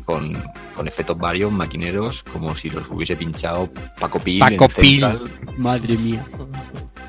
con, 0.05 0.33
con 0.75 0.87
efectos 0.87 1.19
varios, 1.19 1.51
maquineros, 1.51 2.23
como 2.25 2.55
si 2.55 2.71
los 2.71 2.89
hubiese 2.91 3.17
pinchado 3.17 3.71
Paco 3.99 4.19
Pil. 4.21 4.43
en 4.43 4.57
Paco 4.57 4.69
Pil. 4.81 5.01
Central, 5.01 5.31
Madre 5.57 5.97
mía. 5.97 6.25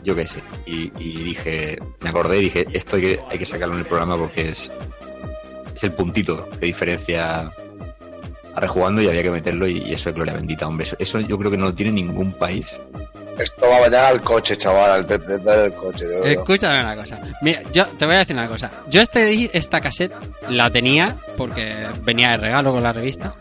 yo 0.04 0.16
qué 0.16 0.26
sé. 0.26 0.41
Y, 0.66 0.91
y 0.98 1.24
dije, 1.24 1.78
me 2.02 2.10
acordé 2.10 2.38
y 2.40 2.41
dije, 2.45 2.66
esto 2.74 2.95
hay 2.95 3.02
que, 3.02 3.20
hay 3.30 3.38
que 3.38 3.45
sacarlo 3.45 3.74
en 3.76 3.82
el 3.82 3.86
programa 3.88 4.16
porque 4.18 4.49
es, 4.49 4.72
es 5.76 5.84
el 5.84 5.91
puntito 5.91 6.49
que 6.60 6.66
diferencia 6.68 7.52
rejugando 8.59 9.01
y 9.01 9.07
había 9.07 9.23
que 9.23 9.31
meterlo 9.31 9.67
y, 9.67 9.79
y 9.79 9.93
eso 9.93 10.09
es 10.09 10.15
gloria 10.15 10.34
bendita, 10.34 10.67
hombre. 10.67 10.85
Eso, 10.85 10.95
eso 10.99 11.19
yo 11.19 11.38
creo 11.38 11.51
que 11.51 11.57
no 11.57 11.65
lo 11.67 11.73
tiene 11.73 11.91
ningún 11.91 12.31
país. 12.34 12.67
Esto 13.38 13.67
va 13.69 13.77
a 13.77 13.81
meter 13.81 13.99
al 13.99 14.21
coche, 14.21 14.57
chaval, 14.57 14.91
al 14.91 15.05
PP 15.05 15.38
del 15.38 15.73
coche. 15.73 16.07
verdad. 16.07 16.31
Escúchame 16.31 16.81
una 16.81 16.95
cosa. 16.95 17.19
Mira, 17.41 17.61
yo 17.71 17.85
te 17.85 18.05
voy 18.05 18.15
a 18.15 18.19
decir 18.19 18.35
una 18.35 18.47
cosa. 18.47 18.71
Yo 18.89 19.01
este, 19.01 19.55
esta 19.55 19.79
cassette 19.79 20.13
la 20.49 20.71
tenía 20.71 21.15
porque 21.38 21.85
venía 22.03 22.31
de 22.31 22.38
regalo 22.38 22.71
con 22.71 22.81
la 22.81 22.93
revista, 22.93 23.35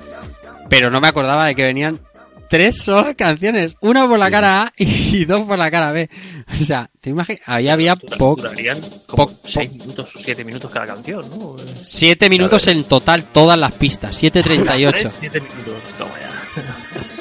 pero 0.69 0.91
no 0.91 1.01
me 1.01 1.09
acordaba 1.09 1.47
de 1.47 1.55
que 1.55 1.63
venían 1.65 2.01
tres 2.49 2.79
solas 2.79 3.15
canciones. 3.17 3.75
Una 3.81 4.07
por 4.07 4.19
la 4.19 4.31
cara 4.31 4.63
A 4.63 4.73
y 4.77 5.25
dos 5.25 5.47
por 5.47 5.59
la 5.59 5.71
cara 5.71 5.93
B. 5.93 6.09
O 6.53 6.65
sea, 6.65 6.91
te 7.01 7.11
imaginas, 7.11 7.43
ahí 7.47 7.69
había 7.69 7.97
poco. 7.97 8.43
Durarían 8.43 8.81
como 9.07 9.33
6 9.45 9.73
minutos 9.73 10.15
o 10.17 10.19
7 10.19 10.45
minutos 10.45 10.71
cada 10.71 10.87
canción, 10.87 11.29
¿no? 11.31 11.57
Siete 11.83 12.29
minutos 12.31 12.67
en 12.67 12.85
total, 12.85 13.25
todas 13.33 13.59
las 13.59 13.73
pistas. 13.73 14.23
7.38. 14.23 15.07
7 15.07 15.41
minutos. 15.41 15.83
Toma 15.99 16.13
ya. 16.21 17.16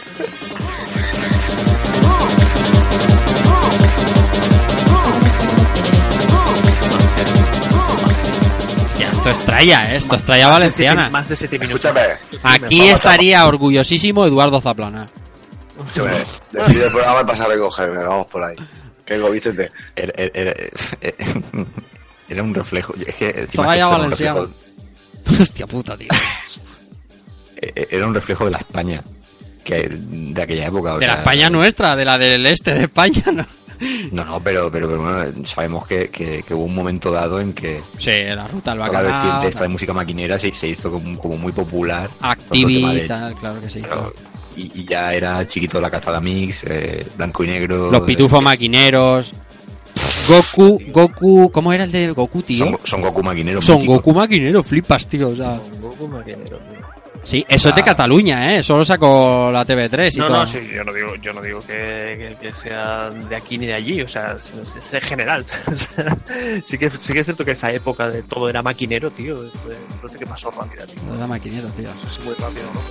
Esto 9.29 9.41
es 9.41 9.45
tralla, 9.45 9.91
¿eh? 9.91 9.95
Esto 9.97 10.15
es 10.15 10.23
siete- 10.47 10.53
valenciana. 10.53 11.09
Más 11.09 11.29
de 11.29 11.35
7 11.35 11.59
minutos. 11.59 11.85
Escúchame, 11.85 12.13
Aquí 12.43 12.89
a- 12.89 12.93
estaría 12.93 13.45
orgullosísimo 13.47 14.25
Eduardo 14.25 14.61
Zaplana. 14.61 15.07
escúchame. 15.77 16.11
Decide 16.51 16.85
el 16.85 16.91
programa 16.91 17.21
y 17.21 17.25
pasa 17.25 17.45
a 17.45 17.47
recogerme, 17.47 18.03
vamos 18.03 18.27
por 18.27 18.43
ahí. 18.43 18.55
Que 19.05 19.17
vístete. 19.31 19.71
Era, 19.95 20.13
era- 20.17 20.31
era- 20.33 20.53
era 22.29 22.43
un 22.43 22.53
reflejo. 22.53 22.93
Es 23.05 23.15
que 23.15 23.29
un 23.87 24.03
valenciana. 24.03 24.39
reflejo- 24.41 24.53
Hostia 25.41 25.67
puta, 25.67 25.97
tío. 25.97 26.09
eh, 27.61 27.87
era 27.89 28.05
un 28.07 28.13
reflejo 28.13 28.45
de 28.45 28.51
la 28.51 28.57
España 28.59 29.03
que 29.63 29.87
de 29.89 30.41
aquella 30.41 30.67
época. 30.67 30.93
o 30.95 30.99
De 30.99 31.07
la 31.07 31.13
sea, 31.13 31.21
España 31.23 31.49
nuestra, 31.49 31.95
de 31.95 32.05
la 32.05 32.17
del 32.17 32.45
este 32.45 32.73
de 32.75 32.83
España, 32.83 33.23
¿no? 33.33 33.45
No, 34.11 34.23
no, 34.25 34.39
pero, 34.39 34.71
pero, 34.71 34.87
pero 34.87 35.01
bueno, 35.01 35.45
sabemos 35.45 35.85
que, 35.87 36.09
que- 36.09 36.43
que 36.43 36.53
hubo 36.53 36.63
un 36.65 36.75
momento 36.75 37.11
dado 37.11 37.39
en 37.39 37.53
que 37.53 37.81
Sí, 37.97 38.11
la 38.35 38.47
ruta 38.47 38.71
del 38.71 38.79
toda 38.79 38.91
la 38.91 39.01
bacalao. 39.01 39.21
vertiente 39.23 39.47
esta 39.49 39.61
de 39.63 39.69
música 39.69 39.93
maquinera 39.93 40.37
se, 40.39 40.53
se 40.53 40.67
hizo 40.69 40.91
como, 40.91 41.17
como 41.19 41.37
muy 41.37 41.51
popular. 41.51 42.09
Activi 42.21 42.81
Todo 42.81 42.91
el 42.91 42.97
y 42.97 43.01
tema 43.01 43.17
de- 43.17 43.21
tal, 43.31 43.35
claro 43.35 43.61
que 43.61 43.69
sí. 43.69 43.79
Pero- 43.81 44.13
y, 44.57 44.71
y 44.81 44.85
ya 44.85 45.13
era 45.13 45.45
chiquito 45.45 45.81
la 45.81 45.89
calzada 45.91 46.21
mix, 46.21 46.63
eh, 46.65 47.05
blanco 47.17 47.43
y 47.43 47.47
negro. 47.47 47.91
Los 47.91 48.01
pitufos 48.03 48.39
eh, 48.39 48.43
maquineros. 48.43 49.33
Goku, 50.27 50.79
Goku, 50.91 51.51
¿cómo 51.51 51.71
era 51.71 51.83
el 51.85 51.91
de 51.91 52.11
Goku, 52.11 52.41
tío? 52.41 52.65
Son, 52.65 52.77
son 52.83 53.01
Goku 53.01 53.21
maquineros. 53.23 53.63
Son 53.65 53.75
míticos. 53.77 53.97
Goku 53.97 54.13
maquinero, 54.13 54.63
flipas, 54.63 55.07
tío. 55.07 55.29
O 55.29 55.35
sea, 55.35 55.59
Goku 55.81 56.07
maquinero, 56.07 56.43
tío. 56.57 56.84
Sí, 57.25 57.43
eso 57.49 57.69
es 57.69 57.75
de. 57.75 57.83
Cataluña, 57.83 58.53
¿eh? 58.53 58.59
Eso 58.59 58.77
lo 58.77 58.85
sacó 58.85 59.49
la 59.51 59.65
TV3 59.65 60.15
y 60.15 60.19
No, 60.19 60.27
todo. 60.27 60.37
no, 60.37 60.47
sí, 60.47 60.59
yo 60.73 60.83
no 60.83 60.93
digo, 60.93 61.15
yo 61.15 61.33
no 61.33 61.41
digo 61.41 61.59
que, 61.61 61.73
que- 62.31 62.37
que 62.39 62.53
sea 62.53 63.09
de 63.09 63.35
aquí 63.35 63.57
ni 63.57 63.65
de 63.65 63.73
allí, 63.73 64.01
o 64.01 64.07
sea, 64.07 64.35
es, 64.39 64.75
es 64.75 64.93
en 64.93 65.01
general. 65.01 65.45
Sí, 66.63 66.77
que, 66.77 66.89
sí 66.91 67.13
que 67.13 67.19
es 67.19 67.25
cierto 67.25 67.43
que 67.43 67.51
esa 67.51 67.71
época 67.71 68.09
de 68.09 68.21
todo 68.23 68.47
era 68.49 68.61
maquinero, 68.61 69.09
tío. 69.11 69.37
Fue, 69.63 69.75
fue 70.09 70.19
que 70.19 70.25
pasó 70.25 70.51
rápida, 70.51 70.85
tío. 70.85 71.15
Era 71.15 71.25
maquinero, 71.27 71.67
tío. 71.69 71.89
Es 72.07 72.19
muy 72.23 72.33
rápido, 72.35 72.65
¿no? 72.73 72.81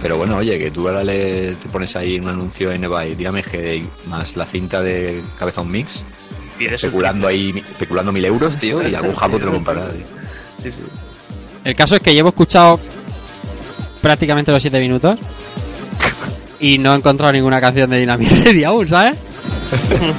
Pero 0.00 0.16
bueno, 0.16 0.36
oye, 0.36 0.58
que 0.58 0.70
tú 0.70 0.88
ahora 0.88 1.02
le 1.02 1.54
te 1.54 1.68
pones 1.68 1.94
ahí 1.96 2.18
un 2.18 2.28
anuncio 2.28 2.70
en 2.72 2.84
eBay, 2.84 3.14
dígame 3.14 3.42
que 3.42 3.84
más 4.06 4.36
la 4.36 4.44
cinta 4.44 4.80
de 4.82 5.22
Cabezón 5.38 5.70
Mix, 5.70 6.04
especulando 6.60 7.26
ahí, 7.28 7.62
especulando 7.70 8.12
mil 8.12 8.24
euros, 8.24 8.56
tío, 8.58 8.86
y 8.86 8.94
algún 8.94 9.14
japo 9.14 9.38
te 9.38 9.44
lo 9.46 9.52
comprará. 9.54 9.90
tío. 9.90 10.04
Sí, 10.58 10.70
sí. 10.70 10.82
El 11.64 11.74
caso 11.74 11.94
es 11.96 12.00
que 12.02 12.12
llevo 12.14 12.28
escuchado 12.30 12.78
prácticamente 14.04 14.52
los 14.52 14.60
7 14.60 14.78
minutos 14.80 15.18
y 16.60 16.76
no 16.76 16.92
he 16.92 16.96
encontrado 16.98 17.32
ninguna 17.32 17.58
canción 17.58 17.88
de 17.88 17.98
Dynamite 18.00 18.64
aún, 18.66 18.86
¿sabes? 18.86 19.16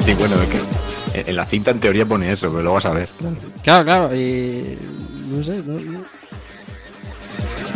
Sí, 0.04 0.14
bueno, 0.16 0.36
es 0.42 0.50
que 0.50 1.30
en- 1.30 1.36
la 1.36 1.46
cinta 1.46 1.70
en 1.70 1.80
teoría 1.80 2.04
pone 2.06 2.32
eso, 2.32 2.50
pero 2.50 2.64
luego 2.64 2.74
vas 2.76 2.86
a 2.88 2.92
ver. 2.92 3.08
Claro, 3.64 3.84
claro, 3.86 4.16
y... 4.16 4.76
No 5.30 5.44
sé, 5.44 5.62
no, 5.66 5.80
no. 5.80 6.00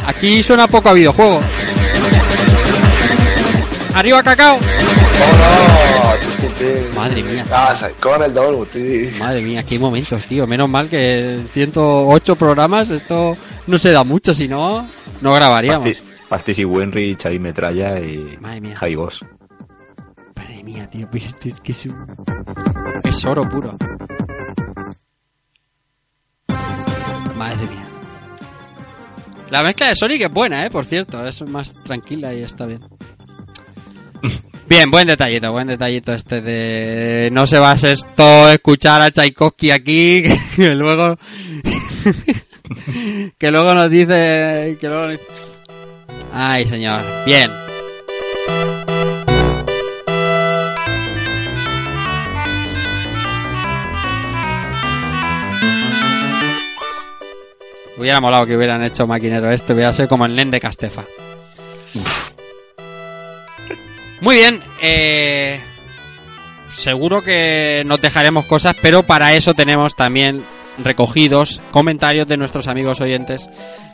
Aquí 0.07 0.41
suena 0.41 0.67
poco 0.67 0.89
a 0.89 0.93
videojuego. 0.93 1.41
¡Arriba, 3.93 4.23
cacao! 4.23 4.57
Madre 6.95 7.23
mía. 7.23 7.45
Ah, 7.51 7.73
con 7.99 8.21
el 8.23 8.33
doble, 8.33 8.65
tío. 8.71 9.09
Madre 9.19 9.41
mía, 9.41 9.63
qué 9.63 9.79
momentos, 9.79 10.25
tío. 10.25 10.45
Menos 10.47 10.67
mal 10.69 10.89
que 10.89 11.35
en 11.35 11.47
108 11.47 12.35
programas 12.35 12.89
esto 12.91 13.37
no 13.67 13.77
se 13.77 13.91
da 13.91 14.03
mucho, 14.03 14.33
si 14.33 14.47
no, 14.47 14.85
no 15.21 15.33
grabaríamos. 15.33 15.87
Pastis, 15.89 16.03
Pastis 16.29 16.59
y 16.59 16.65
Wenry, 16.65 17.15
Xavi 17.21 17.39
Metralla 17.39 17.99
y 17.99 18.37
Madre 18.37 18.61
mía. 18.61 18.75
Javi 18.77 18.95
Boss. 18.95 19.19
Madre 20.35 20.63
mía, 20.63 20.89
tío, 20.89 21.07
pero 21.11 21.25
esto 21.25 21.47
es 21.49 21.59
que 21.59 21.71
es, 21.71 21.85
un- 21.85 22.05
es 23.03 23.25
oro 23.25 23.49
puro. 23.49 23.75
Madre 27.35 27.67
mía. 27.67 27.85
La 29.49 29.63
mezcla 29.63 29.87
de 29.87 29.95
Sonic 29.95 30.21
es 30.21 30.31
buena, 30.31 30.65
eh, 30.65 30.69
por 30.69 30.85
cierto. 30.85 31.25
Es 31.25 31.41
más 31.47 31.73
tranquila 31.83 32.33
y 32.33 32.43
está 32.43 32.65
bien. 32.65 32.81
Bien, 34.69 34.91
buen 34.91 35.07
detallito, 35.07 35.51
buen 35.51 35.65
detallito 35.67 36.13
este 36.13 36.41
de... 36.41 37.29
No 37.31 37.47
se 37.47 37.57
base 37.57 37.93
esto 37.93 38.49
escuchar 38.51 39.01
a 39.01 39.09
Tchaikovsky 39.09 39.71
aquí, 39.71 40.23
que 40.55 40.75
luego... 40.75 41.17
que 43.37 43.51
luego 43.51 43.73
nos 43.73 43.89
dice... 43.89 44.77
Que 44.79 44.87
luego... 44.87 45.19
Ay, 46.33 46.65
señor. 46.65 47.01
Bien. 47.25 47.51
Hubiera 57.99 58.21
molado 58.21 58.45
que 58.45 58.55
hubieran 58.55 58.81
hecho 58.81 59.05
maquinero 59.05 59.51
esto, 59.51 59.73
hubiera 59.73 59.91
sido 59.91 60.07
como 60.07 60.25
el 60.25 60.33
Nen 60.33 60.51
de 60.51 60.61
Castefa. 60.61 61.03
Muy 64.21 64.37
bien, 64.37 64.61
eh, 64.81 65.59
seguro 66.71 67.21
que 67.21 67.83
nos 67.85 67.99
dejaremos 67.99 68.45
cosas, 68.45 68.77
pero 68.81 69.03
para 69.03 69.33
eso 69.33 69.53
tenemos 69.53 69.95
también 69.95 70.41
recogidos 70.83 71.61
comentarios 71.71 72.27
de 72.27 72.37
nuestros 72.37 72.67
amigos 72.67 73.01
oyentes 73.01 73.49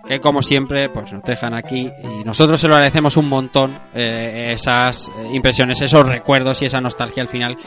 que 0.07 0.20
como 0.20 0.41
siempre 0.41 0.90
pues 0.90 1.12
nos 1.14 1.24
dejan 1.24 1.56
aquí 1.56 1.91
y 2.03 2.24
nosotros 2.24 2.62
se 2.62 2.68
lo 2.68 2.76
agradecemos 2.76 3.18
un 3.18 3.30
montón 3.30 3.78
eh, 3.94 4.52
esas 4.53 5.07
eh, 5.07 5.30
impresiones, 5.34 5.82
esos 5.82 6.06
recuerdos 6.06 6.62
y 6.62 6.66
esa 6.66 6.80
nostalgia 6.80 7.24
al 7.24 7.30
final 7.30 7.57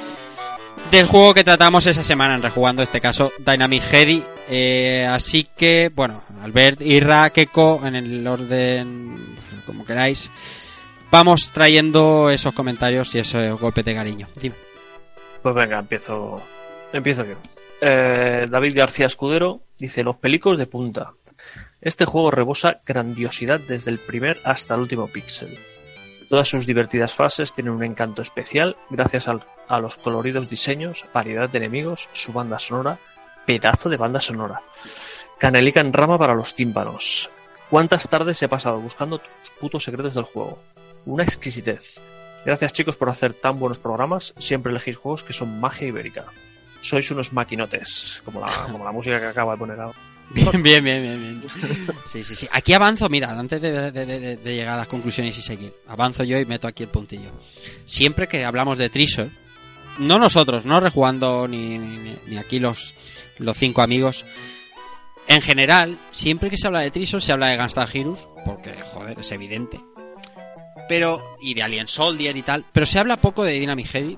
del 0.90 1.06
juego 1.06 1.34
que 1.34 1.44
tratamos 1.44 1.86
esa 1.86 2.02
semana 2.02 2.34
en 2.34 2.42
Rejugando, 2.42 2.82
este 2.82 3.00
caso 3.00 3.30
Dynamic 3.38 3.82
Heady. 3.92 4.24
Eh, 4.48 5.06
así 5.06 5.46
que, 5.54 5.90
bueno, 5.94 6.22
Albert, 6.42 6.80
Irra, 6.80 7.28
Keko, 7.30 7.82
en 7.84 7.96
el 7.96 8.26
orden 8.26 9.36
como 9.66 9.84
queráis, 9.84 10.30
vamos 11.10 11.50
trayendo 11.52 12.30
esos 12.30 12.54
comentarios 12.54 13.14
y 13.14 13.18
ese 13.18 13.50
golpe 13.50 13.82
de 13.82 13.94
cariño. 13.94 14.26
Pues 15.42 15.54
venga, 15.54 15.78
empiezo, 15.78 16.40
empiezo 16.92 17.24
yo. 17.26 17.34
Eh, 17.80 18.46
David 18.50 18.76
García 18.76 19.06
Escudero 19.06 19.62
dice: 19.78 20.02
Los 20.02 20.16
pelicos 20.16 20.58
de 20.58 20.66
punta. 20.66 21.12
Este 21.80 22.04
juego 22.04 22.30
rebosa 22.30 22.80
grandiosidad 22.84 23.60
desde 23.60 23.90
el 23.92 23.98
primer 23.98 24.38
hasta 24.44 24.74
el 24.74 24.80
último 24.80 25.06
píxel. 25.06 25.56
Todas 26.28 26.48
sus 26.48 26.66
divertidas 26.66 27.14
fases 27.14 27.52
tienen 27.52 27.72
un 27.72 27.84
encanto 27.84 28.20
especial 28.20 28.76
gracias 28.90 29.28
a 29.28 29.78
los 29.80 29.96
coloridos 29.96 30.50
diseños, 30.50 31.06
variedad 31.14 31.48
de 31.48 31.58
enemigos, 31.58 32.08
su 32.12 32.32
banda 32.32 32.58
sonora, 32.58 32.98
pedazo 33.46 33.88
de 33.88 33.96
banda 33.96 34.20
sonora. 34.20 34.60
Canelica 35.38 35.80
en 35.80 35.92
rama 35.92 36.18
para 36.18 36.34
los 36.34 36.54
tímpanos. 36.54 37.30
¿Cuántas 37.70 38.08
tardes 38.08 38.42
he 38.42 38.48
pasado 38.48 38.80
buscando 38.80 39.18
tus 39.18 39.50
putos 39.58 39.84
secretos 39.84 40.14
del 40.14 40.24
juego? 40.24 40.58
Una 41.06 41.22
exquisitez. 41.22 41.98
Gracias 42.44 42.72
chicos 42.72 42.96
por 42.96 43.08
hacer 43.08 43.32
tan 43.34 43.58
buenos 43.58 43.78
programas. 43.78 44.34
Siempre 44.36 44.72
elegís 44.72 44.96
juegos 44.96 45.22
que 45.22 45.32
son 45.32 45.60
magia 45.60 45.88
ibérica. 45.88 46.26
Sois 46.88 47.10
unos 47.10 47.32
maquinotes, 47.32 48.22
como 48.24 48.40
la, 48.40 48.48
como 48.70 48.84
la 48.84 48.92
música 48.92 49.18
que 49.20 49.26
acaba 49.26 49.52
de 49.52 49.58
poner 49.58 49.80
ahora. 49.80 49.98
Bien, 50.30 50.62
bien, 50.62 50.84
bien, 50.84 51.02
bien, 51.02 51.40
bien. 51.40 51.50
Sí, 52.06 52.22
sí, 52.22 52.36
sí. 52.36 52.46
Aquí 52.52 52.72
avanzo, 52.74 53.08
mira, 53.08 53.30
antes 53.30 53.60
de, 53.62 53.90
de- 53.90 54.04
de- 54.06 54.36
de 54.36 54.54
llegar 54.54 54.74
a 54.74 54.78
las 54.78 54.86
conclusiones 54.88 55.36
y 55.38 55.42
seguir, 55.42 55.72
avanzo 55.86 56.22
yo 56.24 56.38
y 56.38 56.44
meto 56.44 56.68
aquí 56.68 56.82
el 56.82 56.90
puntillo. 56.90 57.30
Siempre 57.86 58.28
que 58.28 58.44
hablamos 58.44 58.76
de 58.76 58.90
Treasure, 58.90 59.30
no 59.98 60.18
nosotros, 60.18 60.64
no 60.66 60.80
rejugando 60.80 61.48
ni, 61.48 61.78
ni, 61.78 62.14
ni 62.26 62.36
aquí 62.36 62.58
los, 62.58 62.94
los 63.38 63.56
cinco 63.56 63.80
amigos, 63.82 64.26
en 65.28 65.40
general, 65.42 65.96
siempre 66.10 66.50
que 66.50 66.56
se 66.58 66.66
habla 66.66 66.80
de 66.80 66.90
Treasure 66.90 67.22
se 67.22 67.32
habla 67.32 67.48
de 67.48 67.56
Gunstar 67.58 67.88
Heroes, 67.94 68.26
porque, 68.44 68.74
joder, 68.92 69.18
es 69.18 69.32
evidente. 69.32 69.80
Pero, 70.88 71.36
y 71.40 71.54
de 71.54 71.62
Alien 71.62 71.88
Soldier 71.88 72.36
y 72.36 72.42
tal, 72.42 72.64
pero 72.72 72.86
se 72.86 72.98
habla 72.98 73.16
poco 73.16 73.44
de 73.44 73.52
Dynamic 73.58 73.94
Heady. 73.94 74.16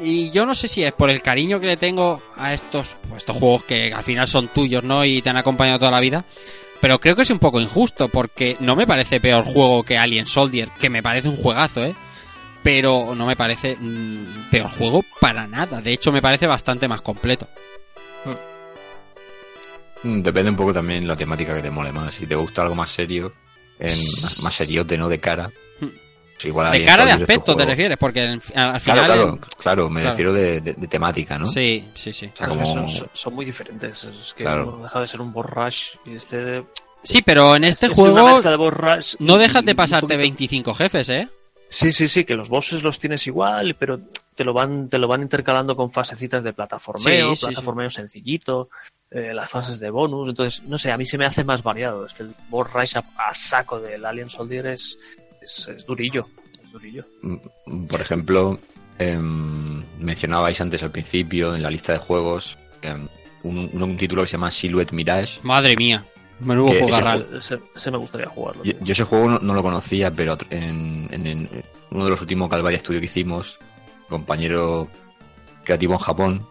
Y 0.00 0.30
yo 0.30 0.46
no 0.46 0.54
sé 0.54 0.68
si 0.68 0.84
es 0.84 0.92
por 0.92 1.10
el 1.10 1.22
cariño 1.22 1.58
que 1.60 1.66
le 1.66 1.76
tengo 1.76 2.22
a 2.36 2.52
estos, 2.52 2.96
estos 3.16 3.36
juegos 3.36 3.64
que 3.64 3.92
al 3.92 4.04
final 4.04 4.28
son 4.28 4.48
tuyos, 4.48 4.84
¿no? 4.84 5.04
Y 5.04 5.22
te 5.22 5.30
han 5.30 5.36
acompañado 5.36 5.78
toda 5.78 5.90
la 5.90 6.00
vida. 6.00 6.24
Pero 6.80 7.00
creo 7.00 7.16
que 7.16 7.22
es 7.22 7.30
un 7.30 7.40
poco 7.40 7.60
injusto, 7.60 8.08
porque 8.08 8.56
no 8.60 8.76
me 8.76 8.86
parece 8.86 9.20
peor 9.20 9.44
juego 9.44 9.82
que 9.82 9.98
Alien 9.98 10.26
Soldier, 10.26 10.70
que 10.80 10.88
me 10.90 11.02
parece 11.02 11.28
un 11.28 11.36
juegazo, 11.36 11.84
¿eh? 11.84 11.94
Pero 12.62 13.14
no 13.14 13.26
me 13.26 13.36
parece 13.36 13.76
mm, 13.76 14.50
peor 14.50 14.70
juego 14.70 15.04
para 15.20 15.46
nada. 15.46 15.80
De 15.80 15.92
hecho, 15.92 16.12
me 16.12 16.22
parece 16.22 16.46
bastante 16.46 16.86
más 16.86 17.02
completo. 17.02 17.48
Mm, 20.04 20.22
Depende 20.22 20.50
un 20.50 20.56
poco 20.56 20.72
también 20.72 21.06
la 21.08 21.16
temática 21.16 21.56
que 21.56 21.62
te 21.62 21.70
mole 21.70 21.92
más. 21.92 22.14
Si 22.14 22.26
te 22.26 22.36
gusta 22.36 22.62
algo 22.62 22.74
más 22.74 22.90
serio, 22.90 23.32
en, 23.78 23.96
más 24.42 24.54
seriote, 24.54 24.96
¿no? 24.96 25.08
De 25.08 25.18
cara. 25.18 25.50
Igual 26.44 26.70
De 26.72 26.84
cara 26.84 27.04
de 27.04 27.10
Soldier 27.10 27.12
es 27.22 27.26
tu 27.26 27.32
aspecto 27.32 27.56
te 27.56 27.64
refieres, 27.64 27.98
porque 27.98 28.22
en- 28.22 28.42
al 28.54 28.80
final... 28.80 29.04
claro, 29.06 29.38
claro, 29.58 29.90
me 29.90 30.00
claro. 30.02 30.10
refiero 30.16 30.32
de, 30.32 30.60
de- 30.60 30.72
de 30.74 30.86
temática, 30.88 31.38
¿no? 31.38 31.46
Sí, 31.46 31.88
sí, 31.94 32.12
sí. 32.12 32.30
O 32.32 32.36
sea, 32.36 32.48
como... 32.48 32.64
son, 32.64 32.86
son- 33.12 33.34
muy 33.34 33.44
diferentes. 33.44 34.04
Es 34.04 34.34
que 34.34 34.44
Claro. 34.44 34.66
no 34.76 34.82
deja 34.84 35.00
de 35.00 35.06
ser 35.06 35.20
un 35.20 35.32
borrash 35.32 35.94
y 36.06 36.14
este. 36.14 36.64
Sí, 37.02 37.22
pero 37.22 37.56
en 37.56 37.64
este 37.64 37.86
es 37.86 37.92
juego 37.92 38.26
mezcla 38.34 38.50
de 38.50 38.56
borrash 38.56 39.14
no 39.20 39.36
dejas 39.38 39.64
de 39.64 39.74
pasarte 39.74 40.06
poquito- 40.06 40.18
25 40.18 40.74
jefes, 40.74 41.08
¿eh? 41.08 41.28
Sí, 41.70 41.92
sí, 41.92 42.08
sí, 42.08 42.24
que 42.24 42.34
los 42.34 42.48
bosses 42.48 42.82
los 42.82 42.98
tienes 42.98 43.26
igual, 43.26 43.76
pero 43.78 44.00
te 44.34 44.42
lo 44.42 44.54
van, 44.54 44.88
te 44.88 44.98
lo 44.98 45.06
van 45.06 45.20
intercalando 45.20 45.76
con 45.76 45.92
fasecitas 45.92 46.42
de 46.42 46.54
plataformeo, 46.54 47.30
Sí, 47.30 47.36
sí, 47.36 47.44
plataformeo 47.44 47.90
sencillito, 47.90 48.70
eh, 49.10 49.34
las 49.34 49.50
fases 49.50 49.78
de 49.78 49.90
bonus. 49.90 50.30
Entonces, 50.30 50.62
no 50.62 50.78
sé, 50.78 50.90
a 50.90 50.96
mí 50.96 51.04
se 51.04 51.18
me 51.18 51.26
hace 51.26 51.44
más 51.44 51.62
variado. 51.62 52.06
Es 52.06 52.14
que 52.14 52.22
el 52.22 52.34
boss 52.48 52.72
rush 52.72 52.96
a, 52.96 53.04
a 53.28 53.34
saco 53.34 53.78
del 53.80 54.02
Alien 54.06 54.30
Soldier 54.30 54.66
es, 54.68 54.98
es, 55.42 55.68
es 55.68 55.86
durillo. 55.86 56.26
Es 56.62 56.72
durillo. 56.72 57.04
Mm, 57.22 57.86
Por 57.86 58.00
ejemplo, 58.00 58.58
em, 58.98 59.82
mencionabais 59.98 60.60
antes 60.60 60.82
al 60.82 60.90
principio 60.90 61.54
en 61.54 61.62
la 61.62 61.70
lista 61.70 61.92
de 61.92 61.98
juegos 61.98 62.58
em, 62.82 63.08
un, 63.44 63.70
un- 63.72 63.82
un 63.82 63.96
título 63.96 64.22
que 64.22 64.28
se 64.28 64.32
llama 64.32 64.50
Silhouette 64.50 64.92
Mirage. 64.92 65.38
Madre 65.42 65.74
mía. 65.76 66.04
Menudo 66.40 66.72
jugarral. 66.80 67.26
Ese, 67.36 67.58
ese 67.74 67.90
me 67.90 67.98
gustaría 67.98 68.28
jugarlo. 68.28 68.62
Yo, 68.64 68.72
yo 68.80 68.92
ese 68.92 69.02
juego 69.04 69.28
no, 69.28 69.38
no 69.40 69.54
lo 69.54 69.62
conocía, 69.62 70.10
pero 70.12 70.36
en, 70.50 71.08
en- 71.10 71.26
en 71.26 71.48
uno 71.90 72.04
de 72.04 72.10
los 72.10 72.20
últimos 72.20 72.48
Calvaria 72.48 72.78
Studio 72.78 73.00
que 73.00 73.06
hicimos, 73.06 73.58
compañero 74.08 74.88
creativo 75.64 75.94
en 75.94 75.98
Japón, 76.00 76.46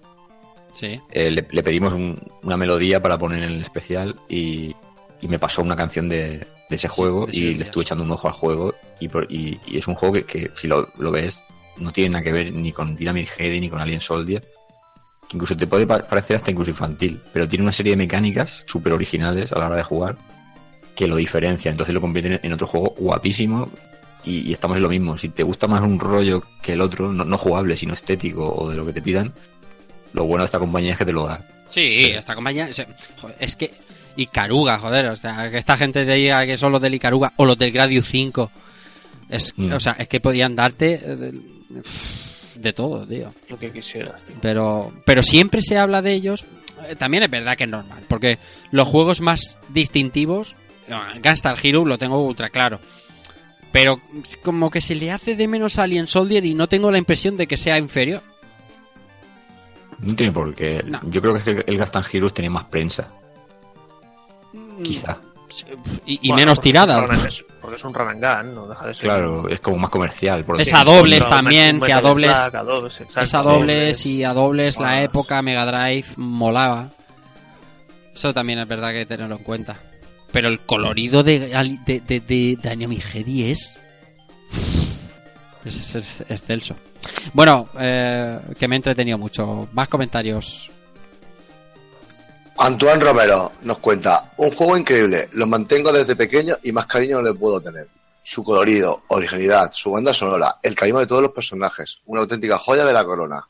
Sí. 0.74 1.00
eh, 1.12 1.32
le, 1.32 1.48
le 1.50 1.64
pedimos 1.64 1.94
un- 1.94 2.22
una 2.44 2.56
melodía 2.58 3.02
para 3.02 3.18
poner 3.18 3.44
en 3.44 3.52
el 3.52 3.62
especial 3.62 4.16
y, 4.30 4.76
y 5.22 5.28
me 5.28 5.40
pasó 5.40 5.62
una 5.62 5.76
canción 5.76 6.08
de, 6.10 6.46
de 6.70 6.76
ese 6.76 6.88
juego 6.88 7.28
y 7.32 7.54
le 7.56 7.64
estuve 7.64 7.84
echando 7.84 8.04
un 8.04 8.12
ojo 8.12 8.28
al 8.28 8.34
juego 8.34 8.76
y, 9.00 9.08
por- 9.08 9.32
y- 9.32 9.60
y 9.68 9.78
es 9.78 9.88
un 9.88 9.96
juego 9.96 10.16
que, 10.16 10.24
que 10.26 10.52
si 10.58 10.68
lo, 10.68 10.90
lo 10.98 11.12
ves 11.12 11.40
no 11.78 11.92
tiene 11.92 12.10
nada 12.12 12.24
que 12.24 12.32
ver 12.32 12.52
ni 12.52 12.72
con 12.74 12.96
Dynamite 12.96 13.32
Head 13.38 13.60
ni 13.62 13.70
con 13.70 13.80
Alien 13.80 14.02
Soldier 14.02 14.42
que 14.42 15.36
incluso 15.38 15.56
te 15.56 15.68
puede 15.68 15.86
pa- 15.88 16.04
parecer 16.08 16.36
hasta 16.38 16.52
incluso 16.52 16.72
infantil 16.72 17.20
pero 17.34 17.48
tiene 17.48 17.64
una 17.64 17.72
serie 17.72 17.92
de 17.92 17.98
mecánicas 17.98 18.64
súper 18.68 18.94
originales 18.94 19.52
a 19.54 19.60
la 19.60 19.68
hora 19.68 19.78
de 19.78 19.84
jugar 19.84 20.18
que 20.96 21.08
lo 21.08 21.16
diferencia. 21.16 21.70
Entonces 21.70 21.94
lo 21.94 22.02
convierten 22.02 22.40
en 22.42 22.54
otro 22.54 22.66
juego 22.66 22.96
guapísimo 22.98 23.70
y, 24.24 24.40
y 24.50 24.52
estamos 24.52 24.78
en 24.78 24.84
lo 24.84 24.90
mismo. 24.90 25.16
Si 25.16 25.30
te 25.30 25.44
gusta 25.44 25.68
más 25.68 25.82
un 25.84 26.00
rollo 26.00 26.42
que 26.64 26.74
el 26.74 26.82
otro, 26.82 27.14
no, 27.14 27.24
no 27.24 27.38
jugable, 27.38 27.78
sino 27.78 27.94
estético 27.94 28.52
o 28.52 28.68
de 28.72 28.76
lo 28.78 28.84
que 28.84 28.94
te 28.94 29.02
pidan, 29.04 29.32
lo 30.14 30.24
bueno 30.26 30.42
de 30.42 30.48
esta 30.48 30.58
compañía 30.58 30.94
es 30.94 30.98
que 30.98 31.06
te 31.06 31.14
lo 31.14 31.28
da. 31.28 31.46
Sí, 31.70 32.06
esta 32.16 32.34
compañía. 32.34 32.68
es 33.40 33.56
que. 33.56 33.72
Icaruga, 34.18 34.78
joder. 34.80 35.06
O 35.08 35.16
sea, 35.16 35.50
que 35.50 35.58
esta 35.58 35.78
gente 35.78 36.06
te 36.06 36.14
diga 36.14 36.46
que 36.46 36.58
son 36.58 36.72
los 36.74 36.82
del 36.82 36.96
Icaruga 36.96 37.32
o 37.38 37.46
los 37.46 37.58
del 37.58 37.72
Gradius 37.72 38.08
5. 38.08 38.52
Es, 39.30 39.54
Mm. 39.58 39.72
O 39.74 39.80
sea, 39.80 39.94
es 39.94 40.08
que 40.08 40.20
podían 40.20 40.56
darte. 40.56 40.94
eh, 40.96 41.16
de, 41.16 41.34
de 42.56 42.74
todo, 42.74 43.06
tío. 43.06 43.32
Lo 43.50 43.60
que 43.60 43.72
quisieras, 43.72 44.26
tío. 44.26 44.36
Pero, 44.42 44.92
pero 45.06 45.22
siempre 45.22 45.62
se 45.62 45.78
habla 45.78 46.02
de 46.02 46.14
ellos. 46.14 46.46
eh, 46.90 46.96
También 46.96 47.24
es 47.24 47.30
verdad 47.30 47.56
que 47.56 47.66
es 47.66 47.70
normal. 47.70 48.04
Porque 48.08 48.40
los 48.72 48.88
juegos 48.88 49.22
más 49.22 49.58
distintivos. 49.70 50.56
Gunstar 51.24 51.58
Hero 51.62 51.86
lo 51.86 51.98
tengo 51.98 52.26
ultra 52.26 52.50
claro. 52.50 52.80
Pero 53.74 54.00
como 54.42 54.72
que 54.72 54.80
se 54.82 54.96
le 54.96 55.12
hace 55.12 55.36
de 55.36 55.48
menos 55.48 55.78
a 55.78 55.84
Alien 55.84 56.08
Soldier 56.08 56.44
y 56.46 56.56
no 56.56 56.68
tengo 56.68 56.90
la 56.90 56.98
impresión 56.98 57.36
de 57.38 57.46
que 57.46 57.58
sea 57.58 57.78
inferior. 57.78 58.24
No 60.00 60.16
tiene 60.16 60.32
por 60.32 60.56
qué. 60.56 60.82
No. 60.86 61.00
Yo 61.10 61.22
creo 61.22 61.34
que 61.34 61.40
es 61.40 61.46
que 61.66 61.72
el 61.72 61.78
Gastan 61.78 62.04
Heroes 62.12 62.34
tenía 62.34 62.52
más 62.52 62.66
prensa, 62.66 63.12
quizá. 64.84 65.18
Y, 66.06 66.20
y 66.22 66.28
Bueno, 66.30 66.36
menos 66.42 66.58
porque 66.60 66.70
tirada. 66.70 66.96
es 66.96 67.02
un 67.02 67.08
run 67.08 67.20
and- 67.20 67.62
Porque 67.62 67.76
es 67.78 67.84
un 67.86 67.94
run 67.94 68.08
and 68.10 68.44
gun, 68.46 68.56
no 68.56 68.68
deja 68.68 68.88
de 68.88 68.94
ser. 68.94 69.04
Claro, 69.06 69.50
es 69.50 69.60
como 69.62 69.78
más 69.78 69.90
comercial. 69.90 70.44
Por 70.44 70.60
Es 70.62 70.74
a 70.74 70.84
dobles 70.84 71.28
también, 71.28 71.80
que 71.80 71.94
a 71.94 72.02
dobles- 72.02 72.36
Slug, 72.38 72.56
a 72.56 72.64
dobles, 72.64 73.02
exacto, 73.02 73.22
Es 73.22 73.34
a 73.34 73.42
dobles 73.42 74.06
y 74.06 74.24
a 74.24 74.30
dobles 74.30 74.80
la 74.80 75.02
época 75.04 75.42
Mega 75.42 75.66
Drive 75.66 76.08
molaba. 76.18 76.90
Eso 78.14 78.34
también 78.34 78.60
es 78.60 78.68
verdad 78.68 78.90
que 78.90 78.98
hay 78.98 79.04
que 79.06 79.16
tenerlo 79.16 79.38
en 79.38 79.44
cuenta. 79.44 79.78
Pero 80.32 80.50
el 80.50 80.60
colorido 80.60 81.24
de, 81.24 81.56
Ali- 81.56 81.80
de, 81.86 82.02
de, 82.02 82.20
de 82.20 83.52
es... 83.52 83.78
Es, 85.66 85.96
es- 85.96 86.22
excelso. 86.30 86.76
Bueno, 87.34 87.70
eh, 87.80 88.40
que 88.60 88.68
me 88.68 88.76
he 88.76 88.78
entretenido 88.78 89.18
mucho. 89.18 89.68
Más 89.74 89.88
comentarios. 89.88 90.70
Antoine 92.60 93.00
Romero 93.00 93.52
nos 93.62 93.78
cuenta, 93.78 94.32
un 94.38 94.50
juego 94.50 94.78
increíble, 94.78 95.30
lo 95.34 95.46
mantengo 95.46 95.92
desde 95.92 96.16
pequeño 96.16 96.56
y 96.64 96.72
más 96.72 96.88
cariño 96.88 97.18
no 97.18 97.30
le 97.30 97.34
puedo 97.36 97.62
tener. 97.62 97.88
Su 98.24 98.44
colorido, 98.44 99.04
originalidad, 99.10 99.72
su 99.74 99.92
banda 99.92 100.12
sonora, 100.12 100.58
el 100.64 100.76
carisma 100.76 101.02
de 101.02 101.08
todos 101.08 101.22
los 101.22 101.32
personajes, 101.32 102.00
una 102.06 102.22
auténtica 102.22 102.58
joya 102.58 102.84
de 102.84 102.94
la 102.94 103.06
corona. 103.06 103.48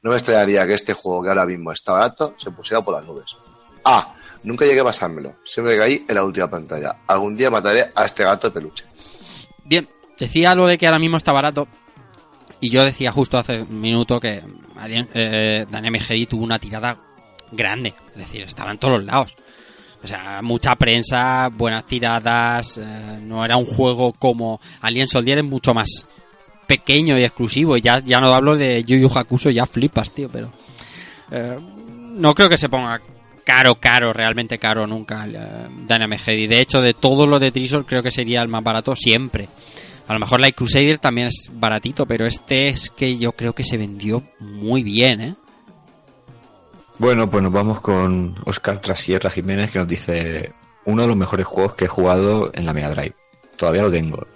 No 0.00 0.10
me 0.10 0.16
extrañaría 0.16 0.64
que 0.64 0.74
este 0.74 0.94
juego 0.94 1.24
que 1.24 1.30
ahora 1.30 1.44
mismo 1.44 1.72
está 1.72 1.92
barato 1.92 2.34
se 2.36 2.52
pusiera 2.52 2.82
por 2.82 2.94
las 2.94 3.04
nubes. 3.04 3.36
Ah, 3.84 4.14
nunca 4.44 4.64
llegué 4.64 4.80
a 4.80 4.84
pasármelo, 4.84 5.34
siempre 5.44 5.76
caí 5.76 6.04
en 6.08 6.14
la 6.14 6.22
última 6.22 6.48
pantalla. 6.48 6.98
Algún 7.08 7.34
día 7.34 7.50
mataré 7.50 7.90
a 7.94 8.04
este 8.04 8.22
gato 8.22 8.48
de 8.48 8.54
peluche. 8.54 8.84
Bien, 9.64 9.88
decía 10.16 10.54
lo 10.54 10.66
de 10.66 10.78
que 10.78 10.86
ahora 10.86 11.00
mismo 11.00 11.16
está 11.16 11.32
barato. 11.32 11.66
Y 12.60 12.70
yo 12.70 12.84
decía 12.84 13.10
justo 13.10 13.38
hace 13.38 13.62
un 13.62 13.80
minuto 13.80 14.20
que 14.20 14.40
eh, 15.14 15.66
Dynamic 15.68 16.02
Heady 16.08 16.26
tuvo 16.26 16.44
una 16.44 16.58
tirada 16.58 17.05
grande. 17.52 17.94
Es 18.12 18.16
decir, 18.18 18.42
estaba 18.42 18.70
en 18.70 18.78
todos 18.78 18.98
los 18.98 19.04
lados. 19.04 19.34
O 20.02 20.06
sea, 20.06 20.40
mucha 20.42 20.74
prensa, 20.76 21.48
buenas 21.52 21.86
tiradas. 21.86 22.78
eh, 22.78 23.18
no 23.22 23.44
era 23.44 23.56
un 23.56 23.64
juego 23.66 24.12
como 24.12 24.60
Alien 24.82 25.08
Soldier, 25.08 25.38
es 25.38 25.44
mucho 25.44 25.74
más 25.74 26.06
pequeño 26.66 27.18
y 27.18 27.24
exclusivo. 27.24 27.76
Ya, 27.76 27.98
ya 27.98 28.18
no 28.18 28.32
hablo 28.32 28.56
de 28.56 28.84
Yu 28.84 28.96
Yu 28.98 29.10
Hakusho, 29.12 29.50
ya 29.50 29.66
flipas, 29.66 30.12
tío, 30.12 30.28
pero. 30.30 30.50
eh, 31.30 31.56
no 32.16 32.34
creo 32.34 32.48
que 32.48 32.56
se 32.58 32.68
ponga 32.68 33.00
caro, 33.44 33.76
caro, 33.76 34.12
realmente 34.12 34.58
caro 34.58 34.86
nunca 34.86 35.26
eh, 35.26 35.68
Dynamic. 35.86 36.24
De 36.24 36.60
hecho, 36.60 36.80
de 36.80 36.94
todos 36.94 37.28
los 37.28 37.40
de 37.40 37.50
Trisor, 37.52 37.84
creo 37.84 38.02
que 38.02 38.10
sería 38.10 38.42
el 38.42 38.48
más 38.48 38.62
barato 38.64 38.94
siempre. 38.96 39.48
A 40.08 40.12
lo 40.12 40.20
mejor 40.20 40.40
Light 40.40 40.54
Crusader 40.54 40.98
también 40.98 41.26
es 41.28 41.48
baratito, 41.52 42.06
pero 42.06 42.26
este 42.26 42.68
es 42.68 42.90
que 42.90 43.16
yo 43.16 43.32
creo 43.32 43.52
que 43.54 43.64
se 43.64 43.76
vendió 43.76 44.22
muy 44.38 44.82
bien, 44.84 45.20
¿eh? 45.20 45.34
Bueno, 46.98 47.30
pues 47.30 47.42
nos 47.42 47.52
vamos 47.52 47.80
con 47.80 48.34
Oscar 48.46 48.80
Trasierra 48.80 49.30
Jiménez 49.30 49.70
que 49.70 49.78
nos 49.78 49.88
dice 49.88 50.52
uno 50.86 51.02
de 51.02 51.08
los 51.08 51.16
mejores 51.16 51.44
juegos 51.46 51.74
que 51.74 51.84
he 51.84 51.88
jugado 51.88 52.50
en 52.54 52.64
la 52.64 52.72
Mega 52.72 52.90
Drive. 52.90 53.14
Todavía 53.56 53.82
lo 53.82 53.90
tengo. 53.90 54.26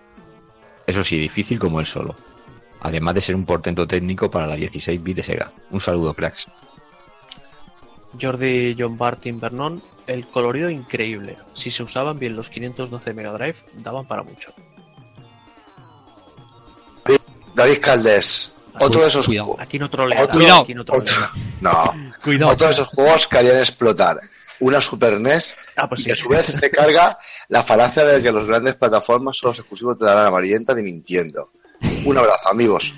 Eso 0.87 1.03
sí, 1.05 1.17
difícil 1.17 1.59
como 1.59 1.81
el 1.81 1.87
solo. 1.87 2.15
Además 2.81 3.15
de 3.15 3.21
ser 3.21 3.35
un 3.37 3.45
portento 3.47 3.87
técnico 3.87 4.31
para 4.31 4.47
la 4.47 4.57
16 4.57 5.03
bits 5.03 5.17
de 5.17 5.23
Sega. 5.23 5.53
Un 5.71 5.81
saludo, 5.81 6.13
cracks. 6.15 6.49
Jordi 8.21 8.75
John 8.79 8.97
Martin 8.99 9.39
Vernon, 9.39 9.83
el 10.07 10.27
colorido 10.27 10.69
increíble. 10.69 11.37
Si 11.53 11.71
se 11.71 11.83
usaban 11.83 12.19
bien 12.19 12.35
los 12.37 12.51
512 12.51 13.15
Mega 13.15 13.33
Drive, 13.33 13.57
daban 13.75 14.07
para 14.07 14.23
mucho. 14.23 14.53
David 17.55 17.79
Caldés, 17.81 18.55
otro 18.79 19.01
de 19.03 19.07
esos 19.09 19.27
Cuidado. 19.27 19.57
Aquí 19.59 19.79
no 19.79 19.91
trolea. 19.91 20.23
Otro- 20.23 20.35
Cuidado. 20.35 20.63
Aquí 20.63 20.75
no 20.75 20.85
trolea. 20.85 21.03
Otro, 21.03 21.41
no, 21.61 22.10
Cuidado. 22.23 22.53
otro 22.53 22.67
de 22.67 22.73
esos 22.73 22.89
juegos 22.89 23.27
que 23.29 23.39
harían 23.39 23.59
explotar 23.59 24.21
una 24.61 24.81
Super 24.81 25.19
NES 25.19 25.57
Ah, 25.77 25.89
pues 25.89 26.01
y 26.01 26.05
sí. 26.05 26.11
a 26.11 26.17
su 26.17 26.29
vez 26.29 26.47
se 26.47 26.71
carga 26.71 27.19
la 27.49 27.63
falacia 27.63 28.05
de 28.05 28.23
que 28.23 28.31
los 28.31 28.47
grandes 28.47 28.75
plataformas 28.77 29.37
son 29.39 29.49
los 29.51 29.59
exclusivos 29.59 29.99
de 29.99 30.07
la 30.07 30.27
amarillenta 30.27 30.75
de 30.75 30.83
Nintendo. 30.83 31.51
Un 32.05 32.19
abrazo, 32.19 32.49
amigos. 32.51 32.95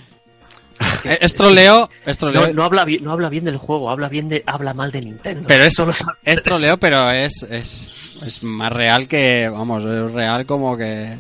Eh, 1.05 1.19
Es 1.21 1.35
troleo, 1.37 1.89
es 2.05 2.19
troleo, 2.19 2.49
No, 2.49 2.53
no 2.55 2.65
habla 2.65 2.85
bien, 2.85 3.05
no 3.05 3.13
habla 3.13 3.29
bien 3.29 3.45
del 3.45 3.57
juego, 3.59 3.89
habla 3.91 4.09
bien 4.09 4.29
de, 4.29 4.43
habla 4.47 4.75
mal 4.75 4.91
de 4.91 5.01
Nintendo. 5.03 5.45
pero 5.47 5.63
es, 5.65 5.75
Solo 5.75 5.93
sabe- 5.93 6.19
es 6.25 6.43
troleo, 6.43 6.77
pero 6.79 7.09
es, 7.13 7.45
es, 7.49 8.23
es 8.27 8.43
más 8.43 8.73
real 8.73 9.07
que, 9.07 9.49
vamos, 9.49 9.85
es 9.85 10.11
real 10.13 10.45
como 10.45 10.77
que... 10.77 11.17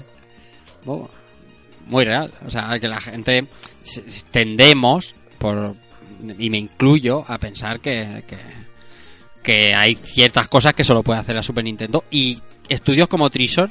muy 1.86 2.04
real. 2.04 2.32
O 2.44 2.50
sea, 2.50 2.78
que 2.80 2.88
la 2.88 3.00
gente 3.00 3.46
tendemos, 4.32 5.14
por 5.38 5.74
y 6.38 6.50
me 6.50 6.58
incluyo, 6.58 7.24
a 7.26 7.38
pensar 7.38 7.80
que, 7.80 8.24
que, 8.26 8.36
que 9.42 9.74
hay 9.74 9.94
ciertas 9.96 10.48
cosas 10.48 10.74
que 10.74 10.84
solo 10.84 11.02
puede 11.02 11.20
hacer 11.20 11.34
la 11.34 11.42
Super 11.42 11.64
Nintendo 11.64 12.04
y 12.10 12.38
estudios 12.68 13.08
como 13.08 13.30
Trisor 13.30 13.70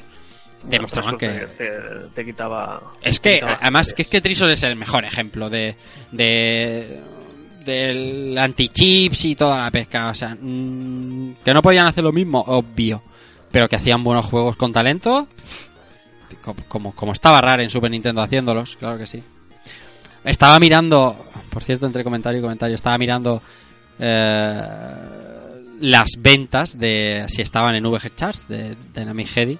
demostraban 0.68 1.18
que... 1.18 1.46
te, 2.14 2.24
quitaba. 2.24 2.94
Es 3.02 3.20
que, 3.20 3.34
quitaba 3.34 3.58
además, 3.60 3.92
que 3.94 4.02
es 4.02 4.08
que 4.08 4.20
Trisor 4.20 4.50
es 4.50 4.62
el 4.62 4.76
mejor 4.76 5.04
ejemplo 5.04 5.50
de, 5.50 5.76
de 6.12 7.00
del 7.64 8.36
anti-chips 8.36 9.24
y 9.24 9.34
toda 9.34 9.58
la 9.58 9.70
pesca. 9.70 10.10
O 10.10 10.14
sea, 10.14 10.36
mm, 10.40 11.36
que 11.44 11.54
no 11.54 11.62
podían 11.62 11.86
hacer 11.86 12.04
lo 12.04 12.12
mismo, 12.12 12.40
obvio. 12.46 13.02
Pero 13.50 13.68
que 13.68 13.76
hacían 13.76 14.02
buenos 14.02 14.26
juegos 14.26 14.56
con 14.56 14.72
talento. 14.72 15.28
Como, 16.42 16.62
como, 16.68 16.94
como 16.94 17.12
estaba 17.12 17.40
raro 17.40 17.62
en 17.62 17.70
Super 17.70 17.90
Nintendo 17.90 18.22
haciéndolos, 18.22 18.76
claro 18.76 18.98
que 18.98 19.06
sí. 19.06 19.22
Estaba 20.24 20.58
mirando, 20.58 21.26
por 21.52 21.62
cierto, 21.62 21.86
entre 21.86 22.02
comentario 22.04 22.38
y 22.38 22.42
comentario, 22.42 22.74
estaba 22.74 22.96
mirando 22.98 23.42
eh, 23.98 24.62
las 25.80 26.10
ventas 26.18 26.78
de 26.78 27.24
si 27.28 27.42
estaban 27.42 27.74
en 27.74 27.84
VG 27.84 28.14
Charts 28.14 28.48
de 28.48 28.76
Dynamic 28.94 29.28
Heady. 29.36 29.58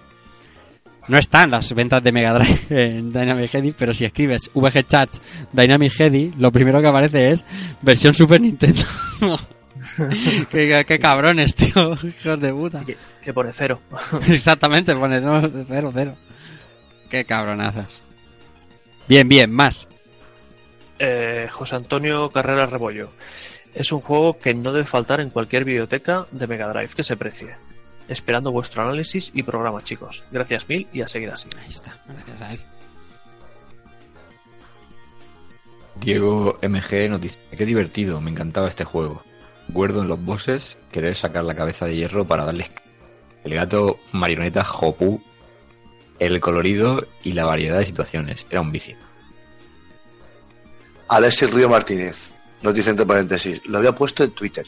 No 1.09 1.19
están 1.19 1.51
las 1.51 1.73
ventas 1.75 2.03
de 2.03 2.13
Mega 2.13 2.33
Drive 2.35 2.61
en 2.71 3.13
Dynamic 3.13 3.53
Heady, 3.55 3.73
pero 3.73 3.93
si 3.93 4.05
escribes 4.05 4.51
VG 4.55 4.87
Charts 4.87 5.21
Dynamic 5.53 5.93
Heady, 6.01 6.33
lo 6.39 6.53
primero 6.53 6.81
que 6.81 6.87
aparece 6.87 7.33
es 7.33 7.45
versión 7.83 8.15
Super 8.15 8.41
Nintendo. 8.41 8.83
qué, 9.19 10.47
qué- 10.51 10.85
qué 10.87 10.99
cabrones, 11.01 11.55
tío, 11.57 11.95
hijos 11.95 12.41
de 12.41 12.53
puta. 12.53 12.85
Que, 12.85 12.97
que 13.23 13.33
pone 13.33 13.51
cero. 13.53 13.81
Exactamente, 14.29 14.95
pone 14.95 15.21
no, 15.21 15.41
cero, 15.69 15.91
cero. 15.93 16.15
Qué 17.11 17.25
cabronazos. 17.25 17.87
Bien, 19.09 19.27
bien, 19.29 19.51
más. 19.53 19.89
Eh, 21.05 21.49
José 21.51 21.75
Antonio 21.75 22.31
Carrera 22.31 22.67
Rebollo. 22.67 23.11
Es 23.75 23.91
un 23.91 24.01
juego 24.01 24.39
que 24.39 24.55
no 24.55 24.73
debe 24.73 24.85
faltar 24.85 25.21
en 25.21 25.31
cualquier 25.31 25.65
biblioteca 25.65 26.27
de 26.31 26.47
Mega 26.47 26.69
Drive 26.69 26.95
que 26.95 27.03
se 27.03 27.17
precie. 27.17 27.57
Esperando 28.09 28.53
vuestro 28.53 28.85
análisis 28.85 29.33
y 29.35 29.43
programa, 29.43 29.81
chicos. 29.81 30.23
Gracias 30.31 30.69
mil 30.69 30.87
y 30.93 31.01
a 31.01 31.09
seguir 31.09 31.31
así. 31.31 31.49
Ahí 31.61 31.71
está, 31.71 32.01
gracias 32.07 32.41
a 32.41 32.53
él. 32.53 32.61
Diego 35.97 36.61
MG 36.63 37.11
nos 37.11 37.21
dice, 37.21 37.39
qué 37.51 37.67
divertido, 37.67 38.21
me 38.21 38.31
encantaba 38.31 38.69
este 38.69 38.85
juego. 38.85 39.25
Recuerdo 39.67 40.03
en 40.03 40.09
los 40.09 40.25
bosses 40.25 40.79
querer 40.93 41.17
sacar 41.17 41.43
la 41.43 41.57
cabeza 41.57 41.87
de 41.87 41.97
hierro 41.97 42.29
para 42.29 42.45
darles 42.45 42.71
el 43.43 43.55
gato 43.55 43.99
marioneta 44.13 44.63
Hopu, 44.63 45.21
el 46.21 46.39
colorido 46.39 47.05
y 47.25 47.33
la 47.33 47.45
variedad 47.45 47.81
de 47.81 47.87
situaciones. 47.87 48.47
Era 48.51 48.61
un 48.61 48.71
vicio. 48.71 48.97
Alexis 51.13 51.53
Río 51.53 51.69
Martínez 51.69 52.33
nos 52.63 52.75
dice 52.75 52.89
entre 52.89 53.05
paréntesis, 53.05 53.61
lo 53.67 53.77
había 53.77 53.93
puesto 53.93 54.25
en 54.25 54.31
Twitter. 54.31 54.67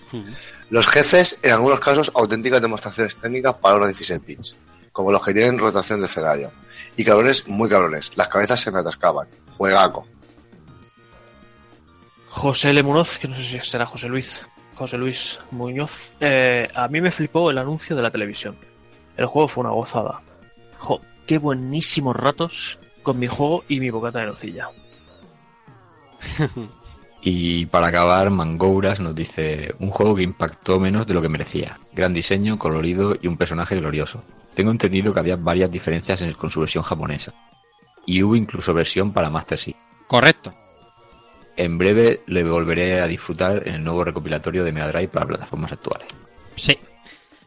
Los 0.68 0.86
jefes, 0.86 1.38
en 1.42 1.52
algunos 1.52 1.80
casos, 1.80 2.12
auténticas 2.14 2.60
demostraciones 2.60 3.16
técnicas 3.16 3.54
para 3.54 3.76
unos 3.76 3.88
16 3.88 4.20
bits, 4.26 4.56
como 4.92 5.10
los 5.10 5.24
que 5.24 5.32
tienen 5.32 5.58
rotación 5.58 6.00
de 6.00 6.06
escenario. 6.06 6.50
Y 6.98 7.04
cabrones, 7.04 7.48
muy 7.48 7.70
cabrones, 7.70 8.12
las 8.16 8.28
cabezas 8.28 8.60
se 8.60 8.70
me 8.70 8.80
atascaban. 8.80 9.26
Juegaco. 9.56 10.06
José 12.28 12.70
L. 12.70 12.82
Munoz, 12.82 13.16
que 13.18 13.28
no 13.28 13.34
sé 13.34 13.42
si 13.42 13.60
será 13.60 13.86
José 13.86 14.08
Luis. 14.08 14.46
José 14.74 14.98
Luis 14.98 15.40
Muñoz. 15.50 16.12
Eh, 16.20 16.68
a 16.74 16.88
mí 16.88 17.00
me 17.00 17.10
flipó 17.10 17.50
el 17.50 17.56
anuncio 17.56 17.96
de 17.96 18.02
la 18.02 18.10
televisión. 18.10 18.58
El 19.16 19.26
juego 19.26 19.48
fue 19.48 19.62
una 19.62 19.72
gozada. 19.72 20.20
Jo, 20.76 21.00
qué 21.26 21.38
buenísimos 21.38 22.14
ratos 22.14 22.78
con 23.02 23.18
mi 23.18 23.28
juego 23.28 23.64
y 23.66 23.80
mi 23.80 23.88
bocata 23.88 24.18
de 24.18 24.26
nocilla. 24.26 24.68
Y 27.26 27.64
para 27.66 27.86
acabar, 27.86 28.28
Mangouras 28.28 29.01
nos 29.01 29.14
dice 29.14 29.74
un 29.78 29.88
juego 29.88 30.14
que 30.14 30.22
impactó 30.22 30.78
menos 30.78 31.06
de 31.06 31.14
lo 31.14 31.22
que 31.22 31.30
merecía. 31.30 31.78
Gran 31.94 32.12
diseño, 32.12 32.59
colorido 32.59 33.16
y 33.18 33.28
un 33.28 33.38
personaje 33.38 33.76
glorioso. 33.76 34.22
Tengo 34.55 34.70
entendido 34.70 35.14
que 35.14 35.20
había 35.20 35.36
varias 35.36 35.70
diferencias 35.70 36.20
en- 36.20 36.34
con 36.34 36.51
su 36.51 36.60
versión 36.60 36.84
japonesa. 36.84 37.32
Y 38.05 38.22
hubo 38.22 38.36
incluso 38.36 38.74
versión 38.74 39.14
para 39.14 39.30
Master 39.30 39.59
System. 39.59 39.82
Correcto. 40.06 40.52
En 41.56 41.78
breve 41.78 42.20
le 42.26 42.44
volveré 42.44 43.01
a 43.01 43.06
disfrutar 43.06 43.66
en 43.66 43.76
el 43.76 43.84
nuevo 43.84 44.05
recopilatorio 44.05 44.62
de 44.62 44.72
Mega 44.72 44.88
Drive 44.88 45.09
para 45.09 45.24
plataformas 45.26 45.72
actuales. 45.72 46.09
Sí. 46.56 46.76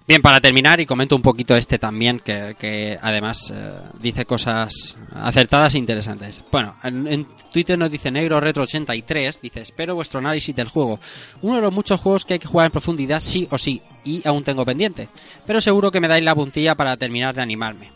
Bien, 0.07 0.21
para 0.21 0.39
terminar, 0.39 0.79
y 0.79 0.85
comento 0.85 1.17
un 1.17 1.21
poquito 1.21 1.53
este 1.57 1.77
también, 1.77 2.19
que, 2.19 2.55
que 2.57 2.97
además 3.01 3.51
eh, 3.53 3.73
dice 3.99 4.23
cosas 4.23 4.95
acertadas 5.13 5.75
e 5.75 5.79
interesantes. 5.79 6.45
Bueno, 6.49 6.77
en, 6.81 7.07
en 7.07 7.27
Twitter 7.51 7.77
nos 7.77 7.91
dice 7.91 8.09
Negro 8.09 8.39
Retro 8.39 8.63
83, 8.63 9.41
dice, 9.41 9.59
espero 9.59 9.95
vuestro 9.95 10.19
análisis 10.19 10.55
del 10.55 10.69
juego. 10.69 10.97
Uno 11.41 11.57
de 11.57 11.61
los 11.61 11.73
muchos 11.73 11.99
juegos 11.99 12.23
que 12.23 12.35
hay 12.35 12.39
que 12.39 12.47
jugar 12.47 12.67
en 12.67 12.71
profundidad 12.71 13.19
sí 13.19 13.49
o 13.51 13.57
sí, 13.57 13.81
y 14.05 14.25
aún 14.25 14.45
tengo 14.45 14.63
pendiente. 14.63 15.09
Pero 15.45 15.59
seguro 15.59 15.91
que 15.91 15.99
me 15.99 16.07
dais 16.07 16.23
la 16.23 16.35
puntilla 16.35 16.75
para 16.75 16.95
terminar 16.95 17.35
de 17.35 17.41
animarme. 17.41 17.91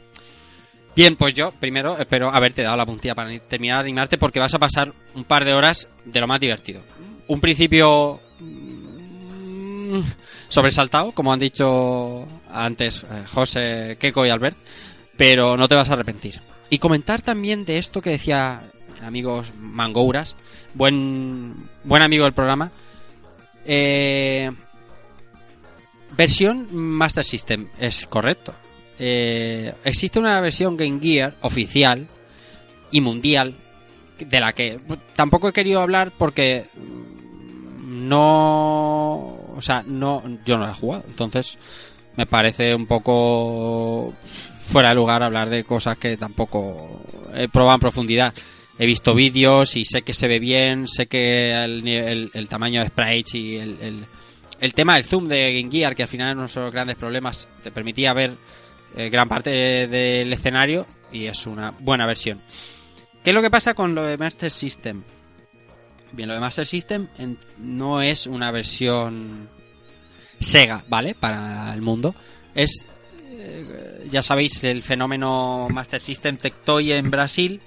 Bien, 0.93 1.15
pues 1.15 1.33
yo 1.33 1.53
primero 1.61 1.97
espero 1.97 2.29
haberte 2.29 2.63
dado 2.63 2.75
la 2.75 2.85
puntilla 2.85 3.15
para 3.15 3.39
terminar 3.39 3.77
de 3.77 3.89
animarte 3.89 4.17
porque 4.17 4.39
vas 4.41 4.53
a 4.53 4.59
pasar 4.59 4.91
un 5.15 5.23
par 5.23 5.45
de 5.45 5.53
horas 5.53 5.87
de 6.03 6.19
lo 6.19 6.27
más 6.27 6.41
divertido. 6.41 6.81
Un 7.29 7.39
principio 7.39 8.19
sobresaltado, 10.49 11.11
como 11.11 11.33
han 11.33 11.39
dicho 11.39 12.27
antes 12.51 13.03
eh, 13.03 13.23
José, 13.31 13.97
Keiko 13.99 14.25
y 14.25 14.29
Albert, 14.29 14.57
pero 15.17 15.57
no 15.57 15.67
te 15.67 15.75
vas 15.75 15.89
a 15.89 15.93
arrepentir. 15.93 16.39
Y 16.69 16.79
comentar 16.79 17.21
también 17.21 17.65
de 17.65 17.77
esto 17.77 18.01
que 18.01 18.11
decía 18.11 18.61
el 18.99 19.05
amigo 19.05 19.43
Mangouras, 19.57 20.35
buen, 20.73 21.53
buen 21.83 22.01
amigo 22.01 22.23
del 22.23 22.33
programa. 22.33 22.71
Eh, 23.65 24.51
versión 26.15 26.67
Master 26.71 27.25
System, 27.25 27.67
es 27.79 28.05
correcto. 28.07 28.53
Eh, 28.99 29.73
existe 29.83 30.19
una 30.19 30.39
versión 30.41 30.77
Game 30.77 30.99
Gear 31.01 31.33
oficial 31.41 32.07
y 32.91 33.01
mundial 33.01 33.55
de 34.19 34.39
la 34.39 34.53
que 34.53 34.79
tampoco 35.15 35.49
he 35.49 35.53
querido 35.53 35.81
hablar 35.81 36.11
porque 36.17 36.65
no 37.87 39.40
o 39.55 39.61
sea 39.61 39.83
no 39.85 40.23
yo 40.45 40.57
no 40.57 40.65
la 40.65 40.71
he 40.71 40.75
jugado. 40.75 41.03
Entonces 41.07 41.57
me 42.15 42.25
parece 42.25 42.75
un 42.75 42.87
poco 42.87 44.13
fuera 44.65 44.89
de 44.89 44.95
lugar 44.95 45.23
hablar 45.23 45.49
de 45.49 45.63
cosas 45.63 45.97
que 45.97 46.17
tampoco 46.17 47.01
he 47.33 47.47
probado 47.47 47.75
en 47.75 47.79
profundidad. 47.81 48.33
He 48.79 48.85
visto 48.85 49.13
vídeos 49.13 49.75
y 49.75 49.85
sé 49.85 50.01
que 50.01 50.13
se 50.13 50.27
ve 50.27 50.39
bien 50.39 50.87
sé 50.87 51.05
que 51.07 51.51
el, 51.51 52.47
tamaño 52.49 52.81
de 52.81 52.87
sprites 52.87 53.35
y 53.35 53.57
el, 53.57 54.05
el- 54.59 54.73
tema 54.73 54.95
del 54.95 55.03
zoom 55.03 55.27
de 55.27 55.59
Game 55.61 55.71
Gear 55.71 55.95
que 55.95 56.03
al 56.03 56.07
final 56.07 56.35
de 56.35 56.41
los 56.41 56.55
grandes 56.71 56.95
problemas 56.95 57.47
te 57.63 57.71
permitía 57.71 58.13
ver 58.13 58.33
eh, 58.95 59.09
gran 59.09 59.27
parte 59.27 59.49
del 59.87 60.31
escenario 60.33 60.87
y 61.11 61.25
es 61.25 61.45
una 61.45 61.71
buena 61.79 62.05
versión. 62.07 62.41
¿Qué 63.23 63.29
es 63.29 63.33
lo 63.35 63.41
que 63.41 63.51
pasa 63.51 63.73
con 63.75 63.93
lo 63.93 64.03
de 64.03 64.17
Master 64.17 64.49
System? 64.51 65.03
Bien, 66.13 66.27
lo 66.27 66.33
de 66.33 66.39
Master 66.39 66.65
System 66.65 67.07
no 67.57 68.01
es 68.01 68.27
una 68.27 68.51
versión 68.51 69.49
Sega, 70.39 70.83
¿vale? 70.87 71.15
Para 71.15 71.73
el 71.73 71.81
mundo. 71.81 72.13
Es, 72.53 72.85
eh, 73.31 74.07
ya 74.11 74.21
sabéis, 74.21 74.63
el 74.63 74.83
fenómeno 74.83 75.67
Master 75.69 76.01
System 76.01 76.37
Tectoy 76.37 76.91
en 76.91 77.09
Brasil 77.09 77.61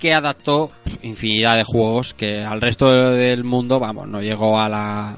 que 0.00 0.14
adaptó 0.14 0.72
infinidad 1.02 1.56
de 1.56 1.64
juegos 1.64 2.12
que 2.14 2.42
al 2.42 2.60
resto 2.60 2.90
del 3.12 3.44
mundo, 3.44 3.78
vamos, 3.78 4.08
no 4.08 4.20
llegó 4.20 4.58
a 4.58 4.68
la 4.68 5.16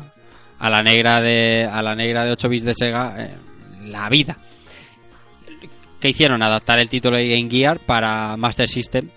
a 0.59 0.71
la 0.71 0.83
negra 0.83 1.21
de 1.21 1.65
a 1.65 1.83
la 1.83 1.95
negra 1.95 2.25
de 2.25 2.33
8 2.33 2.49
bits 2.49 2.65
de 2.65 2.75
Sega 2.75 3.31
la 3.83 4.09
vida. 4.09 4.37
Que 6.01 6.11
hicieron 6.11 6.43
adaptar 6.43 6.79
el 6.81 6.91
título 6.91 7.17
de 7.17 7.29
Game 7.29 7.49
Gear 7.49 7.79
para 7.79 8.37
Master 8.37 8.69
System 8.69 9.09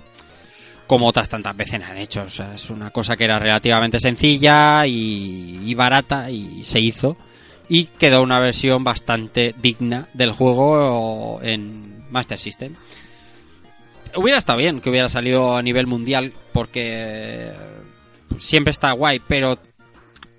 como 0.88 1.08
otras 1.08 1.30
tantas 1.30 1.56
veces 1.56 1.82
han 1.84 1.98
hecho. 1.98 2.24
O 2.24 2.30
sea, 2.30 2.56
es 2.56 2.70
una 2.70 2.90
cosa 2.90 3.16
que 3.16 3.26
era 3.26 3.38
relativamente 3.38 4.00
sencilla 4.00 4.88
y, 4.88 5.62
y 5.66 5.76
barata 5.76 6.32
y 6.32 6.64
se 6.64 6.80
hizo. 6.80 7.18
Y 7.70 7.86
quedó 7.86 8.24
una 8.24 8.40
versión 8.40 8.84
bastante 8.84 9.54
digna 9.62 10.08
del 10.14 10.32
juego 10.32 11.40
en 11.44 11.98
Master 12.10 12.40
System. 12.40 12.74
Hubiera 14.16 14.38
estado 14.40 14.58
bien 14.58 14.80
que 14.80 14.90
hubiera 14.90 15.10
salido 15.10 15.56
a 15.56 15.62
nivel 15.62 15.86
mundial 15.86 16.32
porque 16.54 17.52
siempre 18.40 18.72
está 18.72 18.94
guay, 18.94 19.22
pero 19.28 19.60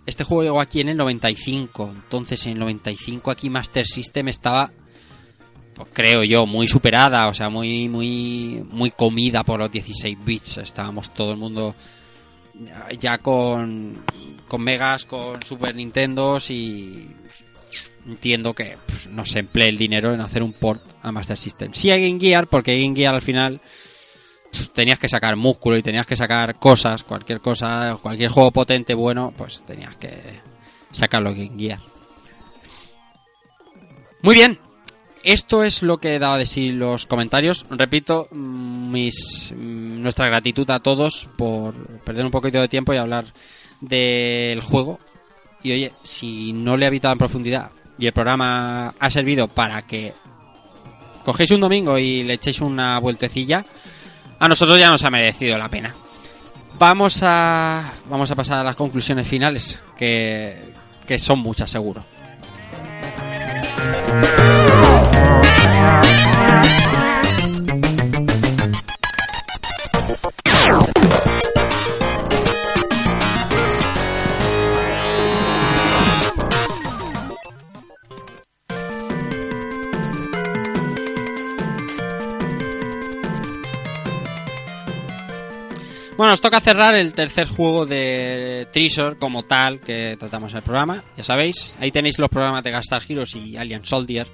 este 0.06 0.24
juego 0.24 0.42
llegó 0.42 0.60
aquí 0.60 0.80
en 0.80 0.88
el 0.88 0.96
95. 0.96 1.92
Entonces 1.94 2.46
en 2.46 2.52
el 2.52 2.60
95 2.60 3.30
aquí 3.30 3.50
Master 3.50 3.86
System 3.86 4.28
estaba 4.28 4.72
pues 5.78 5.90
creo 5.92 6.24
yo, 6.24 6.44
muy 6.44 6.66
superada, 6.66 7.28
o 7.28 7.34
sea, 7.34 7.48
muy, 7.48 7.88
muy, 7.88 8.64
muy 8.68 8.90
comida 8.90 9.44
por 9.44 9.60
los 9.60 9.70
16 9.70 10.18
bits. 10.24 10.58
Estábamos 10.58 11.14
todo 11.14 11.30
el 11.30 11.38
mundo 11.38 11.76
ya 12.98 13.18
con, 13.18 14.02
con 14.48 14.60
Megas, 14.60 15.04
con 15.04 15.40
Super 15.42 15.76
Nintendos 15.76 16.50
y 16.50 17.08
entiendo 18.06 18.54
que 18.54 18.76
pff, 18.84 19.06
no 19.06 19.24
se 19.24 19.38
emplee 19.40 19.68
el 19.68 19.76
dinero 19.76 20.12
en 20.12 20.20
hacer 20.20 20.42
un 20.42 20.52
port 20.52 20.82
a 21.00 21.12
Master 21.12 21.36
System. 21.36 21.72
Sí 21.72 21.92
a 21.92 21.96
Game 21.96 22.18
Gear, 22.18 22.48
porque 22.48 22.82
Game 22.82 22.96
Gear 22.96 23.14
al 23.14 23.22
final 23.22 23.60
pff, 24.50 24.70
tenías 24.70 24.98
que 24.98 25.08
sacar 25.08 25.36
músculo 25.36 25.76
y 25.76 25.82
tenías 25.82 26.06
que 26.06 26.16
sacar 26.16 26.58
cosas, 26.58 27.04
cualquier 27.04 27.40
cosa, 27.40 27.96
cualquier 28.02 28.30
juego 28.30 28.50
potente 28.50 28.94
bueno, 28.94 29.32
pues 29.36 29.62
tenías 29.64 29.94
que 29.94 30.10
sacarlo 30.90 31.30
Game 31.30 31.56
Gear. 31.56 31.78
Muy 34.22 34.34
bien, 34.34 34.58
esto 35.22 35.64
es 35.64 35.82
lo 35.82 35.98
que 35.98 36.18
dado 36.18 36.36
de 36.36 36.46
sí 36.46 36.70
los 36.70 37.06
comentarios. 37.06 37.66
Repito, 37.70 38.28
mm, 38.30 38.90
mis, 38.92 39.52
mm, 39.54 40.00
nuestra 40.00 40.26
gratitud 40.26 40.68
a 40.70 40.80
todos 40.80 41.28
por 41.36 41.74
perder 42.00 42.24
un 42.24 42.30
poquito 42.30 42.60
de 42.60 42.68
tiempo 42.68 42.92
y 42.92 42.96
hablar 42.96 43.26
del 43.80 44.60
juego. 44.60 44.98
Y 45.62 45.72
oye, 45.72 45.92
si 46.02 46.52
no 46.52 46.76
le 46.76 46.84
he 46.84 46.88
habitado 46.88 47.12
en 47.12 47.18
profundidad 47.18 47.70
y 47.98 48.06
el 48.06 48.12
programa 48.12 48.94
ha 48.98 49.10
servido 49.10 49.48
para 49.48 49.82
que 49.82 50.14
cogéis 51.24 51.50
un 51.50 51.60
domingo 51.60 51.98
y 51.98 52.22
le 52.22 52.34
echéis 52.34 52.60
una 52.60 52.98
vueltecilla, 53.00 53.64
a 54.38 54.48
nosotros 54.48 54.78
ya 54.78 54.88
nos 54.88 55.04
ha 55.04 55.10
merecido 55.10 55.58
la 55.58 55.68
pena. 55.68 55.94
Vamos 56.78 57.20
a, 57.22 57.92
vamos 58.08 58.30
a 58.30 58.36
pasar 58.36 58.58
a 58.60 58.62
las 58.62 58.76
conclusiones 58.76 59.26
finales, 59.26 59.78
que, 59.96 60.72
que 61.06 61.18
son 61.18 61.40
muchas 61.40 61.70
seguro. 61.70 62.04
Bueno, 86.18 86.32
nos 86.32 86.40
toca 86.40 86.58
cerrar 86.58 86.96
el 86.96 87.12
tercer 87.12 87.46
juego 87.46 87.86
de 87.86 88.66
Treasure 88.72 89.16
como 89.18 89.44
tal 89.44 89.78
que 89.78 90.16
tratamos 90.18 90.50
en 90.50 90.56
el 90.56 90.64
programa. 90.64 91.04
Ya 91.16 91.22
sabéis, 91.22 91.76
ahí 91.78 91.92
tenéis 91.92 92.18
los 92.18 92.28
programas 92.28 92.64
de 92.64 92.72
Gastar 92.72 93.04
Heroes 93.08 93.36
y 93.36 93.56
Alien 93.56 93.84
Soldier. 93.84 94.26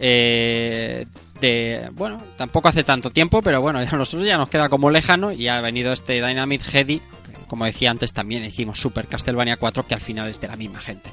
Eh, 0.00 1.06
de, 1.40 1.88
bueno, 1.92 2.22
tampoco 2.36 2.68
hace 2.68 2.84
tanto 2.84 3.10
tiempo, 3.10 3.40
pero 3.42 3.60
bueno, 3.60 3.78
a 3.78 3.84
nosotros 3.84 4.26
ya 4.26 4.36
nos 4.36 4.48
queda 4.48 4.68
como 4.68 4.90
lejano 4.90 5.30
y 5.32 5.48
ha 5.48 5.60
venido 5.60 5.92
este 5.92 6.14
Dynamite 6.14 6.64
Heady. 6.78 7.02
Como 7.46 7.64
decía 7.64 7.90
antes, 7.90 8.12
también 8.12 8.44
hicimos 8.44 8.78
Super 8.80 9.06
Castlevania 9.08 9.56
4, 9.56 9.86
que 9.86 9.94
al 9.94 10.00
final 10.00 10.28
es 10.28 10.40
de 10.40 10.48
la 10.48 10.56
misma 10.56 10.78
gente. 10.80 11.10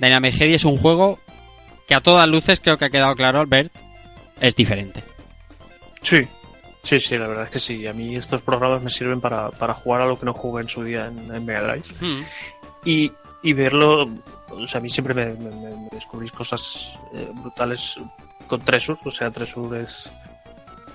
Dynamite 0.00 0.36
Heady 0.44 0.54
es 0.54 0.64
un 0.64 0.76
juego 0.78 1.18
que 1.86 1.94
a 1.94 2.00
todas 2.00 2.28
luces, 2.28 2.60
creo 2.60 2.76
que 2.76 2.86
ha 2.86 2.90
quedado 2.90 3.14
claro 3.14 3.40
al 3.40 3.46
ver, 3.46 3.70
es 4.40 4.56
diferente. 4.56 5.04
Sí, 6.02 6.26
sí, 6.82 6.98
sí, 7.00 7.16
la 7.16 7.28
verdad 7.28 7.44
es 7.44 7.50
que 7.50 7.58
sí. 7.60 7.86
A 7.86 7.92
mí 7.92 8.16
estos 8.16 8.42
programas 8.42 8.82
me 8.82 8.90
sirven 8.90 9.20
para, 9.20 9.50
para 9.50 9.74
jugar 9.74 10.02
a 10.02 10.06
lo 10.06 10.18
que 10.18 10.26
no 10.26 10.32
jugué 10.34 10.62
en 10.62 10.68
su 10.68 10.82
día 10.82 11.06
en, 11.06 11.32
en 11.34 11.44
Mega 11.44 11.62
Drive. 11.62 11.84
Hmm. 12.00 12.22
Y, 12.84 13.12
y 13.44 13.52
verlo, 13.52 14.08
o 14.50 14.66
sea, 14.66 14.80
a 14.80 14.82
mí 14.82 14.90
siempre 14.90 15.14
me, 15.14 15.26
me- 15.26 15.50
me- 15.54 15.76
me 15.76 15.88
descubrís 15.92 16.32
cosas 16.32 16.98
eh, 17.14 17.28
brutales 17.32 17.96
con 18.46 18.60
Tresur. 18.62 18.98
O 19.04 19.10
sea, 19.10 19.30
Tresur 19.30 19.76
es. 19.76 20.12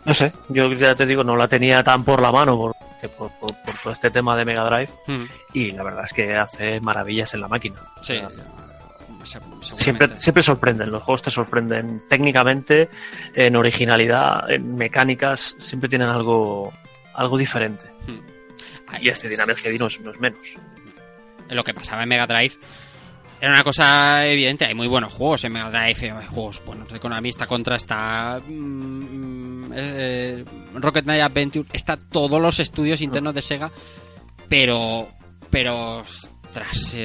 No 0.05 0.13
sé, 0.13 0.33
yo 0.49 0.71
ya 0.73 0.95
te 0.95 1.05
digo, 1.05 1.23
no 1.23 1.35
la 1.35 1.47
tenía 1.47 1.83
tan 1.83 2.03
por 2.03 2.21
la 2.21 2.31
mano 2.31 2.57
por, 2.57 2.75
por, 3.17 3.31
por- 3.39 3.55
por 3.61 3.75
todo 3.83 3.93
este 3.93 4.09
tema 4.09 4.35
de 4.35 4.45
Mega 4.45 4.63
Drive. 4.63 4.89
Hmm. 5.07 5.25
Y 5.53 5.71
la 5.71 5.83
verdad 5.83 6.03
es 6.05 6.13
que 6.13 6.35
hace 6.35 6.79
maravillas 6.79 7.33
en 7.35 7.41
la 7.41 7.47
máquina. 7.47 7.75
O 7.99 8.03
Sí. 8.03 8.17
sea, 8.17 8.29
Siempre, 9.61 10.17
siempre 10.17 10.41
sorprenden, 10.41 10.89
los 10.91 11.03
juegos 11.03 11.21
te 11.21 11.29
sorprenden 11.29 12.01
técnicamente, 12.09 12.89
en 13.35 13.55
originalidad, 13.55 14.49
en 14.49 14.73
mecánicas, 14.75 15.55
siempre 15.59 15.87
tienen 15.87 16.07
algo, 16.07 16.73
algo 17.13 17.37
diferente. 17.37 17.85
Ahí 18.87 19.05
Y 19.05 19.09
este 19.09 19.29
Dynamic 19.29 19.57
Heavy 19.57 19.77
no 19.77 19.85
es, 19.85 19.99
no 20.01 20.09
es 20.09 20.19
menos. 20.19 20.55
lo 21.49 21.63
que 21.63 21.71
pasaba 21.73 22.01
en 22.01 22.09
Mega 22.09 22.25
Drive 22.25 22.55
era 23.41 23.53
una 23.53 23.63
cosa 23.63 24.25
evidente. 24.27 24.65
Hay 24.65 24.75
muy 24.75 24.87
buenos 24.87 25.13
juegos 25.13 25.43
en 25.43 25.53
Mega 25.53 25.71
Drive, 25.71 26.11
hay 26.11 26.27
juegos 26.27 26.61
buenos 26.63 26.87
de 26.89 26.99
Konami, 26.99 27.29
está 27.29 27.47
Contra, 27.47 27.75
está 27.75 28.39
mm, 28.45 29.71
eh, 29.73 30.45
Rocket 30.75 31.03
Knight 31.03 31.23
Adventure, 31.23 31.67
está 31.73 31.97
todos 31.97 32.39
los 32.39 32.59
estudios 32.59 33.01
internos 33.01 33.33
de 33.33 33.41
Sega, 33.41 33.71
pero 34.47 35.09
pero 35.49 36.03
tras 36.53 36.95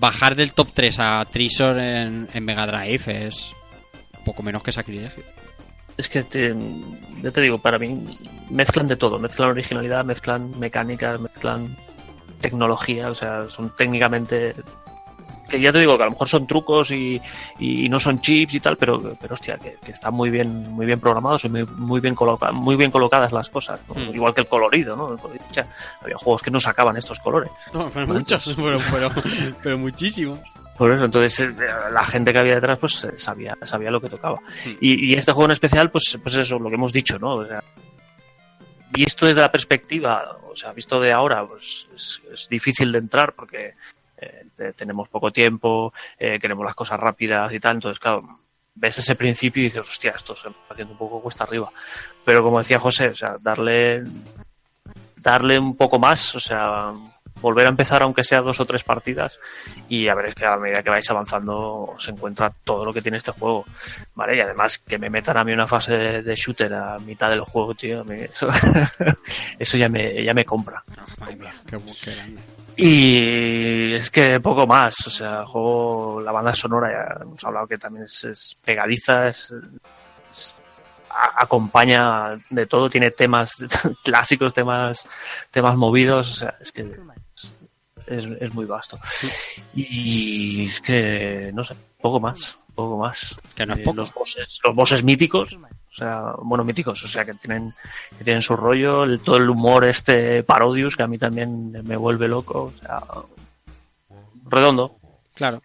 bajar 0.00 0.34
del 0.34 0.54
top 0.54 0.68
3 0.72 0.96
a 0.98 1.24
Treasure 1.30 2.02
en, 2.02 2.28
en 2.32 2.44
Mega 2.44 2.66
Drive 2.66 3.26
es 3.26 3.52
poco 4.24 4.42
menos 4.42 4.62
que 4.62 4.72
sacrilegio. 4.72 5.22
Es 5.96 6.08
que, 6.08 6.22
te, 6.22 6.54
yo 7.22 7.32
te 7.32 7.40
digo, 7.42 7.58
para 7.58 7.78
mí 7.78 8.18
mezclan 8.48 8.86
de 8.86 8.96
todo, 8.96 9.18
mezclan 9.18 9.50
originalidad, 9.50 10.04
mezclan 10.04 10.58
mecánicas, 10.58 11.20
mezclan 11.20 11.76
tecnología, 12.40 13.10
o 13.10 13.14
sea, 13.14 13.48
son 13.48 13.70
técnicamente 13.76 14.54
que 15.50 15.60
ya 15.60 15.72
te 15.72 15.80
digo 15.80 15.96
que 15.96 16.04
a 16.04 16.06
lo 16.06 16.12
mejor 16.12 16.28
son 16.28 16.46
trucos 16.46 16.90
y, 16.92 17.20
y 17.58 17.88
no 17.88 18.00
son 18.00 18.20
chips 18.20 18.54
y 18.54 18.60
tal, 18.60 18.76
pero, 18.76 19.16
pero 19.20 19.34
hostia, 19.34 19.58
que, 19.58 19.76
que 19.84 19.92
están 19.92 20.14
muy 20.14 20.30
bien, 20.30 20.72
muy 20.72 20.86
bien 20.86 21.00
programados 21.00 21.44
y 21.44 21.48
muy, 21.48 21.66
muy 21.66 22.00
bien 22.00 22.14
coloca, 22.14 22.52
muy 22.52 22.76
bien 22.76 22.90
colocadas 22.90 23.32
las 23.32 23.50
cosas, 23.50 23.80
¿no? 23.88 23.94
Mm. 23.94 24.14
igual 24.14 24.32
que 24.32 24.42
el 24.42 24.46
colorido, 24.46 24.96
¿no? 24.96 25.04
O 25.06 25.30
sea, 25.52 25.66
había 26.00 26.16
juegos 26.16 26.42
que 26.42 26.50
no 26.50 26.60
sacaban 26.60 26.96
estos 26.96 27.18
colores. 27.18 27.50
No, 27.74 27.90
pero 27.92 28.06
muchos, 28.06 28.54
pero, 28.56 28.78
pero, 28.90 29.10
pero 29.62 29.78
muchísimos. 29.78 30.38
Por 30.76 30.92
eso, 30.92 31.04
entonces 31.04 31.40
eh, 31.40 31.54
la 31.92 32.04
gente 32.04 32.32
que 32.32 32.38
había 32.38 32.54
detrás 32.54 32.78
pues 32.78 33.04
eh, 33.04 33.12
sabía, 33.16 33.56
sabía 33.62 33.90
lo 33.90 34.00
que 34.00 34.08
tocaba. 34.08 34.38
Y, 34.80 35.10
y 35.10 35.14
este 35.14 35.32
juego 35.32 35.46
en 35.46 35.52
especial, 35.52 35.90
pues, 35.90 36.18
pues 36.22 36.34
eso, 36.36 36.58
lo 36.58 36.68
que 36.68 36.76
hemos 36.76 36.92
dicho, 36.92 37.18
¿no? 37.18 37.36
O 37.36 37.46
sea, 37.46 37.62
visto 38.90 39.26
desde 39.26 39.40
la 39.40 39.52
perspectiva, 39.52 40.38
o 40.48 40.54
sea, 40.56 40.72
visto 40.72 41.00
de 41.00 41.12
ahora, 41.12 41.46
pues 41.46 41.88
es, 41.94 42.48
difícil 42.48 42.92
de 42.92 42.98
entrar 42.98 43.34
porque 43.34 43.74
eh, 44.16 44.46
te- 44.56 44.72
tenemos 44.72 45.08
poco 45.08 45.30
tiempo, 45.30 45.92
eh, 46.18 46.38
queremos 46.40 46.64
las 46.64 46.74
cosas 46.74 46.98
rápidas 47.00 47.52
y 47.52 47.60
tal, 47.60 47.76
entonces 47.76 47.98
claro, 47.98 48.40
ves 48.74 48.98
ese 48.98 49.14
principio 49.16 49.60
y 49.62 49.64
dices, 49.66 49.88
hostia, 49.88 50.12
esto 50.16 50.34
se 50.34 50.48
está 50.48 50.60
haciendo 50.70 50.92
un 50.92 50.98
poco 50.98 51.20
cuesta 51.20 51.44
arriba. 51.44 51.70
Pero 52.24 52.42
como 52.42 52.58
decía 52.58 52.78
José, 52.78 53.08
o 53.08 53.16
sea, 53.16 53.36
darle, 53.40 54.04
darle 55.16 55.58
un 55.58 55.76
poco 55.76 55.98
más, 55.98 56.34
o 56.34 56.40
sea, 56.40 56.92
volver 57.40 57.66
a 57.66 57.70
empezar 57.70 58.02
aunque 58.02 58.24
sea 58.24 58.40
dos 58.40 58.60
o 58.60 58.64
tres 58.64 58.84
partidas 58.84 59.38
y 59.88 60.08
a 60.08 60.14
ver 60.14 60.26
es 60.26 60.34
que 60.34 60.46
a 60.46 60.56
medida 60.56 60.82
que 60.82 60.90
vais 60.90 61.10
avanzando 61.10 61.94
se 61.98 62.10
encuentra 62.10 62.52
todo 62.64 62.84
lo 62.84 62.92
que 62.92 63.02
tiene 63.02 63.18
este 63.18 63.32
juego 63.32 63.64
vale 64.14 64.36
y 64.36 64.40
además 64.40 64.78
que 64.78 64.98
me 64.98 65.10
metan 65.10 65.36
a 65.36 65.44
mí 65.44 65.52
una 65.52 65.66
fase 65.66 66.22
de, 66.22 66.34
shooter 66.34 66.72
a 66.74 66.98
mitad 66.98 67.30
del 67.30 67.40
juego 67.40 67.74
tío 67.74 68.00
a 68.00 68.04
mí 68.04 68.16
eso, 68.20 68.48
eso 69.58 69.76
ya 69.76 69.88
me 69.88 70.24
ya 70.24 70.34
me 70.34 70.44
compra. 70.44 70.82
Qué, 71.66 71.76
qué 71.76 71.78
y 72.76 73.94
es 73.94 74.10
que 74.10 74.40
poco 74.40 74.66
más 74.66 74.94
o 75.06 75.10
sea 75.10 75.40
el 75.40 75.46
juego 75.46 76.20
la 76.20 76.32
banda 76.32 76.52
sonora 76.52 76.90
ya 76.90 77.22
hemos 77.22 77.44
hablado 77.44 77.66
que 77.66 77.76
también 77.76 78.04
es, 78.04 78.24
es 78.24 78.58
pegadiza 78.64 79.28
es, 79.28 79.52
acompaña 81.10 82.40
de 82.48 82.66
todo 82.66 82.88
tiene 82.88 83.10
temas 83.10 83.56
clásicos 84.04 84.54
temas 84.54 85.06
temas 85.50 85.76
movidos 85.76 86.30
o 86.30 86.34
sea 86.34 86.56
es 86.60 86.72
que 86.72 86.96
es, 88.10 88.26
es 88.40 88.52
muy 88.54 88.66
vasto. 88.66 88.98
Y 89.74 90.64
es 90.64 90.80
que, 90.80 91.50
no 91.54 91.62
sé, 91.64 91.74
poco 92.00 92.20
más, 92.20 92.58
poco 92.74 92.98
más. 92.98 93.36
Que 93.54 93.64
no 93.66 93.74
es 93.74 93.80
Eh, 93.80 93.82
poco. 93.82 93.96
Los 93.98 94.12
bosses, 94.14 94.58
los 94.64 94.74
bosses 94.74 95.02
míticos, 95.04 95.54
o 95.54 95.94
sea, 95.94 96.34
bueno, 96.42 96.64
míticos, 96.64 97.02
o 97.04 97.08
sea, 97.08 97.24
que 97.24 97.32
tienen, 97.32 97.72
que 98.18 98.24
tienen 98.24 98.42
su 98.42 98.56
rollo, 98.56 99.04
el- 99.04 99.20
todo 99.20 99.36
el 99.36 99.48
humor 99.48 99.86
este 99.86 100.42
parodius, 100.42 100.96
que 100.96 101.02
a 101.02 101.06
mí 101.06 101.18
también 101.18 101.72
me 101.84 101.96
vuelve 101.96 102.28
loco, 102.28 102.72
o 102.76 102.78
sea, 102.80 103.02
redondo. 104.46 104.96
Claro. 105.34 105.62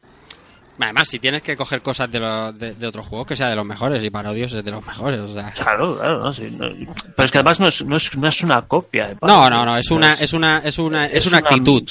Además, 0.79 1.07
si 1.07 1.19
tienes 1.19 1.41
que 1.41 1.55
coger 1.55 1.81
cosas 1.81 2.11
de, 2.11 2.19
lo- 2.19 2.51
de, 2.51 2.73
de 2.73 2.87
otros 2.87 3.07
juegos, 3.07 3.25
que 3.27 3.35
sea 3.35 3.47
de 3.49 3.55
los 3.55 3.65
mejores, 3.65 4.03
y 4.03 4.09
Parodios 4.09 4.53
es 4.53 4.63
de 4.65 4.71
los 4.71 4.85
mejores, 4.85 5.19
o 5.19 5.33
sea... 5.33 5.51
Claro, 5.51 5.97
claro, 5.97 6.19
no, 6.19 6.33
sí, 6.33 6.49
no- 6.51 6.67
pero 7.15 7.25
es 7.25 7.31
que 7.31 7.37
además 7.37 7.59
no 7.59 7.67
es, 7.67 7.85
no 7.85 7.95
es, 7.95 8.17
no 8.17 8.27
es 8.27 8.41
una 8.43 8.61
copia 8.63 9.07
de 9.07 9.13
No, 9.13 9.19
Parodius, 9.19 9.49
no, 9.51 9.65
no, 9.65 9.77
es 9.77 9.91
una, 9.91 10.13
es 10.13 10.33
una, 10.33 10.57
es 10.59 10.77
una, 10.77 11.05
es 11.07 11.27
una 11.27 11.37
actitud. 11.37 11.83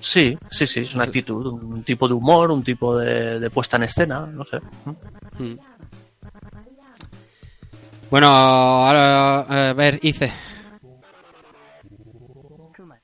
Sí, 0.00 0.36
sí, 0.50 0.66
sí, 0.66 0.80
es 0.80 0.94
una 0.94 1.04
actitud, 1.04 1.46
un 1.46 1.82
tipo 1.84 2.08
de 2.08 2.14
humor, 2.14 2.50
un 2.50 2.62
tipo 2.64 2.96
de, 2.96 3.38
de 3.38 3.50
puesta 3.50 3.76
en 3.76 3.84
escena, 3.84 4.26
no 4.26 4.44
sé. 4.44 4.58
Mm. 5.38 5.54
Bueno, 8.10 8.28
ahora, 8.28 9.40
a 9.70 9.72
ver, 9.72 9.98
Ice. 10.02 10.32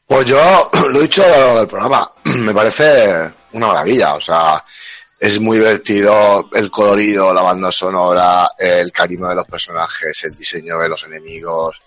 Pues 0.07 0.27
yo 0.27 0.71
lo 0.91 0.99
he 0.99 1.03
dicho 1.03 1.23
a 1.25 1.29
lo 1.29 1.37
largo 1.37 1.59
del 1.59 1.67
programa. 1.69 2.11
Me 2.39 2.53
parece 2.53 3.31
una 3.53 3.69
maravilla. 3.69 4.15
O 4.15 4.21
sea, 4.21 4.63
es 5.21 5.39
muy 5.39 5.59
divertido 5.59 6.49
el 6.55 6.71
colorido, 6.71 7.35
la 7.35 7.43
banda 7.43 7.71
sonora, 7.71 8.53
el 8.59 8.91
carisma 8.91 9.29
de 9.29 9.35
los 9.35 9.47
personajes, 9.47 10.25
el 10.25 10.35
diseño 10.35 10.79
de 10.79 10.89
los 10.89 11.05
enemigos, 11.05 11.83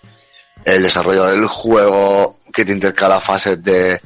el 0.64 0.80
desarrollo 0.80 1.24
del 1.24 1.48
juego 1.48 2.38
que 2.52 2.64
te 2.64 2.70
intercala 2.70 3.18
fases 3.18 3.60
de 3.60 4.00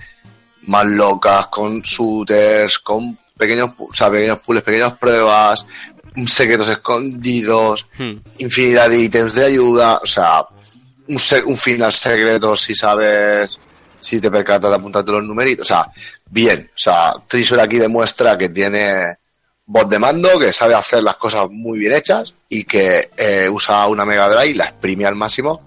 más 0.63 0.87
locas 0.87 1.49
con 1.49 1.83
shooters, 1.83 2.79
con 2.79 3.19
pequeños, 3.37 3.71
o 3.77 3.93
sea, 3.93 4.11
pequeños 4.11 4.39
puzzles, 4.39 4.65
pequeñas 4.65 4.97
pruebas, 4.97 5.67
secretos 6.27 6.69
escondidos, 6.71 7.87
Hmm. 7.99 8.17
infinidad 8.39 8.89
de 8.89 8.99
ítems 8.99 9.35
de 9.35 9.45
ayuda, 9.45 9.99
o 10.03 10.07
sea, 10.07 10.43
un, 11.07 11.19
un 11.45 11.57
final 11.57 11.93
secreto 11.93 12.57
si 12.57 12.75
sabes, 12.75 13.59
si 14.01 14.21
te 14.21 14.31
percatas 14.31 14.71
de 14.71 14.77
apuntarte 14.77 15.13
los 15.13 15.25
numeritos, 15.25 15.71
o 15.71 15.75
sea, 15.75 15.89
bien, 16.31 16.71
o 16.75 16.79
sea, 16.79 17.15
Treasure 17.27 17.63
aquí 17.63 17.79
demuestra 17.79 18.37
que 18.37 18.49
tiene 18.49 19.17
voz 19.67 19.89
de 19.89 19.99
mando, 19.99 20.39
que 20.39 20.53
sabe 20.53 20.75
hacer 20.75 21.03
las 21.03 21.17
cosas 21.17 21.47
muy 21.51 21.79
bien 21.79 21.93
hechas 21.93 22.35
y 22.49 22.65
que 22.65 23.11
eh, 23.17 23.49
usa 23.49 23.87
una 23.87 24.05
Mega 24.05 24.29
Drive 24.29 24.51
y 24.51 24.55
la 24.55 24.65
exprime 24.65 25.05
al 25.05 25.15
máximo 25.15 25.61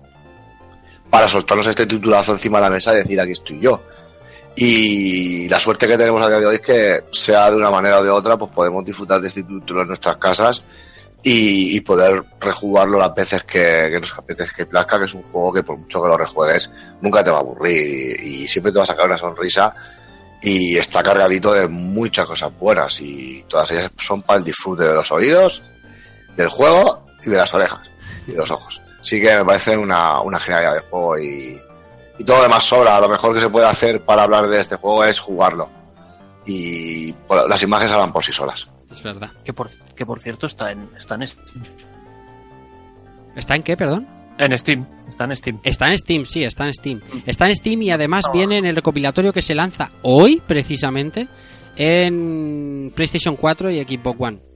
para 1.10 1.28
soltarnos 1.28 1.68
este 1.68 1.86
titulazo 1.86 2.32
encima 2.32 2.58
de 2.58 2.64
la 2.64 2.70
mesa 2.70 2.94
y 2.94 2.98
decir 2.98 3.20
aquí 3.20 3.34
estoy 3.34 3.60
yo. 3.60 3.82
Y 4.56 5.48
la 5.48 5.60
suerte 5.60 5.88
que 5.88 5.98
tenemos 5.98 6.22
a 6.22 6.30
día 6.30 6.40
de 6.40 6.46
hoy 6.46 6.56
es 6.56 6.62
que, 6.62 7.04
sea 7.12 7.52
de 7.52 7.58
una 7.58 7.70
manera 7.70 8.00
o 8.00 8.04
de 8.04 8.10
otra, 8.10 8.38
pues 8.38 8.52
podemos 8.52 8.84
disfrutar 8.84 9.22
de 9.22 9.28
este 9.28 9.44
título 9.44 9.82
en 9.82 9.88
nuestras 9.88 10.18
casas 10.18 10.64
y, 11.24 11.78
y 11.78 11.82
poder 11.82 12.24
rejugarlo 12.40 12.98
las 12.98 13.14
veces 13.14 13.44
que, 13.44 13.90
que 13.92 14.00
nos 14.00 14.14
apetezca 14.18 14.58
que 14.58 14.66
plazca, 14.66 14.98
que 15.00 15.06
es 15.06 15.14
un 15.14 15.24
juego 15.24 15.54
que 15.54 15.64
por 15.64 15.78
mucho 15.78 16.02
que 16.02 16.08
lo 16.08 16.18
rejuegues, 16.18 16.72
nunca 17.02 17.24
te 17.24 17.30
va 17.30 17.38
a 17.38 17.42
aburrir 17.42 18.20
y, 18.22 18.44
y 18.44 18.48
siempre 18.48 18.72
te 18.72 18.80
va 18.80 18.84
a 18.84 18.88
sacar 18.88 19.06
una 19.06 19.18
sonrisa 19.18 19.74
y 20.42 20.78
está 20.78 21.04
cargadito 21.04 21.54
de 21.54 21.68
muchas 21.68 22.26
cosas 22.26 22.52
buenas 22.58 23.00
y 23.02 23.46
todas 23.48 23.70
ellas 23.72 23.92
son 23.98 24.24
para 24.24 24.40
el 24.40 24.46
disfrute 24.46 24.84
de 24.84 24.94
los 24.94 25.12
oídos, 25.12 25.64
del 26.36 26.50
juego 26.50 27.06
y 27.24 27.30
de 27.30 27.38
las 27.38 27.54
orejas 27.54 27.82
y 28.26 28.32
de 28.32 28.38
los 28.38 28.50
ojos. 28.50 28.82
Así 29.00 29.22
que 29.22 29.36
me 29.38 29.46
parece 29.46 29.78
una, 29.78 30.22
una 30.22 30.40
genialidad 30.40 30.76
de 30.76 30.82
juego 30.82 31.20
y, 31.20 31.62
y 32.18 32.24
todo 32.24 32.38
lo 32.38 32.44
demás 32.44 32.64
sobra. 32.64 33.00
Lo 33.00 33.10
mejor 33.10 33.34
que 33.34 33.40
se 33.40 33.50
puede 33.50 33.68
hacer 33.68 34.04
para 34.04 34.24
hablar 34.24 34.48
de 34.48 34.60
este 34.60 34.76
juego 34.76 35.04
es 35.04 35.20
jugarlo. 35.20 35.70
Y 36.46 37.14
las 37.48 37.62
imágenes 37.62 37.92
hablan 37.92 38.14
por 38.14 38.24
sí 38.24 38.32
solas. 38.32 38.68
Es 38.92 39.04
verdad. 39.04 39.32
Que 39.44 39.54
por, 39.54 39.68
que 39.96 40.06
por 40.06 40.20
cierto 40.20 40.46
está 40.48 40.72
en, 40.72 40.90
está 40.98 41.16
en, 41.16 41.24
¿Está 43.36 43.56
en 43.56 43.64
qué, 43.64 43.78
perdón? 43.78 44.08
en 44.38 44.58
Steam. 44.58 44.88
Está 45.08 45.26
en 45.26 45.36
Steam. 45.36 45.60
Está 45.64 45.88
en 45.88 45.98
Steam, 45.98 46.26
sí, 46.26 46.44
está 46.44 46.66
en 46.66 46.74
Steam. 46.74 47.02
Está 47.26 47.46
en 47.48 47.56
Steam 47.56 47.82
y 47.84 47.92
además 47.92 48.26
viene 48.34 48.58
en 48.58 48.66
el 48.66 48.76
recopilatorio 48.76 49.32
que 49.32 49.42
se 49.42 49.54
lanza 49.54 49.92
hoy, 50.04 50.42
precisamente, 50.46 51.28
en 51.76 52.92
PlayStation 52.96 53.36
4 53.36 53.72
y 53.72 53.84
Xbox 53.84 54.20
One. 54.20 54.51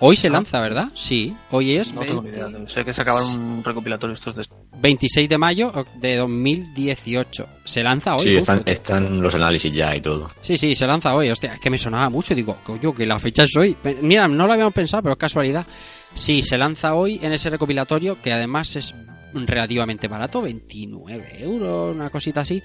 Hoy 0.00 0.16
se 0.16 0.26
Ah. 0.26 0.30
lanza, 0.32 0.60
¿verdad? 0.60 0.88
Sí, 0.94 1.34
hoy 1.50 1.76
es 1.76 1.94
No 1.94 2.00
tengo 2.02 2.20
ni 2.22 2.28
idea. 2.30 2.48
Sé 2.66 2.84
que 2.84 2.92
sacaban 2.92 3.24
un 3.26 3.64
recopilatorio 3.64 4.14
estos 4.14 4.36
de 4.36 4.42
26 4.80 5.28
de 5.28 5.38
mayo 5.38 5.72
de 5.96 6.16
2018. 6.16 7.46
Se 7.64 7.82
lanza 7.82 8.16
hoy. 8.16 8.22
Sí, 8.24 8.32
uf. 8.34 8.38
están, 8.40 8.62
están 8.66 9.20
los 9.22 9.34
análisis 9.34 9.72
ya 9.72 9.94
y 9.96 10.00
todo. 10.02 10.30
Sí, 10.42 10.56
sí, 10.56 10.74
se 10.74 10.86
lanza 10.86 11.14
hoy. 11.14 11.30
Hostia, 11.30 11.54
es 11.54 11.60
que 11.60 11.70
me 11.70 11.78
sonaba 11.78 12.10
mucho. 12.10 12.34
Digo, 12.34 12.58
coño, 12.64 12.92
que 12.94 13.06
la 13.06 13.18
fecha 13.18 13.44
es 13.44 13.56
hoy. 13.56 13.76
Mira, 14.02 14.28
no 14.28 14.46
lo 14.46 14.52
habíamos 14.52 14.74
pensado, 14.74 15.02
pero 15.04 15.12
es 15.14 15.18
casualidad. 15.18 15.66
Sí, 16.12 16.42
se 16.42 16.58
lanza 16.58 16.94
hoy 16.94 17.18
en 17.22 17.32
ese 17.32 17.48
recopilatorio, 17.50 18.20
que 18.20 18.32
además 18.32 18.76
es 18.76 18.94
relativamente 19.32 20.06
barato, 20.08 20.42
29 20.42 21.36
euros, 21.40 21.94
una 21.94 22.10
cosita 22.10 22.40
así. 22.42 22.62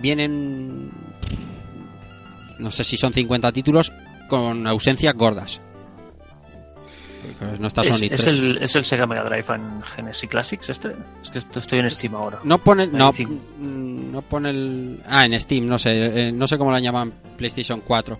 Vienen. 0.00 0.90
No 2.58 2.70
sé 2.70 2.84
si 2.84 2.96
son 2.96 3.12
50 3.12 3.50
títulos 3.52 3.92
con 4.28 4.66
ausencias 4.66 5.14
gordas. 5.14 5.60
No 7.58 7.66
está 7.66 7.82
¿Es, 7.82 7.88
Sony 7.88 8.08
es 8.10 8.22
3. 8.22 8.26
el, 8.26 8.58
¿Es 8.62 8.76
el 8.76 8.84
Sega 8.84 9.06
Mega 9.06 9.22
Drive 9.24 9.46
en 9.54 9.82
Genesis 9.82 10.28
Classics 10.30 10.70
este? 10.70 10.94
Es 11.22 11.30
que 11.30 11.38
esto- 11.38 11.58
estoy 11.60 11.78
en 11.80 11.90
Steam 11.90 12.14
ahora. 12.14 12.38
No 12.44 12.58
pone, 12.58 12.86
no, 12.86 13.12
25. 13.12 13.32
mm, 13.58 14.12
no 14.12 14.22
pone 14.22 14.50
el... 14.50 15.00
Ah, 15.06 15.24
en 15.24 15.38
Steam, 15.40 15.66
no 15.66 15.78
sé, 15.78 16.28
eh, 16.28 16.32
no 16.32 16.46
sé 16.46 16.56
cómo 16.58 16.70
la 16.72 16.80
llaman 16.80 17.12
PlayStation 17.36 17.80
4. 17.80 18.18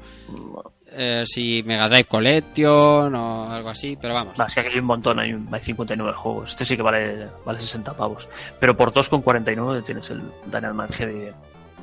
Eh, 0.97 1.25
si 1.27 1.63
Mega 1.65 1.89
Drive 1.89 2.05
Collection 2.05 3.15
o 3.17 3.51
algo 3.51 3.69
así, 3.71 3.99
pero 4.01 4.15
vamos. 4.15 4.39
Va, 4.41 4.45
es 4.47 4.55
que 4.55 4.61
aquí 4.61 4.69
hay 4.75 4.79
un 4.79 4.85
montón, 4.87 5.19
hay, 5.19 5.33
un- 5.33 5.49
hay 5.53 5.61
59 5.61 6.13
juegos. 6.17 6.51
Este 6.51 6.65
sí 6.65 6.77
que 6.77 6.83
vale, 6.83 7.27
vale 7.45 7.59
60 7.59 7.95
pavos. 7.97 8.29
Pero 8.61 8.77
por 8.77 8.93
2,49 8.93 9.83
tienes 9.85 10.09
el 10.11 10.23
Dynamite 10.47 10.95
Heady 10.95 11.29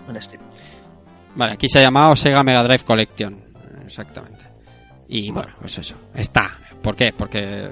en 0.07 0.21
Steam. 0.21 0.41
Vale, 1.35 1.53
aquí 1.53 1.67
se 1.67 1.79
ha 1.79 1.81
llamado 1.81 2.15
Sega 2.15 2.41
Mega 2.43 2.63
Drive 2.63 2.83
Collection. 2.85 3.37
Exactamente. 3.85 4.45
Y 5.09 5.29
bueno, 5.31 5.51
pues 5.59 5.77
eso. 5.77 5.95
Está. 6.15 6.57
¿Por 6.81 6.95
qué? 6.95 7.13
Porque 7.15 7.69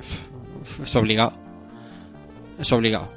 es 0.84 0.96
obligado. 0.96 1.34
Es 2.58 2.72
obligado. 2.72 3.12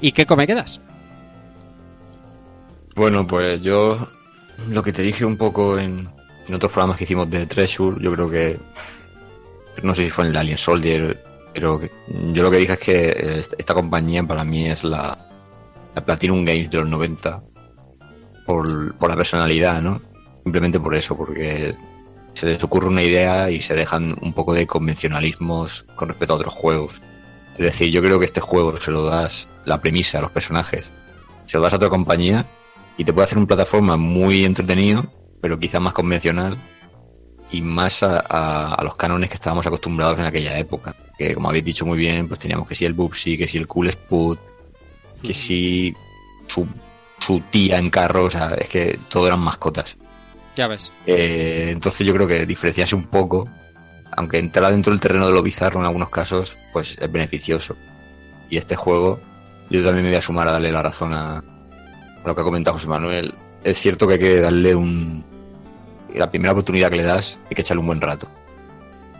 ¿Y 0.00 0.12
qué 0.12 0.26
come 0.26 0.46
quedas? 0.46 0.80
Bueno, 2.94 3.26
pues 3.26 3.60
yo 3.62 4.08
lo 4.68 4.82
que 4.82 4.92
te 4.92 5.02
dije 5.02 5.24
un 5.24 5.36
poco 5.36 5.78
en, 5.78 6.08
otros 6.52 6.72
programas 6.72 6.96
que 6.96 7.04
hicimos 7.04 7.30
de 7.30 7.46
Treasure, 7.46 8.02
yo 8.02 8.12
creo 8.12 8.30
que 8.30 8.58
no 9.82 9.94
sé 9.94 10.04
si 10.04 10.10
fue 10.10 10.24
en 10.24 10.30
el 10.30 10.36
Alien 10.36 10.58
Soldier, 10.58 11.22
pero 11.54 11.80
yo 12.32 12.42
lo 12.42 12.50
que 12.50 12.56
dije 12.56 12.72
es 12.72 12.78
que 12.78 13.44
esta 13.56 13.74
compañía 13.74 14.24
para 14.24 14.44
mí 14.44 14.68
es 14.68 14.82
la, 14.82 15.16
la 15.94 16.04
Platinum 16.04 16.44
Games 16.44 16.70
de 16.70 16.78
los 16.78 16.88
90 16.88 17.42
por, 18.46 18.94
por 18.96 19.10
la 19.10 19.16
personalidad, 19.16 19.80
¿no? 19.82 20.00
Simplemente 20.42 20.80
por 20.80 20.96
eso, 20.96 21.16
porque 21.16 21.74
se 22.38 22.46
les 22.46 22.62
ocurre 22.62 22.88
una 22.88 23.02
idea 23.02 23.50
y 23.50 23.60
se 23.60 23.74
dejan 23.74 24.16
un 24.20 24.32
poco 24.32 24.54
de 24.54 24.66
convencionalismos 24.66 25.84
con 25.96 26.08
respecto 26.08 26.34
a 26.34 26.36
otros 26.36 26.54
juegos. 26.54 27.00
Es 27.54 27.64
decir, 27.64 27.90
yo 27.90 28.02
creo 28.02 28.18
que 28.18 28.26
este 28.26 28.40
juego 28.40 28.76
se 28.76 28.90
lo 28.90 29.04
das 29.04 29.48
la 29.64 29.80
premisa 29.80 30.18
a 30.18 30.22
los 30.22 30.30
personajes, 30.30 30.90
se 31.46 31.56
lo 31.56 31.62
das 31.64 31.72
a 31.72 31.76
otra 31.76 31.88
compañía 31.88 32.46
y 32.96 33.04
te 33.04 33.12
puede 33.12 33.24
hacer 33.26 33.38
un 33.38 33.46
plataforma 33.46 33.96
muy 33.96 34.44
entretenido, 34.44 35.12
pero 35.40 35.58
quizás 35.58 35.80
más 35.80 35.92
convencional 35.92 36.58
y 37.50 37.60
más 37.62 38.02
a, 38.02 38.18
a- 38.20 38.74
a 38.74 38.84
los 38.84 38.96
cánones 38.96 39.28
que 39.30 39.36
estábamos 39.36 39.66
acostumbrados 39.66 40.18
en 40.18 40.26
aquella 40.26 40.58
época. 40.58 40.94
Que 41.16 41.34
como 41.34 41.48
habéis 41.48 41.64
dicho 41.64 41.84
muy 41.86 41.98
bien, 41.98 42.28
pues 42.28 42.38
teníamos 42.40 42.68
que 42.68 42.74
si 42.74 42.84
el 42.84 42.92
Bubsy, 42.92 43.36
que 43.36 43.48
si 43.48 43.58
el 43.58 43.66
Cool 43.66 43.90
Spud, 43.90 44.38
que 45.22 45.34
si 45.34 45.94
su, 46.46 46.66
su 47.18 47.40
tía 47.50 47.78
en 47.78 47.90
carro, 47.90 48.24
o 48.26 48.30
sea, 48.30 48.54
es 48.54 48.68
que 48.68 48.98
todo 49.08 49.26
eran 49.26 49.40
mascotas. 49.40 49.96
Eh, 51.06 51.68
entonces 51.70 52.06
yo 52.06 52.14
creo 52.14 52.26
que 52.26 52.46
diferenciarse 52.46 52.94
un 52.94 53.04
poco, 53.04 53.48
aunque 54.16 54.38
entrar 54.38 54.72
dentro 54.72 54.92
del 54.92 55.00
terreno 55.00 55.26
de 55.26 55.32
lo 55.32 55.42
bizarro 55.42 55.80
en 55.80 55.86
algunos 55.86 56.10
casos, 56.10 56.56
pues 56.72 56.96
es 56.98 57.12
beneficioso. 57.12 57.76
Y 58.50 58.56
este 58.56 58.76
juego, 58.76 59.20
yo 59.70 59.84
también 59.84 60.04
me 60.04 60.10
voy 60.10 60.18
a 60.18 60.22
sumar 60.22 60.48
a 60.48 60.52
darle 60.52 60.72
la 60.72 60.82
razón 60.82 61.12
a, 61.12 61.38
a 61.38 61.42
lo 62.24 62.34
que 62.34 62.40
ha 62.40 62.44
comentado 62.44 62.76
José 62.76 62.88
Manuel. 62.88 63.34
Es 63.62 63.78
cierto 63.78 64.06
que 64.06 64.14
hay 64.14 64.20
que 64.20 64.40
darle 64.40 64.74
un... 64.74 65.24
La 66.14 66.30
primera 66.30 66.52
oportunidad 66.52 66.90
que 66.90 66.96
le 66.96 67.02
das, 67.02 67.38
hay 67.48 67.54
que 67.54 67.62
echarle 67.62 67.80
un 67.80 67.86
buen 67.86 68.00
rato. 68.00 68.28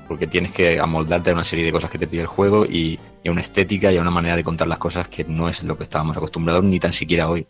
Porque 0.08 0.26
tienes 0.26 0.52
que 0.52 0.81
amoldarte 0.81 1.31
a 1.31 1.34
una 1.34 1.44
serie 1.44 1.67
de 1.67 1.73
cosas 1.73 1.91
que 1.91 1.99
te 1.99 2.07
pide 2.07 2.23
el 2.23 2.26
juego 2.26 2.65
y, 2.65 2.99
y 3.23 3.28
a 3.28 3.31
una 3.31 3.42
estética 3.42 3.92
y 3.92 3.99
a 3.99 4.00
una 4.00 4.10
manera 4.10 4.36
de 4.36 4.42
contar 4.42 4.67
las 4.67 4.78
cosas 4.78 5.08
que 5.08 5.23
no 5.25 5.50
es 5.50 5.62
lo 5.62 5.76
que 5.76 5.83
estábamos 5.83 6.17
acostumbrados 6.17 6.65
ni 6.65 6.81
tan 6.81 6.94
siquiera 6.94 7.28
hoy. 7.28 7.47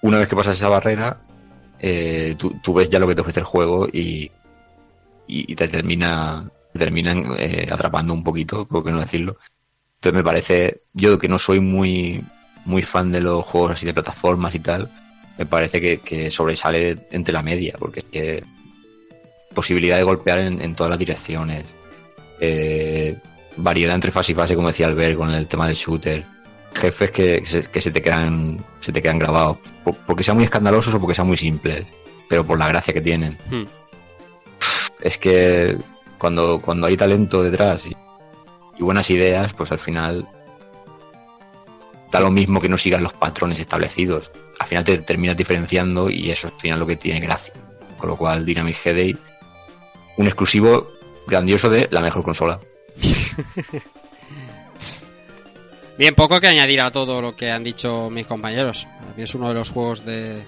Una 0.00 0.18
vez 0.18 0.28
que 0.28 0.36
pasas 0.36 0.56
esa 0.56 0.70
barrera, 0.70 1.20
eh, 1.80 2.34
tú, 2.38 2.54
tú 2.62 2.74
ves 2.74 2.88
ya 2.88 2.98
lo 2.98 3.06
que 3.06 3.14
te 3.14 3.20
ofrece 3.20 3.40
el 3.40 3.46
juego 3.46 3.86
y, 3.86 4.30
y, 5.26 5.54
te 5.54 5.68
termina 5.68 6.50
te 6.72 6.78
terminan 6.78 7.34
eh, 7.38 7.68
atrapando 7.70 8.12
un 8.12 8.24
poquito, 8.24 8.66
por 8.66 8.84
qué 8.84 8.90
no 8.90 9.00
decirlo. 9.00 9.38
Entonces 9.96 10.16
me 10.16 10.24
parece, 10.24 10.82
yo 10.92 11.18
que 11.18 11.28
no 11.28 11.38
soy 11.38 11.60
muy 11.60 12.22
muy 12.64 12.82
fan 12.82 13.10
de 13.10 13.20
los 13.20 13.44
juegos 13.44 13.72
así 13.72 13.86
de 13.86 13.94
plataformas 13.94 14.54
y 14.54 14.60
tal, 14.60 14.90
me 15.38 15.46
parece 15.46 15.80
que, 15.80 15.98
que 16.00 16.30
sobresale 16.30 16.98
entre 17.10 17.32
la 17.32 17.42
media, 17.42 17.76
porque 17.78 18.00
es 18.00 18.06
que 18.06 18.44
posibilidad 19.54 19.96
de 19.96 20.02
golpear 20.02 20.38
en, 20.38 20.74
todas 20.74 20.90
las 20.90 20.98
direcciones, 20.98 21.64
eh, 22.40 23.16
variedad 23.56 23.94
entre 23.94 24.12
fase 24.12 24.32
y 24.32 24.34
fase, 24.34 24.54
como 24.54 24.68
decía 24.68 24.86
Albert 24.86 25.16
con 25.16 25.30
el 25.30 25.48
tema 25.48 25.66
del 25.66 25.76
shooter, 25.76 26.24
jefes 26.74 27.10
que, 27.10 27.44
se, 27.44 27.62
que 27.62 27.80
se 27.80 27.90
te 27.90 28.02
quedan 28.02 28.64
se 28.88 28.92
te 28.94 29.02
quedan 29.02 29.18
grabados, 29.18 29.58
por- 29.84 29.94
porque 30.06 30.24
sean 30.24 30.38
muy 30.38 30.44
escandalosos 30.44 30.94
o 30.94 30.98
porque 30.98 31.14
sean 31.14 31.26
muy 31.28 31.36
simples, 31.36 31.86
pero 32.26 32.42
por 32.46 32.58
la 32.58 32.68
gracia 32.68 32.94
que 32.94 33.02
tienen. 33.02 33.36
Hmm. 33.50 33.64
Es 35.02 35.18
que 35.18 35.76
cuando, 36.16 36.58
cuando 36.58 36.86
hay 36.86 36.96
talento 36.96 37.42
detrás 37.42 37.84
y, 37.86 37.94
y 38.78 38.82
buenas 38.82 39.10
ideas, 39.10 39.52
pues 39.52 39.70
al 39.72 39.78
final 39.78 40.26
da 42.10 42.20
lo 42.20 42.30
mismo 42.30 42.62
que 42.62 42.70
no 42.70 42.78
sigan 42.78 43.02
los 43.02 43.12
patrones 43.12 43.60
establecidos. 43.60 44.30
Al 44.58 44.66
final 44.66 44.84
te 44.84 44.96
terminas 44.98 45.36
diferenciando 45.36 46.08
y 46.08 46.30
eso 46.30 46.46
es 46.48 46.54
al 46.54 46.60
final 46.60 46.80
lo 46.80 46.86
que 46.86 46.96
tiene 46.96 47.20
gracia. 47.20 47.52
Con 47.98 48.08
lo 48.08 48.16
cual, 48.16 48.46
Dynamic 48.46 48.76
Headache, 48.86 49.18
un 50.16 50.26
exclusivo 50.26 50.88
grandioso 51.26 51.68
de 51.68 51.88
la 51.90 52.00
mejor 52.00 52.22
consola. 52.22 52.58
Bien, 55.98 56.14
poco 56.14 56.40
que 56.40 56.46
añadir 56.46 56.80
a 56.80 56.92
todo 56.92 57.20
lo 57.20 57.34
que 57.34 57.50
han 57.50 57.64
dicho 57.64 58.08
mis 58.08 58.24
compañeros. 58.24 58.86
Es 59.16 59.34
uno 59.34 59.48
de 59.48 59.54
los 59.54 59.70
juegos 59.70 60.04
de, 60.04 60.44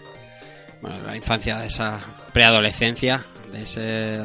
bueno, 0.80 0.98
la 1.04 1.16
infancia, 1.16 1.58
de 1.58 1.66
esa 1.66 2.00
preadolescencia, 2.32 3.24
de 3.52 3.62
ese 3.62 4.20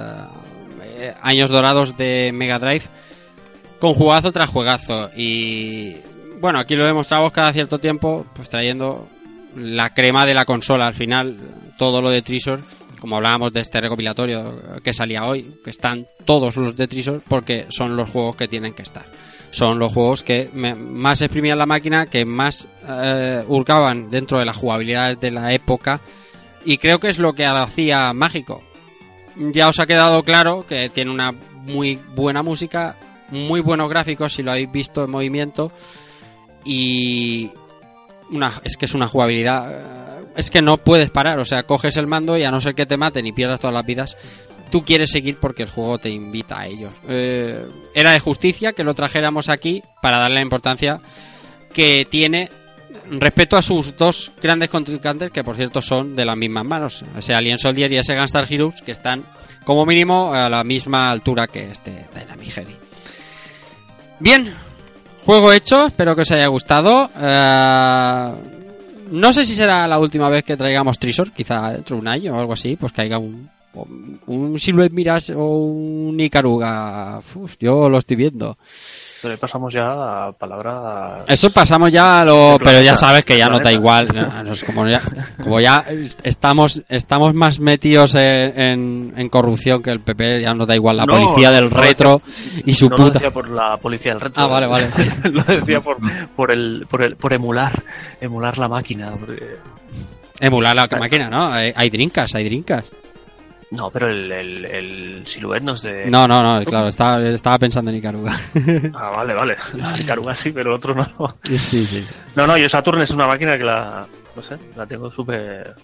eh, 0.84 1.16
años 1.20 1.50
dorados 1.50 1.98
de 1.98 2.30
Mega 2.32 2.60
Drive, 2.60 2.84
con 3.80 3.96
jugazo 3.96 4.32
tras 4.32 4.52
juegazo. 4.52 5.10
Y 5.18 5.96
bueno, 6.40 6.60
aquí 6.60 6.76
lo 6.76 6.86
demostramos 6.86 7.32
cada 7.32 7.52
cierto 7.54 7.80
tiempo, 7.80 8.28
pues 8.36 8.48
trayendo 8.48 9.08
la 9.56 9.96
crema 9.96 10.28
de 10.28 10.36
la 10.36 10.46
consola 10.46 10.86
al 10.86 10.94
final, 10.94 11.38
todo 11.80 12.04
lo 12.04 12.12
de 12.12 12.22
Treasure, 12.22 12.62
como 13.00 13.16
hablábamos 13.16 13.52
de 13.52 13.62
este 13.62 13.82
recopilatorio 13.82 14.62
que 14.84 14.94
salía 14.94 15.26
hoy, 15.26 15.56
que 15.64 15.72
están 15.72 16.06
todos 16.24 16.56
los 16.56 16.76
de 16.76 16.88
Treasure 16.88 17.22
porque 17.28 17.66
son 17.70 17.96
los 17.96 18.12
juegos 18.12 18.36
que 18.36 18.48
tienen 18.48 18.76
que 18.76 18.84
estar. 18.84 19.06
Son 19.56 19.80
los 19.80 19.94
juegos 19.94 20.22
que 20.22 20.50
más 20.54 21.22
exprimían 21.22 21.58
la 21.58 21.66
máquina, 21.66 22.08
que 22.08 22.26
más 22.26 22.68
eh, 22.86 23.42
dentro 24.10 24.40
de 24.40 24.44
las 24.44 24.58
jugabilidades 24.58 25.18
de 25.22 25.32
la 25.32 25.54
época. 25.54 26.02
Y 26.66 26.78
creo 26.78 27.00
que 27.00 27.08
es 27.08 27.20
lo 27.20 27.32
que 27.32 27.46
hacía 27.46 28.12
mágico. 28.12 28.62
Ya 29.38 29.70
os 29.70 29.80
ha 29.80 29.86
quedado 29.86 30.24
claro 30.24 30.66
que 30.68 30.90
tiene 30.90 31.10
una 31.10 31.32
muy 31.32 31.98
buena 32.18 32.44
música, 32.44 32.98
muy 33.30 33.62
buenos 33.62 33.88
gráficos 33.88 34.34
si 34.34 34.44
lo 34.44 34.52
habéis 34.52 34.74
visto 34.74 35.06
en 35.06 35.12
movimiento. 35.12 35.72
Y 36.66 37.50
una, 38.32 38.52
es 38.62 38.76
que 38.76 38.88
es 38.88 38.94
una 38.94 39.08
jugabilidad 39.08 39.72
eh, 39.72 40.06
es 40.36 40.52
que 40.52 40.62
no 40.62 40.78
puedes 40.78 41.10
parar, 41.12 41.40
o 41.40 41.46
sea, 41.46 41.64
coges 41.64 41.96
el 41.96 42.08
mando 42.08 42.38
y 42.38 42.44
a 42.44 42.52
no 42.52 42.60
ser 42.60 42.76
que 42.76 42.86
te 42.86 42.98
maten 42.98 43.26
y 43.26 43.32
pierdas 43.32 43.62
todas 43.62 43.74
las 43.74 43.86
vidas, 43.86 44.18
tú 44.70 44.84
quieres 44.84 45.12
seguir 45.12 45.38
porque 45.40 45.64
el 45.64 45.70
juego 45.70 45.98
te 45.98 46.10
invita 46.10 46.60
a 46.60 46.68
ellos. 46.68 46.92
Eh, 47.08 47.66
era 47.94 48.12
de 48.12 48.20
justicia 48.20 48.74
que 48.74 48.84
lo 48.84 48.94
trajéramos 48.94 49.50
aquí 49.50 49.84
para 50.02 50.20
darle 50.20 50.36
la 50.36 50.42
importancia 50.42 51.02
que 51.74 52.06
tiene 52.10 52.50
respecto 53.10 53.58
a 53.58 53.62
sus 53.62 53.96
dos 53.98 54.32
grandes 54.42 54.70
contrincantes, 54.70 55.32
que 55.32 55.44
por 55.44 55.56
cierto 55.56 55.82
son 55.82 56.16
de 56.16 56.26
las 56.26 56.38
mismas 56.38 56.66
manos, 56.66 57.04
ese 57.18 57.34
Alien 57.34 57.58
Soldier 57.58 57.92
y 57.92 57.98
ese 57.98 58.16
Gunstar 58.16 58.52
Heroes, 58.52 58.82
que 58.82 58.92
están 58.92 59.24
como 59.64 59.86
mínimo 59.86 60.34
a 60.34 60.50
la 60.50 60.64
misma 60.64 61.12
altura 61.12 61.48
que 61.48 61.72
este 61.72 62.08
Dynamic 62.14 62.50
Heavy. 62.52 62.76
Bien, 64.20 64.54
juego 65.26 65.52
hecho, 65.52 65.88
espero 65.88 66.16
que 66.16 66.22
os 66.22 66.32
haya 66.32 66.48
gustado. 66.48 67.10
Eh, 67.20 68.32
no 69.12 69.34
sé 69.34 69.46
si 69.46 69.56
será 69.56 69.88
la 69.88 70.00
última 70.00 70.30
vez 70.30 70.44
que 70.44 70.58
traigamos 70.58 70.98
Trisor, 70.98 71.32
quizá 71.32 71.72
dentro 71.72 72.00
de 72.00 72.30
o 72.30 72.40
algo 72.40 72.54
así, 72.54 72.76
pues 72.76 72.92
caiga 72.92 73.18
un, 73.18 73.50
un 74.28 74.60
Silhouette 74.60 74.94
Mirage 74.94 75.34
o 75.36 75.46
un 75.66 76.20
Icaruga. 76.20 77.20
Uf, 77.36 77.56
yo 77.60 77.90
lo 77.90 77.98
estoy 77.98 78.16
viendo. 78.18 78.58
Pero 79.22 79.38
pasamos 79.40 79.74
ya 79.74 80.28
a 80.28 80.32
palabra. 80.34 81.24
Eso 81.28 81.50
pasamos 81.50 81.92
ya 81.92 82.22
a 82.22 82.26
lo, 82.26 82.58
pero 82.64 82.82
ya 82.82 82.96
sabes 82.96 83.26
que 83.26 83.36
ya 83.38 83.48
no 83.48 83.60
da 83.60 83.72
igual. 83.72 84.08
como 84.68 84.88
ya, 84.88 85.02
como 85.44 85.60
ya 85.60 85.84
estamos, 86.22 86.84
estamos 86.90 87.34
más 87.34 87.60
metidos 87.60 88.14
en, 88.16 88.60
en, 88.60 89.14
en 89.18 89.30
corrupción 89.30 89.82
que 89.82 89.90
el 89.90 90.02
PP, 90.02 90.44
ya 90.44 90.54
no 90.54 90.68
da 90.68 90.76
igual 90.76 90.98
la 90.98 91.06
No, 91.06 91.14
policía 91.20 91.50
del 91.50 91.70
no 91.72 91.82
retro 91.82 92.22
y 92.66 92.74
su 92.74 92.88
no 92.88 92.98
lo 92.98 93.04
puta. 93.06 93.14
decía 93.14 93.32
por 93.32 93.50
la 93.50 93.78
policía 93.78 94.12
del 94.12 94.22
retro. 94.22 94.44
Ah, 94.44 94.48
vale, 94.48 94.68
vale. 94.68 94.90
lo 95.32 95.42
decía 95.44 95.82
por, 95.82 95.98
por, 96.36 96.52
el, 96.52 96.86
por, 96.88 97.02
el, 97.02 97.16
por 97.16 97.34
emular, 97.34 97.72
emular 98.22 98.58
la 98.60 98.68
máquina. 98.68 99.16
porque- 99.20 99.58
Emular 100.40 100.76
la 100.76 100.88
máquina, 101.00 101.30
¿no? 101.30 101.48
Hay, 101.52 101.72
hay 101.76 101.90
drinkas, 101.90 102.36
hay 102.36 102.44
drinkas. 102.44 102.84
No, 103.76 103.90
pero 103.90 104.08
el, 104.10 104.32
el, 104.32 104.66
el 104.66 105.28
Silhouette 105.28 105.64
no 105.64 105.74
es 105.74 105.82
de. 105.84 106.06
No, 106.10 106.28
no, 106.28 106.42
no, 106.42 106.64
claro, 106.66 106.88
estaba, 106.88 107.22
estaba 107.28 107.58
pensando 107.60 107.92
en 107.92 107.98
Icaruga. 107.98 108.40
Ah, 108.94 109.12
vale, 109.16 109.34
vale. 109.34 109.56
El 110.00 110.06
Caruga 110.06 110.34
sí, 110.34 110.52
pero 110.52 110.70
el 110.72 110.76
otro 110.78 110.96
no. 110.96 111.06
sí, 111.44 111.58
sí. 111.86 112.06
No, 112.36 112.48
no, 112.48 112.58
yo 112.58 112.68
Saturn 112.70 113.02
es 113.02 113.12
una 113.12 113.28
máquina 113.28 113.58
que 113.58 113.64
la. 113.64 114.08
No 114.36 114.42
sé, 114.44 114.58
la 114.76 114.86
tengo 114.86 115.10
súper. 115.12 115.76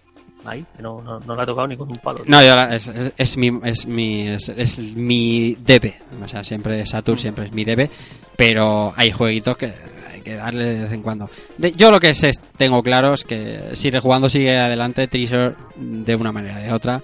ahí, 0.45 0.65
que 0.75 0.81
no, 0.81 1.01
no, 1.01 1.19
no 1.19 1.35
la 1.35 1.43
he 1.43 1.45
tocado 1.45 1.67
ni 1.67 1.77
con 1.77 1.89
un 1.89 1.97
palo. 1.97 2.23
No, 2.25 2.41
yo 2.43 2.53
la- 2.55 2.75
es, 2.75 2.87
es, 2.87 3.13
es 3.17 3.37
mi, 3.37 3.51
es, 3.63 3.85
mi, 3.85 4.27
es, 4.29 4.49
es 4.49 4.79
mi 4.95 5.55
debe. 5.59 5.99
O 6.23 6.27
sea, 6.27 6.43
siempre 6.43 6.85
Saturn 6.85 7.17
siempre 7.17 7.45
es 7.45 7.51
mi 7.53 7.63
debe. 7.65 7.89
Pero 8.35 8.93
hay 8.95 9.11
jueguitos 9.11 9.55
que 9.57 9.71
hay 10.11 10.21
que 10.21 10.35
darle 10.35 10.65
de 10.75 10.81
vez 10.83 10.91
en 10.93 11.01
cuando. 11.01 11.29
De- 11.57 11.71
yo 11.73 11.91
lo 11.91 11.99
que 11.99 12.13
sé, 12.13 12.31
tengo 12.57 12.81
claro 12.83 13.13
es 13.13 13.23
que 13.23 13.69
si 13.73 13.89
rejugando 13.89 14.29
sigue 14.29 14.57
adelante, 14.57 15.07
Treasure, 15.07 15.55
de 15.75 16.15
una 16.15 16.31
manera 16.31 16.57
o 16.57 16.61
de 16.61 16.71
otra, 16.73 17.01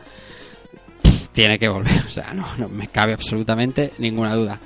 tiene 1.37 1.59
que 1.59 1.67
volver. 1.67 2.03
O 2.07 2.09
sea, 2.09 2.33
no, 2.33 2.47
no 2.57 2.67
me 2.67 2.87
cabe 2.87 3.13
absolutamente 3.13 3.91
ninguna 3.99 4.33
duda. 4.33 4.59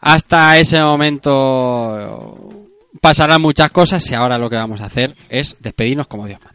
Hasta 0.00 0.58
ese 0.58 0.80
momento 0.80 2.66
pasarán 3.00 3.40
muchas 3.40 3.70
cosas 3.70 4.10
y 4.10 4.14
ahora 4.14 4.36
lo 4.36 4.50
que 4.50 4.56
vamos 4.56 4.80
a 4.80 4.86
hacer 4.86 5.14
es 5.28 5.56
despedirnos 5.60 6.08
como 6.08 6.26
Dios 6.26 6.40
manda. 6.44 6.51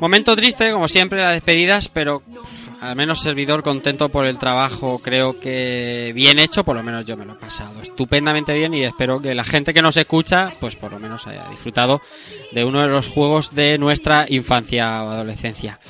Momento 0.00 0.34
triste, 0.36 0.72
como 0.72 0.88
siempre, 0.88 1.20
las 1.20 1.34
despedidas, 1.34 1.88
pero 1.88 2.22
al 2.80 2.96
menos 2.96 3.20
servidor 3.20 3.62
contento 3.62 4.10
por 4.10 4.26
el 4.26 4.38
trabajo, 4.38 4.98
creo 4.98 5.40
que 5.40 6.12
bien 6.14 6.38
hecho, 6.38 6.64
por 6.64 6.76
lo 6.76 6.82
menos 6.82 7.06
yo 7.06 7.16
me 7.16 7.24
lo 7.24 7.32
he 7.32 7.36
pasado 7.36 7.80
estupendamente 7.80 8.52
bien 8.52 8.74
y 8.74 8.84
espero 8.84 9.20
que 9.20 9.34
la 9.34 9.44
gente 9.44 9.72
que 9.72 9.80
nos 9.80 9.96
escucha, 9.96 10.52
pues 10.60 10.76
por 10.76 10.92
lo 10.92 10.98
menos 10.98 11.26
haya 11.26 11.48
disfrutado 11.48 12.02
de 12.52 12.64
uno 12.64 12.82
de 12.82 12.88
los 12.88 13.08
juegos 13.08 13.54
de 13.54 13.78
nuestra 13.78 14.26
infancia 14.28 15.02
o 15.02 15.10
adolescencia. 15.10 15.80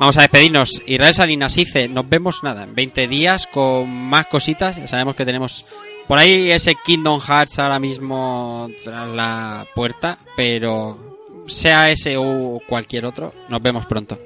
Vamos 0.00 0.16
a 0.18 0.22
despedirnos. 0.22 0.82
Israel 0.86 1.14
Salinas 1.14 1.54
dice, 1.54 1.88
nos 1.88 2.08
vemos 2.08 2.42
nada, 2.42 2.64
en 2.64 2.74
20 2.74 3.06
días 3.06 3.46
con 3.46 3.88
más 3.88 4.26
cositas, 4.26 4.76
ya 4.76 4.88
sabemos 4.88 5.14
que 5.14 5.24
tenemos 5.24 5.64
por 6.08 6.18
ahí 6.18 6.50
ese 6.50 6.74
Kingdom 6.84 7.20
Hearts 7.20 7.58
ahora 7.58 7.78
mismo 7.78 8.68
tras 8.82 9.08
la 9.08 9.66
puerta, 9.74 10.18
pero 10.36 11.13
sea 11.46 11.90
ese 11.90 12.16
o 12.16 12.60
cualquier 12.68 13.06
otro, 13.06 13.32
nos 13.48 13.62
vemos 13.62 13.86
pronto. 13.86 14.18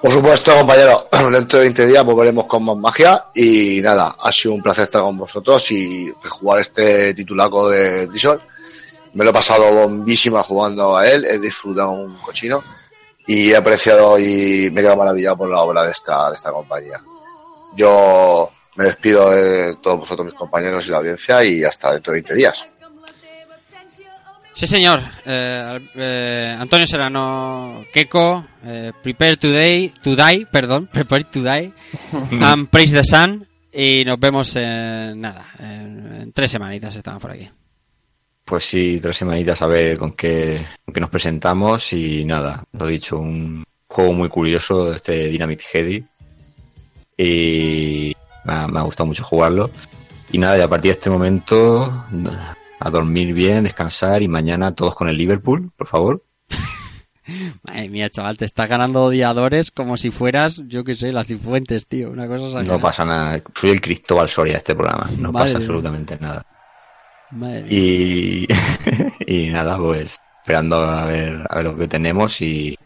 Por 0.00 0.12
supuesto, 0.12 0.54
compañero, 0.54 1.08
dentro 1.32 1.58
de 1.58 1.64
20 1.64 1.86
días 1.86 2.04
volveremos 2.04 2.46
con 2.46 2.62
más 2.64 2.76
magia 2.76 3.26
y 3.34 3.80
nada, 3.82 4.16
ha 4.20 4.30
sido 4.30 4.54
un 4.54 4.62
placer 4.62 4.84
estar 4.84 5.00
con 5.00 5.16
vosotros 5.16 5.70
y 5.72 6.12
jugar 6.28 6.60
este 6.60 7.14
titulaco 7.14 7.70
de 7.70 8.06
Trisor. 8.08 8.42
Me 9.14 9.24
lo 9.24 9.30
he 9.30 9.32
pasado 9.32 9.72
bombísima 9.72 10.42
jugando 10.42 10.96
a 10.96 11.06
él, 11.08 11.24
he 11.24 11.38
disfrutado 11.38 11.92
un 11.92 12.16
cochino 12.18 12.62
y 13.26 13.52
he 13.52 13.56
apreciado 13.56 14.18
y 14.18 14.70
me 14.70 14.80
he 14.80 14.84
quedado 14.84 14.98
maravillado 14.98 15.38
por 15.38 15.48
la 15.48 15.62
obra 15.62 15.84
de 15.84 15.92
esta, 15.92 16.28
de 16.28 16.34
esta 16.34 16.52
compañía. 16.52 17.00
Yo 17.74 18.50
me 18.76 18.84
despido 18.84 19.30
de 19.30 19.76
todos 19.76 20.00
vosotros, 20.00 20.26
mis 20.26 20.34
compañeros 20.34 20.86
y 20.86 20.90
la 20.90 20.98
audiencia 20.98 21.42
y 21.44 21.64
hasta 21.64 21.92
dentro 21.92 22.12
de 22.12 22.20
20 22.20 22.34
días. 22.34 22.68
Sí, 24.54 24.68
señor. 24.68 25.00
Eh, 25.24 25.78
eh, 25.96 26.56
Antonio 26.56 26.86
Serrano, 26.86 27.84
Keiko, 27.92 28.46
eh, 28.64 28.92
Prepare 29.02 29.36
Today, 29.36 29.92
to 30.00 30.14
Die, 30.14 30.46
perdón, 30.46 30.86
Prepare 30.92 31.24
to 31.24 31.42
Die, 31.42 31.72
and 32.40 32.68
Praise 32.68 32.94
the 32.94 33.02
Sun. 33.02 33.46
Y 33.72 34.04
nos 34.04 34.20
vemos 34.20 34.54
en 34.54 35.20
nada, 35.20 35.46
en, 35.58 36.22
en 36.22 36.32
tres 36.32 36.52
semanitas 36.52 36.94
estamos 36.94 37.20
por 37.20 37.32
aquí. 37.32 37.50
Pues 38.44 38.64
sí, 38.64 39.00
tres 39.02 39.16
semanitas 39.16 39.60
a 39.62 39.66
ver 39.66 39.98
con 39.98 40.12
qué, 40.12 40.64
con 40.84 40.94
qué 40.94 41.00
nos 41.00 41.10
presentamos 41.10 41.92
y 41.92 42.24
nada, 42.24 42.62
lo 42.72 42.86
dicho, 42.86 43.18
un 43.18 43.64
juego 43.88 44.12
muy 44.12 44.28
curioso, 44.28 44.94
este 44.94 45.28
Dynamite 45.28 45.64
Heady. 45.72 46.04
Y 47.16 48.14
me 48.44 48.52
ha, 48.52 48.68
me 48.68 48.78
ha 48.78 48.82
gustado 48.82 49.08
mucho 49.08 49.24
jugarlo. 49.24 49.70
Y 50.30 50.38
nada, 50.38 50.58
y 50.58 50.60
a 50.60 50.68
partir 50.68 50.92
de 50.92 50.98
este 50.98 51.10
momento, 51.10 52.06
a 52.84 52.90
dormir 52.90 53.32
bien, 53.32 53.64
descansar 53.64 54.22
y 54.22 54.28
mañana 54.28 54.74
todos 54.74 54.94
con 54.94 55.08
el 55.08 55.16
Liverpool, 55.16 55.72
por 55.76 55.86
favor. 55.86 56.22
Madre 57.62 57.88
mía, 57.88 58.10
chaval, 58.10 58.36
te 58.36 58.44
estás 58.44 58.68
ganando 58.68 59.02
odiadores 59.04 59.70
como 59.70 59.96
si 59.96 60.10
fueras, 60.10 60.62
yo 60.66 60.84
qué 60.84 60.94
sé, 60.94 61.10
las 61.10 61.26
cifuentes, 61.26 61.86
tío. 61.86 62.10
Una 62.10 62.26
cosa 62.26 62.44
exagerada. 62.44 62.76
No 62.76 62.82
pasa 62.82 63.04
nada, 63.04 63.42
soy 63.54 63.70
el 63.70 63.80
Cristóbal 63.80 64.28
Soria 64.28 64.52
de 64.54 64.58
este 64.58 64.74
programa, 64.74 65.10
no 65.18 65.32
Madre 65.32 65.46
pasa 65.46 65.58
mía. 65.58 65.66
absolutamente 65.66 66.18
nada. 66.20 66.46
Madre 67.30 67.62
mía. 67.62 67.72
Y, 67.72 68.48
y 69.26 69.46
nada, 69.48 69.78
pues 69.78 70.18
esperando 70.42 70.76
a 70.76 71.06
ver, 71.06 71.42
a 71.48 71.56
ver 71.56 71.64
lo 71.64 71.76
que 71.76 71.88
tenemos 71.88 72.42
y, 72.42 72.76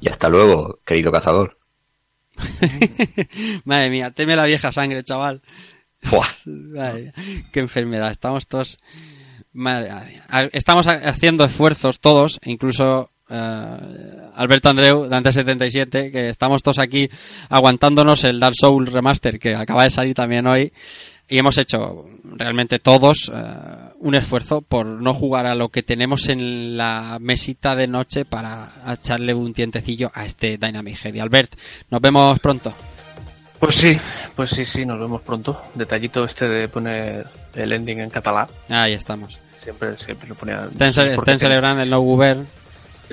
y 0.00 0.08
hasta 0.08 0.30
luego, 0.30 0.78
querido 0.86 1.12
cazador. 1.12 1.58
Madre 3.64 3.90
mía, 3.90 4.10
teme 4.12 4.36
la 4.36 4.46
vieja 4.46 4.72
sangre, 4.72 5.04
chaval. 5.04 5.42
Madre 6.46 7.02
mía, 7.02 7.12
qué 7.52 7.60
enfermedad. 7.60 8.10
Estamos 8.10 8.46
todos. 8.46 8.78
Estamos 10.52 10.86
ha- 10.86 11.08
haciendo 11.08 11.44
esfuerzos 11.44 12.00
todos, 12.00 12.38
incluso 12.44 13.10
eh, 13.30 13.76
Alberto 14.34 14.68
Andreu, 14.70 15.06
Dante77, 15.08 16.10
que 16.12 16.28
estamos 16.28 16.62
todos 16.62 16.78
aquí 16.78 17.08
aguantándonos 17.48 18.24
el 18.24 18.40
Dark 18.40 18.54
Souls 18.54 18.92
Remaster 18.92 19.38
que 19.38 19.54
acaba 19.54 19.84
de 19.84 19.90
salir 19.90 20.14
también 20.14 20.46
hoy. 20.46 20.72
Y 21.30 21.38
hemos 21.38 21.58
hecho 21.58 22.06
realmente 22.24 22.78
todos 22.78 23.30
eh, 23.34 23.42
un 24.00 24.14
esfuerzo 24.14 24.62
por 24.62 24.86
no 24.86 25.12
jugar 25.12 25.46
a 25.46 25.54
lo 25.54 25.68
que 25.68 25.82
tenemos 25.82 26.28
en 26.30 26.78
la 26.78 27.18
mesita 27.20 27.76
de 27.76 27.86
noche 27.86 28.24
para 28.24 28.66
echarle 28.94 29.34
un 29.34 29.52
tientecillo 29.52 30.10
a 30.14 30.24
este 30.24 30.56
Dynamic 30.56 31.04
Head. 31.04 31.18
Albert, 31.18 31.52
nos 31.90 32.00
vemos 32.00 32.38
pronto. 32.38 32.72
Pues 33.60 33.74
sí, 33.74 33.98
pues 34.36 34.50
sí, 34.50 34.64
sí, 34.64 34.86
nos 34.86 34.98
vemos 35.00 35.20
pronto. 35.22 35.60
Detallito 35.74 36.24
este 36.24 36.48
de 36.48 36.68
poner 36.68 37.26
el 37.54 37.72
ending 37.72 38.00
en 38.00 38.10
catalán. 38.10 38.46
Ahí 38.68 38.94
estamos. 38.94 39.36
Siempre, 39.56 39.96
siempre 39.96 40.28
lo 40.28 40.34
ponía. 40.36 40.66
Estén, 40.70 40.86
eso 40.88 41.02
es 41.02 41.08
ce- 41.08 41.14
porque 41.16 41.30
estén 41.32 41.38
tiene- 41.38 41.54
celebrando 41.54 41.82
el 41.82 41.90
No 41.90 42.00
Govern. 42.00 42.46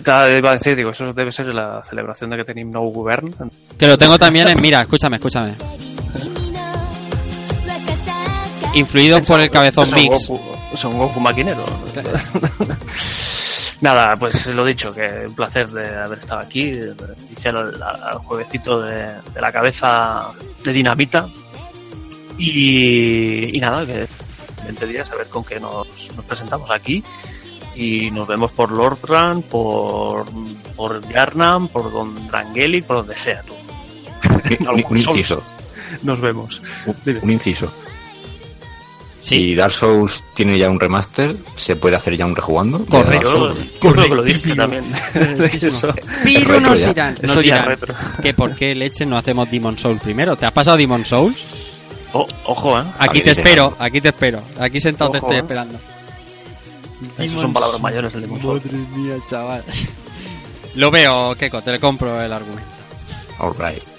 Cada 0.04 0.30
iba 0.38 0.50
a 0.50 0.54
decir, 0.54 0.76
digo, 0.76 0.90
eso 0.92 1.14
debe 1.14 1.32
ser 1.32 1.48
la 1.48 1.82
celebración 1.84 2.30
de 2.30 2.38
que 2.38 2.44
tenéis 2.44 2.68
no 2.68 2.82
govern. 2.82 3.34
Que 3.78 3.88
lo 3.88 3.98
tengo 3.98 4.20
también 4.20 4.50
en. 4.50 4.62
Mira, 4.62 4.82
escúchame, 4.82 5.16
escúchame. 5.16 5.56
Influido 8.74 9.20
por 9.22 9.40
el 9.40 9.50
cabezón 9.50 9.86
Son 9.86 10.00
Mix. 10.00 10.28
Goku, 10.28 10.42
son 10.76 10.98
Goku 10.98 11.20
maquinero. 11.22 11.66
Nada, 13.82 14.16
pues 14.18 14.48
lo 14.48 14.66
dicho, 14.66 14.92
que 14.94 15.26
un 15.28 15.36
placer 15.36 15.70
de 15.70 15.98
haber 15.98 16.20
estado 16.20 16.42
aquí, 16.42 16.80
iniciar 17.20 17.58
al, 17.58 17.82
al 17.84 18.18
jueguecito 18.20 18.82
de, 18.82 19.08
de 19.34 19.42
la 19.42 19.52
cabeza 19.52 20.32
de 20.64 20.74
dinamita. 20.74 21.28
Y, 22.38 23.56
y 23.58 23.60
nada, 23.60 23.86
que 23.86 24.00
en 24.02 24.66
20 24.66 24.88
días 24.88 25.12
a 25.12 25.16
ver 25.16 25.28
con 25.28 25.44
qué 25.44 25.60
nos, 25.60 26.12
nos 26.16 26.26
presentamos 26.26 26.72
aquí. 26.72 27.04
Y 27.76 28.10
nos 28.12 28.26
vemos 28.28 28.54
por 28.54 28.72
Lordran, 28.72 29.42
por, 29.42 30.26
por 30.76 31.06
Yarnam, 31.10 31.68
por 31.68 31.92
Don 31.92 32.28
Drangeli, 32.28 32.82
por 32.82 32.98
donde 32.98 33.18
sea 33.18 33.42
tú. 33.42 33.54
Un, 34.90 34.98
inciso, 34.98 35.44
Nos 36.04 36.22
vemos. 36.22 36.62
un, 36.86 36.96
un 37.22 37.32
inciso. 37.32 37.72
Sí. 39.26 39.40
Si 39.40 39.56
Dark 39.56 39.72
Souls 39.72 40.22
tiene 40.36 40.56
ya 40.56 40.70
un 40.70 40.80
remaster, 40.80 41.36
se 41.56 41.76
puede 41.76 41.96
hacer 41.96 42.16
ya 42.16 42.28
un 42.28 42.36
rejugando. 42.36 42.86
Correcto. 42.86 43.56
Yo, 43.56 43.92
creo 43.92 44.04
que 44.04 44.16
lo 44.16 44.22
dije 44.22 44.56
también. 44.56 44.86
Eso. 45.16 45.92
Pero 46.24 46.40
retro 46.42 46.60
nos 46.60 46.86
dirán, 46.86 47.18
nos 47.24 47.40
dirán 47.40 47.66
retro. 47.66 47.96
que 48.22 48.36
por 48.36 48.56
qué 48.56 48.76
leche 48.76 49.04
no 49.04 49.18
hacemos 49.18 49.50
Demon 49.50 49.80
Souls 49.80 50.00
primero. 50.00 50.36
¿Te 50.36 50.46
has 50.46 50.52
pasado 50.52 50.78
Demon 50.78 51.04
Souls? 51.06 51.44
Oh, 52.14 52.28
ojo, 52.44 52.80
¿eh? 52.80 52.84
Aquí 53.00 53.22
te 53.24 53.30
dice 53.30 53.42
espero, 53.42 53.64
algo. 53.64 53.78
aquí 53.80 54.00
te 54.00 54.10
espero. 54.10 54.44
Aquí 54.60 54.80
sentado 54.80 55.10
te 55.10 55.18
estoy 55.18 55.38
eh. 55.38 55.40
esperando. 55.40 55.80
Esas 57.18 57.42
son 57.42 57.52
palabras 57.52 57.82
mayores 57.82 58.14
el 58.14 58.22
Demon 58.22 58.42
Souls. 58.44 58.64
Madre 58.64 58.78
mía, 58.96 59.16
chaval. 59.28 59.64
Lo 60.76 60.92
veo, 60.92 61.34
Keiko, 61.34 61.64
te 61.64 61.72
le 61.72 61.80
compro 61.80 62.22
el 62.22 62.32
argumento. 62.32 62.70
Alright. 63.40 63.95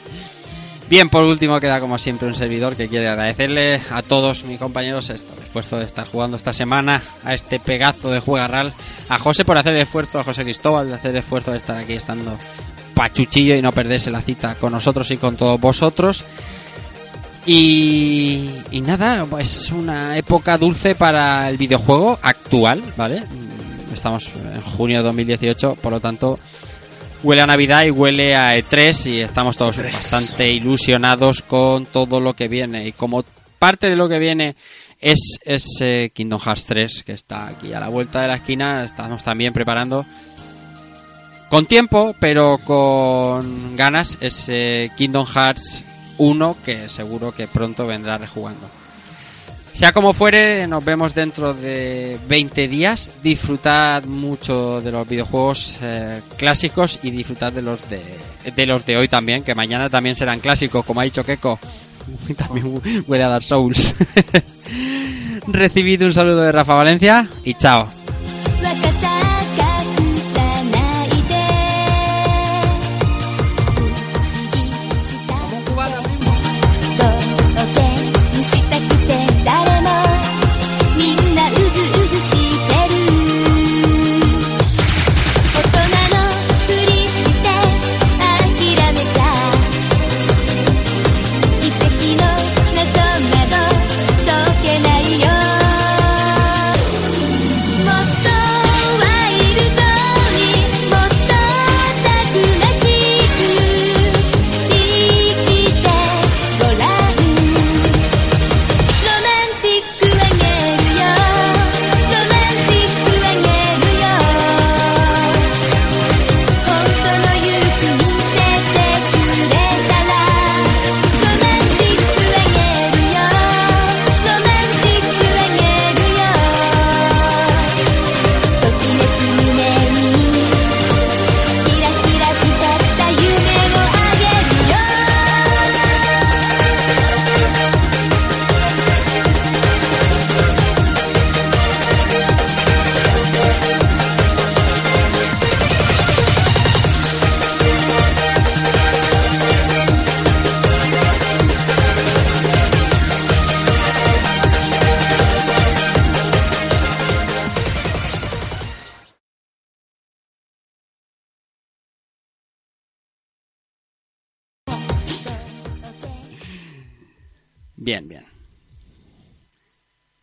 Bien, 0.88 1.08
por 1.08 1.24
último 1.24 1.58
queda 1.58 1.80
como 1.80 1.98
siempre 1.98 2.28
un 2.28 2.36
servidor 2.36 2.76
que 2.76 2.86
quiere 2.86 3.08
agradecerle 3.08 3.80
a 3.90 4.02
todos 4.02 4.44
mis 4.44 4.58
compañeros 4.58 5.10
esto, 5.10 5.34
el 5.36 5.42
esfuerzo 5.42 5.78
de 5.80 5.84
estar 5.84 6.06
jugando 6.06 6.36
esta 6.36 6.52
semana 6.52 7.02
a 7.24 7.34
este 7.34 7.58
pegazo 7.58 8.10
de 8.12 8.20
Juegarral, 8.20 8.72
a 9.08 9.18
José 9.18 9.44
por 9.44 9.58
hacer 9.58 9.74
el 9.74 9.82
esfuerzo, 9.82 10.20
a 10.20 10.24
José 10.24 10.44
Cristóbal 10.44 10.86
de 10.86 10.94
hacer 10.94 11.10
el 11.10 11.16
esfuerzo 11.16 11.50
de 11.50 11.56
estar 11.56 11.76
aquí 11.76 11.94
estando 11.94 12.38
pachuchillo 12.94 13.56
y 13.56 13.62
no 13.62 13.72
perderse 13.72 14.12
la 14.12 14.22
cita 14.22 14.54
con 14.54 14.72
nosotros 14.72 15.10
y 15.10 15.16
con 15.16 15.36
todos 15.36 15.60
vosotros. 15.60 16.24
Y, 17.46 18.50
y 18.70 18.80
nada, 18.80 19.24
pues 19.28 19.70
una 19.72 20.16
época 20.16 20.56
dulce 20.56 20.94
para 20.94 21.48
el 21.48 21.56
videojuego 21.56 22.18
actual, 22.22 22.82
¿vale? 22.96 23.24
Estamos 23.92 24.28
en 24.34 24.60
junio 24.60 24.98
de 24.98 25.04
2018, 25.04 25.76
por 25.76 25.92
lo 25.92 26.00
tanto, 26.00 26.38
huele 27.22 27.42
a 27.42 27.46
Navidad 27.46 27.84
y 27.84 27.90
huele 27.90 28.34
a 28.34 28.56
E3 28.56 29.06
y 29.10 29.20
estamos 29.20 29.56
todos 29.56 29.76
bastante 29.78 30.50
ilusionados 30.50 31.42
con 31.42 31.86
todo 31.86 32.20
lo 32.20 32.34
que 32.34 32.48
viene. 32.48 32.86
Y 32.86 32.92
como 32.92 33.24
parte 33.58 33.88
de 33.88 33.96
lo 33.96 34.08
que 34.08 34.18
viene 34.18 34.56
es, 35.00 35.38
es 35.44 35.66
eh, 35.80 36.10
Kingdom 36.14 36.40
Hearts 36.40 36.66
3, 36.66 37.02
que 37.04 37.12
está 37.12 37.48
aquí 37.48 37.72
a 37.72 37.80
la 37.80 37.88
vuelta 37.88 38.22
de 38.22 38.28
la 38.28 38.36
esquina, 38.36 38.84
estamos 38.84 39.22
también 39.22 39.52
preparando 39.52 40.04
con 41.48 41.66
tiempo, 41.66 42.14
pero 42.18 42.58
con 42.58 43.76
ganas, 43.76 44.18
ese 44.20 44.90
Kingdom 44.96 45.26
Hearts 45.26 45.84
1 46.18 46.56
que 46.64 46.88
seguro 46.88 47.32
que 47.32 47.46
pronto 47.46 47.86
vendrá 47.86 48.18
rejugando. 48.18 48.68
Sea 49.76 49.92
como 49.92 50.14
fuere, 50.14 50.66
nos 50.66 50.82
vemos 50.82 51.14
dentro 51.14 51.52
de 51.52 52.18
20 52.26 52.66
días. 52.66 53.12
Disfrutad 53.22 54.04
mucho 54.04 54.80
de 54.80 54.90
los 54.90 55.06
videojuegos 55.06 55.76
eh, 55.82 56.22
clásicos 56.38 56.98
y 57.02 57.10
disfrutad 57.10 57.52
de 57.52 57.60
los 57.60 57.86
de, 57.90 58.00
de 58.56 58.66
los 58.66 58.86
de 58.86 58.96
hoy 58.96 59.06
también, 59.06 59.44
que 59.44 59.54
mañana 59.54 59.90
también 59.90 60.16
serán 60.16 60.40
clásicos, 60.40 60.82
como 60.82 61.02
ha 61.02 61.04
dicho 61.04 61.22
Keiko. 61.22 61.58
También 62.38 62.80
huele 63.06 63.24
a 63.24 63.28
Dark 63.28 63.44
Souls. 63.44 63.94
Recibid 65.46 66.02
un 66.04 66.14
saludo 66.14 66.40
de 66.40 66.52
Rafa 66.52 66.72
Valencia 66.72 67.28
y 67.44 67.52
chao. 67.52 67.86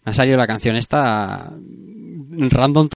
Ha 0.05 0.13
salido 0.13 0.37
la 0.37 0.47
canción 0.47 0.75
esta 0.75 1.53
random 2.49 2.89